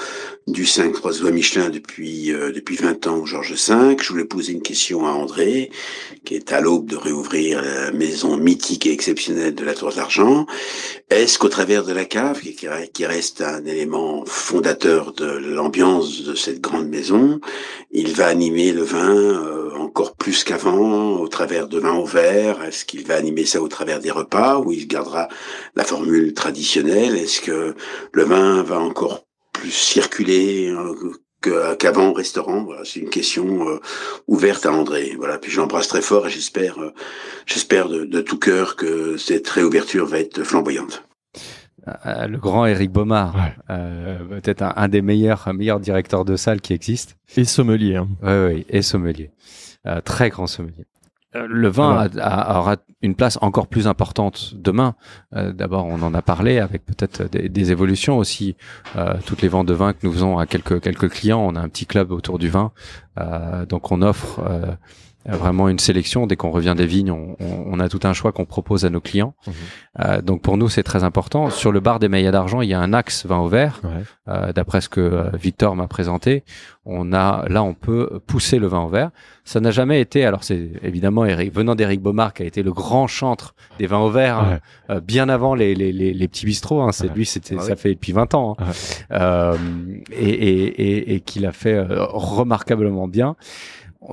du 0.48 0.64
5 0.64 0.94
Trois 0.94 1.32
Michelin 1.32 1.70
depuis 1.70 2.32
euh, 2.32 2.52
depuis 2.52 2.76
20 2.76 3.08
ans 3.08 3.26
Georges 3.26 3.54
V. 3.54 3.98
Je 4.00 4.10
voulais 4.10 4.26
poser 4.26 4.54
une 4.54 4.62
question 4.62 5.08
à 5.08 5.10
André, 5.10 5.72
qui 6.24 6.36
est 6.36 6.54
à 6.54 6.62
l'aube 6.62 6.88
de 6.88 6.96
réouvrir 6.96 7.64
la 7.64 7.92
maison 7.92 8.38
mythique 8.38 8.86
et 8.86 8.92
exceptionnelle 8.92 9.56
de 9.56 9.66
la 9.66 9.74
Tour 9.74 9.92
d'Argent. 9.92 10.46
Est-ce 11.10 11.40
qu'au 11.40 11.50
travers 11.50 11.84
de 11.84 11.94
la 11.94 12.06
cave, 12.06 12.42
qui, 12.42 13.06
reste 13.06 13.42
un 13.42 13.66
élément 13.66 14.24
fondateur 14.26 15.14
de 15.14 15.26
l'ambiance 15.26 16.22
de 16.24 16.36
cette 16.36 16.62
grande 16.62 16.90
maison, 16.90 17.40
il 17.92 18.14
va 18.14 18.28
animer 18.28 18.72
le 18.72 18.84
vin 18.84 19.16
euh, 19.16 19.72
encore 19.76 20.16
plus 20.16 20.44
qu'avant 20.44 21.18
au 21.18 21.28
travers 21.28 21.68
de 21.68 21.80
vin 21.80 21.94
au 21.94 22.06
verre 22.06 22.64
Est-ce 22.64 22.86
qu'il 22.86 23.06
va 23.06 23.16
animer 23.16 23.46
ça 23.46 23.62
au 23.62 23.68
travers 23.68 24.00
des 24.00 24.12
repas 24.12 24.60
ou 24.60 24.72
il 24.72 24.88
gardera 24.88 25.28
la 25.76 25.84
formule 25.84 26.36
traditionnelle? 26.36 27.18
Est-ce 27.18 27.42
que 27.42 27.74
le 28.12 28.24
vin 28.24 28.62
va 28.62 28.80
encore 28.80 29.25
plus 29.56 29.72
circuler 29.72 30.74
euh, 31.48 31.76
qu'avant 31.76 32.10
au 32.10 32.14
restaurant 32.14 32.64
voilà, 32.64 32.82
C'est 32.86 33.00
une 33.00 33.10
question 33.10 33.70
euh, 33.70 33.80
ouverte 34.28 34.66
à 34.66 34.72
André. 34.72 35.14
Voilà, 35.18 35.38
puis 35.38 35.52
j'embrasse 35.52 35.88
très 35.88 36.02
fort 36.02 36.28
et 36.28 36.30
j'espère, 36.30 36.80
euh, 36.80 36.94
j'espère 37.46 37.90
de, 37.90 38.06
de, 38.06 38.22
tout 38.22 38.40
cœur 38.40 38.76
que 38.76 39.18
cette 39.18 39.48
réouverture 39.50 40.06
va 40.06 40.20
être 40.20 40.44
flamboyante. 40.44 41.04
le 42.06 42.38
grand 42.38 42.66
Eric 42.66 42.92
Baumard, 42.92 43.36
peut-être 43.68 44.64
un, 44.76 44.88
des 44.88 45.02
meilleurs, 45.02 45.54
meilleurs 45.54 45.80
directeurs 45.80 46.26
de 46.26 46.36
salle 46.36 46.62
qui 46.62 46.74
existe. 46.74 47.16
Et 47.38 47.46
sommelier. 47.46 47.96
Hein. 47.96 48.08
Oui, 48.24 48.56
oui, 48.56 48.66
et 48.70 48.82
sommelier. 48.82 49.30
très 50.04 50.30
grand 50.30 50.48
sommelier. 50.48 50.86
Euh, 51.36 51.48
le 51.50 51.68
vin 51.68 52.08
aura 52.16 52.78
une 53.02 53.16
place 53.16 53.38
encore 53.42 53.68
plus 53.68 53.88
importante 53.88 54.54
demain. 54.56 54.96
Euh, 55.36 55.52
d'abord, 55.52 55.86
on 55.86 56.02
en 56.02 56.14
a 56.14 56.22
parlé 56.22 56.60
avec 56.60 56.86
peut-être 56.86 57.24
des, 57.24 57.72
évolutions 57.72 58.18
aussi. 58.18 58.56
Euh, 58.96 59.16
toutes 59.26 59.42
les 59.42 59.48
ventes 59.48 59.68
de 59.68 59.74
vin 59.74 59.94
que 59.94 60.00
nous 60.04 60.12
faisons 60.12 60.38
à 60.38 60.46
quelques 60.46 60.82
quelques 60.82 61.10
clients, 61.10 61.40
on 61.40 61.56
a 61.56 61.60
un 61.60 61.70
petit 61.70 61.86
club 61.86 62.12
autour 62.12 62.40
du 62.40 62.50
vin, 62.50 62.72
donc 63.70 63.92
on 63.92 64.02
offre 64.02 64.42
vraiment 65.26 65.70
une 65.70 65.80
sélection. 65.80 66.28
Dès 66.28 66.36
qu'on 66.36 66.52
revient 66.52 66.76
des 66.78 66.86
vignes, 66.86 67.12
on, 67.12 67.80
a 67.80 67.90
tout 67.90 68.00
un 68.04 68.14
choix 68.14 68.32
qu'on 68.32 68.46
propose 68.46 68.86
à 68.86 68.90
nos 68.90 69.02
clients. 69.02 69.34
Mhm. 69.48 69.54
Euh, 70.00 70.22
donc 70.22 70.42
pour 70.42 70.58
nous, 70.58 70.70
c'est 70.70 70.84
très 70.84 71.04
important. 71.04 71.50
Sur 71.50 71.72
le 71.72 71.80
bar 71.80 72.00
des 72.00 72.08
Maillas 72.08 72.32
d'Argent, 72.32 72.62
il 72.62 72.70
y 72.70 72.74
a 72.74 72.80
un 72.80 72.94
axe 72.94 73.26
vin 73.26 73.40
au 73.40 73.48
verre. 73.48 73.82
Euh, 74.28 74.54
d'après 74.54 74.82
ce 74.82 74.90
que 74.90 75.02
euh, 75.02 75.30
Victor 75.34 75.76
m'a 75.76 75.88
présenté, 75.88 76.44
on 76.86 77.14
a 77.14 77.46
là, 77.50 77.64
on 77.64 77.74
peut 77.74 78.20
pousser 78.28 78.60
le 78.60 78.68
vin 78.68 78.82
au 78.82 78.90
verre. 78.90 79.12
Ça 79.44 79.60
n'a 79.60 79.72
jamais 79.72 80.02
été. 80.02 80.26
Alors 80.26 80.44
c'est 80.44 80.72
évidemment 80.84 81.26
Eric, 81.26 81.54
venant 81.54 81.76
d'Éric 81.76 82.02
Beaumard, 82.02 82.34
qui 82.34 82.44
a 82.44 82.46
été 82.46 82.64
le 82.64 82.74
grand 82.74 83.08
chantre 83.08 83.56
des 83.80 83.88
vins 83.88 84.00
au 84.00 84.10
verre 84.10 84.60
hein, 84.90 85.00
bien 85.00 85.30
avant 85.30 85.56
les, 85.56 85.76
les, 85.76 85.92
les, 85.92 86.28
petits 86.28 86.46
bistrots. 86.46 86.82
Hein. 86.82 86.92
C'est 86.92 87.14
lui, 87.14 87.26
c'était 87.26 87.56
ah 87.60 87.64
ça 87.64 87.76
fait 87.76 87.94
depuis 87.94 88.12
20 88.12 88.34
ans, 88.36 88.58
hein. 88.60 89.54
et, 90.12 90.30
et, 90.30 90.66
et, 90.66 91.16
et 91.16 91.20
qu'il 91.20 91.46
a 91.46 91.52
fait 91.52 91.80
remarquablement 91.90 93.08
bien 93.08 93.36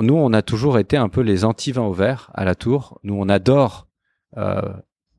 nous, 0.01 0.14
on 0.14 0.32
a 0.32 0.43
toujours 0.43 0.78
été 0.78 0.97
un 0.97 1.09
peu 1.09 1.20
les 1.20 1.44
anti-vins 1.44 1.82
au 1.82 1.93
verre 1.93 2.31
à 2.35 2.44
la 2.44 2.55
tour. 2.55 2.98
Nous, 3.02 3.14
on 3.14 3.28
adore 3.28 3.89
euh, 4.36 4.73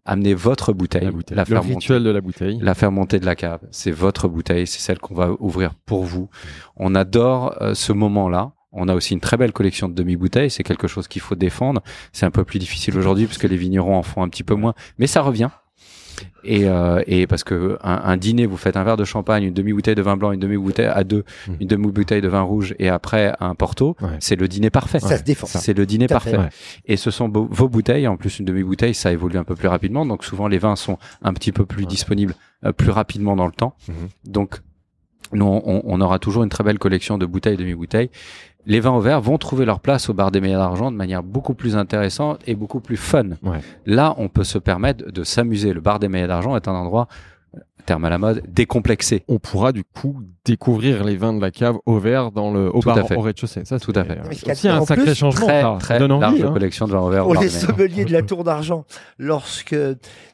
amener 0.06 0.34
votre 0.34 0.74
bouteille, 0.74 1.10
la, 1.32 1.46
faire 1.46 1.64
le 1.64 1.70
rituel 1.70 2.04
de 2.04 2.10
la 2.10 2.22
bouteille, 2.22 2.60
la 2.62 2.74
faire 2.74 2.92
monter 2.92 3.20
de 3.20 3.26
la 3.26 3.36
cave. 3.36 3.62
C'est 3.72 3.92
votre 3.92 4.28
bouteille, 4.28 4.68
c'est 4.68 4.80
celle 4.80 5.00
qu'on 5.00 5.16
va 5.16 5.32
ouvrir 5.40 5.74
pour 5.86 6.04
vous. 6.04 6.30
On 6.76 6.96
adore 6.96 7.56
euh, 7.62 7.74
ce 7.74 7.94
moment-là. 7.94 8.54
On 8.72 8.88
a 8.88 8.96
aussi 8.96 9.14
une 9.14 9.20
très 9.20 9.38
belle 9.38 9.54
collection 9.54 9.88
de 9.88 9.94
demi-bouteilles. 9.94 10.50
C'est 10.50 10.64
quelque 10.64 10.88
chose 10.88 11.08
qu'il 11.08 11.22
faut 11.22 11.36
défendre. 11.36 11.82
C'est 12.12 12.26
un 12.26 12.32
peu 12.32 12.44
plus 12.44 12.58
difficile 12.58 12.98
aujourd'hui 12.98 13.28
parce 13.28 13.38
que 13.38 13.48
les 13.48 13.58
vignerons 13.58 13.96
en 13.96 14.04
font 14.04 14.24
un 14.24 14.30
petit 14.30 14.44
peu 14.44 14.56
moins, 14.56 14.74
mais 14.98 15.08
ça 15.08 15.22
revient. 15.22 15.52
Et, 16.44 16.68
euh, 16.68 17.02
et 17.08 17.28
parce 17.28 17.44
que 17.44 17.78
un, 17.82 18.18
dîner, 18.18 18.46
vous 18.46 18.58
faites 18.58 18.78
un 18.78 18.84
verre 18.84 18.98
de 18.98 19.06
champagne, 19.06 19.44
une 19.44 19.54
demi-bouteille 19.54 19.96
de 19.96 20.02
vin 20.02 20.18
blanc, 20.18 20.32
une 20.32 20.40
demi-bouteille 20.40 20.88
à 20.88 21.04
deux, 21.04 21.24
mmh. 21.48 21.52
une 21.62 21.68
demi-bouteille 21.68 22.22
de 22.22 22.28
vin 22.28 22.42
rouge, 22.42 22.76
et 22.80 22.90
après 22.90 23.34
un 23.40 23.56
porto, 23.56 23.96
c'est 24.20 24.36
le 24.36 24.48
dîner 24.48 24.70
parfait. 24.70 25.00
Ça 25.00 25.18
se 25.18 25.24
défend. 25.24 25.48
C'est 25.48 25.78
le 25.78 25.86
dîner 25.86 26.08
parfait. 26.08 26.38
Et 26.86 26.98
ce 26.98 27.12
sont 27.12 27.30
vos 27.30 27.70
bouteilles. 27.70 28.08
En 28.08 28.18
plus, 28.18 28.40
une 28.40 28.46
demi-bouteille, 28.46 28.94
ça 28.94 29.12
évolue 29.12 29.38
un 29.38 29.44
peu 29.44 29.56
plus 29.56 29.68
rapidement. 29.68 30.06
Donc 30.06 30.24
souvent, 30.24 30.48
les 30.48 30.58
vins 30.58 30.76
sont 30.76 30.98
un 31.22 31.34
petit 31.34 31.52
peu 31.52 31.66
plus 31.66 31.86
disponibles 31.86 32.36
euh, 32.66 32.72
plus 32.72 32.92
rapidement 32.92 33.36
dans 33.36 33.46
le 33.46 33.52
temps. 33.52 33.76
Mmh. 33.88 33.92
Donc 34.26 34.60
nous, 35.32 35.46
on, 35.46 35.82
on, 35.84 36.02
aura 36.02 36.20
toujours 36.20 36.44
une 36.44 36.50
très 36.50 36.64
belle 36.64 36.80
collection 36.80 37.18
de 37.18 37.26
bouteilles 37.26 37.56
et 37.56 37.58
demi-bouteilles 37.58 38.10
les 38.66 38.80
vins 38.80 38.92
au 38.92 39.00
verre 39.00 39.22
vont 39.22 39.38
trouver 39.38 39.66
leur 39.66 39.80
place 39.80 40.10
au 40.10 40.14
bar 40.14 40.32
des 40.32 40.42
meilleurs 40.42 40.62
d'argent 40.62 40.92
de 40.92 40.96
manière 40.96 41.24
beaucoup 41.24 41.54
plus 41.54 41.76
intéressante 41.76 42.40
et 42.48 42.56
beaucoup 42.56 42.80
plus 42.80 42.98
fun. 42.98 43.30
Là, 43.86 44.16
on 44.18 44.30
peut 44.30 44.44
se 44.44 44.58
permettre 44.58 45.12
de 45.12 45.24
s'amuser. 45.24 45.74
Le 45.74 45.82
bar 45.82 46.00
des 46.00 46.08
meilleurs 46.08 46.30
d'argent 46.30 46.56
est 46.56 46.68
un 46.68 46.74
endroit 46.74 47.08
terme 47.86 48.06
à 48.06 48.10
la 48.10 48.18
mode, 48.18 48.44
décomplexé. 48.48 49.24
On 49.28 49.40
pourra 49.40 49.72
du 49.72 49.84
coup 49.84 50.22
découvrir 50.46 51.04
les 51.04 51.16
vins 51.16 51.34
de 51.34 51.42
la 51.42 51.52
cave 51.52 51.78
au 51.86 52.00
verre 52.00 52.32
dans 52.32 52.52
le 52.52 52.70
au 52.76 52.82
bar 52.82 52.98
au 53.16 53.22
rez-de-chaussée. 53.22 53.64
Ça, 53.66 53.80
tout 53.80 53.94
à 53.96 54.04
fait. 54.04 54.20
C'est 54.54 54.68
un 54.68 54.84
sacré 54.86 55.16
changement. 55.16 55.48
Très, 55.48 55.62
ça. 55.62 55.78
très 55.80 56.00
large 56.00 56.42
hein. 56.42 56.52
collection 56.52 56.88
de 56.88 56.92
vins 56.92 57.00
au 57.00 57.10
verre. 57.10 57.24
Pour 57.24 57.36
les 57.36 57.50
sommeliers 57.50 58.06
de 58.06 58.12
la 58.12 58.24
Tour 58.24 58.44
d'Argent, 58.44 58.86
lorsque 59.18 59.76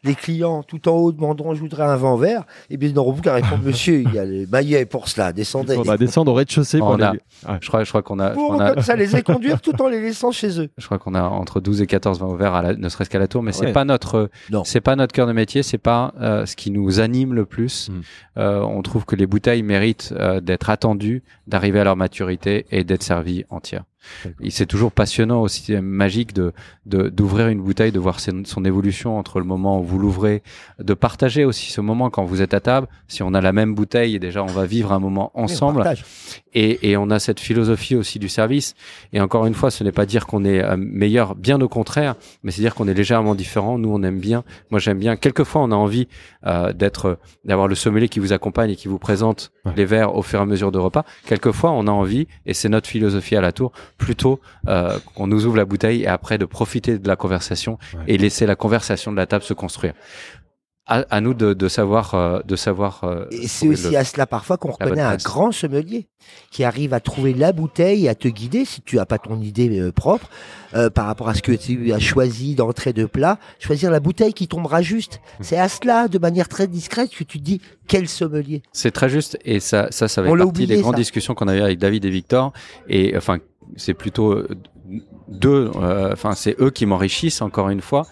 les 0.04 0.16
clients 0.16 0.64
tout 0.64 0.90
en 0.90 0.94
haut 0.94 1.12
demanderont 1.12 1.54
je 1.54 1.60
voudrais 1.60 1.84
un 1.84 1.96
vin 1.96 2.18
vert, 2.18 2.44
eh 2.70 2.78
bien 2.78 2.90
ils 2.90 2.96
n'auront 2.96 3.14
plus 3.14 3.22
qu'à 3.22 3.34
répondre 3.36 3.62
monsieur, 3.64 4.02
il 4.02 4.14
y 4.14 4.20
a 4.20 4.26
les 4.26 4.48
maillets 4.48 4.86
pour 4.86 5.08
cela, 5.08 5.32
descendez. 5.32 5.78
On 5.78 5.84
va 5.84 5.98
descendre 5.98 6.32
au 6.32 6.36
rez-de-chaussée. 6.36 6.80
pour 6.80 7.02
a, 7.02 7.14
Je 7.62 7.68
crois, 7.68 7.84
je 7.84 7.90
crois 7.90 8.02
qu'on 8.02 8.20
a. 8.20 8.32
Pour 8.32 8.58
comme 8.58 8.82
ça 8.82 8.96
les 8.96 9.22
conduire 9.24 9.62
tout 9.62 9.80
en 9.82 9.88
les 9.88 10.02
laissant 10.02 10.32
chez 10.32 10.60
eux. 10.60 10.70
Je 10.78 10.86
crois 10.86 10.98
qu'on 10.98 11.14
a 11.14 11.22
entre 11.22 11.60
12 11.60 11.82
et 11.82 11.88
14 11.88 12.20
vins 12.20 12.28
au 12.28 12.36
verre, 12.36 12.78
ne 12.78 12.90
serait-ce 12.90 13.10
qu'à 13.10 13.20
la 13.20 13.28
Tour, 13.28 13.44
mais 13.44 13.52
c'est 13.52 13.74
pas 13.74 13.86
notre, 13.86 14.30
c'est 14.64 14.82
pas 14.82 14.96
notre 14.96 15.14
cœur 15.14 15.28
de 15.28 15.34
métier, 15.34 15.62
c'est 15.62 15.78
pas 15.78 16.14
euh, 16.20 16.46
ce 16.46 16.56
qui 16.56 16.72
nous 16.72 17.00
anime 17.00 17.39
le 17.40 17.46
plus. 17.46 17.90
Hmm. 17.90 18.02
Euh, 18.38 18.62
on 18.62 18.82
trouve 18.82 19.06
que 19.06 19.16
les 19.16 19.26
bouteilles 19.26 19.64
méritent 19.64 20.14
euh, 20.18 20.40
d'être 20.42 20.70
attendues, 20.70 21.24
d'arriver 21.48 21.80
à 21.80 21.84
leur 21.84 21.96
maturité 21.96 22.66
et 22.72 22.84
d'être 22.84 23.04
servies 23.04 23.46
entières. 23.50 23.86
C'est 24.50 24.66
toujours 24.66 24.92
passionnant 24.92 25.42
aussi, 25.42 25.74
magique 25.82 26.34
de 26.34 26.54
d'ouvrir 26.86 27.48
une 27.50 27.62
bouteille, 27.62 27.92
de 27.92 28.00
voir 28.00 28.20
son, 28.20 28.66
évolution 28.66 29.18
entre 29.18 29.40
le 29.40 29.46
moment 29.46 29.80
où 29.80 29.84
vous 29.84 30.00
l'ouvrez, 30.00 30.42
de 30.80 30.94
partager 30.94 31.46
aussi 31.46 31.72
ce 31.72 31.82
moment 31.82 32.10
quand 32.10 32.26
vous 32.26 32.42
êtes 32.42 32.54
à 32.54 32.60
table. 32.60 32.88
Si 33.08 33.22
on 33.24 33.34
a 33.34 33.42
la 33.42 33.54
même 33.54 33.76
bouteille, 33.76 34.20
déjà 34.20 34.44
on 34.44 34.48
va 34.48 34.66
vivre 34.66 34.92
un 34.92 35.00
moment 35.00 35.32
ensemble. 35.34 35.84
et, 36.54 36.90
et, 36.90 36.98
on 36.98 37.10
a 37.10 37.20
cette 37.20 37.40
philosophie 37.40 37.96
aussi 37.96 38.20
du 38.20 38.30
service. 38.30 38.76
Et 39.14 39.22
encore 39.22 39.46
une 39.46 39.54
fois, 39.54 39.72
ce 39.72 39.84
n'est 39.84 39.92
pas 39.92 40.06
dire 40.06 40.26
qu'on 40.26 40.44
est 40.44 40.64
euh, 40.64 40.78
meilleur, 40.78 41.36
bien 41.36 41.62
au 41.62 41.68
contraire, 41.68 42.16
mais 42.44 42.52
c'est 42.52 42.62
dire 42.62 42.74
qu'on 42.76 42.88
est 42.88 42.94
légèrement 42.94 43.36
différent. 43.36 43.78
Nous, 43.78 43.90
on 43.92 44.02
aime 44.04 44.20
bien. 44.20 44.44
Moi, 44.72 44.80
j'aime 44.80 45.00
bien. 45.00 45.16
Quelquefois, 45.16 45.62
on 45.62 45.72
a 45.72 45.76
envie 45.76 46.08
euh, 46.48 46.74
d'être, 46.74 47.20
d'avoir 47.46 47.68
le 47.68 47.76
sommelier 47.76 48.10
qui 48.10 48.20
vous 48.20 48.34
accompagne 48.34 48.72
et 48.72 48.76
qui 48.76 48.88
vous 48.88 49.00
présente 49.00 49.52
les 49.76 49.86
verres 49.86 50.16
au 50.16 50.24
fur 50.24 50.40
et 50.40 50.42
à 50.42 50.46
mesure 50.46 50.72
de 50.72 50.80
repas. 50.80 51.06
Quelquefois, 51.26 51.72
on 51.72 51.88
a 51.88 51.92
envie, 51.92 52.28
et 52.46 52.54
c'est 52.54 52.70
notre 52.70 52.90
philosophie 52.90 53.36
à 53.36 53.42
la 53.42 53.52
tour, 53.52 53.72
plutôt 54.00 54.40
euh, 54.68 54.98
qu'on 55.14 55.28
nous 55.28 55.46
ouvre 55.46 55.58
la 55.58 55.66
bouteille 55.66 56.02
et 56.02 56.08
après 56.08 56.40
de 56.40 56.46
profiter 56.46 56.98
de 56.98 57.08
la 57.08 57.16
conversation 57.16 57.78
et 58.08 58.18
laisser 58.18 58.48
la 58.48 58.56
conversation 58.56 59.12
de 59.12 59.18
la 59.18 59.28
table 59.28 59.44
se 59.44 59.54
construire. 59.54 59.94
À, 60.92 61.06
à 61.12 61.22
nous 61.22 61.36
de, 61.36 61.54
de, 61.54 61.68
savoir, 61.68 62.16
euh, 62.16 62.40
de 62.48 62.56
savoir. 62.56 63.04
Euh, 63.04 63.28
et 63.30 63.48
c'est 63.48 63.68
aussi 63.68 63.96
à 63.96 64.04
cela 64.04 64.26
parfois 64.26 64.58
qu'on 64.58 64.72
reconnaît 64.72 65.04
un 65.04 65.18
grand 65.18 65.52
sommelier 65.52 66.08
qui 66.50 66.64
arrive 66.64 66.96
à 66.96 67.00
trouver 67.00 67.36
la 67.36 67.52
bouteille, 67.52 68.10
à 68.10 68.16
te 68.16 68.28
guider 68.28 68.66
si 68.66 68.82
tu 68.82 68.98
as 68.98 69.06
pas 69.06 69.20
ton 69.20 69.40
idée 69.40 69.80
euh, 69.80 69.92
propre 69.92 70.30
par 70.96 71.06
rapport 71.06 71.30
à 71.30 71.36
ce 71.36 71.44
que 71.44 71.52
tu 71.52 71.94
as 71.94 72.00
choisi 72.00 72.56
d'entrée 72.56 72.94
de 72.94 73.06
plat, 73.06 73.38
choisir 73.60 73.92
la 73.92 74.00
bouteille 74.00 74.34
qui 74.34 74.48
tombera 74.48 74.82
juste. 74.82 75.20
Mmh. 75.20 75.44
C'est 75.44 75.58
à 75.60 75.70
cela, 75.70 76.08
de 76.08 76.18
manière 76.18 76.48
très 76.48 76.66
discrète, 76.66 77.12
que 77.12 77.24
tu 77.24 77.26
te 77.26 77.38
dis 77.38 77.62
quel 77.88 78.08
sommelier? 78.08 78.64
C'est 78.72 78.92
très 78.92 79.10
juste 79.10 79.38
et 79.46 79.60
ça, 79.60 79.88
ça, 79.92 80.08
ça 80.08 80.24
fait 80.24 80.36
partie 80.36 80.66
des 80.66 80.82
grandes 80.82 80.96
discussions 80.96 81.36
qu'on 81.36 81.48
avait 81.48 81.62
avec 81.62 81.78
David 81.78 82.06
et 82.06 82.10
Victor 82.10 82.52
et 82.88 83.16
enfin 83.16 83.38
c'est 83.76 83.94
plutôt 83.94 84.32
euh, 84.34 84.48
deux, 85.28 85.72
euh, 85.76 86.14
enfin 86.14 86.34
c'est 86.34 86.60
eux 86.60 86.72
qui 86.72 86.86
m'enrichissent 86.86 87.42
encore 87.42 87.70
une 87.70 87.82
fois. 87.82 88.08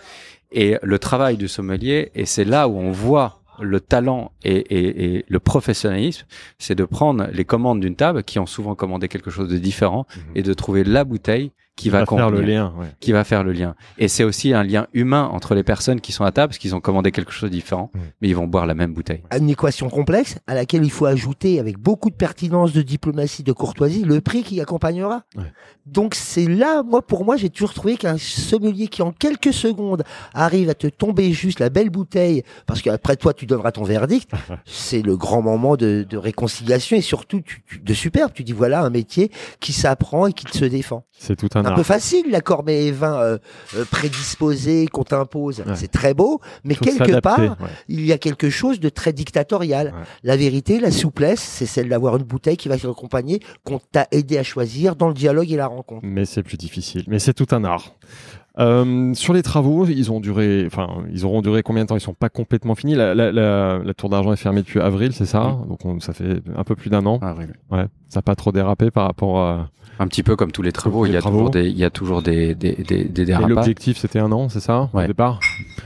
Et 0.51 0.77
le 0.81 0.99
travail 0.99 1.35
du 1.37 1.47
sommelier, 1.47 2.11
et 2.15 2.25
c'est 2.25 2.45
là 2.45 2.67
où 2.67 2.77
on 2.77 2.91
voit 2.91 3.41
le 3.59 3.81
talent 3.81 4.31
et, 4.43 4.55
et, 4.55 5.15
et 5.15 5.25
le 5.27 5.39
professionnalisme, 5.39 6.25
c'est 6.59 6.75
de 6.75 6.85
prendre 6.85 7.27
les 7.33 7.43
commandes 7.43 7.79
d'une 7.79 7.95
table 7.95 8.23
qui 8.23 8.39
ont 8.39 8.45
souvent 8.45 8.75
commandé 8.75 9.07
quelque 9.07 9.31
chose 9.31 9.49
de 9.49 9.57
différent 9.57 10.05
mhm. 10.15 10.23
et 10.35 10.43
de 10.43 10.53
trouver 10.53 10.83
la 10.83 11.03
bouteille 11.03 11.51
qui 11.77 11.89
va, 11.89 12.05
faire 12.05 12.31
le 12.31 12.41
lien, 12.41 12.73
qui 12.99 13.11
va 13.11 13.23
faire 13.23 13.43
le 13.43 13.53
lien. 13.53 13.75
Et 13.99 14.07
c'est 14.07 14.23
aussi 14.23 14.51
un 14.53 14.63
lien 14.63 14.87
humain 14.93 15.29
entre 15.31 15.53
les 15.53 15.63
personnes 15.63 16.01
qui 16.01 16.11
sont 16.11 16.25
à 16.25 16.31
table, 16.31 16.49
parce 16.49 16.57
qu'ils 16.57 16.75
ont 16.75 16.81
commandé 16.81 17.11
quelque 17.11 17.31
chose 17.31 17.49
de 17.49 17.55
différent, 17.55 17.91
mais 18.19 18.27
ils 18.27 18.35
vont 18.35 18.47
boire 18.47 18.65
la 18.65 18.73
même 18.73 18.93
bouteille. 18.93 19.21
Une 19.37 19.49
équation 19.49 19.89
complexe 19.89 20.39
à 20.47 20.55
laquelle 20.55 20.83
il 20.83 20.91
faut 20.91 21.05
ajouter, 21.05 21.59
avec 21.59 21.77
beaucoup 21.77 22.09
de 22.09 22.15
pertinence, 22.15 22.73
de 22.73 22.81
diplomatie, 22.81 23.43
de 23.43 23.51
courtoisie, 23.51 24.03
le 24.03 24.19
prix 24.21 24.43
qui 24.43 24.59
accompagnera. 24.59 25.23
Donc 25.85 26.15
c'est 26.15 26.47
là, 26.47 26.83
moi 26.83 27.01
pour 27.01 27.23
moi, 27.23 27.37
j'ai 27.37 27.49
toujours 27.49 27.73
trouvé 27.73 27.95
qu'un 27.95 28.17
sommelier 28.17 28.87
qui 28.87 29.03
en 29.03 29.11
quelques 29.11 29.53
secondes 29.53 30.03
arrive 30.33 30.69
à 30.69 30.73
te 30.73 30.87
tomber 30.87 31.31
juste 31.31 31.59
la 31.59 31.69
belle 31.69 31.91
bouteille, 31.91 32.43
parce 32.65 32.81
qu'après 32.81 33.15
toi 33.15 33.33
tu 33.33 33.45
donneras 33.45 33.71
ton 33.71 33.83
verdict, 33.83 34.31
c'est 34.65 35.03
le 35.03 35.15
grand 35.15 35.43
moment 35.43 35.75
de, 35.77 36.05
de 36.09 36.17
réconciliation 36.17 36.97
et 36.97 37.01
surtout 37.01 37.41
de 37.81 37.93
superbe. 37.93 38.31
Tu 38.33 38.43
dis 38.43 38.53
voilà 38.53 38.81
un 38.81 38.89
métier 38.89 39.31
qui 39.59 39.73
s'apprend 39.73 40.25
et 40.25 40.33
qui 40.33 40.45
se 40.57 40.65
défend. 40.65 41.05
C'est 41.19 41.35
tout 41.35 41.49
un 41.55 41.66
un, 41.67 41.75
peu 41.75 41.83
facile, 41.83 42.31
l'accord 42.31 42.63
mais 42.65 42.87
et 42.87 42.91
vin 42.91 43.19
euh, 43.19 43.37
euh, 43.75 43.85
prédisposé 43.85 44.87
qu'on 44.87 45.03
t'impose. 45.03 45.63
C'est 45.75 45.91
très 45.91 46.13
beau, 46.13 46.41
mais 46.63 46.75
quelque 46.75 47.19
part, 47.19 47.57
il 47.87 48.05
y 48.05 48.11
a 48.11 48.17
quelque 48.17 48.49
chose 48.49 48.79
de 48.79 48.89
très 48.89 49.13
dictatorial. 49.13 49.93
La 50.23 50.37
vérité, 50.37 50.79
la 50.79 50.91
souplesse, 50.91 51.41
c'est 51.41 51.65
celle 51.65 51.89
d'avoir 51.89 52.17
une 52.17 52.23
bouteille 52.23 52.57
qui 52.57 52.69
va 52.69 52.77
t'accompagner, 52.77 53.41
qu'on 53.63 53.79
t'a 53.79 54.07
aidé 54.11 54.37
à 54.37 54.43
choisir 54.43 54.95
dans 54.95 55.07
le 55.07 55.13
dialogue 55.13 55.51
et 55.51 55.57
la 55.57 55.67
rencontre. 55.67 56.05
Mais 56.05 56.25
c'est 56.25 56.43
plus 56.43 56.57
difficile. 56.57 57.03
Mais 57.07 57.19
c'est 57.19 57.33
tout 57.33 57.47
un 57.51 57.63
art. 57.63 57.93
Euh, 58.59 59.13
sur 59.13 59.33
les 59.33 59.43
travaux, 59.43 59.85
ils 59.85 60.11
ont 60.11 60.19
duré, 60.19 60.63
enfin, 60.65 60.87
ils 61.11 61.25
auront 61.25 61.41
duré 61.41 61.61
combien 61.63 61.83
de 61.83 61.89
temps? 61.89 61.95
Ils 61.95 62.01
sont 62.01 62.13
pas 62.13 62.29
complètement 62.29 62.75
finis. 62.75 62.95
La, 62.95 63.13
la, 63.13 63.31
la, 63.31 63.79
la 63.83 63.93
tour 63.93 64.09
d'argent 64.09 64.33
est 64.33 64.37
fermée 64.37 64.61
depuis 64.61 64.79
avril, 64.79 65.13
c'est 65.13 65.25
ça? 65.25 65.57
Donc 65.67 66.01
ça 66.01 66.13
fait 66.13 66.41
un 66.55 66.63
peu 66.63 66.75
plus 66.75 66.89
d'un 66.89 67.05
an. 67.05 67.19
Avril. 67.21 67.53
Ouais, 67.71 67.85
ça 68.09 68.19
n'a 68.19 68.21
pas 68.23 68.35
trop 68.35 68.51
dérapé 68.51 68.89
par 68.91 69.05
rapport 69.05 69.39
à. 69.39 69.69
Un 69.99 70.07
petit 70.07 70.21
peu 70.21 70.35
comme 70.35 70.51
tous 70.51 70.61
les 70.61 70.71
travaux, 70.71 71.07
il, 71.07 71.11
y 71.11 71.17
a 71.17 71.21
toujours 71.21 71.49
des, 71.49 71.67
il 71.69 71.77
y 71.77 71.83
a 71.83 71.89
toujours 71.89 72.21
des, 72.21 72.53
des, 72.53 72.73
des, 72.73 73.03
des 73.05 73.25
dérapages. 73.25 73.49
l'objectif, 73.49 73.97
c'était 73.97 74.19
un 74.19 74.31
an, 74.31 74.47
c'est 74.47 74.59
ça 74.59 74.91
ouais. 74.93 75.05
Au 75.05 75.07
départ? 75.07 75.39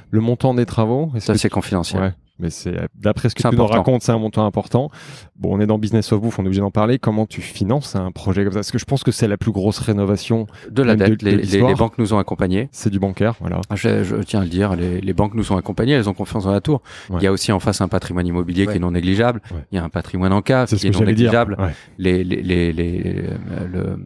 Le 0.10 0.20
montant 0.20 0.54
des 0.54 0.66
travaux 0.66 1.12
Ça, 1.20 1.38
c'est 1.38 1.50
confidentiel. 1.50 2.02
Ouais 2.02 2.14
mais 2.42 2.50
c'est 2.50 2.76
d'après 2.96 3.30
ce 3.30 3.36
que 3.36 3.48
tu 3.48 3.56
nous 3.56 3.66
racontes, 3.66 4.02
c'est 4.02 4.12
un 4.12 4.18
montant 4.18 4.46
important. 4.46 4.90
Bon, 5.38 5.56
on 5.56 5.60
est 5.60 5.66
dans 5.66 5.80
Business 5.80 6.12
of 6.12 6.22
Bouffe, 6.22 6.40
on 6.40 6.44
est 6.44 6.48
obligé 6.48 6.62
d'en 6.62 6.72
parler. 6.72 7.00
Comment 7.00 7.26
tu 7.26 7.42
finances 7.42 7.96
un 7.96 8.12
projet 8.12 8.44
comme 8.44 8.54
ça? 8.54 8.60
Parce 8.60 8.72
que 8.72 8.78
je 8.78 8.86
pense 8.86 9.04
que 9.04 9.12
c'est 9.12 9.28
la 9.28 9.38
plus 9.38 9.52
grosse 9.52 9.80
rénovation 9.80 10.48
de 10.70 10.84
la 10.84 10.96
dette. 10.96 11.22
les, 11.22 11.38
les, 11.38 11.76
banques 11.76 11.98
nous 11.98 12.14
ont 12.14 12.20
accompagnés. 12.20 12.70
C'est 12.72 12.90
du 12.90 13.00
bancaire, 13.00 13.36
voilà. 13.40 13.62
Ah, 13.70 13.76
je, 13.76 14.04
je, 14.04 14.16
tiens 14.18 14.42
à 14.42 14.44
le 14.44 14.50
dire, 14.50 14.76
les, 14.76 15.02
les, 15.02 15.14
banques 15.14 15.34
nous 15.34 15.52
ont 15.52 15.58
accompagnés, 15.58 15.94
elles 15.94 16.10
ont 16.10 16.14
confiance 16.14 16.44
dans 16.46 16.52
la 16.52 16.62
tour. 16.62 16.82
Ouais. 17.10 17.18
Il 17.22 17.24
y 17.24 17.28
a 17.28 17.32
aussi 17.32 17.52
en 17.52 17.60
face 17.60 17.82
un 17.82 17.88
patrimoine 17.88 18.28
immobilier 18.28 18.66
ouais. 18.66 18.74
qui 18.74 18.78
est 18.78 18.82
non 18.82 18.92
négligeable. 18.92 19.42
Ouais. 19.52 19.66
Il 19.72 19.76
y 19.76 19.80
a 19.80 19.84
un 19.84 19.90
patrimoine 19.90 20.34
en 20.34 20.42
cave 20.42 20.68
qui 20.74 20.88
est 20.88 20.92
non 20.92 21.06
négligeable. 21.06 21.58
Les, 21.98 22.24
les, 22.24 22.42
les, 22.42 22.74
les, 22.74 23.24
le, 23.72 24.00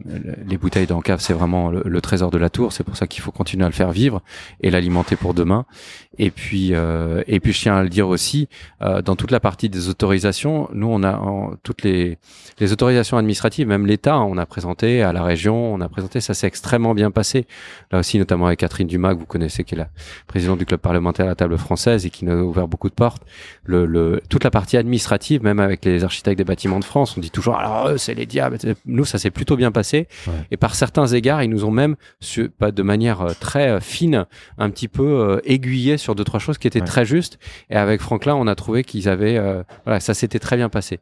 les 0.46 0.56
bouteilles 0.58 0.86
d'en 0.86 1.00
cave, 1.00 1.20
c'est 1.20 1.32
vraiment 1.32 1.70
le, 1.70 1.82
le, 1.84 2.00
trésor 2.00 2.30
de 2.30 2.38
la 2.38 2.50
tour. 2.50 2.72
C'est 2.72 2.84
pour 2.84 2.96
ça 2.96 3.06
qu'il 3.06 3.22
faut 3.22 3.32
continuer 3.32 3.64
à 3.64 3.68
le 3.68 3.74
faire 3.74 3.90
vivre 3.90 4.22
et 4.60 4.70
l'alimenter 4.70 5.16
pour 5.16 5.34
demain. 5.34 5.64
Et 6.18 6.30
puis, 6.30 6.70
euh, 6.72 7.22
et 7.26 7.40
puis, 7.40 7.52
je 7.52 7.60
tiens 7.60 7.76
à 7.76 7.82
le 7.82 7.88
dire 7.88 8.08
aussi, 8.08 8.25
euh, 8.82 9.02
dans 9.02 9.16
toute 9.16 9.30
la 9.30 9.40
partie 9.40 9.68
des 9.68 9.88
autorisations, 9.88 10.68
nous, 10.72 10.88
on 10.88 11.02
a 11.02 11.16
en, 11.16 11.54
toutes 11.62 11.82
les, 11.82 12.18
les 12.58 12.72
autorisations 12.72 13.18
administratives, 13.18 13.66
même 13.66 13.86
l'État, 13.86 14.18
on 14.20 14.38
a 14.38 14.46
présenté 14.46 15.02
à 15.02 15.12
la 15.12 15.22
région, 15.22 15.74
on 15.74 15.80
a 15.80 15.88
présenté, 15.88 16.20
ça 16.20 16.34
s'est 16.34 16.46
extrêmement 16.46 16.94
bien 16.94 17.10
passé. 17.10 17.46
Là 17.90 17.98
aussi, 18.00 18.18
notamment 18.18 18.46
avec 18.46 18.60
Catherine 18.60 18.86
Dumas, 18.86 19.14
que 19.14 19.20
vous 19.20 19.26
connaissez, 19.26 19.64
qui 19.64 19.74
est 19.74 19.78
la 19.78 19.88
présidente 20.26 20.58
du 20.58 20.66
club 20.66 20.80
parlementaire 20.80 21.26
à 21.26 21.28
la 21.28 21.34
table 21.34 21.58
française 21.58 22.06
et 22.06 22.10
qui 22.10 22.24
nous 22.24 22.32
a 22.32 22.42
ouvert 22.42 22.68
beaucoup 22.68 22.88
de 22.88 22.94
portes. 22.94 23.22
Le, 23.64 23.86
le, 23.86 24.20
toute 24.28 24.44
la 24.44 24.50
partie 24.50 24.76
administrative, 24.76 25.42
même 25.42 25.60
avec 25.60 25.84
les 25.84 26.04
architectes 26.04 26.38
des 26.38 26.44
bâtiments 26.44 26.78
de 26.78 26.84
France, 26.84 27.16
on 27.16 27.20
dit 27.20 27.30
toujours, 27.30 27.56
alors 27.56 27.88
eux, 27.88 27.98
c'est 27.98 28.14
les 28.14 28.26
diables. 28.26 28.58
Nous, 28.84 29.04
ça 29.04 29.18
s'est 29.18 29.30
plutôt 29.30 29.56
bien 29.56 29.72
passé. 29.72 30.08
Ouais. 30.26 30.32
Et 30.50 30.56
par 30.56 30.74
certains 30.74 31.06
égards, 31.06 31.42
ils 31.42 31.50
nous 31.50 31.64
ont 31.64 31.70
même, 31.70 31.96
pas 32.58 32.70
de 32.70 32.82
manière 32.82 33.20
euh, 33.22 33.32
très 33.38 33.80
fine, 33.80 34.26
un 34.58 34.70
petit 34.70 34.88
peu 34.88 35.04
euh, 35.04 35.40
aiguillé 35.44 35.96
sur 35.96 36.14
deux 36.14 36.24
trois 36.24 36.40
choses 36.40 36.58
qui 36.58 36.66
étaient 36.66 36.80
ouais. 36.80 36.86
très 36.86 37.04
justes. 37.04 37.38
Et 37.70 37.76
avec 37.76 38.00
Franklin, 38.06 38.36
on 38.36 38.46
a 38.46 38.54
trouvé 38.54 38.84
qu'ils 38.84 39.08
avaient, 39.08 39.36
euh, 39.36 39.64
voilà, 39.84 39.98
ça 39.98 40.14
s'était 40.14 40.38
très 40.38 40.56
bien 40.56 40.68
passé. 40.68 41.00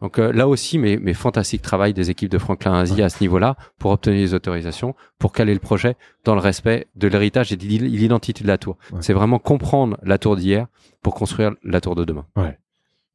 Donc 0.00 0.18
euh, 0.18 0.32
là 0.32 0.48
aussi, 0.48 0.78
mais, 0.78 0.98
mais 1.00 1.12
fantastique 1.12 1.60
travail 1.60 1.92
des 1.92 2.08
équipes 2.08 2.30
de 2.30 2.38
Franklin 2.38 2.72
Asie 2.72 2.94
ouais. 2.94 3.02
à 3.02 3.10
ce 3.10 3.22
niveau-là 3.22 3.56
pour 3.78 3.90
obtenir 3.90 4.18
les 4.18 4.32
autorisations, 4.32 4.94
pour 5.18 5.32
caler 5.32 5.52
le 5.52 5.60
projet 5.60 5.96
dans 6.24 6.34
le 6.34 6.40
respect 6.40 6.86
de 6.96 7.08
l'héritage 7.08 7.52
et 7.52 7.56
de 7.56 7.64
l'identité 7.64 8.42
de 8.42 8.48
la 8.48 8.56
tour. 8.56 8.78
Ouais. 8.90 9.00
C'est 9.02 9.12
vraiment 9.12 9.38
comprendre 9.38 9.98
la 10.02 10.16
tour 10.16 10.34
d'hier 10.34 10.66
pour 11.02 11.14
construire 11.14 11.52
la 11.62 11.82
tour 11.82 11.94
de 11.94 12.04
demain. 12.04 12.24
Ouais. 12.36 12.58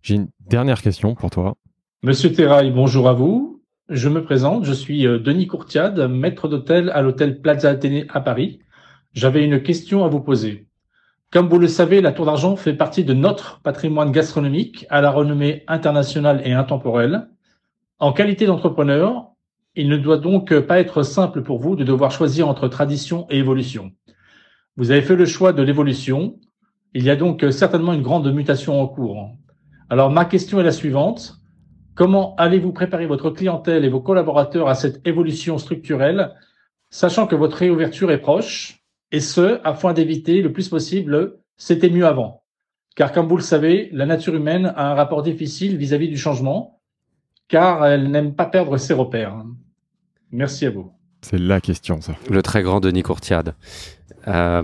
J'ai 0.04 0.16
une 0.16 0.28
dernière 0.48 0.82
question 0.82 1.16
pour 1.16 1.32
toi. 1.32 1.58
Monsieur 2.04 2.32
Terrail, 2.32 2.70
bonjour 2.70 3.10
à 3.10 3.14
vous. 3.14 3.60
Je 3.90 4.08
me 4.08 4.24
présente, 4.24 4.66
je 4.66 4.74
suis 4.74 5.08
euh, 5.08 5.18
Denis 5.18 5.48
Courtiade, 5.48 6.00
maître 6.10 6.48
d'hôtel 6.48 6.92
à 6.92 7.02
l'hôtel 7.02 7.42
Plaza 7.42 7.72
Athénée 7.72 8.06
à 8.10 8.22
Paris. 8.22 8.60
J'avais 9.14 9.44
une 9.44 9.64
question 9.64 10.06
à 10.06 10.10
vous 10.10 10.22
poser. 10.22 10.68
Comme 11.32 11.48
vous 11.48 11.60
le 11.60 11.70
savez, 11.70 12.02
la 12.02 12.12
Tour 12.12 12.26
d'Argent 12.26 12.58
fait 12.58 12.74
partie 12.74 13.06
de 13.06 13.14
notre 13.14 13.62
patrimoine 13.62 14.12
gastronomique 14.12 14.86
à 14.90 15.00
la 15.00 15.12
renommée 15.12 15.64
internationale 15.70 16.42
et 16.44 16.52
intemporelle. 16.52 17.30
En 18.00 18.12
qualité 18.12 18.46
d'entrepreneur, 18.46 19.32
il 19.76 19.88
ne 19.88 19.96
doit 19.96 20.18
donc 20.18 20.54
pas 20.60 20.82
être 20.82 21.04
simple 21.04 21.42
pour 21.42 21.58
vous 21.60 21.78
de 21.78 21.86
devoir 21.86 22.12
choisir 22.12 22.50
entre 22.50 22.68
tradition 22.68 23.28
et 23.30 23.38
évolution. 23.38 23.94
Vous 24.76 24.92
avez 24.92 25.02
fait 25.02 25.16
le 25.16 25.26
choix 25.26 25.54
de 25.54 25.64
l'évolution. 25.64 26.38
Il 26.94 27.06
y 27.06 27.10
a 27.10 27.16
donc 27.16 27.46
certainement 27.52 27.94
une 27.94 28.02
grande 28.02 28.30
mutation 28.34 28.82
en 28.82 28.88
cours. 28.88 29.30
Alors 29.90 30.10
ma 30.10 30.26
question 30.26 30.60
est 30.60 30.66
la 30.66 30.74
suivante. 30.74 31.38
Comment 31.96 32.36
allez-vous 32.36 32.74
préparer 32.74 33.06
votre 33.06 33.30
clientèle 33.30 33.86
et 33.86 33.90
vos 33.90 34.02
collaborateurs 34.02 34.68
à 34.68 34.76
cette 34.76 35.08
évolution 35.08 35.58
structurelle, 35.58 36.34
sachant 36.90 37.26
que 37.26 37.36
votre 37.36 37.56
réouverture 37.56 38.12
est 38.12 38.20
proche? 38.20 38.81
Et 39.12 39.20
ce, 39.20 39.60
afin 39.64 39.94
d'éviter 39.94 40.42
le 40.42 40.52
plus 40.52 40.70
possible, 40.70 41.40
c'était 41.58 41.90
mieux 41.90 42.06
avant. 42.06 42.44
Car 42.96 43.12
comme 43.12 43.28
vous 43.28 43.38
le 43.38 43.44
savez, 43.44 43.90
la 43.92 44.06
nature 44.06 44.36
humaine 44.36 44.74
a 44.76 44.92
un 44.92 44.96
rapport 44.96 45.24
difficile 45.24 45.78
vis-à-vis 45.78 46.08
-vis 46.08 46.12
du 46.12 46.18
changement, 46.18 46.82
car 47.48 47.86
elle 47.86 48.10
n'aime 48.10 48.36
pas 48.36 48.46
perdre 48.46 48.78
ses 48.78 48.94
repères. 48.94 49.44
Merci 50.32 50.66
à 50.66 50.72
vous. 50.72 50.92
C'est 51.22 51.38
la 51.38 51.62
question, 51.62 52.02
ça. 52.02 52.16
Le 52.30 52.42
très 52.42 52.64
grand 52.64 52.80
Denis 52.80 53.04
Courtiade. 53.04 53.54
Euh, 54.28 54.64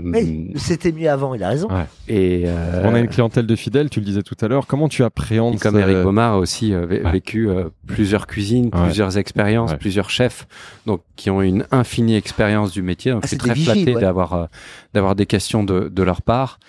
c'était 0.56 0.92
mieux 0.92 1.10
avant, 1.10 1.34
il 1.34 1.44
a 1.44 1.50
raison. 1.50 1.68
Ouais. 1.70 1.86
Et 2.08 2.44
euh, 2.46 2.84
on 2.86 2.94
a 2.94 3.00
une 3.00 3.08
clientèle 3.08 3.48
de 3.48 3.56
fidèles, 3.56 3.90
tu 3.90 4.00
le 4.00 4.06
disais 4.06 4.24
tout 4.24 4.36
à 4.42 4.48
l'heure. 4.48 4.68
Comment 4.68 4.88
tu 4.88 5.04
appréhendes 5.04 5.60
Comme 5.60 5.80
Eric 5.80 5.98
Baumard 6.04 6.34
a 6.34 6.38
aussi 6.38 6.74
euh, 6.74 6.86
vécu 6.86 7.48
ouais. 7.48 7.66
plusieurs 7.86 8.28
cuisines, 8.28 8.70
ouais. 8.74 8.84
plusieurs 8.84 9.18
expériences, 9.18 9.74
plusieurs 9.76 10.10
chefs, 10.10 10.48
donc 10.86 11.02
qui 11.16 11.30
ont 11.30 11.42
une 11.42 11.66
infinie 11.72 12.16
expérience 12.16 12.72
du 12.72 12.82
métier. 12.82 13.12
Donc 13.12 13.22
ah, 13.24 13.28
je 13.28 13.30
suis 13.30 13.38
très 13.38 13.56
flatté 13.56 13.94
d'avoir 13.94 14.34
euh, 14.34 14.46
d'avoir 14.94 15.16
des 15.16 15.26
questions 15.26 15.64
de, 15.64 15.90
de 15.90 16.04
leur 16.04 16.22
part 16.22 16.60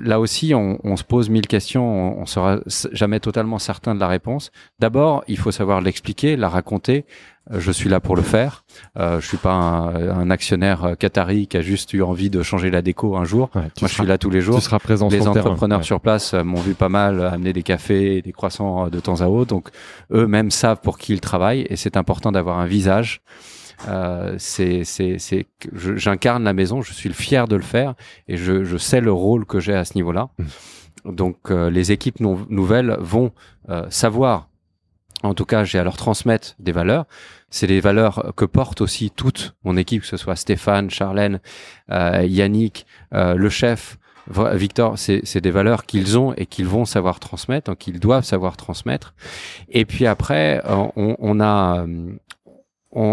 là 0.00 0.20
aussi, 0.20 0.54
on, 0.54 0.78
on, 0.82 0.96
se 0.96 1.04
pose 1.04 1.28
mille 1.28 1.46
questions, 1.46 2.16
on, 2.18 2.22
on 2.22 2.26
sera 2.26 2.60
jamais 2.92 3.20
totalement 3.20 3.58
certain 3.58 3.94
de 3.94 4.00
la 4.00 4.08
réponse. 4.08 4.50
D'abord, 4.78 5.24
il 5.28 5.36
faut 5.36 5.50
savoir 5.50 5.80
l'expliquer, 5.80 6.36
la 6.36 6.48
raconter. 6.48 7.04
Je 7.50 7.70
suis 7.70 7.90
là 7.90 8.00
pour 8.00 8.16
le 8.16 8.22
faire. 8.22 8.64
Euh, 8.98 9.20
je 9.20 9.26
suis 9.26 9.36
pas 9.36 9.52
un, 9.52 10.20
un, 10.20 10.30
actionnaire 10.30 10.96
qatari 10.98 11.46
qui 11.46 11.58
a 11.58 11.60
juste 11.60 11.92
eu 11.92 12.02
envie 12.02 12.30
de 12.30 12.42
changer 12.42 12.70
la 12.70 12.80
déco 12.80 13.16
un 13.16 13.24
jour. 13.24 13.50
Ouais, 13.54 13.60
Moi, 13.62 13.70
seras, 13.76 13.88
je 13.88 13.94
suis 13.94 14.06
là 14.06 14.18
tous 14.18 14.30
les 14.30 14.40
jours. 14.40 14.56
Tu 14.56 14.62
seras 14.62 14.78
présent 14.78 15.08
les 15.08 15.28
entrepreneurs 15.28 15.84
sur 15.84 16.00
place 16.00 16.32
m'ont 16.34 16.60
vu 16.60 16.74
pas 16.74 16.88
mal 16.88 17.24
amener 17.24 17.52
des 17.52 17.62
cafés, 17.62 18.22
des 18.22 18.32
croissants 18.32 18.88
de 18.88 19.00
temps 19.00 19.20
à 19.20 19.26
autre. 19.26 19.50
Donc, 19.50 19.68
eux-mêmes 20.10 20.50
savent 20.50 20.80
pour 20.80 20.98
qui 20.98 21.12
ils 21.12 21.20
travaillent 21.20 21.66
et 21.68 21.76
c'est 21.76 21.96
important 21.96 22.32
d'avoir 22.32 22.58
un 22.58 22.66
visage. 22.66 23.20
Euh, 23.88 24.34
c'est, 24.38 24.84
c'est, 24.84 25.18
c'est, 25.18 25.46
j'incarne 25.74 26.44
la 26.44 26.52
maison, 26.52 26.82
je 26.82 26.92
suis 26.92 27.08
le 27.08 27.14
fier 27.14 27.48
de 27.48 27.56
le 27.56 27.62
faire 27.62 27.94
et 28.28 28.36
je, 28.36 28.64
je 28.64 28.76
sais 28.76 29.00
le 29.00 29.12
rôle 29.12 29.44
que 29.46 29.60
j'ai 29.60 29.74
à 29.74 29.84
ce 29.84 29.94
niveau-là. 29.94 30.30
Mmh. 30.38 31.12
Donc, 31.12 31.50
euh, 31.50 31.70
les 31.70 31.92
équipes 31.92 32.20
nou 32.20 32.46
nouvelles 32.48 32.96
vont 32.98 33.32
euh, 33.68 33.86
savoir, 33.90 34.48
en 35.24 35.34
tout 35.34 35.44
cas, 35.44 35.64
j'ai 35.64 35.78
à 35.78 35.84
leur 35.84 35.96
transmettre 35.96 36.54
des 36.58 36.72
valeurs. 36.72 37.06
C'est 37.50 37.66
des 37.66 37.80
valeurs 37.80 38.32
que 38.36 38.44
porte 38.44 38.80
aussi 38.80 39.10
toute 39.10 39.54
mon 39.64 39.76
équipe, 39.76 40.02
que 40.02 40.08
ce 40.08 40.16
soit 40.16 40.36
Stéphane, 40.36 40.90
Charlène, 40.90 41.40
euh, 41.90 42.24
Yannick, 42.26 42.86
euh, 43.12 43.34
le 43.34 43.48
chef. 43.48 43.98
Victor, 44.26 44.98
c'est 44.98 45.40
des 45.42 45.50
valeurs 45.50 45.84
qu'ils 45.84 46.16
ont 46.18 46.32
et 46.38 46.46
qu'ils 46.46 46.66
vont 46.66 46.86
savoir 46.86 47.20
transmettre, 47.20 47.70
donc 47.70 47.86
ils 47.86 48.00
doivent 48.00 48.24
savoir 48.24 48.56
transmettre. 48.56 49.12
Et 49.68 49.84
puis 49.84 50.06
après, 50.06 50.62
on, 50.66 51.14
on 51.18 51.40
a 51.40 51.84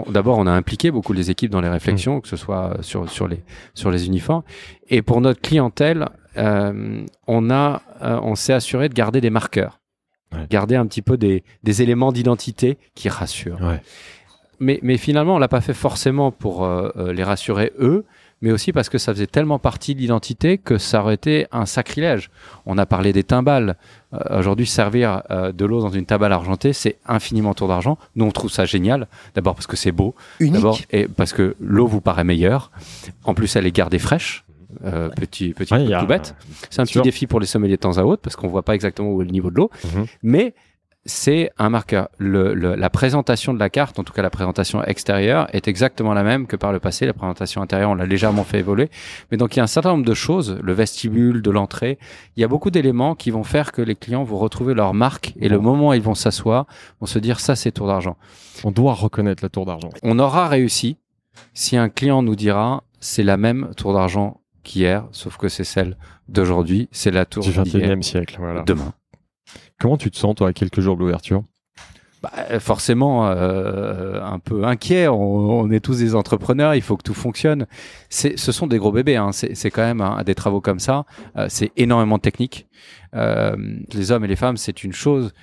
d'abord 0.07 0.37
on 0.37 0.47
a 0.47 0.51
impliqué 0.51 0.91
beaucoup 0.91 1.13
les 1.13 1.31
équipes 1.31 1.51
dans 1.51 1.61
les 1.61 1.69
réflexions, 1.69 2.17
mmh. 2.17 2.21
que 2.21 2.27
ce 2.27 2.37
soit 2.37 2.77
sur 2.81 3.09
sur 3.09 3.27
les 3.27 3.43
sur 3.73 3.91
les 3.91 4.07
uniformes. 4.07 4.43
Et 4.89 5.01
pour 5.01 5.21
notre 5.21 5.41
clientèle, 5.41 6.07
euh, 6.37 7.03
on 7.27 7.49
a 7.49 7.81
euh, 8.01 8.19
on 8.21 8.35
s'est 8.35 8.53
assuré 8.53 8.89
de 8.89 8.93
garder 8.93 9.21
des 9.21 9.29
marqueurs, 9.29 9.80
ouais. 10.33 10.47
garder 10.49 10.75
un 10.75 10.85
petit 10.85 11.01
peu 11.01 11.17
des 11.17 11.43
des 11.63 11.81
éléments 11.81 12.11
d'identité 12.11 12.77
qui 12.95 13.09
rassurent. 13.09 13.61
Ouais. 13.61 13.81
Mais 14.59 14.79
mais 14.83 14.97
finalement 14.97 15.35
on 15.35 15.39
l'a 15.39 15.47
pas 15.47 15.61
fait 15.61 15.73
forcément 15.73 16.31
pour 16.31 16.65
euh, 16.65 17.13
les 17.13 17.23
rassurer 17.23 17.73
eux, 17.79 18.05
mais 18.41 18.51
aussi 18.51 18.73
parce 18.73 18.89
que 18.89 18.97
ça 18.97 19.13
faisait 19.13 19.27
tellement 19.27 19.59
partie 19.59 19.95
de 19.95 19.99
l'identité 19.99 20.57
que 20.57 20.77
ça 20.77 21.01
aurait 21.01 21.13
été 21.13 21.47
un 21.51 21.65
sacrilège. 21.65 22.29
On 22.65 22.77
a 22.77 22.85
parlé 22.85 23.13
des 23.13 23.23
timbales. 23.23 23.77
Euh, 24.13 24.39
Aujourd'hui, 24.39 24.65
servir 24.65 25.21
euh, 25.31 25.51
de 25.51 25.65
l'eau 25.65 25.81
dans 25.81 25.89
une 25.89 26.05
tabale 26.05 26.33
argentée, 26.33 26.73
c'est 26.73 26.97
infiniment 27.05 27.53
tour 27.53 27.67
d'argent. 27.67 27.97
Nous, 28.15 28.25
on 28.25 28.31
trouve 28.31 28.51
ça 28.51 28.65
génial. 28.65 29.07
D'abord 29.35 29.55
parce 29.55 29.67
que 29.67 29.77
c'est 29.77 29.91
beau. 29.91 30.15
D'abord, 30.39 30.79
et 30.91 31.07
parce 31.07 31.33
que 31.33 31.55
l'eau 31.59 31.87
vous 31.87 32.01
paraît 32.01 32.23
meilleure. 32.23 32.71
En 33.23 33.33
plus, 33.33 33.55
elle 33.55 33.67
est 33.67 33.75
gardée 33.75 33.99
fraîche. 33.99 34.43
Euh, 34.85 35.09
petit 35.09 35.53
petit 35.53 35.73
ouais, 35.73 35.99
tout 35.99 36.05
bête. 36.05 36.35
C'est 36.69 36.81
un 36.81 36.85
petit 36.85 37.01
défi 37.01 37.27
pour 37.27 37.39
les 37.39 37.45
sommeliers 37.45 37.75
de 37.75 37.81
temps 37.81 37.97
à 37.97 38.03
autre 38.03 38.21
parce 38.21 38.35
qu'on 38.35 38.47
voit 38.47 38.63
pas 38.63 38.75
exactement 38.75 39.09
où 39.11 39.21
est 39.21 39.25
le 39.25 39.31
niveau 39.31 39.49
de 39.49 39.55
l'eau. 39.55 39.69
Mmh. 39.83 40.03
Mais 40.23 40.55
c'est 41.05 41.51
un 41.57 41.69
marqueur. 41.69 42.09
Le, 42.19 42.53
le, 42.53 42.75
la 42.75 42.89
présentation 42.91 43.53
de 43.53 43.59
la 43.59 43.69
carte, 43.69 43.97
en 43.97 44.03
tout 44.03 44.13
cas 44.13 44.21
la 44.21 44.29
présentation 44.29 44.83
extérieure, 44.83 45.47
est 45.51 45.67
exactement 45.67 46.13
la 46.13 46.23
même 46.23 46.45
que 46.45 46.55
par 46.55 46.71
le 46.71 46.79
passé. 46.79 47.05
La 47.07 47.13
présentation 47.13 47.61
intérieure, 47.61 47.89
on 47.89 47.95
l'a 47.95 48.05
légèrement 48.05 48.43
fait 48.43 48.59
évoluer. 48.59 48.89
Mais 49.31 49.37
donc 49.37 49.55
il 49.55 49.57
y 49.57 49.59
a 49.61 49.63
un 49.63 49.67
certain 49.67 49.89
nombre 49.89 50.05
de 50.05 50.13
choses, 50.13 50.59
le 50.61 50.73
vestibule, 50.73 51.41
de 51.41 51.49
l'entrée. 51.49 51.97
Il 52.35 52.41
y 52.41 52.43
a 52.43 52.47
beaucoup 52.47 52.69
d'éléments 52.69 53.15
qui 53.15 53.31
vont 53.31 53.43
faire 53.43 53.71
que 53.71 53.81
les 53.81 53.95
clients 53.95 54.23
vont 54.23 54.37
retrouver 54.37 54.73
leur 54.75 54.93
marque 54.93 55.33
et 55.39 55.49
le 55.49 55.59
moment 55.59 55.89
où 55.89 55.93
ils 55.93 56.01
vont 56.01 56.15
s'asseoir, 56.15 56.67
vont 56.99 57.07
se 57.07 57.17
dire 57.17 57.39
ça 57.39 57.55
c'est 57.55 57.71
Tour 57.71 57.87
d'Argent. 57.87 58.17
On 58.63 58.71
doit 58.71 58.93
reconnaître 58.93 59.43
la 59.43 59.49
Tour 59.49 59.65
d'Argent. 59.65 59.89
On 60.03 60.19
aura 60.19 60.47
réussi 60.47 60.97
si 61.53 61.77
un 61.77 61.89
client 61.89 62.21
nous 62.21 62.35
dira 62.35 62.83
c'est 62.99 63.23
la 63.23 63.37
même 63.37 63.71
tour 63.75 63.93
d'argent 63.93 64.40
qu'hier, 64.63 65.07
sauf 65.11 65.37
que 65.37 65.49
c'est 65.49 65.63
celle 65.63 65.97
d'aujourd'hui, 66.27 66.87
c'est 66.91 67.11
la 67.11 67.25
tour 67.25 67.43
Du 67.43 67.51
d'hier, 67.51 67.97
21e 67.97 68.01
siècle, 68.01 68.37
voilà. 68.39 68.63
demain. 68.63 68.93
Comment 69.79 69.97
tu 69.97 70.11
te 70.11 70.17
sens, 70.17 70.35
toi, 70.35 70.49
à 70.49 70.53
quelques 70.53 70.79
jours 70.79 70.95
de 70.95 71.01
l'ouverture? 71.01 71.43
Bah, 72.21 72.59
forcément 72.59 73.27
euh, 73.29 74.21
un 74.21 74.37
peu 74.37 74.63
inquiet. 74.63 75.07
On, 75.07 75.61
on 75.61 75.71
est 75.71 75.79
tous 75.79 75.97
des 75.97 76.13
entrepreneurs, 76.13 76.75
il 76.75 76.83
faut 76.83 76.95
que 76.95 77.01
tout 77.01 77.15
fonctionne. 77.15 77.65
C'est, 78.09 78.37
ce 78.37 78.51
sont 78.51 78.67
des 78.67 78.77
gros 78.77 78.91
bébés. 78.91 79.15
Hein. 79.15 79.31
C'est, 79.31 79.71
quand 79.71 79.81
même 79.81 80.01
hein, 80.01 80.21
des 80.23 80.35
travaux 80.35 80.61
comme 80.61 80.79
ça. 80.79 81.05
Euh, 81.35 81.47
c'est 81.49 81.71
énormément 81.77 82.19
technique. 82.19 82.67
Euh, 83.15 83.55
les 83.91 84.11
hommes 84.11 84.23
et 84.23 84.27
les 84.27 84.35
femmes, 84.35 84.57
c'est 84.57 84.83
une 84.83 84.93
chose. 84.93 85.33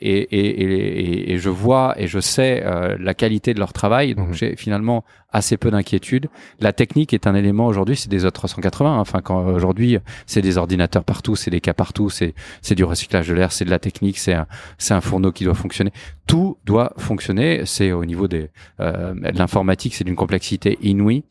Et, 0.00 0.10
et, 0.18 0.62
et, 0.62 1.32
et 1.32 1.38
je 1.38 1.48
vois 1.50 1.94
et 1.96 2.06
je 2.08 2.18
sais 2.18 2.62
euh, 2.64 2.96
la 2.98 3.14
qualité 3.14 3.54
de 3.54 3.58
leur 3.60 3.72
travail, 3.72 4.14
donc 4.14 4.28
Mhm. 4.28 4.34
j'ai 4.34 4.56
finalement 4.56 5.04
assez 5.30 5.56
peu 5.56 5.70
d'inquiétude. 5.70 6.28
La 6.60 6.72
technique 6.72 7.14
est 7.14 7.26
un 7.26 7.34
élément 7.34 7.66
aujourd'hui, 7.66 7.96
c'est 7.96 8.08
des 8.10 8.26
A380. 8.26 8.84
hein. 8.86 8.98
Enfin, 8.98 9.20
quand 9.22 9.46
aujourd'hui 9.46 9.98
c'est 10.26 10.42
des 10.42 10.58
ordinateurs 10.58 11.04
partout, 11.04 11.36
c'est 11.36 11.50
des 11.50 11.60
cas 11.60 11.74
partout, 11.74 12.10
c'est 12.10 12.34
c'est 12.60 12.74
du 12.74 12.84
recyclage 12.84 13.28
de 13.28 13.34
l'air, 13.34 13.52
c'est 13.52 13.64
de 13.64 13.70
la 13.70 13.78
technique, 13.78 14.18
c'est 14.18 14.34
un 14.34 14.46
c'est 14.78 14.94
un 14.94 15.00
fourneau 15.00 15.32
qui 15.32 15.44
doit 15.44 15.54
fonctionner. 15.54 15.92
Tout 16.26 16.58
doit 16.64 16.92
fonctionner. 16.98 17.62
C'est 17.64 17.92
au 17.92 18.04
niveau 18.04 18.28
des 18.28 18.50
euh, 18.80 19.14
de 19.14 19.38
l'informatique, 19.38 19.94
c'est 19.94 20.04
d'une 20.04 20.16
complexité 20.16 20.76
inouïe. 20.82 21.24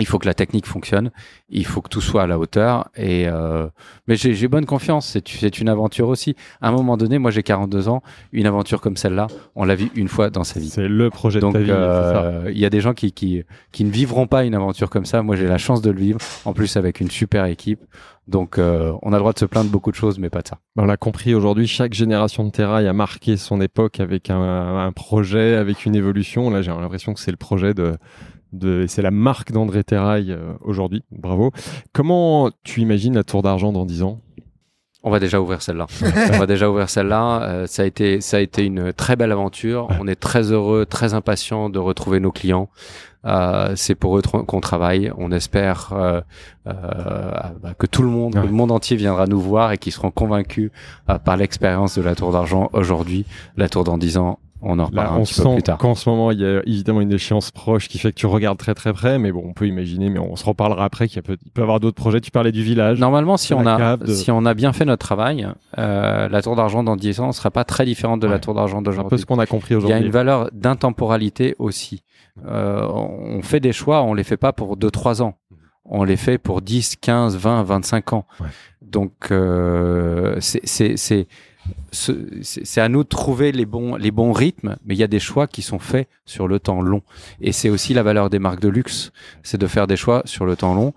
Il 0.00 0.06
faut 0.06 0.18
que 0.18 0.26
la 0.26 0.34
technique 0.34 0.66
fonctionne, 0.66 1.10
il 1.48 1.64
faut 1.66 1.80
que 1.82 1.88
tout 1.88 2.00
soit 2.00 2.22
à 2.22 2.26
la 2.26 2.38
hauteur. 2.38 2.88
Et 2.96 3.28
euh, 3.28 3.68
mais 4.06 4.16
j'ai 4.16 4.48
bonne 4.48 4.66
confiance. 4.66 5.16
C'est 5.24 5.60
une 5.60 5.68
aventure 5.68 6.08
aussi. 6.08 6.34
À 6.60 6.68
un 6.68 6.72
moment 6.72 6.96
donné, 6.96 7.18
moi 7.18 7.30
j'ai 7.30 7.42
42 7.42 7.88
ans, 7.88 8.02
une 8.32 8.46
aventure 8.46 8.80
comme 8.80 8.96
celle-là, 8.96 9.28
on 9.54 9.64
l'a 9.64 9.74
vit 9.74 9.90
une 9.94 10.08
fois 10.08 10.30
dans 10.30 10.44
sa 10.44 10.58
vie. 10.60 10.70
C'est 10.70 10.88
le 10.88 11.10
projet 11.10 11.40
Donc 11.40 11.54
de 11.54 11.58
ta 11.58 11.64
vie. 11.64 11.70
euh, 11.72 12.50
il 12.52 12.58
y 12.58 12.64
a 12.64 12.70
des 12.70 12.80
gens 12.80 12.94
qui, 12.94 13.12
qui 13.12 13.42
qui 13.72 13.84
ne 13.84 13.90
vivront 13.90 14.26
pas 14.26 14.44
une 14.44 14.54
aventure 14.54 14.90
comme 14.90 15.04
ça. 15.04 15.22
Moi 15.22 15.36
j'ai 15.36 15.46
la 15.46 15.58
chance 15.58 15.82
de 15.82 15.90
le 15.90 15.98
vivre. 16.00 16.18
En 16.44 16.52
plus 16.52 16.76
avec 16.76 17.00
une 17.00 17.10
super 17.10 17.44
équipe. 17.44 17.80
Donc 18.28 18.58
euh, 18.58 18.92
on 19.02 19.12
a 19.12 19.16
le 19.16 19.20
droit 19.20 19.32
de 19.32 19.38
se 19.38 19.44
plaindre 19.44 19.66
de 19.66 19.72
beaucoup 19.72 19.90
de 19.90 19.96
choses, 19.96 20.18
mais 20.18 20.30
pas 20.30 20.40
de 20.42 20.48
ça. 20.48 20.58
On 20.76 20.84
l'a 20.84 20.96
compris 20.96 21.34
aujourd'hui, 21.34 21.66
chaque 21.66 21.94
génération 21.94 22.44
de 22.44 22.50
Terrail 22.50 22.86
a 22.86 22.92
marqué 22.92 23.36
son 23.36 23.60
époque 23.60 23.98
avec 23.98 24.30
un, 24.30 24.40
un 24.78 24.92
projet, 24.92 25.56
avec 25.56 25.84
une 25.84 25.96
évolution. 25.96 26.48
Là, 26.48 26.62
j'ai 26.62 26.70
l'impression 26.70 27.12
que 27.12 27.20
c'est 27.20 27.32
le 27.32 27.36
projet 27.36 27.74
de, 27.74 27.96
de 28.52 28.86
c'est 28.88 29.02
la 29.02 29.10
marque 29.10 29.52
d'André 29.52 29.84
Terrail 29.84 30.32
euh, 30.32 30.52
aujourd'hui. 30.60 31.02
Bravo. 31.10 31.52
Comment 31.92 32.50
tu 32.64 32.80
imagines 32.80 33.14
la 33.14 33.24
Tour 33.24 33.42
d'Argent 33.42 33.72
dans 33.72 33.86
10 33.86 34.02
ans? 34.02 34.20
On 35.02 35.10
va 35.10 35.18
déjà 35.18 35.40
ouvrir 35.40 35.62
celle-là. 35.62 35.86
on 36.34 36.38
va 36.38 36.46
déjà 36.46 36.68
ouvrir 36.68 36.90
celle-là. 36.90 37.42
Euh, 37.42 37.66
ça 37.66 37.82
a 37.82 37.86
été, 37.86 38.20
ça 38.20 38.36
a 38.36 38.40
été 38.40 38.64
une 38.66 38.92
très 38.92 39.16
belle 39.16 39.32
aventure. 39.32 39.88
On 39.98 40.06
est 40.06 40.14
très 40.20 40.52
heureux, 40.52 40.84
très 40.84 41.14
impatient 41.14 41.70
de 41.70 41.78
retrouver 41.78 42.20
nos 42.20 42.32
clients. 42.32 42.68
Euh, 43.24 43.72
c'est 43.76 43.94
pour 43.94 44.18
eux 44.18 44.22
qu'on 44.22 44.60
travaille. 44.60 45.10
On 45.16 45.32
espère 45.32 45.92
euh, 45.94 46.20
bah, 46.66 47.74
que 47.78 47.86
tout 47.86 48.02
le 48.02 48.08
monde, 48.08 48.34
Ouais. 48.36 48.42
le 48.44 48.52
monde 48.52 48.70
entier 48.72 48.96
viendra 48.96 49.26
nous 49.26 49.40
voir 49.40 49.72
et 49.72 49.78
qu'ils 49.78 49.92
seront 49.92 50.10
convaincus 50.10 50.70
par 51.24 51.36
l'expérience 51.38 51.96
de 51.96 52.02
la 52.02 52.14
Tour 52.14 52.32
d'Argent 52.32 52.68
aujourd'hui. 52.74 53.24
La 53.56 53.68
Tour 53.70 53.84
dans 53.84 53.96
10 53.96 54.18
ans, 54.18 54.38
on 54.62 54.78
en 54.78 54.84
reparlera 54.84 55.14
un 55.14 55.18
on 55.18 55.22
petit 55.24 55.34
peu 55.34 55.42
sent 55.42 55.54
plus 55.54 55.62
tard. 55.62 55.78
qu'en 55.78 55.94
ce 55.94 56.08
moment, 56.08 56.30
il 56.30 56.40
y 56.40 56.44
a 56.44 56.60
évidemment 56.66 57.00
une 57.00 57.12
échéance 57.12 57.50
proche 57.50 57.88
qui 57.88 57.98
fait 57.98 58.10
que 58.10 58.16
tu 58.16 58.26
regardes 58.26 58.58
très 58.58 58.74
très 58.74 58.92
près, 58.92 59.18
mais 59.18 59.32
bon, 59.32 59.42
on 59.46 59.52
peut 59.52 59.66
imaginer, 59.66 60.10
mais 60.10 60.18
on 60.18 60.36
se 60.36 60.44
reparlera 60.44 60.84
après 60.84 61.08
qu'il 61.08 61.22
peut, 61.22 61.36
y 61.56 61.60
avoir 61.60 61.80
d'autres 61.80 61.96
projets. 61.96 62.20
Tu 62.20 62.30
parlais 62.30 62.52
du 62.52 62.62
village. 62.62 62.98
Normalement, 63.00 63.36
si 63.36 63.54
on 63.54 63.66
a 63.66 63.96
de- 63.96 64.06
si 64.12 64.30
on 64.30 64.44
a 64.44 64.54
bien 64.54 64.72
fait 64.72 64.84
notre 64.84 65.04
travail, 65.04 65.48
euh, 65.78 66.28
la 66.28 66.42
Tour 66.42 66.56
d'Argent 66.56 66.82
dans 66.82 66.96
10 66.96 67.20
ans 67.20 67.28
ne 67.28 67.32
sera 67.32 67.50
pas 67.50 67.64
très 67.64 67.84
différente 67.84 68.20
de 68.20 68.26
la. 68.26 68.38
Tour 68.38 68.54
d'Argent 68.54 68.78
C'est 68.82 68.88
un 68.88 68.90
peu 68.90 68.90
d'aujourd'hui. 68.92 69.18
ce 69.20 69.26
qu'on 69.26 69.38
a 69.38 69.46
compris 69.46 69.68
Il 69.70 69.72
y 69.72 69.74
a 69.74 69.78
aujourd'hui. 69.78 70.06
une 70.06 70.12
valeur 70.12 70.50
d'intemporalité 70.52 71.54
aussi. 71.58 72.02
Euh, 72.46 72.86
on 72.88 73.42
fait 73.42 73.60
des 73.60 73.72
choix, 73.72 74.02
on 74.02 74.14
les 74.14 74.24
fait 74.24 74.36
pas 74.36 74.52
pour 74.52 74.76
2-3 74.76 75.20
ans. 75.22 75.34
On 75.84 76.04
les 76.04 76.16
fait 76.16 76.38
pour 76.38 76.62
10, 76.62 76.96
15, 76.96 77.36
20, 77.36 77.62
25 77.64 78.12
ans. 78.12 78.26
Ouais. 78.40 78.46
Donc, 78.82 79.12
euh, 79.30 80.36
c'est- 80.40 81.26
c'est 81.92 82.12
c'est- 82.12 82.12
ce- 82.12 82.42
c'est 82.42 82.64
c'est 82.66 82.80
à 82.80 82.88
nous 82.88 83.02
de 83.04 83.08
trouver 83.08 83.52
les 83.52 83.66
bons, 83.66 83.96
les 83.96 84.10
bons 84.10 84.32
rythmes, 84.32 84.76
mais 84.84 84.94
il 84.94 84.98
y 84.98 85.02
a 85.02 85.08
des 85.08 85.20
choix 85.20 85.46
qui 85.46 85.62
sont 85.62 85.78
faits 85.78 86.08
sur 86.24 86.48
le 86.48 86.58
temps 86.58 86.80
long. 86.82 87.02
Et 87.40 87.52
c'est 87.52 87.68
aussi 87.68 87.94
la 87.94 88.02
valeur 88.02 88.30
des 88.30 88.38
marques 88.38 88.60
de 88.60 88.68
luxe, 88.68 89.12
c'est 89.42 89.58
de 89.58 89.66
faire 89.66 89.86
des 89.86 89.96
choix 89.96 90.22
sur 90.24 90.46
le 90.46 90.56
temps 90.56 90.74
long. 90.74 90.94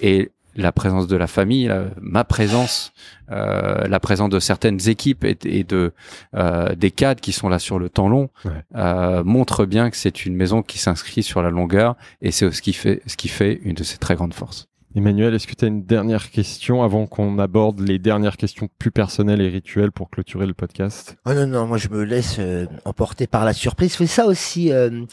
Et 0.00 0.30
la 0.56 0.72
présence 0.72 1.06
de 1.06 1.16
la 1.16 1.26
famille, 1.26 1.66
la- 1.66 1.84
ma 2.00 2.24
présence, 2.24 2.92
euh, 3.30 3.86
la 3.86 4.00
présence 4.00 4.28
de 4.30 4.40
certaines 4.40 4.88
équipes 4.88 5.24
et, 5.24 5.36
et 5.44 5.62
de 5.64 5.92
euh, 6.34 6.74
des 6.74 6.90
cadres 6.90 7.20
qui 7.20 7.32
sont 7.32 7.48
là 7.48 7.58
sur 7.58 7.78
le 7.78 7.88
temps 7.88 8.08
long 8.08 8.28
Ouais. 8.44 8.50
euh, 8.76 9.22
montre 9.24 9.66
bien 9.66 9.90
que 9.90 9.96
c'est 9.96 10.24
une 10.26 10.34
maison 10.34 10.62
qui 10.62 10.78
s'inscrit 10.78 11.22
sur 11.22 11.42
la 11.42 11.50
longueur 11.50 11.94
et 12.22 12.30
c'est 12.32 12.50
ce 12.50 12.62
qui 12.62 12.72
fait 12.72 13.02
ce 13.06 13.16
qui 13.16 13.28
fait 13.28 13.60
une 13.62 13.74
de 13.74 13.84
ses 13.84 13.98
très 13.98 14.14
grandes 14.16 14.34
forces. 14.34 14.66
Emmanuel, 14.98 15.32
est-ce 15.32 15.46
que 15.46 15.54
tu 15.54 15.64
as 15.64 15.68
une 15.68 15.84
dernière 15.84 16.28
question 16.28 16.82
avant 16.82 17.06
qu'on 17.06 17.38
aborde 17.38 17.78
les 17.78 18.00
dernières 18.00 18.36
questions 18.36 18.68
plus 18.80 18.90
personnelles 18.90 19.40
et 19.40 19.48
rituelles 19.48 19.92
pour 19.92 20.10
clôturer 20.10 20.44
le 20.44 20.54
podcast? 20.54 21.16
Oh 21.24 21.34
non, 21.34 21.46
non, 21.46 21.68
moi 21.68 21.78
je 21.78 21.88
me 21.88 22.02
laisse 22.02 22.38
euh, 22.40 22.66
emporter 22.84 23.28
par 23.28 23.44
la 23.44 23.52
surprise. 23.52 23.92
C'est 23.92 24.08
ça 24.08 24.26
aussi, 24.26 24.72
euh, 24.72 25.04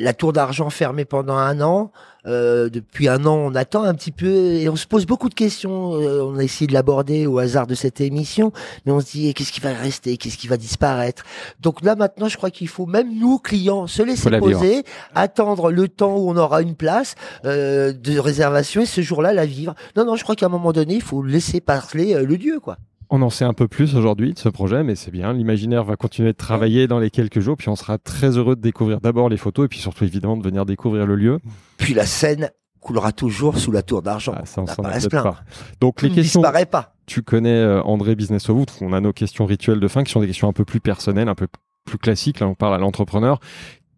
la 0.00 0.14
tour 0.14 0.32
d'argent 0.32 0.70
fermée 0.70 1.04
pendant 1.04 1.36
un 1.36 1.60
an. 1.60 1.92
Euh, 2.26 2.68
depuis 2.68 3.08
un 3.08 3.24
an, 3.24 3.34
on 3.34 3.54
attend 3.54 3.82
un 3.82 3.94
petit 3.94 4.10
peu 4.10 4.26
et 4.26 4.68
on 4.68 4.76
se 4.76 4.86
pose 4.86 5.06
beaucoup 5.06 5.28
de 5.28 5.34
questions. 5.34 5.94
Euh, 5.94 6.22
on 6.22 6.36
a 6.36 6.42
essayé 6.42 6.66
de 6.66 6.74
l'aborder 6.74 7.26
au 7.26 7.38
hasard 7.38 7.66
de 7.66 7.74
cette 7.74 8.00
émission, 8.00 8.52
mais 8.84 8.92
on 8.92 9.00
se 9.00 9.12
dit 9.12 9.28
eh, 9.28 9.32
qu'est-ce 9.32 9.52
qui 9.52 9.60
va 9.60 9.72
rester, 9.72 10.16
qu'est-ce 10.16 10.36
qui 10.36 10.48
va 10.48 10.56
disparaître? 10.56 11.22
Donc 11.60 11.82
là 11.82 11.96
maintenant, 11.96 12.28
je 12.28 12.36
crois 12.36 12.50
qu'il 12.50 12.68
faut 12.68 12.86
même 12.86 13.18
nous 13.18 13.38
clients 13.38 13.86
se 13.86 14.02
laisser 14.02 14.28
vivre. 14.28 14.40
poser, 14.40 14.84
attendre 15.14 15.70
le 15.70 15.88
temps 15.88 16.16
où 16.16 16.30
on 16.30 16.36
aura 16.36 16.60
une 16.60 16.74
place 16.74 17.14
euh, 17.44 17.92
de 17.92 18.18
réservation 18.18 18.82
et 18.82 18.86
ce 18.86 19.00
jour-là 19.00 19.32
la 19.32 19.46
vivre. 19.46 19.74
Non, 19.96 20.04
non, 20.04 20.16
je 20.16 20.22
crois 20.22 20.36
qu'à 20.36 20.46
un 20.46 20.50
moment 20.50 20.72
donné, 20.72 20.96
il 20.96 21.02
faut 21.02 21.22
laisser 21.22 21.60
parler 21.60 22.14
euh, 22.14 22.26
le 22.26 22.36
dieu, 22.36 22.60
quoi. 22.60 22.76
On 23.12 23.22
en 23.22 23.30
sait 23.30 23.44
un 23.44 23.54
peu 23.54 23.66
plus 23.66 23.96
aujourd'hui 23.96 24.32
de 24.34 24.38
ce 24.38 24.48
projet, 24.48 24.84
mais 24.84 24.94
c'est 24.94 25.10
bien. 25.10 25.32
L'imaginaire 25.32 25.82
va 25.82 25.96
continuer 25.96 26.30
de 26.30 26.36
travailler 26.36 26.86
dans 26.86 27.00
les 27.00 27.10
quelques 27.10 27.40
jours, 27.40 27.56
puis 27.56 27.68
on 27.68 27.74
sera 27.74 27.98
très 27.98 28.38
heureux 28.38 28.54
de 28.54 28.60
découvrir 28.60 29.00
d'abord 29.00 29.28
les 29.28 29.36
photos 29.36 29.64
et 29.64 29.68
puis 29.68 29.80
surtout 29.80 30.04
évidemment 30.04 30.36
de 30.36 30.44
venir 30.44 30.64
découvrir 30.64 31.06
le 31.06 31.16
lieu. 31.16 31.40
Puis 31.76 31.92
la 31.92 32.06
scène 32.06 32.50
coulera 32.78 33.10
toujours 33.10 33.58
sous 33.58 33.72
la 33.72 33.82
tour 33.82 34.02
d'argent. 34.02 34.34
Ah, 34.36 34.46
ça, 34.46 34.62
on 34.62 34.66
s'en 34.68 34.82
pas. 34.82 35.42
Donc 35.80 36.02
les 36.02 36.10
questions, 36.10 36.40
disparaît 36.40 36.66
pas. 36.66 36.94
tu 37.06 37.22
connais 37.22 37.50
euh, 37.50 37.82
André 37.82 38.14
Business 38.14 38.48
of 38.48 38.56
Wood, 38.56 38.70
on 38.80 38.92
a 38.92 39.00
nos 39.00 39.12
questions 39.12 39.44
rituelles 39.44 39.80
de 39.80 39.88
fin 39.88 40.04
qui 40.04 40.12
sont 40.12 40.20
des 40.20 40.28
questions 40.28 40.48
un 40.48 40.52
peu 40.52 40.64
plus 40.64 40.80
personnelles, 40.80 41.28
un 41.28 41.34
peu 41.34 41.48
plus 41.84 41.98
classiques. 41.98 42.38
Là, 42.38 42.46
on 42.46 42.54
parle 42.54 42.76
à 42.76 42.78
l'entrepreneur. 42.78 43.40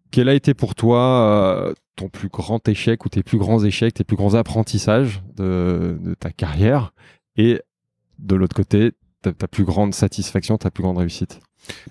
Quel 0.09 0.27
a 0.27 0.33
été 0.33 0.55
pour 0.55 0.73
toi 0.73 0.99
euh, 0.99 1.73
ton 1.95 2.09
plus 2.09 2.29
grand 2.29 2.67
échec 2.67 3.05
ou 3.05 3.09
tes 3.09 3.21
plus 3.21 3.37
grands 3.37 3.63
échecs, 3.63 3.93
tes 3.93 4.03
plus 4.03 4.17
grands 4.17 4.33
apprentissages 4.33 5.21
de, 5.35 5.99
de 6.01 6.15
ta 6.15 6.31
carrière? 6.31 6.93
Et 7.37 7.61
de 8.17 8.35
l'autre 8.35 8.55
côté, 8.55 8.93
ta, 9.31 9.47
plus 9.47 9.63
grande 9.63 9.93
satisfaction, 9.93 10.57
ta 10.57 10.69
plus 10.71 10.83
grande 10.83 10.97
réussite 10.97 11.39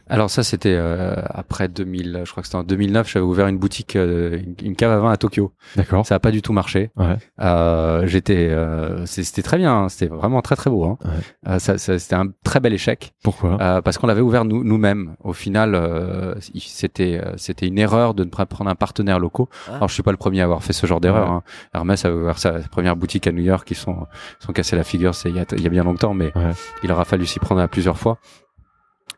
Alors 0.08 0.30
ça 0.30 0.42
c'était 0.42 0.74
euh, 0.76 1.14
après 1.30 1.68
2000, 1.68 2.22
je 2.24 2.30
crois 2.30 2.42
que 2.42 2.46
c'était 2.46 2.56
en 2.58 2.62
2009, 2.64 3.10
j'avais 3.10 3.24
ouvert 3.24 3.46
une 3.46 3.58
boutique, 3.58 3.96
euh, 3.96 4.38
une, 4.62 4.76
cave 4.76 4.90
à 4.90 4.98
vin 4.98 5.10
à 5.10 5.16
Tokyo. 5.16 5.52
D'accord. 5.76 6.04
Ça 6.06 6.14
a 6.16 6.18
pas 6.18 6.30
du 6.30 6.42
tout 6.42 6.52
marché. 6.52 6.90
Ouais. 6.96 7.16
Euh, 7.40 8.06
j'étais, 8.06 8.48
euh, 8.50 9.06
c'était 9.06 9.42
très 9.42 9.56
bien, 9.58 9.74
hein. 9.84 9.88
c'était 9.88 10.12
vraiment 10.14 10.42
très 10.42 10.56
très 10.56 10.70
beau. 10.70 10.84
Hein. 10.84 10.98
Ouais. 11.04 11.10
Euh, 11.52 11.58
ça, 11.58 11.78
ça- 11.78 11.98
c'était 11.98 12.14
un 12.16 12.26
très 12.44 12.60
bel 12.60 12.72
échec. 12.72 13.14
Pourquoi? 13.22 13.56
Euh, 13.60 13.80
parce 13.80 13.96
qu'on 13.98 14.06
l'avait 14.06 14.20
ouvert 14.20 14.44
nous, 14.44 14.64
nous-mêmes. 14.64 15.14
Au 15.24 15.32
final, 15.32 15.74
euh, 15.74 16.34
c'était 16.58 17.20
euh, 17.24 17.32
c'était 17.36 17.66
une 17.66 17.78
erreur 17.78 18.14
de 18.14 18.24
ne 18.24 18.30
pas 18.30 18.44
prendre 18.46 18.70
un 18.70 18.74
partenaire 18.74 19.18
local. 19.18 19.46
Ah. 19.68 19.76
Alors 19.76 19.88
je 19.88 19.94
suis 19.94 20.02
pas 20.02 20.10
le 20.10 20.16
premier 20.18 20.40
à 20.42 20.44
avoir 20.44 20.62
fait 20.62 20.72
ce 20.74 20.86
genre 20.86 21.00
d'erreur. 21.00 21.28
Ouais. 21.30 21.34
Hein. 21.36 21.42
Hermès 21.74 22.04
a 22.04 22.12
ouvert 22.12 22.38
sa 22.38 22.52
première 22.70 22.96
boutique 22.96 23.26
à 23.26 23.32
New 23.32 23.42
York, 23.42 23.70
ils 23.70 23.76
sont 23.76 24.06
ils 24.40 24.44
sont 24.46 24.52
cassés 24.52 24.76
la 24.76 24.84
figure, 24.84 25.14
c'est 25.14 25.30
il 25.30 25.36
y 25.36 25.40
a, 25.40 25.44
il 25.52 25.62
y 25.62 25.66
a 25.66 25.70
bien 25.70 25.84
longtemps, 25.84 26.12
mais 26.12 26.32
Ouais. 26.36 26.50
il 26.82 26.90
aura 26.92 27.04
fallu 27.04 27.24
s'y 27.24 27.38
prendre 27.38 27.60
à 27.60 27.68
plusieurs 27.68 27.96
fois. 27.98 28.18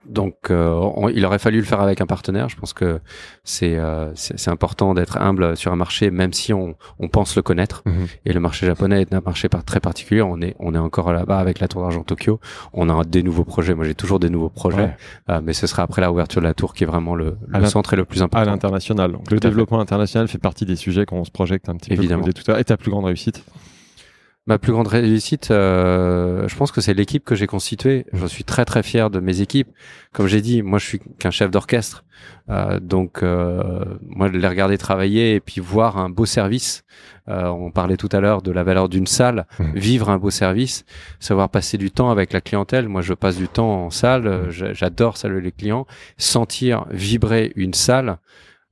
Donc, 0.06 0.35
euh, 0.51 0.70
on- 0.97 1.09
il 1.09 1.24
aurait 1.24 1.39
fallu 1.39 1.59
le 1.59 1.64
faire 1.64 1.81
avec 1.81 2.01
un 2.01 2.06
partenaire. 2.06 2.48
Je 2.48 2.56
pense 2.56 2.72
que 2.72 3.01
c'est 3.43 3.76
euh, 3.76 4.10
c'est 4.14 4.51
important 4.51 4.94
d'être 4.94 5.16
humble 5.18 5.56
sur 5.56 5.72
un 5.72 5.76
marché, 5.76 6.10
même 6.10 6.32
si 6.32 6.52
on, 6.52 6.74
on 6.98 7.09
pense 7.09 7.36
le 7.36 7.43
connaître. 7.43 7.82
Mhm. 7.86 8.06
Et 8.26 8.32
le 8.32 8.40
marché 8.40 8.66
japonais 8.66 9.02
est 9.02 9.14
un 9.14 9.22
marché 9.24 9.48
par- 9.48 9.64
très 9.64 9.81
particulier. 9.81 10.22
On 10.22 10.40
est 10.40 10.55
on 10.59 10.74
est 10.74 10.78
encore 10.78 11.12
là-bas 11.12 11.39
avec 11.39 11.59
la 11.60 11.68
Tour 11.68 11.82
d'Argent 11.82 12.02
Tokyo. 12.02 12.40
On 12.72 12.89
a 12.90 13.05
des 13.05 13.22
nouveaux 13.22 13.44
projets. 13.44 13.74
Moi, 13.74 13.85
j'ai 13.86 13.94
toujours 13.94 14.20
des 14.20 14.31
nouveaux 14.31 14.48
projets, 14.51 14.74
Ouais. 14.76 14.97
Euh, 15.31 15.40
mais 15.43 15.52
ce 15.52 15.66
sera 15.66 15.82
après 15.85 16.01
la 16.02 16.12
ouverture 16.12 16.40
de 16.40 16.47
la 16.47 16.55
tour 16.55 16.74
qui 16.74 16.85
est 16.85 16.86
vraiment 16.86 17.14
le, 17.14 17.36
À 17.52 17.59
le 17.60 17.66
centre 17.66 17.94
et 17.94 17.97
le 17.97 18.05
plus 18.05 18.20
à 18.20 18.24
important. 18.26 18.51
l'international. 18.51 19.12
Donc, 19.12 19.31
le 19.31 19.36
à 19.39 19.40
fait. 19.40 19.48
développement 19.48 19.81
international 19.81 20.28
fait 20.28 20.39
partie 20.39 20.64
des 20.66 20.76
sujets 20.76 21.06
qu'on 21.06 21.24
se 21.24 21.31
projette 21.31 21.68
un 21.68 21.76
petit 21.76 21.93
Évidemment. 21.93 22.24
peu. 22.24 22.31
à 22.31 22.51
l'heure. 22.52 22.59
Et 22.59 22.64
ta 22.64 22.76
plus 22.76 22.90
grande 22.90 23.05
réussite? 23.06 23.44
Ma 24.47 24.59
plus 24.59 24.73
grande 24.73 24.89
réussite, 24.89 25.51
euh, 25.51 26.47
je 26.49 26.55
pense 26.57 26.71
que 26.71 26.83
c'est 26.83 26.93
l'équipe 26.93 27.25
que 27.25 27.35
j'ai 27.35 27.47
constituée. 27.47 28.05
Je 28.12 28.27
suis 28.27 28.45
très 28.45 28.66
très 28.66 28.83
fier 28.83 29.09
de 29.09 29.19
mes 29.19 29.41
équipes. 29.41 29.69
Comme 30.12 30.27
j'ai 30.27 30.43
dit, 30.43 30.61
moi 30.61 30.79
je 30.79 30.85
suis 30.85 31.01
qu'un 31.19 31.31
chef 31.31 31.51
d'orchestre, 31.51 32.05
Euh, 32.51 32.79
donc 32.79 33.23
euh, 33.23 33.85
moi 34.03 34.29
de 34.29 34.37
les 34.39 34.47
regarder 34.49 34.77
travailler 34.79 35.35
et 35.35 35.41
puis 35.41 35.61
voir 35.62 35.97
un 35.99 36.11
beau 36.11 36.27
service. 36.27 36.85
Euh, 37.29 37.47
on 37.49 37.71
parlait 37.71 37.97
tout 37.97 38.09
à 38.12 38.21
l'heure 38.21 38.43
de 38.43 38.53
la 38.53 38.62
valeur 38.62 38.89
d'une 38.91 39.07
salle, 39.07 39.47
Mhm. 39.59 39.73
vivre 39.75 40.11
un 40.11 40.19
beau 40.19 40.31
service, 40.31 40.85
savoir 41.21 41.49
passer 41.49 41.79
du 41.79 41.91
temps 41.91 42.11
avec 42.11 42.33
la 42.35 42.43
clientèle. 42.43 42.87
Moi 42.89 43.01
je 43.03 43.15
passe 43.15 43.37
du 43.39 43.49
temps 43.49 43.85
en 43.87 43.91
salle, 43.91 44.51
j'a- 44.51 44.75
j'adore 44.75 45.16
saluer 45.16 45.41
les 45.41 45.53
clients, 45.53 45.87
sentir 46.19 46.85
vibrer 46.91 47.53
une 47.57 47.73
salle. 47.75 48.19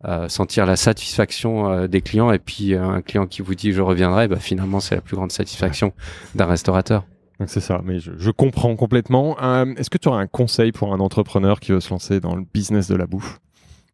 Euh, 0.04 0.28
sentir 0.28 0.66
la 0.66 0.76
satisfaction 0.76 1.70
euh, 1.70 1.86
des 1.86 2.00
clients 2.00 2.32
et 2.32 2.38
puis 2.38 2.74
euh, 2.74 2.82
un 2.82 3.02
client 3.02 3.26
qui 3.26 3.42
vous 3.42 3.54
dit 3.54 3.72
je 3.72 3.80
reviendrai, 3.80 4.28
bah, 4.28 4.36
finalement 4.36 4.80
c'est 4.80 4.94
la 4.94 5.00
plus 5.00 5.16
grande 5.16 5.32
satisfaction 5.32 5.92
d'un 6.34 6.46
restaurateur. 6.46 7.04
Donc 7.38 7.48
c'est 7.50 7.60
ça, 7.60 7.80
mais 7.84 7.98
je, 7.98 8.12
je 8.18 8.30
comprends 8.30 8.76
complètement. 8.76 9.36
Euh, 9.42 9.74
Est-ce 9.76 9.90
que 9.90 9.98
tu 9.98 10.08
aurais 10.08 10.22
un 10.22 10.26
conseil 10.26 10.70
pour 10.72 10.92
un 10.92 11.00
entrepreneur 11.00 11.60
qui 11.60 11.72
veut 11.72 11.80
se 11.80 11.90
lancer 11.90 12.20
dans 12.20 12.36
le 12.36 12.44
business 12.54 12.88
de 12.88 12.94
la 12.94 13.06
bouffe 13.06 13.40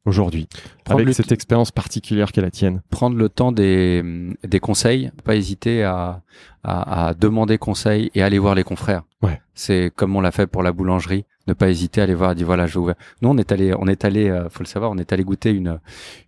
aujourd'hui, 0.05 0.49
avec 0.87 1.13
cette 1.13 1.33
expérience 1.33 1.71
particulière 1.71 2.33
qu'est 2.33 2.41
la 2.41 2.51
tienne? 2.51 2.83
Prendre 2.91 3.17
le 3.17 3.29
temps 3.29 3.53
des, 3.53 4.03
des 4.43 4.61
conseils, 4.61 5.11
pas 5.25 5.37
hésiter 5.37 5.85
à, 5.85 6.23
à, 6.63 7.09
à 7.09 7.15
demander 7.15 7.59
conseil 7.59 8.11
et 8.15 8.23
aller 8.23 8.39
voir 8.39 8.55
les 8.55 8.65
confrères. 8.65 9.03
Ouais. 9.23 9.41
C'est 9.55 9.93
comme 9.95 10.17
on 10.17 10.21
l'a 10.21 10.31
fait 10.31 10.47
pour 10.47 10.63
la 10.63 10.73
boulangerie, 10.73 11.25
ne 11.49 11.55
pas 11.55 11.69
hésiter 11.69 12.01
à 12.01 12.05
aller 12.05 12.15
voir, 12.15 12.31
à 12.31 12.35
dire 12.35 12.47
voilà, 12.47 12.67
je 12.67 12.79
ouvrir. 12.79 12.95
Nous, 13.23 13.29
on 13.29 13.37
est 13.39 13.51
allé, 13.53 13.75
on 13.79 13.87
est 13.89 14.05
allé, 14.05 14.29
euh, 14.29 14.49
faut 14.51 14.63
le 14.63 14.69
savoir, 14.69 14.91
on 14.91 14.99
est 14.99 15.13
allé 15.13 15.25
goûter 15.25 15.51
une 15.51 15.79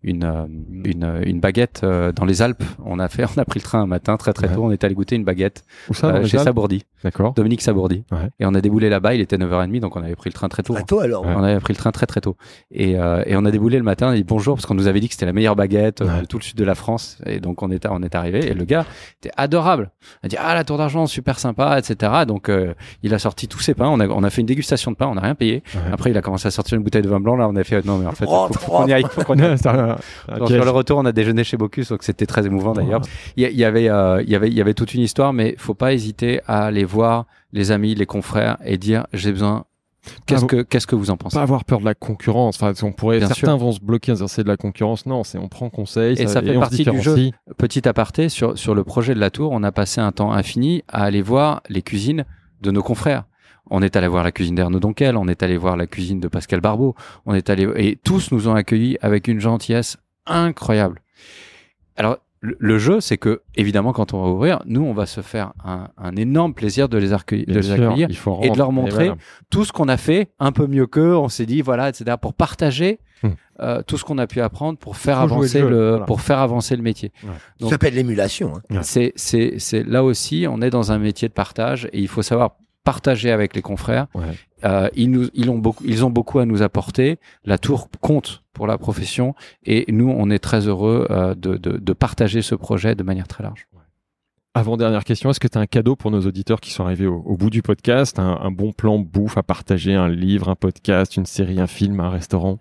une 0.03 0.25
euh, 0.25 0.47
une, 0.85 1.21
une 1.25 1.41
baguette 1.41 1.83
euh, 1.85 2.11
dans 2.13 2.25
les 2.25 2.43
Alpes. 2.43 2.63
On 2.85 2.99
a 2.99 3.09
fait, 3.09 3.25
on 3.37 3.41
a 3.41 3.45
pris 3.45 3.61
le 3.61 3.65
train 3.65 3.81
un 3.83 3.87
matin 3.87 4.17
très 4.17 4.33
très 4.33 4.49
Ouais. 4.49 4.55
tôt. 4.55 4.65
On 4.65 4.71
est 4.71 4.83
allé 4.85 4.95
goûter 4.95 5.17
une 5.17 5.25
baguette 5.25 5.65
Où 5.89 5.95
ça 5.95 6.09
euh, 6.09 6.27
chez 6.27 6.39
Alpes 6.39 6.47
Sabourdi, 6.47 6.85
D'accord. 7.05 7.35
Dominique 7.35 7.63
Sabourdi. 7.63 8.05
Ouais. 8.11 8.31
Et 8.41 8.47
on 8.47 8.55
a 8.55 8.61
déboulé 8.61 8.89
là-bas. 8.89 9.15
Il 9.15 9.21
était 9.21 9.37
9h30, 9.37 9.81
donc 9.81 9.97
on 9.97 10.03
avait 10.03 10.17
pris 10.17 10.31
le 10.31 10.35
train 10.35 10.49
très 10.49 10.63
tôt. 10.63 10.75
Très 10.75 10.85
tôt 10.85 11.01
alors. 11.01 11.25
Ouais. 11.27 11.35
On 11.37 11.43
avait 11.45 11.61
pris 11.61 11.73
le 11.75 11.79
train 11.79 11.91
très 11.93 12.07
très 12.07 12.21
tôt 12.21 12.37
et, 12.71 12.99
euh, 12.99 13.23
et 13.27 13.37
on 13.37 13.45
a 13.45 13.51
déboulé 13.51 13.77
le 13.77 13.85
matin. 13.85 14.09
On 14.09 14.11
a 14.13 14.17
dit 14.17 14.25
bonjour 14.25 14.55
parce 14.57 14.67
qu'on 14.67 14.75
nous 14.75 14.87
avait 14.89 15.01
dit 15.01 15.09
que 15.09 15.15
c'était 15.15 15.27
la 15.27 15.33
meilleure 15.33 15.57
baguette 15.57 16.01
Ouais. 16.01 16.23
de 16.23 16.27
tout 16.27 16.39
le 16.39 16.43
sud 16.43 16.57
de 16.57 16.65
la 16.65 16.75
France 16.75 17.19
et 17.27 17.41
donc 17.41 17.63
on 17.63 17.71
est 17.71 17.87
on 17.87 18.03
est 18.03 18.15
arrivé 18.15 18.47
et 18.47 18.55
le 18.55 18.65
gars 18.65 18.87
était 19.19 19.31
adorable. 19.37 19.91
Il 20.23 20.27
a 20.27 20.29
dit 20.31 20.37
ah 20.39 20.55
la 20.55 20.65
tour 20.65 20.79
d'argent 20.79 21.07
super 21.07 21.39
sympa 21.39 21.79
etc. 21.79 22.13
Donc 22.27 22.49
euh, 22.49 22.73
il 23.03 23.13
a 23.13 23.19
sorti 23.19 23.49
tous 23.49 23.61
ses 23.61 23.75
pains. 23.75 23.89
On 23.89 24.01
a 24.01 24.09
on 24.09 24.23
a 24.23 24.31
fait 24.31 24.41
une 24.41 24.47
dégustation 24.47 24.91
de 24.91 24.97
pain. 24.97 25.07
On 25.11 25.15
n'a 25.15 25.23
rien 25.23 25.35
payé. 25.35 25.63
Ouais. 25.75 25.81
Après 25.93 26.11
il 26.11 26.17
a 26.17 26.23
commencé 26.23 26.49
à 26.49 26.51
sortir 26.51 26.77
une 26.77 26.85
bouteille 26.85 27.03
de 27.03 27.09
vin 27.09 27.21
blanc. 27.21 27.37
Là 27.37 27.49
on 27.49 27.57
a 27.57 27.65
fait 27.65 27.85
non 27.85 27.99
mais 27.99 28.07
en 28.07 28.13
fait 28.13 28.27
faut, 28.27 28.53
faut 28.53 28.73
qu'on 28.73 28.87
y 28.87 28.93
aille. 28.93 29.05
Faut 29.11 29.23
qu'on 29.23 29.37
y 29.37 29.43
aille. 29.43 29.59
Donc, 29.61 30.49
sur 30.49 30.65
le 30.65 30.71
retour, 30.71 30.99
on 30.99 31.05
a 31.05 31.13
déjeuné 31.13 31.45
chez 31.45 31.57
Bocuse, 31.57 31.89
donc 31.89 32.03
c'était 32.03 32.27
très 32.27 32.47
émouvant 32.47 32.73
d'ailleurs. 32.73 33.03
Il 33.37 33.43
y, 33.43 33.65
avait, 33.65 33.89
euh, 33.89 34.23
il 34.23 34.31
y 34.31 34.35
avait, 34.35 34.49
il 34.49 34.55
y 34.55 34.61
avait 34.61 34.75
toute 34.75 34.95
une 34.95 35.03
histoire, 35.03 35.33
mais 35.33 35.55
faut 35.59 35.75
pas 35.75 35.93
hésiter 35.93 36.41
à 36.47 36.65
aller 36.65 36.85
voir 36.85 37.27
les 37.53 37.71
amis, 37.73 37.95
les 37.95 38.07
confrères 38.07 38.59
et 38.65 38.79
dire 38.79 39.07
j'ai 39.13 39.33
besoin. 39.33 39.65
Qu'est-ce 40.25 40.47
que, 40.47 40.63
qu'est-ce 40.63 40.87
que 40.87 40.97
vous 40.97 41.11
en 41.11 41.19
pensez? 41.19 41.37
Pas 41.37 41.43
avoir 41.43 41.67
peur 41.67 41.81
de 41.81 41.85
la 41.85 41.95
concurrence. 41.95 42.61
Enfin, 42.61 42.73
on 42.87 42.93
pourrait, 42.93 43.19
Bien 43.19 43.29
certains 43.29 43.57
vont 43.57 43.71
se 43.71 43.81
bloquer 43.81 44.13
en 44.13 44.15
disant 44.15 44.29
c'est 44.29 44.43
de 44.43 44.49
la 44.49 44.57
concurrence. 44.57 45.05
Non, 45.05 45.25
c'est 45.25 45.37
on 45.37 45.49
prend 45.49 45.69
conseil 45.69 46.19
Et 46.19 46.27
ça 46.27 46.41
fait 46.41 46.59
partie 46.59 46.85
du 46.85 46.91
différencie. 46.91 47.33
Petit 47.59 47.87
aparté 47.87 48.31
sur 48.31 48.57
sur 48.57 48.75
le 48.75 48.83
projet 48.83 49.15
de 49.15 49.21
la 49.21 49.31
tour, 49.31 49.51
on 49.53 49.63
a 49.63 49.73
passé 49.73 50.01
un 50.01 50.13
temps 50.13 50.33
infini 50.33 50.83
à 50.89 51.05
aller 51.05 51.21
voir 51.21 51.63
les 51.69 51.83
cuisines 51.83 52.25
de 52.63 52.71
nos 52.71 52.83
confrères. 52.83 53.25
On 53.69 53.83
est 53.83 53.97
allé 53.97 54.09
voir 54.09 54.25
la 54.25 54.33
cuisine 54.33 54.55
d'Ernaud 54.55 54.81
Donquel, 54.81 55.17
on 55.17 55.29
est 55.29 55.43
allé 55.43 55.57
voir 55.57 55.77
la 55.77 55.87
cuisine 55.87 56.21
de 56.21 56.29
Pascal 56.29 56.61
Barbeau, 56.61 56.95
on 57.27 57.35
est 57.35 57.51
allé 57.51 57.69
et 57.77 57.97
tous 58.03 58.33
nous 58.33 58.49
ont 58.49 58.55
accueillis 58.55 58.97
avec 59.01 59.29
une 59.29 59.41
gentillesse 59.41 59.97
incroyable. 60.27 61.01
Alors 61.97 62.19
le, 62.43 62.57
le 62.59 62.79
jeu, 62.79 63.01
c'est 63.01 63.19
que 63.19 63.43
évidemment 63.55 63.93
quand 63.93 64.15
on 64.15 64.23
va 64.23 64.29
ouvrir, 64.31 64.63
nous 64.65 64.83
on 64.83 64.95
va 64.95 65.05
se 65.07 65.21
faire 65.21 65.53
un, 65.63 65.89
un 65.99 66.17
énorme 66.17 66.55
plaisir 66.55 66.89
de 66.89 66.97
les, 66.97 67.13
accueillir, 67.13 67.45
de 67.47 67.53
Bien 67.53 67.61
les 67.61 67.67
sûr, 67.77 67.85
accueillir 67.89 68.07
il 68.11 68.17
faut 68.17 68.39
et 68.43 68.49
de 68.51 68.57
leur 68.57 68.73
montrer 68.73 69.07
voilà. 69.09 69.17
tout 69.51 69.65
ce 69.67 69.73
qu'on 69.73 69.89
a 69.89 69.99
fait 69.99 70.31
un 70.39 70.51
peu 70.53 70.67
mieux 70.67 70.87
qu'eux. 70.87 71.15
On 71.17 71.29
s'est 71.29 71.45
dit 71.47 71.61
voilà, 71.61 71.89
etc. 71.91 72.17
Pour 72.21 72.35
partager 72.35 72.99
Hmm. 73.23 73.33
euh, 73.61 73.83
tout 73.87 73.99
ce 73.99 74.05
qu'on 74.07 74.17
a 74.17 74.27
pu 74.27 74.41
apprendre 74.41 74.79
pour 74.79 74.97
faire 74.97 75.21
Faut 75.21 75.29
jouer 75.29 75.37
le 75.37 75.43
avancer 75.45 75.61
le, 75.61 75.89
voilà. 75.91 76.05
pour 76.07 76.23
faire 76.23 76.39
avancer 76.39 76.75
le 76.75 76.81
métier. 76.83 77.13
Ça 77.21 77.29
Donc- 77.61 77.69
s'appelle 77.71 77.93
l'émulation. 77.93 78.55
hein. 78.71 78.81
C'est, 78.81 79.13
c'est 79.17 79.83
là 79.87 80.03
aussi, 80.05 80.47
on 80.49 80.63
est 80.63 80.71
dans 80.71 80.91
un 80.91 80.99
métier 80.99 81.29
de 81.29 81.35
partage 81.35 81.85
et 81.93 82.01
il 82.01 82.09
faut 82.09 82.23
savoir 82.23 82.53
partager 82.85 83.31
avec 83.31 83.55
les 83.55 83.63
confrères. 83.63 84.07
Ouais. 84.15 84.25
Euh, 84.65 84.89
ils 84.95 85.11
nous, 85.11 85.29
ils 85.35 85.51
ont 85.51 85.59
beaucoup, 85.59 85.85
ils 85.87 86.05
ont 86.05 86.11
beaucoup 86.11 86.39
à 86.39 86.47
nous 86.47 86.63
apporter. 86.63 87.19
La 87.45 87.59
tour 87.59 87.89
compte 88.01 88.43
pour 88.53 88.67
la 88.67 88.79
profession 88.79 89.35
et 89.65 89.85
nous, 89.93 90.09
on 90.09 90.31
est 90.31 90.39
très 90.39 90.67
heureux 90.67 91.07
euh, 91.11 91.35
de, 91.35 91.57
de, 91.57 91.79
de 91.79 91.93
partager 91.93 92.43
ce 92.43 92.55
projet 92.55 92.95
de 92.95 93.03
manière 93.03 93.29
très 93.29 93.43
large. 93.43 93.67
Avant 94.53 94.77
dernière 94.77 95.05
question, 95.05 95.31
est-ce 95.31 95.39
que 95.39 95.47
tu 95.47 95.59
as 95.59 95.61
un 95.61 95.67
cadeau 95.67 95.95
pour 95.95 96.11
nos 96.11 96.27
auditeurs 96.27 96.61
qui 96.61 96.73
sont 96.73 96.85
arrivés 96.85 97.07
au, 97.07 97.23
au 97.25 97.37
bout 97.37 97.51
du 97.51 97.63
podcast, 97.63 98.19
un, 98.19 98.39
un 98.43 98.51
bon 98.51 98.73
plan 98.73 98.99
bouffe 98.99 99.39
à 99.39 99.45
partager, 99.45 99.95
un 99.95 100.09
livre, 100.09 100.49
un 100.49 100.57
podcast, 100.57 101.17
une 101.17 101.27
série, 101.27 101.61
un 101.61 101.69
film, 101.69 102.01
un 102.01 102.11
restaurant? 102.11 102.59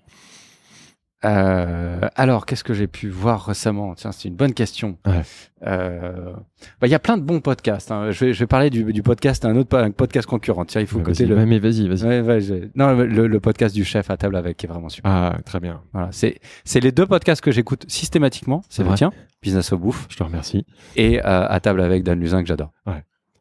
Euh, 1.26 2.00
alors, 2.16 2.46
qu'est-ce 2.46 2.64
que 2.64 2.74
j'ai 2.74 2.88
pu 2.88 3.10
voir 3.10 3.46
récemment? 3.46 3.94
Tiens, 3.96 4.12
c'est 4.14 4.30
une 4.30 4.36
bonne 4.36 4.54
question. 4.54 4.98
Ouais. 5.06 5.22
Euh, 5.68 6.32
bah, 6.80 6.88
il 6.88 6.90
y 6.90 6.96
a 6.96 7.00
plein 7.00 7.18
de 7.18 7.24
bons 7.24 7.42
podcasts. 7.42 7.92
hein. 7.92 8.12
Je, 8.12 8.26
vais, 8.26 8.34
je 8.34 8.40
vais 8.40 8.48
parler 8.48 8.70
du, 8.70 8.86
du 8.94 9.04
podcast, 9.04 9.44
un 9.44 9.56
autre 9.58 9.78
un 9.78 9.92
podcast 9.92 10.28
concurrent. 10.28 10.64
Tiens, 10.66 10.80
il 10.82 10.88
faut 10.88 11.00
Ouais, 11.00 11.04
côté 11.04 11.26
le. 11.26 11.36
ouais, 11.36 11.46
mais 11.46 11.60
vas-y, 11.60 11.88
vas-y. 11.90 12.04
Ouais, 12.08 12.22
ouais, 12.22 12.40
je- 12.42 12.70
Non, 12.76 12.94
le, 12.96 13.28
le 13.28 13.40
podcast 13.42 13.76
du 13.76 13.84
chef 13.84 14.10
à 14.10 14.16
table 14.18 14.36
avec 14.38 14.56
qui 14.58 14.66
est 14.66 14.70
vraiment 14.70 14.88
super. 14.90 15.12
Ah, 15.12 15.38
très 15.46 15.60
bien. 15.60 15.82
Voilà, 15.92 16.08
c'est 16.12 16.40
c'est 16.64 16.80
les 16.80 16.92
deux 16.94 17.06
podcasts 17.06 17.42
que 17.44 17.52
j'écoute 17.52 17.84
systématiquement. 17.90 18.62
C'est 18.70 18.84
le 18.84 18.90
Ouais. 18.90 18.96
tien, 18.96 19.12
Business 19.42 19.74
of 19.74 19.82
Bouffe, 19.82 20.08
Je 20.10 20.16
te 20.16 20.24
remercie. 20.24 20.66
et 20.96 21.20
euh, 21.20 21.24
à 21.50 21.60
table 21.60 21.82
avec 21.82 22.04
Dan 22.04 22.20
Luzin 22.20 22.42
que 22.42 22.48
j'adore. 22.48 22.72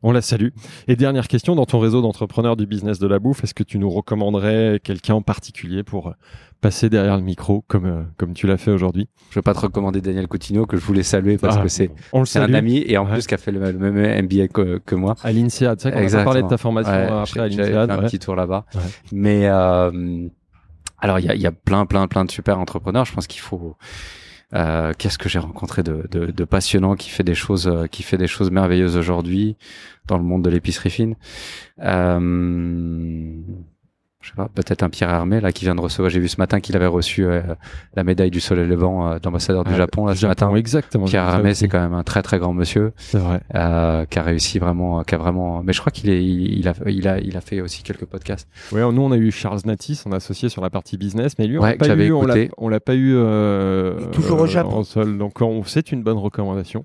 On 0.02 0.12
la 0.12 0.20
salue. 0.22 0.48
Et 0.86 0.94
dernière 0.96 1.26
question, 1.26 1.56
dans 1.56 1.66
ton 1.66 1.80
réseau 1.80 2.00
d'entrepreneurs 2.02 2.56
du 2.56 2.66
business 2.66 2.98
de 3.00 3.06
la 3.08 3.18
bouffe, 3.18 3.42
est-ce 3.42 3.54
que 3.54 3.64
tu 3.64 3.78
nous 3.78 3.90
recommanderais 3.90 4.80
quelqu'un 4.82 5.14
en 5.14 5.22
particulier 5.22 5.82
pour 5.82 6.08
euh, 6.08 6.12
passer 6.60 6.88
derrière 6.88 7.16
le 7.16 7.22
micro 7.24 7.64
comme, 7.66 7.84
euh, 7.86 8.02
comme 8.16 8.32
tu 8.32 8.46
l'as 8.46 8.58
fait 8.58 8.70
aujourd'hui? 8.70 9.08
Je 9.30 9.34
veux 9.36 9.42
pas 9.42 9.54
te 9.54 9.60
recommander 9.60 10.00
Daniel 10.00 10.28
Coutinho 10.28 10.66
que 10.66 10.76
je 10.76 10.84
voulais 10.84 11.02
saluer 11.02 11.36
parce 11.36 11.56
Ah, 11.58 11.62
que 11.62 11.68
c'est 11.68 11.90
un 12.38 12.54
ami 12.54 12.84
et 12.86 12.96
en 12.96 13.06
Ouais. 13.06 13.12
plus 13.14 13.26
qui 13.26 13.34
a 13.34 13.38
fait 13.38 13.50
le, 13.50 13.72
le 13.72 13.90
même 13.92 14.24
MBA 14.26 14.48
que, 14.48 14.78
que 14.78 14.94
moi. 14.94 15.16
À 15.24 15.32
l'INSEAD, 15.32 15.78
tu 15.78 15.82
sais 15.82 15.90
qu'on 15.92 16.14
a 16.18 16.24
parlé 16.24 16.42
de 16.42 16.48
ta 16.48 16.58
formation 16.58 16.92
Ouais, 16.92 17.08
après 17.10 17.40
à 17.40 17.48
l'INSEAD. 17.48 17.66
fait 17.66 17.74
un 17.92 17.98
ouais. 17.98 18.04
petit 18.06 18.18
tour 18.20 18.36
là-bas. 18.36 18.66
Mais 19.10 19.48
euh, 19.48 20.28
alors 21.00 21.18
il 21.18 21.24
y 21.26 21.28
a, 21.28 21.34
il 21.34 21.40
y 21.40 21.46
a 21.46 21.52
plein 21.52 21.86
plein 21.86 22.06
plein 22.06 22.24
de 22.24 22.30
super 22.30 22.58
entrepreneurs. 22.60 23.04
Je 23.04 23.12
pense 23.14 23.26
qu'il 23.26 23.40
faut. 23.40 23.76
Euh, 24.54 24.92
Qu'est-ce 24.96 25.18
que 25.18 25.28
j'ai 25.28 25.38
rencontré 25.38 25.82
de, 25.82 26.06
de, 26.10 26.44
passionnant 26.44 26.96
qui 26.96 27.10
fait 27.10 27.22
des 27.22 27.34
choses 27.34 27.68
euh, 27.68 27.86
qui 27.86 28.02
fait 28.02 28.16
des 28.16 28.26
choses 28.26 28.50
merveilleuses 28.50 28.96
aujourd'hui 28.96 29.56
dans 30.06 30.16
le 30.16 30.24
monde 30.24 30.42
de 30.42 30.50
l'épicerie 30.50 30.90
fine? 30.90 31.16
Euh, 31.80 33.30
je 34.28 34.32
sais 34.32 34.36
pas, 34.36 34.48
peut-être 34.54 34.82
un 34.82 34.90
Pierre 34.90 35.08
Hermé 35.08 35.40
là 35.40 35.52
qui 35.52 35.64
vient 35.64 35.74
de 35.74 35.80
recevoir. 35.80 36.10
J'ai 36.10 36.20
vu 36.20 36.28
ce 36.28 36.36
matin 36.36 36.60
qu'il 36.60 36.76
avait 36.76 36.86
reçu 36.86 37.24
euh, 37.24 37.40
la 37.94 38.04
médaille 38.04 38.30
du 38.30 38.40
Soleil 38.40 38.66
Levant 38.66 39.08
euh, 39.12 39.18
d'ambassadeur 39.18 39.64
du 39.64 39.70
Ouais, 39.70 39.76
Japon 39.78 40.04
là 40.06 40.14
ce 40.14 40.20
Japon, 40.20 40.46
matin. 40.46 40.56
exactement. 40.56 41.06
Pierre 41.06 41.26
Hermé, 41.28 41.54
c'est 41.54 41.66
quand 41.68 41.80
même 41.80 41.94
un 41.94 42.02
très 42.02 42.20
très 42.20 42.38
grand 42.38 42.52
monsieur 42.52 42.92
C'est 42.98 43.16
vrai. 43.18 43.40
euh, 43.54 44.04
qui 44.04 44.18
a 44.18 44.22
réussi 44.22 44.58
vraiment, 44.58 45.02
qui 45.04 45.14
a 45.14 45.18
vraiment. 45.18 45.62
Mais 45.62 45.72
je 45.72 45.80
crois 45.80 45.90
qu'il 45.92 46.10
est, 46.10 46.22
il, 46.22 46.58
il 46.58 46.68
a, 46.68 46.74
il 46.86 47.08
a, 47.08 47.18
il 47.20 47.36
a 47.36 47.40
fait 47.40 47.62
aussi 47.62 47.82
quelques 47.82 48.04
podcasts. 48.04 48.48
Ouais, 48.72 48.80
nous 48.92 49.00
on 49.02 49.12
a 49.12 49.16
eu 49.16 49.30
Charles 49.30 49.60
Natis, 49.64 50.02
on 50.04 50.12
a 50.12 50.16
associé 50.16 50.50
sur 50.50 50.60
la 50.62 50.68
partie 50.68 50.98
business, 50.98 51.32
mais 51.38 51.46
lui 51.46 51.58
on 51.58 51.62
Ouais, 51.62 51.70
l'a 51.70 51.76
pas 51.76 51.96
eu, 51.96 52.12
on 52.12 52.26
l'a, 52.26 52.36
écouté. 52.36 52.50
on 52.58 52.68
l'a 52.68 52.80
pas 52.80 52.94
eu 52.94 53.14
euh, 53.16 54.06
toujours 54.12 54.40
au 54.40 54.46
Japon. 54.46 54.76
en 54.78 54.84
seul. 54.84 55.16
Donc 55.16 55.40
on- 55.40 55.64
c'est 55.64 55.90
une 55.92 56.02
bonne 56.02 56.18
recommandation. 56.18 56.84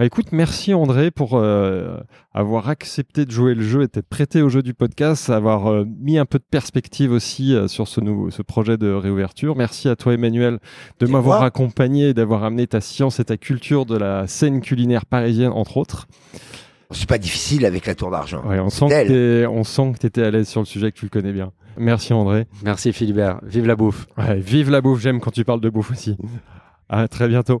Bah 0.00 0.06
écoute, 0.06 0.28
merci 0.32 0.72
André 0.72 1.10
pour 1.10 1.32
euh, 1.34 1.98
avoir 2.32 2.70
accepté 2.70 3.26
de 3.26 3.30
jouer 3.30 3.54
le 3.54 3.60
jeu 3.62 3.82
et 3.82 3.86
d'être 3.86 4.08
prêté 4.08 4.40
au 4.40 4.48
jeu 4.48 4.62
du 4.62 4.72
podcast, 4.72 5.28
avoir 5.28 5.70
euh, 5.70 5.84
mis 6.00 6.16
un 6.16 6.24
peu 6.24 6.38
de 6.38 6.44
perspective 6.50 7.12
aussi 7.12 7.54
euh, 7.54 7.68
sur 7.68 7.86
ce 7.86 8.00
nouveau, 8.00 8.30
ce 8.30 8.40
projet 8.40 8.78
de 8.78 8.90
réouverture. 8.90 9.56
Merci 9.56 9.90
à 9.90 9.96
toi 9.96 10.14
Emmanuel 10.14 10.58
de 11.00 11.06
m'avoir 11.06 11.42
accompagné 11.42 12.08
et 12.08 12.14
d'avoir 12.14 12.44
amené 12.44 12.66
ta 12.66 12.80
science 12.80 13.20
et 13.20 13.26
ta 13.26 13.36
culture 13.36 13.84
de 13.84 13.98
la 13.98 14.26
scène 14.26 14.62
culinaire 14.62 15.04
parisienne 15.04 15.52
entre 15.52 15.76
autres. 15.76 16.08
C'est 16.92 17.06
pas 17.06 17.18
difficile 17.18 17.66
avec 17.66 17.84
la 17.84 17.94
tour 17.94 18.10
d'argent. 18.10 18.42
Ouais, 18.48 18.58
on 18.58 18.70
sent 18.70 18.86
que 18.88 19.06
t'es- 19.42 19.46
on 19.48 19.64
sent 19.64 19.92
que 19.92 19.98
tu 19.98 20.06
étais 20.06 20.22
à 20.22 20.30
l'aise 20.30 20.48
sur 20.48 20.62
le 20.62 20.66
sujet, 20.66 20.92
que 20.92 20.96
tu 20.98 21.04
le 21.04 21.10
connais 21.10 21.32
bien. 21.34 21.52
Merci 21.76 22.14
André. 22.14 22.46
Merci 22.64 22.94
Philibert. 22.94 23.38
Vive 23.42 23.66
la 23.66 23.76
bouffe. 23.76 24.06
Ouais, 24.16 24.38
vive 24.40 24.70
la 24.70 24.80
bouffe, 24.80 25.00
j'aime 25.02 25.20
quand 25.20 25.30
tu 25.30 25.44
parles 25.44 25.60
de 25.60 25.68
bouffe 25.68 25.90
aussi. 25.90 26.16
À 26.88 27.06
très 27.06 27.28
bientôt. 27.28 27.60